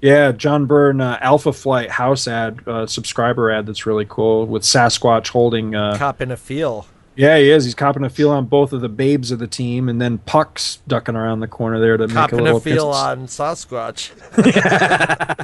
yeah, 0.00 0.32
John 0.32 0.66
Byrne 0.66 1.00
uh, 1.00 1.18
Alpha 1.22 1.52
Flight 1.52 1.90
house 1.90 2.28
ad, 2.28 2.60
uh, 2.66 2.86
subscriber 2.86 3.50
ad 3.50 3.66
that's 3.66 3.86
really 3.86 4.04
cool 4.08 4.46
with 4.46 4.62
Sasquatch 4.62 5.28
holding. 5.28 5.74
Uh, 5.74 5.96
Cop 5.96 6.20
in 6.20 6.30
a 6.30 6.36
feel. 6.36 6.86
yeah, 7.16 7.38
he 7.38 7.50
is. 7.50 7.64
He's 7.64 7.74
copping 7.74 8.04
a 8.04 8.10
feel 8.10 8.30
on 8.30 8.44
both 8.46 8.72
of 8.74 8.80
the 8.82 8.88
babes 8.88 9.30
of 9.30 9.38
the 9.38 9.46
team, 9.46 9.88
and 9.88 10.00
then 10.02 10.18
Puck's 10.18 10.78
ducking 10.88 11.16
around 11.16 11.40
the 11.40 11.48
corner 11.48 11.80
there 11.80 11.96
to 11.96 12.06
make 12.08 12.32
a 12.32 12.36
little 12.36 12.56
a 12.58 12.60
feel 12.60 12.88
on 12.88 13.26
Sasquatch. 13.28 14.10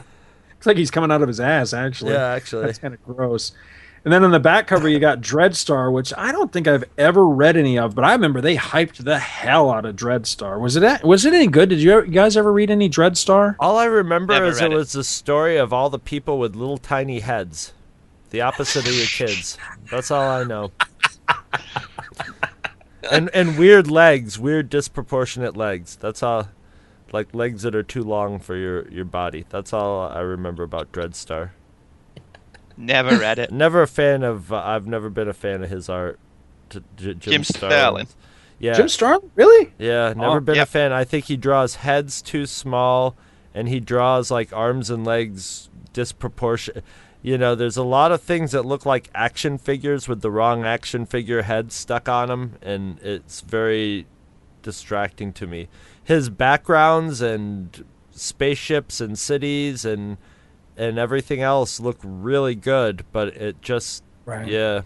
Looks 0.54 0.66
like 0.66 0.76
he's 0.76 0.90
coming 0.90 1.10
out 1.10 1.22
of 1.22 1.28
his 1.28 1.40
ass, 1.40 1.72
actually. 1.72 2.12
Yeah, 2.12 2.26
actually. 2.32 2.66
That's 2.66 2.78
kind 2.78 2.92
of 2.92 3.02
gross. 3.04 3.52
And 4.02 4.12
then 4.12 4.24
on 4.24 4.30
the 4.30 4.40
back 4.40 4.66
cover, 4.66 4.88
you 4.88 4.98
got 4.98 5.20
Dreadstar, 5.20 5.92
which 5.92 6.12
I 6.16 6.32
don't 6.32 6.50
think 6.50 6.66
I've 6.66 6.84
ever 6.96 7.26
read 7.26 7.56
any 7.56 7.78
of, 7.78 7.94
but 7.94 8.04
I 8.04 8.12
remember 8.12 8.40
they 8.40 8.56
hyped 8.56 9.04
the 9.04 9.18
hell 9.18 9.70
out 9.70 9.84
of 9.84 9.96
Dreadstar. 9.96 10.58
Was 10.58 10.76
it 10.76 11.04
was 11.04 11.26
it 11.26 11.34
any 11.34 11.46
good? 11.46 11.68
Did 11.68 11.80
you, 11.80 11.92
ever, 11.92 12.06
you 12.06 12.12
guys 12.12 12.36
ever 12.36 12.50
read 12.50 12.70
any 12.70 12.88
Dreadstar? 12.88 13.56
All 13.60 13.76
I 13.76 13.84
remember 13.84 14.32
Never 14.32 14.46
is 14.46 14.60
it 14.60 14.72
it. 14.72 14.74
was 14.74 14.92
the 14.92 15.04
story 15.04 15.58
of 15.58 15.72
all 15.72 15.90
the 15.90 15.98
people 15.98 16.38
with 16.38 16.56
little 16.56 16.78
tiny 16.78 17.20
heads. 17.20 17.74
The 18.30 18.40
opposite 18.40 18.88
of 18.88 18.94
your 18.94 19.06
kids. 19.06 19.58
That's 19.90 20.10
all 20.10 20.28
I 20.28 20.44
know. 20.44 20.72
and 23.10 23.28
and 23.34 23.58
weird 23.58 23.90
legs, 23.90 24.38
weird 24.38 24.70
disproportionate 24.70 25.56
legs. 25.56 25.96
That's 25.96 26.22
all 26.22 26.48
like 27.12 27.34
legs 27.34 27.62
that 27.62 27.74
are 27.74 27.82
too 27.82 28.02
long 28.02 28.38
for 28.38 28.56
your, 28.56 28.88
your 28.88 29.04
body. 29.04 29.44
That's 29.50 29.72
all 29.72 30.08
I 30.08 30.20
remember 30.20 30.62
about 30.62 30.92
Dreadstar. 30.92 31.50
Never 32.80 33.16
read 33.18 33.38
it. 33.38 33.52
Never 33.52 33.82
a 33.82 33.86
fan 33.86 34.22
of 34.22 34.52
uh, 34.52 34.62
I've 34.64 34.86
never 34.86 35.10
been 35.10 35.28
a 35.28 35.32
fan 35.34 35.62
of 35.62 35.70
his 35.70 35.88
art. 35.88 36.18
T- 36.70 36.80
J- 36.96 37.14
Jim, 37.14 37.18
Jim 37.18 37.44
Starlin. 37.44 37.70
Starlin. 37.70 38.06
Yeah. 38.58 38.72
Jim 38.74 38.88
Starlin? 38.88 39.30
Really? 39.34 39.72
Yeah, 39.78 40.12
never 40.16 40.36
Oh, 40.36 40.40
been 40.40 40.58
a 40.58 40.66
fan. 40.66 40.92
I 40.92 41.04
think 41.04 41.26
he 41.26 41.36
draws 41.36 41.76
heads 41.76 42.20
too 42.22 42.46
small, 42.46 43.16
and 43.54 43.68
he 43.68 43.80
draws 43.80 44.30
like 44.30 44.52
arms 44.52 44.90
and 44.90 45.04
legs 45.04 45.68
disproportionate. 45.92 46.84
You 47.22 47.36
know, 47.36 47.54
there's 47.54 47.76
a 47.76 47.82
lot 47.82 48.12
of 48.12 48.22
things 48.22 48.52
that 48.52 48.64
look 48.64 48.86
like 48.86 49.10
action 49.14 49.58
figures 49.58 50.08
with 50.08 50.22
the 50.22 50.30
wrong 50.30 50.64
action 50.64 51.04
figure 51.04 51.42
head 51.42 51.70
stuck 51.72 52.08
on 52.08 52.28
them, 52.28 52.56
and 52.62 52.98
it's 53.02 53.42
very 53.42 54.06
distracting 54.62 55.32
to 55.34 55.46
me. 55.46 55.68
His 56.02 56.30
backgrounds 56.30 57.20
and 57.20 57.84
spaceships 58.10 59.00
and 59.00 59.18
cities 59.18 59.84
and 59.84 60.16
and 60.80 60.98
everything 60.98 61.42
else 61.42 61.78
look 61.78 61.98
really 62.02 62.54
good, 62.54 63.04
but 63.12 63.28
it 63.36 63.60
just 63.62 64.02
Right. 64.24 64.48
yeah. 64.48 64.82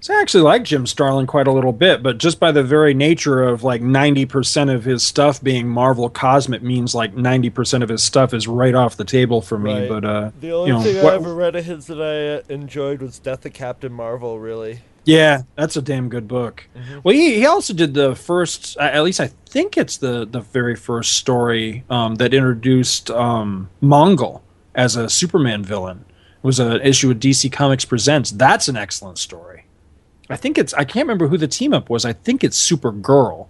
So 0.00 0.12
I 0.14 0.20
actually 0.20 0.42
like 0.42 0.64
Jim 0.64 0.86
Starlin 0.86 1.26
quite 1.26 1.46
a 1.46 1.52
little 1.52 1.72
bit, 1.72 2.02
but 2.02 2.18
just 2.18 2.38
by 2.38 2.52
the 2.52 2.62
very 2.62 2.92
nature 2.92 3.42
of 3.42 3.64
like 3.64 3.80
90% 3.80 4.70
of 4.74 4.84
his 4.84 5.02
stuff 5.02 5.42
being 5.42 5.66
Marvel 5.66 6.10
Cosmic 6.10 6.62
means 6.62 6.94
like 6.94 7.14
90% 7.14 7.82
of 7.82 7.88
his 7.88 8.02
stuff 8.02 8.34
is 8.34 8.46
right 8.46 8.74
off 8.74 8.98
the 8.98 9.04
table 9.06 9.40
for 9.40 9.58
me. 9.58 9.72
Right. 9.72 9.88
But, 9.88 10.04
uh, 10.04 10.30
The 10.42 10.52
only 10.52 10.68
you 10.68 10.74
know, 10.74 10.82
thing 10.82 11.02
what- 11.02 11.12
I 11.14 11.16
ever 11.16 11.34
read 11.34 11.56
of 11.56 11.64
his 11.64 11.86
that 11.86 12.02
I 12.02 12.36
uh, 12.52 12.54
enjoyed 12.54 13.00
was 13.00 13.18
Death 13.18 13.46
of 13.46 13.54
Captain 13.54 13.92
Marvel. 13.94 14.38
Really, 14.38 14.80
Yeah, 15.06 15.42
that's 15.56 15.76
a 15.78 15.82
damn 15.82 16.10
good 16.10 16.28
book. 16.28 16.66
Mm-hmm. 16.76 16.98
Well, 17.02 17.14
he, 17.14 17.36
he 17.36 17.46
also 17.46 17.72
did 17.72 17.94
the 17.94 18.14
first, 18.14 18.76
at 18.76 19.02
least 19.04 19.20
I 19.20 19.28
think 19.48 19.78
it's 19.78 19.96
the 19.96 20.26
the 20.26 20.40
very 20.40 20.76
first 20.76 21.14
story 21.14 21.84
um, 21.88 22.16
that 22.16 22.34
introduced 22.34 23.10
um, 23.10 23.70
Mongul 23.82 24.42
as 24.74 24.96
a 24.96 25.08
Superman 25.08 25.62
villain. 25.62 26.04
It 26.08 26.46
was 26.46 26.60
an 26.60 26.80
issue 26.82 27.10
of 27.10 27.18
DC 27.18 27.50
Comics 27.52 27.84
Presents. 27.84 28.30
That's 28.30 28.68
an 28.68 28.76
excellent 28.76 29.18
story. 29.18 29.64
I 30.28 30.36
think 30.36 30.58
it's 30.58 30.74
I 30.74 30.84
can't 30.84 31.06
remember 31.06 31.28
who 31.28 31.38
the 31.38 31.48
team 31.48 31.72
up 31.72 31.90
was. 31.90 32.04
I 32.04 32.12
think 32.12 32.42
it's 32.44 32.70
Supergirl. 32.70 33.48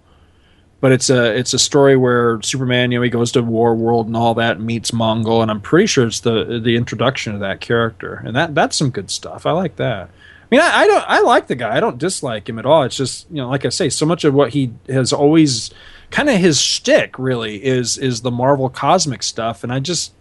But 0.81 0.91
it's 0.91 1.09
a 1.09 1.35
it's 1.35 1.53
a 1.53 1.57
story 1.57 1.95
where 1.97 2.39
Superman, 2.43 2.91
you 2.91 2.99
know, 2.99 3.03
he 3.03 3.09
goes 3.09 3.31
to 3.31 3.41
War 3.41 3.73
World 3.73 4.07
and 4.07 4.15
all 4.15 4.35
that, 4.35 4.59
meets 4.59 4.91
Mongul, 4.91 5.41
and 5.41 5.49
I'm 5.49 5.61
pretty 5.61 5.87
sure 5.87 6.05
it's 6.05 6.19
the 6.19 6.59
the 6.63 6.75
introduction 6.75 7.33
of 7.33 7.39
that 7.39 7.61
character, 7.61 8.21
and 8.25 8.35
that 8.35 8.53
that's 8.53 8.75
some 8.75 8.91
good 8.91 9.09
stuff. 9.09 9.45
I 9.45 9.51
like 9.51 9.77
that. 9.77 10.09
I 10.09 10.47
mean, 10.51 10.61
I, 10.61 10.81
I 10.81 10.87
don't. 10.87 11.05
I 11.07 11.21
like 11.21 11.47
the 11.47 11.55
guy. 11.55 11.75
I 11.75 11.79
don't 11.79 11.97
dislike 11.97 12.47
him 12.47 12.59
at 12.59 12.67
all. 12.67 12.83
It's 12.83 12.97
just 12.97 13.25
you 13.31 13.37
know, 13.37 13.49
like 13.49 13.65
I 13.65 13.69
say, 13.69 13.89
so 13.89 14.05
much 14.05 14.25
of 14.25 14.33
what 14.33 14.51
he 14.51 14.73
has 14.87 15.11
always 15.11 15.71
kind 16.11 16.29
of 16.29 16.37
his 16.37 16.61
shtick 16.61 17.17
really 17.17 17.63
is 17.65 17.97
is 17.97 18.21
the 18.21 18.29
Marvel 18.29 18.69
cosmic 18.69 19.23
stuff, 19.23 19.63
and 19.63 19.73
I 19.73 19.79
just, 19.79 20.13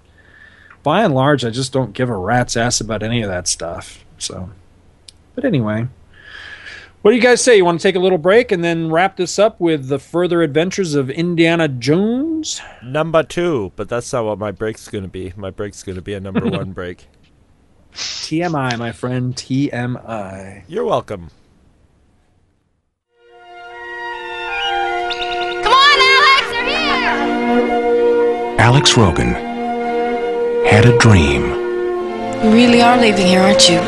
by 0.85 1.03
and 1.03 1.13
large, 1.15 1.45
I 1.45 1.51
just 1.51 1.73
don't 1.73 1.93
give 1.95 2.09
a 2.09 2.17
rat's 2.17 2.57
ass 2.57 2.81
about 2.81 3.03
any 3.03 3.23
of 3.23 3.29
that 3.29 3.49
stuff. 3.49 4.05
So, 4.19 4.51
but 5.35 5.45
anyway, 5.45 5.89
what 7.03 7.11
do 7.11 7.17
you 7.17 7.23
guys 7.23 7.43
say? 7.43 7.57
You 7.57 7.65
want 7.65 7.81
to 7.81 7.83
take 7.83 7.97
a 7.97 8.01
little 8.01 8.19
break 8.19 8.53
and 8.53 8.63
then 8.63 8.91
wrap 8.93 9.17
this 9.17 9.39
up 9.39 9.59
with 9.59 9.89
the 9.89 9.99
further 9.99 10.43
adventures 10.43 10.95
of 10.95 11.11
Indiana 11.11 11.67
Jones? 11.67 12.61
number 12.83 13.23
two, 13.23 13.73
but 13.77 13.89
that's 13.89 14.13
not 14.13 14.25
what 14.27 14.39
my 14.39 14.53
break's 14.53 14.87
gonna 14.89 15.09
be. 15.09 15.33
My 15.37 15.51
break's 15.51 15.83
gonna 15.83 16.03
be 16.03 16.15
a 16.15 16.21
number 16.21 16.47
one 16.47 16.73
break. 16.75 17.07
TMI, 17.95 18.79
my 18.79 18.93
friend. 18.93 19.35
TMI. 19.35 20.65
You're 20.69 20.85
welcome. 20.85 21.31
Come 25.63 25.73
on, 25.73 25.99
Alex, 26.01 26.51
they're 26.51 26.67
here! 26.67 28.57
Alex 28.61 28.97
Rogan 28.97 29.54
had 30.65 30.87
a 30.87 30.97
dream 30.99 31.43
You 32.43 32.51
really 32.53 32.83
are 32.83 32.99
leaving 33.01 33.27
here, 33.27 33.41
aren't 33.41 33.69
you? 33.69 33.81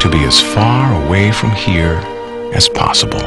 to 0.00 0.10
be 0.10 0.22
as 0.24 0.40
far 0.40 1.02
away 1.04 1.32
from 1.32 1.50
here 1.52 1.94
as 2.54 2.68
possible. 2.68 3.18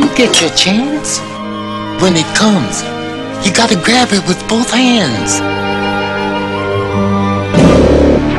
You 0.00 0.06
get 0.16 0.40
your 0.40 0.50
chance. 0.50 1.18
When 2.00 2.14
it 2.16 2.24
comes, 2.34 2.82
you 3.44 3.52
gotta 3.52 3.74
grab 3.84 4.08
it 4.12 4.26
with 4.28 4.38
both 4.48 4.70
hands. 4.70 5.40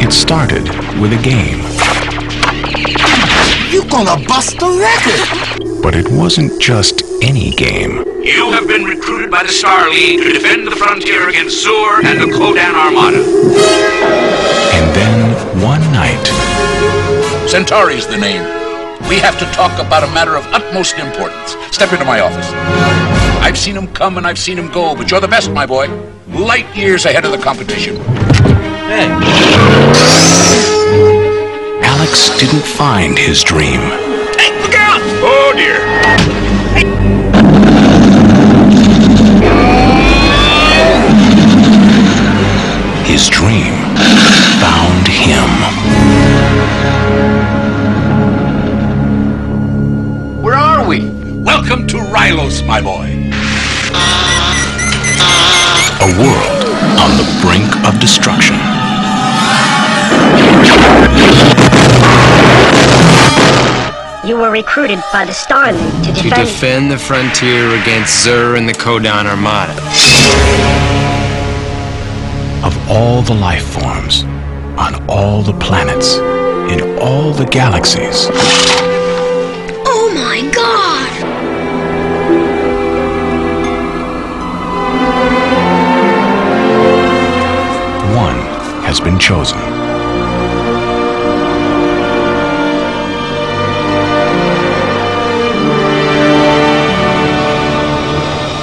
It 0.04 0.12
started 0.14 0.64
with 1.00 1.12
a 1.14 1.22
game, 1.22 1.60
You 3.72 3.84
gonna 3.90 4.18
bust 4.28 4.58
the 4.60 4.70
record. 4.88 5.82
but 5.84 5.94
it 5.94 6.08
wasn't 6.10 6.60
just 6.60 7.04
any 7.22 7.52
game. 7.52 8.04
You 8.24 8.52
have 8.52 8.68
been 8.68 8.84
recruited 8.84 9.32
by 9.32 9.44
the 9.44 9.50
Star 9.50 9.90
League 9.90 10.22
to 10.22 10.34
defend 10.34 10.68
the 10.68 10.72
frontier 10.72 11.30
against 11.30 11.66
Xur 11.66 12.04
and 12.04 12.20
the 12.20 12.36
Ko-Dan 12.36 12.76
Armada. 12.76 13.24
And 14.74 14.96
then 14.96 15.62
one 15.62 15.82
night, 15.92 16.22
Centauri's 17.50 18.08
the 18.08 18.18
name. 18.18 18.44
We 19.10 19.18
have 19.18 19.38
to 19.40 19.46
talk 19.54 19.74
about 19.80 20.04
a 20.04 20.12
matter 20.14 20.36
of 20.36 20.46
utmost 20.48 20.98
importance. 20.98 21.56
Step 21.72 21.92
into 21.94 22.06
my 22.06 22.20
office. 22.20 22.48
I've 23.42 23.58
seen 23.58 23.76
him 23.76 23.88
come 23.94 24.18
and 24.18 24.26
I've 24.26 24.40
seen 24.40 24.58
him 24.58 24.72
go, 24.72 24.96
but 24.96 25.12
you're 25.12 25.20
the 25.20 25.28
best, 25.28 25.52
my 25.52 25.66
boy. 25.66 25.88
Light 26.30 26.76
years 26.76 27.06
ahead 27.06 27.26
of 27.26 27.32
the 27.32 27.38
competition. 27.38 27.98
Hey. 28.88 29.10
Alex 31.84 32.30
didn't 32.40 32.64
find 32.64 33.18
his 33.18 33.44
dream. 33.44 33.80
Hey, 34.38 34.52
Look 34.62 34.76
out! 34.76 35.02
Oh 35.24 35.54
dear. 35.56 36.51
Where 50.42 50.56
are 50.56 50.88
we? 50.88 51.10
Welcome 51.44 51.88
to 51.88 51.98
Rylos, 51.98 52.66
my 52.66 52.82
boy. 52.82 53.08
A 56.02 56.10
world 56.20 56.66
on 57.00 57.18
the 57.18 57.26
brink 57.42 57.70
of 57.88 58.00
destruction. 58.00 58.56
You 64.24 64.38
were 64.38 64.52
recruited 64.52 65.00
by 65.12 65.26
the 65.26 65.34
Star 65.34 65.74
League 65.74 65.82
to 65.82 66.14
defend... 66.14 66.16
To 66.16 66.24
defend. 66.24 66.48
defend 66.48 66.92
the 66.92 66.98
frontier 66.98 67.70
against 67.82 68.26
Xur 68.26 68.58
and 68.58 68.70
the 68.70 68.74
Ko-Dan 68.74 69.26
Armada. 69.26 69.74
Of 72.64 72.78
all 72.90 73.24
the 73.24 73.34
life 73.34 73.66
forms, 73.66 74.24
on 74.78 75.04
all 75.10 75.42
the 75.42 75.54
planets, 75.54 76.18
in 76.72 76.98
all 77.00 77.32
the 77.34 77.46
galaxies, 77.46 78.28
Oh 79.94 80.12
my 80.16 80.50
god! 80.56 81.12
one 88.16 88.36
has 88.86 89.00
been 89.00 89.20
chosen. 89.20 89.58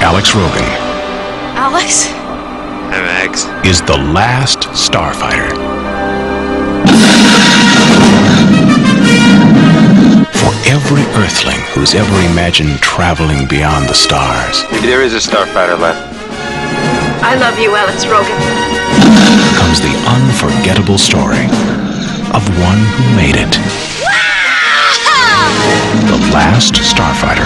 Alex 0.00 0.34
Rogan 0.34 0.64
Alex? 1.56 2.08
I'm 2.90 3.04
Max. 3.04 3.44
is 3.66 3.82
the 3.82 3.96
last 3.96 4.60
starfighter. 4.70 5.57
Every 10.90 11.04
Earthling 11.22 11.60
who's 11.74 11.94
ever 11.94 12.18
imagined 12.32 12.78
traveling 12.78 13.46
beyond 13.46 13.86
the 13.90 13.94
stars, 13.94 14.64
Maybe 14.72 14.86
there 14.86 15.02
is 15.02 15.12
a 15.12 15.18
starfighter 15.18 15.78
left. 15.78 16.00
I 17.22 17.34
love 17.34 17.58
you, 17.58 17.76
Alex 17.76 18.06
Rogan. 18.06 18.32
comes 19.58 19.82
the 19.82 19.92
unforgettable 20.08 20.96
story 20.96 21.44
of 22.32 22.42
one 22.64 22.78
who 22.78 23.16
made 23.16 23.36
it. 23.36 23.52
The 26.08 26.16
last 26.32 26.72
starfighter. 26.76 27.44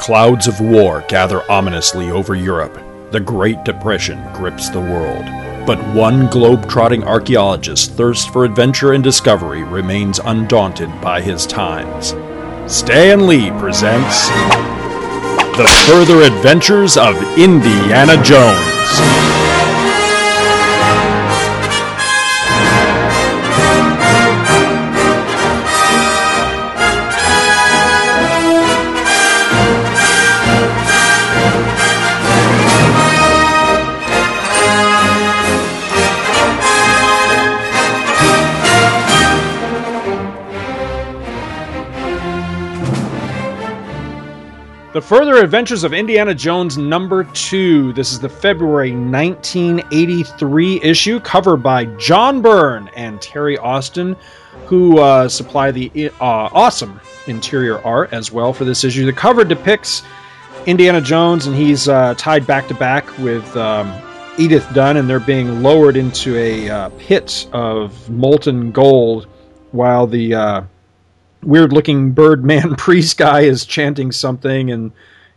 Clouds 0.00 0.48
of 0.48 0.60
war 0.60 1.04
gather 1.06 1.48
ominously 1.48 2.10
over 2.10 2.34
Europe. 2.34 2.89
The 3.10 3.18
Great 3.18 3.64
Depression 3.64 4.22
grips 4.32 4.68
the 4.68 4.80
world. 4.80 5.24
But 5.66 5.84
one 5.92 6.28
globe-trotting 6.28 7.02
archaeologist's 7.02 7.88
thirst 7.88 8.32
for 8.32 8.44
adventure 8.44 8.92
and 8.92 9.02
discovery 9.02 9.64
remains 9.64 10.20
undaunted 10.20 11.00
by 11.00 11.20
his 11.20 11.44
times. 11.44 12.14
Stan 12.72 13.26
Lee 13.26 13.50
presents 13.58 14.28
The 15.56 15.68
Further 15.88 16.22
Adventures 16.22 16.96
of 16.96 17.16
Indiana 17.36 18.14
Jones. 18.22 19.39
The 44.92 45.00
Further 45.00 45.36
Adventures 45.36 45.84
of 45.84 45.92
Indiana 45.92 46.34
Jones 46.34 46.76
number 46.76 47.22
two. 47.22 47.92
This 47.92 48.10
is 48.10 48.18
the 48.18 48.28
February 48.28 48.90
1983 48.90 50.80
issue, 50.82 51.20
covered 51.20 51.58
by 51.58 51.84
John 51.96 52.42
Byrne 52.42 52.90
and 52.96 53.22
Terry 53.22 53.56
Austin, 53.56 54.16
who 54.66 54.98
uh, 54.98 55.28
supply 55.28 55.70
the 55.70 56.10
uh, 56.20 56.50
awesome 56.52 57.00
interior 57.28 57.80
art 57.86 58.12
as 58.12 58.32
well 58.32 58.52
for 58.52 58.64
this 58.64 58.82
issue. 58.82 59.06
The 59.06 59.12
cover 59.12 59.44
depicts 59.44 60.02
Indiana 60.66 61.00
Jones, 61.00 61.46
and 61.46 61.54
he's 61.54 61.88
uh, 61.88 62.14
tied 62.18 62.44
back 62.44 62.66
to 62.66 62.74
back 62.74 63.16
with 63.18 63.56
um, 63.56 63.96
Edith 64.38 64.66
Dunn, 64.74 64.96
and 64.96 65.08
they're 65.08 65.20
being 65.20 65.62
lowered 65.62 65.96
into 65.96 66.36
a 66.36 66.68
uh, 66.68 66.88
pit 66.98 67.46
of 67.52 68.10
molten 68.10 68.72
gold 68.72 69.28
while 69.70 70.08
the 70.08 70.34
uh, 70.34 70.62
weird 71.42 71.72
looking 71.72 72.12
Birdman 72.12 72.74
priest 72.76 73.16
guy 73.16 73.40
is 73.42 73.64
chanting 73.64 74.12
something 74.12 74.70
and 74.70 74.92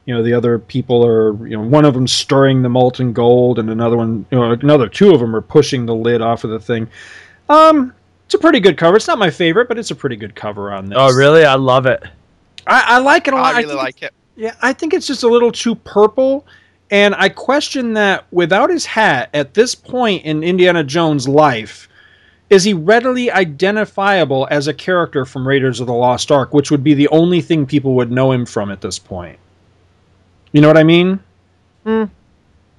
you 0.06 0.14
know 0.14 0.22
the 0.22 0.34
other 0.34 0.60
people 0.60 1.06
are 1.06 1.48
you 1.48 1.56
know 1.56 1.64
one 1.64 1.86
of 1.86 1.94
them 1.94 2.08
stirring 2.08 2.62
the 2.62 2.70
molten 2.70 3.14
gold 3.14 3.58
and 3.60 3.70
another 3.70 3.96
one 3.98 4.26
you 4.32 4.38
know 4.38 4.52
another 4.52 4.90
two 4.90 5.14
of 5.14 5.20
them 5.22 5.34
are 5.36 5.42
pushing 5.42 5.86
the 5.86 5.96
lid 5.96 6.22
off 6.22 6.44
of 6.44 6.50
the 6.50 6.60
thing 6.60 6.90
um 7.50 7.94
it's 8.26 8.34
a 8.34 8.38
pretty 8.40 8.60
good 8.60 8.78
cover 8.78 8.98
it's 8.98 9.08
not 9.08 9.18
my 9.18 9.30
favorite 9.30 9.68
but 9.70 9.78
it's 9.78 9.92
a 9.92 9.96
pretty 9.96 10.16
good 10.18 10.36
cover 10.36 10.74
on 10.74 10.90
this 10.90 10.98
Oh, 11.00 11.14
really? 11.16 11.46
I 11.46 11.56
love 11.56 11.86
it. 11.86 12.04
I, 12.68 12.96
I 12.96 12.98
like 13.00 13.28
it 13.28 13.34
a 13.34 13.38
lot 13.38 13.56
I 13.56 13.60
really 13.60 13.70
think 13.70 13.78
like 13.82 14.02
it. 14.04 14.14
yeah 14.36 14.56
i 14.62 14.74
think 14.74 14.94
it's 14.94 15.08
just 15.08 15.24
a 15.24 15.28
little 15.28 15.52
too 15.52 15.76
purple 15.76 16.46
and 16.92 17.16
i 17.16 17.30
question 17.30 17.94
that 17.94 18.26
without 18.32 18.70
his 18.70 18.86
hat 18.86 19.30
at 19.34 19.54
this 19.54 19.74
point 19.76 20.24
in 20.26 20.44
indiana 20.44 20.84
jones 20.84 21.28
life 21.28 21.88
is 22.50 22.64
he 22.64 22.74
readily 22.74 23.32
identifiable 23.32 24.48
as 24.52 24.68
a 24.68 24.74
character 24.74 25.26
from 25.26 25.48
Raiders 25.48 25.80
of 25.80 25.88
the 25.88 25.94
Lost 25.94 26.32
Ark, 26.32 26.54
which 26.54 26.70
would 26.72 26.84
be 26.84 26.94
the 26.94 27.08
only 27.10 27.42
thing 27.42 27.66
people 27.66 27.96
would 27.96 28.12
know 28.12 28.32
him 28.32 28.46
from 28.46 28.72
at 28.72 28.82
this 28.82 29.00
point? 29.00 29.40
You 30.52 30.62
know 30.62 30.68
what 30.68 30.78
I 30.78 30.84
mean? 30.84 31.20
Hmm. 31.84 32.04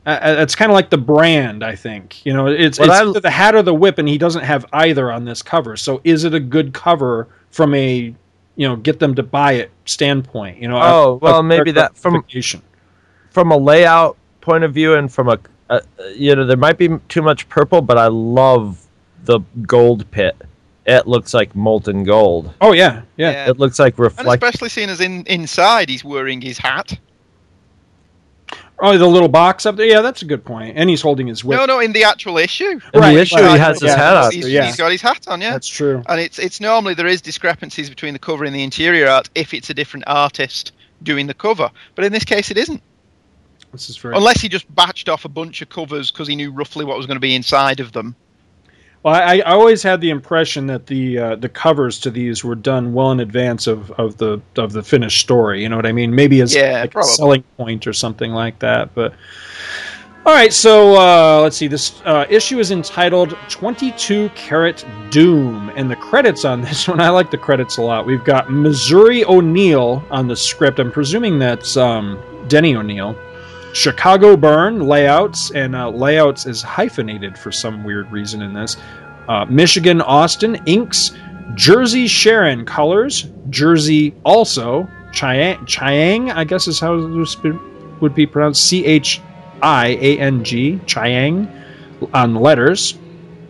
Uh, 0.07 0.19
it's 0.39 0.55
kind 0.55 0.71
of 0.71 0.75
like 0.75 0.91
the 0.91 0.99
brand, 0.99 1.65
I 1.65 1.75
think. 1.75 2.25
You 2.27 2.35
know, 2.35 2.47
it's, 2.47 2.79
Well, 2.79 3.09
it's 3.09 3.17
I- 3.19 3.21
the 3.21 3.31
hat 3.31 3.55
or 3.55 3.63
the 3.63 3.75
whip, 3.75 3.99
and 3.99 4.07
he 4.07 4.19
doesn't 4.19 4.45
have 4.45 4.67
either 4.73 5.11
on 5.11 5.25
this 5.25 5.43
cover. 5.43 5.77
So, 5.77 6.01
is 6.05 6.25
it 6.25 6.35
a 6.35 6.41
good 6.41 6.75
cover 6.75 7.27
from 7.51 7.75
a, 7.75 8.15
you 8.57 8.69
know, 8.69 8.77
get 8.77 8.99
them 9.01 9.15
to 9.15 9.23
buy 9.23 9.53
it 9.53 9.71
standpoint? 9.87 10.59
You 10.59 10.69
know, 10.69 10.77
Oh, 10.81 11.15
of- 11.15 11.23
well, 11.23 11.41
of 11.41 11.47
maybe 11.47 11.71
that 11.73 11.97
from 11.97 12.23
from 13.31 13.51
a 13.51 13.57
layout 13.57 14.17
point 14.43 14.63
of 14.63 14.75
view 14.75 14.95
and 14.95 15.11
from 15.11 15.29
a, 15.31 15.39
uh, 15.71 15.81
you 16.15 16.37
know, 16.37 16.45
there 16.47 16.57
might 16.59 16.77
be 16.79 16.91
too 17.09 17.23
much 17.23 17.49
purple, 17.49 17.81
but 17.81 17.97
I 17.99 18.07
love 18.09 18.84
the 19.25 19.41
gold 19.63 20.11
pit. 20.11 20.37
It 20.87 21.07
looks 21.07 21.33
like 21.33 21.55
molten 21.57 22.05
gold. 22.05 22.53
Oh 22.61 22.73
yeah, 22.73 23.03
yeah. 23.17 23.49
It 23.49 23.59
looks 23.59 23.79
like 23.79 23.95
And 23.95 24.01
reflect. 24.01 24.43
especially 24.43 24.69
seeing 24.69 24.91
as 24.91 25.01
in 25.01 25.25
inside 25.27 25.89
he's 25.89 26.05
wearing 26.05 26.41
his 26.41 26.59
hat. 26.59 26.99
Oh, 28.81 28.99
the 28.99 29.07
little 29.07 29.29
box 29.29 29.67
up 29.67 29.77
there. 29.77 29.87
Yeah, 29.87 30.01
that's 30.03 30.23
a 30.23 30.25
good 30.25 30.45
point. 30.45 30.77
And 30.77 30.91
he's 30.91 31.01
holding 31.01 31.29
his 31.29 31.45
whip. 31.45 31.59
No, 31.59 31.65
no, 31.65 31.81
in 31.81 31.93
the 31.93 32.05
actual 32.05 32.37
issue. 32.39 32.65
In 32.65 32.81
the 32.93 33.01
Right, 33.01 33.17
issue, 33.17 33.37
he 33.37 33.43
has 33.43 33.81
his 33.81 33.91
yeah, 33.91 33.97
hat 33.97 34.17
up. 34.17 34.33
He's, 34.33 34.49
yeah. 34.49 34.67
he's 34.67 34.77
got 34.77 34.91
his 34.91 35.01
hat 35.01 35.27
on, 35.29 35.41
yeah. 35.41 35.53
That's 35.53 35.69
true. 35.69 36.03
And 36.07 36.21
it's 36.21 36.39
it's 36.39 36.61
normally 36.61 36.95
there 36.95 37.07
is 37.07 37.23
discrepancies 37.23 37.89
between 37.89 38.13
the 38.13 38.19
cover 38.19 38.45
and 38.45 38.55
the 38.55 38.63
interior 38.63 39.09
art 39.09 39.31
if 39.35 39.55
it's 39.55 39.71
a 39.71 39.75
different 39.75 40.05
artist 40.07 40.73
doing 41.03 41.27
the 41.29 41.35
cover, 41.35 41.71
but 41.95 42.05
in 42.05 42.13
this 42.13 42.25
case 42.25 42.51
it 42.51 42.59
isn't. 42.59 42.83
This 43.73 43.89
is 43.89 43.97
very 43.97 44.17
Unless 44.17 44.41
he 44.41 44.49
just 44.49 44.73
batched 44.75 45.13
off 45.13 45.25
a 45.25 45.29
bunch 45.29 45.63
of 45.63 45.69
covers 45.69 46.11
because 46.11 46.29
he 46.29 46.37
knew 46.37 46.51
roughly 46.51 46.85
what 46.85 46.97
was 46.97 47.07
going 47.07 47.17
to 47.17 47.21
be 47.21 47.35
inside 47.35 47.81
of 47.81 47.93
them. 47.93 48.15
Well, 49.05 49.15
I, 49.15 49.41
I 49.41 49.53
always 49.53 49.83
had 49.83 50.01
the 50.01 50.09
impression 50.09 50.67
that 50.69 50.87
the 50.87 51.19
uh, 51.19 51.37
the 51.37 51.51
covers 51.51 52.01
to 52.01 52.11
these 52.11 52.43
were 52.43 52.55
done 52.55 52.95
well 52.95 53.13
in 53.13 53.21
advance 53.21 53.67
of, 53.67 53.91
of 53.93 54.17
the 54.17 54.41
of 54.57 54.73
the 54.73 54.83
finished 54.83 55.21
story. 55.21 55.63
You 55.63 55.69
know 55.69 55.77
what 55.77 55.85
I 55.85 55.93
mean? 55.93 56.15
Maybe 56.15 56.41
as 56.41 56.55
Yeah, 56.55 56.81
like 56.81 56.97
a 56.97 57.03
selling 57.05 57.43
point 57.59 57.87
or 57.87 57.93
something 57.93 58.33
like 58.33 58.59
that. 58.61 58.95
But 58.95 59.13
all 60.25 60.33
right, 60.33 60.55
so 60.55 60.97
uh, 60.97 61.43
let's 61.43 61.55
see. 61.55 61.67
This 61.67 62.01
uh, 62.07 62.25
issue 62.31 62.59
is 62.59 62.71
entitled 62.71 63.37
"22 63.51 64.31
Carat 64.31 64.83
Doom," 65.11 65.71
and 65.77 65.91
the 65.91 65.97
credits 65.97 66.47
on 66.47 66.63
this 66.63 66.89
one. 66.89 66.99
I 66.99 67.11
like 67.11 67.31
the 67.31 67.37
credits 67.37 67.77
a 67.77 67.83
lot. 67.83 68.07
We've 68.07 68.25
got 68.25 68.51
Missouri 68.51 69.23
O'Neil 69.27 70.03
on 70.11 70.29
the 70.29 70.37
script. 70.37 70.79
I'm 70.79 70.91
presuming 70.91 71.39
that's 71.39 71.77
um, 71.77 72.19
Denny 72.49 72.75
O'Neil. 72.75 73.15
Chicago 73.75 74.37
Byrne 74.37 74.87
layouts, 74.87 75.51
and 75.51 75.75
uh, 75.75 75.91
layouts 75.91 76.47
is 76.47 76.63
hyphenated 76.63 77.37
for 77.37 77.51
some 77.51 77.83
weird 77.83 78.11
reason 78.13 78.41
in 78.41 78.55
this. 78.55 78.77
Uh, 79.29 79.45
Michigan 79.47 80.01
Austin 80.01 80.55
inks, 80.67 81.11
Jersey 81.55 82.07
Sharen 82.07 82.65
colors, 82.65 83.27
Jersey 83.51 84.15
also 84.25 84.89
Chiang, 85.13 85.65
Chiang 85.67 86.31
I 86.31 86.45
guess 86.45 86.69
is 86.69 86.79
how 86.79 87.01
this 87.01 87.37
would 88.01 88.15
be 88.15 88.27
pronounced. 88.27 88.65
C 88.65 88.85
H 88.85 89.21
I 89.61 89.89
A 90.01 90.19
N 90.19 90.45
G 90.45 90.81
Chiang 90.87 91.49
on 92.13 92.37
letters. 92.37 92.99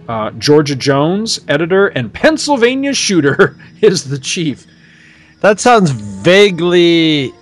Uh, 0.08 0.30
Georgia 0.32 0.76
Jones, 0.76 1.40
editor, 1.48 1.88
and 1.88 2.12
Pennsylvania 2.12 2.92
Shooter 2.92 3.56
is 3.80 4.04
the 4.04 4.18
chief. 4.18 4.66
That 5.40 5.60
sounds 5.60 5.90
vaguely 5.90 7.32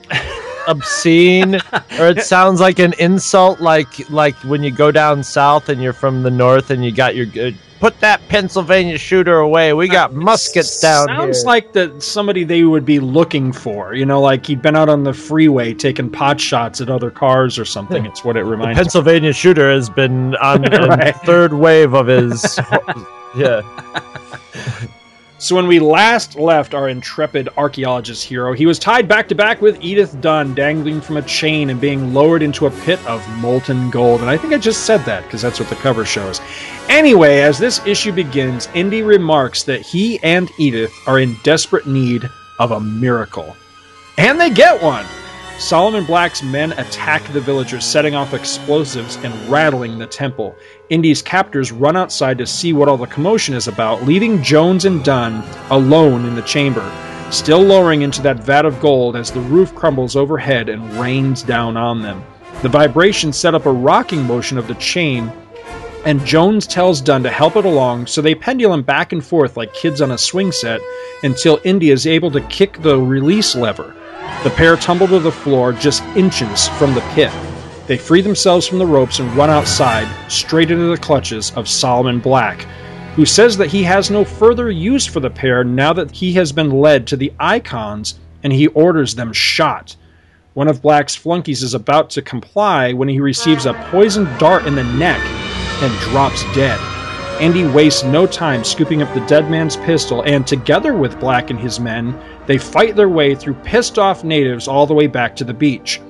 obscene, 0.67 1.57
or 1.99 2.09
it 2.09 2.23
sounds 2.23 2.61
like 2.61 2.79
an 2.79 2.95
insult, 2.99 3.61
like 3.61 4.09
like 4.11 4.35
when 4.45 4.63
you 4.63 4.71
go 4.71 4.91
down 4.91 5.23
south 5.23 5.69
and 5.69 5.83
you're 5.83 5.93
from 5.93 6.23
the 6.23 6.31
north 6.31 6.71
and 6.71 6.85
you 6.85 6.93
got 6.93 7.15
your 7.17 7.27
good 7.27 7.57
put 7.81 7.99
that 7.99 8.21
Pennsylvania 8.29 8.97
shooter 8.97 9.39
away. 9.39 9.73
We 9.73 9.89
got 9.89 10.11
uh, 10.11 10.15
muskets 10.15 10.81
down 10.81 11.11
It 11.11 11.17
Sounds 11.17 11.39
here. 11.39 11.47
like 11.47 11.73
that 11.73 12.01
somebody 12.01 12.45
they 12.45 12.63
would 12.63 12.85
be 12.85 13.01
looking 13.01 13.51
for. 13.53 13.93
You 13.95 14.07
know, 14.07 14.21
like 14.21 14.47
he'd 14.47 14.63
been 14.63 14.77
out 14.77 14.89
on 14.89 15.03
the 15.03 15.13
freeway 15.13 15.75
taking 15.75 16.09
pot 16.09 16.41
shots 16.41 16.81
at 16.81 16.89
other 16.89 17.11
cars 17.11 17.59
or 17.59 17.65
something. 17.65 18.07
It's 18.07 18.25
what 18.25 18.37
it 18.37 18.45
the 18.45 18.51
reminds 18.53 18.77
me. 18.79 18.83
Pennsylvania 18.85 19.33
shooter 19.33 19.69
has 19.69 19.91
been 19.91 20.37
on 20.37 20.63
the 20.71 20.87
Right. 20.89 21.17
third 21.27 21.55
wave 21.55 21.93
of 21.95 22.07
his. 22.07 22.57
yeah. 23.37 23.63
So 25.43 25.57
when 25.57 25.67
we 25.67 25.81
last 25.81 26.37
left 26.37 26.73
our 26.73 26.89
intrepid 26.89 27.49
archaeologist 27.57 28.25
hero, 28.25 28.53
he 28.53 28.65
was 28.65 28.79
tied 28.79 29.09
back 29.09 29.27
to 29.27 29.35
back 29.35 29.61
with 29.61 29.83
Edith 29.83 30.21
Dunn, 30.21 30.55
dangling 30.55 31.01
from 31.01 31.17
a 31.17 31.23
chain 31.23 31.69
and 31.69 31.81
being 31.81 32.15
lowered 32.15 32.45
into 32.45 32.67
a 32.67 32.71
pit 32.71 33.05
of 33.09 33.29
molten 33.39 33.91
gold. 33.91 34.21
And 34.21 34.31
I 34.31 34.37
think 34.37 34.55
I 34.55 34.59
just 34.59 34.87
said 34.87 34.99
that 34.99 35.25
because 35.25 35.43
that's 35.43 35.59
what 35.59 35.69
the 35.69 35.75
cover 35.75 36.05
shows. 36.05 36.41
Anyway, 36.89 37.41
as 37.41 37.59
this 37.59 37.85
issue 37.85 38.13
begins, 38.13 38.69
Indy 38.75 39.03
remarks 39.03 39.65
that 39.65 39.81
he 39.81 40.23
and 40.23 40.49
Edith 40.59 40.95
are 41.09 41.19
in 41.19 41.35
desperate 41.43 41.89
need 41.89 42.31
of 42.61 42.71
a 42.71 42.79
miracle. 42.79 43.57
And 44.19 44.41
they 44.41 44.51
get 44.51 44.81
one! 44.81 45.07
Solomon 45.59 46.05
Black's 46.05 46.43
men 46.43 46.73
attack 46.73 47.23
the 47.33 47.41
villagers, 47.41 47.85
setting 47.85 48.15
off 48.15 48.35
explosives 48.35 49.17
and 49.17 49.35
rattling 49.49 49.99
the 49.99 50.07
temple. 50.07 50.57
Indy's 50.91 51.23
captors 51.23 51.71
run 51.71 51.97
outside 51.97 52.39
to 52.39 52.47
see 52.47 52.73
what 52.73 52.89
all 52.89 52.97
the 52.97 53.07
commotion 53.07 53.55
is 53.55 53.69
about, 53.69 54.03
leaving 54.03 54.43
Jones 54.43 54.85
and 54.85 55.05
Dunn 55.05 55.45
alone 55.71 56.25
in 56.25 56.35
the 56.35 56.43
chamber, 56.43 56.91
still 57.31 57.61
lowering 57.63 58.03
into 58.03 58.23
that 58.23 58.43
vat 58.43 58.67
of 58.67 58.81
gold 58.81 59.15
as 59.15 59.31
the 59.31 59.41
roof 59.41 59.75
crumbles 59.75 60.17
overhead 60.17 60.69
and 60.69 60.93
rains 60.95 61.43
down 61.43 61.77
on 61.77 62.03
them. 62.03 62.25
The 62.63 62.69
vibration 62.69 63.33
set 63.33 63.55
up 63.55 63.67
a 63.67 63.73
rocking 63.73 64.25
motion 64.25 64.59
of 64.59 64.67
the 64.67 64.75
chain, 64.75 65.33
and 66.05 66.25
Jones 66.27 66.67
tells 66.67 67.01
Dunn 67.01 67.23
to 67.23 67.31
help 67.31 67.55
it 67.55 67.65
along, 67.65 68.09
so 68.09 68.21
they 68.21 68.35
pendulum 68.35 68.83
back 68.83 69.13
and 69.13 69.25
forth 69.25 69.57
like 69.57 69.73
kids 69.73 70.01
on 70.01 70.11
a 70.11 70.19
swing 70.19 70.51
set 70.51 70.81
until 71.23 71.61
Indy 71.63 71.91
is 71.91 72.07
able 72.07 72.33
to 72.33 72.41
kick 72.43 72.83
the 72.83 72.99
release 72.99 73.55
lever. 73.55 73.95
The 74.45 74.51
pair 74.51 74.77
tumble 74.77 75.09
to 75.09 75.21
the 75.21 75.31
floor 75.31 75.73
just 75.73 76.03
inches 76.17 76.69
from 76.69 76.95
the 76.95 77.01
pit. 77.15 77.33
They 77.87 77.97
free 77.99 78.23
themselves 78.23 78.67
from 78.67 78.79
the 78.79 78.87
ropes 78.87 79.19
and 79.19 79.35
run 79.37 79.51
outside, 79.51 80.09
straight 80.31 80.71
into 80.71 80.87
the 80.87 80.97
clutches 80.97 81.53
of 81.57 81.69
Solomon 81.69 82.21
Black, 82.21 82.63
who 83.15 83.27
says 83.27 83.57
that 83.59 83.71
he 83.71 83.83
has 83.83 84.11
no 84.11 84.25
further 84.25 84.71
use 84.71 85.07
for 85.07 85.21
the 85.21 85.31
pair 85.31 85.63
now 85.63 85.93
that 85.93 86.11
he 86.11 86.33
has 86.35 86.53
been 86.53 86.71
led 86.71 87.07
to 87.09 87.17
the 87.17 87.33
icons 87.39 88.19
and 88.43 88.53
he 88.53 88.67
orders 88.69 89.15
them 89.15 89.33
shot. 89.33 89.97
One 90.55 90.69
of 90.69 90.83
Black's 90.83 91.15
flunkies 91.15 91.63
is 91.63 91.75
about 91.75 92.11
to 92.11 92.23
comply 92.23 92.93
when 92.93 93.09
he 93.09 93.21
receives 93.21 93.67
a 93.67 93.75
poisoned 93.91 94.29
dart 94.39 94.67
in 94.67 94.75
the 94.75 94.85
neck 94.85 95.21
and 95.83 95.99
drops 96.01 96.43
dead. 96.55 96.81
Indy 97.41 97.67
wastes 97.67 98.05
no 98.05 98.27
time 98.27 98.63
scooping 98.63 99.03
up 99.03 99.13
the 99.15 99.27
dead 99.27 99.51
man's 99.51 99.77
pistol, 99.79 100.23
and 100.23 100.47
together 100.47 100.95
with 100.95 101.19
Black 101.19 101.51
and 101.51 101.59
his 101.59 101.81
men, 101.81 102.19
they 102.47 102.59
fight 102.59 102.97
their 102.97 103.09
way 103.09 103.35
through 103.35 103.55
pissed 103.55 103.99
off 103.99 104.25
natives 104.25 104.69
all 104.69 104.87
the 104.87 104.95
way 104.95 105.07
back 105.07 105.37
to 105.37 105.45
the 105.45 105.55
beach. 105.55 106.01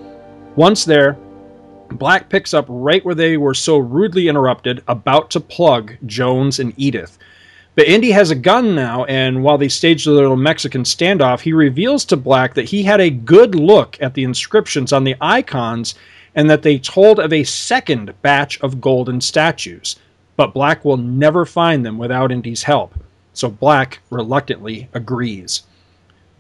Once 0.56 0.84
there, 0.84 1.16
Black 1.90 2.28
picks 2.28 2.54
up 2.54 2.66
right 2.68 3.04
where 3.04 3.14
they 3.14 3.36
were 3.36 3.54
so 3.54 3.78
rudely 3.78 4.28
interrupted, 4.28 4.82
about 4.88 5.30
to 5.30 5.40
plug 5.40 5.96
Jones 6.06 6.59
and 6.59 6.72
Edith. 6.76 7.18
But 7.74 7.86
Indy 7.86 8.10
has 8.10 8.30
a 8.30 8.34
gun 8.34 8.74
now, 8.74 9.04
and 9.04 9.42
while 9.42 9.56
they 9.56 9.68
stage 9.68 10.04
the 10.04 10.10
little 10.10 10.36
Mexican 10.36 10.82
standoff, 10.82 11.40
he 11.40 11.52
reveals 11.52 12.04
to 12.06 12.16
Black 12.16 12.54
that 12.54 12.68
he 12.68 12.82
had 12.82 13.00
a 13.00 13.10
good 13.10 13.54
look 13.54 13.96
at 14.00 14.14
the 14.14 14.24
inscriptions 14.24 14.92
on 14.92 15.04
the 15.04 15.16
icons 15.20 15.94
and 16.34 16.48
that 16.50 16.62
they 16.62 16.78
told 16.78 17.18
of 17.18 17.32
a 17.32 17.44
second 17.44 18.12
batch 18.22 18.60
of 18.60 18.80
golden 18.80 19.20
statues. 19.20 19.96
But 20.36 20.54
Black 20.54 20.84
will 20.84 20.96
never 20.96 21.44
find 21.44 21.84
them 21.84 21.98
without 21.98 22.32
Indy's 22.32 22.62
help, 22.62 22.94
so 23.32 23.50
Black 23.50 24.00
reluctantly 24.10 24.88
agrees. 24.92 25.62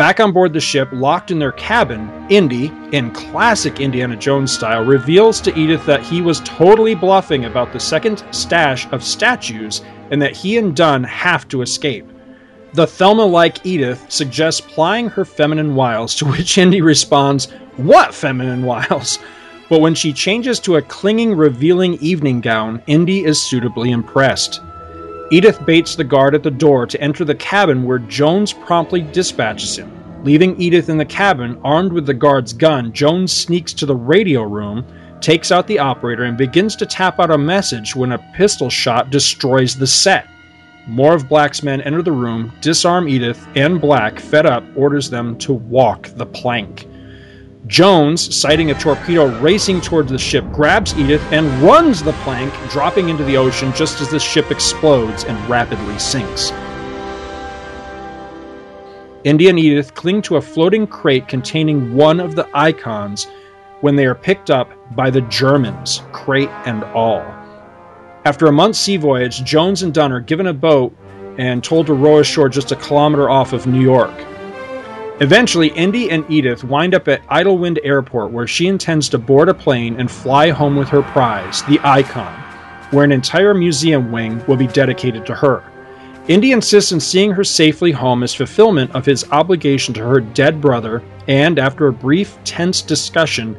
Back 0.02 0.18
on 0.18 0.32
board 0.32 0.52
the 0.52 0.58
ship, 0.58 0.88
locked 0.90 1.30
in 1.30 1.38
their 1.38 1.52
cabin, 1.52 2.10
Indy, 2.28 2.72
in 2.90 3.12
classic 3.12 3.78
Indiana 3.78 4.16
Jones 4.16 4.50
style, 4.50 4.84
reveals 4.84 5.40
to 5.42 5.56
Edith 5.56 5.86
that 5.86 6.02
he 6.02 6.20
was 6.20 6.40
totally 6.40 6.96
bluffing 6.96 7.44
about 7.44 7.72
the 7.72 7.78
second 7.78 8.24
stash 8.32 8.90
of 8.90 9.04
statues 9.04 9.82
and 10.10 10.20
that 10.20 10.36
he 10.36 10.56
and 10.56 10.74
Dunn 10.74 11.04
have 11.04 11.46
to 11.50 11.62
escape. 11.62 12.04
The 12.72 12.84
Thelma 12.84 13.24
like 13.24 13.64
Edith 13.64 14.04
suggests 14.08 14.60
plying 14.60 15.06
her 15.08 15.24
feminine 15.24 15.76
wiles, 15.76 16.16
to 16.16 16.26
which 16.26 16.58
Indy 16.58 16.80
responds, 16.80 17.52
What 17.76 18.12
feminine 18.12 18.64
wiles? 18.64 19.20
But 19.68 19.82
when 19.82 19.94
she 19.94 20.12
changes 20.12 20.58
to 20.60 20.78
a 20.78 20.82
clinging, 20.82 21.36
revealing 21.36 21.94
evening 22.00 22.40
gown, 22.40 22.82
Indy 22.88 23.24
is 23.24 23.40
suitably 23.40 23.92
impressed. 23.92 24.60
Edith 25.32 25.64
baits 25.64 25.96
the 25.96 26.04
guard 26.04 26.34
at 26.34 26.42
the 26.42 26.50
door 26.50 26.86
to 26.86 27.00
enter 27.00 27.24
the 27.24 27.34
cabin 27.34 27.84
where 27.84 27.98
Jones 27.98 28.52
promptly 28.52 29.00
dispatches 29.00 29.78
him. 29.78 29.90
Leaving 30.24 30.60
Edith 30.60 30.90
in 30.90 30.98
the 30.98 31.06
cabin, 31.06 31.58
armed 31.64 31.90
with 31.90 32.04
the 32.04 32.12
guard's 32.12 32.52
gun, 32.52 32.92
Jones 32.92 33.32
sneaks 33.32 33.72
to 33.72 33.86
the 33.86 33.96
radio 33.96 34.42
room, 34.42 34.84
takes 35.22 35.50
out 35.50 35.66
the 35.66 35.78
operator, 35.78 36.24
and 36.24 36.36
begins 36.36 36.76
to 36.76 36.84
tap 36.84 37.18
out 37.18 37.30
a 37.30 37.38
message 37.38 37.96
when 37.96 38.12
a 38.12 38.32
pistol 38.34 38.68
shot 38.68 39.08
destroys 39.08 39.74
the 39.74 39.86
set. 39.86 40.26
More 40.86 41.14
of 41.14 41.30
Black's 41.30 41.62
men 41.62 41.80
enter 41.80 42.02
the 42.02 42.12
room, 42.12 42.52
disarm 42.60 43.08
Edith, 43.08 43.48
and 43.54 43.80
Black, 43.80 44.20
fed 44.20 44.44
up, 44.44 44.62
orders 44.76 45.08
them 45.08 45.38
to 45.38 45.54
walk 45.54 46.08
the 46.08 46.26
plank. 46.26 46.86
Jones, 47.68 48.34
sighting 48.34 48.72
a 48.72 48.74
torpedo 48.74 49.38
racing 49.40 49.80
towards 49.80 50.10
the 50.10 50.18
ship, 50.18 50.44
grabs 50.52 50.98
Edith 50.98 51.22
and 51.32 51.46
runs 51.62 52.02
the 52.02 52.12
plank, 52.24 52.52
dropping 52.70 53.08
into 53.08 53.22
the 53.24 53.36
ocean 53.36 53.72
just 53.72 54.00
as 54.00 54.10
the 54.10 54.18
ship 54.18 54.50
explodes 54.50 55.22
and 55.24 55.38
rapidly 55.48 55.96
sinks. 55.98 56.50
Indy 59.22 59.48
and 59.48 59.60
Edith 59.60 59.94
cling 59.94 60.22
to 60.22 60.36
a 60.36 60.42
floating 60.42 60.88
crate 60.88 61.28
containing 61.28 61.94
one 61.94 62.18
of 62.18 62.34
the 62.34 62.48
icons 62.52 63.28
when 63.80 63.94
they 63.94 64.06
are 64.06 64.16
picked 64.16 64.50
up 64.50 64.72
by 64.96 65.10
the 65.10 65.20
Germans, 65.22 66.02
crate 66.10 66.50
and 66.66 66.82
all. 66.82 67.22
After 68.24 68.46
a 68.46 68.52
month's 68.52 68.80
sea 68.80 68.96
voyage, 68.96 69.44
Jones 69.44 69.84
and 69.84 69.94
Dunn 69.94 70.10
are 70.10 70.20
given 70.20 70.48
a 70.48 70.52
boat 70.52 70.96
and 71.38 71.62
told 71.62 71.86
to 71.86 71.94
row 71.94 72.18
ashore 72.18 72.48
just 72.48 72.72
a 72.72 72.76
kilometer 72.76 73.30
off 73.30 73.52
of 73.52 73.68
New 73.68 73.80
York. 73.80 74.12
Eventually, 75.22 75.68
Indy 75.68 76.10
and 76.10 76.28
Edith 76.28 76.64
wind 76.64 76.96
up 76.96 77.06
at 77.06 77.22
Idlewild 77.28 77.78
Airport, 77.84 78.32
where 78.32 78.48
she 78.48 78.66
intends 78.66 79.08
to 79.10 79.18
board 79.18 79.48
a 79.48 79.54
plane 79.54 80.00
and 80.00 80.10
fly 80.10 80.50
home 80.50 80.74
with 80.74 80.88
her 80.88 81.02
prize, 81.02 81.62
the 81.62 81.78
Icon, 81.84 82.34
where 82.90 83.04
an 83.04 83.12
entire 83.12 83.54
museum 83.54 84.10
wing 84.10 84.44
will 84.48 84.56
be 84.56 84.66
dedicated 84.66 85.24
to 85.26 85.34
her. 85.36 85.62
Indy 86.26 86.50
insists 86.50 86.92
on 86.92 86.98
seeing 86.98 87.30
her 87.30 87.44
safely 87.44 87.92
home 87.92 88.24
as 88.24 88.34
fulfillment 88.34 88.90
of 88.96 89.06
his 89.06 89.24
obligation 89.30 89.94
to 89.94 90.02
her 90.04 90.18
dead 90.18 90.60
brother, 90.60 91.04
and 91.28 91.56
after 91.60 91.86
a 91.86 91.92
brief, 91.92 92.36
tense 92.42 92.82
discussion, 92.82 93.56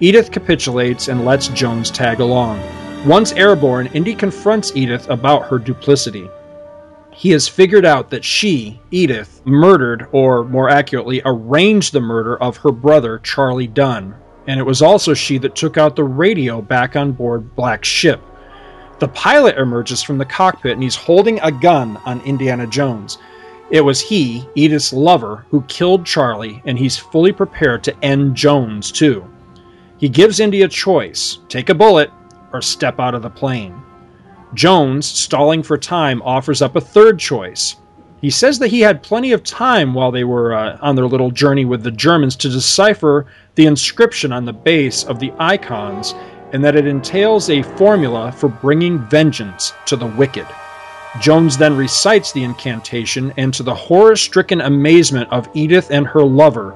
Edith 0.00 0.32
capitulates 0.32 1.06
and 1.06 1.24
lets 1.24 1.46
Jones 1.46 1.88
tag 1.88 2.18
along. 2.18 2.60
Once 3.06 3.30
airborne, 3.34 3.86
Indy 3.94 4.12
confronts 4.12 4.74
Edith 4.74 5.08
about 5.08 5.46
her 5.46 5.60
duplicity. 5.60 6.28
He 7.16 7.30
has 7.30 7.48
figured 7.48 7.86
out 7.86 8.10
that 8.10 8.26
she, 8.26 8.78
Edith, 8.90 9.40
murdered, 9.46 10.06
or 10.12 10.44
more 10.44 10.68
accurately, 10.68 11.22
arranged 11.24 11.94
the 11.94 12.00
murder 12.00 12.36
of 12.42 12.58
her 12.58 12.70
brother, 12.70 13.20
Charlie 13.20 13.66
Dunn, 13.66 14.14
and 14.46 14.60
it 14.60 14.64
was 14.64 14.82
also 14.82 15.14
she 15.14 15.38
that 15.38 15.54
took 15.54 15.78
out 15.78 15.96
the 15.96 16.04
radio 16.04 16.60
back 16.60 16.94
on 16.94 17.12
board 17.12 17.56
Black 17.56 17.86
Ship. 17.86 18.20
The 18.98 19.08
pilot 19.08 19.56
emerges 19.56 20.02
from 20.02 20.18
the 20.18 20.26
cockpit 20.26 20.72
and 20.72 20.82
he's 20.82 20.94
holding 20.94 21.40
a 21.40 21.50
gun 21.50 21.96
on 22.04 22.20
Indiana 22.20 22.66
Jones. 22.66 23.16
It 23.70 23.80
was 23.80 23.98
he, 23.98 24.46
Edith's 24.54 24.92
lover, 24.92 25.46
who 25.50 25.62
killed 25.62 26.04
Charlie, 26.04 26.62
and 26.66 26.78
he's 26.78 26.98
fully 26.98 27.32
prepared 27.32 27.82
to 27.84 28.04
end 28.04 28.36
Jones, 28.36 28.92
too. 28.92 29.26
He 29.96 30.10
gives 30.10 30.38
Indy 30.38 30.62
a 30.62 30.68
choice 30.68 31.38
take 31.48 31.70
a 31.70 31.74
bullet 31.74 32.10
or 32.52 32.60
step 32.60 33.00
out 33.00 33.14
of 33.14 33.22
the 33.22 33.30
plane. 33.30 33.74
Jones, 34.56 35.06
stalling 35.06 35.62
for 35.62 35.76
time, 35.76 36.22
offers 36.22 36.62
up 36.62 36.74
a 36.74 36.80
third 36.80 37.18
choice. 37.18 37.76
He 38.22 38.30
says 38.30 38.58
that 38.58 38.68
he 38.68 38.80
had 38.80 39.02
plenty 39.02 39.32
of 39.32 39.44
time 39.44 39.92
while 39.92 40.10
they 40.10 40.24
were 40.24 40.54
uh, 40.54 40.78
on 40.80 40.96
their 40.96 41.06
little 41.06 41.30
journey 41.30 41.66
with 41.66 41.82
the 41.82 41.90
Germans 41.90 42.34
to 42.36 42.48
decipher 42.48 43.26
the 43.54 43.66
inscription 43.66 44.32
on 44.32 44.46
the 44.46 44.54
base 44.54 45.04
of 45.04 45.20
the 45.20 45.32
icons 45.38 46.14
and 46.52 46.64
that 46.64 46.74
it 46.74 46.86
entails 46.86 47.50
a 47.50 47.62
formula 47.62 48.32
for 48.32 48.48
bringing 48.48 48.98
vengeance 49.08 49.74
to 49.84 49.94
the 49.94 50.06
wicked. 50.06 50.46
Jones 51.20 51.58
then 51.58 51.76
recites 51.76 52.32
the 52.32 52.44
incantation, 52.44 53.32
and 53.36 53.52
to 53.54 53.62
the 53.62 53.74
horror 53.74 54.16
stricken 54.16 54.60
amazement 54.60 55.30
of 55.32 55.48
Edith 55.54 55.90
and 55.90 56.06
her 56.06 56.22
lover, 56.22 56.74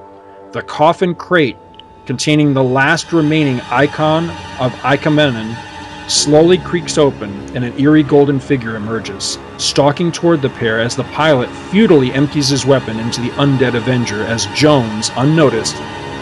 the 0.51 0.61
coffin 0.61 1.15
crate 1.15 1.57
containing 2.05 2.53
the 2.53 2.63
last 2.63 3.13
remaining 3.13 3.61
icon 3.69 4.29
of 4.59 4.71
Ikemenon 4.81 5.70
slowly 6.11 6.57
creaks 6.57 6.97
open 6.97 7.31
and 7.55 7.63
an 7.63 7.79
eerie 7.79 8.03
golden 8.03 8.39
figure 8.39 8.75
emerges, 8.75 9.39
stalking 9.57 10.11
toward 10.11 10.41
the 10.41 10.49
pair 10.49 10.79
as 10.79 10.95
the 10.95 11.03
pilot 11.05 11.49
futilely 11.69 12.11
empties 12.11 12.49
his 12.49 12.65
weapon 12.65 12.99
into 12.99 13.21
the 13.21 13.29
undead 13.31 13.75
Avenger 13.75 14.23
as 14.23 14.45
Jones, 14.47 15.09
unnoticed, 15.15 15.75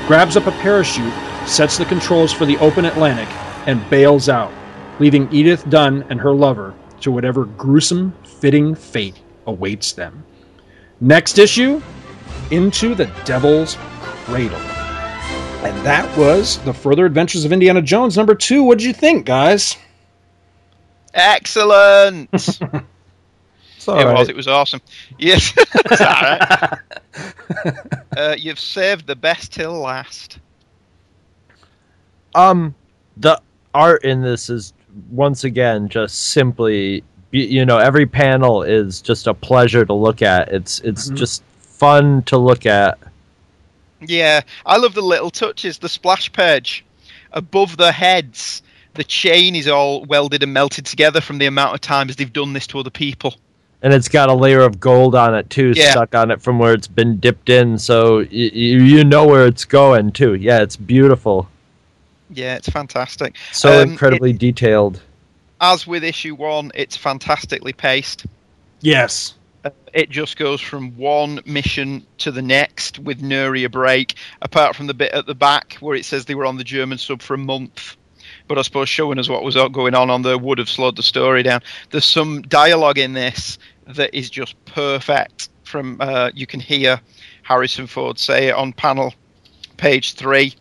grabs 0.05 0.37
up 0.37 0.47
a 0.47 0.51
parachute, 0.51 1.13
sets 1.47 1.77
the 1.77 1.85
controls 1.85 2.31
for 2.31 2.45
the 2.45 2.57
open 2.57 2.85
Atlantic, 2.85 3.27
and 3.67 3.87
bails 3.89 4.29
out, 4.29 4.53
leaving 4.99 5.31
Edith 5.33 5.67
Dunn 5.69 6.05
and 6.09 6.19
her 6.21 6.33
lover 6.33 6.73
to 7.01 7.11
whatever 7.11 7.45
gruesome, 7.45 8.13
fitting 8.23 8.75
fate 8.75 9.19
awaits 9.47 9.93
them. 9.93 10.23
Next 11.01 11.39
issue 11.39 11.81
Into 12.51 12.93
the 12.93 13.05
Devil's 13.25 13.77
Cradle. 14.01 14.78
And 15.61 15.85
that 15.85 16.17
was 16.17 16.57
The 16.59 16.73
Further 16.73 17.05
Adventures 17.05 17.43
of 17.45 17.51
Indiana 17.51 17.81
Jones 17.81 18.15
number 18.15 18.33
two. 18.33 18.63
What 18.63 18.77
did 18.77 18.85
you 18.85 18.93
think, 18.93 19.25
guys? 19.25 19.77
Excellent. 21.13 22.29
it 22.33 22.71
all 23.87 24.13
was. 24.13 24.29
It 24.29 24.35
was 24.35 24.47
awesome. 24.47 24.81
Yes. 25.17 25.53
It's 25.91 26.01
all 26.01 26.07
right. 26.07 26.77
uh, 28.17 28.35
you've 28.37 28.59
saved 28.59 29.07
the 29.07 29.15
best 29.15 29.51
till 29.51 29.73
last. 29.73 30.39
Um, 32.35 32.75
the 33.17 33.41
art 33.73 34.03
in 34.05 34.21
this 34.21 34.49
is 34.49 34.73
once 35.09 35.43
again 35.43 35.89
just 35.89 36.31
simply, 36.31 37.03
you 37.31 37.65
know, 37.65 37.79
every 37.79 38.05
panel 38.05 38.63
is 38.63 39.01
just 39.01 39.27
a 39.27 39.33
pleasure 39.33 39.83
to 39.85 39.93
look 39.93 40.21
at. 40.21 40.49
It's 40.53 40.79
it's 40.81 41.09
Mhm. 41.09 41.15
just 41.15 41.43
fun 41.59 42.21
to 42.23 42.37
look 42.37 42.65
at. 42.65 42.97
Yeah, 44.01 44.41
I 44.65 44.77
love 44.77 44.93
the 44.93 45.01
little 45.01 45.29
touches. 45.29 45.77
The 45.77 45.89
splash 45.89 46.31
page 46.31 46.85
above 47.33 47.77
their 47.77 47.91
heads, 47.91 48.61
the 48.93 49.03
chain 49.03 49.55
is 49.55 49.67
all 49.67 50.03
welded 50.05 50.41
and 50.43 50.53
melted 50.53 50.85
together 50.85 51.21
from 51.21 51.37
the 51.37 51.45
amount 51.45 51.75
of 51.75 51.81
times 51.81 52.15
they've 52.15 52.31
done 52.31 52.53
this 52.53 52.67
to 52.67 52.79
other 52.79 52.89
people. 52.89 53.35
And 53.81 53.93
it's 53.93 54.09
got 54.09 54.27
a 54.29 54.33
layer 54.33 54.61
of 54.61 54.79
gold 54.79 55.15
on 55.15 55.33
it 55.35 55.49
too, 55.49 55.73
Yeah. 55.75 55.91
stuck 55.91 56.13
on 56.15 56.31
it 56.31 56.41
from 56.41 56.59
where 56.59 56.73
it's 56.73 56.87
been 56.87 57.17
dipped 57.17 57.49
in, 57.49 57.77
so 57.77 58.17
y- 58.19 58.27
y- 58.31 58.49
you 58.53 59.03
know 59.05 59.25
where 59.25 59.45
it's 59.47 59.63
going 59.63 60.11
too. 60.11 60.33
Yeah, 60.35 60.61
it's 60.61 60.75
beautiful, 60.75 61.47
Yeah, 62.29 62.55
it's 62.55 62.67
fantastic. 62.69 63.35
so 63.53 63.81
Um, 63.81 63.91
incredibly 63.91 64.33
detailed. 64.33 65.01
As 65.61 65.87
with 65.87 66.03
issue 66.03 66.35
one, 66.35 66.71
it's 66.75 66.97
fantastically 66.97 67.73
paced. 67.73 68.25
Yes. 68.81 69.33
Uh, 69.63 69.71
it 69.93 70.09
just 70.09 70.37
goes 70.37 70.61
from 70.61 70.95
one 70.95 71.41
mission 71.45 72.05
to 72.19 72.31
the 72.31 72.41
next 72.41 72.97
with 72.99 73.21
nary 73.21 73.65
a 73.65 73.69
break, 73.69 74.15
apart 74.41 74.75
from 74.75 74.87
the 74.87 74.93
bit 74.93 75.11
at 75.11 75.25
the 75.25 75.35
back 75.35 75.73
where 75.79 75.95
it 75.95 76.05
says 76.05 76.25
they 76.25 76.35
were 76.35 76.45
on 76.45 76.57
the 76.57 76.63
German 76.63 76.97
sub 76.97 77.21
for 77.21 77.33
a 77.33 77.37
month. 77.37 77.97
But 78.47 78.57
I 78.57 78.61
suppose 78.61 78.89
showing 78.89 79.19
us 79.19 79.29
what 79.29 79.43
was 79.43 79.55
going 79.55 79.95
on 79.95 80.09
on 80.09 80.21
there 80.21 80.37
would 80.37 80.57
have 80.59 80.69
slowed 80.69 80.95
the 80.95 81.03
story 81.03 81.43
down. 81.43 81.61
There's 81.91 82.05
some 82.05 82.41
dialogue 82.41 82.97
in 82.97 83.13
this 83.13 83.59
that 83.87 84.13
is 84.13 84.29
just 84.29 84.55
perfect. 84.65 85.49
From 85.63 85.97
uh, 85.99 86.31
you 86.33 86.47
can 86.47 86.59
hear 86.59 86.99
Harrison 87.43 87.85
Ford 87.85 88.17
say 88.17 88.47
it 88.47 88.55
on 88.55 88.73
panel 88.73 89.13
page 89.77 90.13
three. 90.13 90.55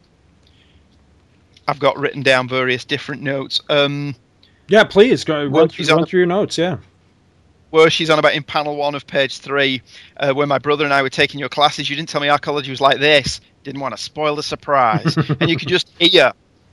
I've 1.67 1.79
got 1.79 1.99
written 1.99 2.23
down 2.23 2.49
various 2.49 2.85
different 2.85 3.23
notes. 3.23 3.61
Um, 3.69 4.15
Yeah, 4.69 4.85
please 4.85 5.25
go 5.25 5.45
run, 5.47 5.69
through, 5.69 5.87
run 5.87 6.07
through 6.07 6.21
your 6.21 6.27
notes. 6.27 6.59
Yeah. 6.59 6.79
Where 7.71 7.91
she's 7.91 8.11
on 8.11 8.19
about 8.19 8.35
in 8.35 8.43
panel 8.43 8.77
one 8.77 8.95
of 8.95 9.07
page 9.07 9.39
three, 9.39 9.83
uh, 10.17 10.33
where 10.33 10.47
my 10.47 10.59
brother 10.59 10.85
and 10.85 10.95
I 10.95 11.03
were 11.03 11.11
taking 11.11 11.39
your 11.41 11.49
classes. 11.49 11.89
You 11.89 11.97
didn't 11.97 12.09
tell 12.09 12.21
me 12.21 12.29
our 12.29 12.39
college 12.39 12.69
was 12.69 12.81
like 12.81 12.99
this. 12.99 13.41
Didn't 13.65 13.81
want 13.81 13.97
to 13.97 14.03
spoil 14.03 14.37
the 14.37 14.43
surprise. 14.43 15.17
and 15.41 15.51
you 15.51 15.57
could 15.57 15.69
just 15.69 15.91
hear 15.99 16.33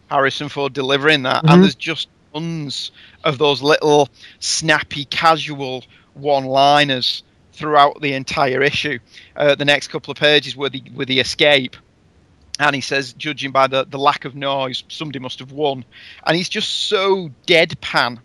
Harrison 0.10 0.50
Ford 0.50 0.74
delivering 0.74 1.24
that. 1.24 1.44
Mhm. 1.44 1.54
And 1.54 1.64
there's 1.64 1.76
just 1.76 2.08
tons 2.34 2.92
of 3.24 3.38
those 3.38 3.62
little 3.62 4.10
snappy, 4.40 5.06
casual 5.06 5.84
one 6.14 6.46
liners 6.46 7.24
throughout 7.54 8.02
the 8.02 8.14
entire 8.14 8.62
issue. 8.62 9.00
Uh, 9.36 9.56
the 9.56 9.66
next 9.66 9.88
couple 9.88 10.12
of 10.12 10.18
pages 10.18 10.56
were 10.56 10.70
the, 10.70 10.84
were 10.94 11.06
the 11.06 11.20
escape. 11.20 11.76
And 12.60 12.74
he 12.74 12.82
says, 12.82 13.12
judging 13.14 13.52
by 13.52 13.68
the, 13.68 13.86
the 13.86 14.00
lack 14.00 14.24
of 14.24 14.34
noise, 14.34 14.84
somebody 14.88 15.20
must 15.20 15.40
have 15.40 15.52
won. 15.52 15.84
And 16.26 16.38
he's 16.38 16.48
just 16.48 16.88
so 16.88 17.30
deadpan 17.48 18.20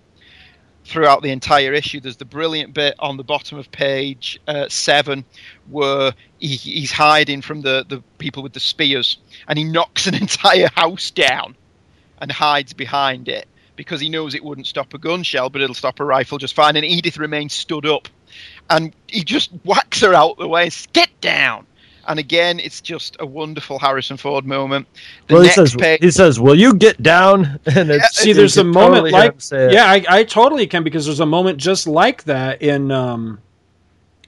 throughout 0.90 1.22
the 1.22 1.30
entire 1.30 1.72
issue. 1.72 2.00
There's 2.00 2.16
the 2.16 2.24
brilliant 2.24 2.74
bit 2.74 2.96
on 2.98 3.16
the 3.16 3.22
bottom 3.22 3.58
of 3.58 3.70
page 3.70 4.40
uh, 4.48 4.68
seven 4.68 5.24
where 5.68 6.12
he, 6.38 6.56
he's 6.56 6.90
hiding 6.90 7.42
from 7.42 7.60
the, 7.60 7.86
the 7.88 8.02
people 8.18 8.42
with 8.42 8.52
the 8.52 8.60
spears 8.60 9.16
and 9.46 9.56
he 9.56 9.64
knocks 9.64 10.06
an 10.08 10.14
entire 10.16 10.68
house 10.74 11.10
down 11.12 11.56
and 12.18 12.30
hides 12.30 12.72
behind 12.72 13.28
it 13.28 13.46
because 13.76 14.00
he 14.00 14.10
knows 14.10 14.34
it 14.34 14.44
wouldn't 14.44 14.66
stop 14.66 14.92
a 14.92 14.98
gun 14.98 15.22
shell, 15.22 15.48
but 15.48 15.62
it'll 15.62 15.74
stop 15.74 16.00
a 16.00 16.04
rifle 16.04 16.38
just 16.38 16.54
fine. 16.54 16.76
And 16.76 16.84
Edith 16.84 17.16
remains 17.18 17.52
stood 17.52 17.86
up 17.86 18.08
and 18.68 18.92
he 19.06 19.22
just 19.22 19.50
whacks 19.64 20.00
her 20.00 20.12
out 20.12 20.38
the 20.38 20.48
way 20.48 20.70
Get 20.92 21.08
down! 21.20 21.66
And 22.06 22.18
again, 22.18 22.58
it's 22.60 22.80
just 22.80 23.16
a 23.20 23.26
wonderful 23.26 23.78
Harrison 23.78 24.16
Ford 24.16 24.44
moment. 24.44 24.86
The 25.26 25.34
well, 25.34 25.42
he 25.42 25.48
next 25.48 25.56
says, 25.56 25.76
page, 25.76 26.00
he 26.02 26.10
says, 26.10 26.40
"Will 26.40 26.54
you 26.54 26.74
get 26.74 27.02
down?" 27.02 27.60
And 27.66 27.90
it's, 27.90 28.16
See, 28.18 28.32
there's 28.32 28.56
a 28.56 28.62
can 28.62 28.70
moment 28.72 29.06
totally 29.06 29.10
like 29.12 29.42
him 29.50 29.70
yeah, 29.70 29.84
I, 29.86 30.04
I 30.08 30.24
totally 30.24 30.66
can 30.66 30.82
because 30.82 31.06
there's 31.06 31.20
a 31.20 31.26
moment 31.26 31.58
just 31.58 31.86
like 31.86 32.24
that 32.24 32.62
in 32.62 32.90
um 32.90 33.40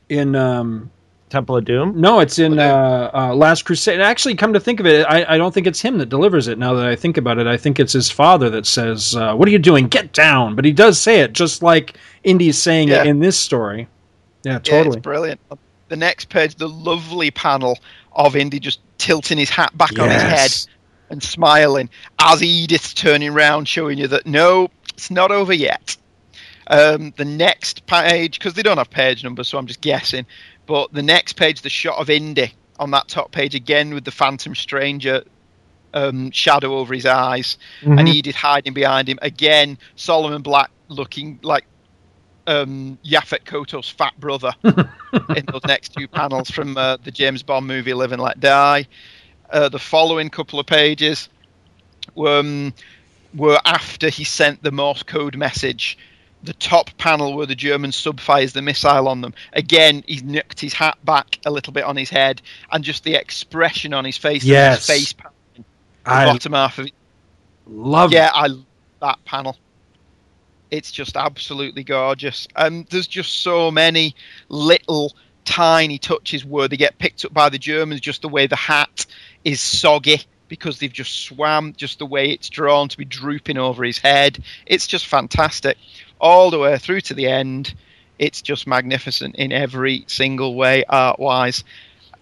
in 0.08 0.34
um 0.34 0.90
Temple 1.32 1.56
of 1.56 1.64
Doom. 1.64 1.98
No, 1.98 2.20
it's 2.20 2.38
in 2.38 2.58
uh, 2.58 3.10
uh, 3.14 3.34
Last 3.34 3.64
Crusade. 3.64 4.00
Actually, 4.00 4.34
come 4.34 4.52
to 4.52 4.60
think 4.60 4.80
of 4.80 4.86
it, 4.86 5.06
I, 5.08 5.24
I 5.34 5.38
don't 5.38 5.52
think 5.52 5.66
it's 5.66 5.80
him 5.80 5.96
that 5.96 6.10
delivers 6.10 6.46
it. 6.46 6.58
Now 6.58 6.74
that 6.74 6.86
I 6.86 6.94
think 6.94 7.16
about 7.16 7.38
it, 7.38 7.46
I 7.46 7.56
think 7.56 7.80
it's 7.80 7.94
his 7.94 8.10
father 8.10 8.50
that 8.50 8.66
says, 8.66 9.16
uh, 9.16 9.34
"What 9.34 9.48
are 9.48 9.50
you 9.50 9.58
doing? 9.58 9.88
Get 9.88 10.12
down!" 10.12 10.54
But 10.54 10.66
he 10.66 10.72
does 10.72 11.00
say 11.00 11.20
it 11.20 11.32
just 11.32 11.62
like 11.62 11.96
Indy's 12.22 12.58
saying 12.58 12.88
Yeah. 12.88 13.00
it 13.00 13.06
in 13.06 13.20
this 13.20 13.38
story. 13.38 13.88
Yeah, 14.44 14.52
Yeah, 14.52 14.58
totally. 14.58 14.98
it's 14.98 15.02
brilliant. 15.02 15.40
The 15.92 15.98
next 15.98 16.30
page, 16.30 16.54
the 16.54 16.70
lovely 16.70 17.30
panel 17.30 17.78
of 18.12 18.34
Indy 18.34 18.58
just 18.58 18.80
tilting 18.96 19.36
his 19.36 19.50
hat 19.50 19.76
back 19.76 19.98
on 19.98 20.08
his 20.08 20.22
head 20.22 20.50
and 21.10 21.22
smiling 21.22 21.90
as 22.18 22.42
Edith's 22.42 22.94
turning 22.94 23.34
round, 23.34 23.68
showing 23.68 23.98
you 23.98 24.08
that 24.08 24.24
no, 24.24 24.70
it's 24.94 25.10
not 25.10 25.30
over 25.30 25.52
yet. 25.52 25.98
Um, 26.66 27.12
the 27.18 27.26
next 27.26 27.84
page, 27.84 28.38
because 28.38 28.54
they 28.54 28.62
don't 28.62 28.78
have 28.78 28.88
page 28.88 29.22
numbers, 29.22 29.48
so 29.48 29.58
I'm 29.58 29.66
just 29.66 29.82
guessing. 29.82 30.24
But 30.64 30.94
the 30.94 31.02
next 31.02 31.34
page, 31.34 31.60
the 31.60 31.68
shot 31.68 31.98
of 31.98 32.08
Indy 32.08 32.54
on 32.78 32.90
that 32.92 33.08
top 33.08 33.30
page 33.30 33.54
again 33.54 33.92
with 33.92 34.04
the 34.06 34.12
Phantom 34.12 34.54
Stranger 34.54 35.24
um, 35.92 36.30
shadow 36.30 36.78
over 36.78 36.94
his 36.94 37.04
eyes, 37.04 37.58
and 37.82 37.98
Mhm. 37.98 38.14
Edith 38.14 38.36
hiding 38.36 38.72
behind 38.72 39.10
him. 39.10 39.18
Again, 39.20 39.76
Solomon 39.96 40.40
Black 40.40 40.70
looking 40.88 41.38
like 41.42 41.66
um, 42.46 42.98
Yaphet 43.04 43.44
Kotto's 43.44 43.88
fat 43.88 44.18
brother 44.18 44.52
in 44.64 45.46
those 45.46 45.64
next 45.66 45.94
two 45.94 46.08
panels 46.08 46.50
from 46.50 46.76
uh, 46.76 46.96
the 47.04 47.10
James 47.10 47.42
Bond 47.42 47.66
movie 47.66 47.94
Live 47.94 48.12
and 48.12 48.22
Let 48.22 48.40
Die. 48.40 48.86
Uh, 49.50 49.68
the 49.68 49.78
following 49.78 50.30
couple 50.30 50.58
of 50.58 50.66
pages 50.66 51.28
were, 52.14 52.40
um, 52.40 52.72
were 53.34 53.60
after 53.64 54.08
he 54.08 54.24
sent 54.24 54.62
the 54.62 54.72
Morse 54.72 55.02
code 55.02 55.36
message. 55.36 55.98
The 56.44 56.54
top 56.54 56.90
panel 56.98 57.36
where 57.36 57.46
the 57.46 57.54
German 57.54 57.92
sub 57.92 58.18
fires 58.18 58.52
the 58.52 58.62
missile 58.62 59.06
on 59.06 59.20
them. 59.20 59.32
Again, 59.52 60.02
he's 60.08 60.24
nicked 60.24 60.58
his 60.58 60.72
hat 60.72 60.98
back 61.04 61.38
a 61.46 61.50
little 61.52 61.72
bit 61.72 61.84
on 61.84 61.96
his 61.96 62.10
head, 62.10 62.42
and 62.72 62.82
just 62.82 63.04
the 63.04 63.14
expression 63.14 63.94
on 63.94 64.04
his 64.04 64.16
face, 64.16 64.42
Yes. 64.42 64.78
his 64.78 64.86
face 64.86 65.14
I 66.04 66.24
bottom 66.24 66.52
half 66.52 66.78
of 66.78 66.86
it. 66.86 66.94
love 67.68 68.12
Yeah, 68.12 68.30
I 68.34 68.48
love 68.48 68.64
that 69.00 69.24
panel. 69.24 69.56
It's 70.72 70.90
just 70.90 71.18
absolutely 71.18 71.84
gorgeous. 71.84 72.48
And 72.56 72.86
there's 72.86 73.06
just 73.06 73.42
so 73.42 73.70
many 73.70 74.16
little 74.48 75.14
tiny 75.44 75.98
touches 75.98 76.46
where 76.46 76.66
they 76.66 76.78
get 76.78 76.98
picked 76.98 77.26
up 77.26 77.34
by 77.34 77.50
the 77.50 77.58
Germans, 77.58 78.00
just 78.00 78.22
the 78.22 78.28
way 78.30 78.46
the 78.46 78.56
hat 78.56 79.04
is 79.44 79.60
soggy 79.60 80.22
because 80.48 80.78
they've 80.78 80.92
just 80.92 81.24
swam, 81.26 81.74
just 81.74 81.98
the 81.98 82.06
way 82.06 82.30
it's 82.30 82.48
drawn 82.48 82.88
to 82.88 82.96
be 82.96 83.04
drooping 83.04 83.58
over 83.58 83.84
his 83.84 83.98
head. 83.98 84.42
It's 84.64 84.86
just 84.86 85.06
fantastic. 85.06 85.76
All 86.18 86.50
the 86.50 86.58
way 86.58 86.78
through 86.78 87.02
to 87.02 87.14
the 87.14 87.26
end, 87.26 87.74
it's 88.18 88.40
just 88.40 88.66
magnificent 88.66 89.36
in 89.36 89.52
every 89.52 90.04
single 90.06 90.54
way, 90.54 90.84
art 90.88 91.18
wise. 91.18 91.64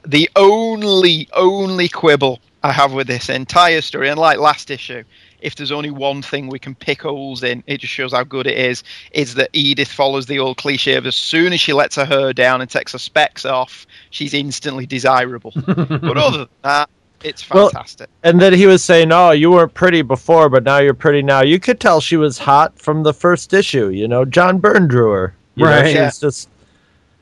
The 0.05 0.29
only, 0.35 1.29
only 1.33 1.89
quibble 1.89 2.41
I 2.65 2.73
have 2.73 2.93
with 2.93 3.07
this 3.07 3.29
entire 3.29 3.81
story, 3.81 4.09
and 4.09 4.19
like 4.19 4.39
last 4.39 4.73
issue, 4.73 5.05
if 5.43 5.57
there's 5.57 5.73
only 5.73 5.91
one 5.91 6.23
thing 6.23 6.49
we 6.49 6.59
can 6.59 6.75
pick 6.75 7.03
holes 7.03 7.43
in, 7.43 7.63
it 7.67 7.79
just 7.79 7.93
shows 7.93 8.13
how 8.13 8.25
good 8.25 8.47
it 8.47 8.57
is, 8.59 8.83
is 9.13 9.35
that 9.35 9.51
Edith 9.53 9.89
follows 9.91 10.27
the 10.27 10.39
old 10.39 10.57
cliche 10.57 10.95
of 10.95 11.07
as 11.07 11.17
soon 11.17 11.53
as 11.53 11.61
she 11.61 11.73
lets 11.73 11.97
her 11.97 12.05
hair 12.05 12.33
down 12.33 12.61
and 12.61 12.71
takes 12.71 12.93
her 12.93 12.99
specs 12.99 13.45
off, 13.45 13.87
she's 14.11 14.35
instantly 14.35 14.87
desirable. 14.87 15.53
but 15.67 16.17
other 16.17 16.39
than 16.39 16.49
that, 16.63 16.89
it's 17.23 17.43
fantastic. 17.43 18.09
Well, 18.23 18.31
and 18.31 18.41
then 18.41 18.53
he 18.55 18.65
was 18.67 18.83
saying, 18.83 19.13
"Oh, 19.13 19.31
you 19.33 19.51
weren't 19.51 19.75
pretty 19.75 20.01
before, 20.03 20.49
but 20.49 20.63
now 20.65 20.79
you're 20.79 20.95
pretty 20.95 21.21
now." 21.23 21.43
You 21.43 21.61
could 21.61 21.79
tell 21.79 22.01
she 22.01 22.17
was 22.17 22.39
hot 22.39 22.79
from 22.79 23.03
the 23.03 23.13
first 23.13 23.53
issue. 23.53 23.89
You 23.89 24.09
know, 24.09 24.25
John 24.25 24.59
Byrne 24.59 24.89
drew 24.89 25.11
her. 25.11 25.35
You 25.55 25.65
know, 25.67 25.71
Right. 25.71 25.87
she's 25.87 25.95
Yeah. 25.97 26.11
just. 26.19 26.49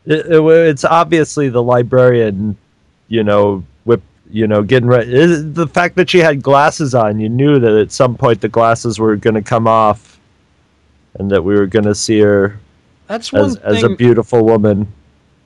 It, 0.06 0.26
it, 0.26 0.40
it's 0.42 0.84
obviously 0.84 1.48
the 1.48 1.62
librarian, 1.62 2.56
you 3.08 3.24
know, 3.24 3.64
whip. 3.77 3.77
You 4.30 4.46
know, 4.46 4.62
getting 4.62 4.88
ready. 4.88 5.12
it- 5.12 5.54
The 5.54 5.66
fact 5.66 5.96
that 5.96 6.10
she 6.10 6.18
had 6.18 6.42
glasses 6.42 6.94
on, 6.94 7.18
you 7.20 7.28
knew 7.28 7.58
that 7.58 7.72
at 7.72 7.92
some 7.92 8.16
point 8.16 8.40
the 8.40 8.48
glasses 8.48 8.98
were 8.98 9.16
going 9.16 9.34
to 9.34 9.42
come 9.42 9.66
off, 9.66 10.18
and 11.18 11.30
that 11.30 11.42
we 11.44 11.54
were 11.54 11.66
going 11.66 11.84
to 11.86 11.94
see 11.94 12.20
her 12.20 12.58
That's 13.06 13.32
one 13.32 13.44
as 13.44 13.56
as 13.56 13.82
a 13.84 13.88
beautiful 13.96 14.44
woman. 14.44 14.88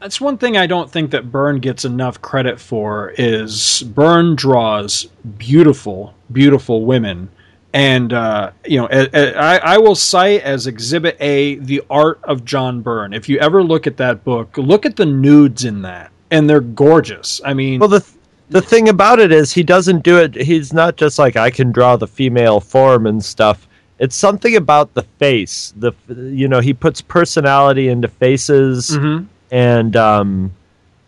That's 0.01 0.21
one 0.21 0.37
thing 0.37 0.57
I 0.57 0.67
don't 0.67 0.91
think 0.91 1.13
that 1.13 1.31
Byrne 1.31 1.61
gets 1.61 1.85
enough 1.85 2.21
credit 2.21 2.59
for 2.59 3.15
is 3.17 3.85
Byrne 3.85 4.35
draws 4.35 5.05
beautiful, 5.39 6.15
beautiful 6.33 6.85
women. 6.85 7.29
And 7.73 8.13
uh, 8.13 8.51
you 8.67 8.79
know, 8.81 8.89
I, 8.91 9.61
I 9.63 9.79
will 9.79 9.95
cite 9.95 10.43
as 10.43 10.67
Exhibit 10.67 11.17
A 11.21 11.55
the 11.55 11.83
art 11.89 12.19
of 12.25 12.45
John 12.45 12.81
Byrne. 12.83 13.15
If 13.15 13.29
you 13.29 13.39
ever 13.39 13.63
look 13.63 13.87
at 13.87 13.97
that 13.99 14.25
book, 14.25 14.59
look 14.59 14.85
at 14.85 14.97
the 14.97 15.07
nudes 15.07 15.65
in 15.65 15.83
that, 15.83 16.11
and 16.33 16.51
they're 16.51 16.61
gorgeous. 16.61 17.41
I 17.45 17.55
mean, 17.55 17.79
well, 17.81 17.89
the 17.89 18.05
the 18.53 18.63
thing 18.63 18.89
about 18.89 19.19
it 19.19 19.33
is 19.33 19.53
he 19.53 19.63
doesn't 19.63 20.03
do 20.05 20.19
it. 20.19 20.35
He's 20.35 20.73
not 20.73 20.97
just 20.97 21.19
like 21.19 21.37
I 21.37 21.51
can 21.51 21.73
draw 21.73 21.97
the 21.97 22.07
female 22.07 22.61
form 22.61 23.07
and 23.07 23.25
stuff. 23.25 23.67
It's 23.99 24.17
something 24.17 24.57
about 24.57 24.95
the 24.95 25.03
face. 25.19 25.73
The 25.77 25.93
you 26.09 26.49
know 26.49 26.61
he 26.61 26.73
puts 26.75 27.01
personality 27.01 27.89
into 27.89 28.09
faces 28.09 28.91
Mhm. 28.91 29.27
and 29.51 29.97
um 29.97 30.53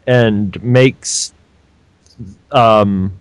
and 0.07 0.63
makes 0.63 1.33
um 2.53 3.13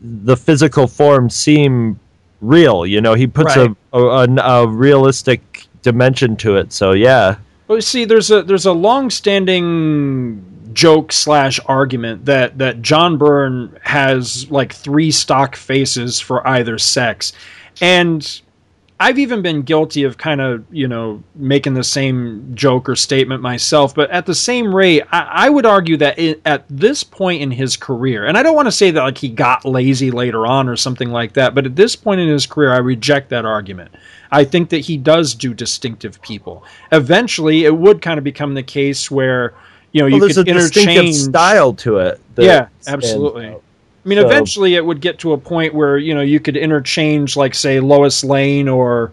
the 0.00 0.36
physical 0.36 0.86
form 0.86 1.30
seem 1.30 1.98
real. 2.40 2.84
You 2.86 3.00
know 3.00 3.14
he 3.14 3.26
puts 3.26 3.56
Right. 3.56 3.70
a, 3.92 3.98
a, 3.98 4.26
a 4.26 4.62
a 4.64 4.66
realistic 4.68 5.66
dimension 5.82 6.36
to 6.36 6.56
it. 6.56 6.72
So 6.72 6.92
yeah. 6.92 7.36
Well, 7.68 7.80
see, 7.80 8.04
there's 8.04 8.30
a 8.30 8.42
there's 8.42 8.66
a 8.66 8.72
long-standing 8.72 10.44
joke 10.74 11.12
slash 11.12 11.58
argument 11.66 12.26
that 12.26 12.58
that 12.58 12.82
John 12.82 13.16
Byrne 13.16 13.78
has 13.82 14.50
like 14.50 14.72
three 14.72 15.10
stock 15.10 15.56
faces 15.56 16.20
for 16.20 16.46
either 16.46 16.78
sex, 16.78 17.32
and 17.80 18.42
I've 19.00 19.18
even 19.18 19.42
been 19.42 19.62
guilty 19.62 20.04
of 20.04 20.18
kind 20.18 20.40
of 20.40 20.64
you 20.70 20.86
know 20.86 21.22
making 21.34 21.74
the 21.74 21.84
same 21.84 22.54
joke 22.54 22.88
or 22.88 22.96
statement 22.96 23.42
myself. 23.42 23.94
But 23.94 24.10
at 24.10 24.26
the 24.26 24.34
same 24.34 24.74
rate, 24.74 25.02
I, 25.10 25.46
I 25.46 25.50
would 25.50 25.66
argue 25.66 25.96
that 25.96 26.18
it, 26.18 26.40
at 26.44 26.64
this 26.68 27.02
point 27.02 27.42
in 27.42 27.50
his 27.50 27.76
career, 27.76 28.26
and 28.26 28.38
I 28.38 28.42
don't 28.42 28.54
want 28.54 28.66
to 28.66 28.72
say 28.72 28.90
that 28.92 29.02
like 29.02 29.18
he 29.18 29.28
got 29.28 29.64
lazy 29.64 30.10
later 30.10 30.46
on 30.46 30.68
or 30.68 30.76
something 30.76 31.10
like 31.10 31.32
that, 31.34 31.54
but 31.54 31.66
at 31.66 31.76
this 31.76 31.96
point 31.96 32.20
in 32.20 32.28
his 32.28 32.46
career, 32.46 32.72
I 32.72 32.78
reject 32.78 33.30
that 33.30 33.44
argument. 33.44 33.90
I 34.30 34.44
think 34.44 34.70
that 34.70 34.78
he 34.78 34.96
does 34.96 35.34
do 35.34 35.54
distinctive 35.54 36.20
people. 36.22 36.64
Eventually, 36.90 37.64
it 37.64 37.76
would 37.76 38.00
kind 38.00 38.18
of 38.18 38.24
become 38.24 38.54
the 38.54 38.62
case 38.62 39.10
where 39.10 39.54
you 39.94 40.00
know 40.02 40.04
Well, 40.06 40.14
you 40.14 40.20
there's 40.20 40.36
could 40.36 40.48
interchange 40.48 41.14
style 41.14 41.72
to 41.74 41.98
it. 41.98 42.20
yeah, 42.36 42.66
absolutely. 42.86 43.46
out. 43.46 43.62
I 44.04 44.08
mean, 44.08 44.18
So- 44.18 44.26
eventually 44.26 44.74
it 44.74 44.84
would 44.84 45.00
get 45.00 45.20
to 45.20 45.32
a 45.32 45.38
point 45.38 45.72
where 45.72 45.96
you 45.96 46.14
know 46.14 46.20
you 46.20 46.40
could 46.40 46.58
interchange, 46.58 47.36
like 47.36 47.54
say 47.54 47.80
Lois 47.80 48.22
Lane 48.22 48.68
or 48.68 49.12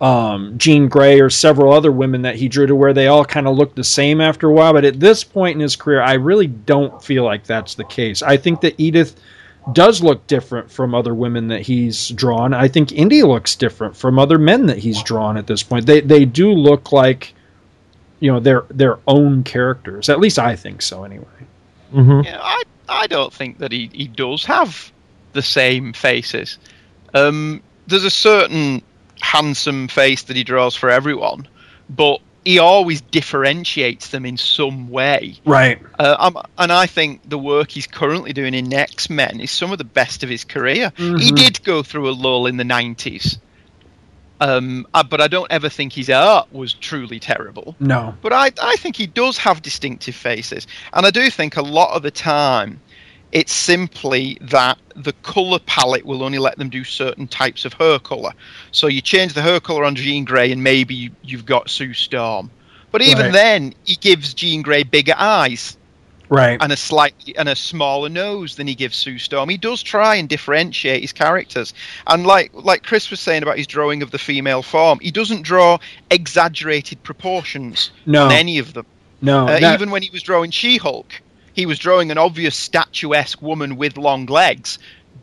um, 0.00 0.54
Jean 0.58 0.88
Grey 0.88 1.20
or 1.20 1.30
several 1.30 1.72
other 1.72 1.92
women 1.92 2.22
that 2.22 2.34
he 2.34 2.48
drew 2.48 2.66
to 2.66 2.74
where 2.74 2.92
they 2.92 3.06
all 3.06 3.24
kind 3.24 3.46
of 3.46 3.56
looked 3.56 3.76
the 3.76 3.84
same 3.84 4.20
after 4.20 4.48
a 4.48 4.52
while. 4.52 4.72
But 4.72 4.84
at 4.84 4.98
this 4.98 5.22
point 5.22 5.54
in 5.54 5.60
his 5.60 5.76
career, 5.76 6.00
I 6.02 6.14
really 6.14 6.48
don't 6.48 7.00
feel 7.04 7.22
like 7.22 7.44
that's 7.44 7.76
the 7.76 7.84
case. 7.84 8.20
I 8.20 8.36
think 8.36 8.62
that 8.62 8.74
Edith 8.78 9.14
does 9.74 10.02
look 10.02 10.26
different 10.26 10.68
from 10.72 10.92
other 10.92 11.14
women 11.14 11.46
that 11.46 11.60
he's 11.60 12.08
drawn. 12.08 12.52
I 12.52 12.66
think 12.66 12.90
Indy 12.90 13.22
looks 13.22 13.54
different 13.54 13.96
from 13.96 14.18
other 14.18 14.38
men 14.38 14.66
that 14.66 14.78
he's 14.78 15.00
drawn 15.04 15.36
at 15.36 15.46
this 15.46 15.62
point. 15.62 15.86
They 15.86 16.00
they 16.00 16.24
do 16.24 16.50
look 16.52 16.90
like 16.90 17.32
you 18.22 18.30
know 18.32 18.38
their 18.40 18.62
their 18.70 18.98
own 19.08 19.42
characters. 19.42 20.08
At 20.08 20.20
least 20.20 20.38
I 20.38 20.54
think 20.54 20.80
so 20.80 21.02
anyway. 21.02 21.26
Mm-hmm. 21.92 22.20
Yeah, 22.24 22.38
I 22.40 22.62
I 22.88 23.06
don't 23.08 23.32
think 23.32 23.58
that 23.58 23.72
he, 23.72 23.90
he 23.92 24.06
does 24.06 24.44
have 24.44 24.92
the 25.32 25.42
same 25.42 25.92
faces. 25.92 26.58
Um, 27.14 27.62
there's 27.88 28.04
a 28.04 28.10
certain 28.10 28.82
handsome 29.20 29.88
face 29.88 30.22
that 30.24 30.36
he 30.36 30.44
draws 30.44 30.76
for 30.76 30.88
everyone, 30.88 31.48
but 31.90 32.20
he 32.44 32.58
always 32.58 33.00
differentiates 33.00 34.08
them 34.08 34.24
in 34.26 34.36
some 34.36 34.88
way. 34.88 35.36
Right. 35.44 35.80
Uh, 35.98 36.16
um, 36.18 36.38
and 36.58 36.72
I 36.72 36.86
think 36.86 37.28
the 37.28 37.38
work 37.38 37.70
he's 37.70 37.86
currently 37.86 38.32
doing 38.32 38.54
in 38.54 38.72
X 38.72 39.10
Men 39.10 39.40
is 39.40 39.50
some 39.50 39.72
of 39.72 39.78
the 39.78 39.84
best 39.84 40.22
of 40.22 40.28
his 40.28 40.44
career. 40.44 40.92
He 40.96 41.02
Mhm. 41.04 41.36
did 41.36 41.64
go 41.64 41.82
through 41.82 42.08
a 42.08 42.12
lull 42.14 42.46
in 42.46 42.56
the 42.56 42.64
90s. 42.64 43.38
Um, 44.42 44.86
uh, 44.92 45.04
but 45.04 45.20
I 45.20 45.28
don't 45.28 45.50
ever 45.52 45.68
think 45.68 45.92
his 45.92 46.10
art 46.10 46.52
was 46.52 46.74
truly 46.74 47.20
terrible. 47.20 47.76
No. 47.78 48.14
But 48.22 48.32
I, 48.32 48.50
I 48.60 48.74
think 48.76 48.96
he 48.96 49.06
does 49.06 49.38
have 49.38 49.62
distinctive 49.62 50.16
faces. 50.16 50.66
And 50.92 51.06
I 51.06 51.10
do 51.10 51.30
think 51.30 51.56
a 51.56 51.62
lot 51.62 51.94
of 51.94 52.02
the 52.02 52.10
time 52.10 52.80
it's 53.30 53.52
simply 53.52 54.36
that 54.40 54.78
the 54.96 55.12
colour 55.22 55.58
palette 55.60 56.04
will 56.04 56.22
only 56.24 56.38
let 56.38 56.58
them 56.58 56.68
do 56.70 56.82
certain 56.82 57.28
types 57.28 57.64
of 57.64 57.72
hair 57.74 57.98
colour. 58.00 58.32
So 58.72 58.88
you 58.88 59.00
change 59.00 59.32
the 59.32 59.42
hair 59.42 59.60
colour 59.60 59.84
on 59.84 59.94
Jean 59.94 60.24
Grey 60.24 60.50
and 60.50 60.62
maybe 60.62 60.94
you, 60.94 61.10
you've 61.22 61.46
got 61.46 61.70
Sue 61.70 61.94
Storm. 61.94 62.50
But 62.90 63.02
even 63.02 63.26
Right. 63.26 63.32
then, 63.32 63.74
he 63.84 63.94
gives 63.96 64.34
Jean 64.34 64.60
Grey 64.62 64.82
bigger 64.82 65.14
eyes 65.16 65.78
Right. 66.34 66.58
and 66.62 66.72
a 66.72 66.76
slightly 66.76 67.36
and 67.36 67.48
a 67.48 67.54
smaller 67.54 68.08
nose 68.08 68.56
than 68.56 68.66
he 68.66 68.74
gives 68.74 68.96
Sue 68.96 69.18
Storm. 69.18 69.48
He 69.48 69.58
does 69.58 69.82
try 69.82 70.16
and 70.16 70.28
differentiate 70.28 71.02
his 71.02 71.12
characters, 71.12 71.74
and 72.06 72.26
like 72.26 72.50
like 72.54 72.82
Chris 72.82 73.10
was 73.10 73.20
saying 73.20 73.42
about 73.42 73.58
his 73.58 73.66
drawing 73.66 74.02
of 74.02 74.10
the 74.10 74.18
female 74.18 74.62
form, 74.62 74.98
he 75.00 75.10
doesn't 75.10 75.42
draw 75.42 75.78
exaggerated 76.10 77.02
proportions 77.02 77.90
No. 78.06 78.26
on 78.26 78.32
any 78.32 78.58
of 78.58 78.72
them. 78.74 78.86
No, 79.20 79.46
Uh, 79.46 79.60
that- 79.60 79.74
even 79.74 79.90
when 79.90 80.02
he 80.02 80.10
was 80.10 80.22
drawing 80.22 80.50
She-Hulk, 80.50 81.20
he 81.52 81.66
was 81.66 81.78
drawing 81.78 82.10
an 82.10 82.18
obvious 82.18 82.56
statuesque 82.56 83.40
woman 83.42 83.76
with 83.76 83.96
long 83.96 84.26
legs, 84.26 84.78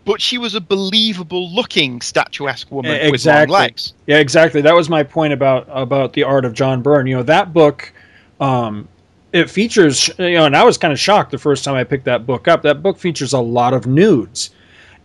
but 0.06 0.22
she 0.22 0.38
was 0.38 0.56
a 0.56 0.62
believable 0.62 1.50
looking 1.54 2.02
statuesque 2.02 2.72
woman 2.72 3.12
with 3.12 3.26
long 3.26 3.48
legs. 3.48 3.94
Yeah, 4.08 4.18
exactly. 4.18 4.62
That 4.62 4.76
was 4.76 4.90
my 4.90 5.04
point 5.04 5.34
about 5.34 5.68
about 5.70 6.14
the 6.14 6.24
art 6.24 6.46
of 6.46 6.54
John 6.54 6.82
Byrne. 6.82 7.08
You 7.08 7.18
know, 7.18 7.24
that 7.24 7.54
book, 7.54 7.92
um, 8.40 8.88
it 9.34 9.50
features. 9.50 10.10
You 10.18 10.34
know, 10.36 10.46
and 10.46 10.56
I 10.56 10.64
was 10.64 10.78
kind 10.78 10.92
of 10.92 11.00
shocked 11.00 11.32
the 11.32 11.38
first 11.38 11.64
time 11.64 11.76
I 11.76 11.84
picked 11.84 12.06
that 12.06 12.26
book 12.26 12.48
up. 12.48 12.62
That 12.64 12.82
book 12.82 12.98
features 12.98 13.34
a 13.34 13.40
lot 13.40 13.74
of 13.74 13.88
nudes, 13.88 14.52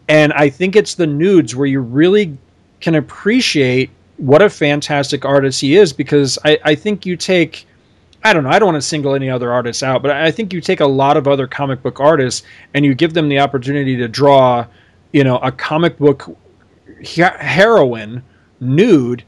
and 0.08 0.32
I 0.32 0.48
think 0.48 0.76
it's 0.76 0.94
the 0.94 1.06
nudes 1.06 1.54
where 1.54 1.66
you 1.66 1.80
really 1.80 2.36
can 2.80 2.94
appreciate 2.94 3.90
what 4.16 4.42
a 4.42 4.50
fantastic 4.50 5.24
artist 5.24 5.60
he 5.60 5.76
is 5.76 5.92
because 5.92 6.38
I, 6.44 6.58
I 6.64 6.74
think 6.74 7.06
you 7.06 7.16
take. 7.16 7.66
I 8.22 8.32
don't 8.32 8.44
know. 8.44 8.50
I 8.50 8.58
don't 8.58 8.72
want 8.72 8.82
to 8.82 8.88
single 8.88 9.14
any 9.14 9.28
other 9.28 9.52
artists 9.52 9.82
out, 9.82 10.00
but 10.00 10.10
I 10.10 10.30
think 10.30 10.52
you 10.54 10.62
take 10.62 10.80
a 10.80 10.86
lot 10.86 11.18
of 11.18 11.28
other 11.28 11.46
comic 11.46 11.82
book 11.82 12.00
artists 12.00 12.42
and 12.72 12.82
you 12.82 12.94
give 12.94 13.12
them 13.12 13.28
the 13.28 13.38
opportunity 13.38 13.96
to 13.96 14.08
draw, 14.08 14.66
you 15.12 15.24
know, 15.24 15.36
a 15.38 15.52
comic 15.52 15.98
book 15.98 16.34
he- 17.02 17.20
heroine 17.20 18.22
nude 18.60 19.22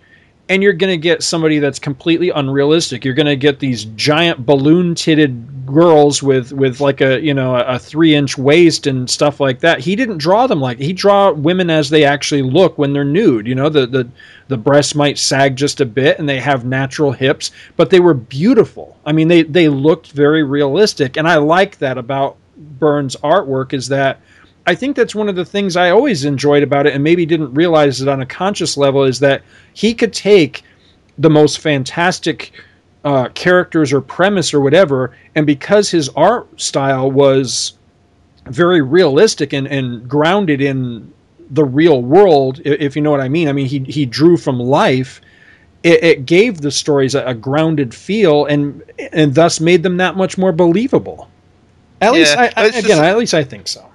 and 0.49 0.63
you're 0.63 0.73
going 0.73 0.93
to 0.93 0.97
get 0.97 1.23
somebody 1.23 1.59
that's 1.59 1.79
completely 1.79 2.31
unrealistic. 2.31 3.05
You're 3.05 3.15
going 3.15 3.27
to 3.27 3.37
get 3.37 3.59
these 3.59 3.85
giant 3.85 4.47
balloon 4.47 4.95
titted 4.95 5.67
girls 5.67 6.23
with 6.23 6.53
with 6.53 6.81
like 6.81 7.01
a 7.01 7.21
you 7.21 7.35
know 7.35 7.57
a, 7.57 7.77
three 7.79 8.15
inch 8.15 8.39
waist 8.39 8.87
and 8.87 9.11
stuff 9.11 9.41
like 9.41 9.61
that. 9.61 9.81
He 9.81 9.97
didn't 9.97 10.19
draw 10.19 10.47
them 10.47 10.61
like 10.61 10.79
he 10.79 10.93
draw 10.93 11.33
women 11.33 11.71
as 11.71 11.91
they 11.91 12.05
actually 12.05 12.43
look 12.43 12.79
when 12.79 12.93
they're 12.93 13.05
nude. 13.05 13.47
You 13.47 13.57
know 13.57 13.69
the 13.69 13.87
the 13.87 14.09
the 14.49 14.57
breasts 14.57 14.95
might 14.95 15.19
sag 15.19 15.57
just 15.57 15.81
a 15.81 15.87
bit 15.87 16.19
and 16.21 16.29
they 16.29 16.39
have 16.39 16.65
natural 16.65 17.11
hips 17.11 17.51
but 17.77 17.91
they 17.91 18.01
were 18.01 18.15
beautiful. 18.15 18.97
I 19.05 19.13
mean 19.13 19.29
they 19.29 19.43
they 19.43 19.69
looked 19.69 20.13
very 20.13 20.45
realistic. 20.45 21.17
And 21.17 21.27
i 21.27 21.37
like 21.37 21.79
that 21.79 21.99
about 21.99 22.37
Byrne's 22.57 23.17
artwork 23.17 23.73
is 23.73 23.89
that 23.89 24.21
I 24.67 24.75
think 24.75 24.97
that's 24.97 25.15
one 25.15 25.29
of 25.29 25.37
the 25.37 25.45
things 25.45 25.77
I 25.77 25.91
always 25.91 26.25
enjoyed 26.25 26.63
about 26.63 26.87
it 26.87 26.95
and 26.95 27.05
maybe 27.05 27.25
didn't 27.25 27.55
realize 27.55 28.01
it 28.03 28.09
on 28.09 28.21
a 28.21 28.27
conscious 28.27 28.77
level 28.77 29.05
is 29.05 29.21
that 29.21 29.43
he 29.75 29.95
could 29.95 30.13
take 30.13 30.63
the 31.19 31.31
most 31.31 31.61
fantastic 31.61 32.53
uh, 33.05 33.29
characters 33.35 33.93
or 33.93 34.01
premise 34.01 34.53
or 34.53 34.61
whatever, 34.61 35.17
and 35.37 35.47
because 35.47 35.91
his 35.91 36.09
art 36.11 36.61
style 36.61 37.11
was 37.11 37.75
very 38.47 38.81
realistic 38.83 39.53
and, 39.53 39.67
and 39.69 40.09
grounded 40.09 40.61
in 40.61 41.13
the 41.51 41.65
real 41.65 42.03
world, 42.03 42.61
if 42.65 42.97
you 42.97 43.03
know 43.03 43.13
what 43.13 43.21
I 43.21 43.29
mean. 43.29 43.49
I 43.49 43.53
mean, 43.53 43.67
he 43.67 43.79
he 43.81 44.05
drew 44.05 44.37
from 44.37 44.59
life. 44.59 45.21
It, 45.85 46.03
it 46.03 46.27
gave 46.27 46.61
the 46.61 46.73
stories 46.73 47.15
a, 47.15 47.25
a 47.27 47.35
grounded 47.35 47.95
feel, 47.95 48.47
and 48.47 48.83
and 49.13 49.33
thus 49.35 49.61
made 49.61 49.85
them 49.85 49.99
that 49.99 50.17
much 50.17 50.37
more 50.37 50.51
believable. 50.51 51.31
At 52.01 52.13
least, 52.13 52.37
I, 52.37 52.53
I, 52.57 52.65
again, 52.67 52.83
just- 52.83 53.01
at 53.01 53.17
least 53.19 53.35
I 53.35 53.45
think 53.45 53.69
so. 53.69 53.89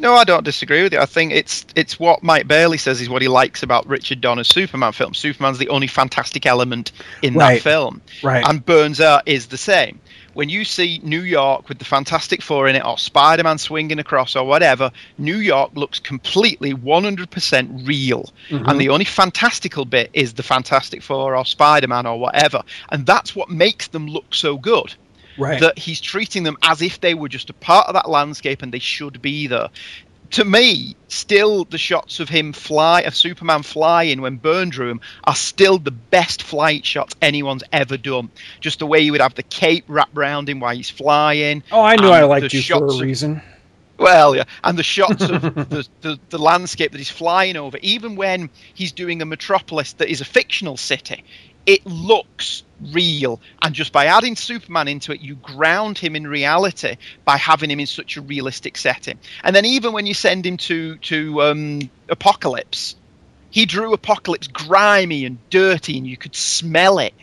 No, 0.00 0.14
I 0.14 0.24
don't 0.24 0.44
disagree 0.44 0.82
with 0.82 0.94
you. 0.94 0.98
I 0.98 1.04
think 1.06 1.32
it's 1.32 1.66
it's 1.76 2.00
what 2.00 2.22
Mike 2.22 2.48
Bailey 2.48 2.78
says 2.78 3.02
is 3.02 3.10
what 3.10 3.20
he 3.20 3.28
likes 3.28 3.62
about 3.62 3.86
Richard 3.86 4.22
Donner's 4.22 4.48
Superman 4.48 4.92
film. 4.92 5.12
Superman's 5.12 5.58
the 5.58 5.68
only 5.68 5.86
fantastic 5.86 6.46
element 6.46 6.92
in 7.20 7.34
Right. 7.34 7.56
that 7.56 7.62
film. 7.62 8.00
Right. 8.22 8.42
And 8.48 8.64
Byrne's 8.64 9.00
Art 9.00 9.24
is 9.26 9.46
the 9.48 9.58
same. 9.58 10.00
When 10.32 10.48
you 10.48 10.64
see 10.64 11.00
New 11.02 11.22
York 11.22 11.68
with 11.68 11.80
the 11.80 11.84
Fantastic 11.84 12.40
Four 12.40 12.68
in 12.68 12.76
it, 12.76 12.84
or 12.86 12.96
Spider 12.96 13.42
Man 13.42 13.58
swinging 13.58 13.98
across, 13.98 14.36
or 14.36 14.44
whatever, 14.46 14.90
New 15.18 15.36
York 15.36 15.72
looks 15.74 15.98
completely 15.98 16.72
100% 16.72 17.86
real. 17.86 18.32
Mhm. 18.48 18.68
And 18.68 18.80
the 18.80 18.88
only 18.90 19.04
fantastical 19.04 19.84
bit 19.84 20.08
is 20.14 20.34
the 20.34 20.44
Fantastic 20.44 21.02
Four, 21.02 21.36
or 21.36 21.44
Spider 21.44 21.88
Man, 21.88 22.06
or 22.06 22.18
whatever. 22.18 22.62
And 22.90 23.04
that's 23.04 23.34
what 23.34 23.50
makes 23.50 23.88
them 23.88 24.06
look 24.06 24.32
so 24.34 24.56
good 24.56 24.94
Right. 25.40 25.60
that 25.60 25.78
he's 25.78 26.00
treating 26.00 26.42
them 26.42 26.56
as 26.62 26.82
if 26.82 27.00
they 27.00 27.14
were 27.14 27.28
just 27.28 27.50
a 27.50 27.54
part 27.54 27.88
of 27.88 27.94
that 27.94 28.08
landscape 28.08 28.62
and 28.62 28.72
they 28.72 28.78
should 28.78 29.20
be 29.22 29.46
there. 29.46 29.68
To 30.32 30.44
me, 30.44 30.94
still 31.08 31.64
the 31.64 31.76
shots 31.78 32.20
of 32.20 32.28
him 32.28 32.52
fly, 32.52 33.00
of 33.00 33.16
Superman 33.16 33.64
flying 33.64 34.20
when 34.20 34.36
Byrne 34.36 34.68
drew 34.70 34.88
him, 34.88 35.00
are 35.24 35.34
still 35.34 35.78
the 35.78 35.90
best 35.90 36.44
flight 36.44 36.86
shots 36.86 37.16
anyone's 37.20 37.64
ever 37.72 37.96
done. 37.96 38.30
Just 38.60 38.78
the 38.78 38.86
way 38.86 39.02
he 39.02 39.10
would 39.10 39.20
have 39.20 39.34
the 39.34 39.42
cape 39.42 39.86
wrapped 39.88 40.16
around 40.16 40.48
him 40.48 40.60
while 40.60 40.76
he's 40.76 40.88
flying. 40.88 41.64
Oh, 41.72 41.82
I 41.82 41.96
knew 41.96 42.10
I 42.10 42.22
liked 42.22 42.52
you 42.52 42.62
for 42.62 42.74
a 42.74 42.92
of- 42.94 43.00
reason. 43.00 43.42
well, 43.98 44.36
yeah, 44.36 44.44
and 44.62 44.78
the 44.78 44.84
shots 44.84 45.22
of 45.28 45.42
the, 45.68 45.88
the, 46.00 46.20
the 46.28 46.38
landscape 46.38 46.92
that 46.92 46.98
he's 46.98 47.10
flying 47.10 47.56
over, 47.56 47.78
even 47.82 48.14
when 48.14 48.50
he's 48.74 48.92
doing 48.92 49.20
a 49.22 49.24
metropolis 49.26 49.94
that 49.94 50.08
is 50.08 50.20
a 50.20 50.24
fictional 50.24 50.76
city, 50.76 51.24
it 51.66 51.84
looks 51.86 52.62
real. 52.92 53.40
And 53.62 53.74
just 53.74 53.92
by 53.92 54.06
adding 54.06 54.36
Superman 54.36 54.88
into 54.88 55.12
it, 55.12 55.20
you 55.20 55.34
ground 55.36 55.98
him 55.98 56.16
in 56.16 56.26
reality 56.26 56.96
by 57.24 57.36
having 57.36 57.70
him 57.70 57.80
in 57.80 57.86
such 57.86 58.16
a 58.16 58.22
realistic 58.22 58.76
setting. 58.76 59.18
And 59.44 59.54
then 59.54 59.64
even 59.64 59.92
when 59.92 60.06
you 60.06 60.14
send 60.14 60.46
him 60.46 60.56
to 60.58 60.96
to 60.96 61.42
um, 61.42 61.90
Apokolips, 62.08 62.94
he 63.50 63.66
drew 63.66 63.96
Apokolips 63.96 64.50
grimy 64.52 65.24
and 65.24 65.38
dirty, 65.50 65.98
and 65.98 66.06
you 66.06 66.16
could 66.16 66.34
smell 66.34 66.98
it. 66.98 67.14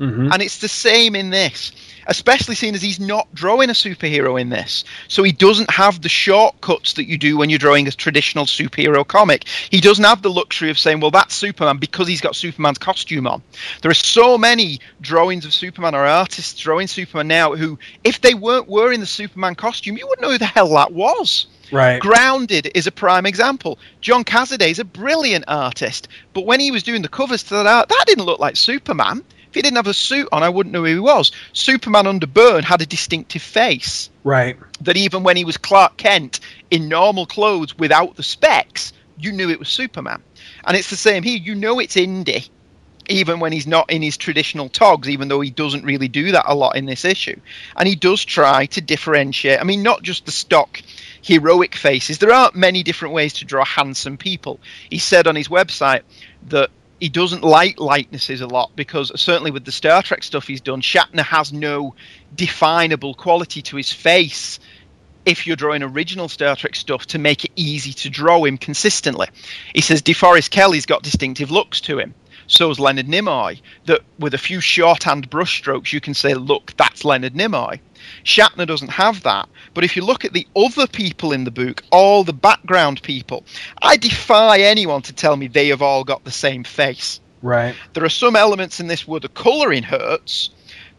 Mm-hmm. 0.00 0.32
And 0.32 0.42
it's 0.42 0.58
the 0.58 0.68
same 0.68 1.14
in 1.14 1.30
this, 1.30 1.72
especially 2.06 2.54
seeing 2.54 2.74
as 2.74 2.82
he's 2.82 3.00
not 3.00 3.32
drawing 3.34 3.70
a 3.70 3.72
superhero 3.72 4.40
in 4.40 4.48
this. 4.48 4.84
So 5.08 5.22
he 5.22 5.32
doesn't 5.32 5.70
have 5.70 6.02
the 6.02 6.08
shortcuts 6.08 6.94
that 6.94 7.06
you 7.06 7.18
do 7.18 7.36
when 7.36 7.50
you're 7.50 7.58
drawing 7.58 7.88
a 7.88 7.92
traditional 7.92 8.46
superhero 8.46 9.06
comic. 9.06 9.46
He 9.70 9.80
doesn't 9.80 10.04
have 10.04 10.22
the 10.22 10.30
luxury 10.30 10.70
of 10.70 10.78
saying, 10.78 11.00
well, 11.00 11.10
that's 11.10 11.34
Superman 11.34 11.78
because 11.78 12.08
he's 12.08 12.20
got 12.20 12.36
Superman's 12.36 12.78
costume 12.78 13.26
on. 13.26 13.42
There 13.82 13.90
are 13.90 13.94
so 13.94 14.38
many 14.38 14.80
drawings 15.00 15.44
of 15.44 15.54
Superman 15.54 15.94
or 15.94 16.04
artists 16.04 16.58
drawing 16.60 16.86
Superman 16.86 17.28
now 17.28 17.54
who, 17.54 17.78
if 18.02 18.20
they 18.20 18.34
weren't 18.34 18.68
wearing 18.68 19.00
the 19.00 19.06
Superman 19.06 19.54
costume, 19.54 19.96
you 19.96 20.06
wouldn't 20.06 20.22
know 20.22 20.32
who 20.32 20.38
the 20.38 20.46
hell 20.46 20.70
that 20.70 20.92
was. 20.92 21.46
Right. 21.72 22.00
Grounded 22.00 22.70
is 22.74 22.86
a 22.86 22.92
prime 22.92 23.26
example. 23.26 23.78
John 24.00 24.24
Cassaday 24.24 24.70
is 24.70 24.78
a 24.78 24.84
brilliant 24.84 25.44
artist, 25.48 26.08
but 26.32 26.46
when 26.46 26.60
he 26.60 26.70
was 26.70 26.82
doing 26.82 27.02
the 27.02 27.08
covers 27.08 27.42
to 27.44 27.54
that 27.54 27.66
art, 27.66 27.88
that 27.88 28.04
didn't 28.06 28.26
look 28.26 28.38
like 28.38 28.56
Superman. 28.56 29.24
If 29.54 29.58
he 29.58 29.62
didn't 29.62 29.76
have 29.76 29.86
a 29.86 29.94
suit 29.94 30.28
on, 30.32 30.42
I 30.42 30.48
wouldn't 30.48 30.72
know 30.72 30.80
who 30.80 30.94
he 30.94 30.98
was. 30.98 31.30
Superman 31.52 32.08
under 32.08 32.26
Byrne 32.26 32.64
had 32.64 32.82
a 32.82 32.86
distinctive 32.86 33.40
face 33.40 34.10
Right. 34.24 34.56
that 34.80 34.96
even 34.96 35.22
when 35.22 35.36
he 35.36 35.44
was 35.44 35.56
Clark 35.58 35.96
Kent 35.96 36.40
in 36.72 36.88
normal 36.88 37.24
clothes 37.24 37.78
without 37.78 38.16
the 38.16 38.24
specs, 38.24 38.92
you 39.16 39.30
knew 39.30 39.48
it 39.48 39.60
was 39.60 39.68
Superman. 39.68 40.24
And 40.64 40.76
it's 40.76 40.90
the 40.90 40.96
same 40.96 41.22
here. 41.22 41.38
You 41.38 41.54
know 41.54 41.78
it's 41.78 41.96
Indy, 41.96 42.46
even 43.08 43.38
when 43.38 43.52
he's 43.52 43.68
not 43.68 43.92
in 43.92 44.02
his 44.02 44.16
traditional 44.16 44.68
togs, 44.68 45.08
even 45.08 45.28
though 45.28 45.40
he 45.40 45.50
doesn't 45.50 45.84
really 45.84 46.08
do 46.08 46.32
that 46.32 46.46
a 46.48 46.54
lot 46.56 46.74
in 46.74 46.86
this 46.86 47.04
issue. 47.04 47.38
And 47.76 47.86
he 47.86 47.94
does 47.94 48.24
try 48.24 48.66
to 48.66 48.80
differentiate. 48.80 49.60
I 49.60 49.62
mean, 49.62 49.84
not 49.84 50.02
just 50.02 50.26
the 50.26 50.32
stock 50.32 50.82
heroic 51.22 51.76
faces. 51.76 52.18
There 52.18 52.32
aren't 52.32 52.56
many 52.56 52.82
different 52.82 53.14
ways 53.14 53.34
to 53.34 53.44
draw 53.44 53.64
handsome 53.64 54.16
people. 54.16 54.58
He 54.90 54.98
said 54.98 55.28
on 55.28 55.36
his 55.36 55.46
website 55.46 56.02
that 56.48 56.70
he 57.04 57.10
doesn't 57.10 57.44
like 57.44 57.78
likenesses 57.78 58.40
a 58.40 58.46
lot 58.46 58.70
because 58.76 59.12
certainly 59.20 59.50
with 59.50 59.66
the 59.66 59.70
Star 59.70 60.02
Trek 60.02 60.22
stuff 60.22 60.46
he's 60.46 60.62
done, 60.62 60.80
Shatner 60.80 61.22
has 61.22 61.52
no 61.52 61.94
definable 62.34 63.12
quality 63.12 63.60
to 63.60 63.76
his 63.76 63.92
face 63.92 64.58
if 65.26 65.46
you're 65.46 65.54
drawing 65.54 65.82
original 65.82 66.30
Star 66.30 66.56
Trek 66.56 66.74
stuff 66.74 67.04
to 67.08 67.18
make 67.18 67.44
it 67.44 67.50
easy 67.56 67.92
to 67.92 68.08
draw 68.08 68.42
him 68.44 68.56
consistently. 68.56 69.28
He 69.74 69.82
says 69.82 70.00
DeForest 70.00 70.48
Kelley's 70.48 70.86
got 70.86 71.02
distinctive 71.02 71.50
looks 71.50 71.82
to 71.82 71.98
him. 71.98 72.14
So's 72.46 72.78
Leonard 72.78 73.06
Nimoy. 73.06 73.60
That 73.86 74.00
with 74.18 74.34
a 74.34 74.38
few 74.38 74.60
shorthand 74.60 75.30
brushstrokes 75.30 75.92
you 75.92 76.00
can 76.00 76.14
say, 76.14 76.34
look, 76.34 76.74
that's 76.76 77.04
Leonard 77.04 77.34
Nimoy. 77.34 77.80
Shatner 78.24 78.66
doesn't 78.66 78.90
have 78.90 79.22
that. 79.22 79.48
But 79.72 79.84
if 79.84 79.96
you 79.96 80.04
look 80.04 80.24
at 80.24 80.32
the 80.32 80.46
other 80.56 80.86
people 80.86 81.32
in 81.32 81.44
the 81.44 81.50
book, 81.50 81.82
all 81.90 82.24
the 82.24 82.32
background 82.32 83.02
people, 83.02 83.44
I 83.82 83.96
defy 83.96 84.58
anyone 84.58 85.02
to 85.02 85.12
tell 85.12 85.36
me 85.36 85.48
they 85.48 85.68
have 85.68 85.82
all 85.82 86.04
got 86.04 86.24
the 86.24 86.30
same 86.30 86.64
face. 86.64 87.20
Right. 87.42 87.74
There 87.92 88.04
are 88.04 88.10
some 88.10 88.36
elements 88.36 88.80
in 88.80 88.86
this 88.86 89.06
where 89.06 89.20
the 89.20 89.28
colouring 89.28 89.82
hurts. 89.82 90.50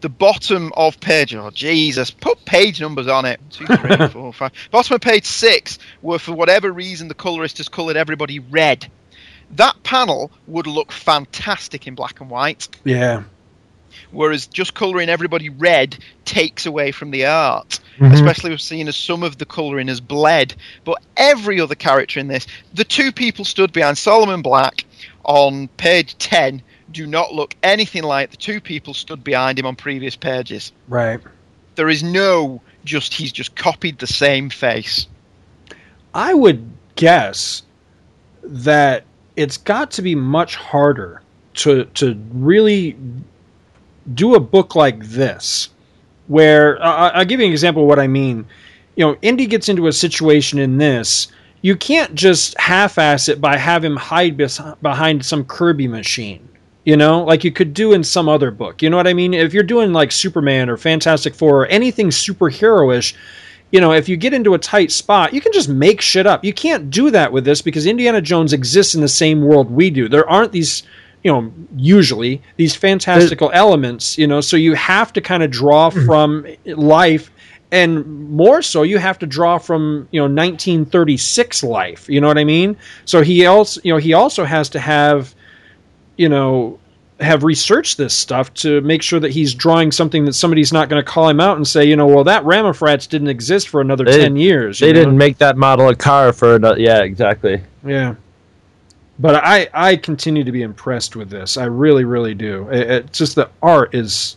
The 0.02 0.10
bottom 0.10 0.72
of 0.78 1.00
page, 1.00 1.34
oh 1.34 1.50
Jesus, 1.50 2.12
put 2.12 2.46
page 2.46 2.80
numbers 2.80 3.08
on 3.08 3.26
it. 3.26 3.40
Two, 3.50 3.66
three, 3.66 4.08
four, 4.10 4.32
five. 4.34 4.52
Bottom 4.70 4.96
of 4.96 5.02
page 5.02 5.26
six, 5.26 5.80
where 6.02 6.20
for 6.20 6.34
whatever 6.34 6.72
reason 6.72 7.08
the 7.08 7.16
colourist 7.16 7.58
has 7.58 7.70
coloured 7.70 7.98
everybody 7.98 8.38
red. 8.38 8.88
That 9.52 9.82
panel 9.84 10.32
would 10.48 10.68
look 10.68 10.92
fantastic 10.92 11.88
in 11.88 11.96
black 11.96 12.20
and 12.20 12.30
white, 12.30 12.68
Yeah. 12.84 13.24
whereas 14.12 14.48
just 14.48 14.74
colouring 14.74 15.10
everybody 15.10 15.50
red 15.50 15.98
takes 16.26 16.66
away 16.66 16.92
from 16.92 17.12
the 17.12 17.26
art. 17.26 17.80
Mhm. 18.00 18.14
Especially 18.14 18.50
we've 18.50 18.60
seen 18.62 18.88
as 18.88 18.98
some 18.98 19.24
of 19.24 19.38
the 19.38 19.46
colouring 19.46 19.88
has 19.88 20.02
bled. 20.02 20.56
But 20.84 20.98
every 21.16 21.62
other 21.62 21.76
character 21.76 22.20
in 22.20 22.28
this, 22.28 22.46
the 22.74 22.84
two 22.84 23.12
people 23.12 23.46
stood 23.46 23.72
behind 23.72 23.98
Solomon 23.98 24.42
Black 24.42 24.84
on 25.24 25.68
page 25.70 26.18
10 26.18 26.62
do 26.92 27.08
not 27.08 27.34
look 27.34 27.56
anything 27.64 28.04
like 28.04 28.32
the 28.32 28.38
two 28.38 28.62
people 28.62 28.94
stood 28.94 29.24
behind 29.24 29.58
him 29.58 29.66
on 29.66 29.76
previous 29.76 30.16
pages. 30.16 30.72
Right. 30.88 31.20
There 31.76 31.90
is 31.90 32.04
no 32.04 32.62
just 32.86 33.14
he's 33.14 33.32
just 33.32 33.56
copied 33.56 34.00
the 34.00 34.08
same 34.08 34.50
face. 34.50 35.08
I 36.14 36.34
would 36.34 36.70
guess 36.96 37.64
that 38.44 39.04
it's 39.36 39.58
got 39.58 39.92
to 39.92 40.02
be 40.02 40.16
much 40.16 40.56
harder 40.56 41.22
to 41.56 41.86
to 41.86 42.20
really 42.34 42.98
do 44.14 44.36
a 44.36 44.40
book 44.40 44.76
like 44.76 45.04
this, 45.06 45.70
where 46.28 46.82
I'll 46.82 47.26
give 47.26 47.40
you 47.40 47.46
an 47.46 47.52
example 47.52 47.84
of 47.84 47.88
what 47.88 48.00
I 48.00 48.08
mean. 48.08 48.46
You 48.96 49.06
know, 49.06 49.18
Indy 49.22 49.46
gets 49.46 49.68
into 49.68 49.88
a 49.88 49.94
situation 49.94 50.60
in 50.60 50.78
this. 50.78 51.28
You 51.62 51.76
can't 51.76 52.14
just 52.14 52.58
half-ass 52.60 53.28
it 53.28 53.42
by 53.42 53.58
have 53.58 53.84
him 53.84 53.96
hide 53.96 54.38
behind 54.82 55.26
some 55.26 55.44
Kirby 55.46 55.88
machine. 55.88 56.48
You 56.84 56.96
know, 56.96 57.24
like 57.24 57.44
you 57.44 57.52
could 57.52 57.74
do 57.74 57.94
in 57.94 58.04
some 58.04 58.30
other 58.30 58.52
book. 58.52 58.84
You 58.84 58.92
know 58.92 58.98
what 58.98 59.08
I 59.08 59.14
mean? 59.14 59.34
If 59.34 59.54
you're 59.54 59.64
doing 59.64 59.92
like 59.92 60.12
Superman 60.12 60.70
or 60.70 60.78
Fantastic 60.78 61.34
Four 61.34 61.64
or 61.64 61.66
anything 61.66 62.10
superheroish, 62.10 63.16
you 63.76 63.82
know, 63.82 63.92
if 63.92 64.08
you 64.08 64.16
get 64.16 64.34
into 64.34 64.54
a 64.54 64.58
tight 64.58 64.90
spot, 64.90 65.34
you 65.34 65.42
can 65.42 65.52
just 65.52 65.68
make 65.68 66.00
shit 66.00 66.26
up. 66.26 66.46
You 66.46 66.54
can't 66.54 66.90
do 66.90 67.12
that 67.12 67.34
with 67.34 67.44
this 67.44 67.62
because 67.62 67.86
Indiana 67.86 68.22
Jones 68.22 68.54
exists 68.54 68.96
in 68.96 69.02
the 69.02 69.10
same 69.10 69.42
world 69.42 69.70
we 69.70 69.90
do. 69.90 70.08
There 70.08 70.30
aren't 70.30 70.54
these, 70.54 70.84
you 71.26 71.34
know, 71.34 71.52
usually 71.76 72.42
these 72.56 72.74
fantastical 72.74 73.52
elements, 73.54 74.18
you 74.18 74.28
know, 74.28 74.40
so 74.40 74.56
you 74.56 74.76
have 74.76 75.12
to 75.12 75.20
kind 75.20 75.44
of 75.44 75.52
draw 75.52 75.90
mm-hmm. 75.90 76.06
from 76.06 76.48
life 76.64 77.30
and 77.70 78.30
more 78.30 78.62
so 78.62 78.84
you 78.84 78.98
have 78.98 79.20
to 79.20 79.26
draw 79.26 79.58
from, 79.58 80.08
you 80.10 80.22
know, 80.22 80.34
1936 80.34 81.62
life, 81.62 82.08
you 82.08 82.22
know 82.22 82.30
what 82.30 82.38
I 82.38 82.46
mean? 82.46 82.78
So 83.04 83.24
he 83.24 83.46
also, 83.46 83.82
you 83.84 83.92
know, 83.92 83.98
he 83.98 84.14
also 84.14 84.46
has 84.46 84.70
to 84.70 84.80
have 84.80 85.36
you 86.18 86.30
know, 86.30 86.80
have 87.20 87.44
researched 87.44 87.98
this 87.98 88.14
stuff 88.14 88.54
to 88.56 88.82
make 88.82 89.02
sure 89.02 89.20
that 89.22 89.32
he's 89.32 89.54
drawing 89.54 89.92
something 89.92 90.26
that 90.26 90.34
somebody's 90.34 90.74
not 90.74 90.90
going 90.90 91.02
to 91.04 91.10
call 91.10 91.30
him 91.30 91.40
out 91.40 91.56
and 91.56 91.66
say, 91.66 91.86
you 91.86 91.96
know, 91.96 92.06
well, 92.08 92.26
that 92.26 92.44
Ramifrats 92.44 93.08
didn't 93.08 93.30
exist 93.30 93.70
for 93.70 93.80
another 93.80 94.04
They- 94.04 94.20
10 94.20 94.36
years. 94.36 94.80
They 94.80 94.88
know? 94.92 95.00
didn't 95.00 95.18
make 95.18 95.38
that 95.38 95.56
model 95.58 95.88
of 95.88 95.98
car 95.98 96.34
for 96.34 96.56
another. 96.56 96.80
Yeah, 96.80 97.04
exactly. 97.04 97.62
Yeah. 97.86 98.16
But 99.18 99.36
I, 99.36 99.70
I 99.74 99.96
continue 99.96 100.44
to 100.44 100.52
be 100.52 100.62
impressed 100.62 101.16
with 101.16 101.30
this. 101.30 101.56
I 101.56 101.66
really, 101.66 102.04
really 102.04 102.34
do. 102.34 102.68
It, 102.70 102.90
it's 102.90 103.18
just 103.18 103.36
the 103.36 103.50
art 103.62 103.96
is. 103.96 104.36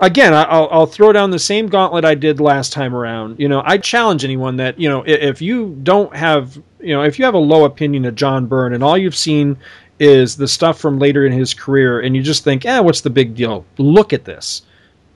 Again, 0.00 0.34
I- 0.34 0.42
I'll, 0.44 0.68
I'll 0.70 0.86
throw 0.86 1.12
down 1.12 1.30
the 1.30 1.38
same 1.38 1.66
gauntlet 1.68 2.04
I 2.04 2.14
did 2.14 2.40
last 2.40 2.74
time 2.74 2.94
around. 2.94 3.40
You 3.40 3.48
know, 3.48 3.62
I 3.64 3.78
challenge 3.78 4.22
anyone 4.24 4.56
that 4.56 4.78
you 4.78 4.88
know 4.88 5.02
if 5.06 5.40
you 5.40 5.78
don't 5.82 6.14
have, 6.14 6.56
you 6.78 6.94
know, 6.94 7.02
if 7.04 7.18
you 7.18 7.24
have 7.24 7.34
a 7.34 7.38
low 7.38 7.64
opinion 7.64 8.04
of 8.04 8.14
John 8.14 8.46
Byrne 8.46 8.74
and 8.74 8.84
all 8.84 8.98
you've 8.98 9.16
seen 9.16 9.56
is 9.98 10.36
the 10.36 10.48
stuff 10.48 10.78
from 10.78 10.98
later 10.98 11.26
in 11.26 11.32
his 11.32 11.54
career, 11.54 12.00
and 12.00 12.14
you 12.14 12.22
just 12.22 12.44
think, 12.44 12.64
eh, 12.64 12.78
what's 12.80 13.00
the 13.00 13.10
big 13.10 13.34
deal? 13.34 13.64
Look 13.78 14.12
at 14.12 14.24
this. 14.24 14.62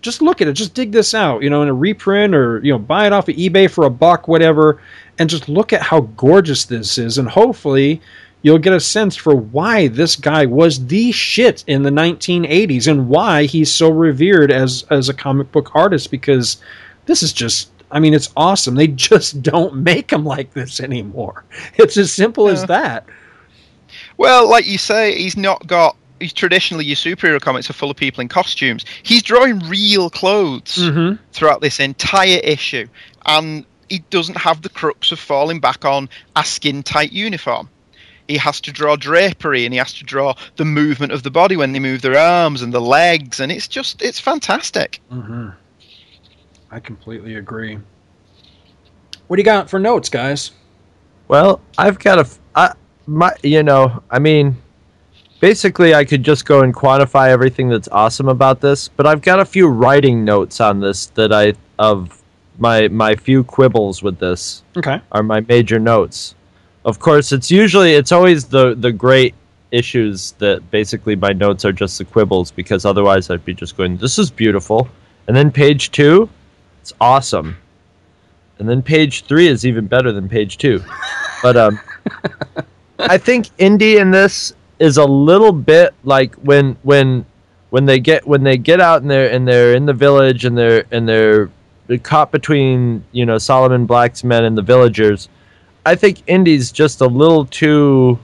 just 0.00 0.20
look 0.20 0.40
at 0.40 0.48
it. 0.48 0.54
Just 0.54 0.74
dig 0.74 0.90
this 0.90 1.14
out, 1.14 1.42
you 1.42 1.50
know, 1.50 1.62
in 1.62 1.68
a 1.68 1.74
reprint 1.74 2.34
or 2.34 2.60
you 2.64 2.72
know, 2.72 2.78
buy 2.78 3.06
it 3.06 3.12
off 3.12 3.28
of 3.28 3.36
eBay 3.36 3.70
for 3.70 3.84
a 3.84 3.90
buck, 3.90 4.26
whatever, 4.26 4.80
and 5.18 5.30
just 5.30 5.48
look 5.48 5.72
at 5.72 5.82
how 5.82 6.00
gorgeous 6.16 6.64
this 6.64 6.98
is, 6.98 7.18
and 7.18 7.28
hopefully 7.28 8.00
you'll 8.42 8.58
get 8.58 8.72
a 8.72 8.80
sense 8.80 9.14
for 9.14 9.34
why 9.36 9.86
this 9.88 10.16
guy 10.16 10.44
was 10.46 10.86
the 10.86 11.12
shit 11.12 11.62
in 11.68 11.82
the 11.84 11.90
1980s 11.90 12.88
and 12.88 13.08
why 13.08 13.44
he's 13.44 13.70
so 13.72 13.88
revered 13.90 14.50
as 14.50 14.84
as 14.90 15.08
a 15.08 15.14
comic 15.14 15.50
book 15.52 15.70
artist 15.74 16.10
because 16.10 16.56
this 17.06 17.22
is 17.22 17.32
just 17.32 17.70
I 17.92 18.00
mean 18.00 18.14
it's 18.14 18.32
awesome. 18.36 18.74
They 18.74 18.86
just 19.08 19.42
don't 19.42 19.76
make 19.76 20.08
them 20.08 20.24
like 20.24 20.52
this 20.52 20.80
anymore. 20.80 21.44
It's 21.76 21.96
as 21.96 22.12
simple 22.12 22.48
as 22.48 22.64
that. 22.66 23.06
Well, 24.22 24.48
like 24.48 24.66
you 24.66 24.78
say, 24.78 25.16
he's 25.18 25.36
not 25.36 25.66
got. 25.66 25.96
He's 26.20 26.32
traditionally 26.32 26.84
your 26.84 26.94
superhero 26.94 27.40
comics 27.40 27.68
are 27.68 27.72
full 27.72 27.90
of 27.90 27.96
people 27.96 28.20
in 28.20 28.28
costumes. 28.28 28.84
He's 29.02 29.20
drawing 29.24 29.58
real 29.68 30.08
clothes 30.08 30.76
Mhm. 30.78 31.18
throughout 31.32 31.60
this 31.60 31.80
entire 31.80 32.38
issue, 32.44 32.86
and 33.26 33.64
he 33.88 33.98
doesn't 34.10 34.36
have 34.36 34.62
the 34.62 34.68
crux 34.68 35.10
of 35.10 35.18
falling 35.18 35.58
back 35.58 35.84
on 35.84 36.08
a 36.36 36.44
skin 36.44 36.84
tight 36.84 37.10
uniform. 37.12 37.68
He 38.28 38.36
has 38.38 38.60
to 38.60 38.70
draw 38.70 38.94
drapery 38.94 39.64
and 39.64 39.74
he 39.74 39.78
has 39.78 39.92
to 39.94 40.04
draw 40.04 40.34
the 40.56 40.64
movement 40.64 41.12
of 41.12 41.24
the 41.24 41.30
body 41.32 41.56
when 41.56 41.72
they 41.72 41.80
move 41.80 42.02
their 42.02 42.16
arms 42.16 42.62
and 42.62 42.72
the 42.72 42.80
legs, 42.80 43.40
and 43.40 43.50
it's 43.50 43.66
just 43.66 44.00
it's 44.00 44.20
fantastic. 44.20 45.00
Mm-hmm. 45.12 45.48
I 46.70 46.78
completely 46.78 47.34
agree. 47.34 47.78
What 49.26 49.36
do 49.36 49.40
you 49.40 49.44
got 49.44 49.68
for 49.68 49.80
notes, 49.80 50.08
guys? 50.08 50.52
Well, 51.26 51.60
I've 51.76 51.98
got 51.98 52.18
a, 52.18 52.22
f- 52.22 52.38
I, 52.54 52.72
my, 53.06 53.32
you 53.42 53.62
know, 53.62 54.02
I 54.10 54.18
mean, 54.18 54.56
basically, 55.40 55.94
I 55.94 56.04
could 56.04 56.22
just 56.22 56.44
go 56.44 56.62
and 56.62 56.74
quantify 56.74 57.28
everything 57.28 57.68
that's 57.68 57.88
awesome 57.88 58.28
about 58.28 58.60
this, 58.60 58.88
but 58.88 59.06
I've 59.06 59.22
got 59.22 59.40
a 59.40 59.44
few 59.44 59.68
writing 59.68 60.24
notes 60.24 60.60
on 60.60 60.80
this 60.80 61.06
that 61.08 61.32
I 61.32 61.54
of 61.78 62.22
my 62.58 62.88
my 62.88 63.14
few 63.14 63.44
quibbles 63.44 64.02
with 64.02 64.18
this. 64.18 64.62
Okay. 64.76 65.00
Are 65.10 65.22
my 65.22 65.40
major 65.40 65.78
notes. 65.78 66.34
Of 66.84 66.98
course, 66.98 67.32
it's 67.32 67.50
usually 67.50 67.94
it's 67.94 68.12
always 68.12 68.46
the 68.46 68.74
the 68.74 68.92
great 68.92 69.34
issues 69.70 70.32
that 70.32 70.70
basically 70.70 71.16
my 71.16 71.32
notes 71.32 71.64
are 71.64 71.72
just 71.72 71.98
the 71.98 72.04
quibbles 72.04 72.50
because 72.54 72.84
otherwise 72.84 73.30
I'd 73.30 73.44
be 73.44 73.54
just 73.54 73.76
going, 73.76 73.96
"This 73.96 74.18
is 74.18 74.30
beautiful," 74.30 74.88
and 75.26 75.36
then 75.36 75.50
page 75.50 75.90
two, 75.90 76.28
it's 76.80 76.92
awesome. 77.00 77.56
And 78.58 78.68
then 78.68 78.82
page 78.82 79.24
three 79.24 79.48
is 79.48 79.66
even 79.66 79.86
better 79.86 80.12
than 80.12 80.28
page 80.28 80.58
two. 80.58 80.84
But 81.42 81.56
um, 81.56 81.80
I 82.98 83.18
think 83.18 83.48
Indy 83.58 83.96
in 83.96 84.10
this 84.10 84.54
is 84.78 84.96
a 84.96 85.04
little 85.04 85.52
bit 85.52 85.94
like 86.04 86.34
when 86.36 86.76
when 86.82 87.24
when 87.70 87.86
they 87.86 87.98
get 88.00 88.26
when 88.26 88.42
they 88.42 88.56
get 88.56 88.80
out 88.80 89.02
and 89.02 89.10
they're 89.10 89.30
and 89.30 89.46
they're 89.46 89.74
in 89.74 89.86
the 89.86 89.92
village 89.92 90.44
and 90.44 90.56
they're 90.56 90.84
and 90.90 91.08
they're 91.08 91.50
caught 92.02 92.30
between 92.32 93.04
you 93.12 93.26
know 93.26 93.38
Solomon 93.38 93.86
Black's 93.86 94.24
men 94.24 94.44
and 94.44 94.56
the 94.56 94.62
villagers. 94.62 95.28
I 95.84 95.94
think 95.94 96.22
Indy's 96.26 96.70
just 96.70 97.00
a 97.00 97.06
little 97.06 97.46
too 97.46 98.18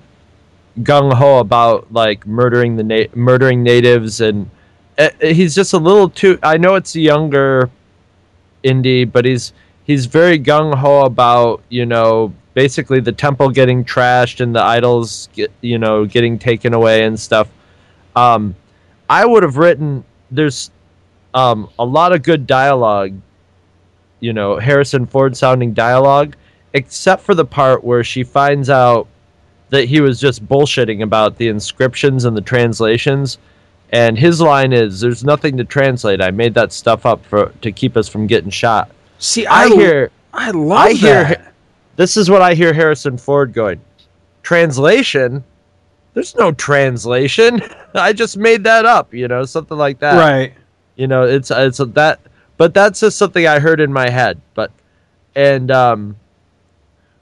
gung 0.80 1.12
ho 1.12 1.38
about 1.38 1.92
like 1.92 2.26
murdering 2.26 2.76
the 2.76 2.84
na- 2.84 3.14
murdering 3.14 3.62
natives 3.62 4.20
and 4.20 4.48
uh, 4.96 5.10
he's 5.20 5.54
just 5.54 5.72
a 5.72 5.78
little 5.78 6.08
too. 6.08 6.38
I 6.42 6.56
know 6.56 6.74
it's 6.74 6.94
a 6.94 7.00
younger 7.00 7.70
Indy, 8.62 9.04
but 9.04 9.24
he's 9.24 9.52
he's 9.84 10.06
very 10.06 10.38
gung 10.38 10.74
ho 10.74 11.02
about 11.02 11.62
you 11.68 11.86
know 11.86 12.32
basically 12.58 12.98
the 12.98 13.12
temple 13.12 13.50
getting 13.50 13.84
trashed 13.84 14.40
and 14.40 14.52
the 14.52 14.60
idols 14.60 15.28
get, 15.32 15.48
you 15.60 15.78
know 15.78 16.04
getting 16.04 16.36
taken 16.36 16.74
away 16.74 17.04
and 17.04 17.18
stuff. 17.18 17.48
Um, 18.16 18.56
I 19.08 19.24
would 19.24 19.44
have 19.44 19.58
written 19.58 20.02
there's 20.32 20.72
um, 21.34 21.70
a 21.78 21.84
lot 21.84 22.12
of 22.12 22.24
good 22.24 22.48
dialogue, 22.48 23.14
you 24.18 24.32
know 24.32 24.58
Harrison 24.58 25.06
Ford 25.06 25.36
sounding 25.36 25.72
dialogue, 25.72 26.34
except 26.72 27.22
for 27.22 27.36
the 27.36 27.44
part 27.44 27.84
where 27.84 28.02
she 28.02 28.24
finds 28.24 28.68
out 28.68 29.06
that 29.70 29.84
he 29.84 30.00
was 30.00 30.18
just 30.18 30.44
bullshitting 30.44 31.04
about 31.04 31.38
the 31.38 31.46
inscriptions 31.46 32.24
and 32.24 32.36
the 32.36 32.40
translations. 32.40 33.38
And 33.90 34.18
his 34.18 34.40
line 34.40 34.72
is, 34.72 35.00
"There's 35.00 35.22
nothing 35.22 35.56
to 35.58 35.64
translate. 35.64 36.20
I 36.20 36.32
made 36.32 36.54
that 36.54 36.72
stuff 36.72 37.06
up 37.06 37.24
for 37.24 37.52
to 37.62 37.70
keep 37.70 37.96
us 37.96 38.08
from 38.08 38.26
getting 38.26 38.50
shot." 38.50 38.90
See, 39.20 39.46
I, 39.46 39.62
I, 39.62 39.68
hear, 39.68 40.10
I 40.34 40.50
love 40.50 40.86
I 40.86 40.92
hear. 40.94 41.22
that. 41.22 41.47
This 41.98 42.16
is 42.16 42.30
what 42.30 42.42
I 42.42 42.54
hear 42.54 42.72
Harrison 42.72 43.18
Ford 43.18 43.52
going. 43.52 43.80
Translation? 44.44 45.42
There's 46.14 46.36
no 46.36 46.52
translation. 46.52 47.60
I 47.94 48.12
just 48.12 48.36
made 48.36 48.62
that 48.64 48.86
up. 48.86 49.12
You 49.12 49.26
know, 49.26 49.44
something 49.44 49.76
like 49.76 49.98
that. 49.98 50.16
Right. 50.16 50.54
You 50.94 51.08
know, 51.08 51.24
it's 51.24 51.50
it's 51.50 51.78
that, 51.78 52.20
but 52.56 52.72
that's 52.72 53.00
just 53.00 53.18
something 53.18 53.48
I 53.48 53.58
heard 53.58 53.80
in 53.80 53.92
my 53.92 54.08
head. 54.08 54.40
But 54.54 54.70
and 55.34 55.72
um, 55.72 56.16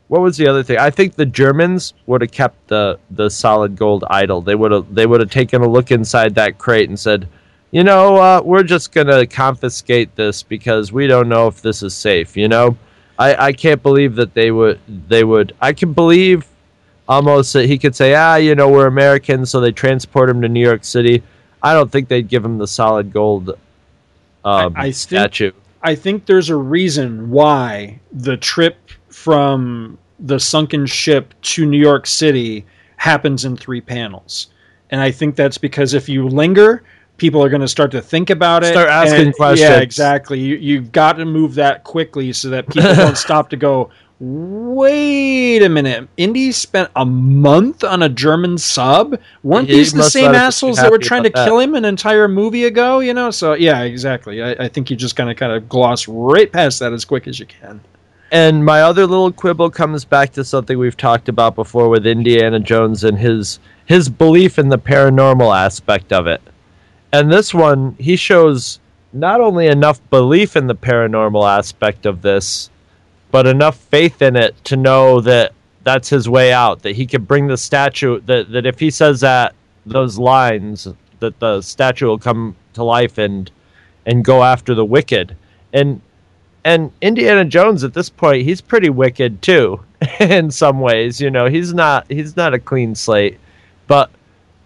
what 0.09 0.21
was 0.21 0.37
the 0.37 0.47
other 0.47 0.63
thing? 0.63 0.77
I 0.77 0.91
think 0.91 1.15
the 1.15 1.25
Germans 1.25 1.95
would 2.05 2.21
have 2.21 2.31
kept 2.31 2.69
the 2.69 2.99
the 3.11 3.31
solid 3.31 3.77
gold 3.77 4.05
idol. 4.11 4.43
They 4.43 4.57
would 4.57 4.73
have 4.73 4.95
they 4.95 5.07
would 5.07 5.21
have 5.21 5.31
taken 5.31 5.63
a 5.63 5.69
look 5.69 5.91
inside 5.91 6.35
that 6.35 6.59
crate 6.59 6.91
and 6.91 7.01
said, 7.01 7.27
you 7.71 7.83
know, 7.83 8.17
uh, 8.17 8.43
we're 8.45 8.63
just 8.63 8.93
gonna 8.93 9.27
confiscate 9.27 10.15
this 10.17 10.43
because 10.43 10.93
we 10.93 11.07
don't 11.07 11.31
know 11.31 11.47
if 11.47 11.63
this 11.63 11.83
is 11.83 11.97
safe. 11.97 12.37
You 12.37 12.49
know, 12.49 12.77
I 13.19 13.47
I 13.49 13.53
can't 13.53 13.83
believe 13.83 14.15
that 14.17 14.35
they 14.35 14.51
would 14.51 14.79
they 15.09 15.25
would. 15.25 15.55
I 15.61 15.73
can 15.73 15.93
believe 15.93 16.47
almost 17.09 17.53
that 17.53 17.67
he 17.67 17.79
could 17.79 17.95
say, 17.95 18.15
ah, 18.15 18.37
you 18.37 18.55
know, 18.55 18.69
we're 18.69 18.87
Americans, 18.87 19.51
so 19.51 19.61
they 19.61 19.73
transport 19.73 20.29
him 20.29 20.43
to 20.43 20.49
New 20.49 20.61
York 20.61 20.85
City. 20.85 21.23
I 21.63 21.73
don't 21.73 21.91
think 21.91 22.09
they'd 22.09 22.29
give 22.29 22.45
him 22.45 22.59
the 22.59 22.67
solid 22.67 23.13
gold 23.13 23.51
um, 24.45 24.75
I 24.77 24.85
think- 24.85 24.95
statue. 24.95 25.53
I 25.83 25.95
think 25.95 26.27
there's 26.27 26.51
a 26.51 26.57
reason 26.57 27.31
why 27.31 28.01
the 28.11 28.37
trip 28.37 28.77
from 29.09 29.99
the 30.19 30.41
sunken 30.41 30.85
ship 30.87 31.33
to 31.43 31.65
New 31.65 31.79
York 31.79 32.07
City 32.09 32.65
happens 32.97 33.45
in 33.45 33.57
three 33.57 33.81
panels. 33.81 34.49
And 34.91 35.01
I 35.01 35.13
think 35.13 35.37
that's 35.37 35.59
because 35.59 35.95
if 35.95 36.09
you 36.09 36.27
linger, 36.29 36.83
people 37.17 37.43
are 37.43 37.49
going 37.49 37.61
to 37.63 37.69
start 37.69 37.91
to 37.93 38.03
think 38.03 38.31
about 38.31 38.63
it. 38.65 38.69
Start 38.73 38.89
asking 38.89 39.27
and- 39.27 39.35
questions. 39.35 39.71
Yeah, 39.71 39.81
exactly. 39.81 40.41
You, 40.41 40.57
you've 40.57 40.93
got 40.93 41.15
to 41.15 41.25
move 41.25 41.55
that 41.55 41.85
quickly 41.85 42.33
so 42.33 42.51
that 42.51 42.69
people 42.69 42.95
don't 42.95 43.17
stop 43.17 43.51
to 43.51 43.57
go, 43.57 43.91
wait 44.19 45.63
a 45.63 45.69
minute. 45.69 46.09
Indy 46.17 46.53
spent 46.53 46.91
a 46.97 47.05
month 47.05 47.85
on 47.85 48.03
a 48.03 48.09
German 48.09 48.59
sub? 48.59 49.19
Weren't 49.43 49.69
He 49.69 49.77
these 49.77 49.93
the 49.93 50.05
same 50.05 50.25
not 50.25 50.35
have 50.35 50.41
been 50.41 50.47
assholes 50.47 50.77
that 50.77 50.91
were 50.91 50.99
trying 50.99 51.25
to 51.25 51.31
that. 51.31 51.45
kill 51.47 51.59
him 51.59 51.75
an 51.75 51.85
entire 51.85 52.29
movie 52.29 52.65
ago? 52.65 53.01
You 53.01 53.15
know? 53.15 53.31
So, 53.31 53.55
yeah, 53.55 53.83
exactly. 53.83 54.43
I, 54.43 54.53
I 54.53 54.69
think 54.69 54.91
you 54.91 54.97
just 54.97 55.17
kind 55.17 55.31
of 55.31 55.37
kind 55.37 55.53
of 55.53 55.69
gloss 55.69 56.09
right 56.09 56.51
past 56.51 56.79
that 56.81 56.93
as 56.93 57.05
quick 57.05 57.27
as 57.27 57.39
you 57.39 57.47
can. 57.47 57.81
And 58.33 58.65
my 58.65 58.83
other 58.83 59.07
little 59.07 59.31
quibble 59.31 59.71
comes 59.71 60.05
back 60.05 60.33
to 60.33 60.45
something 60.45 60.79
we've 60.79 60.97
talked 60.97 61.29
about 61.29 61.55
before 61.55 61.89
with 61.89 62.07
Indiana 62.07 62.59
Jones 62.59 63.05
and 63.05 63.19
his 63.19 63.61
his 63.85 64.09
belief 64.09 64.59
in 64.59 64.69
the 64.69 64.79
paranormal 64.79 65.57
aspect 65.57 66.13
of 66.13 66.27
it. 66.27 66.43
And 67.17 67.33
this 67.33 67.55
one, 67.55 67.97
he 67.99 68.15
shows 68.15 68.79
not 69.15 69.41
only 69.41 69.69
enough 69.69 69.99
belief 70.11 70.55
in 70.55 70.67
the 70.67 70.75
paranormal 70.75 71.49
aspect 71.49 72.05
of 72.05 72.21
this, 72.21 72.69
but 73.31 73.47
enough 73.47 73.79
faith 73.79 74.21
in 74.21 74.37
it 74.37 74.63
to 74.65 74.77
know 74.77 75.23
that 75.23 75.55
that's 75.83 76.11
his 76.11 76.29
way 76.29 76.53
out, 76.53 76.83
that 76.83 76.95
he 76.95 77.07
could 77.07 77.27
bring 77.27 77.47
the 77.47 77.57
statue 77.57 78.21
that, 78.27 78.53
that 78.53 78.67
if 78.67 78.79
he 78.79 78.91
says 78.91 79.21
that 79.23 79.55
those 79.87 80.19
lines 80.19 80.89
that 81.21 81.41
the 81.41 81.63
statue 81.63 82.07
will 82.07 82.19
come 82.19 82.55
to 82.75 82.85
life 82.85 83.17
and 83.17 83.51
and 84.05 84.23
go 84.23 84.43
after 84.45 84.75
the 84.75 84.85
wicked. 84.85 85.35
And 85.73 86.03
and 86.67 86.93
Indiana 87.01 87.47
Jones 87.47 87.83
at 87.83 87.95
this 87.95 88.11
point, 88.11 88.45
he's 88.45 88.61
pretty 88.61 88.91
wicked 88.91 89.41
too, 89.41 89.81
in 90.21 90.51
some 90.51 90.81
ways. 90.81 91.19
You 91.19 91.31
know, 91.31 91.47
he's 91.47 91.73
not 91.73 92.05
he's 92.11 92.37
not 92.37 92.53
a 92.53 92.59
clean 92.59 92.95
slate, 92.95 93.39
but 93.87 94.11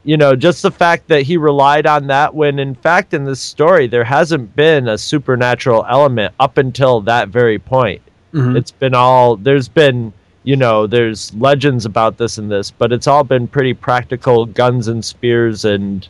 you 0.05 0.17
know, 0.17 0.35
just 0.35 0.63
the 0.63 0.71
fact 0.71 1.09
that 1.09 1.23
he 1.23 1.37
relied 1.37 1.87
on 1.87 2.07
that 2.07 2.35
when, 2.35 2.59
in 2.59 2.75
fact, 2.75 3.13
in 3.13 3.25
this 3.25 3.41
story, 3.41 3.87
there 3.87 4.05
hasn't 4.05 4.57
been 4.57 4.89
a 4.89 4.97
supernatural 4.97 5.85
element 5.89 6.35
up 6.41 6.57
until 6.59 7.01
that 7.03 7.29
very 7.29 7.59
point. 7.59 8.01
Mhm. 8.33 8.57
It's 8.57 8.71
been 8.71 8.95
all 8.95 9.37
there's 9.37 9.69
been 9.69 10.13
you 10.43 10.57
know 10.57 10.87
there's 10.87 11.35
legends 11.35 11.85
about 11.85 12.17
this 12.17 12.39
and 12.39 12.51
this, 12.51 12.71
but 12.71 12.93
it's 12.93 13.07
all 13.07 13.25
been 13.25 13.47
pretty 13.47 13.75
practical 13.75 14.47
guns 14.47 14.89
and 14.89 15.05
spears 15.05 15.65
and 15.67 16.09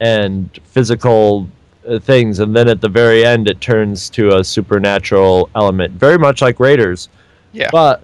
and 0.00 0.58
physical 0.64 1.48
uh, 1.88 1.98
things 1.98 2.38
and 2.40 2.54
then 2.54 2.68
at 2.68 2.80
the 2.82 2.88
very 2.88 3.24
end 3.24 3.48
it 3.48 3.60
turns 3.62 4.10
to 4.10 4.36
a 4.36 4.44
supernatural 4.44 5.48
element 5.54 5.92
very 5.94 6.18
much 6.18 6.42
like 6.42 6.60
raiders 6.60 7.08
Yeah. 7.54 7.70
but 7.72 8.02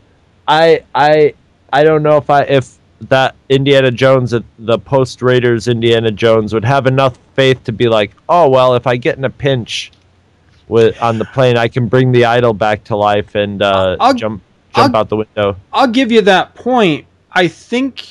i 0.48 0.82
i 0.94 1.34
i 1.70 1.82
don't 1.84 2.02
know 2.02 2.16
if 2.16 2.30
i 2.30 2.42
if 2.44 2.78
that 3.08 3.34
indiana 3.48 3.90
jones 3.90 4.34
the 4.58 4.78
post 4.78 5.22
raiders 5.22 5.68
indiana 5.68 6.10
jones 6.10 6.54
would 6.54 6.64
have 6.64 6.86
enough 6.86 7.18
faith 7.34 7.62
to 7.64 7.72
be 7.72 7.88
like 7.88 8.12
oh 8.28 8.48
well 8.48 8.74
if 8.74 8.86
i 8.86 8.96
get 8.96 9.16
in 9.18 9.24
a 9.24 9.30
pinch 9.30 9.90
with 10.68 11.00
on 11.02 11.18
the 11.18 11.24
plane 11.26 11.56
i 11.56 11.68
can 11.68 11.86
bring 11.88 12.12
the 12.12 12.24
idol 12.24 12.52
back 12.52 12.84
to 12.84 12.96
life 12.96 13.34
and 13.34 13.62
uh 13.62 13.96
I'll- 13.98 14.14
jump 14.14 14.42
jump 14.74 14.94
out 14.94 15.08
the 15.08 15.16
window 15.16 15.56
I'll 15.72 15.88
give 15.88 16.10
you 16.10 16.22
that 16.22 16.54
point. 16.54 17.04
I 17.30 17.48
think, 17.48 18.06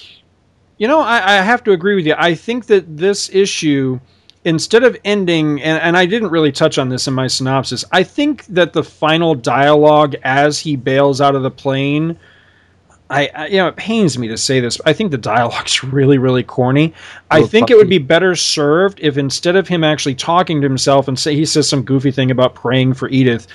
you 0.77 0.87
know, 0.87 0.99
I, 0.99 1.17
I 1.37 1.41
have 1.41 1.63
to 1.63 1.71
agree 1.71 1.95
with 1.95 2.05
you. 2.05 2.13
I 2.17 2.35
think 2.35 2.67
that 2.67 2.97
this 2.97 3.29
issue 3.33 3.99
instead 4.43 4.83
of 4.83 4.97
ending, 5.05 5.61
and, 5.61 5.81
and 5.81 5.95
I 5.97 6.05
didn't 6.05 6.29
really 6.29 6.51
touch 6.51 6.77
on 6.77 6.89
this 6.89 7.07
in 7.07 7.13
my 7.13 7.27
synopsis, 7.27 7.85
I 7.91 8.03
think 8.03 8.45
that 8.47 8.73
the 8.73 8.83
final 8.83 9.35
dialogue 9.35 10.15
as 10.23 10.59
he 10.59 10.75
bails 10.75 11.21
out 11.21 11.35
of 11.35 11.43
the 11.43 11.51
plane. 11.51 12.17
I, 13.11 13.29
I 13.35 13.47
you 13.47 13.57
know 13.57 13.67
it 13.67 13.75
pains 13.75 14.17
me 14.17 14.27
to 14.29 14.37
say 14.37 14.59
this, 14.59 14.79
I 14.85 14.93
think 14.93 15.11
the 15.11 15.17
dialogue's 15.17 15.83
really 15.97 16.17
really 16.17 16.43
corny. 16.43 16.93
I 17.29 17.43
think 17.43 17.69
it 17.69 17.77
would 17.77 17.89
be 17.89 17.97
better 17.97 18.35
served 18.35 18.99
if 19.01 19.17
instead 19.17 19.55
of 19.55 19.67
him 19.67 19.83
actually 19.83 20.15
talking 20.15 20.61
to 20.61 20.67
himself 20.67 21.07
and 21.07 21.19
say 21.19 21.35
he 21.35 21.45
says 21.45 21.67
some 21.69 21.83
goofy 21.83 22.11
thing 22.11 22.31
about 22.31 22.55
praying 22.55 22.93
for 22.93 23.09
Edith, 23.09 23.47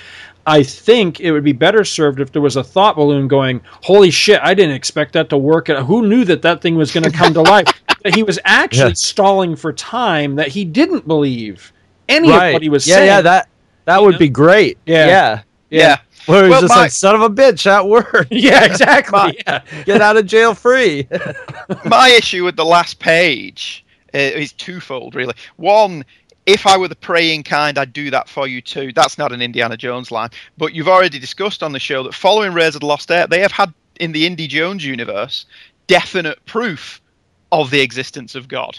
I 0.45 0.63
think 0.63 1.19
it 1.19 1.31
would 1.31 1.43
be 1.43 1.51
better 1.51 1.83
served 1.83 2.21
if 2.21 2.31
there 2.31 2.41
was 2.41 2.55
a 2.55 2.63
thought 2.63 2.95
balloon 2.95 3.27
going, 3.27 3.61
"Holy 3.83 4.11
shit, 4.11 4.39
I 4.41 4.53
didn't 4.53 4.75
expect 4.75 5.13
that 5.13 5.29
to 5.29 5.37
work. 5.37 5.67
Who 5.67 6.07
knew 6.07 6.23
that 6.25 6.41
that 6.43 6.61
thing 6.61 6.75
was 6.75 6.91
going 6.91 7.03
to 7.03 7.11
come 7.11 7.33
to 7.33 7.41
life?" 7.55 7.67
That 8.03 8.15
he 8.15 8.23
was 8.23 8.39
actually 8.45 8.89
Yeah. 8.91 8.93
stalling 8.93 9.55
for 9.55 9.73
time 9.73 10.35
that 10.35 10.49
he 10.49 10.63
didn't 10.63 11.07
believe 11.07 11.73
any 12.07 12.29
right. 12.29 12.47
of 12.47 12.53
what 12.53 12.61
he 12.61 12.69
was 12.69 12.85
saying. 12.85 13.07
yeah, 13.07 13.15
saying. 13.15 13.17
Yeah, 13.17 13.21
that 13.21 13.49
that 13.85 14.01
would 14.03 14.17
be 14.19 14.29
great. 14.29 14.77
Yeah. 14.85 15.07
yeah. 15.07 15.41
Yeah. 15.69 15.97
Where 16.27 16.43
he's 16.43 16.51
Well, 16.51 16.61
just 16.61 16.73
my- 16.75 16.81
like, 16.83 16.91
son 16.91 17.15
of 17.15 17.21
a 17.21 17.29
bitch, 17.29 17.63
that 17.63 17.87
worked. 17.87 18.27
Yeah, 18.31 18.63
exactly. 18.65 19.39
yeah. 19.47 19.61
Get 19.85 20.01
out 20.01 20.17
of 20.17 20.25
jail 20.25 20.53
free. 20.53 21.07
my 21.85 22.09
issue 22.09 22.43
with 22.45 22.55
the 22.55 22.65
last 22.65 22.99
page 22.99 23.85
uh, 24.13 24.17
is 24.17 24.53
twofold, 24.53 25.15
really. 25.15 25.33
One, 25.55 26.05
if 26.45 26.65
I 26.67 26.77
were 26.77 26.87
the 26.87 26.95
praying 26.95 27.43
kind, 27.43 27.77
I'd 27.77 27.91
do 27.93 28.09
that 28.11 28.29
for 28.29 28.47
you 28.47 28.61
too. 28.61 28.91
That's 28.93 29.17
not 29.17 29.31
an 29.31 29.41
Indiana 29.41 29.75
Jones 29.77 30.11
line. 30.11 30.29
But 30.57 30.73
you've 30.73 30.87
already 30.87 31.19
discussed 31.19 31.63
on 31.63 31.71
the 31.71 31.79
show 31.79 32.03
that 32.03 32.13
following 32.13 32.53
Raiders 32.53 32.75
of 32.75 32.81
the 32.81 32.87
Lost 32.87 33.11
Ark, 33.11 33.29
they 33.29 33.39
have 33.41 33.51
had 33.51 33.73
in 33.99 34.11
the 34.11 34.25
Indy 34.25 34.47
Jones 34.47 34.85
universe 34.85 35.45
definite 35.87 36.45
proof 36.45 37.01
of 37.51 37.69
the 37.71 37.81
existence 37.81 38.35
of 38.35 38.47
God. 38.47 38.77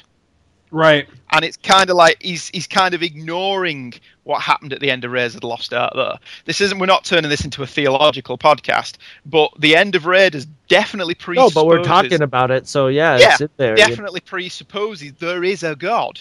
Right. 0.71 1.09
And 1.33 1.45
it's 1.45 1.57
kind 1.57 1.89
of 1.91 1.97
like 1.97 2.17
he's 2.23 2.49
he's 2.49 2.67
kind 2.67 2.95
of 2.95 3.03
ignoring 3.03 3.95
what 4.25 4.41
happened 4.43 4.73
at 4.73 4.81
the 4.81 4.91
end 4.91 5.05
of 5.05 5.11
Raiders 5.13 5.35
of 5.35 5.41
the 5.41 5.47
Lost 5.47 5.73
Ark. 5.73 5.93
There, 5.95 6.19
this 6.45 6.61
isn't. 6.61 6.79
We're 6.79 6.87
not 6.87 7.05
turning 7.05 7.31
this 7.31 7.45
into 7.45 7.63
a 7.63 7.67
theological 7.67 8.37
podcast, 8.39 8.97
but 9.27 9.51
the 9.59 9.77
end 9.77 9.95
of 9.95 10.07
Raiders 10.07 10.47
definitely 10.69 11.15
no, 11.19 11.25
presupposes. 11.25 11.55
but 11.55 11.67
we're 11.67 11.83
talking 11.85 12.23
about 12.23 12.51
it, 12.51 12.67
so 12.69 12.89
yeah, 12.89 13.19
yeah, 13.19 13.33
it's 13.33 13.41
in 13.43 13.49
there. 13.57 13.71
you- 13.71 13.77
definitely 13.77 14.21
presupposes 14.21 15.13
there 15.19 15.45
is 15.45 15.63
a 15.63 15.75
God. 15.77 16.21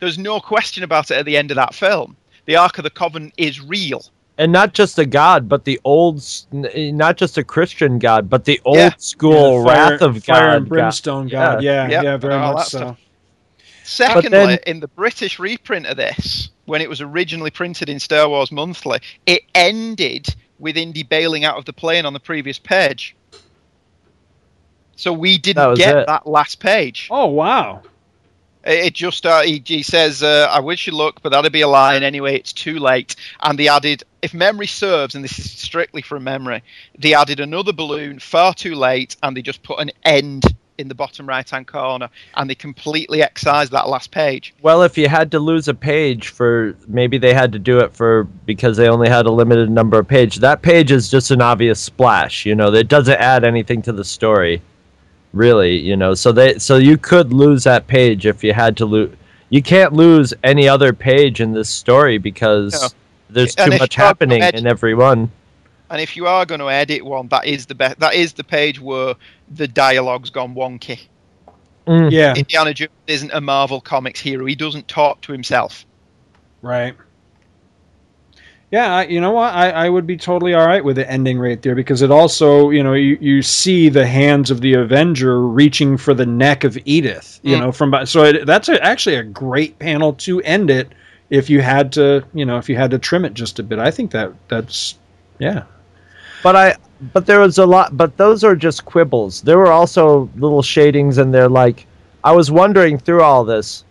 There's 0.00 0.18
no 0.18 0.38
question 0.40 0.84
about 0.84 1.10
it 1.10 1.16
at 1.16 1.24
the 1.26 1.36
end 1.36 1.50
of 1.50 1.56
that 1.56 1.74
film. 1.74 2.16
The 2.46 2.56
Ark 2.56 2.78
of 2.78 2.84
the 2.84 2.90
Covenant 2.90 3.34
is 3.36 3.60
real. 3.60 4.02
and 4.40 4.52
not 4.52 4.72
just 4.72 4.96
a 5.00 5.04
god, 5.04 5.48
but 5.48 5.64
the 5.64 5.80
old, 5.82 6.22
not 6.52 7.16
just 7.16 7.36
a 7.38 7.42
Christian 7.42 7.98
god, 7.98 8.30
but 8.30 8.44
the 8.44 8.60
old 8.64 8.76
Yeah. 8.76 8.94
school 8.98 9.32
Yeah, 9.32 9.40
the 9.58 9.64
fire- 9.64 9.90
wrath 9.90 10.02
of 10.02 10.14
God, 10.26 10.36
fire 10.36 10.56
and 10.56 10.68
brimstone 10.68 11.26
God. 11.26 11.60
Yeah, 11.64 11.88
yeah, 11.88 12.02
Yep, 12.02 12.20
very 12.20 12.38
much 12.38 12.68
so. 12.68 12.78
stuff. 12.78 12.98
Secondly, 13.88 14.28
then- 14.30 14.58
in 14.66 14.80
the 14.80 14.88
British 14.88 15.38
reprint 15.38 15.86
of 15.86 15.96
this, 15.96 16.50
when 16.66 16.82
it 16.82 16.90
was 16.90 17.00
originally 17.00 17.50
printed 17.50 17.88
in 17.88 17.98
Star 17.98 18.28
Wars 18.28 18.52
Monthly, 18.52 19.00
it 19.24 19.42
ended 19.54 20.34
with 20.58 20.76
Indy 20.76 21.02
bailing 21.02 21.46
out 21.46 21.56
of 21.56 21.64
the 21.64 21.72
plane 21.72 22.04
on 22.04 22.12
the 22.12 22.20
previous 22.20 22.58
page. 22.58 23.16
So 24.96 25.12
we 25.12 25.38
didn't 25.38 25.70
was 25.70 25.78
get 25.78 25.96
it. 25.96 26.06
that 26.06 26.26
last 26.26 26.60
page. 26.60 27.08
Oh 27.10 27.26
wow! 27.26 27.82
It 28.62 28.86
it 28.86 28.94
just 28.94 29.24
uh, 29.24 29.40
he, 29.40 29.62
he 29.64 29.82
says, 29.82 30.22
uh, 30.22 30.48
"I 30.50 30.60
wish 30.60 30.86
you 30.86 30.92
luck, 30.92 31.20
but 31.22 31.30
that'd 31.30 31.50
be 31.50 31.62
a 31.62 31.68
lie." 31.68 31.94
And 31.94 32.04
anyway, 32.04 32.34
it's 32.34 32.52
too 32.52 32.78
late. 32.78 33.16
And 33.40 33.58
they 33.58 33.68
added, 33.68 34.02
if 34.20 34.34
memory 34.34 34.66
serves, 34.66 35.14
and 35.14 35.24
this 35.24 35.38
is 35.38 35.50
strictly 35.50 36.02
from 36.02 36.24
memory, 36.24 36.62
they 36.98 37.14
added 37.14 37.40
another 37.40 37.72
balloon 37.72 38.18
far 38.18 38.52
too 38.52 38.74
late, 38.74 39.16
and 39.22 39.34
they 39.36 39.42
just 39.42 39.62
put 39.62 39.80
an 39.80 39.92
end 40.04 40.44
in 40.78 40.88
the 40.88 40.94
bottom 40.94 41.28
right-hand 41.28 41.66
corner, 41.66 42.08
and 42.36 42.48
they 42.48 42.54
completely 42.54 43.22
excised 43.22 43.72
that 43.72 43.88
last 43.88 44.10
page. 44.10 44.54
Well, 44.62 44.82
if 44.82 44.96
you 44.96 45.08
had 45.08 45.30
to 45.32 45.40
lose 45.40 45.68
a 45.68 45.74
page 45.74 46.28
for 46.28 46.74
maybe 46.86 47.18
they 47.18 47.34
had 47.34 47.52
to 47.52 47.58
do 47.58 47.78
it 47.80 47.92
for 47.92 48.24
because 48.46 48.76
they 48.76 48.88
only 48.88 49.08
had 49.08 49.26
a 49.26 49.30
limited 49.30 49.70
number 49.70 49.98
of 49.98 50.08
pages. 50.08 50.40
That 50.40 50.62
page 50.62 50.90
is 50.90 51.10
just 51.10 51.30
an 51.30 51.42
obvious 51.42 51.80
splash, 51.80 52.46
you 52.46 52.54
know. 52.54 52.72
It 52.72 52.88
doesn't 52.88 53.18
add 53.18 53.44
anything 53.44 53.82
to 53.82 53.92
the 53.92 54.04
story, 54.04 54.62
really, 55.32 55.76
you 55.76 55.96
know. 55.96 56.14
So 56.14 56.32
they 56.32 56.58
so 56.58 56.76
you 56.76 56.96
could 56.96 57.32
lose 57.32 57.64
that 57.64 57.86
page 57.88 58.24
if 58.24 58.42
you 58.44 58.52
had 58.54 58.76
to 58.78 58.86
lose. 58.86 59.14
You 59.50 59.62
can't 59.62 59.92
lose 59.92 60.32
any 60.44 60.68
other 60.68 60.92
page 60.92 61.40
in 61.40 61.52
this 61.52 61.70
story 61.70 62.18
because 62.18 62.72
No. 62.72 62.88
there's 63.30 63.54
too 63.54 63.78
much 63.78 63.94
happening 63.94 64.42
in 64.42 64.66
every 64.66 64.94
one. 64.94 65.30
And 65.90 66.00
if 66.00 66.16
you 66.16 66.26
are 66.26 66.44
going 66.44 66.60
to 66.60 66.70
edit 66.70 67.04
one, 67.04 67.28
that 67.28 67.46
is 67.46 67.66
the 67.66 67.74
best. 67.74 67.98
That 68.00 68.14
is 68.14 68.34
the 68.34 68.44
page 68.44 68.80
where 68.80 69.14
the 69.48 69.66
dialogue's 69.68 70.30
gone 70.30 70.54
wonky. 70.54 71.00
Mm. 71.86 72.10
Yeah, 72.10 72.34
Indiana 72.34 72.74
Jones 72.74 72.90
isn't 73.06 73.32
a 73.32 73.40
Marvel 73.40 73.80
Comics 73.80 74.20
hero. 74.20 74.44
He 74.44 74.54
doesn't 74.54 74.88
talk 74.88 75.20
to 75.22 75.32
himself. 75.32 75.86
right. 76.62 76.94
Yeah, 78.70 78.96
I, 78.96 79.06
you 79.06 79.18
know 79.18 79.30
what? 79.32 79.54
I, 79.54 79.70
I 79.70 79.88
would 79.88 80.06
be 80.06 80.18
totally 80.18 80.52
all 80.52 80.66
right 80.66 80.84
with 80.84 80.98
it 80.98 81.06
ending 81.08 81.38
right 81.38 81.60
there 81.62 81.74
because 81.74 82.02
it 82.02 82.10
also, 82.10 82.68
you 82.68 82.82
know, 82.82 82.92
you, 82.92 83.16
you 83.18 83.40
see 83.40 83.88
the 83.88 84.06
hands 84.06 84.50
of 84.50 84.60
the 84.60 84.74
Avenger 84.74 85.40
reaching 85.40 85.96
for 85.96 86.12
the 86.12 86.26
neck 86.26 86.64
of 86.64 86.76
Edith, 86.84 87.40
you 87.42 87.56
Mm. 87.56 87.60
know, 87.60 87.72
from 87.72 87.94
so 88.04 88.24
it, 88.24 88.44
that's 88.44 88.68
a, 88.68 88.78
actually 88.84 89.16
a 89.16 89.22
great 89.22 89.78
panel 89.78 90.12
to 90.14 90.42
end 90.42 90.68
it. 90.68 90.92
If 91.30 91.48
you 91.48 91.62
had 91.62 91.92
to, 91.92 92.22
you 92.34 92.44
know, 92.44 92.58
if 92.58 92.68
you 92.68 92.76
had 92.76 92.90
to 92.90 92.98
trim 92.98 93.24
it 93.24 93.32
just 93.32 93.58
a 93.58 93.62
bit, 93.62 93.78
I 93.78 93.90
think 93.90 94.10
that 94.10 94.34
that's 94.48 94.96
yeah. 95.38 95.62
But 96.42 96.56
I 96.56 96.76
but 97.12 97.26
there 97.26 97.40
was 97.40 97.58
a 97.58 97.66
lot 97.66 97.96
but 97.96 98.16
those 98.16 98.44
are 98.44 98.56
just 98.56 98.84
quibbles. 98.84 99.42
There 99.42 99.58
were 99.58 99.72
also 99.72 100.30
little 100.36 100.62
shadings 100.62 101.18
and 101.18 101.32
they're 101.32 101.48
like 101.48 101.86
I 102.24 102.32
was 102.32 102.50
wondering 102.50 102.98
through 102.98 103.22
all 103.22 103.44
this. 103.44 103.84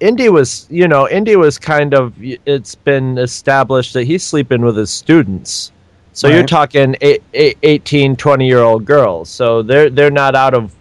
Indy 0.00 0.28
was, 0.28 0.66
you 0.68 0.88
know, 0.88 1.08
Indy 1.08 1.36
was 1.36 1.58
kind 1.58 1.94
of 1.94 2.12
it's 2.18 2.74
been 2.74 3.18
established 3.18 3.92
that 3.94 4.04
he's 4.04 4.24
sleeping 4.24 4.62
with 4.62 4.76
his 4.76 4.90
students. 4.90 5.70
So 6.12 6.28
you're 6.28 6.44
talking 6.44 6.94
eight, 7.00 7.22
eight, 7.32 7.56
18, 7.62 8.16
20 8.16 8.46
year 8.46 8.58
old 8.58 8.84
girls. 8.84 9.30
So 9.30 9.62
they're 9.62 9.88
they're 9.88 10.10
not 10.10 10.34
out 10.34 10.54
of 10.54 10.74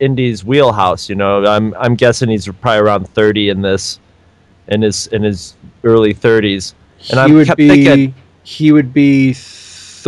Indy's 0.00 0.44
wheelhouse, 0.44 1.08
you 1.08 1.16
know. 1.16 1.44
I'm 1.44 1.74
I'm 1.74 1.94
guessing 1.94 2.28
he's 2.28 2.46
probably 2.46 2.80
around 2.80 3.08
30 3.08 3.50
in 3.50 3.62
this 3.62 3.98
in 4.68 4.82
his 4.82 5.08
in 5.08 5.24
his 5.24 5.56
early 5.84 6.14
30s. 6.14 6.74
And 7.10 7.20
I 7.20 7.26
would 7.26 7.46
kept 7.46 7.58
be 7.58 7.68
thinking 7.68 8.14
he 8.44 8.72
would 8.72 8.94
be 8.94 9.34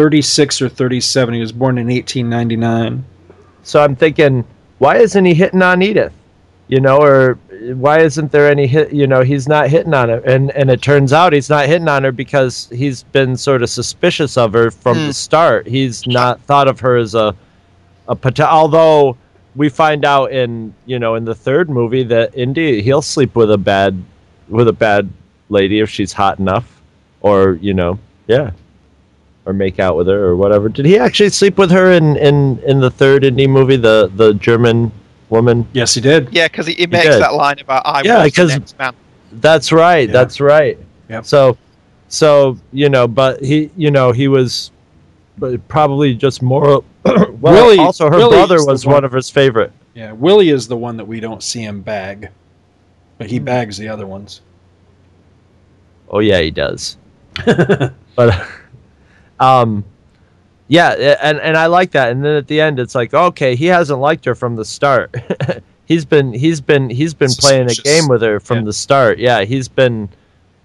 36 0.00 0.62
or 0.62 0.68
37 0.70 1.34
he 1.34 1.40
was 1.40 1.52
born 1.52 1.76
in 1.76 1.86
1899 1.88 3.04
So 3.64 3.82
I'm 3.84 3.94
thinking, 3.94 4.46
why 4.78 4.96
isn't 4.96 5.26
he 5.26 5.34
hitting 5.34 5.60
on 5.60 5.82
Edith? 5.82 6.14
You 6.68 6.80
know, 6.80 7.02
or 7.02 7.34
why 7.74 7.98
isn't 8.00 8.32
there 8.32 8.48
any 8.48 8.66
hit? 8.66 8.94
You 8.94 9.06
know, 9.06 9.20
he's 9.22 9.46
not 9.46 9.68
hitting 9.68 9.92
on 9.92 10.08
her, 10.08 10.20
and 10.20 10.52
and 10.52 10.70
it 10.70 10.80
turns 10.80 11.12
out 11.12 11.32
he's 11.34 11.50
not 11.50 11.66
hitting 11.66 11.88
on 11.88 12.04
her 12.04 12.12
because 12.12 12.68
he's 12.72 13.02
been 13.02 13.36
sort 13.36 13.62
of 13.62 13.68
suspicious 13.68 14.38
of 14.38 14.52
her 14.54 14.70
from 14.70 14.96
Hmm. 14.96 15.06
the 15.08 15.12
start. 15.12 15.66
He's 15.66 16.06
not 16.06 16.40
thought 16.42 16.68
of 16.68 16.80
her 16.80 16.96
as 16.96 17.14
a 17.14 17.34
a 18.08 18.14
pot- 18.16 18.40
although 18.40 19.16
we 19.56 19.68
find 19.68 20.04
out 20.06 20.32
in 20.32 20.72
you 20.86 20.98
know 20.98 21.16
in 21.16 21.24
the 21.26 21.34
third 21.34 21.68
movie 21.68 22.04
that 22.04 22.34
indeed 22.34 22.84
he'll 22.84 23.02
sleep 23.02 23.34
with 23.34 23.50
a 23.50 23.58
bad 23.58 24.00
with 24.48 24.68
a 24.68 24.72
bad 24.72 25.10
lady 25.50 25.80
if 25.80 25.90
she's 25.90 26.12
hot 26.14 26.38
enough, 26.38 26.80
or 27.20 27.58
you 27.60 27.74
know, 27.74 27.98
yeah, 28.28 28.52
or 29.50 29.52
make 29.52 29.78
out 29.80 29.96
with 29.96 30.06
her 30.06 30.24
or 30.24 30.36
whatever. 30.36 30.68
Did 30.68 30.86
he 30.86 30.96
actually 30.98 31.28
sleep 31.30 31.58
with 31.58 31.70
her 31.70 31.90
in 31.92 32.16
in 32.16 32.58
in 32.60 32.80
the 32.80 32.90
third 32.90 33.24
Indy 33.24 33.46
movie, 33.46 33.76
the 33.76 34.10
the 34.14 34.32
German 34.34 34.92
woman? 35.28 35.66
yes 35.72 35.94
he 35.94 36.00
did 36.00 36.28
Yeah, 36.32 36.48
because 36.48 36.66
he, 36.66 36.74
he 36.74 36.86
makes 36.86 37.06
did. 37.06 37.20
that 37.22 37.34
line 37.34 37.58
about 37.60 37.82
"I 37.84 38.02
Yeah, 38.02 38.22
was 38.24 38.32
the 38.32 38.40
'cause- 38.42 38.50
next 38.50 38.78
man." 38.78 38.94
That's 39.32 39.70
right. 39.70 40.08
Yeah. 40.08 40.12
That's 40.12 40.40
right. 40.40 40.76
Yep. 41.08 41.24
So, 41.24 41.56
so 42.08 42.56
you 42.72 42.88
know, 42.88 43.06
but 43.06 43.40
he, 43.44 43.70
you 43.76 43.90
know, 43.92 44.10
he 44.12 44.26
was, 44.28 44.70
but 45.38 45.66
probably 45.68 46.14
just 46.14 46.42
more. 46.42 46.82
well, 47.04 47.28
Willie- 47.40 47.78
also 47.78 48.06
her 48.10 48.16
Willie 48.16 48.36
brother 48.36 48.64
was 48.64 48.84
one- 48.86 48.94
one 48.94 49.04
of 49.04 49.12
his 49.12 49.30
favorite. 49.30 49.72
yeah 49.94 50.12
willie 50.12 50.50
is 50.50 50.68
the 50.68 50.76
one 50.76 50.96
that 50.98 51.06
we 51.06 51.18
don't 51.18 51.42
see 51.42 51.62
him 51.64 51.80
bag 51.80 52.28
but 53.18 53.28
he 53.30 53.38
hmm. 53.38 53.44
bags 53.44 53.76
the 53.78 53.88
other 53.88 54.06
ones 54.06 54.40
Oh 56.12 56.18
yeah, 56.18 56.40
he 56.40 56.50
does. 56.50 56.96
but, 58.16 58.46
um, 59.40 59.84
yeah, 60.68 61.16
and 61.20 61.40
and 61.40 61.56
I 61.56 61.66
like 61.66 61.90
that. 61.92 62.12
And 62.12 62.24
then 62.24 62.36
at 62.36 62.46
the 62.46 62.60
end, 62.60 62.78
it's 62.78 62.94
like, 62.94 63.12
okay, 63.12 63.56
he 63.56 63.66
hasn't 63.66 63.98
liked 63.98 64.24
her 64.26 64.34
from 64.36 64.54
the 64.54 64.64
start. 64.64 65.14
he's 65.86 66.04
been 66.04 66.32
he's 66.32 66.60
been 66.60 66.88
he's 66.88 67.12
been 67.14 67.30
playing 67.32 67.68
a 67.68 67.74
game 67.74 68.06
with 68.08 68.22
her 68.22 68.38
from 68.38 68.58
Yeah. 68.58 68.64
the 68.64 68.72
start. 68.72 69.18
Yeah, 69.18 69.42
he's 69.42 69.66
been 69.66 70.08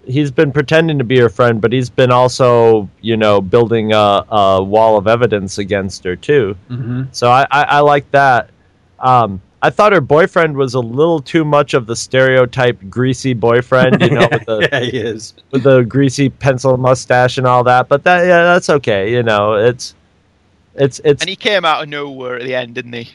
he's 0.06 0.30
been 0.30 0.52
pretending 0.52 1.00
to 1.00 1.04
be 1.04 1.18
her 1.20 1.30
friend, 1.30 1.60
but 1.60 1.74
he's 1.74 1.90
been 1.90 2.12
also 2.12 2.88
you 3.02 3.18
know 3.18 3.42
building 3.42 3.94
a, 3.94 4.24
a 4.30 4.64
wall 4.64 4.98
of 4.98 5.08
evidence 5.08 5.58
against 5.58 6.04
her 6.04 6.16
too. 6.16 6.56
mm-hmm. 6.70 7.04
So 7.12 7.32
I 7.32 7.48
I, 7.50 7.64
I 7.64 7.80
like 7.80 8.10
that. 8.12 8.52
Um, 9.00 9.42
I 9.66 9.72
thought 9.72 9.94
her 9.94 10.02
boyfriend 10.02 10.58
was 10.58 10.76
a 10.76 10.80
little 10.80 11.19
too 11.19 11.44
much 11.44 11.74
of 11.74 11.88
the 11.88 11.95
stereotype 11.95 12.77
greasy 12.88 13.34
boyfriend, 13.34 14.00
you 14.00 14.11
know, 14.11 14.27
with 14.32 14.45
the 14.45 14.69
yeah 14.72 14.80
he 14.82 14.98
is 14.98 15.34
with 15.50 15.64
the 15.64 15.82
greasy 15.82 16.30
pencil 16.30 16.77
mustache 16.77 17.40
and 17.40 17.48
all 17.48 17.64
that. 17.64 17.88
But 17.88 18.03
that 18.03 18.27
yeah, 18.27 18.44
that's 18.44 18.69
okay. 18.69 19.11
You 19.11 19.24
know, 19.24 19.56
it's 19.56 19.95
it's 20.76 21.02
it's 21.03 21.24
And 21.24 21.30
he 21.30 21.35
came 21.35 21.66
out 21.66 21.82
of 21.82 21.90
nowhere 21.90 22.35
at 22.35 22.44
the 22.44 22.53
end, 22.53 22.76
didn't 22.76 22.94
he? 22.94 23.11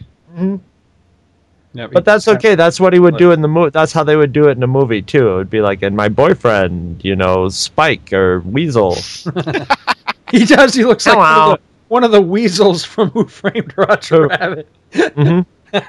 Yeah, 1.72 1.86
But 1.86 2.04
that's 2.04 2.26
okay. 2.26 2.56
That's 2.56 2.80
what 2.80 2.94
he 2.94 2.98
would 2.98 3.16
do 3.16 3.30
in 3.30 3.42
the 3.42 3.48
movie. 3.48 3.70
That's 3.70 3.92
how 3.92 4.02
they 4.02 4.16
would 4.16 4.32
do 4.32 4.48
it 4.48 4.56
in 4.56 4.62
a 4.64 4.66
movie 4.66 5.02
too. 5.02 5.30
It 5.30 5.34
would 5.36 5.50
be 5.50 5.60
like, 5.60 5.82
"And 5.82 5.94
my 5.94 6.08
boyfriend, 6.08 7.04
you 7.04 7.14
know, 7.14 7.48
Spike 7.48 8.12
or 8.12 8.40
Weasel." 8.40 8.96
He 10.32 10.44
does. 10.44 10.74
He 10.74 10.84
looks 10.84 11.06
like 11.06 11.16
one 11.16 11.26
of, 11.26 11.50
the, 11.50 11.60
one 11.88 12.04
of 12.04 12.12
the 12.12 12.20
weasels 12.20 12.84
from 12.84 13.10
Who 13.10 13.26
Framed 13.26 13.72
Roger 13.76 14.28
Rabbit. 14.28 14.68
Mhm. 14.92 15.46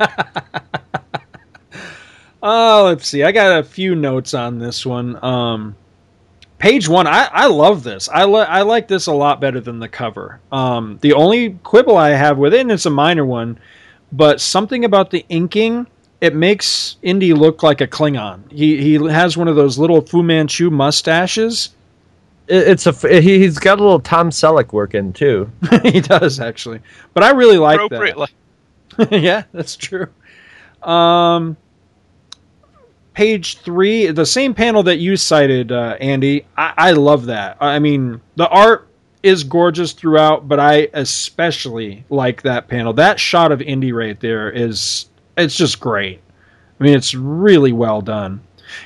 Oh, 2.43 2.85
let's 2.85 3.07
see. 3.07 3.23
I 3.23 3.31
got 3.31 3.59
a 3.59 3.63
few 3.63 3.93
notes 3.93 4.33
on 4.33 4.57
this 4.57 4.83
one. 4.83 5.23
Um, 5.23 5.75
page 6.57 6.89
one, 6.89 7.05
I, 7.05 7.29
I 7.31 7.45
love 7.45 7.83
this. 7.83 8.09
I, 8.09 8.25
li- 8.25 8.41
I 8.41 8.63
like 8.63 8.87
this 8.87 9.05
a 9.05 9.13
lot 9.13 9.39
better 9.39 9.59
than 9.59 9.77
the 9.79 9.87
cover. 9.87 10.39
Um, 10.51 10.97
the 11.01 11.13
only 11.13 11.51
quibble 11.63 11.95
I 11.97 12.09
have 12.09 12.39
with 12.39 12.55
it, 12.55 12.61
and 12.61 12.71
it's 12.71 12.87
a 12.87 12.89
minor 12.89 13.25
one, 13.25 13.59
but 14.11 14.41
something 14.41 14.85
about 14.85 15.11
the 15.11 15.23
inking, 15.29 15.85
it 16.19 16.33
makes 16.33 16.97
Indy 17.03 17.33
look 17.33 17.61
like 17.61 17.79
a 17.79 17.87
Klingon. 17.87 18.51
He 18.51 18.77
he 18.81 18.93
has 19.09 19.37
one 19.37 19.47
of 19.47 19.55
those 19.55 19.77
little 19.77 20.01
Fu 20.01 20.23
Manchu 20.23 20.71
mustaches. 20.71 21.69
It's 22.47 22.87
a. 22.87 22.89
f- 22.89 23.03
he- 23.23 23.37
He's 23.39 23.59
got 23.59 23.79
a 23.79 23.83
little 23.83 23.99
Tom 23.99 24.31
Selleck 24.31 24.73
working 24.73 25.13
too. 25.13 25.51
he 25.83 26.01
does 26.01 26.39
actually, 26.39 26.79
but 27.13 27.23
I 27.23 27.31
really 27.31 27.59
like 27.59 27.79
that. 27.89 27.99
Yeah, 29.11 29.43
that's 29.51 29.75
true. 29.75 30.07
Um, 30.81 31.57
page 33.13 33.57
three, 33.59 34.07
the 34.07 34.25
same 34.25 34.53
panel 34.53 34.83
that 34.83 34.97
you 34.97 35.15
cited, 35.15 35.71
uh, 35.71 35.97
Andy. 35.99 36.45
I, 36.57 36.73
I 36.77 36.91
love 36.91 37.25
that. 37.27 37.57
I 37.59 37.79
mean, 37.79 38.21
the 38.35 38.47
art 38.47 38.87
is 39.23 39.43
gorgeous 39.43 39.93
throughout, 39.93 40.47
but 40.47 40.59
I 40.59 40.89
especially 40.93 42.05
like 42.09 42.41
that 42.43 42.67
panel. 42.67 42.93
That 42.93 43.19
shot 43.19 43.51
of 43.51 43.61
Indy 43.61 43.91
right 43.91 44.19
there 44.19 44.49
is 44.49 45.05
it's 45.37 45.55
just 45.55 45.79
great. 45.79 46.21
I 46.79 46.83
mean, 46.83 46.95
it's 46.95 47.13
really 47.13 47.71
well 47.71 48.01
done. 48.01 48.41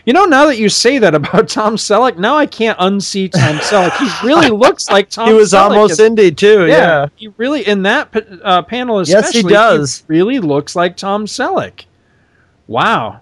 You 0.06 0.14
know, 0.14 0.26
now 0.26 0.46
that 0.48 0.58
you 0.58 0.70
say 0.70 0.98
that 1.00 1.16
about 1.16 1.48
Tom 1.50 1.76
Selleck, 1.76 2.18
now 2.18 2.36
I 2.38 2.46
can't 2.46 2.78
unsee 2.80 3.32
Tom 3.32 3.58
Selleck. 3.58 3.96
He 3.98 4.28
really 4.28 4.50
looks 4.56 4.90
like 4.90 5.10
Tom. 5.10 5.28
he 5.28 5.34
was 5.34 5.54
Selleck 5.54 5.70
almost 5.72 6.00
Indy 6.00 6.32
too. 6.32 6.68
Yeah. 6.68 7.08
he 7.16 7.28
really 7.38 7.68
in 7.68 7.84
that 7.84 8.16
uh, 8.44 8.62
panel 8.64 9.00
Yes, 9.00 9.10
especially. 9.30 9.42
he 9.42 9.48
does. 9.50 10.04
really 10.08 10.40
looks 10.40 10.76
like 10.76 10.98
Tom 10.98 11.26
Selleck. 11.26 11.86
Wow, 12.68 13.22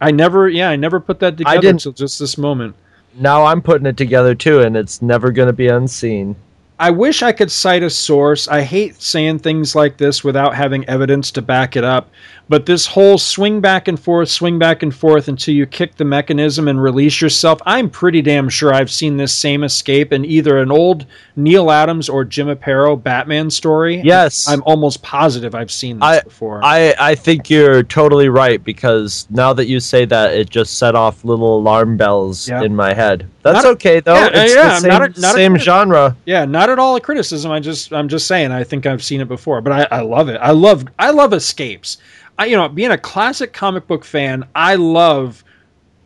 I 0.00 0.10
never, 0.10 0.48
yeah, 0.48 0.70
I 0.70 0.76
never 0.76 0.98
put 1.00 1.20
that 1.20 1.36
together 1.38 1.68
until 1.68 1.92
just 1.92 2.18
this 2.18 2.36
moment. 2.36 2.74
Now 3.14 3.44
I'm 3.44 3.62
putting 3.62 3.86
it 3.86 3.96
together 3.96 4.34
too, 4.34 4.60
and 4.60 4.76
it's 4.76 5.00
never 5.02 5.30
going 5.30 5.46
to 5.46 5.52
be 5.52 5.68
unseen. 5.68 6.34
I 6.82 6.90
wish 6.90 7.22
I 7.22 7.30
could 7.30 7.52
cite 7.52 7.84
a 7.84 7.90
source. 7.90 8.48
I 8.48 8.62
hate 8.62 9.00
saying 9.00 9.38
things 9.38 9.76
like 9.76 9.98
this 9.98 10.24
without 10.24 10.56
having 10.56 10.84
evidence 10.88 11.30
to 11.30 11.40
back 11.40 11.76
it 11.76 11.84
up. 11.84 12.10
But 12.48 12.66
this 12.66 12.86
whole 12.86 13.18
swing 13.18 13.60
back 13.60 13.86
and 13.86 13.98
forth, 13.98 14.28
swing 14.28 14.58
back 14.58 14.82
and 14.82 14.92
forth 14.92 15.28
until 15.28 15.54
you 15.54 15.64
kick 15.64 15.94
the 15.94 16.04
mechanism 16.04 16.66
and 16.66 16.82
release 16.82 17.20
yourself, 17.20 17.60
I'm 17.66 17.88
pretty 17.88 18.20
damn 18.20 18.48
sure 18.48 18.74
I've 18.74 18.90
seen 18.90 19.16
this 19.16 19.32
same 19.32 19.62
escape 19.62 20.12
in 20.12 20.24
either 20.24 20.58
an 20.58 20.72
old 20.72 21.06
Neal 21.36 21.70
Adams 21.70 22.08
or 22.08 22.24
Jim 22.24 22.48
Aparo 22.48 23.00
Batman 23.00 23.48
story. 23.48 24.00
Yes. 24.02 24.48
I'm 24.48 24.64
almost 24.66 25.04
positive 25.04 25.54
I've 25.54 25.70
seen 25.70 26.00
this 26.00 26.04
I, 26.04 26.20
before. 26.22 26.64
I 26.64 26.94
I 26.98 27.14
think 27.14 27.48
you're 27.48 27.84
totally 27.84 28.28
right 28.28 28.62
because 28.62 29.28
now 29.30 29.52
that 29.52 29.68
you 29.68 29.78
say 29.78 30.04
that, 30.06 30.34
it 30.34 30.50
just 30.50 30.78
set 30.78 30.96
off 30.96 31.24
little 31.24 31.56
alarm 31.56 31.96
bells 31.96 32.48
Yeah. 32.48 32.64
in 32.64 32.74
my 32.74 32.92
head. 32.92 33.28
That's 33.42 33.64
Not 33.64 33.72
okay 33.72 34.00
though. 34.00 34.14
Yeah, 34.14 34.30
it's 34.32 34.54
uh, 34.54 34.56
yeah, 34.56 34.68
the 34.68 34.80
same, 34.80 34.88
not 34.88 35.02
a- 35.02 35.20
not 35.20 35.34
same 35.34 35.58
genre. 35.58 36.16
Yeah, 36.26 36.44
not 36.44 36.70
at 36.70 36.78
all 36.78 36.94
a 36.94 37.00
criticism. 37.00 37.50
I 37.50 37.58
just 37.58 37.92
I'm 37.92 38.08
just 38.08 38.26
saying 38.28 38.52
I 38.52 38.62
think 38.62 38.86
I've 38.86 39.02
seen 39.02 39.20
it 39.20 39.28
before, 39.28 39.60
but 39.60 39.72
I, 39.72 39.98
I 39.98 40.00
love 40.02 40.28
it. 40.28 40.38
I 40.40 40.52
love 40.52 40.84
I 40.98 41.10
love 41.10 41.32
escapes. 41.32 41.98
I 42.38 42.46
you 42.46 42.56
know, 42.56 42.68
being 42.68 42.92
a 42.92 42.98
classic 42.98 43.52
comic 43.52 43.86
book 43.88 44.04
fan, 44.04 44.46
I 44.54 44.76
love 44.76 45.42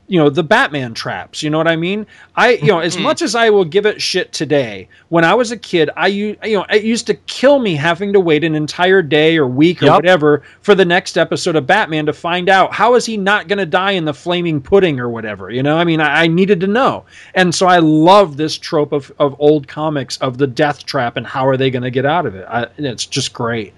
you 0.09 0.19
know 0.19 0.31
the 0.31 0.43
Batman 0.43 0.95
traps. 0.95 1.43
You 1.43 1.51
know 1.51 1.59
what 1.59 1.69
I 1.69 1.77
mean? 1.77 2.07
I 2.37 2.53
you 2.53 2.69
know 2.69 2.79
as 2.79 2.97
much 2.97 3.23
as 3.23 3.35
I 3.35 3.51
will 3.51 3.65
give 3.65 3.87
it 3.87 4.01
shit 4.01 4.33
today, 4.33 4.89
when 5.09 5.25
I 5.25 5.35
was 5.35 5.51
a 5.53 5.57
kid, 5.57 5.91
i 5.97 6.07
you 6.07 6.37
know 6.43 6.65
it 6.71 6.85
used 6.85 7.07
to 7.09 7.15
kill 7.15 7.59
me 7.59 7.75
having 7.75 8.13
to 8.13 8.21
wait 8.21 8.45
an 8.45 8.55
entire 8.55 9.03
day 9.03 9.37
or 9.37 9.47
week 9.47 9.83
or 9.83 9.87
Yep. 9.87 9.95
whatever 9.97 10.43
for 10.63 10.75
the 10.75 10.85
next 10.85 11.17
episode 11.19 11.57
of 11.57 11.67
Batman 11.67 12.07
to 12.07 12.13
find 12.13 12.49
out 12.49 12.73
how 12.73 12.95
is 12.95 13.05
he 13.07 13.17
not 13.17 13.49
going 13.49 13.59
to 13.59 13.67
die 13.67 13.93
in 13.93 14.05
the 14.05 14.15
flaming 14.15 14.61
pudding 14.61 15.01
or 15.01 15.09
whatever. 15.09 15.51
You 15.51 15.63
know, 15.63 15.77
I 15.77 15.85
mean, 15.85 16.01
I, 16.01 16.23
I 16.23 16.27
needed 16.29 16.61
to 16.61 16.67
know, 16.67 17.05
and 17.35 17.55
so 17.55 17.67
I 17.67 17.79
love 17.79 18.37
this 18.37 18.57
trope 18.57 18.93
of 18.93 19.13
of 19.19 19.35
old 19.41 19.67
comics 19.67 20.17
of 20.19 20.39
the 20.39 20.47
death 20.47 20.87
trap 20.87 21.17
and 21.17 21.27
how 21.27 21.47
are 21.47 21.57
they 21.57 21.71
going 21.71 21.83
to 21.83 21.91
get 21.91 22.07
out 22.07 22.27
of 22.27 22.35
it. 22.35 22.47
I, 22.49 22.67
it's 22.79 23.07
just 23.07 23.33
great. 23.33 23.75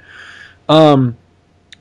Um, 0.68 1.16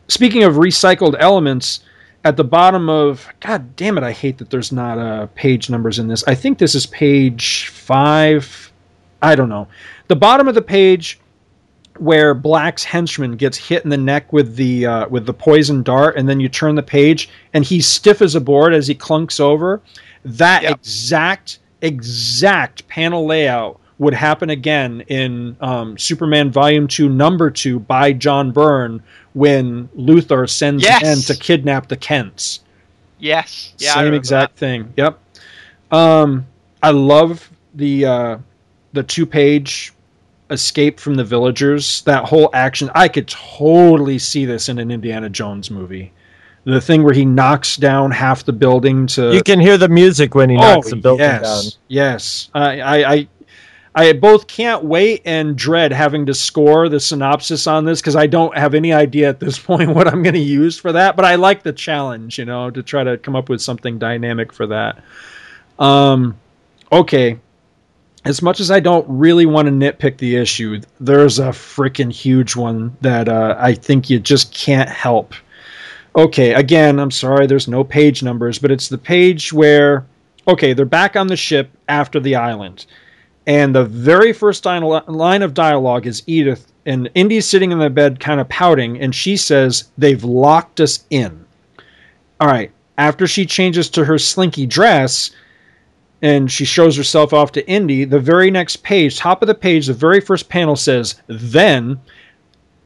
speaking 0.08 0.44
of 0.44 0.56
recycled 0.56 1.16
elements, 1.20 1.82
at 2.28 2.36
the 2.36 2.44
bottom 2.44 2.90
of 2.90 3.28
God 3.40 3.76
damn 3.78 3.98
it, 3.98 4.04
I 4.04 4.12
hate 4.12 4.38
that 4.40 4.50
there's 4.50 4.74
not 4.74 5.00
uh, 5.00 5.28
page 5.28 5.70
numbers 5.70 5.98
in 5.98 6.08
this. 6.08 6.26
I 6.28 6.36
think 6.36 6.58
this 6.58 6.76
is 6.76 6.86
page 6.86 7.68
five. 7.68 8.72
I 9.22 9.34
don't 9.36 9.48
know. 9.48 9.68
The 10.08 10.18
bottom 10.18 10.48
of 10.48 10.54
the 10.54 10.62
page 10.62 11.20
where 12.00 12.34
Black's 12.34 12.84
henchman 12.84 13.38
gets 13.38 13.58
hit 13.58 13.84
in 13.86 13.90
the 13.90 13.98
neck 13.98 14.34
with 14.34 14.58
the 14.58 14.86
uh, 14.86 15.08
with 15.08 15.26
the 15.26 15.34
poison 15.34 15.84
dart, 15.84 16.18
and 16.18 16.28
then 16.28 16.42
you 16.42 16.50
turn 16.50 16.76
the 16.76 16.84
page 16.84 17.30
and 17.54 17.64
he's 17.64 17.88
stiff 17.88 18.22
as 18.22 18.36
a 18.36 18.42
board 18.42 18.74
as 18.74 18.88
he 18.88 18.96
clunks 18.96 19.40
over. 19.40 19.82
That 20.26 20.66
exact 20.66 21.60
exact 21.82 22.88
panel 22.90 23.26
layout 23.26 23.80
would 24.00 24.14
happen 24.14 24.50
again 24.50 25.02
in 25.08 25.56
um, 25.62 25.98
Superman 25.98 26.52
Volume 26.52 26.90
Two, 26.90 27.08
Number 27.08 27.50
Two 27.50 27.80
by 27.80 28.12
John 28.12 28.52
Byrne 28.52 29.02
when 29.38 29.88
Luthor 29.90 30.50
sends 30.50 30.84
Yes! 30.84 31.04
men 31.04 31.18
to 31.20 31.36
kidnap 31.36 31.88
the 31.88 31.96
Kents. 31.96 32.62
Yes. 33.20 33.74
Yeah, 33.78 33.94
Same 33.94 34.00
remember 34.00 34.18
exact 34.18 34.58
thing. 34.58 34.94
Yep. 34.98 35.20
Um, 35.92 36.46
I 36.82 36.92
love 36.92 37.50
the 37.76 38.06
uh, 38.06 38.38
the 38.94 39.04
two 39.04 39.26
page 39.26 39.94
escape 40.50 41.00
from 41.00 41.16
the 41.16 41.24
villagers. 41.24 42.02
That 42.04 42.26
whole 42.26 42.50
action, 42.54 42.90
I 42.96 43.08
could 43.08 43.28
totally 43.28 44.18
see 44.20 44.46
this 44.46 44.70
in 44.70 44.80
an 44.80 44.92
Indiana 44.92 45.30
Jones 45.30 45.70
movie. 45.72 46.12
The 46.64 46.82
thing 46.82 47.04
where 47.04 47.14
he 47.14 47.24
knocks 47.24 47.78
down 47.78 48.12
half 48.12 48.44
the 48.44 48.52
building 48.54 49.08
to 49.08 49.34
You 49.34 49.42
can 49.42 49.60
hear 49.60 49.78
the 49.78 49.88
music 49.88 50.36
when 50.36 50.50
he 50.50 50.58
knocks 50.58 50.90
the 50.90 50.98
building 50.98 51.26
Oh, 51.26 51.30
yes, 51.30 51.42
down. 51.64 51.80
Yes, 51.88 52.50
I, 52.54 52.80
I, 52.82 53.14
I, 53.14 53.28
I 53.98 54.14
both 54.14 54.46
can't 54.46 54.84
wait 54.84 55.24
and 55.26 55.58
dread 55.58 55.92
having 55.92 56.28
to 56.28 56.34
score 56.36 56.88
the 56.88 57.00
synopsis 57.00 57.66
on 57.66 57.84
this 57.84 58.00
because 58.00 58.16
I 58.16 58.28
don't 58.28 58.56
have 58.56 58.76
any 58.76 58.94
idea 58.94 59.28
at 59.28 59.40
this 59.40 59.58
point 59.70 59.90
what 59.90 60.08
I'm 60.08 60.22
going 60.22 60.36
to 60.36 60.40
use 60.40 60.78
for 60.78 60.92
that. 60.92 61.16
But 61.16 61.26
I 61.26 61.34
like 61.34 61.64
the 61.64 61.74
challenge, 61.74 62.38
you 62.38 62.46
know, 62.46 62.70
to 62.70 62.84
try 62.84 63.04
to 63.04 63.18
come 63.18 63.36
up 63.36 63.50
with 63.50 63.60
something 63.60 63.98
dynamic 63.98 64.54
for 64.54 64.68
that. 64.68 65.02
Um, 65.80 66.38
okay. 66.92 67.40
As 68.24 68.44
much 68.44 68.60
as 68.60 68.70
I 68.70 68.82
don't 68.82 69.06
really 69.10 69.48
want 69.48 69.68
to 69.68 69.72
nitpick 69.72 70.20
the 70.20 70.36
issue, 70.36 70.80
there's 71.00 71.40
a 71.40 71.48
freaking 71.48 72.12
huge 72.12 72.56
one 72.56 72.96
that 73.02 73.28
uh, 73.28 73.56
I 73.58 73.74
think 73.74 74.12
you 74.12 74.20
just 74.20 74.54
can't 74.54 74.90
help. 74.90 75.34
Okay, 76.16 76.54
again, 76.54 77.00
I'm 77.00 77.12
sorry, 77.12 77.48
there's 77.48 77.68
no 77.68 77.84
page 77.84 78.22
numbers, 78.22 78.60
but 78.60 78.70
it's 78.70 78.90
the 78.90 78.98
page 78.98 79.54
where, 79.54 80.06
okay, 80.48 80.74
they're 80.74 80.86
back 80.86 81.16
on 81.16 81.28
the 81.28 81.36
ship 81.36 81.72
after 81.88 82.20
the 82.20 82.36
island. 82.36 82.86
And 83.48 83.74
the 83.74 83.86
very 83.86 84.34
first 84.34 84.66
line 84.66 85.42
of 85.42 85.54
dialogue 85.54 86.06
is 86.06 86.22
Edith, 86.28 86.72
and 86.86 87.10
Indy's 87.16 87.48
sitting 87.48 87.72
in 87.72 87.80
the 87.80 87.90
bed 87.90 88.20
kind 88.20 88.42
of 88.42 88.50
pouting, 88.50 89.00
and 89.00 89.16
she 89.16 89.38
says, 89.38 89.90
They've 89.98 90.24
locked 90.24 90.82
us 90.82 91.06
in. 91.10 91.46
All 92.42 92.50
right, 92.50 92.72
after 92.98 93.26
she 93.26 93.46
changes 93.46 93.90
to 93.92 94.04
her 94.04 94.18
slinky 94.20 94.66
dress, 94.66 95.32
and 96.22 96.52
she 96.52 96.66
shows 96.66 96.98
herself 96.98 97.32
off 97.32 97.54
to 97.54 97.68
Indy, 97.70 98.04
the 98.04 98.20
very 98.20 98.52
next 98.52 98.84
page, 98.84 99.18
top 99.18 99.42
of 99.42 99.48
the 99.48 99.56
page, 99.56 99.88
the 99.88 99.94
very 99.94 100.20
first 100.20 100.50
panel 100.50 100.76
says, 100.76 101.16
Then 101.28 102.02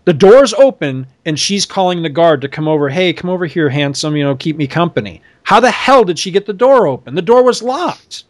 the 0.06 0.14
doors 0.14 0.54
open 0.54 1.08
and 1.26 1.40
she's 1.40 1.66
calling 1.66 2.02
the 2.02 2.10
guard 2.10 2.42
to 2.42 2.50
come 2.50 2.68
over. 2.68 2.90
Hey, 2.90 3.14
come 3.14 3.30
over 3.30 3.46
here, 3.46 3.70
handsome, 3.70 4.16
you 4.16 4.24
know, 4.24 4.36
keep 4.36 4.58
me 4.58 4.68
company. 4.68 5.22
How 5.44 5.60
the 5.60 5.72
hell 5.72 6.04
did 6.04 6.20
she 6.20 6.32
get 6.32 6.46
the 6.46 6.54
door 6.54 6.88
open? 6.88 7.16
The 7.16 7.22
door 7.22 7.44
was 7.44 7.64
locked. 7.64 8.26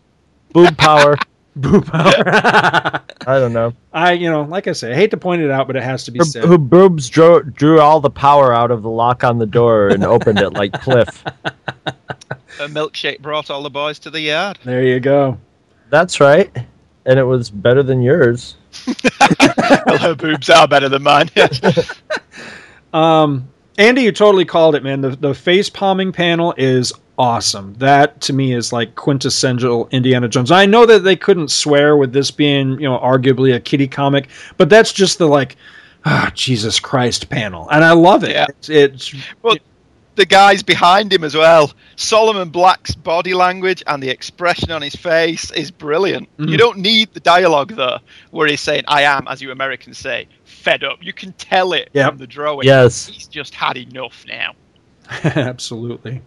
Boob 0.53 0.77
power. 0.77 1.17
Boob 1.55 1.85
power. 1.85 2.13
I 3.27 3.39
don't 3.39 3.53
know. 3.53 3.73
I, 3.93 4.13
you 4.13 4.29
know, 4.29 4.43
like 4.43 4.67
I 4.67 4.71
say, 4.71 4.91
I 4.93 4.95
hate 4.95 5.11
to 5.11 5.17
point 5.17 5.41
it 5.41 5.51
out, 5.51 5.67
but 5.67 5.75
it 5.75 5.83
has 5.83 6.05
to 6.05 6.11
be 6.11 6.19
Her, 6.19 6.25
said. 6.25 6.45
her 6.45 6.57
boobs 6.57 7.09
drew, 7.09 7.43
drew 7.43 7.79
all 7.81 7.99
the 7.99 8.09
power 8.09 8.53
out 8.53 8.71
of 8.71 8.83
the 8.83 8.89
lock 8.89 9.23
on 9.23 9.37
the 9.37 9.45
door 9.45 9.89
and 9.89 10.03
opened 10.03 10.39
it 10.39 10.51
like 10.51 10.71
Cliff. 10.81 11.23
A 11.85 12.67
milkshake 12.67 13.19
brought 13.19 13.49
all 13.49 13.63
the 13.63 13.69
boys 13.69 13.99
to 13.99 14.09
the 14.09 14.21
yard. 14.21 14.59
There 14.63 14.83
you 14.83 14.99
go. 14.99 15.37
That's 15.89 16.19
right. 16.19 16.49
And 17.05 17.19
it 17.19 17.23
was 17.23 17.49
better 17.49 17.83
than 17.83 18.01
yours. 18.01 18.55
well, 19.19 19.97
her 19.97 20.15
boobs 20.15 20.49
are 20.49 20.67
better 20.67 20.87
than 20.89 21.03
mine. 21.03 21.29
Um, 22.93 23.47
Andy, 23.77 24.01
you 24.01 24.11
totally 24.11 24.43
called 24.45 24.75
it, 24.75 24.83
man. 24.83 24.99
The 24.99 25.11
the 25.11 25.33
face 25.33 25.69
palming 25.69 26.11
panel 26.11 26.53
is 26.57 26.91
awesome. 27.21 27.75
That 27.75 28.19
to 28.21 28.33
me 28.33 28.53
is 28.53 28.73
like 28.73 28.95
quintessential 28.95 29.87
Indiana 29.91 30.27
Jones. 30.27 30.49
I 30.51 30.65
know 30.65 30.85
that 30.87 31.03
they 31.03 31.15
couldn't 31.15 31.51
swear 31.51 31.95
with 31.95 32.13
this 32.13 32.31
being, 32.31 32.71
you 32.79 32.89
know, 32.89 32.97
arguably 32.97 33.55
a 33.55 33.59
kitty 33.59 33.87
comic, 33.87 34.27
but 34.57 34.69
that's 34.69 34.91
just 34.91 35.19
the 35.19 35.27
like, 35.27 35.55
ah, 36.03 36.31
Jesus 36.33 36.79
Christ 36.79 37.29
panel, 37.29 37.69
and 37.69 37.83
I 37.83 37.91
love 37.91 38.23
it. 38.23 38.31
Yeah. 38.31 38.45
It's, 38.49 38.69
it's 38.69 39.15
Well, 39.43 39.55
the 40.15 40.25
guys 40.25 40.63
behind 40.63 41.13
him 41.13 41.23
as 41.23 41.35
well. 41.35 41.71
Solomon 41.95 42.49
Black's 42.49 42.95
body 42.95 43.33
language 43.35 43.83
and 43.85 44.01
the 44.01 44.09
expression 44.09 44.71
on 44.71 44.81
his 44.81 44.95
face 44.95 45.51
is 45.51 45.69
brilliant. 45.69 46.27
Mm. 46.37 46.49
You 46.49 46.57
don't 46.57 46.79
need 46.79 47.13
the 47.13 47.19
dialogue 47.19 47.73
though, 47.75 47.99
where 48.31 48.47
he's 48.47 48.61
saying, 48.61 48.83
"I 48.87 49.03
am," 49.03 49.27
as 49.27 49.41
you 49.41 49.51
Americans 49.51 49.99
say, 49.99 50.27
fed 50.43 50.83
up. 50.83 50.97
You 51.01 51.13
can 51.13 51.33
tell 51.33 51.73
it 51.73 51.89
Yep. 51.93 52.09
from 52.09 52.17
the 52.17 52.27
drawing. 52.27 52.65
Yes. 52.67 53.05
he's 53.07 53.27
just 53.27 53.53
had 53.53 53.77
enough 53.77 54.25
now. 54.27 54.53
Absolutely. 55.23 56.21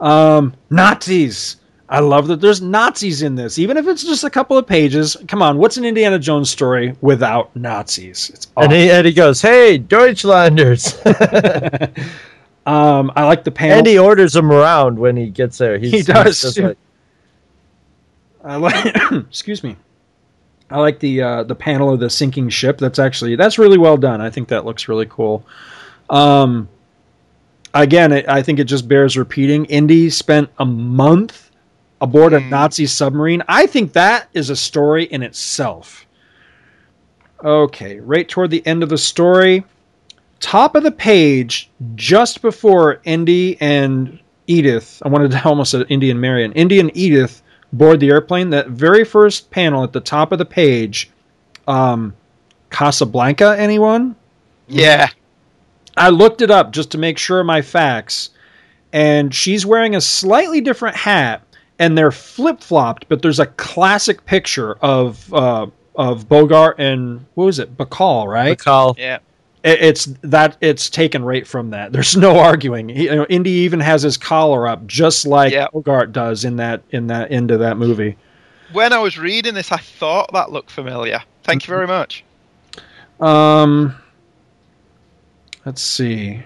Um, 0.00 0.54
Nazis. 0.70 1.56
I 1.88 2.00
love 2.00 2.26
that 2.28 2.40
there's 2.40 2.62
Nazis 2.62 3.20
in 3.20 3.34
this, 3.34 3.58
even 3.58 3.76
if 3.76 3.86
it's 3.86 4.02
just 4.02 4.24
a 4.24 4.30
couple 4.30 4.56
of 4.56 4.66
pages. 4.66 5.14
Come 5.28 5.42
on, 5.42 5.58
what's 5.58 5.76
an 5.76 5.84
Indiana 5.84 6.18
Jones 6.18 6.48
story 6.48 6.96
without 7.02 7.54
Nazis? 7.54 8.30
It's 8.30 8.46
And 8.56 8.72
he, 8.72 8.90
and 8.90 9.06
he 9.06 9.12
goes, 9.12 9.42
"Hey, 9.42 9.76
Deutschlanders!" 9.78 10.94
um, 12.66 13.12
I 13.14 13.24
like 13.26 13.44
the 13.44 13.50
panel. 13.50 13.78
and 13.78 13.86
he 13.86 13.98
orders 13.98 14.32
them 14.32 14.50
around 14.50 14.98
when 14.98 15.16
he 15.18 15.28
gets 15.28 15.58
there. 15.58 15.76
He's, 15.78 15.90
He 15.92 16.02
does, 16.02 16.58
like- 16.58 16.78
I 18.42 18.56
like. 18.56 18.96
excuse 19.12 19.62
me. 19.62 19.76
I 20.70 20.78
like 20.78 20.98
the 21.00 21.20
uh, 21.22 21.42
the 21.42 21.54
panel 21.54 21.92
of 21.92 22.00
the 22.00 22.08
sinking 22.08 22.48
ship. 22.48 22.78
That's 22.78 22.98
actually 22.98 23.36
that's 23.36 23.58
really 23.58 23.76
well 23.78 23.98
done. 23.98 24.22
I 24.22 24.30
think 24.30 24.48
that 24.48 24.64
looks 24.64 24.88
really 24.88 25.06
cool. 25.10 25.44
Um, 26.08 26.70
again, 27.74 28.12
it, 28.12 28.28
I 28.28 28.42
think 28.42 28.58
it 28.58 28.64
just 28.64 28.88
bears 28.88 29.16
repeating. 29.16 29.64
Indy 29.66 30.10
spent 30.10 30.50
a 30.58 30.64
month 30.64 31.50
aboard 32.00 32.32
a 32.32 32.40
Nazi 32.40 32.86
submarine. 32.86 33.42
I 33.48 33.66
think 33.66 33.92
that 33.92 34.28
is 34.32 34.50
a 34.50 34.56
story 34.56 35.04
in 35.04 35.22
itself. 35.22 36.04
Okay, 37.44 38.00
right 38.00 38.28
toward 38.28 38.50
the 38.50 38.64
end 38.66 38.82
of 38.82 38.88
the 38.88 38.98
story, 38.98 39.64
top 40.40 40.74
of 40.74 40.82
the 40.82 40.92
page, 40.92 41.70
just 41.94 42.42
before 42.42 43.00
Indy 43.04 43.56
and 43.60 44.18
Edith, 44.46 45.02
I 45.04 45.08
wanted 45.08 45.30
to 45.30 45.44
almost 45.48 45.70
say 45.70 45.84
Indy 45.88 46.10
and 46.10 46.20
Marion, 46.20 46.52
Indy 46.52 46.80
and 46.80 46.94
Edith 46.96 47.42
board 47.72 48.00
the 48.00 48.10
airplane. 48.10 48.50
That 48.50 48.68
very 48.68 49.04
first 49.04 49.50
panel 49.50 49.82
at 49.82 49.92
the 49.92 50.00
top 50.00 50.32
of 50.32 50.38
the 50.38 50.44
page, 50.44 51.10
um, 51.66 52.14
Casablanca, 52.70 53.56
anyone? 53.58 54.14
Yeah. 54.68 55.08
I 55.96 56.08
looked 56.10 56.40
it 56.42 56.50
up 56.50 56.72
just 56.72 56.90
to 56.92 56.98
make 56.98 57.18
sure 57.18 57.40
of 57.40 57.46
my 57.46 57.62
facts, 57.62 58.30
and 58.92 59.34
she's 59.34 59.64
wearing 59.66 59.94
a 59.94 60.00
slightly 60.00 60.60
different 60.60 60.96
hat, 60.96 61.42
and 61.78 61.96
they're 61.96 62.10
flip 62.12 62.60
flopped, 62.60 63.08
but 63.08 63.22
there's 63.22 63.40
a 63.40 63.46
classic 63.46 64.24
picture 64.26 64.74
of 64.80 65.32
uh, 65.34 65.66
of 65.94 66.28
Bogart 66.28 66.78
and 66.78 67.24
what 67.34 67.44
was 67.44 67.58
it, 67.58 67.76
Bacall, 67.76 68.26
right? 68.26 68.56
Bacall. 68.58 68.96
Yeah. 68.98 69.18
It- 69.62 69.80
It's 69.82 70.04
that 70.22 70.56
it's 70.60 70.88
taken 70.90 71.24
right 71.24 71.46
from 71.46 71.70
that. 71.70 71.92
There's 71.94 72.16
no 72.16 72.38
arguing. 72.38 72.88
He, 72.88 73.04
you 73.04 73.14
know, 73.14 73.26
Indy 73.26 73.50
even 73.50 73.78
has 73.80 74.02
his 74.02 74.16
collar 74.16 74.66
up, 74.66 74.86
just 74.86 75.24
like 75.26 75.52
Bogart 75.72 76.10
does 76.12 76.44
in 76.44 76.56
that 76.56 76.82
in 76.90 77.06
that 77.08 77.30
end 77.30 77.50
of 77.52 77.60
that 77.60 77.76
movie. 77.76 78.16
When 78.72 78.92
I 78.92 78.98
was 78.98 79.18
reading 79.18 79.52
this, 79.54 79.70
I 79.70 79.76
thought 79.76 80.32
that 80.32 80.50
looked 80.50 80.70
familiar. 80.70 81.22
Thank 81.44 81.66
you 81.66 81.72
very 81.74 81.86
much. 81.86 82.24
Um, 83.20 83.94
let's 85.64 85.82
see. 85.82 86.42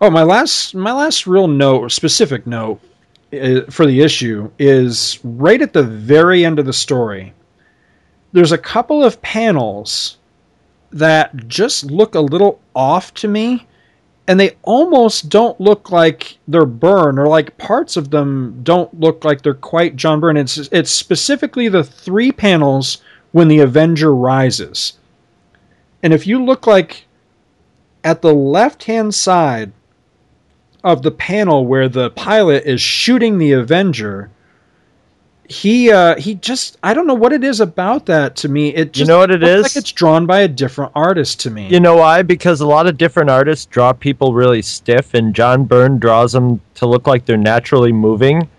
Oh, 0.00 0.10
my 0.10 0.22
last 0.22 0.74
my 0.74 0.92
last 0.92 1.26
real 1.26 1.48
note, 1.48 1.90
specific 1.90 2.46
note 2.46 2.80
uh, 3.32 3.62
for 3.70 3.86
the 3.86 4.02
issue 4.02 4.50
is 4.58 5.18
right 5.24 5.62
at 5.62 5.72
the 5.72 5.82
very 5.82 6.44
end 6.44 6.58
of 6.58 6.66
the 6.66 6.72
story. 6.72 7.32
There's 8.32 8.52
a 8.52 8.58
couple 8.58 9.04
of 9.04 9.22
panels 9.22 10.18
that 10.90 11.48
just 11.48 11.84
look 11.84 12.14
a 12.14 12.20
little 12.20 12.60
off 12.74 13.14
to 13.14 13.28
me, 13.28 13.66
and 14.28 14.38
they 14.38 14.56
almost 14.62 15.28
don't 15.28 15.60
look 15.60 15.90
like 15.90 16.38
they're 16.48 16.66
Byrne, 16.66 17.18
or 17.18 17.26
like 17.26 17.56
parts 17.56 17.96
of 17.96 18.10
them 18.10 18.60
don't 18.62 18.92
look 19.00 19.24
like 19.24 19.42
they're 19.42 19.54
quite 19.54 19.96
John 19.96 20.20
Byrne. 20.20 20.36
It's 20.36 20.56
it's 20.70 20.90
specifically 20.90 21.68
the 21.68 21.84
three 21.84 22.32
panels 22.32 22.98
when 23.32 23.48
the 23.48 23.60
Avenger 23.60 24.14
rises. 24.14 24.94
And 26.04 26.12
if 26.12 26.26
you 26.26 26.44
look 26.44 26.66
like 26.66 27.06
at 28.04 28.20
the 28.20 28.34
left 28.34 28.84
hand 28.84 29.14
side 29.14 29.72
of 30.84 31.00
the 31.02 31.10
panel 31.10 31.66
where 31.66 31.88
the 31.88 32.10
pilot 32.10 32.64
is 32.66 32.82
shooting 32.82 33.38
the 33.38 33.52
Avenger, 33.52 34.30
he 35.48 35.90
uh 35.90 36.16
he 36.16 36.34
just 36.34 36.76
I 36.82 36.92
don't 36.92 37.06
know 37.06 37.14
what 37.14 37.32
it 37.32 37.42
is 37.42 37.58
about 37.58 38.04
that 38.04 38.36
to 38.36 38.50
me. 38.50 38.68
It 38.74 38.92
just 38.92 39.08
know 39.08 39.20
what 39.20 39.30
it 39.30 39.42
is? 39.42 39.62
Like 39.62 39.76
it's 39.76 39.92
drawn 39.92 40.26
by 40.26 40.40
a 40.40 40.48
different 40.48 40.92
artist 40.94 41.40
to 41.40 41.50
me. 41.50 41.68
You 41.68 41.80
know 41.80 41.96
why? 41.96 42.20
Because 42.20 42.60
a 42.60 42.66
lot 42.66 42.86
of 42.86 42.98
different 42.98 43.30
artists 43.30 43.64
draw 43.64 43.94
people 43.94 44.34
really 44.34 44.60
stiff, 44.60 45.14
and 45.14 45.34
John 45.34 45.64
Byrne 45.64 45.98
draws 45.98 46.32
them 46.32 46.60
to 46.74 46.86
look 46.86 47.06
like 47.06 47.24
they're 47.24 47.38
naturally 47.38 47.92
moving, 47.92 48.50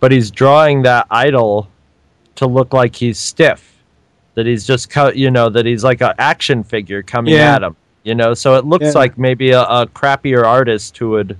but 0.00 0.10
he's 0.10 0.30
drawing 0.30 0.80
that 0.82 1.06
idol 1.10 1.68
to 2.36 2.46
look 2.46 2.72
like 2.72 2.96
he's 2.96 3.18
stiff. 3.18 3.73
That 4.34 4.46
he's 4.46 4.66
just, 4.66 4.90
co- 4.90 5.12
you 5.12 5.30
know, 5.30 5.48
that 5.48 5.64
he's 5.64 5.84
like 5.84 6.00
an 6.00 6.12
action 6.18 6.64
figure 6.64 7.02
coming 7.02 7.34
Yeah. 7.34 7.54
at 7.54 7.62
him. 7.62 7.76
You 8.02 8.14
know, 8.14 8.34
so 8.34 8.56
it 8.56 8.64
looks 8.64 8.86
Yeah. 8.86 8.92
like 8.92 9.16
maybe 9.16 9.50
a, 9.52 9.62
a 9.62 9.86
crappier 9.86 10.44
artist 10.44 10.96
who 10.98 11.10
would, 11.10 11.38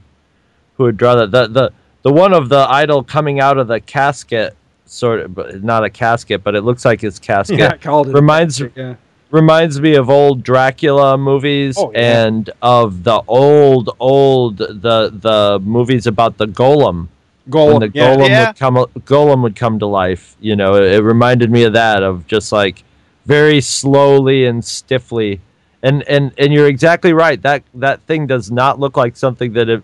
who 0.76 0.84
would 0.84 0.96
draw 0.96 1.14
that. 1.16 1.30
The 1.30 1.46
the 1.48 1.72
the 2.02 2.12
one 2.12 2.32
of 2.32 2.48
the 2.48 2.66
idol 2.70 3.02
coming 3.02 3.40
out 3.40 3.58
of 3.58 3.66
the 3.68 3.80
casket, 3.80 4.56
sort 4.86 5.20
of, 5.20 5.34
but 5.34 5.62
not 5.64 5.84
a 5.84 5.90
casket, 5.90 6.42
but 6.44 6.54
it 6.54 6.62
looks 6.62 6.84
like 6.84 7.00
his 7.00 7.18
casket. 7.18 7.58
Yeah, 7.58 7.76
called 7.76 8.08
it 8.08 8.14
reminds 8.14 8.60
yeah. 8.76 8.94
reminds 9.30 9.80
me 9.80 9.94
of 9.96 10.08
old 10.08 10.42
Dracula 10.42 11.18
movies 11.18 11.76
Oh, 11.78 11.90
and 11.92 12.48
of 12.62 13.02
the 13.04 13.20
old 13.28 13.90
old 14.00 14.58
the 14.58 15.10
the 15.12 15.58
movies 15.62 16.06
about 16.06 16.38
the 16.38 16.46
golem. 16.46 17.08
Golem, 17.50 17.80
when 17.80 17.90
the 17.90 17.98
yeah. 17.98 18.16
golem 18.16 18.28
Yeah. 18.28 18.46
would 18.48 18.56
come 18.56 18.74
golem 19.06 19.42
would 19.42 19.56
come 19.56 19.78
to 19.80 19.86
life. 19.86 20.36
You 20.40 20.56
know, 20.56 20.74
it, 20.76 20.84
it 20.94 21.02
reminded 21.02 21.50
me 21.50 21.64
of 21.64 21.74
that 21.74 22.02
of 22.02 22.26
just 22.26 22.52
like 22.52 22.82
very 23.26 23.60
slowly 23.60 24.46
and 24.46 24.64
stiffly. 24.64 25.40
And 25.82 26.02
and 26.08 26.32
and 26.38 26.52
you're 26.52 26.66
exactly 26.68 27.12
right. 27.12 27.40
That 27.42 27.62
that 27.74 28.00
thing 28.02 28.26
does 28.26 28.50
not 28.50 28.80
look 28.80 28.96
like 28.96 29.16
something 29.16 29.52
that 29.52 29.68
it 29.68 29.82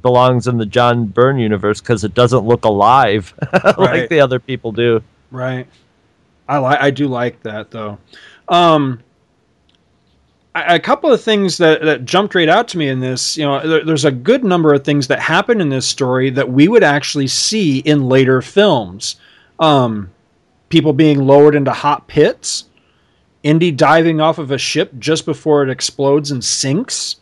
belongs 0.00 0.46
in 0.46 0.56
the 0.58 0.66
John 0.66 1.06
Byrne 1.06 1.38
universe 1.38 1.80
because 1.80 2.04
it 2.04 2.14
doesn't 2.14 2.46
look 2.46 2.64
alive 2.64 3.34
like 3.52 3.76
Right. 3.76 4.08
the 4.08 4.20
other 4.20 4.38
people 4.38 4.70
do. 4.72 5.02
Right. 5.30 5.66
I 6.48 6.58
like. 6.58 6.80
I 6.80 6.90
do 6.90 7.08
like 7.08 7.42
that 7.42 7.70
though. 7.72 7.98
Um, 8.48 9.00
a 10.54 10.78
couple 10.78 11.10
of 11.10 11.22
things 11.22 11.58
that, 11.58 11.82
that 11.82 12.04
jumped 12.04 12.34
right 12.34 12.48
out 12.48 12.68
to 12.68 12.78
me 12.78 12.88
in 12.88 13.00
this, 13.00 13.36
you 13.36 13.44
know, 13.44 13.66
there, 13.66 13.84
there's 13.84 14.04
a 14.04 14.10
good 14.10 14.44
number 14.44 14.74
of 14.74 14.84
things 14.84 15.06
that 15.08 15.18
happen 15.18 15.60
in 15.60 15.70
this 15.70 15.86
story 15.86 16.30
that 16.30 16.50
we 16.50 16.68
would 16.68 16.82
actually 16.84 17.26
see 17.26 17.78
in 17.78 18.08
later 18.08 18.42
films. 18.42 19.16
Um, 19.58 20.10
people 20.68 20.92
being 20.92 21.20
lowered 21.20 21.54
into 21.54 21.72
hot 21.72 22.06
pits, 22.06 22.64
Indy 23.42 23.70
diving 23.70 24.20
off 24.20 24.38
of 24.38 24.50
a 24.50 24.58
ship 24.58 24.92
just 24.98 25.24
before 25.24 25.62
it 25.62 25.70
explodes 25.70 26.30
and 26.30 26.44
sinks. 26.44 27.16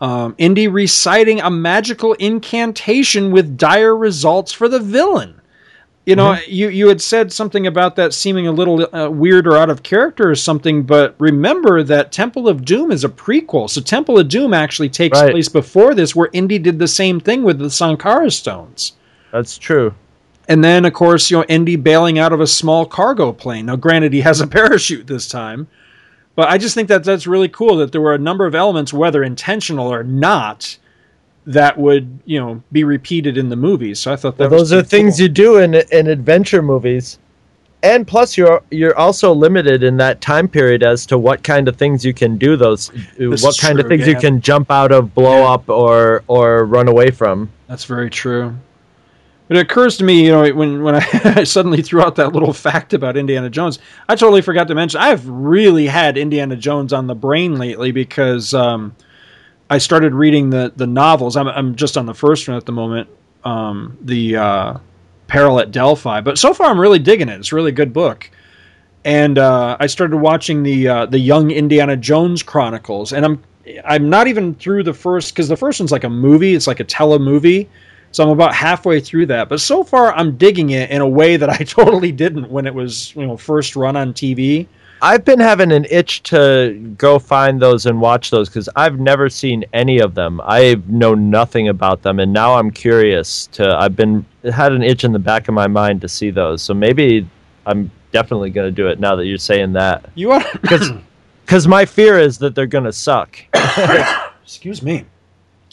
Um, 0.00 0.34
Indy 0.36 0.68
reciting 0.68 1.40
a 1.40 1.50
magical 1.50 2.12
incantation 2.14 3.30
with 3.30 3.56
dire 3.56 3.96
results 3.96 4.52
for 4.52 4.68
the 4.68 4.80
villain. 4.80 5.40
You 6.04 6.16
know, 6.16 6.36
you 6.48 6.68
you 6.68 6.88
had 6.88 7.00
said 7.00 7.32
something 7.32 7.64
about 7.66 7.94
that 7.94 8.12
seeming 8.12 8.48
a 8.48 8.52
little 8.52 8.88
uh, 8.92 9.08
weird 9.08 9.46
or 9.46 9.56
out 9.56 9.70
of 9.70 9.84
character 9.84 10.28
or 10.28 10.34
something, 10.34 10.82
but 10.82 11.14
remember 11.18 11.84
that 11.84 12.10
Temple 12.10 12.48
of 12.48 12.64
Doom 12.64 12.90
is 12.90 13.04
a 13.04 13.08
prequel. 13.08 13.70
So 13.70 13.80
Temple 13.80 14.18
of 14.18 14.26
Doom 14.28 14.52
actually 14.52 14.88
takes 14.88 15.20
Right. 15.20 15.30
place 15.30 15.48
before 15.48 15.94
this, 15.94 16.16
where 16.16 16.28
Indy 16.32 16.58
did 16.58 16.80
the 16.80 16.88
same 16.88 17.20
thing 17.20 17.44
with 17.44 17.60
the 17.60 17.70
Sankara 17.70 18.32
stones. 18.32 18.94
That's 19.30 19.56
true. 19.56 19.94
And 20.48 20.64
then, 20.64 20.84
of 20.84 20.92
course, 20.92 21.30
you 21.30 21.36
know, 21.36 21.44
Indy 21.44 21.76
bailing 21.76 22.18
out 22.18 22.32
of 22.32 22.40
a 22.40 22.48
small 22.48 22.84
cargo 22.84 23.32
plane. 23.32 23.66
Now, 23.66 23.76
granted, 23.76 24.12
he 24.12 24.22
has 24.22 24.40
a 24.40 24.46
parachute 24.58 25.06
this 25.06 25.28
time, 25.28 25.68
but 26.34 26.48
I 26.48 26.58
just 26.58 26.74
think 26.74 26.88
that 26.88 27.04
that's 27.04 27.28
really 27.28 27.48
cool 27.48 27.76
that 27.76 27.92
there 27.92 28.00
were 28.00 28.14
a 28.14 28.18
number 28.18 28.44
of 28.44 28.56
elements, 28.56 28.92
whether 28.92 29.22
intentional 29.22 29.86
or 29.86 30.02
not, 30.02 30.76
that 31.46 31.76
would 31.78 32.20
you 32.24 32.38
know 32.38 32.62
be 32.70 32.84
repeated 32.84 33.36
in 33.36 33.48
the 33.48 33.56
movies. 33.56 34.00
So 34.00 34.12
I 34.12 34.16
thought 34.16 34.36
that 34.38 34.50
Well, 34.50 34.60
those 34.60 34.72
are 34.72 34.82
things 34.82 35.20
you 35.20 35.28
do 35.28 35.58
in 35.58 35.74
in 35.74 36.06
adventure 36.06 36.62
movies, 36.62 37.18
and 37.82 38.06
plus 38.06 38.36
you're 38.36 38.62
you're 38.70 38.96
also 38.96 39.32
limited 39.32 39.82
in 39.82 39.96
that 39.96 40.20
time 40.20 40.48
period 40.48 40.82
as 40.82 41.04
to 41.06 41.18
what 41.18 41.42
kind 41.42 41.68
of 41.68 41.76
things 41.76 42.04
you 42.04 42.14
can 42.14 42.38
do. 42.38 42.56
Those 42.56 42.90
This 43.18 43.42
what 43.42 43.58
kind 43.58 43.78
of 43.80 43.86
true, 43.86 43.96
things 43.96 44.06
you 44.06 44.16
can 44.16 44.40
jump 44.40 44.70
out 44.70 44.92
of, 44.92 45.14
blow 45.14 45.44
up, 45.44 45.68
or 45.68 46.22
or 46.28 46.64
run 46.64 46.88
away 46.88 47.10
from. 47.10 47.50
That's 47.66 47.84
very 47.84 48.10
true. 48.10 48.54
But 49.48 49.56
it 49.56 49.60
occurs 49.60 49.98
to 49.98 50.04
me, 50.04 50.24
you 50.24 50.30
know, 50.30 50.48
when 50.54 50.82
when 50.82 50.94
I 51.24 51.44
suddenly 51.44 51.82
threw 51.82 52.00
out 52.00 52.14
that 52.16 52.32
little 52.32 52.52
fact 52.52 52.94
about 52.94 53.16
Indiana 53.16 53.50
Jones, 53.50 53.80
I 54.08 54.14
totally 54.14 54.42
forgot 54.42 54.68
to 54.68 54.74
mention 54.74 55.00
I've 55.00 55.28
really 55.28 55.86
had 55.86 56.16
Indiana 56.16 56.56
Jones 56.56 56.92
on 56.92 57.08
the 57.08 57.14
brain 57.14 57.58
lately 57.58 57.90
because 57.90 58.54
um, 58.54 58.94
I 59.72 59.78
started 59.78 60.12
reading 60.12 60.50
the 60.50 60.70
the 60.76 60.86
novels. 60.86 61.34
I'm 61.34 61.48
I'm 61.48 61.74
just 61.76 61.96
on 61.96 62.04
the 62.04 62.12
first 62.12 62.46
one 62.46 62.58
at 62.58 62.66
the 62.66 62.72
moment, 62.72 63.08
um, 63.42 63.96
the 64.02 64.36
uh, 64.36 64.78
Peril 65.28 65.60
at 65.60 65.70
Delphi. 65.70 66.20
But 66.20 66.36
so 66.38 66.52
far, 66.52 66.66
I'm 66.66 66.78
really 66.78 66.98
digging 66.98 67.30
it. 67.30 67.40
It's 67.40 67.52
a 67.52 67.54
really 67.54 67.72
good 67.72 67.90
book. 67.90 68.30
And 69.06 69.38
uh, 69.38 69.78
I 69.80 69.86
started 69.86 70.18
watching 70.18 70.62
the 70.62 70.88
uh, 70.88 71.06
the 71.06 71.18
Young 71.18 71.50
Indiana 71.50 71.96
Jones 71.96 72.42
Chronicles, 72.42 73.14
and 73.14 73.24
I'm 73.24 73.42
I'm 73.86 74.10
not 74.10 74.26
even 74.26 74.54
through 74.56 74.82
the 74.82 74.92
first 74.92 75.34
because 75.34 75.48
the 75.48 75.56
first 75.56 75.80
one's 75.80 75.90
like 75.90 76.04
a 76.04 76.10
movie. 76.10 76.54
It's 76.54 76.66
like 76.66 76.80
a 76.80 76.84
telemovie. 76.84 77.66
So 78.10 78.22
I'm 78.22 78.28
about 78.28 78.54
halfway 78.54 79.00
through 79.00 79.24
that. 79.26 79.48
But 79.48 79.62
so 79.62 79.84
far, 79.84 80.12
I'm 80.12 80.36
digging 80.36 80.68
it 80.68 80.90
in 80.90 81.00
a 81.00 81.08
way 81.08 81.38
that 81.38 81.48
I 81.48 81.56
totally 81.64 82.12
didn't 82.12 82.50
when 82.50 82.66
it 82.66 82.74
was 82.74 83.16
you 83.16 83.26
know 83.26 83.38
first 83.38 83.74
run 83.74 83.96
on 83.96 84.12
TV. 84.12 84.66
I've 85.04 85.24
been 85.24 85.40
having 85.40 85.72
an 85.72 85.84
itch 85.90 86.22
to 86.24 86.94
go 86.96 87.18
find 87.18 87.60
those 87.60 87.86
and 87.86 88.00
watch 88.00 88.30
those 88.30 88.48
because 88.48 88.68
I've 88.76 89.00
never 89.00 89.28
seen 89.28 89.64
any 89.72 89.98
of 89.98 90.14
them. 90.14 90.40
I 90.44 90.80
know 90.86 91.14
nothing 91.14 91.66
about 91.68 92.02
them, 92.02 92.20
and 92.20 92.32
now 92.32 92.54
I'm 92.54 92.70
curious 92.70 93.48
to. 93.48 93.76
I've 93.76 93.96
been 93.96 94.24
had 94.44 94.72
an 94.72 94.84
itch 94.84 95.02
in 95.02 95.10
the 95.10 95.18
back 95.18 95.48
of 95.48 95.54
my 95.54 95.66
mind 95.66 96.02
to 96.02 96.08
see 96.08 96.30
those. 96.30 96.62
So 96.62 96.72
maybe 96.72 97.28
I'm 97.66 97.90
definitely 98.12 98.50
going 98.50 98.68
to 98.68 98.72
do 98.72 98.86
it 98.86 99.00
now 99.00 99.16
that 99.16 99.26
you're 99.26 99.38
saying 99.38 99.72
that. 99.72 100.08
You 100.14 100.30
are 100.30 100.44
because 100.62 101.66
my 101.66 101.84
fear 101.84 102.20
is 102.20 102.38
that 102.38 102.54
they're 102.54 102.66
going 102.66 102.84
to 102.84 102.92
suck. 102.92 103.36
Excuse 104.44 104.82
me. 104.82 105.04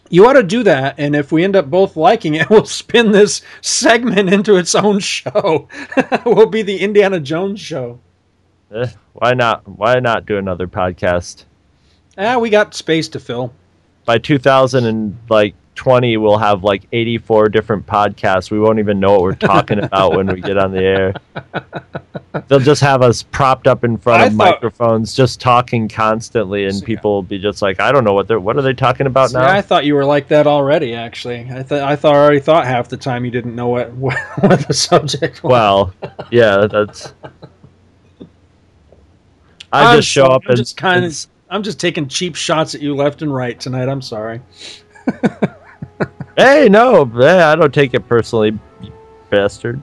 You 0.10 0.26
ought 0.26 0.34
to 0.34 0.44
do 0.44 0.64
that, 0.64 0.96
and 0.98 1.16
if 1.16 1.32
we 1.32 1.44
end 1.44 1.56
up 1.56 1.70
both 1.70 1.96
liking 1.96 2.34
it, 2.34 2.50
we'll 2.50 2.66
spin 2.66 3.12
this 3.12 3.44
segment 3.62 4.34
into 4.34 4.56
its 4.56 4.74
own 4.74 5.00
show. 5.02 5.68
we'll 6.26 6.48
be 6.48 6.64
the 6.64 6.80
Indiana 6.80 7.20
Jones 7.20 7.60
show. 7.60 8.00
Eh, 8.74 8.88
why 9.14 9.34
not? 9.34 9.68
Why 9.68 10.00
not 10.00 10.26
do 10.26 10.38
another 10.38 10.68
podcast? 10.68 11.46
Ah, 12.18 12.38
we 12.38 12.50
got 12.50 12.74
space 12.76 13.08
to 13.10 13.20
fill. 13.20 13.54
By 14.06 14.18
2000 14.18 14.86
and 14.86 15.18
like 15.30 15.56
20, 15.76 16.18
we'll 16.18 16.38
have 16.38 16.64
like 16.64 16.84
84 16.92 17.50
different 17.50 17.86
podcasts. 17.86 18.52
We 18.52 18.60
won't 18.60 18.80
even 18.80 19.00
know 19.00 19.12
what 19.14 19.22
we're 19.22 19.36
talking 19.36 19.80
about 19.84 20.16
when 20.16 20.28
we 20.28 20.42
get 20.42 20.58
on 20.58 20.72
the 20.72 20.84
air. 20.84 21.14
They'll 22.48 22.60
just 22.60 22.82
have 22.82 23.02
us 23.02 23.24
propped 23.24 23.66
up 23.68 23.84
in 23.84 23.98
front 23.98 24.22
I 24.22 24.26
of 24.26 24.32
thought- 24.34 24.38
microphones, 24.38 25.16
just 25.16 25.40
talking 25.40 25.88
constantly, 25.88 26.66
and 26.66 26.84
people 26.84 27.12
will 27.14 27.24
be 27.24 27.40
just 27.40 27.62
like, 27.62 27.80
"I 27.80 27.92
don't 27.92 28.04
know 28.04 28.14
what 28.14 28.28
they're 28.28 28.40
what 28.40 28.58
are 28.58 28.62
they 28.62 28.74
talking 28.74 29.08
about 29.08 29.30
See, 29.32 29.38
now." 29.38 29.48
I 29.50 29.62
thought 29.62 29.86
you 29.86 29.96
were 29.96 30.06
like 30.06 30.28
that 30.28 30.46
already. 30.48 30.94
Actually, 30.94 31.48
I 31.50 31.64
thought 31.64 31.82
I 31.82 31.96
thought 31.96 32.14
I 32.16 32.18
already 32.20 32.40
thought 32.40 32.66
half 32.68 32.90
the 32.90 32.98
time 32.98 33.24
you 33.26 33.32
didn't 33.32 33.56
know 33.56 33.68
what 33.70 33.92
what, 33.94 34.18
what 34.42 34.68
the 34.68 34.74
subject 34.74 35.44
was. 35.44 35.52
well, 35.52 35.94
yeah, 36.32 36.68
that's. 36.68 37.14
I 39.72 39.96
just 39.96 40.08
show 40.08 40.26
up 40.26 40.44
I'm 40.46 40.52
and 40.52 40.58
just 40.58 40.78
kind 40.78 41.06
of. 41.06 41.26
I'm 41.52 41.64
just 41.64 41.80
taking 41.80 42.08
cheap 42.08 42.36
shots 42.36 42.76
at 42.76 42.82
you 42.82 42.96
left 42.96 43.24
and 43.24 43.34
right 43.34 43.60
tonight. 43.60 43.90
I'm 43.90 44.04
sorry. 44.04 44.42
Hey, 46.40 46.70
no, 46.70 47.04
hey, 47.04 47.42
I 47.42 47.54
don't 47.58 47.74
take 47.74 47.94
it 47.94 48.08
personally, 48.08 48.58
bastard. 49.30 49.82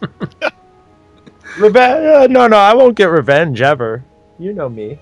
revenge? 1.58 2.06
Uh, 2.06 2.26
no, 2.30 2.46
no, 2.46 2.56
I 2.56 2.72
won't 2.72 2.96
get 2.96 3.10
revenge 3.10 3.60
ever. 3.60 4.02
You 4.38 4.54
know 4.54 4.70
me. 4.70 4.98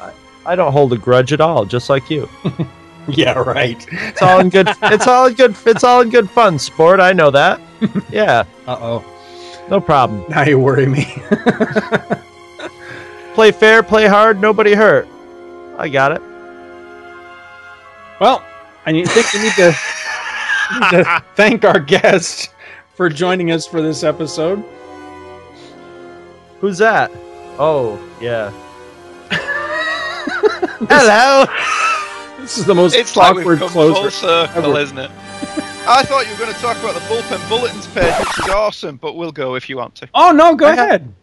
I, 0.00 0.12
I 0.44 0.54
don't 0.54 0.70
hold 0.70 0.92
a 0.92 0.96
grudge 0.96 1.32
at 1.32 1.40
all, 1.40 1.64
just 1.64 1.90
like 1.90 2.08
you. 2.08 2.28
yeah, 3.08 3.36
right. 3.36 3.84
It's 3.90 4.22
all 4.22 4.38
in 4.38 4.48
good. 4.48 4.68
It's 4.80 5.08
all 5.08 5.26
in 5.26 5.34
good. 5.34 5.56
It's 5.66 5.82
all 5.82 6.02
in 6.02 6.10
good 6.10 6.30
fun, 6.30 6.56
sport. 6.60 7.00
I 7.00 7.12
know 7.12 7.32
that. 7.32 7.60
Yeah. 8.12 8.44
Uh 8.68 8.78
oh. 8.80 9.15
No 9.68 9.80
problem. 9.80 10.24
Now 10.28 10.42
you 10.44 10.58
worry 10.58 10.86
me. 10.86 11.04
Play 13.34 13.52
fair, 13.52 13.82
play 13.82 14.06
hard, 14.06 14.40
nobody 14.40 14.72
hurt. 14.72 15.06
I 15.76 15.90
got 15.90 16.12
it. 16.12 16.22
Well, 18.18 18.42
I 18.86 18.92
think 18.92 19.32
we 19.34 19.40
need 19.42 19.52
to, 19.56 19.74
need 20.72 20.90
to 21.04 21.22
thank 21.34 21.62
our 21.66 21.78
guest 21.78 22.54
for 22.94 23.10
joining 23.10 23.50
us 23.50 23.66
for 23.66 23.82
this 23.82 24.02
episode. 24.04 24.64
Who's 26.60 26.78
that? 26.78 27.10
Oh, 27.58 28.00
yeah. 28.22 28.50
Hello. 30.88 31.44
This 32.40 32.56
is 32.56 32.64
the 32.64 32.74
most 32.74 32.94
It's 32.94 33.14
awkward 33.18 33.60
we've 33.60 33.68
closer 33.68 34.00
full 34.02 34.10
circle, 34.10 34.64
ever. 34.76 34.80
isn't 34.80 34.96
it? 34.98 35.10
I 35.88 36.02
thought 36.02 36.26
you 36.26 36.32
were 36.32 36.38
going 36.38 36.52
to 36.52 36.60
talk 36.60 36.76
about 36.78 36.94
the 36.94 37.00
bullpen 37.00 37.48
bulletins 37.48 37.86
page, 37.88 38.12
which 38.18 38.40
is 38.40 38.48
awesome, 38.48 38.96
but 38.96 39.14
we'll 39.14 39.32
go 39.32 39.54
if 39.54 39.68
you 39.68 39.76
want 39.76 39.94
to. 39.96 40.08
Oh 40.14 40.32
no, 40.32 40.54
go 40.56 40.68
ahead. 40.68 41.14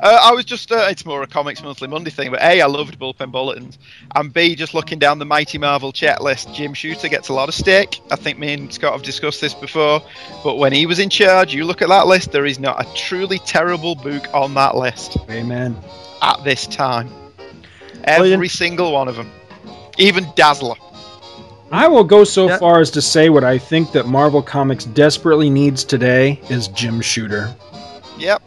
Uh, 0.00 0.18
I 0.22 0.32
was 0.32 0.44
just, 0.44 0.70
uh, 0.72 0.88
it's 0.90 1.06
more 1.06 1.22
a 1.22 1.26
Comics 1.26 1.62
Monthly 1.62 1.88
Monday 1.88 2.10
thing, 2.10 2.30
but 2.30 2.42
A, 2.42 2.60
I 2.60 2.66
loved 2.66 2.98
bullpen 2.98 3.30
bulletins, 3.30 3.78
and 4.14 4.32
B, 4.32 4.54
just 4.56 4.74
looking 4.74 4.98
down 4.98 5.18
the 5.18 5.24
Mighty 5.24 5.58
Marvel 5.58 5.92
checklist, 5.92 6.52
Jim 6.54 6.74
Shooter 6.74 7.08
gets 7.08 7.28
a 7.28 7.32
lot 7.32 7.48
of 7.48 7.54
stick. 7.54 8.00
I 8.10 8.16
think 8.16 8.38
me 8.38 8.52
and 8.52 8.72
Scott 8.72 8.92
have 8.92 9.02
discussed 9.02 9.40
this 9.40 9.54
before, 9.54 10.02
but 10.42 10.56
when 10.56 10.72
he 10.72 10.86
was 10.86 10.98
in 10.98 11.08
charge, 11.08 11.54
you 11.54 11.64
look 11.64 11.82
at 11.82 11.88
that 11.88 12.06
list, 12.06 12.32
there 12.32 12.46
is 12.46 12.58
not 12.58 12.84
a 12.84 12.94
truly 12.94 13.38
terrible 13.38 13.94
book 13.94 14.26
on 14.34 14.54
that 14.54 14.76
list 14.76 15.16
Amen. 15.30 15.76
at 16.20 16.42
this 16.44 16.66
time. 16.66 17.08
Every 18.04 18.48
single 18.48 18.92
one 18.92 19.08
of 19.08 19.16
them. 19.16 19.30
Even 19.98 20.26
Dazzler. 20.34 20.76
I 21.72 21.86
will 21.86 22.04
go 22.04 22.24
so 22.24 22.56
far 22.58 22.80
as 22.80 22.90
to 22.92 23.02
say 23.02 23.30
what 23.30 23.44
I 23.44 23.56
think 23.56 23.92
that 23.92 24.06
Marvel 24.06 24.42
Comics 24.42 24.84
desperately 24.86 25.48
needs 25.48 25.84
today 25.84 26.40
is 26.50 26.66
Jim 26.68 27.00
Shooter. 27.00 27.54
Yep. 28.18 28.42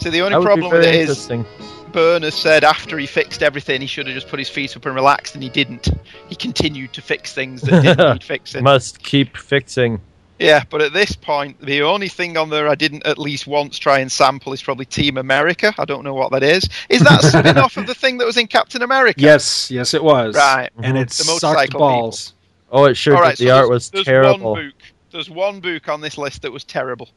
So 0.00 0.10
the 0.10 0.22
only 0.22 0.30
That 0.30 0.38
would 0.38 0.44
be 0.44 0.46
problem 0.46 0.70
with 0.70 0.82
very 0.84 0.96
it 0.96 1.00
is 1.00 1.28
interesting. 1.30 1.46
Byrne 1.92 2.30
said 2.30 2.64
after 2.64 2.98
he 2.98 3.06
fixed 3.06 3.42
everything, 3.42 3.80
he 3.80 3.86
should 3.86 4.06
have 4.06 4.14
just 4.14 4.28
put 4.28 4.38
his 4.38 4.48
feet 4.48 4.76
up 4.76 4.86
and 4.86 4.94
relaxed, 4.94 5.34
and 5.34 5.42
he 5.42 5.50
didn't. 5.50 5.88
He 6.28 6.34
continued 6.34 6.92
to 6.94 7.02
fix 7.02 7.32
things 7.32 7.62
that 7.62 7.82
didn't 7.82 8.12
need 8.12 8.24
fixing. 8.24 8.62
Must 8.62 9.02
keep 9.02 9.36
fixing. 9.36 10.00
Yeah, 10.38 10.62
but 10.70 10.80
at 10.80 10.92
this 10.92 11.12
point, 11.16 11.60
the 11.60 11.82
only 11.82 12.08
thing 12.08 12.36
on 12.36 12.50
there 12.50 12.68
I 12.68 12.74
didn't 12.74 13.04
at 13.06 13.18
least 13.18 13.46
once 13.46 13.78
try 13.78 13.98
and 13.98 14.10
sample 14.10 14.52
is 14.52 14.62
probably 14.62 14.84
Team 14.84 15.16
America. 15.16 15.74
I 15.78 15.84
don't 15.84 16.04
know 16.04 16.14
what 16.14 16.30
that 16.32 16.42
is. 16.42 16.68
Is 16.88 17.00
that 17.02 17.24
a 17.24 17.26
spin 17.38 17.58
off 17.58 17.76
of 17.76 17.86
the 17.86 17.94
thing 17.94 18.18
that 18.18 18.24
was 18.26 18.36
in 18.36 18.46
Captain 18.46 18.82
America? 18.82 19.20
Yes, 19.20 19.70
yes, 19.70 19.94
it 19.94 20.02
was. 20.04 20.34
Right. 20.36 20.70
And 20.82 20.96
it 20.96 21.08
The 21.08 21.14
sucked 21.14 21.42
motorcycle 21.42 21.80
balls. 21.80 22.34
Oh, 22.70 22.84
it 22.84 22.96
sure 22.96 23.14
All 23.16 23.22
did. 23.22 23.26
right, 23.28 23.38
The 23.38 23.46
so 23.46 23.50
art 23.56 23.60
there's- 23.62 23.70
was 23.70 23.90
there's 23.90 24.04
terrible. 24.04 24.52
One 24.52 24.66
book, 24.66 24.74
there's 25.10 25.30
one 25.30 25.60
book 25.60 25.88
on 25.88 26.00
this 26.00 26.18
list 26.18 26.42
that 26.42 26.52
was 26.52 26.64
terrible. 26.64 27.08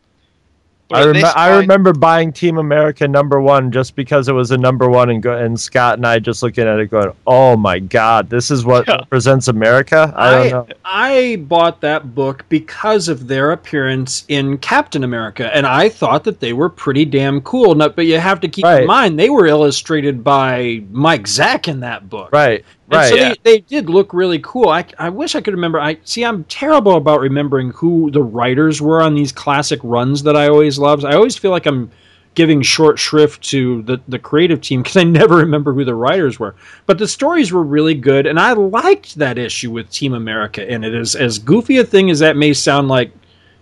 I, 0.94 1.06
rem- 1.06 1.16
I 1.36 1.58
remember 1.60 1.94
buying 1.94 2.32
Team 2.34 2.58
America 2.58 3.08
number 3.08 3.40
one 3.42 3.72
just 3.72 3.95
because 3.95 4.28
it 4.28 4.34
was 4.34 4.52
a 4.52 4.58
number 4.58 4.90
one, 4.90 5.10
and 5.10 5.22
go- 5.22 5.38
and 5.38 5.60
Scott 5.60 5.98
and 5.98 6.06
I 6.06 6.20
just 6.20 6.44
looking 6.44 6.68
at 6.68 6.80
it 6.80 6.88
going, 6.92 7.11
"Oh 7.26 7.56
my 7.58 7.80
God, 7.80 8.30
this 8.30 8.52
is 8.52 8.66
what 8.66 8.88
presents 9.10 9.48
America." 9.48 10.14
I 10.16 10.32
don't 10.32 10.50
know. 10.52 10.76
I 10.86 11.38
bought 11.48 11.82
that 11.82 12.14
book 12.16 12.45
because 12.50 13.08
of 13.08 13.28
their 13.28 13.52
appearance 13.52 14.26
in 14.28 14.58
Captain 14.58 15.03
America, 15.03 15.53
and 15.56 15.66
I 15.66 15.90
thought 15.90 16.24
that 16.26 16.40
they 16.40 16.53
were 16.53 16.70
pretty 16.70 17.06
damn 17.06 17.42
cool. 17.42 17.76
But 17.76 18.06
you 18.06 18.20
have 18.20 18.40
to 18.42 18.48
keep 18.48 18.66
in 18.82 18.88
mind 18.88 19.20
they 19.20 19.30
were 19.30 19.48
illustrated 19.48 20.24
by 20.24 20.84
Mike 20.92 21.24
Zeck 21.24 21.68
in 21.68 21.80
that 21.82 22.10
book, 22.10 22.32
right? 22.32 22.64
And 22.92 22.98
Right. 23.00 23.10
so 23.10 23.16
they, 23.16 23.36
they 23.44 23.60
did 23.61 23.90
look 23.90 24.14
really 24.14 24.40
cool. 24.40 24.68
I, 24.70 24.86
I 25.00 25.10
wish 25.10 25.34
I 25.34 25.42
could 25.42 25.53
remember. 25.53 25.80
I 25.80 25.98
see. 26.03 26.26
I'm 26.26 26.44
terrible 26.45 26.98
about 26.98 27.22
remembering 27.22 27.72
who 27.72 28.11
the 28.11 28.22
writers 28.22 28.82
were 28.82 29.02
on 29.02 29.16
these 29.16 29.32
classic 29.32 29.80
runs 29.82 30.24
that 30.24 30.36
I 30.36 30.50
always 30.50 30.78
loved. 30.78 31.06
I 31.06 31.14
always 31.16 31.38
feel 31.38 31.52
like 31.52 31.66
I'm 31.66 31.90
giving 32.36 32.61
short 32.61 33.00
shrift 33.00 33.42
to 33.44 33.82
the, 33.84 34.00
the 34.10 34.20
creative 34.20 34.60
team 34.60 34.82
because 34.84 34.98
I 34.98 35.03
never 35.03 35.38
remember 35.38 35.74
who 35.74 35.86
the 35.86 35.95
writers 35.95 36.38
were. 36.38 36.53
But 36.86 36.98
the 36.98 37.08
stories 37.08 37.53
were 37.53 37.64
really 37.64 37.95
good, 37.95 38.26
and 38.26 38.38
I 38.38 38.52
liked 38.53 39.16
that 39.16 39.38
issue 39.38 39.72
with 39.72 39.90
Team 39.90 40.14
America 40.14 40.68
in 40.70 40.84
it. 40.84 40.94
As 40.94 41.16
as 41.16 41.40
goofy 41.40 41.78
a 41.78 41.86
thing 41.86 42.11
as 42.11 42.20
that 42.20 42.36
may 42.36 42.53
sound 42.53 42.90
like, 42.90 43.11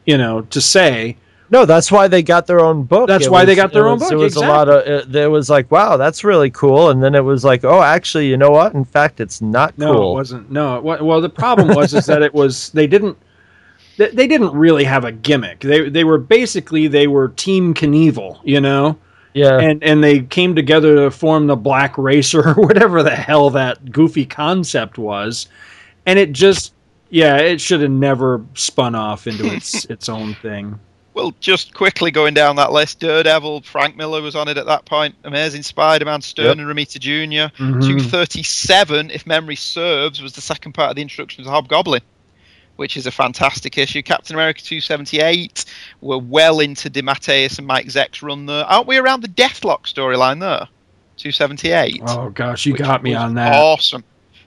you 0.05 0.17
know, 0.17 0.41
to 0.41 0.59
say. 0.59 1.17
No, 1.51 1.65
that's 1.65 1.91
why 1.91 2.07
they 2.07 2.21
got 2.21 2.45
their 2.47 2.59
own 2.59 2.83
book. 2.83 3.07
That's 3.07 3.25
It 3.25 3.31
why 3.31 3.43
they 3.43 3.55
got 3.55 3.73
their 3.73 3.87
own 3.87 3.93
was- 3.99 4.01
book, 4.03 4.09
There 4.09 4.17
was 4.19 4.35
a 4.35 4.39
lot 4.41 4.69
of. 4.69 4.85
It, 4.87 5.11
there 5.11 5.29
was 5.31 5.49
like, 5.49 5.71
wow, 5.71 5.97
that's 5.97 6.23
really 6.23 6.49
cool, 6.51 6.89
and 6.89 7.01
then 7.03 7.15
it 7.15 7.23
was 7.23 7.43
like, 7.43 7.63
oh, 7.63 7.81
actually, 7.81 8.27
you 8.27 8.37
know 8.37 8.51
what? 8.51 8.73
In 8.73 8.85
fact, 8.85 9.19
it's 9.19 9.41
not 9.41 9.77
No, 9.77 9.93
cool. 9.93 10.11
it 10.11 10.15
wasn't. 10.15 10.51
No, 10.51 10.79
well, 10.79 11.21
the 11.21 11.29
problem 11.29 11.69
was 11.75 11.93
is 11.93 12.05
that 12.05 12.21
it 12.21 12.33
was 12.33 12.69
they 12.73 12.85
didn't 12.87 13.17
they, 13.97 14.09
they 14.11 14.27
didn't 14.27 14.53
really 14.53 14.83
have 14.83 15.05
a 15.05 15.11
gimmick. 15.11 15.59
They 15.61 15.89
they 15.89 16.03
were 16.03 16.17
basically 16.19 16.87
they 16.87 17.07
were 17.07 17.29
Team 17.29 17.73
Knievel, 17.73 18.39
you 18.43 18.61
know. 18.61 18.97
Yeah. 19.33 19.59
And 19.59 19.83
and 19.83 20.03
they 20.03 20.21
came 20.21 20.55
together 20.55 20.95
to 20.95 21.11
form 21.11 21.47
the 21.47 21.55
Black 21.55 21.97
Racer 21.97 22.47
or 22.49 22.53
whatever 22.55 23.03
the 23.03 23.15
hell 23.15 23.49
that 23.51 23.91
goofy 23.91 24.25
concept 24.25 24.97
was, 24.97 25.47
and 26.05 26.17
it 26.19 26.31
just 26.31 26.73
yeah, 27.11 27.37
it 27.37 27.59
should 27.59 27.81
have 27.81 27.89
never 27.91 28.45
spun 28.53 28.93
off 28.95 29.25
into 29.27 29.51
its 29.51 29.85
its 29.89 30.09
own 30.09 30.33
thing. 30.35 30.79
Well, 31.13 31.33
just 31.39 31.73
quickly 31.73 32.11
going 32.11 32.33
down 32.33 32.57
that 32.57 32.71
list, 32.71 32.99
Daredevil, 32.99 33.61
Frank 33.61 33.97
Miller 33.97 34.21
was 34.21 34.35
on 34.35 34.47
it 34.47 34.57
at 34.57 34.67
that 34.67 34.85
point. 34.85 35.15
Amazing 35.23 35.63
Spider-Man, 35.63 36.21
Stern 36.21 36.45
Yep. 36.45 36.57
and 36.59 36.67
Romita 36.67 36.99
junior 36.99 37.51
Mhm. 37.57 37.81
237, 37.85 39.09
if 39.11 39.25
memory 39.27 39.55
serves, 39.55 40.21
was 40.21 40.33
the 40.33 40.41
second 40.41 40.73
part 40.73 40.91
of 40.91 40.95
the 40.95 41.01
introduction 41.01 41.43
to 41.43 41.49
Hobgoblin, 41.49 42.01
which 42.75 42.95
is 42.95 43.05
a 43.07 43.11
fantastic 43.11 43.77
issue. 43.77 44.01
Captain 44.01 44.35
America 44.35 44.61
278, 44.61 45.65
we're 45.99 46.17
well 46.17 46.59
into 46.59 46.89
DeMatteis 46.89 47.57
and 47.57 47.67
Mike 47.67 47.87
Zeck's 47.87 48.21
run 48.21 48.45
there. 48.45 48.63
Aren't 48.65 48.87
we 48.87 48.97
around 48.97 49.21
the 49.21 49.27
Deathlok 49.29 49.91
storyline 49.91 50.39
there? 50.39 50.67
278. 51.17 52.01
Oh 52.07 52.29
gosh, 52.29 52.65
you 52.65 52.73
got 52.73 53.03
me 53.03 53.13
on 53.15 53.33
that. 53.33 53.53
Awesome. 53.53 54.03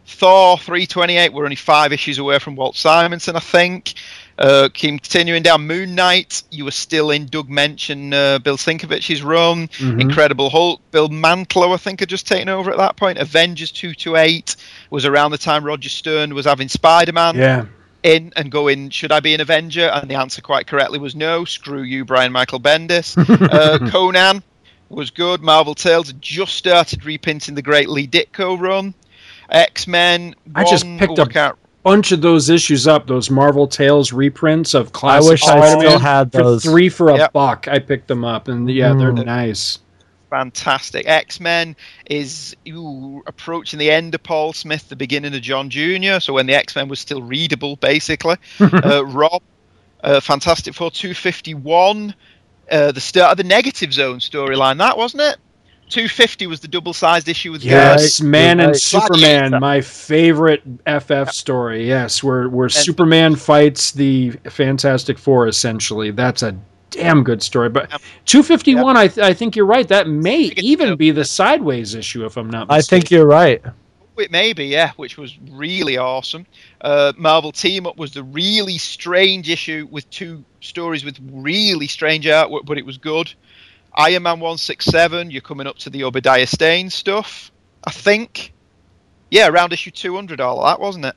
Thor 0.06 0.58
328, 0.58 1.32
we're 1.32 1.44
only 1.44 1.56
five 1.56 1.92
issues 1.92 2.18
away 2.18 2.38
from 2.38 2.56
Walt 2.56 2.76
Simonson, 2.76 3.36
I 3.36 3.40
think. 3.40 3.94
Uh, 4.42 4.68
continuing 4.74 5.40
down, 5.44 5.68
Moon 5.68 5.94
Knight, 5.94 6.42
you 6.50 6.64
were 6.64 6.72
still 6.72 7.12
in 7.12 7.26
Doug 7.26 7.48
mentioned 7.48 8.12
uh, 8.12 8.40
Bill 8.40 8.56
Sienkiewicz's 8.56 9.22
run. 9.22 9.68
Mhm. 9.68 10.00
Incredible 10.00 10.50
Hulk, 10.50 10.80
Bill 10.90 11.08
Mantlo, 11.08 11.72
I 11.72 11.76
think, 11.76 12.00
had 12.00 12.08
just 12.08 12.26
taken 12.26 12.48
over 12.48 12.72
at 12.72 12.76
that 12.78 12.96
point. 12.96 13.18
Avengers 13.18 13.70
228 13.70 14.56
was 14.90 15.06
around 15.06 15.30
the 15.30 15.38
time 15.38 15.62
Roger 15.62 15.88
Stern 15.88 16.34
was 16.34 16.44
having 16.44 16.68
Spider 16.68 17.12
Man 17.12 17.36
Yeah. 17.36 17.66
in 18.02 18.32
and 18.34 18.50
going, 18.50 18.90
should 18.90 19.12
I 19.12 19.20
be 19.20 19.32
an 19.32 19.40
Avenger? 19.40 19.86
And 19.86 20.10
the 20.10 20.16
answer 20.16 20.42
quite 20.42 20.66
correctly 20.66 20.98
was 20.98 21.14
no. 21.14 21.44
Screw 21.44 21.82
you, 21.82 22.04
Brian 22.04 22.32
Michael 22.32 22.58
Bendis. 22.58 23.16
uh, 23.52 23.90
Conan 23.90 24.42
was 24.88 25.10
good. 25.12 25.40
Marvel 25.40 25.76
Tales 25.76 26.08
had 26.08 26.20
just 26.20 26.54
started 26.56 27.04
reprinting 27.04 27.54
the 27.54 27.62
great 27.62 27.88
Lee 27.88 28.08
Ditko 28.08 28.58
run. 28.58 28.92
X 29.48 29.86
Men. 29.86 30.34
I 30.52 30.64
just 30.64 30.84
picked 30.98 31.18
a 31.20 31.26
bunch 31.82 32.12
of 32.12 32.20
those 32.22 32.48
issues 32.50 32.86
up, 32.86 33.06
those 33.06 33.30
Marvel 33.30 33.66
Tales 33.66 34.12
reprints 34.12 34.74
of 34.74 34.92
classic 34.92 35.26
I 35.26 35.30
wish 35.30 35.42
I 35.44 35.46
Spider-Man 35.58 35.80
still 35.88 35.98
had 35.98 36.32
for 36.32 36.38
those. 36.42 36.62
three 36.64 36.88
for 36.88 37.08
a 37.10 37.16
Yep. 37.18 37.32
buck. 37.32 37.68
I 37.68 37.78
picked 37.78 38.08
them 38.08 38.24
up, 38.24 38.48
and 38.48 38.68
yeah, 38.70 38.94
they're 38.94 39.12
Mm. 39.12 39.24
nice. 39.26 39.78
fantastic. 40.30 41.06
X 41.06 41.40
Men 41.40 41.76
is 42.08 42.56
ooh, 42.68 43.22
approaching 43.26 43.78
the 43.78 43.90
end 43.90 44.14
of 44.14 44.22
Paul 44.22 44.54
Smith, 44.54 44.88
the 44.88 44.96
beginning 44.96 45.34
of 45.34 45.42
John 45.42 45.68
Jr. 45.68 46.20
So 46.20 46.32
when 46.32 46.46
the 46.46 46.54
X 46.54 46.74
Men 46.74 46.88
was 46.88 47.00
still 47.00 47.20
readable, 47.22 47.76
basically. 47.76 48.36
uh, 48.60 49.04
Rob, 49.04 49.42
uh, 50.02 50.20
Fantastic 50.20 50.74
Four 50.74 50.90
251, 50.90 52.14
uh, 52.70 52.92
the 52.92 53.00
start 53.00 53.32
of 53.32 53.36
the 53.36 53.44
Negative 53.44 53.92
Zone 53.92 54.20
storyline. 54.20 54.78
That 54.78 54.96
wasn't 54.96 55.22
it. 55.22 55.36
250 55.92 56.46
was 56.46 56.60
the 56.60 56.68
double-sized 56.68 57.28
issue 57.28 57.52
with 57.52 57.62
Yes, 57.62 58.18
Gary. 58.18 58.30
Man 58.30 58.60
and 58.60 58.68
Right. 58.68 58.76
Superman, 58.76 59.54
my 59.60 59.80
favorite 59.80 60.62
FF 60.86 61.30
story. 61.32 61.86
Yes, 61.86 62.22
where 62.22 62.48
where 62.48 62.68
Superman 62.68 63.36
fights 63.36 63.92
the 63.92 64.30
Fantastic 64.48 65.18
Four. 65.18 65.46
Essentially, 65.46 66.10
that's 66.10 66.42
a 66.42 66.56
damn 66.90 67.22
good 67.24 67.42
story. 67.42 67.68
But 67.68 67.90
251, 68.26 68.96
I 68.96 69.08
th- 69.08 69.24
I 69.24 69.34
think 69.34 69.54
you're 69.56 69.66
right. 69.66 69.86
That 69.88 70.08
may 70.08 70.52
even 70.56 70.96
be 70.96 71.10
the 71.10 71.24
sideways 71.24 71.94
issue, 71.94 72.24
if 72.24 72.36
I'm 72.36 72.50
not. 72.50 72.66
I 72.70 72.80
think 72.82 73.10
you're 73.10 73.26
right. 73.26 73.62
It 74.18 74.30
may 74.30 74.52
be, 74.52 74.66
yeah, 74.66 74.92
which 74.96 75.16
was 75.16 75.36
really 75.50 75.96
awesome. 75.96 76.46
Uh, 76.80 77.12
Marvel 77.16 77.50
Team 77.50 77.86
Up 77.86 77.96
was 77.96 78.12
the 78.12 78.22
really 78.22 78.76
strange 78.76 79.48
issue 79.48 79.88
with 79.90 80.08
two 80.10 80.44
stories 80.60 81.02
with 81.02 81.18
really 81.32 81.86
strange 81.86 82.26
artwork, 82.26 82.66
but 82.66 82.76
it 82.76 82.84
was 82.84 82.98
good. 82.98 83.32
Iron 83.94 84.22
Man 84.22 84.40
167, 84.40 85.30
you're 85.30 85.42
coming 85.42 85.66
up 85.66 85.78
to 85.78 85.90
the 85.90 86.04
Obadiah 86.04 86.46
Stane 86.46 86.90
stuff, 86.90 87.52
I 87.84 87.90
think. 87.90 88.52
Yeah, 89.30 89.48
around 89.48 89.72
issue 89.72 89.90
200, 89.90 90.40
all 90.40 90.64
that, 90.64 90.80
wasn't 90.80 91.06
it? 91.06 91.14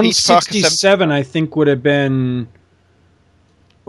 Peter 0.00 0.20
Parker 0.26 0.54
167, 0.54 1.10
I 1.10 1.22
think, 1.22 1.56
would 1.56 1.68
have 1.68 1.82
been. 1.82 2.48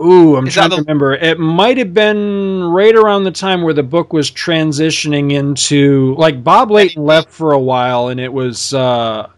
Ooh, 0.00 0.36
I'm 0.36 0.46
Is 0.46 0.54
trying 0.54 0.70
to 0.70 0.76
remember. 0.76 1.14
It 1.14 1.38
might 1.38 1.78
have 1.78 1.94
been 1.94 2.64
right 2.64 2.94
around 2.94 3.24
the 3.24 3.30
time 3.30 3.62
where 3.62 3.74
the 3.74 3.82
book 3.82 4.12
was 4.12 4.30
transitioning 4.30 5.32
into 5.32 6.14
like 6.16 6.42
Bob 6.42 6.70
Layton 6.70 7.04
left 7.04 7.30
for 7.30 7.52
a 7.52 7.58
while, 7.58 8.08
and 8.08 8.18
it 8.18 8.32
was. 8.32 8.74
uh 8.74 9.28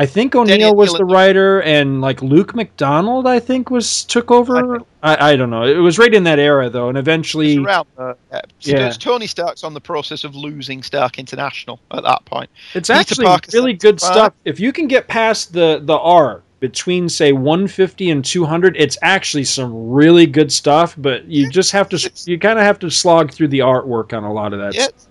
I 0.00 0.06
think 0.06 0.36
O'Neil 0.36 0.76
was 0.76 0.92
the 0.92 1.04
writer, 1.04 1.60
and 1.62 2.00
like 2.00 2.22
Luke 2.22 2.52
McDonnell, 2.52 3.26
I 3.26 3.40
think 3.40 3.68
was 3.68 4.04
took 4.04 4.30
over. 4.30 4.78
I, 5.02 5.32
I 5.32 5.36
don't 5.36 5.50
know. 5.50 5.64
It 5.64 5.78
was 5.78 5.98
right 5.98 6.14
in 6.14 6.22
that 6.22 6.38
era 6.38 6.70
though, 6.70 6.88
and 6.88 6.96
eventually, 6.96 7.58
Around, 7.58 7.88
uh, 7.98 8.14
yeah. 8.30 8.40
Yeah. 8.60 8.90
Tony 8.90 9.26
Stark's 9.26 9.64
on 9.64 9.74
the 9.74 9.80
process 9.80 10.22
of 10.22 10.36
losing 10.36 10.84
Stark 10.84 11.18
International 11.18 11.80
at 11.90 12.04
that 12.04 12.24
point. 12.26 12.48
It's 12.74 12.88
Peter 12.88 13.00
actually 13.00 13.26
Parker 13.26 13.50
really 13.52 13.72
good 13.72 14.00
75. 14.00 14.14
stuff. 14.14 14.34
If 14.44 14.60
you 14.60 14.72
can 14.72 14.86
get 14.86 15.08
past 15.08 15.52
the 15.52 15.80
the 15.82 15.98
R 15.98 16.42
between 16.60 17.08
say 17.08 17.32
150 17.32 18.10
and 18.10 18.24
200, 18.24 18.76
it's 18.76 18.98
actually 19.02 19.44
some 19.44 19.90
really 19.90 20.26
good 20.26 20.52
stuff. 20.52 20.94
But 20.96 21.24
you 21.24 21.50
just 21.50 21.72
have 21.72 21.88
to 21.88 22.10
you 22.24 22.38
kind 22.38 22.60
of 22.60 22.64
have 22.64 22.78
to 22.80 22.90
slog 22.90 23.32
through 23.32 23.48
the 23.48 23.60
artwork 23.60 24.16
on 24.16 24.22
a 24.22 24.32
lot 24.32 24.52
of 24.52 24.60
that. 24.60 24.76
Yeah, 24.76 24.84
stuff. 24.84 25.08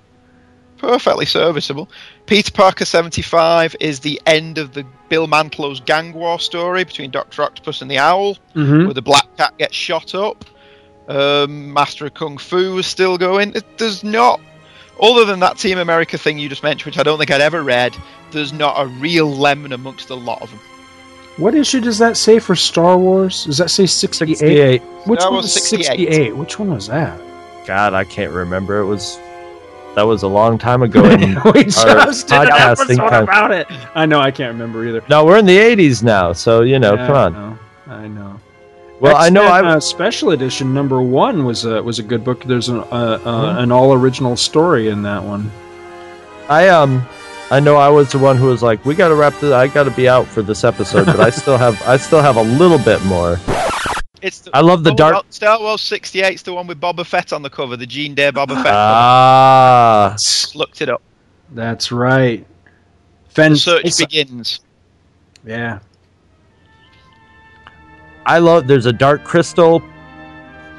perfectly 0.77 1.25
serviceable. 1.25 1.90
Peter 2.28 2.52
Parker 2.52 2.86
75 2.86 3.76
is 3.80 4.02
the 4.02 4.22
end 4.26 4.58
of 4.58 4.74
the 4.74 4.86
Bill 5.10 5.28
Mantlo's 5.28 5.80
gang 5.80 6.14
war 6.14 6.40
story 6.40 6.84
between 6.84 7.10
Dr. 7.10 7.42
Octopus 7.42 7.82
and 7.82 7.90
the 7.90 7.98
Owl, 7.98 8.38
Mhm. 8.56 8.86
where 8.86 8.94
the 8.94 9.02
Black 9.02 9.26
Cat 9.38 9.58
gets 9.58 9.76
shot 9.76 10.14
up. 10.14 10.46
Um, 11.08 11.72
Master 11.74 12.06
of 12.06 12.14
Kung 12.14 12.38
Fu 12.38 12.78
is 12.78 12.86
still 12.86 13.18
going. 13.18 13.54
It, 13.56 13.78
there's 13.78 14.04
not, 14.04 14.42
other 15.02 15.24
than 15.24 15.40
that 15.40 15.58
Team 15.58 15.78
America 15.78 16.18
thing 16.18 16.38
you 16.38 16.50
just 16.50 16.64
mentioned, 16.64 16.86
which 16.86 17.00
I 17.00 17.04
don't 17.04 17.18
think 17.18 17.32
I'd 17.32 17.40
ever 17.40 17.64
read, 17.64 17.96
there's 18.32 18.52
not 18.52 18.76
a 18.78 18.88
real 18.88 19.32
lemon 19.34 19.72
amongst 19.72 20.10
a 20.10 20.16
lot 20.16 20.42
of 20.42 20.50
them. 20.50 20.60
What 21.38 21.56
issue 21.56 21.80
does 21.80 22.00
that 22.00 22.18
say 22.18 22.40
for 22.40 22.56
Star 22.58 22.98
Wars? 22.98 23.46
Does 23.46 23.60
that 23.60 23.70
say 23.70 23.86
68? 23.86 24.38
68. 24.38 24.82
Which 25.06 25.20
Star 25.22 25.32
one 25.32 25.44
was 25.44 25.54
68. 25.54 25.86
68? 25.86 26.36
Which 26.36 26.60
one 26.60 26.74
was 26.74 26.88
that? 26.88 27.18
God, 27.66 27.94
I 27.94 28.04
can't 28.04 28.34
remember. 28.34 28.80
It 28.80 28.86
was 28.88 29.18
that 29.98 30.03
was 30.06 30.22
a 30.22 30.27
long 30.27 30.59
time 30.59 30.84
ago. 30.84 31.01
We 31.53 31.64
just 31.64 32.27
did 32.27 32.38
an 32.42 32.51
episode 32.53 32.98
time. 32.98 33.24
about 33.24 33.50
it. 33.51 33.66
I 33.95 34.06
know. 34.06 34.19
I 34.19 34.30
can't 34.30 34.53
remember 34.53 34.85
either. 34.88 35.01
No, 35.09 35.26
we're 35.26 35.40
in 35.40 35.45
the 35.48 35.58
'80s 35.58 36.03
now, 36.03 36.34
so 36.34 36.61
you 36.61 36.77
know, 36.77 36.93
Yeah, 36.93 37.08
come 37.08 37.16
I 37.16 37.24
on. 37.26 37.34
know. 37.34 37.59
I 37.88 38.08
know. 38.08 38.40
Well, 39.00 39.16
I 39.16 39.30
know 39.30 39.43
X-Men, 39.43 39.66
I- 39.66 39.74
uh, 39.76 39.80
special 39.80 40.32
edition 40.32 40.74
number 40.74 41.01
one 41.01 41.45
was 41.45 41.66
a 41.66 41.82
was 41.82 41.98
a 42.00 42.03
good 42.03 42.24
book. 42.24 42.43
There's 42.43 42.69
an 42.69 42.80
uh, 42.80 42.84
uh, 42.84 43.17
Mhm. 43.56 43.64
an 43.64 43.72
all 43.72 43.92
original 43.93 44.35
story 44.38 44.90
in 44.90 45.01
that 45.03 45.24
one. 45.24 45.51
I 46.50 46.69
um, 46.69 47.01
I 47.50 47.59
know 47.59 47.76
I 47.77 47.90
was 47.90 48.11
the 48.11 48.19
one 48.19 48.38
who 48.38 48.48
was 48.48 48.61
like, 48.61 48.85
we 48.85 48.93
got 48.93 49.08
to 49.09 49.16
wrap 49.16 49.34
this. 49.40 49.51
I 49.51 49.67
got 49.67 49.84
to 49.85 49.92
be 49.92 50.08
out 50.08 50.27
for 50.27 50.42
this 50.43 50.64
episode, 50.64 51.06
but 51.08 51.19
I 51.19 51.30
still 51.32 51.58
have 51.58 51.82
I 51.88 51.98
still 51.98 52.22
have 52.22 52.38
a 52.38 52.43
little 52.43 52.77
bit 52.80 53.03
more. 53.06 53.40
It's 54.22 54.40
the, 54.40 54.52
I 54.56 54.62
love 54.62 54.84
the 54.84 54.92
oh, 54.92 54.96
dark- 54.96 55.26
Star 55.30 55.60
Wars 55.60 55.82
68 55.82 56.34
is 56.34 56.44
the 56.44 56.54
one 56.54 56.68
with 56.68 56.80
Boba 56.82 57.06
Fett 57.06 57.34
on 57.34 57.42
the 57.42 57.50
cover, 57.50 57.78
the 57.78 57.86
Gene 57.86 58.16
Day 58.16 58.32
Boba 58.32 58.56
Fett 58.56 58.74
Ah, 58.74 60.16
cover. 60.18 60.58
Looked 60.58 60.82
it 60.82 60.90
up. 60.90 61.02
That's 61.52 61.92
right. 61.92 62.46
The 63.34 63.56
search 63.56 63.80
it's- 63.80 64.00
begins. 64.00 64.60
Yeah. 65.46 65.80
I 68.26 68.40
love. 68.40 68.68
There's 68.68 68.86
a 68.86 68.94
dark 68.94 69.24
crystal. 69.24 69.82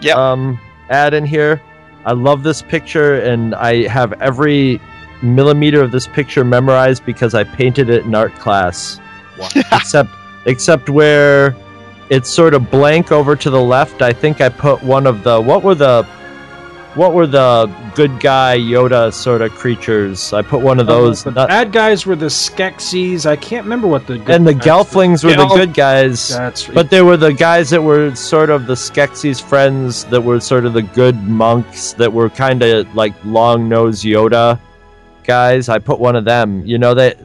Yep. 0.03 0.17
Um, 0.17 0.61
ad 0.91 1.15
in 1.15 1.25
here. 1.25 1.63
I 2.05 2.13
love 2.13 2.43
this 2.43 2.61
picture, 2.63 3.21
and 3.21 3.55
I 3.55 3.87
have 3.89 4.13
every 4.21 4.81
millimeter 5.23 5.83
of 5.83 5.91
this 5.91 6.07
picture 6.07 6.45
memorized 6.45 7.05
because 7.07 7.35
I 7.35 7.45
painted 7.45 7.89
it 7.91 8.05
in 8.05 8.15
art 8.15 8.35
class. 8.35 9.01
except, 9.73 10.11
except 10.47 10.89
where 10.91 11.57
it's 12.11 12.31
sort 12.31 12.55
of 12.55 12.71
blank 12.71 13.13
over 13.13 13.37
to 13.37 13.51
the 13.51 13.61
left. 13.61 14.03
I 14.03 14.13
think 14.13 14.41
I 14.41 14.49
put 14.49 14.83
one 14.83 15.07
of 15.07 15.23
the 15.25 15.41
what 15.41 15.63
were 15.63 15.75
the 15.75 16.05
what 16.95 17.13
were 17.13 17.27
the 17.27 17.73
good 17.95 18.19
guy 18.19 18.59
Yoda 18.59 19.13
sort 19.13 19.41
of 19.43 19.53
creatures. 19.53 20.33
I 20.33 20.43
put 20.43 20.63
one 20.63 20.81
of 20.81 20.89
uh, 20.89 20.95
those. 20.95 21.23
the 21.23 21.31
not- 21.31 21.49
bad 21.49 21.71
guys 21.71 22.07
were 22.07 22.17
the 22.17 22.27
Skeksis. 22.27 23.27
I 23.27 23.37
can't 23.37 23.65
remember 23.65 23.87
what 23.87 24.07
the 24.07 24.19
good 24.19 24.31
and 24.35 24.47
the 24.47 24.55
guys- 24.55 24.65
Gelflings 24.65 25.25
were 25.25 25.37
the 25.37 25.47
good 25.55 25.75
guys. 25.75 26.29
That's 26.29 26.69
right. 26.69 26.75
But 26.75 26.91
they 26.91 27.03
were 27.03 27.17
the 27.17 27.33
guys 27.33 27.71
that 27.71 27.83
were 27.83 28.15
sort 28.15 28.51
of 28.51 28.67
the 28.67 28.75
Skeksis 28.75 29.41
friends 29.41 30.05
that 30.07 30.21
were 30.21 30.41
sort 30.41 30.65
of 30.65 30.73
the 30.73 30.83
good 30.83 31.17
monks 31.23 31.93
that 31.95 32.13
were 32.13 32.31
kind 32.31 32.63
of 32.63 32.93
like 32.95 33.13
long 33.25 33.69
nosed 33.69 34.05
Yoda 34.05 34.59
guys. 35.25 35.69
I 35.69 35.79
put 35.79 36.01
one 36.01 36.17
of 36.17 36.25
them. 36.25 36.65
You 36.67 36.79
know 36.79 36.95
that. 36.95 37.19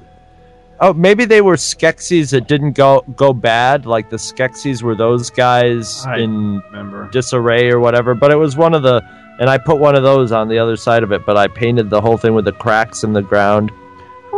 Oh, 0.86 0.92
maybe 0.92 1.24
they 1.24 1.40
were 1.40 1.56
Skeksis 1.56 2.32
that 2.32 2.50
didn't 2.50 2.74
go 2.74 3.06
go 3.16 3.32
bad. 3.32 3.86
Like 3.86 4.10
the 4.10 4.18
Skeksis 4.18 4.84
were 4.84 4.96
those 4.96 5.30
guys 5.30 6.06
I 6.06 6.18
in 6.18 6.60
remember. 6.60 7.10
disarray 7.10 7.72
or 7.72 7.80
whatever. 7.80 8.14
But 8.14 8.32
it 8.32 8.36
was 8.36 8.58
one 8.58 8.74
of 8.74 8.84
the, 8.84 9.02
and 9.40 9.50
I 9.50 9.58
put 9.58 9.78
one 9.78 9.96
of 9.96 10.04
those 10.04 10.34
on 10.34 10.50
the 10.50 10.60
other 10.60 10.76
side 10.76 11.02
of 11.02 11.14
it. 11.14 11.26
But 11.26 11.38
I 11.38 11.48
painted 11.48 11.90
the 11.90 12.02
whole 12.02 12.18
thing 12.18 12.34
with 12.34 12.44
the 12.44 12.52
cracks 12.52 13.06
in 13.06 13.14
the 13.14 13.22
ground. 13.22 13.72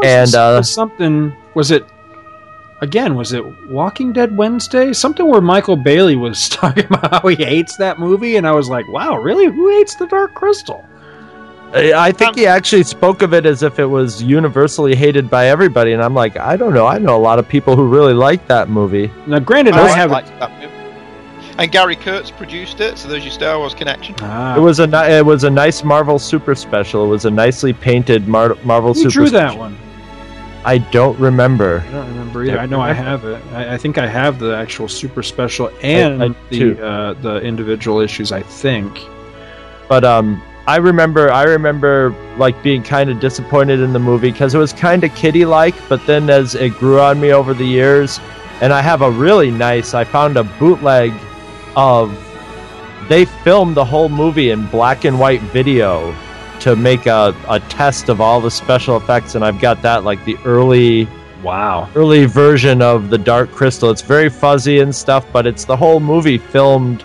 And 0.04 0.36
uh, 0.36 0.58
was 0.60 0.72
something 0.72 1.36
was 1.56 1.72
it 1.72 1.84
again 2.82 3.16
was 3.16 3.32
it 3.32 3.44
walking 3.70 4.12
dead 4.12 4.36
wednesday 4.36 4.92
something 4.92 5.30
where 5.30 5.40
michael 5.40 5.78
bailey 5.78 6.18
was 6.18 6.50
talking 6.62 6.84
about 6.86 7.10
how 7.10 7.28
he 7.30 7.42
hates 7.42 7.78
that 7.78 7.98
movie 7.98 8.36
and 8.36 8.46
i 8.46 8.52
was 8.52 8.68
like 8.68 8.86
wow 8.90 9.16
really 9.16 9.46
who 9.46 9.70
hates 9.70 9.96
the 9.96 10.06
dark 10.08 10.34
crystal 10.34 10.84
I 11.76 12.08
I 12.08 12.12
think 12.12 12.36
he 12.38 12.48
actually 12.48 12.84
spoke 12.84 13.22
of 13.22 13.34
it 13.34 13.46
as 13.46 13.62
if 13.64 13.80
it 13.80 13.86
was 13.86 14.24
universally 14.24 14.96
hated 14.96 15.30
by 15.30 15.48
everybody, 15.48 15.94
and 15.94 16.02
I'm 16.02 16.14
like, 16.14 16.38
I 16.38 16.56
don't 16.58 16.74
know. 16.74 16.88
I 16.88 16.98
know 16.98 17.16
a 17.16 17.20
lot 17.30 17.38
of 17.40 17.48
people 17.48 17.76
who 17.76 17.88
really 17.88 18.14
like 18.14 18.48
that 18.48 18.70
movie. 18.70 19.12
now 19.28 19.40
granted 19.40 19.74
i, 19.76 19.84
I 19.86 19.90
haven't 19.90 20.14
liked 20.14 20.40
that 20.40 20.52
movie. 20.54 20.72
And 21.58 21.72
Gary 21.72 21.96
Kurtz 21.96 22.32
produced 22.32 22.82
it, 22.82 22.98
so 22.98 23.08
there's 23.08 23.24
your 23.24 23.32
Star 23.32 23.58
Wars 23.58 23.74
connection. 23.74 24.14
Ah, 24.20 24.58
It 24.58 24.60
was 24.60 24.80
a 24.80 24.88
ni- 24.88 25.14
it 25.20 25.26
was 25.26 25.44
a 25.46 25.50
nice 25.50 25.84
Marvel 25.86 26.20
Super 26.20 26.54
Special. 26.56 27.06
It 27.06 27.08
was 27.08 27.24
a 27.26 27.32
nicely 27.32 27.72
painted 27.72 28.28
Mar- 28.28 28.58
Marvel 28.66 28.94
who 28.94 29.00
Super. 29.02 29.12
drew 29.14 29.30
that 29.30 29.48
Special. 29.52 29.60
one 29.60 29.78
I 30.66 30.80
don't 30.80 31.18
remember. 31.20 31.84
i 31.88 31.92
don't 31.92 32.08
remember 32.08 32.44
either 32.44 32.58
i 32.58 32.66
know 32.66 32.82
i 32.82 32.92
have 32.92 33.24
it 33.24 33.40
i, 33.54 33.76
I 33.76 33.78
think 33.78 34.00
i 34.00 34.08
have 34.08 34.40
the 34.40 34.56
actual 34.58 34.88
super 34.88 35.22
special 35.22 35.70
and 35.84 36.24
I 36.24 36.30
the 36.50 36.84
uh, 36.84 37.14
the 37.22 37.36
individual 37.42 38.00
issues 38.00 38.32
i 38.32 38.42
think 38.42 38.92
But 39.88 40.04
um, 40.04 40.42
I 40.68 40.78
remember 40.78 41.32
I 41.32 41.44
remember 41.44 42.16
like 42.38 42.62
being 42.64 42.82
kind 42.82 43.10
of 43.10 43.20
disappointed 43.20 43.82
in 43.82 43.94
the 43.94 44.00
movie 44.00 44.32
because 44.32 44.56
it 44.56 44.58
was 44.58 44.74
kind 44.74 45.04
of 45.04 45.14
kiddie 45.14 45.46
like. 45.46 45.76
But 45.88 46.06
then 46.08 46.30
as 46.30 46.56
it 46.56 46.72
grew 46.72 47.00
on 47.00 47.20
me 47.20 47.32
over 47.32 47.54
the 47.54 47.66
years, 47.66 48.20
and 48.62 48.74
I 48.74 48.82
have 48.82 49.02
a 49.02 49.12
really 49.12 49.52
nice. 49.52 49.94
I 49.94 50.04
found 50.04 50.38
a 50.38 50.44
bootleg 50.44 51.14
of. 51.76 52.22
They 53.10 53.26
filmed 53.26 53.78
the 53.78 53.86
whole 53.86 54.10
movie 54.10 54.50
in 54.50 54.66
black 54.68 55.06
and 55.06 55.20
white 55.20 55.42
video 55.42 56.16
to 56.62 56.76
make 56.76 57.06
a, 57.06 57.36
a 57.48 57.60
test 57.60 58.10
of 58.10 58.20
all 58.20 58.42
the 58.42 58.50
special 58.50 58.98
effects, 58.98 59.36
and 59.36 59.46
I've 59.46 59.62
got 59.62 59.84
that 59.84 60.04
like 60.04 60.24
the 60.26 60.38
early 60.46 61.08
wow 61.44 61.88
early 61.96 62.26
version 62.26 62.82
of 62.82 63.12
the 63.12 63.20
Dark 63.20 63.52
Crystal. 63.52 63.92
It's 63.92 64.02
very 64.02 64.30
fuzzy 64.30 64.80
and 64.80 64.96
stuff, 64.96 65.28
but 65.32 65.46
it's 65.46 65.66
the 65.66 65.78
whole 65.78 66.00
movie 66.00 66.40
filmed. 66.40 67.04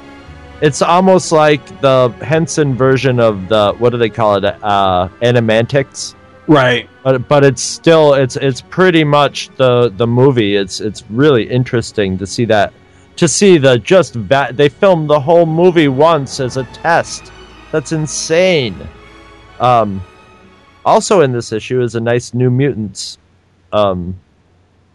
It's 0.61 0.83
almost 0.83 1.33
like 1.33 1.81
the 1.81 2.11
Henson 2.21 2.75
version 2.75 3.19
of 3.19 3.49
the 3.49 3.73
what 3.79 3.91
do 3.91 3.99
they 3.99 4.11
call 4.11 4.37
it? 4.37 4.45
Uh, 4.45 5.09
Animatics. 5.23 6.15
Right. 6.47 6.89
But 7.03 7.29
but 7.29 7.45
it's 7.45 7.63
still 7.63 8.15
it's 8.15 8.37
it's 8.37 8.61
pretty 8.61 9.05
much 9.05 9.49
the 9.57 9.89
the 9.97 10.07
movie. 10.07 10.57
It's 10.57 10.81
it's 10.81 11.05
really 11.11 11.49
interesting 11.49 12.19
to 12.19 12.27
see 12.27 12.45
that 12.47 12.73
to 13.17 13.29
see 13.29 13.57
the 13.57 13.79
just 13.79 14.15
va- 14.15 14.51
they 14.53 14.69
filmed 14.69 15.09
the 15.09 15.21
whole 15.21 15.47
movie 15.47 15.89
once 15.89 16.41
as 16.41 16.57
a 16.57 16.65
test. 16.65 17.33
That's 17.73 17.93
insane. 17.93 18.77
Um, 19.61 20.03
also 20.85 21.21
in 21.21 21.33
this 21.33 21.53
issue 21.53 21.81
is 21.83 21.95
a 21.95 22.01
nice 22.01 22.35
New 22.35 22.51
Mutants 22.51 23.19
um, 23.73 24.19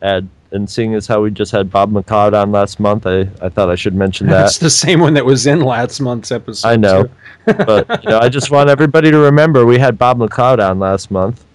ad. 0.01 0.27
And 0.55 0.69
seeing 0.69 0.95
as 0.95 1.05
how 1.05 1.21
we 1.21 1.31
just 1.31 1.51
had 1.51 1.69
Bob 1.69 1.91
McLeod 1.91 2.33
on 2.33 2.51
last 2.51 2.79
month, 2.79 3.05
I, 3.05 3.29
I 3.41 3.49
thought 3.49 3.69
I 3.69 3.75
should 3.75 3.93
mention 3.93 4.27
that. 4.27 4.39
That's 4.39 4.57
the 4.57 4.69
same 4.69 4.99
one 5.01 5.13
that 5.13 5.25
was 5.25 5.45
in 5.45 5.59
last 5.61 5.99
month's 5.99 6.31
episode. 6.31 6.67
I 6.67 6.75
know, 6.77 7.09
but 7.45 8.03
you 8.03 8.09
know, 8.09 8.19
I 8.19 8.29
just 8.29 8.49
want 8.49 8.69
everybody 8.69 9.11
to 9.11 9.17
remember 9.19 9.65
we 9.65 9.77
had 9.77 9.97
Bob 9.97 10.17
McLeod 10.17 10.67
on 10.67 10.79
last 10.79 11.11
month. 11.11 11.45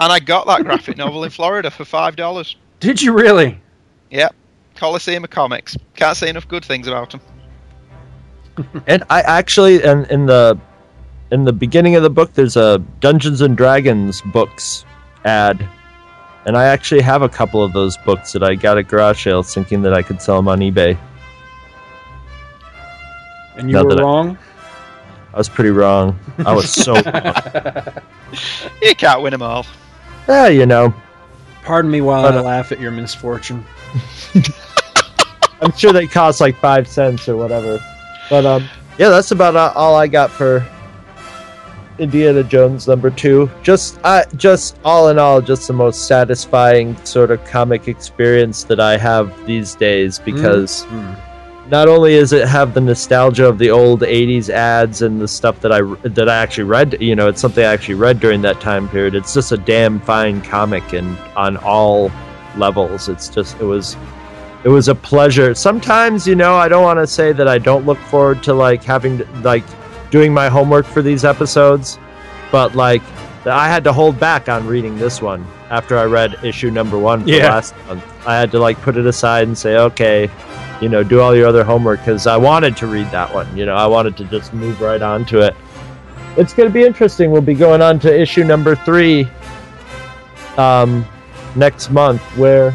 And 0.00 0.12
I 0.12 0.18
got 0.18 0.46
that 0.48 0.64
graphic 0.64 0.96
novel 0.96 1.24
in 1.24 1.30
Florida 1.30 1.70
for 1.70 1.84
five 1.84 2.16
dollars. 2.16 2.56
Did 2.80 3.00
you 3.00 3.12
really? 3.12 3.60
Yep. 4.10 4.34
Coliseum 4.74 5.22
of 5.22 5.30
Comics. 5.30 5.76
Can't 5.94 6.16
say 6.16 6.28
enough 6.28 6.48
good 6.48 6.64
things 6.64 6.88
about 6.88 7.10
them. 7.10 7.20
and 8.88 9.04
I 9.08 9.20
actually, 9.20 9.82
and 9.82 10.06
in 10.10 10.26
the 10.26 10.58
in 11.30 11.44
the 11.44 11.52
beginning 11.52 11.94
of 11.94 12.02
the 12.02 12.10
book, 12.10 12.34
there's 12.34 12.56
a 12.56 12.78
Dungeons 13.00 13.40
and 13.40 13.56
Dragons 13.56 14.20
books 14.32 14.84
ad, 15.24 15.66
and 16.46 16.56
I 16.56 16.64
actually 16.66 17.00
have 17.02 17.22
a 17.22 17.28
couple 17.28 17.62
of 17.62 17.72
those 17.72 17.96
books 17.98 18.32
that 18.32 18.42
I 18.42 18.54
got 18.54 18.78
at 18.78 18.88
garage 18.88 19.22
sales, 19.24 19.52
thinking 19.54 19.82
that 19.82 19.94
I 19.94 20.02
could 20.02 20.20
sell 20.20 20.36
them 20.36 20.48
on 20.48 20.58
eBay. 20.60 20.98
And 23.56 23.68
you 23.68 23.74
Not 23.76 23.84
were 23.84 23.90
that 23.90 24.00
I- 24.00 24.02
wrong. 24.02 24.38
I 25.34 25.38
was 25.38 25.48
pretty 25.48 25.70
wrong. 25.70 26.18
I 26.44 26.52
was 26.54 26.70
so 26.84 26.92
wrong. 26.92 27.84
You 28.82 28.94
can't 28.94 29.22
win 29.22 29.30
them 29.30 29.42
all. 29.42 29.64
Yeah, 30.28 30.48
you 30.48 30.66
know. 30.66 30.92
Pardon 31.64 31.90
me 31.90 32.00
while 32.02 32.22
But, 32.22 32.34
I 32.34 32.40
laugh 32.40 32.70
at 32.72 32.80
your 32.80 32.90
misfortune. 32.90 33.64
I'm 35.62 35.72
sure 35.72 35.92
they 35.92 36.06
cost 36.06 36.40
like 36.40 36.56
five 36.56 36.86
cents 36.88 37.28
or 37.28 37.36
whatever. 37.36 37.80
But 38.28 38.44
um, 38.44 38.68
yeah, 38.98 39.08
that's 39.08 39.30
about 39.30 39.56
uh, 39.56 39.72
all 39.74 39.94
I 39.94 40.06
got 40.06 40.30
for 40.30 40.66
Indiana 41.98 42.42
Jones 42.42 42.88
number 42.88 43.10
two. 43.10 43.50
Just, 43.62 43.98
uh, 44.04 44.24
just 44.36 44.76
all 44.84 45.08
in 45.08 45.18
all, 45.18 45.40
just 45.40 45.66
the 45.66 45.74
most 45.74 46.06
satisfying 46.06 46.96
sort 47.04 47.30
of 47.30 47.44
comic 47.44 47.88
experience 47.88 48.64
that 48.64 48.80
I 48.80 48.96
have 48.96 49.46
these 49.46 49.74
days 49.74 50.18
because 50.18 50.86
not 51.70 51.88
only 51.88 52.14
does 52.14 52.32
it 52.32 52.46
have 52.48 52.74
the 52.74 52.80
nostalgia 52.80 53.46
of 53.46 53.58
the 53.58 53.70
old 53.70 54.02
'80s 54.02 54.48
ads 54.50 55.02
and 55.02 55.20
the 55.20 55.28
stuff 55.28 55.60
that 55.60 55.72
I 55.72 55.80
that 56.02 56.28
I 56.28 56.36
actually 56.36 56.64
read, 56.64 57.00
you 57.00 57.14
know, 57.14 57.28
it's 57.28 57.40
something 57.40 57.64
I 57.64 57.72
actually 57.72 57.94
read 57.94 58.20
during 58.20 58.42
that 58.42 58.60
time 58.60 58.88
period. 58.88 59.14
It's 59.14 59.32
just 59.32 59.52
a 59.52 59.56
damn 59.56 60.00
fine 60.00 60.42
comic 60.42 60.92
and 60.92 61.16
on 61.36 61.56
all 61.58 62.10
levels. 62.56 63.08
It's 63.08 63.28
just 63.28 63.58
it 63.60 63.64
was 63.64 63.96
it 64.64 64.68
was 64.68 64.88
a 64.88 64.94
pleasure. 64.94 65.54
Sometimes, 65.54 66.26
you 66.26 66.34
know, 66.34 66.54
I 66.54 66.68
don't 66.68 66.84
want 66.84 66.98
to 66.98 67.06
say 67.06 67.32
that 67.32 67.48
I 67.48 67.58
don't 67.58 67.84
look 67.84 67.98
forward 67.98 68.42
to 68.44 68.54
like 68.54 68.84
having 68.84 69.18
to, 69.18 69.24
like 69.40 69.64
doing 70.12 70.32
my 70.32 70.48
homework 70.48 70.86
for 70.86 71.02
these 71.02 71.24
episodes, 71.24 71.98
but 72.52 72.76
like 72.76 73.02
I 73.44 73.68
had 73.68 73.82
to 73.84 73.92
hold 73.92 74.20
back 74.20 74.48
on 74.48 74.64
reading 74.68 74.96
this 74.98 75.20
one 75.20 75.44
after 75.70 75.98
I 75.98 76.04
read 76.04 76.36
issue 76.44 76.70
number 76.70 76.96
one 76.96 77.24
for 77.24 77.30
Yeah. 77.30 77.48
last 77.48 77.74
month. 77.88 78.04
I 78.24 78.36
had 78.38 78.52
to 78.52 78.60
like 78.60 78.80
put 78.82 78.96
it 78.96 79.06
aside 79.06 79.48
and 79.48 79.58
say, 79.58 79.76
okay, 79.78 80.30
you 80.80 80.88
know, 80.88 81.02
do 81.02 81.20
all 81.20 81.34
your 81.34 81.48
other 81.48 81.64
homework 81.64 81.98
because 82.00 82.28
I 82.28 82.36
wanted 82.36 82.76
to 82.76 82.86
read 82.86 83.10
that 83.10 83.34
one. 83.34 83.56
You 83.56 83.66
know, 83.66 83.74
I 83.74 83.86
wanted 83.86 84.16
to 84.18 84.24
just 84.26 84.52
move 84.52 84.80
right 84.80 85.02
on 85.02 85.24
to 85.26 85.40
it. 85.40 85.56
It's 86.36 86.52
going 86.54 86.68
to 86.68 86.72
be 86.72 86.84
interesting. 86.84 87.30
We'll 87.32 87.42
be 87.42 87.54
going 87.54 87.82
on 87.82 87.98
to 88.00 88.20
issue 88.20 88.44
number 88.44 88.76
three 88.76 89.26
um, 90.56 91.04
next 91.56 91.90
month, 91.90 92.20
where 92.36 92.74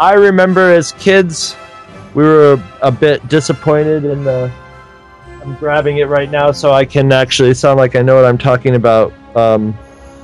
I 0.00 0.14
remember 0.14 0.72
as 0.72 0.92
kids, 0.92 1.54
we 2.14 2.22
were 2.24 2.62
a 2.82 2.90
bit 2.90 3.26
disappointed 3.28 4.04
in 4.04 4.24
the. 4.24 4.50
I'm 5.42 5.56
grabbing 5.56 5.98
it 5.98 6.04
right 6.04 6.30
now 6.30 6.52
so 6.52 6.72
I 6.72 6.84
can 6.84 7.10
actually 7.12 7.54
sound 7.54 7.78
like 7.78 7.96
I 7.96 8.02
know 8.02 8.14
what 8.14 8.24
I'm 8.24 8.38
talking 8.38 8.76
about. 8.76 9.12
Um, 9.36 9.76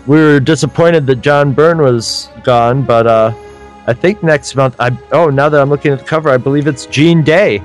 we 0.06 0.16
were 0.16 0.40
disappointed 0.40 1.06
that 1.08 1.16
John 1.16 1.52
Byrne 1.52 1.78
was 1.78 2.28
gone, 2.44 2.82
but 2.82 3.06
uh, 3.06 3.32
I 3.86 3.92
think 3.92 4.22
next 4.22 4.54
month. 4.54 4.76
I 4.78 4.96
oh 5.12 5.28
now 5.28 5.48
that 5.48 5.60
I'm 5.60 5.70
looking 5.70 5.92
at 5.92 5.98
the 5.98 6.04
cover, 6.04 6.30
I 6.30 6.36
believe 6.36 6.66
it's 6.66 6.86
Gene 6.86 7.22
Day 7.22 7.62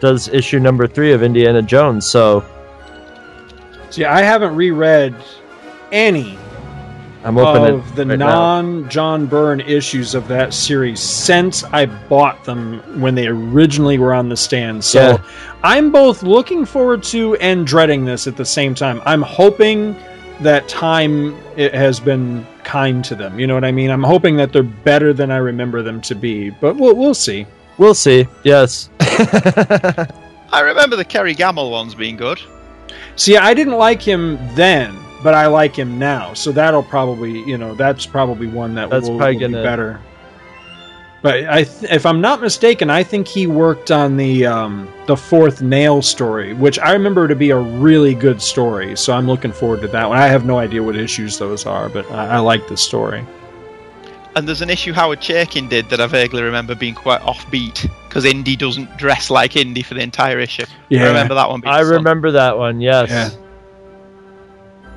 does 0.00 0.28
issue 0.28 0.58
number 0.58 0.86
three 0.86 1.12
of 1.12 1.22
Indiana 1.22 1.62
Jones. 1.62 2.06
So 2.06 2.44
See, 3.90 4.04
I 4.04 4.22
haven't 4.22 4.56
reread 4.56 5.14
any 5.92 6.38
I'm 7.24 7.38
opening 7.38 7.74
of 7.78 7.94
the 7.94 8.06
right 8.06 8.18
non 8.18 8.88
John 8.88 9.26
Byrne 9.26 9.60
issues 9.60 10.14
of 10.14 10.26
that 10.28 10.52
series 10.52 11.00
since 11.00 11.62
I 11.64 11.86
bought 11.86 12.44
them 12.44 12.80
when 13.00 13.14
they 13.14 13.28
originally 13.28 13.98
were 13.98 14.12
on 14.12 14.28
the 14.28 14.36
stand. 14.36 14.84
So 14.84 15.00
Yeah. 15.00 15.18
I'm 15.62 15.92
both 15.92 16.22
looking 16.22 16.64
forward 16.64 17.02
to 17.04 17.36
and 17.36 17.66
dreading 17.66 18.04
this 18.04 18.26
at 18.26 18.36
the 18.36 18.44
same 18.44 18.74
time. 18.74 19.00
I'm 19.06 19.22
hoping 19.22 19.96
that 20.40 20.66
time 20.68 21.36
it 21.56 21.72
has 21.74 22.00
been 22.00 22.44
kind 22.64 23.04
to 23.04 23.14
them. 23.14 23.38
You 23.38 23.46
know 23.46 23.54
what 23.54 23.64
I 23.64 23.72
mean? 23.72 23.90
I'm 23.90 24.02
hoping 24.02 24.36
that 24.38 24.52
they're 24.52 24.62
better 24.62 25.12
than 25.12 25.30
I 25.30 25.36
remember 25.36 25.82
them 25.82 26.00
to 26.02 26.14
be, 26.14 26.50
but 26.50 26.76
we'll 26.76 26.96
we'll 26.96 27.14
see. 27.14 27.46
We'll 27.78 27.94
see. 27.94 28.26
Yes. 28.42 28.90
I 29.00 30.60
remember 30.60 30.96
the 30.96 31.04
Kerry 31.04 31.34
Gammill 31.34 31.70
ones 31.70 31.94
being 31.94 32.16
good. 32.16 32.40
See, 33.16 33.36
I 33.36 33.54
didn't 33.54 33.74
like 33.74 34.02
him 34.02 34.38
then, 34.54 34.96
but 35.22 35.34
I 35.34 35.46
like 35.46 35.76
him 35.76 35.98
now. 35.98 36.34
So 36.34 36.52
that'll 36.52 36.82
probably, 36.82 37.42
you 37.42 37.56
know, 37.58 37.74
that's 37.74 38.06
probably 38.06 38.46
one 38.46 38.74
that 38.74 38.90
That's 38.90 39.08
will, 39.08 39.16
probably 39.18 39.36
will 39.36 39.48
be 39.48 39.52
gonna- 39.54 39.62
better. 39.62 40.00
But 41.22 41.48
I, 41.48 41.62
th- 41.62 41.92
if 41.92 42.04
I'm 42.04 42.20
not 42.20 42.40
mistaken, 42.40 42.90
I 42.90 43.04
think 43.04 43.28
he 43.28 43.46
worked 43.46 43.92
on 43.92 44.16
the 44.16 44.44
um, 44.44 44.88
the 45.06 45.16
fourth 45.16 45.62
nail 45.62 46.02
story, 46.02 46.52
which 46.52 46.80
I 46.80 46.92
remember 46.94 47.28
to 47.28 47.36
be 47.36 47.50
a 47.50 47.58
really 47.58 48.12
good 48.12 48.42
story. 48.42 48.96
So 48.96 49.12
I'm 49.12 49.28
looking 49.28 49.52
forward 49.52 49.82
to 49.82 49.88
that 49.88 50.08
one. 50.08 50.18
I 50.18 50.26
have 50.26 50.44
no 50.44 50.58
idea 50.58 50.82
what 50.82 50.96
issues 50.96 51.38
those 51.38 51.64
are, 51.64 51.88
but 51.88 52.10
I, 52.10 52.26
I 52.26 52.38
like 52.38 52.66
the 52.66 52.76
story. 52.76 53.24
And 54.34 54.48
there's 54.48 54.62
an 54.62 54.70
issue 54.70 54.92
Howard 54.92 55.20
Chaykin 55.20 55.68
did 55.68 55.88
that 55.90 56.00
I 56.00 56.08
vaguely 56.08 56.42
remember 56.42 56.74
being 56.74 56.94
quite 56.94 57.20
offbeat 57.20 57.88
because 58.08 58.24
Indy 58.24 58.56
doesn't 58.56 58.96
dress 58.96 59.30
like 59.30 59.54
Indy 59.54 59.82
for 59.82 59.94
the 59.94 60.00
entire 60.02 60.40
issue. 60.40 60.64
Yeah. 60.88 61.04
I 61.04 61.06
remember 61.08 61.34
that 61.34 61.48
one. 61.48 61.60
Being 61.60 61.72
I 61.72 61.82
fun. 61.82 61.90
remember 61.92 62.32
that 62.32 62.58
one. 62.58 62.80
Yes. 62.80 63.10
Yeah. 63.10 63.30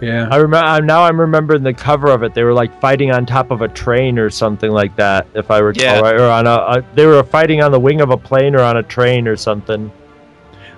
Yeah. 0.01 0.27
I 0.29 0.37
remember. 0.37 0.81
Now 0.85 1.03
I'm 1.03 1.19
remembering 1.19 1.63
the 1.63 1.73
cover 1.73 2.11
of 2.11 2.21
it. 2.23 2.33
They 2.33 2.43
were 2.43 2.53
like 2.53 2.79
fighting 2.81 3.11
on 3.11 3.25
top 3.25 3.49
of 3.51 3.61
a 3.61 3.67
train 3.67 4.19
or 4.19 4.29
something 4.29 4.69
like 4.71 4.95
that, 4.97 5.27
if 5.33 5.49
I 5.49 5.59
recall 5.59 5.83
Yeah. 5.83 5.99
right. 6.01 6.15
Or 6.19 6.29
on 6.29 6.47
a, 6.47 6.51
a, 6.79 6.85
they 6.95 7.05
were 7.05 7.23
fighting 7.23 7.61
on 7.63 7.71
the 7.71 7.79
wing 7.79 8.01
of 8.01 8.09
a 8.09 8.17
plane 8.17 8.55
or 8.55 8.61
on 8.61 8.77
a 8.77 8.83
train 8.83 9.27
or 9.27 9.35
something. 9.37 9.91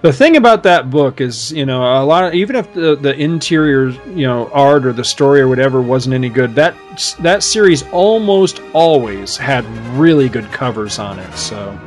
The 0.04 0.14
thing 0.14 0.38
about 0.38 0.62
that 0.64 0.92
book 0.92 1.20
is, 1.22 1.52
you 1.52 1.66
know, 1.66 1.82
a 1.82 2.06
lot 2.06 2.24
of 2.26 2.36
even 2.36 2.56
if 2.56 2.72
the, 2.74 2.96
the 2.96 3.16
interior, 3.16 3.90
you 4.16 4.28
know, 4.28 4.48
art 4.54 4.86
or 4.86 4.94
the 4.94 5.04
story 5.04 5.42
or 5.42 5.48
whatever 5.48 5.82
wasn't 5.82 6.14
any 6.14 6.30
good, 6.30 6.54
that 6.54 6.76
that 7.20 7.42
series 7.42 7.82
almost 7.92 8.62
always 8.74 9.36
had 9.36 9.66
really 9.98 10.30
good 10.30 10.46
covers 10.52 11.00
on 11.00 11.18
it. 11.18 11.34
So, 11.36 11.78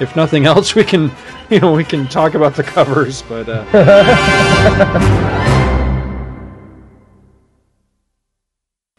if 0.00 0.14
nothing 0.14 0.44
else, 0.52 0.74
we 0.74 0.84
can, 0.84 1.10
you 1.48 1.58
know, 1.60 1.72
we 1.72 1.82
can 1.82 2.06
talk 2.08 2.34
about 2.34 2.54
the 2.56 2.62
covers. 2.62 3.22
But 3.22 3.48
uh, 3.48 3.64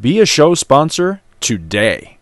Be 0.00 0.20
a 0.20 0.26
show 0.26 0.54
sponsor 0.54 1.22
today. 1.40 2.18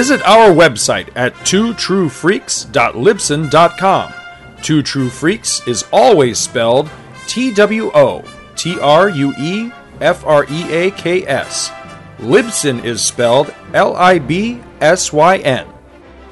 Visit 0.04 0.28
our 0.28 0.50
website 0.50 1.08
at 1.16 1.32
twotruefreaks.libsyn.com. 1.36 4.12
Two 4.60 4.82
True 4.82 5.08
Freaks 5.08 5.66
is 5.66 5.86
always 5.90 6.38
spelled 6.38 6.90
T 7.26 7.50
W 7.54 7.90
O 7.94 8.22
T 8.54 8.78
R 8.78 9.08
U 9.08 9.32
E 9.38 9.72
F 10.02 10.22
R 10.26 10.44
E 10.50 10.70
A 10.70 10.90
K 10.90 11.26
S. 11.26 11.70
Libsyn 12.18 12.84
is 12.84 13.00
spelled 13.00 13.54
L 13.72 13.96
I 13.96 14.18
B 14.18 14.60
S 14.82 15.10
Y 15.10 15.38
N. 15.38 15.66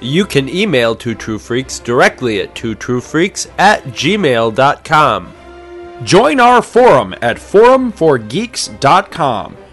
You 0.02 0.26
can 0.26 0.50
email 0.50 0.94
Two 0.94 1.14
True 1.14 1.38
Freaks 1.38 1.78
directly 1.78 2.42
at 2.42 2.54
twotruefreaks 2.54 3.50
at 3.56 3.84
gmail.com. 3.84 5.32
Join 6.04 6.40
our 6.40 6.60
forum 6.60 7.14
at 7.22 7.38
forumforgeeks.com, 7.38 9.56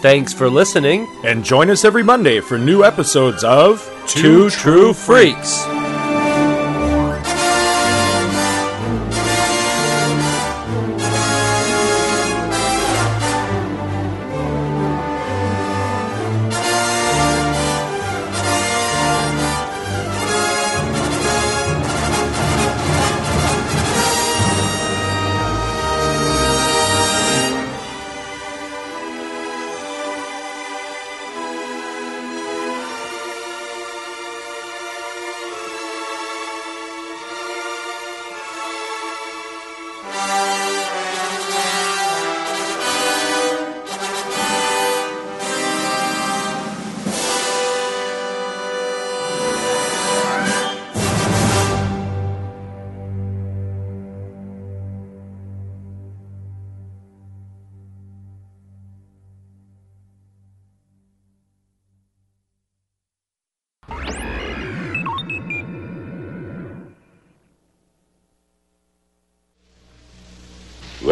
Thanks 0.00 0.32
for 0.32 0.48
listening, 0.48 1.06
and 1.24 1.44
join 1.44 1.68
us 1.68 1.84
every 1.84 2.02
Monday 2.02 2.40
for 2.40 2.56
new 2.56 2.82
episodes 2.84 3.44
of 3.44 3.86
Two 4.08 4.48
True 4.48 4.94
Freaks. 4.94 5.66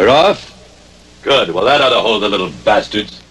We're 0.08 0.14
off? 0.14 1.20
Good. 1.20 1.50
Well, 1.50 1.66
that 1.66 1.82
ought 1.82 1.90
to 1.90 2.00
hold 2.00 2.22
the 2.22 2.30
little 2.30 2.50
bastards. 2.64 3.22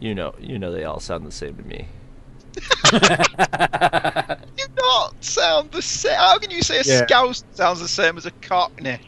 You 0.00 0.12
know, 0.12 0.34
you 0.40 0.58
know 0.58 0.72
they 0.72 0.82
all 0.82 0.98
sound 0.98 1.24
the 1.24 1.30
same 1.30 1.54
to 1.54 1.62
me. 1.62 1.86
You 4.58 4.64
not 4.76 5.22
sound 5.22 5.70
the 5.70 5.80
same. 5.80 6.16
How 6.16 6.38
can 6.38 6.50
you 6.50 6.62
say 6.62 6.80
a 6.80 6.82
Yeah. 6.84 7.06
scouse 7.06 7.44
sounds 7.52 7.78
the 7.78 7.86
same 7.86 8.18
as 8.18 8.26
a 8.26 8.32
cockney? 8.32 8.98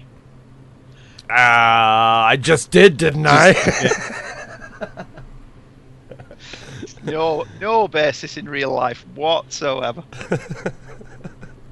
Ah, 1.28 2.26
I 2.26 2.36
just 2.36 2.70
did, 2.70 2.96
didn't 2.96 3.26
I? 3.26 3.54
No, 7.02 7.44
no 7.60 7.88
basis 7.88 8.36
in 8.36 8.48
real 8.48 8.70
life 8.70 9.04
whatsoever. 9.14 10.04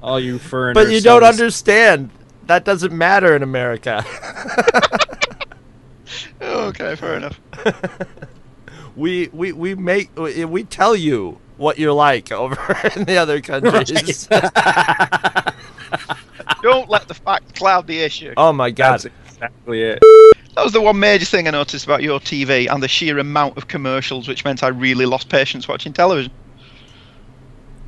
All 0.03 0.19
you 0.19 0.37
foreigners. 0.37 0.85
but 0.85 0.91
you 0.93 0.99
don't 1.01 1.21
sound- 1.21 1.39
understand. 1.39 2.09
That 2.47 2.65
doesn't 2.65 2.91
matter 2.91 3.35
in 3.37 3.41
America. 3.41 4.03
okay, 6.41 6.95
fair 6.97 7.15
enough. 7.15 7.39
we 8.97 9.29
we 9.31 9.53
we 9.53 9.75
make 9.75 10.09
we 10.19 10.43
we 10.43 10.63
tell 10.65 10.93
you 10.95 11.39
what 11.55 11.79
you're 11.79 11.93
like 11.93 12.33
over 12.33 12.55
in 12.95 13.05
the 13.05 13.15
other 13.17 13.39
countries. 13.39 14.27
Don't 16.61 16.89
let 16.89 17.07
the 17.07 17.13
fact 17.13 17.55
cloud 17.55 17.87
the 17.87 17.99
issue. 17.99 18.33
oh 18.35 18.51
my 18.51 18.71
god. 18.71 18.99
That's 18.99 19.05
exactly 19.31 19.83
it. 19.83 19.99
That 20.55 20.63
was 20.63 20.73
the 20.73 20.81
one 20.81 20.99
major 20.99 21.25
thing 21.25 21.47
I 21.47 21.51
noticed 21.51 21.85
about 21.85 22.03
your 22.03 22.19
TV 22.19 22.69
and 22.69 22.83
the 22.83 22.87
sheer 22.89 23.17
amount 23.19 23.57
of 23.57 23.67
commercials, 23.69 24.27
which 24.27 24.43
meant 24.45 24.63
I 24.63 24.67
really 24.67 25.05
lost 25.05 25.29
patience 25.29 25.67
watching 25.67 25.93
television. 25.93 26.31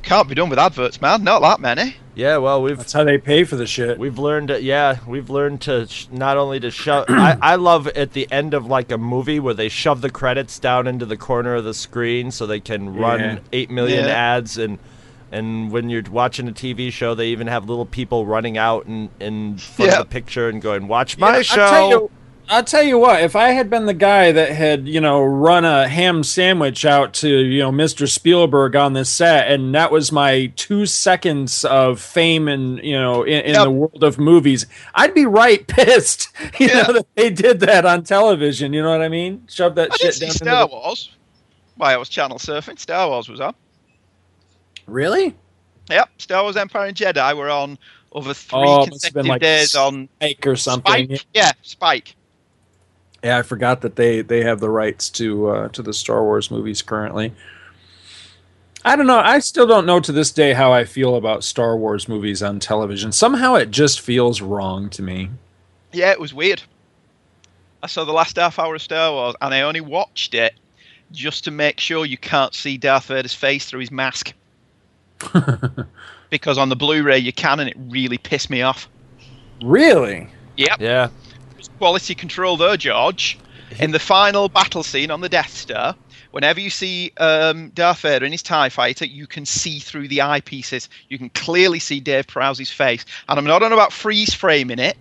Can't 0.02 0.28
be 0.28 0.34
done 0.34 0.48
with 0.48 0.58
adverts, 0.58 1.00
man. 1.00 1.22
Not 1.22 1.42
that 1.42 1.60
many. 1.60 1.96
Yeah, 2.16 2.38
well, 2.38 2.62
we've 2.62 2.78
That's 2.78 2.94
how 2.94 3.04
they 3.04 3.18
pay 3.18 3.44
for 3.44 3.56
the 3.56 3.66
shit. 3.66 3.98
we've 3.98 4.18
learned. 4.18 4.48
To, 4.48 4.60
yeah, 4.62 4.98
we've 5.06 5.28
learned 5.28 5.60
to 5.62 5.86
sh- 5.86 6.08
not 6.10 6.38
only 6.38 6.58
to 6.60 6.70
shove. 6.70 7.04
I, 7.10 7.36
I 7.42 7.56
love 7.56 7.86
at 7.88 8.12
the 8.14 8.26
end 8.32 8.54
of 8.54 8.64
like 8.66 8.90
a 8.90 8.96
movie 8.96 9.38
where 9.38 9.52
they 9.52 9.68
shove 9.68 10.00
the 10.00 10.08
credits 10.10 10.58
down 10.58 10.86
into 10.86 11.04
the 11.04 11.18
corner 11.18 11.54
of 11.56 11.64
the 11.64 11.74
screen 11.74 12.30
so 12.30 12.46
they 12.46 12.58
can 12.60 12.96
run 12.96 13.20
Yeah. 13.20 13.38
eight 13.52 13.70
million 13.70 14.06
Yeah. 14.06 14.10
ads 14.36 14.58
and. 14.58 14.78
And 15.32 15.72
when 15.72 15.90
you're 15.90 16.04
watching 16.08 16.46
a 16.48 16.52
TV 16.52 16.92
show, 16.92 17.16
they 17.16 17.26
even 17.28 17.48
have 17.48 17.68
little 17.68 17.84
people 17.84 18.24
running 18.24 18.56
out 18.56 18.86
and 18.86 19.08
in 19.18 19.58
front 19.58 19.90
Yeah. 19.90 19.98
of 19.98 20.08
the 20.08 20.12
picture 20.12 20.48
and 20.48 20.62
going, 20.62 20.86
"Watch 20.86 21.18
my 21.18 21.38
Yeah, 21.38 21.42
show." 21.42 22.10
I'll 22.48 22.54
tell 22.54 22.54
you, 22.54 22.56
I'll 22.58 22.64
tell 22.64 22.82
you 22.82 22.98
what, 22.98 23.22
if 23.22 23.36
I 23.36 23.50
had 23.50 23.68
been 23.70 23.86
the 23.86 23.94
guy 23.94 24.32
that 24.32 24.52
had, 24.52 24.86
you 24.88 25.00
know, 25.00 25.22
run 25.22 25.64
a 25.64 25.88
ham 25.88 26.22
sandwich 26.22 26.84
out 26.84 27.14
to, 27.14 27.28
you 27.28 27.58
know, 27.60 27.72
Mr. 27.72 28.08
Spielberg 28.08 28.76
on 28.76 28.92
this 28.92 29.10
set, 29.10 29.50
and 29.50 29.74
that 29.74 29.90
was 29.90 30.12
my 30.12 30.52
two 30.56 30.86
seconds 30.86 31.64
of 31.64 32.00
fame 32.00 32.48
and, 32.48 32.78
you 32.84 32.98
know, 32.98 33.22
in, 33.22 33.42
in 33.42 33.52
the 33.54 33.70
world 33.70 34.04
of 34.04 34.18
movies, 34.18 34.66
I'd 34.94 35.14
be 35.14 35.26
right 35.26 35.66
pissed, 35.68 36.28
you 36.58 36.68
know, 36.68 36.92
that 36.92 37.06
they 37.14 37.30
did 37.30 37.60
that 37.60 37.84
on 37.84 38.04
television. 38.04 38.72
You 38.72 38.82
know 38.82 38.90
what 38.90 39.02
I 39.02 39.08
mean? 39.08 39.44
Shove 39.48 39.74
that 39.76 39.92
I 39.92 39.96
shit 39.96 40.20
down. 40.20 40.30
Star 40.30 40.68
the- 40.68 40.74
Wars. 40.74 41.10
Why 41.76 41.92
I 41.92 41.96
was 41.98 42.08
channel 42.08 42.38
surfing. 42.38 42.78
Star 42.78 43.08
Wars 43.08 43.28
was 43.28 43.40
on. 43.40 43.54
Really? 44.86 45.34
Yep, 45.90 46.10
Star 46.18 46.42
Wars 46.42 46.56
Empire 46.56 46.86
and 46.86 46.96
Jedi 46.96 47.36
were 47.36 47.50
on 47.50 47.78
over 48.12 48.32
three 48.32 48.58
Oh, 48.60 48.84
it 48.84 48.90
must 48.90 49.04
have 49.04 49.12
consecutive 49.12 49.26
like 49.26 49.42
days 49.42 49.74
on 49.74 50.08
Spike 50.20 50.46
or 50.46 50.56
something. 50.56 51.06
Spike. 51.06 51.26
Yeah, 51.34 51.52
Spike. 51.62 52.16
Yeah, 53.26 53.38
I 53.38 53.42
forgot 53.42 53.80
that 53.80 53.96
they 53.96 54.20
they 54.22 54.44
have 54.44 54.60
the 54.60 54.70
rights 54.70 55.10
to 55.10 55.48
uh, 55.48 55.68
to 55.70 55.82
the 55.82 55.92
Star 55.92 56.22
Wars 56.22 56.48
movies 56.48 56.80
currently. 56.80 57.34
I 58.84 58.94
don't 58.94 59.08
know. 59.08 59.18
I 59.18 59.40
still 59.40 59.66
don't 59.66 59.84
know 59.84 59.98
to 59.98 60.12
this 60.12 60.30
day 60.30 60.52
how 60.52 60.72
I 60.72 60.84
feel 60.84 61.16
about 61.16 61.42
Star 61.42 61.76
Wars 61.76 62.06
movies 62.06 62.40
on 62.40 62.60
television. 62.60 63.10
Somehow 63.10 63.56
it 63.56 63.72
just 63.72 64.00
feels 64.00 64.40
wrong 64.40 64.88
to 64.90 65.02
me. 65.02 65.30
Yeah, 65.92 66.12
it 66.12 66.20
was 66.20 66.32
weird. 66.32 66.62
I 67.82 67.88
saw 67.88 68.04
the 68.04 68.12
last 68.12 68.36
half 68.36 68.60
hour 68.60 68.76
of 68.76 68.82
Star 68.82 69.10
Wars, 69.10 69.34
and 69.40 69.52
I 69.52 69.62
only 69.62 69.80
watched 69.80 70.32
it 70.32 70.54
just 71.10 71.42
to 71.42 71.50
make 71.50 71.80
sure 71.80 72.06
you 72.06 72.18
can't 72.18 72.54
see 72.54 72.78
Darth 72.78 73.06
Vader's 73.06 73.34
face 73.34 73.66
through 73.66 73.80
his 73.80 73.90
mask. 73.90 74.34
because 76.30 76.58
on 76.58 76.68
the 76.68 76.76
Blu-ray 76.76 77.18
you 77.18 77.32
can, 77.32 77.58
and 77.58 77.68
it 77.68 77.76
really 77.76 78.18
pissed 78.18 78.50
me 78.50 78.62
off. 78.62 78.88
Really? 79.64 80.28
Yep. 80.58 80.80
Yeah. 80.80 81.08
Quality 81.78 82.14
control 82.14 82.56
though, 82.56 82.76
George. 82.76 83.38
In 83.80 83.90
the 83.90 83.98
final 83.98 84.48
battle 84.48 84.82
scene 84.84 85.10
on 85.10 85.20
the 85.20 85.28
Death 85.28 85.50
Star, 85.50 85.94
whenever 86.30 86.60
you 86.60 86.70
see 86.70 87.12
um, 87.18 87.70
Darth 87.70 88.00
Vader 88.00 88.24
in 88.24 88.30
his 88.32 88.42
TIE 88.42 88.68
fighter, 88.68 89.04
you 89.04 89.26
can 89.26 89.44
see 89.44 89.80
through 89.80 90.06
the 90.08 90.18
eyepieces. 90.18 90.88
You 91.08 91.18
can 91.18 91.30
clearly 91.30 91.80
see 91.80 91.98
Dave 91.98 92.28
Prowse's 92.28 92.70
face. 92.70 93.04
And 93.28 93.38
I'm 93.38 93.44
not 93.44 93.62
on 93.64 93.72
about 93.72 93.92
freeze 93.92 94.32
framing 94.32 94.78
it. 94.78 94.96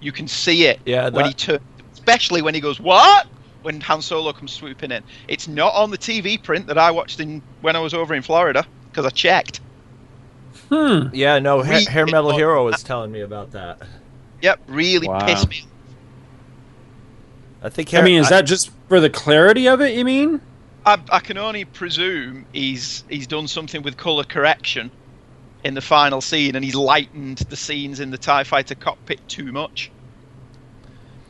You 0.00 0.12
can 0.12 0.28
see 0.28 0.66
it 0.66 0.80
Yeah, 0.84 1.08
when 1.08 1.24
he 1.24 1.30
that- 1.30 1.38
turns, 1.38 1.60
especially 1.94 2.42
when 2.42 2.54
he 2.54 2.60
goes, 2.60 2.78
What? 2.78 3.26
When 3.62 3.80
Han 3.80 4.02
Solo 4.02 4.32
comes 4.32 4.52
swooping 4.52 4.92
in. 4.92 5.02
It's 5.26 5.48
not 5.48 5.74
on 5.74 5.90
the 5.90 5.98
TV 5.98 6.40
print 6.40 6.66
that 6.68 6.78
I 6.78 6.90
watched 6.92 7.18
in 7.20 7.42
when 7.62 7.74
I 7.74 7.80
was 7.80 7.92
over 7.94 8.14
in 8.14 8.22
Florida, 8.22 8.64
because 8.90 9.04
I 9.06 9.10
checked. 9.10 9.60
Hmm. 10.68 11.08
Yeah, 11.12 11.38
no, 11.38 11.62
Hair 11.62 12.06
Metal 12.06 12.30
Hero 12.36 12.64
was 12.66 12.82
telling 12.82 13.10
me 13.10 13.22
about 13.22 13.50
that. 13.52 13.78
Yep, 14.42 14.60
really 14.68 15.08
Wow. 15.08 15.26
pissed 15.26 15.48
me. 15.48 15.64
I 17.62 17.68
think. 17.68 17.92
I 17.94 18.02
mean, 18.02 18.20
is 18.20 18.28
that 18.28 18.42
just 18.42 18.70
for 18.88 19.00
the 19.00 19.10
clarity 19.10 19.68
of 19.68 19.80
it? 19.80 19.94
You 19.94 20.04
mean? 20.04 20.40
I, 20.86 20.98
I 21.10 21.20
can 21.20 21.36
only 21.38 21.64
presume 21.64 22.46
he's 22.52 23.04
he's 23.08 23.26
done 23.26 23.48
something 23.48 23.82
with 23.82 23.96
color 23.96 24.24
correction 24.24 24.90
in 25.64 25.74
the 25.74 25.80
final 25.80 26.20
scene, 26.20 26.54
and 26.54 26.64
he's 26.64 26.74
lightened 26.74 27.38
the 27.38 27.56
scenes 27.56 28.00
in 28.00 28.10
the 28.10 28.18
Tie 28.18 28.44
Fighter 28.44 28.74
cockpit 28.74 29.26
too 29.28 29.52
much. 29.52 29.90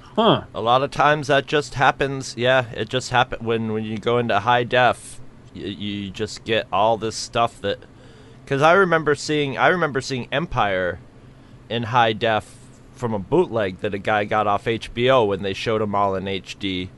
Huh. 0.00 0.44
A 0.54 0.60
lot 0.60 0.82
of 0.82 0.90
times 0.90 1.28
that 1.28 1.46
just 1.46 1.74
happens. 1.74 2.34
Yeah, 2.36 2.66
it 2.72 2.88
just 2.88 3.10
happen 3.10 3.44
when 3.44 3.72
when 3.72 3.84
you 3.84 3.98
go 3.98 4.18
into 4.18 4.38
high 4.40 4.64
def, 4.64 5.20
you, 5.54 5.66
you 5.66 6.10
just 6.10 6.44
get 6.44 6.66
all 6.72 6.96
this 6.96 7.16
stuff 7.16 7.60
that. 7.62 7.78
Because 8.44 8.62
I 8.62 8.72
remember 8.72 9.14
seeing, 9.14 9.58
I 9.58 9.68
remember 9.68 10.00
seeing 10.00 10.26
Empire 10.32 11.00
in 11.68 11.82
high 11.82 12.14
def 12.14 12.56
from 12.98 13.14
a 13.14 13.18
bootleg 13.18 13.80
that 13.80 13.94
a 13.94 13.98
guy 13.98 14.24
got 14.24 14.46
off 14.46 14.64
HBO 14.64 15.26
when 15.26 15.42
they 15.42 15.54
showed 15.54 15.80
them 15.80 15.94
all 15.94 16.14
in 16.14 16.24
HD, 16.24 16.88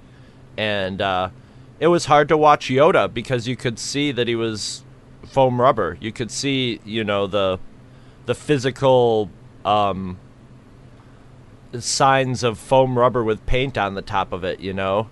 and 0.56 1.00
uh, 1.00 1.30
it 1.78 1.88
was 1.88 2.06
hard 2.06 2.28
to 2.28 2.36
watch 2.36 2.68
Yoda 2.68 3.12
because 3.12 3.46
you 3.46 3.56
could 3.56 3.78
see 3.78 4.12
that 4.12 4.26
he 4.26 4.34
was 4.34 4.82
foam 5.26 5.60
rubber. 5.60 5.96
You 6.00 6.12
could 6.12 6.30
see, 6.30 6.80
you 6.84 7.04
know, 7.04 7.26
the 7.26 7.58
the 8.26 8.34
physical 8.34 9.30
um, 9.64 10.18
signs 11.78 12.42
of 12.42 12.58
foam 12.58 12.98
rubber 12.98 13.22
with 13.22 13.44
paint 13.46 13.78
on 13.78 13.94
the 13.94 14.02
top 14.02 14.32
of 14.32 14.44
it. 14.44 14.60
You 14.60 14.72
know, 14.72 15.08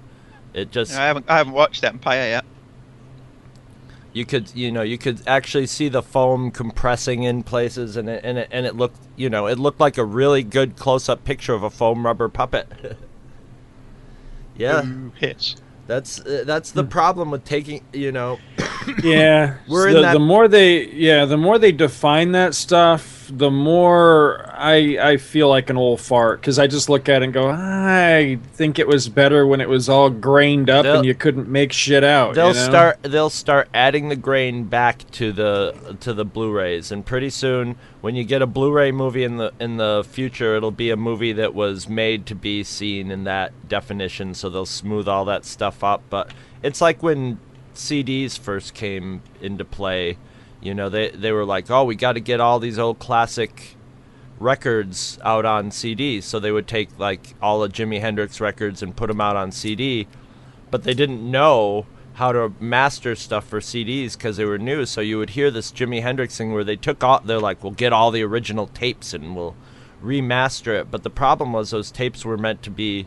it 0.55 0.71
just 0.71 0.97
I 0.97 1.07
haven't 1.07 1.27
I 1.29 1.39
haven't 1.39 1.55
watched 1.55 1.83
that 1.83 1.95
Empire 1.95 2.29
yet. 2.29 2.45
You 4.13 4.25
could 4.25 4.55
you 4.55 4.73
know 4.73 4.83
you 4.83 4.99
could 4.99 5.21
actually 5.27 5.67
see 5.67 5.89
the 5.89 6.03
foam 6.03 6.51
compressing 6.51 7.23
in 7.23 7.43
places 7.43 7.97
and 7.97 8.09
it 8.09 8.21
and 8.25 8.39
it, 8.39 8.49
and 8.51 8.67
it 8.67 8.75
looked 8.77 8.97
you 9.17 9.29
know 9.31 9.47
it 9.47 9.59
looked 9.59 9.81
like 9.81 9.99
a 9.99 10.05
really 10.05 10.43
good 10.43 10.77
close 10.77 11.09
up 11.09 11.25
picture 11.25 11.55
of 11.55 11.63
a 11.63 11.71
foam 11.71 12.05
rubber 12.07 12.29
puppet. 12.29 12.69
yeah, 14.57 14.85
Ooh, 14.85 15.13
hits. 15.19 15.57
that's 15.87 16.21
uh, 16.21 16.45
that's 16.47 16.71
the 16.73 16.85
problem 16.85 17.31
with 17.31 17.45
taking 17.45 17.83
you 17.93 18.13
know. 18.13 18.39
yeah 19.03 19.59
We're 19.69 19.91
the, 19.93 19.97
in 19.99 20.03
that- 20.03 20.13
the 20.15 20.19
more 20.21 20.49
they 20.49 20.87
yeah 20.89 21.25
the 21.25 21.37
more 21.37 21.59
they 21.59 21.73
define 21.73 22.33
that 22.33 22.55
stuff 22.55 23.18
the 23.31 23.51
more 23.51 24.49
i 24.55 24.97
i 25.01 25.17
feel 25.17 25.49
like 25.49 25.69
an 25.71 25.77
old 25.77 26.01
fart 26.01 26.41
because 26.41 26.59
i 26.59 26.67
just 26.67 26.89
look 26.89 27.09
at 27.09 27.21
it 27.23 27.27
and 27.27 27.33
go 27.35 27.51
i 27.51 28.39
think 28.55 28.79
it 28.79 28.87
was 28.89 29.09
better 29.09 29.47
when 29.47 29.61
it 29.61 29.69
was 29.69 29.89
all 29.89 30.09
grained 30.11 30.71
up 30.71 30.83
They'll- 30.85 30.97
and 30.97 31.05
you 31.05 31.15
couldn't 31.15 31.49
make 31.49 31.73
shit 31.73 32.03
out 32.03 32.35
They'll 32.35 32.49
you 32.49 32.55
know? 32.55 32.65
start 32.65 33.03
they'll 33.03 33.31
start 33.31 33.69
adding 33.75 34.09
the 34.09 34.17
grain 34.17 34.65
back 34.65 35.09
to 35.13 35.33
the 35.33 35.97
to 36.01 36.13
the 36.15 36.25
Blu-rays 36.25 36.91
and 36.91 37.05
pretty 37.05 37.31
soon 37.31 37.77
when 38.01 38.15
you 38.15 38.25
get 38.25 38.41
a 38.43 38.47
Blu-ray 38.47 38.93
movie 38.93 39.25
in 39.25 39.37
the 39.37 39.53
in 39.61 39.77
the 39.77 40.05
future 40.09 40.57
it'll 40.57 40.71
be 40.71 40.91
a 40.91 40.97
movie 40.97 41.33
that 41.35 41.55
was 41.55 41.89
made 41.89 42.25
to 42.27 42.35
be 42.35 42.65
seen 42.65 43.11
in 43.11 43.25
that 43.25 43.69
definition 43.69 44.33
so 44.35 44.49
they'll 44.49 44.65
smooth 44.67 45.07
all 45.07 45.25
that 45.27 45.45
stuff 45.45 45.85
up 45.85 46.03
but 46.09 46.33
it's 46.63 46.81
like 46.81 47.03
when 47.03 47.39
CDs 47.75 48.37
first 48.39 48.75
came 48.75 49.23
into 49.41 49.65
play 49.65 50.17
you 50.61 50.75
know 50.75 50.89
they 50.89 51.11
they 51.11 51.33
were 51.33 51.45
like 51.45 51.71
oh 51.71 51.85
we 51.85 51.95
got 51.95 52.13
to 52.13 52.21
get 52.21 52.41
all 52.41 52.59
these 52.59 52.79
old 52.79 52.99
classic 52.99 53.77
records 54.39 55.19
out 55.25 55.45
on 55.45 55.71
CD." 55.71 56.21
so 56.21 56.39
they 56.39 56.53
would 56.53 56.67
take 56.67 56.89
like 56.99 57.35
all 57.43 57.63
of 57.63 57.73
Jimi 57.73 58.01
Hendrix 58.01 58.41
records 58.41 58.83
and 58.83 58.97
put 58.97 59.09
them 59.09 59.21
out 59.21 59.37
on 59.37 59.53
CD 59.53 60.07
but 60.71 60.85
they 60.85 60.95
didn't 60.95 61.29
know 61.31 61.87
how 62.19 62.33
to 62.33 62.53
master 62.59 63.15
stuff 63.15 63.47
for 63.47 63.61
CDs 63.61 64.15
because 64.15 64.37
they 64.37 64.45
were 64.45 64.59
new. 64.59 64.85
So 64.85 65.01
you 65.01 65.19
would 65.19 65.31
hear 65.31 65.53
this 65.53 65.71
Jimi 65.71 66.03
Hendrix 66.03 66.37
thing 66.37 66.53
where 66.53 66.65
they 66.65 66.75
took 66.75 67.05
all, 67.05 67.21
they're 67.21 67.39
like, 67.39 67.63
we'll 67.63 67.73
get 67.73 67.93
all 67.93 68.11
the 68.11 68.25
original 68.25 68.67
tapes 68.67 69.15
and 69.15 69.37
we'll 69.37 69.55
remaster 70.03 70.81
it. 70.81 70.91
But 70.91 71.05
the 71.05 71.11
problem 71.11 71.53
was 71.53 71.71
those 71.71 71.93
tapes 71.93 72.25
were 72.25 72.37
meant 72.37 72.65
to 72.65 72.71
be 72.71 73.07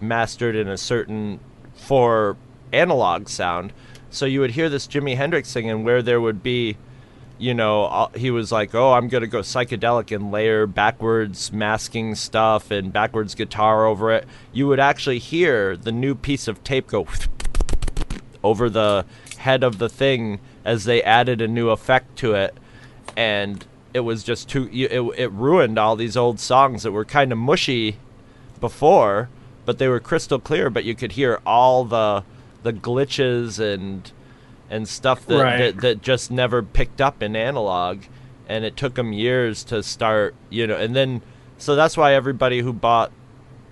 mastered 0.00 0.56
in 0.56 0.66
a 0.66 0.76
certain 0.76 1.38
for 1.74 2.36
analog 2.72 3.28
sound. 3.28 3.72
So 4.12 4.26
you 4.26 4.40
would 4.40 4.50
hear 4.50 4.68
this 4.68 4.86
Jimi 4.86 5.16
Hendrix 5.16 5.52
thing 5.52 5.68
and 5.70 5.84
where 5.84 6.02
there 6.02 6.20
would 6.20 6.42
be 6.42 6.76
you 7.38 7.54
know, 7.54 8.08
he 8.14 8.30
was 8.30 8.52
like, 8.52 8.72
"Oh, 8.72 8.92
I'm 8.92 9.08
gonna 9.08 9.26
go 9.26 9.40
psychedelic 9.40 10.14
and 10.14 10.30
layer 10.30 10.64
backwards 10.64 11.52
masking 11.52 12.14
stuff 12.14 12.70
and 12.70 12.92
backwards 12.92 13.34
guitar 13.34 13.84
over 13.84 14.12
it." 14.12 14.28
You 14.52 14.68
would 14.68 14.78
actually 14.78 15.18
hear 15.18 15.76
the 15.76 15.90
new 15.90 16.14
piece 16.14 16.46
of 16.46 16.62
tape 16.62 16.86
go 16.86 17.08
over 18.44 18.70
the 18.70 19.04
head 19.38 19.64
of 19.64 19.78
the 19.78 19.88
thing 19.88 20.38
as 20.64 20.84
they 20.84 21.02
added 21.02 21.40
a 21.40 21.48
new 21.48 21.70
effect 21.70 22.16
to 22.18 22.34
it, 22.34 22.56
and 23.16 23.66
it 23.92 24.00
was 24.00 24.22
just 24.22 24.48
too. 24.48 24.68
It, 24.72 25.00
it 25.18 25.32
ruined 25.32 25.80
all 25.80 25.96
these 25.96 26.16
old 26.16 26.38
songs 26.38 26.84
that 26.84 26.92
were 26.92 27.04
kind 27.04 27.32
of 27.32 27.38
mushy 27.38 27.96
before, 28.60 29.30
but 29.64 29.78
they 29.78 29.88
were 29.88 29.98
crystal 29.98 30.38
clear. 30.38 30.70
But 30.70 30.84
you 30.84 30.94
could 30.94 31.12
hear 31.12 31.40
all 31.44 31.84
the 31.84 32.22
the 32.62 32.72
glitches 32.72 33.58
and 33.58 34.10
and 34.70 34.88
stuff 34.88 35.26
that, 35.26 35.42
Right. 35.42 35.58
that 35.58 35.80
that 35.80 36.02
just 36.02 36.30
never 36.30 36.62
picked 36.62 37.00
up 37.00 37.22
in 37.22 37.36
analog 37.36 38.02
and 38.48 38.64
it 38.64 38.76
took 38.76 38.94
them 38.94 39.12
years 39.12 39.64
to 39.64 39.82
start 39.82 40.34
you 40.50 40.66
know 40.66 40.76
and 40.76 40.94
then 40.96 41.22
so 41.58 41.74
that's 41.76 41.96
why 41.96 42.14
everybody 42.14 42.60
who 42.60 42.72
bought 42.72 43.12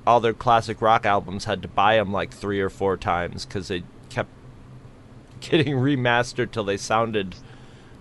all 0.07 0.20
their 0.20 0.33
classic 0.35 0.81
rock 0.83 1.05
albums 1.07 1.44
had 1.44 1.62
to 1.62 1.69
buy 1.69 1.97
them 1.97 2.12
like 2.12 2.31
three 2.33 2.60
or 2.60 2.70
four 2.70 2.97
times 2.97 3.44
because 3.47 3.69
they 3.69 3.83
kept 4.09 4.28
getting 5.41 5.75
remastered 5.77 6.51
till 6.51 6.65
they 6.65 6.77
sounded 6.77 7.35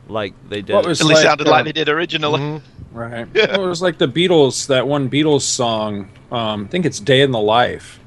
like 0.07 0.33
they 0.49 0.61
did 0.61 0.73
What 0.73 0.85
was 0.87 1.01
At 1.01 1.07
least 1.07 1.19
like, 1.19 1.27
sounded 1.27 1.47
uh, 1.47 1.51
like 1.51 1.65
they 1.65 1.71
did 1.71 1.87
originally. 1.89 2.39
Mm-hmm. 2.39 2.97
Right. 2.97 3.27
Well, 3.33 3.65
it 3.65 3.67
was 3.67 3.83
like 3.83 3.99
the 3.99 4.07
Beatles, 4.07 4.65
that 4.67 4.87
one 4.87 5.09
Beatles 5.11 5.41
song. 5.43 6.09
Um, 6.31 6.65
I 6.65 6.67
think 6.69 6.87
it's 6.87 6.99
"Day 6.99 7.21
in 7.21 7.29
the 7.29 7.39
Life," 7.39 7.98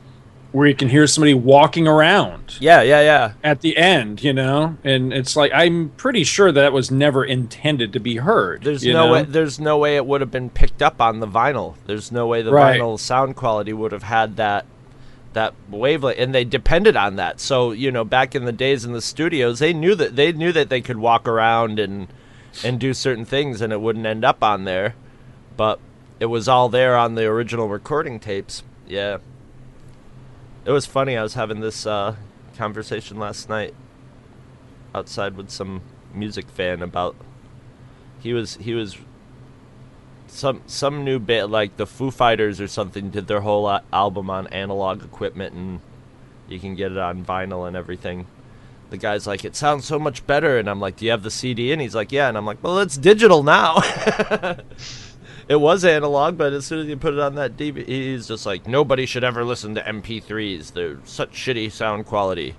where 0.52 0.68
you 0.68 0.74
can 0.74 0.90
hear 0.90 1.06
somebody 1.06 1.34
walking 1.34 1.88
around. 1.88 2.56
Yeah, 2.60 2.82
yeah, 2.82 3.00
yeah. 3.00 3.32
At 3.42 3.62
the 3.62 3.76
end, 3.76 4.22
you 4.22 4.32
know, 4.32 4.76
and 4.84 5.12
it's 5.12 5.34
like 5.34 5.50
I'm 5.54 5.90
pretty 5.96 6.24
sure 6.24 6.52
that 6.52 6.72
was 6.72 6.90
never 6.90 7.24
intended 7.24 7.92
to 7.94 8.00
be 8.00 8.16
heard. 8.16 8.62
There's 8.62 8.84
no 8.84 9.06
know? 9.06 9.12
way. 9.12 9.22
There's 9.22 9.58
no 9.58 9.78
way 9.78 9.96
it 9.96 10.06
would 10.06 10.20
have 10.20 10.30
been 10.30 10.50
picked 10.50 10.82
up 10.82 11.00
on 11.00 11.20
the 11.20 11.26
vinyl. 11.26 11.76
There's 11.86 12.12
no 12.12 12.26
way 12.26 12.42
the 12.42 12.52
Right. 12.52 12.78
vinyl 12.78 12.98
sound 12.98 13.34
quality 13.34 13.72
would 13.72 13.92
have 13.92 14.04
had 14.04 14.36
that 14.36 14.66
that 15.32 15.54
wavelength, 15.70 16.18
and 16.18 16.34
they 16.34 16.44
depended 16.44 16.94
on 16.96 17.16
that. 17.16 17.40
So 17.40 17.72
you 17.72 17.90
know, 17.90 18.04
back 18.04 18.34
in 18.34 18.44
the 18.44 18.52
days 18.52 18.84
in 18.84 18.92
the 18.92 19.00
studios, 19.00 19.58
they 19.58 19.72
knew 19.72 19.94
that 19.94 20.16
they 20.16 20.32
knew 20.32 20.52
that 20.52 20.68
they 20.68 20.82
could 20.82 20.98
walk 20.98 21.26
around 21.26 21.78
and 21.78 22.08
and 22.62 22.78
do 22.78 22.92
certain 22.92 23.24
things, 23.24 23.62
and 23.62 23.72
it 23.72 23.80
wouldn't 23.80 24.04
end 24.04 24.24
up 24.24 24.42
on 24.42 24.64
there. 24.64 24.94
But 25.56 25.78
it 26.20 26.26
was 26.26 26.46
all 26.46 26.68
there 26.68 26.96
on 26.96 27.14
the 27.14 27.24
original 27.24 27.68
recording 27.68 28.20
tapes. 28.20 28.62
Yeah. 28.86 29.18
It 30.64 30.70
was 30.70 30.86
funny. 30.86 31.16
I 31.16 31.22
was 31.22 31.34
having 31.34 31.60
this 31.60 31.86
uh, 31.86 32.16
conversation 32.56 33.18
last 33.18 33.48
night 33.48 33.74
outside 34.94 35.36
with 35.36 35.50
some 35.50 35.82
music 36.14 36.48
fan 36.48 36.82
about. 36.82 37.16
He 38.20 38.32
was 38.32 38.56
he 38.56 38.74
was. 38.74 38.96
Some 40.28 40.62
some 40.66 41.04
new 41.04 41.18
bit 41.18 41.46
like 41.46 41.76
the 41.76 41.86
Foo 41.86 42.10
Fighters 42.10 42.58
or 42.60 42.66
something 42.66 43.10
did 43.10 43.26
their 43.26 43.40
whole 43.40 43.66
uh, 43.66 43.80
album 43.92 44.30
on 44.30 44.46
analog 44.46 45.04
equipment 45.04 45.52
and 45.54 45.80
you 46.48 46.58
can 46.58 46.74
get 46.74 46.92
it 46.92 46.98
on 46.98 47.24
vinyl 47.24 47.66
and 47.66 47.76
everything. 47.76 48.26
The 48.90 48.96
guy's 48.98 49.26
like, 49.26 49.44
it 49.44 49.56
sounds 49.56 49.86
so 49.86 49.98
much 49.98 50.26
better, 50.26 50.58
and 50.58 50.68
I'm 50.68 50.78
like, 50.78 50.96
do 50.96 51.06
you 51.06 51.10
have 51.12 51.22
the 51.22 51.30
CD? 51.30 51.72
And 51.72 51.80
he's 51.80 51.94
like, 51.94 52.12
yeah, 52.12 52.28
and 52.28 52.36
I'm 52.36 52.44
like, 52.44 52.62
well, 52.62 52.78
it's 52.78 52.98
digital 52.98 53.42
now. 53.42 53.80
it 55.48 55.56
was 55.56 55.84
analog, 55.84 56.38
but 56.38 56.52
as 56.52 56.66
soon 56.66 56.80
as 56.80 56.86
you 56.86 56.96
put 56.96 57.14
it 57.14 57.20
on 57.20 57.34
that 57.34 57.56
DVD, 57.56 57.86
he's 57.86 58.28
just 58.28 58.46
like, 58.46 58.66
nobody 58.66 59.06
should 59.06 59.24
ever 59.24 59.44
listen 59.44 59.74
to 59.74 59.82
MP3s. 59.82 60.72
They're 60.72 60.98
such 61.04 61.32
shitty 61.32 61.72
sound 61.72 62.06
quality. 62.06 62.54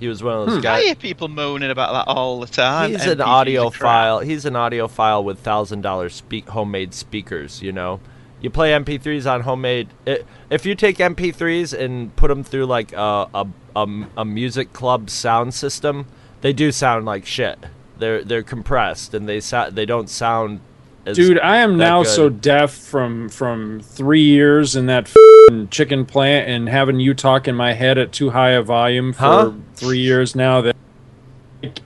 He 0.00 0.06
was 0.06 0.22
one 0.22 0.34
of 0.34 0.46
those 0.46 0.54
hmm. 0.56 0.60
I 0.60 0.62
guys. 0.62 0.82
I 0.82 0.86
hear 0.86 0.94
people 0.94 1.28
moaning 1.28 1.70
about 1.70 1.92
that 1.92 2.10
all 2.10 2.40
the 2.40 2.46
time. 2.46 2.92
He's 2.92 3.06
an 3.06 3.18
MP3s 3.18 3.26
are 3.26 3.44
audiophile. 3.44 4.24
He's 4.24 4.44
an 4.44 4.54
audiophile 4.54 5.24
with 5.24 5.38
thousand 5.40 5.82
dollar 5.82 6.08
speak 6.08 6.48
homemade 6.48 6.94
speakers. 6.94 7.62
You 7.62 7.72
know, 7.72 8.00
you 8.40 8.50
play 8.50 8.70
MP3s 8.72 9.30
on 9.30 9.42
homemade. 9.42 9.88
i 10.06 10.20
if 10.50 10.64
you 10.64 10.74
take 10.74 10.98
MP3s 10.98 11.78
and 11.78 12.14
put 12.16 12.28
them 12.28 12.44
through 12.44 12.66
like 12.66 12.92
a 12.92 13.28
a, 13.34 13.46
a 13.74 14.04
a 14.18 14.24
music 14.24 14.72
club 14.72 15.10
sound 15.10 15.52
system, 15.52 16.06
they 16.42 16.52
do 16.52 16.70
sound 16.70 17.04
like 17.04 17.26
shit. 17.26 17.58
They're 17.98 18.22
they're 18.24 18.42
compressed 18.42 19.14
and 19.14 19.28
they 19.28 19.40
sound 19.40 19.74
they 19.76 19.86
don't 19.86 20.08
sound. 20.08 20.60
As 21.06 21.16
Dude, 21.16 21.38
I 21.40 21.58
am 21.58 21.76
now 21.76 22.02
good. 22.02 22.10
so 22.10 22.28
deaf 22.28 22.72
from 22.72 23.28
from 23.28 23.80
three 23.80 24.22
years 24.22 24.76
in 24.76 24.86
that 24.86 25.04
f***ing 25.08 25.68
chicken 25.68 26.04
plant 26.04 26.48
and 26.50 26.68
having 26.68 27.00
you 27.00 27.14
talk 27.14 27.48
in 27.48 27.54
my 27.54 27.72
head 27.72 27.96
at 27.98 28.12
too 28.12 28.30
high 28.30 28.50
a 28.50 28.62
volume 28.62 29.12
for 29.12 29.18
Huh? 29.20 29.52
three 29.74 30.00
years 30.00 30.34
now 30.34 30.60
that 30.60 30.76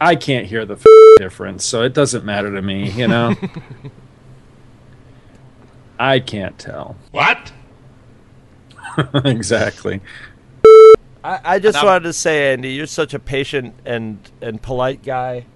I 0.01 0.17
can't 0.17 0.47
hear 0.47 0.65
the 0.65 0.75
f- 0.75 0.85
difference. 1.19 1.65
So 1.65 1.83
it 1.83 1.95
doesn't 1.95 2.25
matter 2.25 2.53
to 2.53 2.63
me, 2.63 2.91
you 2.91 3.07
know. 3.07 3.35
I 5.99 6.19
can't 6.19 6.59
tell. 6.59 6.97
What? 7.13 7.53
exactly. 9.25 10.01
I, 11.25 11.41
I 11.45 11.59
just 11.61 11.83
wanted 11.83 12.05
to 12.05 12.13
say, 12.13 12.53
Andy, 12.53 12.73
you're 12.73 12.87
such 12.87 13.15
a 13.15 13.19
patient 13.21 13.75
and 13.85 14.19
and 14.41 14.61
polite 14.61 15.03
guy. 15.05 15.47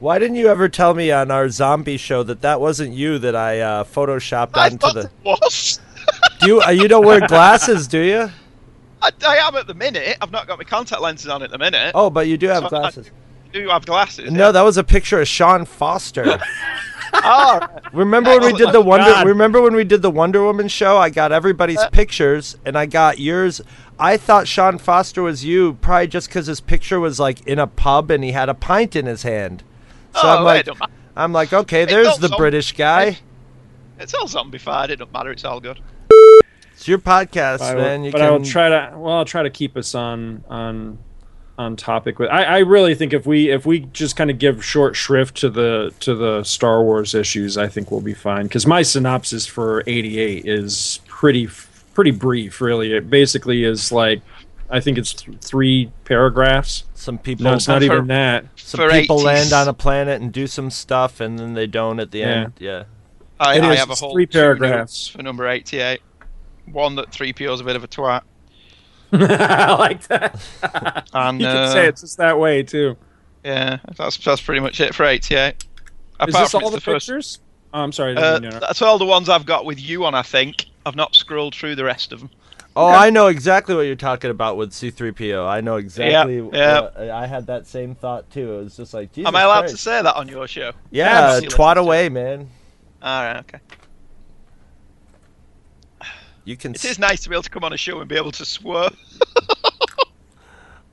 Why 0.00 0.18
didn't 0.18 0.36
you 0.36 0.48
ever 0.48 0.68
tell 0.68 0.94
me 0.94 1.10
on 1.10 1.30
our 1.30 1.48
zombie 1.48 1.96
show 1.96 2.22
that 2.22 2.40
that 2.42 2.60
wasn't 2.60 2.94
you 2.94 3.18
that 3.18 3.34
I 3.34 3.60
uh, 3.60 3.84
photoshopped 3.84 4.56
onto 4.56 4.92
the? 4.92 5.10
Was 5.24 5.80
Do 6.40 6.46
you 6.46 6.60
uh, 6.62 6.70
you 6.70 6.86
don't 6.88 7.04
wear 7.04 7.20
glasses, 7.26 7.88
do 7.88 7.98
you? 7.98 8.30
I, 9.02 9.10
I 9.26 9.36
am 9.38 9.56
at 9.56 9.66
the 9.66 9.74
minute. 9.74 10.16
I've 10.20 10.30
not 10.30 10.46
got 10.46 10.58
my 10.58 10.64
contact 10.64 11.00
lenses 11.02 11.28
on 11.28 11.42
at 11.42 11.50
the 11.50 11.58
minute. 11.58 11.92
Oh, 11.94 12.10
but 12.10 12.28
you 12.28 12.36
do 12.36 12.46
have 12.48 12.60
So 12.62 12.66
I- 12.76 12.80
glasses. 12.80 13.10
do 13.52 13.60
you 13.60 13.70
have 13.70 13.84
glasses? 13.86 14.30
No, 14.30 14.52
that 14.52 14.62
was 14.62 14.76
a 14.76 14.84
picture 14.84 15.20
of 15.20 15.26
Sean 15.26 15.64
Foster. 15.64 16.38
oh, 17.14 17.60
remember 17.92 18.30
when 18.38 18.52
we 18.52 18.52
did 18.52 18.70
the 18.72 18.78
Oh, 18.78 18.82
Wonder? 18.82 19.06
God. 19.10 19.26
Remember 19.26 19.60
when 19.60 19.74
we 19.74 19.82
did 19.84 20.02
the 20.02 20.10
Wonder 20.12 20.44
Woman 20.44 20.68
show? 20.68 20.96
I 20.98 21.10
got 21.10 21.32
everybody's 21.32 21.78
Uh. 21.78 21.90
pictures, 21.90 22.56
and 22.64 22.78
I 22.78 22.86
got 22.86 23.18
yours. 23.18 23.60
I 23.98 24.16
thought 24.16 24.46
Sean 24.46 24.78
Foster 24.78 25.22
was 25.22 25.44
you, 25.44 25.74
probably 25.80 26.06
just 26.06 26.28
because 26.28 26.46
his 26.46 26.60
picture 26.60 27.00
was 27.00 27.18
like 27.18 27.44
in 27.48 27.58
a 27.58 27.66
pub 27.66 28.12
and 28.12 28.22
he 28.22 28.30
had 28.30 28.48
a 28.48 28.54
pint 28.54 28.94
in 28.94 29.06
his 29.06 29.24
hand. 29.24 29.64
So 30.20 30.28
Oh, 30.28 30.36
I'm 30.38 30.44
like, 30.44 30.64
don't 30.64 30.78
matter. 30.78 30.92
I'm 31.16 31.32
like, 31.32 31.52
okay, 31.52 31.84
there's 31.84 32.18
the 32.18 32.28
sound- 32.28 32.38
British 32.38 32.72
guy. 32.72 33.18
It's 33.98 34.14
all 34.14 34.26
zombified. 34.26 34.90
It 34.90 34.96
don't 34.96 35.12
matter. 35.12 35.30
It's 35.30 35.44
all 35.44 35.60
good. 35.60 35.80
It's 36.72 36.86
your 36.86 36.98
podcast, 36.98 37.60
I 37.60 37.74
will- 37.74 37.82
man. 37.82 38.04
You 38.04 38.12
but 38.12 38.18
can. 38.18 38.26
I 38.26 38.30
will 38.30 38.44
try 38.44 38.68
to. 38.68 38.92
Well, 38.96 39.14
I'll 39.14 39.24
try 39.24 39.42
to 39.42 39.50
keep 39.50 39.76
us 39.76 39.94
on 39.94 40.44
on 40.48 40.98
on 41.58 41.74
topic 41.74 42.20
with. 42.20 42.30
I, 42.30 42.44
I 42.44 42.58
really 42.58 42.94
think 42.94 43.12
if 43.12 43.26
we 43.26 43.50
if 43.50 43.66
we 43.66 43.80
just 43.80 44.14
kind 44.16 44.30
of 44.30 44.38
give 44.38 44.64
short 44.64 44.94
shrift 44.94 45.36
to 45.38 45.50
the 45.50 45.92
to 46.00 46.14
the 46.14 46.44
Star 46.44 46.82
Wars 46.84 47.14
issues, 47.16 47.58
I 47.58 47.66
think 47.66 47.90
we'll 47.90 48.00
be 48.00 48.14
fine. 48.14 48.44
Because 48.44 48.66
my 48.66 48.82
synopsis 48.82 49.46
for 49.46 49.82
'88 49.88 50.44
is 50.46 51.00
pretty 51.08 51.48
pretty 51.94 52.12
brief. 52.12 52.60
Really, 52.60 52.92
it 52.94 53.10
basically 53.10 53.64
is 53.64 53.90
like. 53.90 54.22
I 54.70 54.80
think 54.80 54.98
it's 54.98 55.14
th- 55.14 55.38
three 55.40 55.90
paragraphs. 56.04 56.84
Some 56.94 57.18
people. 57.18 57.44
No, 57.44 57.54
it's 57.54 57.68
not 57.68 57.82
even 57.84 58.06
that. 58.08 58.44
Some 58.56 58.90
people 58.90 59.18
land 59.18 59.52
on 59.52 59.66
a 59.68 59.72
planet 59.74 60.20
and 60.20 60.32
do 60.32 60.46
some 60.46 60.70
stuff, 60.70 61.20
and 61.20 61.38
then 61.38 61.54
they 61.54 61.66
don't 61.66 62.00
at 62.00 62.10
the 62.10 62.18
Yeah. 62.20 62.26
end. 62.44 62.52
Yeah. 62.58 62.84
I, 63.40 63.56
It 63.58 63.62
I 63.64 63.72
is, 63.72 63.78
have 63.78 63.90
a 63.90 63.94
whole 63.94 64.12
three 64.12 64.26
paragraphs. 64.26 65.08
for 65.08 65.22
number 65.22 65.46
eighty-eight. 65.48 66.00
One 66.66 66.96
that 66.96 67.12
three 67.12 67.32
PO's 67.32 67.60
a 67.60 67.64
bit 67.64 67.76
of 67.76 67.84
a 67.84 67.88
twat. 67.88 68.22
I 69.12 69.74
like 69.78 70.06
that. 70.08 70.38
And 71.14 71.40
you 71.40 71.46
uh, 71.46 71.52
can 71.66 71.72
say 71.72 71.86
it's 71.88 72.02
just 72.02 72.18
that 72.18 72.38
way 72.38 72.62
too. 72.62 72.96
Yeah, 73.44 73.78
that's 73.96 74.18
that's 74.18 74.40
pretty 74.42 74.60
much 74.60 74.80
it 74.80 74.94
for 74.94 75.04
eighty-eight. 75.04 75.54
Is 75.62 75.64
Apart 76.20 76.32
this 76.32 76.54
all 76.54 76.62
it's 76.66 76.70
the 76.74 76.80
first- 76.80 77.06
pictures? 77.06 77.38
Oh, 77.72 77.80
I'm 77.80 77.92
sorry. 77.92 78.16
Uh, 78.16 78.32
mean 78.34 78.42
to 78.42 78.46
interrupt. 78.48 78.66
that's 78.66 78.82
all 78.82 78.98
the 78.98 79.04
ones 79.06 79.28
I've 79.28 79.46
got 79.46 79.64
with 79.64 79.80
you 79.80 80.04
on. 80.04 80.14
I 80.14 80.22
think 80.22 80.66
I've 80.86 80.96
not 80.96 81.14
scrolled 81.14 81.54
through 81.54 81.74
the 81.76 81.84
rest 81.84 82.12
of 82.12 82.20
them. 82.20 82.30
Oh, 82.80 82.86
I 82.86 83.10
know 83.10 83.26
exactly 83.26 83.74
what 83.74 83.82
you're 83.82 83.96
talking 83.96 84.30
about 84.30 84.56
with 84.56 84.70
C3PO. 84.70 85.46
I 85.48 85.60
know 85.60 85.76
exactly. 85.76 86.36
yeah. 86.52 86.80
what- 86.82 86.96
uh, 86.96 87.12
I 87.14 87.26
had 87.26 87.46
that 87.48 87.66
same 87.66 87.94
thought 87.94 88.30
too. 88.30 88.54
It 88.54 88.64
was 88.64 88.76
just 88.76 88.94
like, 88.94 89.12
Jesus 89.12 89.26
Am 89.28 89.34
I 89.36 89.42
allowed 89.42 89.60
Christ. 89.62 89.74
to 89.76 89.82
say 89.82 90.00
that 90.02 90.14
on 90.14 90.28
your 90.28 90.46
show? 90.46 90.72
Yeah, 90.90 91.32
Obviously 91.34 91.58
twat 91.58 91.76
away, 91.76 92.08
man. 92.08 92.48
All 93.02 93.22
right, 93.24 93.38
okay. 93.40 93.58
You 96.44 96.56
can. 96.56 96.72
It 96.74 96.84
is 96.84 96.98
nice 96.98 97.20
to 97.24 97.28
be 97.28 97.34
able 97.34 97.42
to 97.42 97.50
come 97.50 97.64
on 97.64 97.72
a 97.72 97.76
show 97.76 97.98
and 98.00 98.08
be 98.08 98.16
able 98.16 98.32
to 98.32 98.44
swear. 98.44 98.88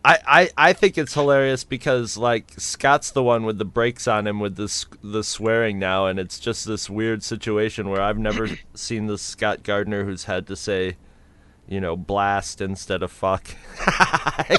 I, 0.03 0.19
I, 0.27 0.49
I 0.69 0.73
think 0.73 0.97
it's 0.99 1.13
hilarious 1.15 1.63
because 1.63 2.15
like 2.17 2.51
Scott's 2.59 3.09
the 3.09 3.23
one 3.23 3.43
with 3.43 3.57
the 3.57 3.65
brakes 3.65 4.07
on 4.07 4.27
him 4.27 4.39
with 4.39 4.55
the 4.55 4.65
s- 4.65 4.85
the 5.03 5.23
swearing 5.23 5.79
now, 5.79 6.05
and 6.07 6.19
it's 6.19 6.39
just 6.39 6.65
this 6.67 6.89
weird 6.89 7.23
situation 7.23 7.89
where 7.89 8.01
I've 8.01 8.17
never 8.19 8.49
seen 8.75 9.07
the 9.07 9.17
Scott 9.17 9.63
Gardner 9.63 10.03
who's 10.03 10.25
had 10.25 10.45
to 10.47 10.55
say, 10.55 10.97
you 11.67 11.81
know, 11.81 11.95
blast 11.95 12.61
instead 12.61 13.01
of 13.01 13.11
fuck. 13.11 13.43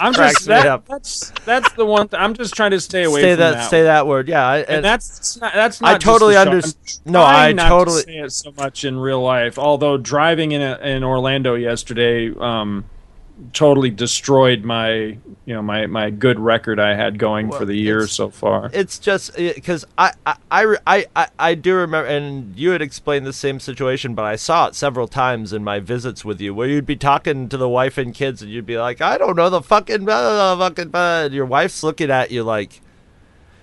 I'm 0.00 0.12
just 0.12 0.46
that, 0.46 0.84
that's 0.86 1.30
that's 1.44 1.72
the 1.74 1.84
one. 1.86 2.08
Th- 2.08 2.20
I'm 2.20 2.34
just 2.34 2.54
trying 2.54 2.72
to 2.72 2.80
stay 2.80 3.04
away 3.04 3.22
Say 3.22 3.32
from 3.32 3.40
that, 3.40 3.54
that. 3.54 3.70
say 3.70 3.82
that 3.84 4.06
word, 4.06 4.28
yeah. 4.28 4.46
I, 4.46 4.58
and 4.58 4.84
that's 4.84 5.40
not, 5.40 5.54
that's 5.54 5.80
not. 5.80 5.94
I 5.94 5.98
totally 5.98 6.36
understand. 6.36 7.00
No, 7.04 7.22
I 7.22 7.52
not 7.52 7.68
totally- 7.68 8.02
to 8.02 8.08
say 8.08 8.18
it 8.18 8.32
so 8.32 8.52
much 8.56 8.84
in 8.84 8.98
real 8.98 9.22
life. 9.22 9.58
Although 9.58 9.96
driving 9.98 10.52
in 10.52 10.62
a, 10.62 10.76
in 10.78 11.04
Orlando 11.04 11.54
yesterday, 11.54 12.32
um, 12.38 12.84
totally 13.52 13.90
destroyed 13.90 14.65
my 14.65 14.92
you 15.44 15.55
know 15.55 15.62
my 15.62 15.86
my 15.86 16.10
good 16.10 16.40
record 16.40 16.81
I 16.81 16.94
had 16.94 17.18
going 17.18 17.50
for 17.52 17.65
the 17.65 17.74
year 17.74 18.06
so 18.06 18.31
far. 18.31 18.70
It's 18.73 18.98
just 18.98 19.39
uh, 19.39 19.52
because 19.55 19.84
I, 19.98 20.12
I, 20.26 20.36
I, 20.50 20.76
I, 20.86 21.06
I, 21.15 21.28
I 21.39 21.55
do 21.55 21.74
remember, 21.76 22.08
and 22.08 22.56
you 22.56 22.70
had 22.70 22.82
explained 22.82 23.26
the 23.26 23.32
same 23.32 23.60
situation, 23.60 24.15
but 24.15 24.24
I 24.24 24.36
saw 24.36 24.68
it 24.68 24.74
several 24.74 25.06
times 25.06 25.52
in 25.52 25.62
my 25.62 25.81
visits 25.81 26.24
with 26.24 26.40
you, 26.40 26.55
where 26.55 26.68
you'd 26.68 26.86
be 26.86 26.97
talking 26.97 27.48
to 27.48 27.56
the 27.56 27.68
wife 27.68 27.98
and 27.98 28.15
kids, 28.15 28.42
and 28.42 28.50
you'd 28.50 28.66
be 28.66 28.78
like, 28.78 29.00
"I 29.00 29.18
don't 29.18 29.36
know 29.36 29.50
the 29.50 29.62
fucking, 29.62 30.05
blah, 30.05 30.23
blah, 30.23 30.56
blah, 30.56 30.68
fucking," 30.68 30.89
blah," 30.89 31.24
and 31.24 31.34
your 31.34 31.47
wife's 31.47 31.82
looking 31.82 32.10
at 32.10 32.31
you 32.31 32.42
like, 32.42 32.81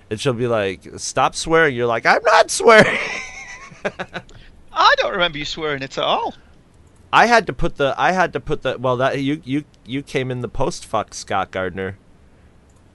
and 0.10 0.20
she'll 0.20 0.34
be 0.34 0.48
like, 0.48 0.88
"Stop 0.98 1.36
swearing." 1.36 1.76
You're 1.76 1.88
like, 1.88 2.06
"I'm 2.06 2.24
not 2.24 2.52
swearing." 2.52 3.00
I 4.72 4.96
don't 4.98 5.12
remember 5.12 5.38
you 5.38 5.46
swearing 5.46 5.84
at 5.84 5.98
all. 5.98 6.34
I 7.14 7.28
had 7.28 7.46
to 7.48 7.54
put 7.54 7.76
the, 7.76 7.94
I 7.98 8.12
had 8.12 8.34
to 8.34 8.40
put 8.40 8.64
the, 8.64 8.78
well, 8.78 8.98
that 8.98 9.22
you, 9.22 9.42
you, 9.46 9.64
you 9.86 10.02
came 10.02 10.32
in 10.32 10.42
the 10.42 10.50
post 10.50 10.86
fuck 10.86 11.14
Scott 11.14 11.52
Gardner. 11.52 11.98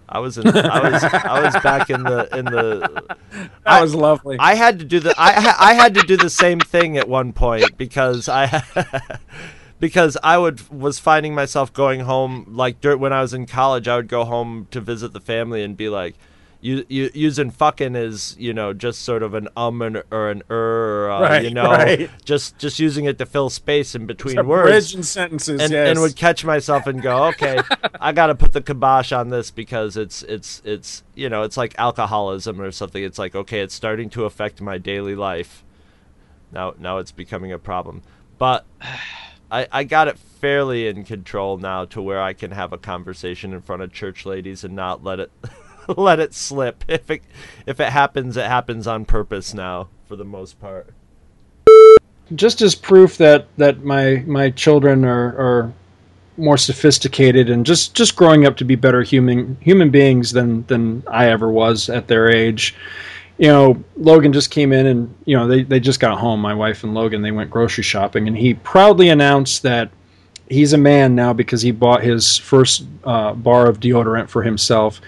I 0.09 0.19
was 0.21 0.39
in, 0.39 0.49
I 0.49 0.91
was, 0.91 1.05
I 1.05 1.43
was 1.43 1.55
back 1.63 1.91
in 1.91 2.03
the, 2.03 2.29
in 2.37 2.47
the. 2.47 3.17
That 3.65 3.83
was 3.83 3.95
lovely. 3.95 4.39
I 4.41 4.55
had 4.55 4.79
to 4.79 4.85
do 4.87 5.01
the 5.01 5.15
I 5.19 5.55
I 5.59 5.75
had 5.75 5.93
to 5.95 6.01
do 6.01 6.17
the 6.17 6.31
same 6.31 6.61
thing 6.61 6.97
at 6.97 7.07
one 7.07 7.35
point 7.35 7.77
because 7.77 8.27
I 8.27 8.63
because 9.81 10.17
I 10.23 10.39
would 10.39 10.67
was 10.71 10.99
finding 10.99 11.35
myself 11.35 11.75
going 11.75 12.01
home 12.01 12.47
like 12.49 12.81
dur- 12.81 12.97
when 12.97 13.13
I 13.13 13.21
was 13.21 13.35
in 13.35 13.45
college 13.45 13.87
I 13.87 13.97
would 13.97 14.09
go 14.09 14.25
home 14.25 14.67
to 14.71 14.81
visit 14.81 15.13
the 15.13 15.21
family 15.21 15.63
and 15.63 15.77
be 15.77 15.91
like 15.91 16.17
you, 16.61 16.85
you 16.89 17.11
using 17.15 17.51
fucking 17.51 17.95
is 17.95 18.35
you 18.39 18.53
know 18.53 18.73
just 18.73 19.03
sort 19.03 19.23
of 19.23 19.35
an 19.35 19.49
um 19.57 19.81
and, 19.81 20.03
or 20.11 20.31
an 20.31 20.43
er 20.51 21.11
uh, 21.11 21.21
Right, 21.21 21.45
you 21.45 21.51
know 21.51 21.71
right. 21.71 22.11
just 22.25 22.59
just 22.59 22.81
using 22.81 23.05
it 23.05 23.19
to 23.19 23.27
fill 23.27 23.49
space 23.49 23.95
in 23.95 24.07
between 24.07 24.45
words 24.47 24.95
in 24.95 25.03
sentences, 25.05 25.61
and, 25.61 25.73
yes. 25.73 25.89
and 25.89 26.01
would 26.01 26.17
catch 26.17 26.45
myself 26.45 26.87
and 26.87 27.01
go 27.01 27.27
okay 27.27 27.61
I 28.01 28.13
got 28.13 28.27
to 28.27 28.35
put 28.35 28.53
the 28.53 28.61
kibosh 28.61 29.13
on 29.13 29.29
this 29.29 29.51
because 29.51 29.97
it's 29.97 30.23
it's 30.25 30.61
it's 30.65 31.05
you 31.15 31.29
know 31.29 31.43
it's 31.43 31.57
like 31.57 31.79
alcoholism 31.79 32.61
or 32.61 32.73
something 32.73 33.05
it's 33.05 33.19
like 33.19 33.37
okay 33.37 33.61
it's 33.61 33.75
starting 33.75 34.11
to 34.11 34.25
affect 34.25 34.61
my 34.61 34.79
daily 34.79 35.15
life 35.15 35.65
now 36.51 36.75
now 36.79 36.99
it's 36.99 37.13
becoming 37.13 37.53
a 37.53 37.59
problem 37.59 38.03
but 38.39 38.67
I, 39.51 39.67
I 39.73 39.85
got 39.85 40.09
it 40.09 40.19
fairly 40.19 40.89
in 40.89 41.05
control 41.05 41.57
now 41.57 41.85
to 41.87 42.03
where 42.03 42.21
I 42.21 42.33
can 42.33 42.51
have 42.51 42.73
a 42.73 42.79
conversation 42.79 43.53
in 43.53 43.63
front 43.63 43.83
of 43.83 43.93
church 43.93 44.27
ladies 44.27 44.63
and 44.63 44.75
not 44.75 45.03
let 45.03 45.21
it 45.21 45.31
let 45.97 46.21
it 46.21 46.35
slip 46.35 46.85
if 46.89 47.11
it 47.11 47.23
if 47.67 47.81
it 47.81 47.89
happens 47.91 48.37
it 48.37 48.47
happens 48.47 48.87
on 48.87 49.05
purpose 49.05 49.55
now 49.55 49.89
for 50.07 50.17
the 50.17 50.25
most 50.25 50.61
part 50.61 50.93
just 52.35 52.61
as 52.61 52.75
proof 52.75 53.17
that 53.17 53.47
that 53.57 53.83
my 53.83 54.23
my 54.27 54.51
children 54.51 55.05
are 55.05 55.29
are 55.39 55.73
more 56.39 56.57
sophisticated 56.57 57.51
and 57.51 57.67
just 57.67 57.95
just 57.95 58.17
growing 58.17 58.47
up 58.47 58.57
to 58.57 58.65
be 58.65 58.77
better 58.77 59.03
human 59.03 59.57
human 59.61 59.91
beings 59.91 60.33
than 60.33 60.65
than 60.67 61.03
I 61.09 61.31
ever 61.31 61.51
was 61.51 61.89
at 61.89 62.07
their 62.07 62.31
age. 62.31 62.75
You 63.39 63.49
know, 63.49 63.85
Logan 63.97 64.33
just 64.33 64.51
came 64.51 64.73
in 64.73 64.87
and 64.87 65.15
you 65.25 65.37
know 65.37 65.47
they 65.47 65.65
they 65.65 65.81
just 65.81 66.01
got 66.01 66.19
home. 66.19 66.41
My 66.41 66.55
wife 66.55 66.85
and 66.85 66.95
Logan 66.95 67.23
they 67.23 67.33
went 67.33 67.51
grocery 67.51 67.85
shopping 67.85 68.29
and 68.29 68.37
he 68.37 68.55
proudly 68.55 69.09
announced 69.09 69.63
that 69.65 69.91
he's 70.51 70.73
a 70.73 70.79
man 70.79 71.15
now 71.15 71.33
because 71.33 71.63
he 71.63 71.71
bought 71.71 72.03
his 72.03 72.37
first 72.37 72.85
uh, 73.05 73.33
bar 73.35 73.67
of 73.67 73.81
deodorant 73.81 74.29
for 74.29 74.43
himself. 74.43 75.01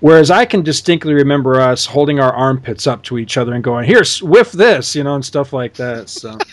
Whereas 0.00 0.30
I 0.30 0.44
can 0.44 0.62
distinctly 0.62 1.14
remember 1.14 1.60
us 1.60 1.86
holding 1.86 2.20
our 2.20 2.32
armpits 2.32 2.86
up 2.86 3.02
to 3.04 3.18
each 3.18 3.36
other 3.36 3.54
and 3.54 3.64
going, 3.64 3.86
"Here, 3.86 4.02
whiff 4.22 4.52
this," 4.52 4.94
you 4.94 5.04
know, 5.04 5.14
and 5.14 5.24
stuff 5.24 5.52
like 5.52 5.74
that. 5.74 6.08
So. 6.08 6.38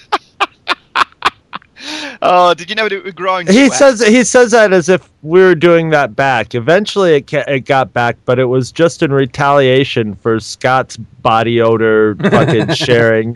Oh, 2.26 2.54
did 2.54 2.70
you 2.70 2.76
know 2.76 2.88
do 2.88 3.00
it 3.00 3.04
with 3.04 3.16
growing? 3.16 3.46
He 3.48 3.68
sweat? 3.68 3.78
says 3.78 4.08
he 4.08 4.24
says 4.24 4.52
that 4.52 4.72
as 4.72 4.88
if 4.88 5.10
we 5.24 5.42
were 5.42 5.56
doing 5.56 5.90
that 5.90 6.16
back. 6.16 6.56
Eventually, 6.56 7.16
it 7.16 7.28
ca- 7.30 7.44
it 7.48 7.66
got 7.66 7.92
back, 7.92 8.16
but 8.24 8.40
it 8.40 8.46
was 8.46 8.72
just 8.72 9.04
in 9.04 9.12
retaliation 9.12 10.16
for 10.16 10.40
Scott's 10.40 10.96
body 10.96 11.60
odor 11.60 12.16
fucking 12.16 12.74
sharing. 12.76 13.36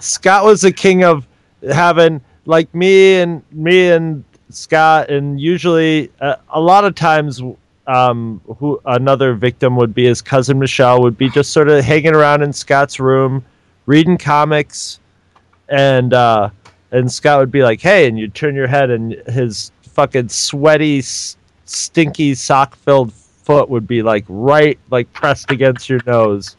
Scott 0.00 0.44
was 0.44 0.60
the 0.60 0.72
king 0.72 1.02
of 1.02 1.26
having 1.72 2.20
like 2.48 2.74
me 2.74 3.16
and 3.20 3.42
me 3.52 3.90
and 3.90 4.24
Scott, 4.48 5.10
and 5.10 5.38
usually 5.40 6.10
uh, 6.20 6.36
a 6.48 6.60
lot 6.60 6.84
of 6.84 6.94
times. 6.94 7.40
Um, 7.86 8.42
who 8.58 8.78
another 8.84 9.32
victim 9.32 9.74
would 9.76 9.94
be 9.94 10.04
his 10.04 10.20
cousin 10.20 10.58
Michelle 10.58 11.00
would 11.00 11.16
be 11.16 11.30
just 11.30 11.54
sort 11.54 11.70
of 11.70 11.82
hanging 11.82 12.14
around 12.14 12.42
in 12.42 12.52
Scott's 12.52 13.00
room, 13.00 13.42
reading 13.86 14.18
comics, 14.18 15.00
and 15.70 16.12
uh, 16.12 16.50
and 16.90 17.10
Scott 17.10 17.40
would 17.40 17.50
be 17.50 17.62
like, 17.62 17.80
"Hey," 17.80 18.06
and 18.06 18.18
you'd 18.18 18.34
turn 18.34 18.54
your 18.54 18.66
head, 18.66 18.90
and 18.90 19.12
his 19.28 19.72
fucking 19.80 20.28
sweaty, 20.28 21.00
stinky, 21.00 22.34
sock-filled 22.34 23.10
foot 23.14 23.70
would 23.70 23.86
be 23.86 24.02
like 24.02 24.26
right, 24.28 24.78
like 24.90 25.10
pressed 25.14 25.50
against 25.50 25.88
your 25.88 26.00
nose. 26.06 26.56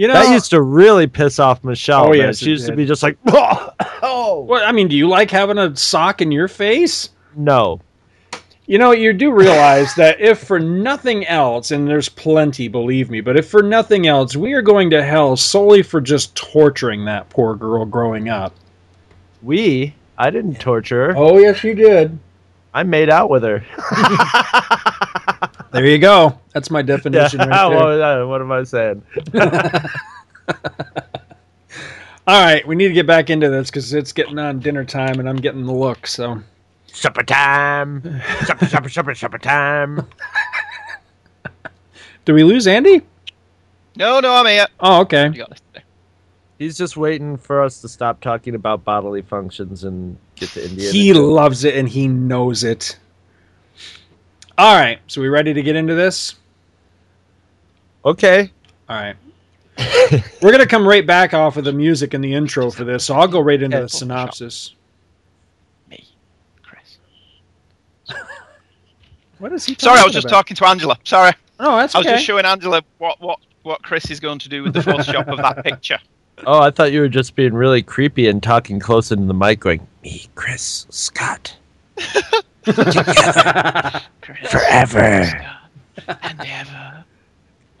You 0.00 0.08
know, 0.08 0.14
that 0.14 0.32
used 0.32 0.48
to 0.52 0.62
really 0.62 1.06
piss 1.06 1.38
off 1.38 1.62
Michelle. 1.62 2.06
Oh, 2.06 2.12
yes, 2.14 2.38
she 2.38 2.48
used 2.48 2.66
to 2.68 2.74
be 2.74 2.86
just 2.86 3.02
like, 3.02 3.18
oh. 3.26 4.46
Well, 4.48 4.66
I 4.66 4.72
mean, 4.72 4.88
do 4.88 4.96
you 4.96 5.06
like 5.06 5.30
having 5.30 5.58
a 5.58 5.76
sock 5.76 6.22
in 6.22 6.32
your 6.32 6.48
face? 6.48 7.10
No. 7.36 7.82
You 8.64 8.78
know, 8.78 8.92
you 8.92 9.12
do 9.12 9.30
realize 9.30 9.94
that 9.96 10.18
if 10.18 10.38
for 10.38 10.58
nothing 10.58 11.26
else, 11.26 11.70
and 11.70 11.86
there's 11.86 12.08
plenty, 12.08 12.66
believe 12.66 13.10
me, 13.10 13.20
but 13.20 13.36
if 13.36 13.50
for 13.50 13.62
nothing 13.62 14.06
else, 14.06 14.34
we 14.34 14.54
are 14.54 14.62
going 14.62 14.88
to 14.88 15.04
hell 15.04 15.36
solely 15.36 15.82
for 15.82 16.00
just 16.00 16.34
torturing 16.34 17.04
that 17.04 17.28
poor 17.28 17.54
girl 17.54 17.84
growing 17.84 18.30
up. 18.30 18.54
We? 19.42 19.94
I 20.16 20.30
didn't 20.30 20.60
torture 20.60 21.08
her. 21.08 21.18
Oh, 21.18 21.36
yes, 21.36 21.62
you 21.62 21.74
did. 21.74 22.18
I 22.72 22.82
made 22.82 23.10
out 23.10 23.30
with 23.30 23.42
her. 23.42 23.64
There 25.72 25.86
you 25.86 25.98
go. 25.98 26.36
That's 26.52 26.68
my 26.70 26.82
definition 26.82 27.38
Yeah, 27.38 27.46
right 27.68 27.96
there. 27.96 28.26
what, 28.26 28.28
what 28.28 28.40
am 28.40 28.50
I 28.50 28.64
saying? 28.64 29.02
All 32.26 32.40
right, 32.40 32.66
we 32.66 32.74
need 32.74 32.88
to 32.88 32.94
get 32.94 33.06
back 33.06 33.30
into 33.30 33.48
this 33.48 33.70
because 33.70 33.94
it's 33.94 34.12
getting 34.12 34.38
on 34.38 34.58
dinner 34.58 34.84
time, 34.84 35.20
and 35.20 35.28
I'm 35.28 35.36
getting 35.36 35.64
the 35.64 35.72
look. 35.72 36.06
So 36.06 36.42
supper 36.86 37.22
time, 37.22 38.20
supper, 38.44 38.66
supper, 38.66 38.88
supper, 38.88 39.14
supper 39.14 39.38
time. 39.38 40.06
Do 42.24 42.34
we 42.34 42.42
lose 42.44 42.66
Andy? 42.66 43.02
No, 43.96 44.20
no, 44.20 44.34
I'm 44.34 44.46
here. 44.46 44.66
Oh, 44.80 45.00
okay. 45.02 45.26
You 45.28 45.38
got 45.38 45.50
this. 45.50 45.60
He's 46.58 46.76
just 46.76 46.96
waiting 46.96 47.36
for 47.36 47.62
us 47.62 47.80
to 47.80 47.88
stop 47.88 48.20
talking 48.20 48.54
about 48.54 48.84
bodily 48.84 49.22
functions 49.22 49.84
and 49.84 50.18
get 50.40 50.48
to 50.50 50.64
India. 50.64 50.90
He 50.90 51.12
loves 51.12 51.64
it 51.64 51.76
and 51.76 51.88
he 51.88 52.08
knows 52.08 52.64
it. 52.64 52.98
All 54.58 54.74
right, 54.74 54.98
so 55.06 55.20
we 55.20 55.28
ready 55.28 55.54
to 55.54 55.62
get 55.62 55.76
into 55.76 55.94
this? 55.94 56.34
Okay. 58.04 58.50
All 58.88 58.96
right. 58.96 59.16
We're 60.42 60.52
gonna 60.52 60.66
come 60.66 60.86
right 60.86 61.06
back 61.06 61.32
off 61.32 61.56
of 61.56 61.64
the 61.64 61.72
music 61.72 62.12
and 62.12 62.22
the 62.22 62.34
intro 62.34 62.70
for 62.70 62.84
this, 62.84 63.04
so 63.04 63.14
I'll 63.14 63.28
go 63.28 63.40
right 63.40 63.60
into 63.62 63.80
the 63.80 63.88
synopsis. 63.88 64.74
Me, 65.88 66.04
Chris. 66.62 66.98
What 69.38 69.52
is 69.52 69.64
he? 69.64 69.74
Sorry, 69.78 69.98
I 69.98 70.04
was 70.04 70.12
just 70.12 70.26
about? 70.26 70.36
talking 70.36 70.54
to 70.56 70.66
Angela. 70.66 70.98
Sorry. 71.04 71.32
Oh, 71.58 71.76
that's 71.76 71.94
okay. 71.94 72.08
I 72.08 72.12
was 72.12 72.18
just 72.18 72.26
showing 72.26 72.44
Angela 72.44 72.82
what 72.98 73.18
what 73.20 73.38
what 73.62 73.82
Chris 73.82 74.10
is 74.10 74.20
going 74.20 74.38
to 74.40 74.48
do 74.50 74.62
with 74.62 74.74
the 74.74 74.80
Photoshop 74.80 75.28
of 75.28 75.38
that 75.38 75.64
picture. 75.64 75.98
Oh, 76.46 76.60
I 76.60 76.70
thought 76.70 76.92
you 76.92 77.00
were 77.00 77.08
just 77.08 77.34
being 77.34 77.54
really 77.54 77.82
creepy 77.82 78.28
and 78.28 78.42
talking 78.42 78.80
close 78.80 79.12
into 79.12 79.26
the 79.26 79.34
mic, 79.34 79.60
going, 79.60 79.86
"Me, 80.02 80.26
Chris, 80.34 80.86
Scott, 80.90 81.56
together 82.64 84.00
forever 84.48 85.44
and 86.08 86.40
ever. 86.46 87.04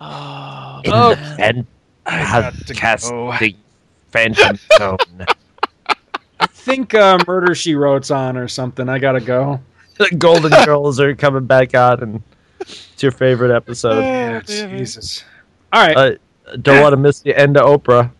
Oh, 0.00 0.80
in 0.84 0.92
Oh. 0.92 1.10
the 1.10 1.16
fan- 1.36 1.66
the 3.38 3.54
phantom 4.10 4.58
zone." 4.78 4.96
I 6.42 6.46
think 6.46 6.94
uh, 6.94 7.18
Murder 7.26 7.54
She 7.54 7.74
Wrote's 7.74 8.10
on 8.10 8.36
or 8.36 8.48
something. 8.48 8.88
I 8.88 8.98
gotta 8.98 9.20
go. 9.20 9.60
the 9.98 10.08
Golden 10.16 10.52
Girls 10.64 10.98
are 10.98 11.14
coming 11.14 11.44
back 11.44 11.74
on, 11.74 12.02
and 12.02 12.22
it's 12.60 13.02
your 13.02 13.12
favorite 13.12 13.54
episode. 13.54 14.00
Yeah, 14.00 14.40
Jesus. 14.40 15.22
All 15.72 15.86
right. 15.86 15.96
Uh, 15.96 16.56
don't 16.62 16.80
want 16.80 16.94
to 16.94 16.96
miss 16.96 17.20
the 17.20 17.36
end 17.38 17.56
of 17.58 17.66
Oprah. 17.66 18.10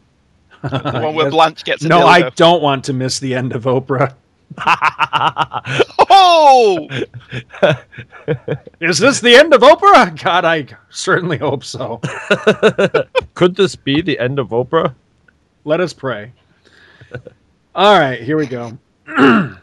The 0.62 1.00
one 1.02 1.14
where 1.14 1.30
Blanche 1.30 1.64
gets 1.64 1.84
a 1.84 1.88
no, 1.88 2.06
I 2.06 2.30
don't 2.30 2.62
want 2.62 2.84
to 2.84 2.92
miss 2.92 3.18
the 3.18 3.34
end 3.34 3.52
of 3.52 3.64
Oprah. 3.64 4.14
Oh! 6.12 6.88
Is 8.80 8.98
this 8.98 9.20
the 9.20 9.36
end 9.36 9.54
of 9.54 9.62
Oprah? 9.62 10.20
God, 10.22 10.44
I 10.44 10.66
certainly 10.90 11.38
hope 11.38 11.64
so. 11.64 12.00
Could 13.34 13.54
this 13.54 13.76
be 13.76 14.02
the 14.02 14.18
end 14.18 14.38
of 14.38 14.48
Oprah? 14.48 14.94
Let 15.64 15.80
us 15.80 15.92
pray. 15.92 16.32
All 17.74 17.98
right, 17.98 18.20
here 18.20 18.36
we 18.36 18.46
go. 18.46 18.76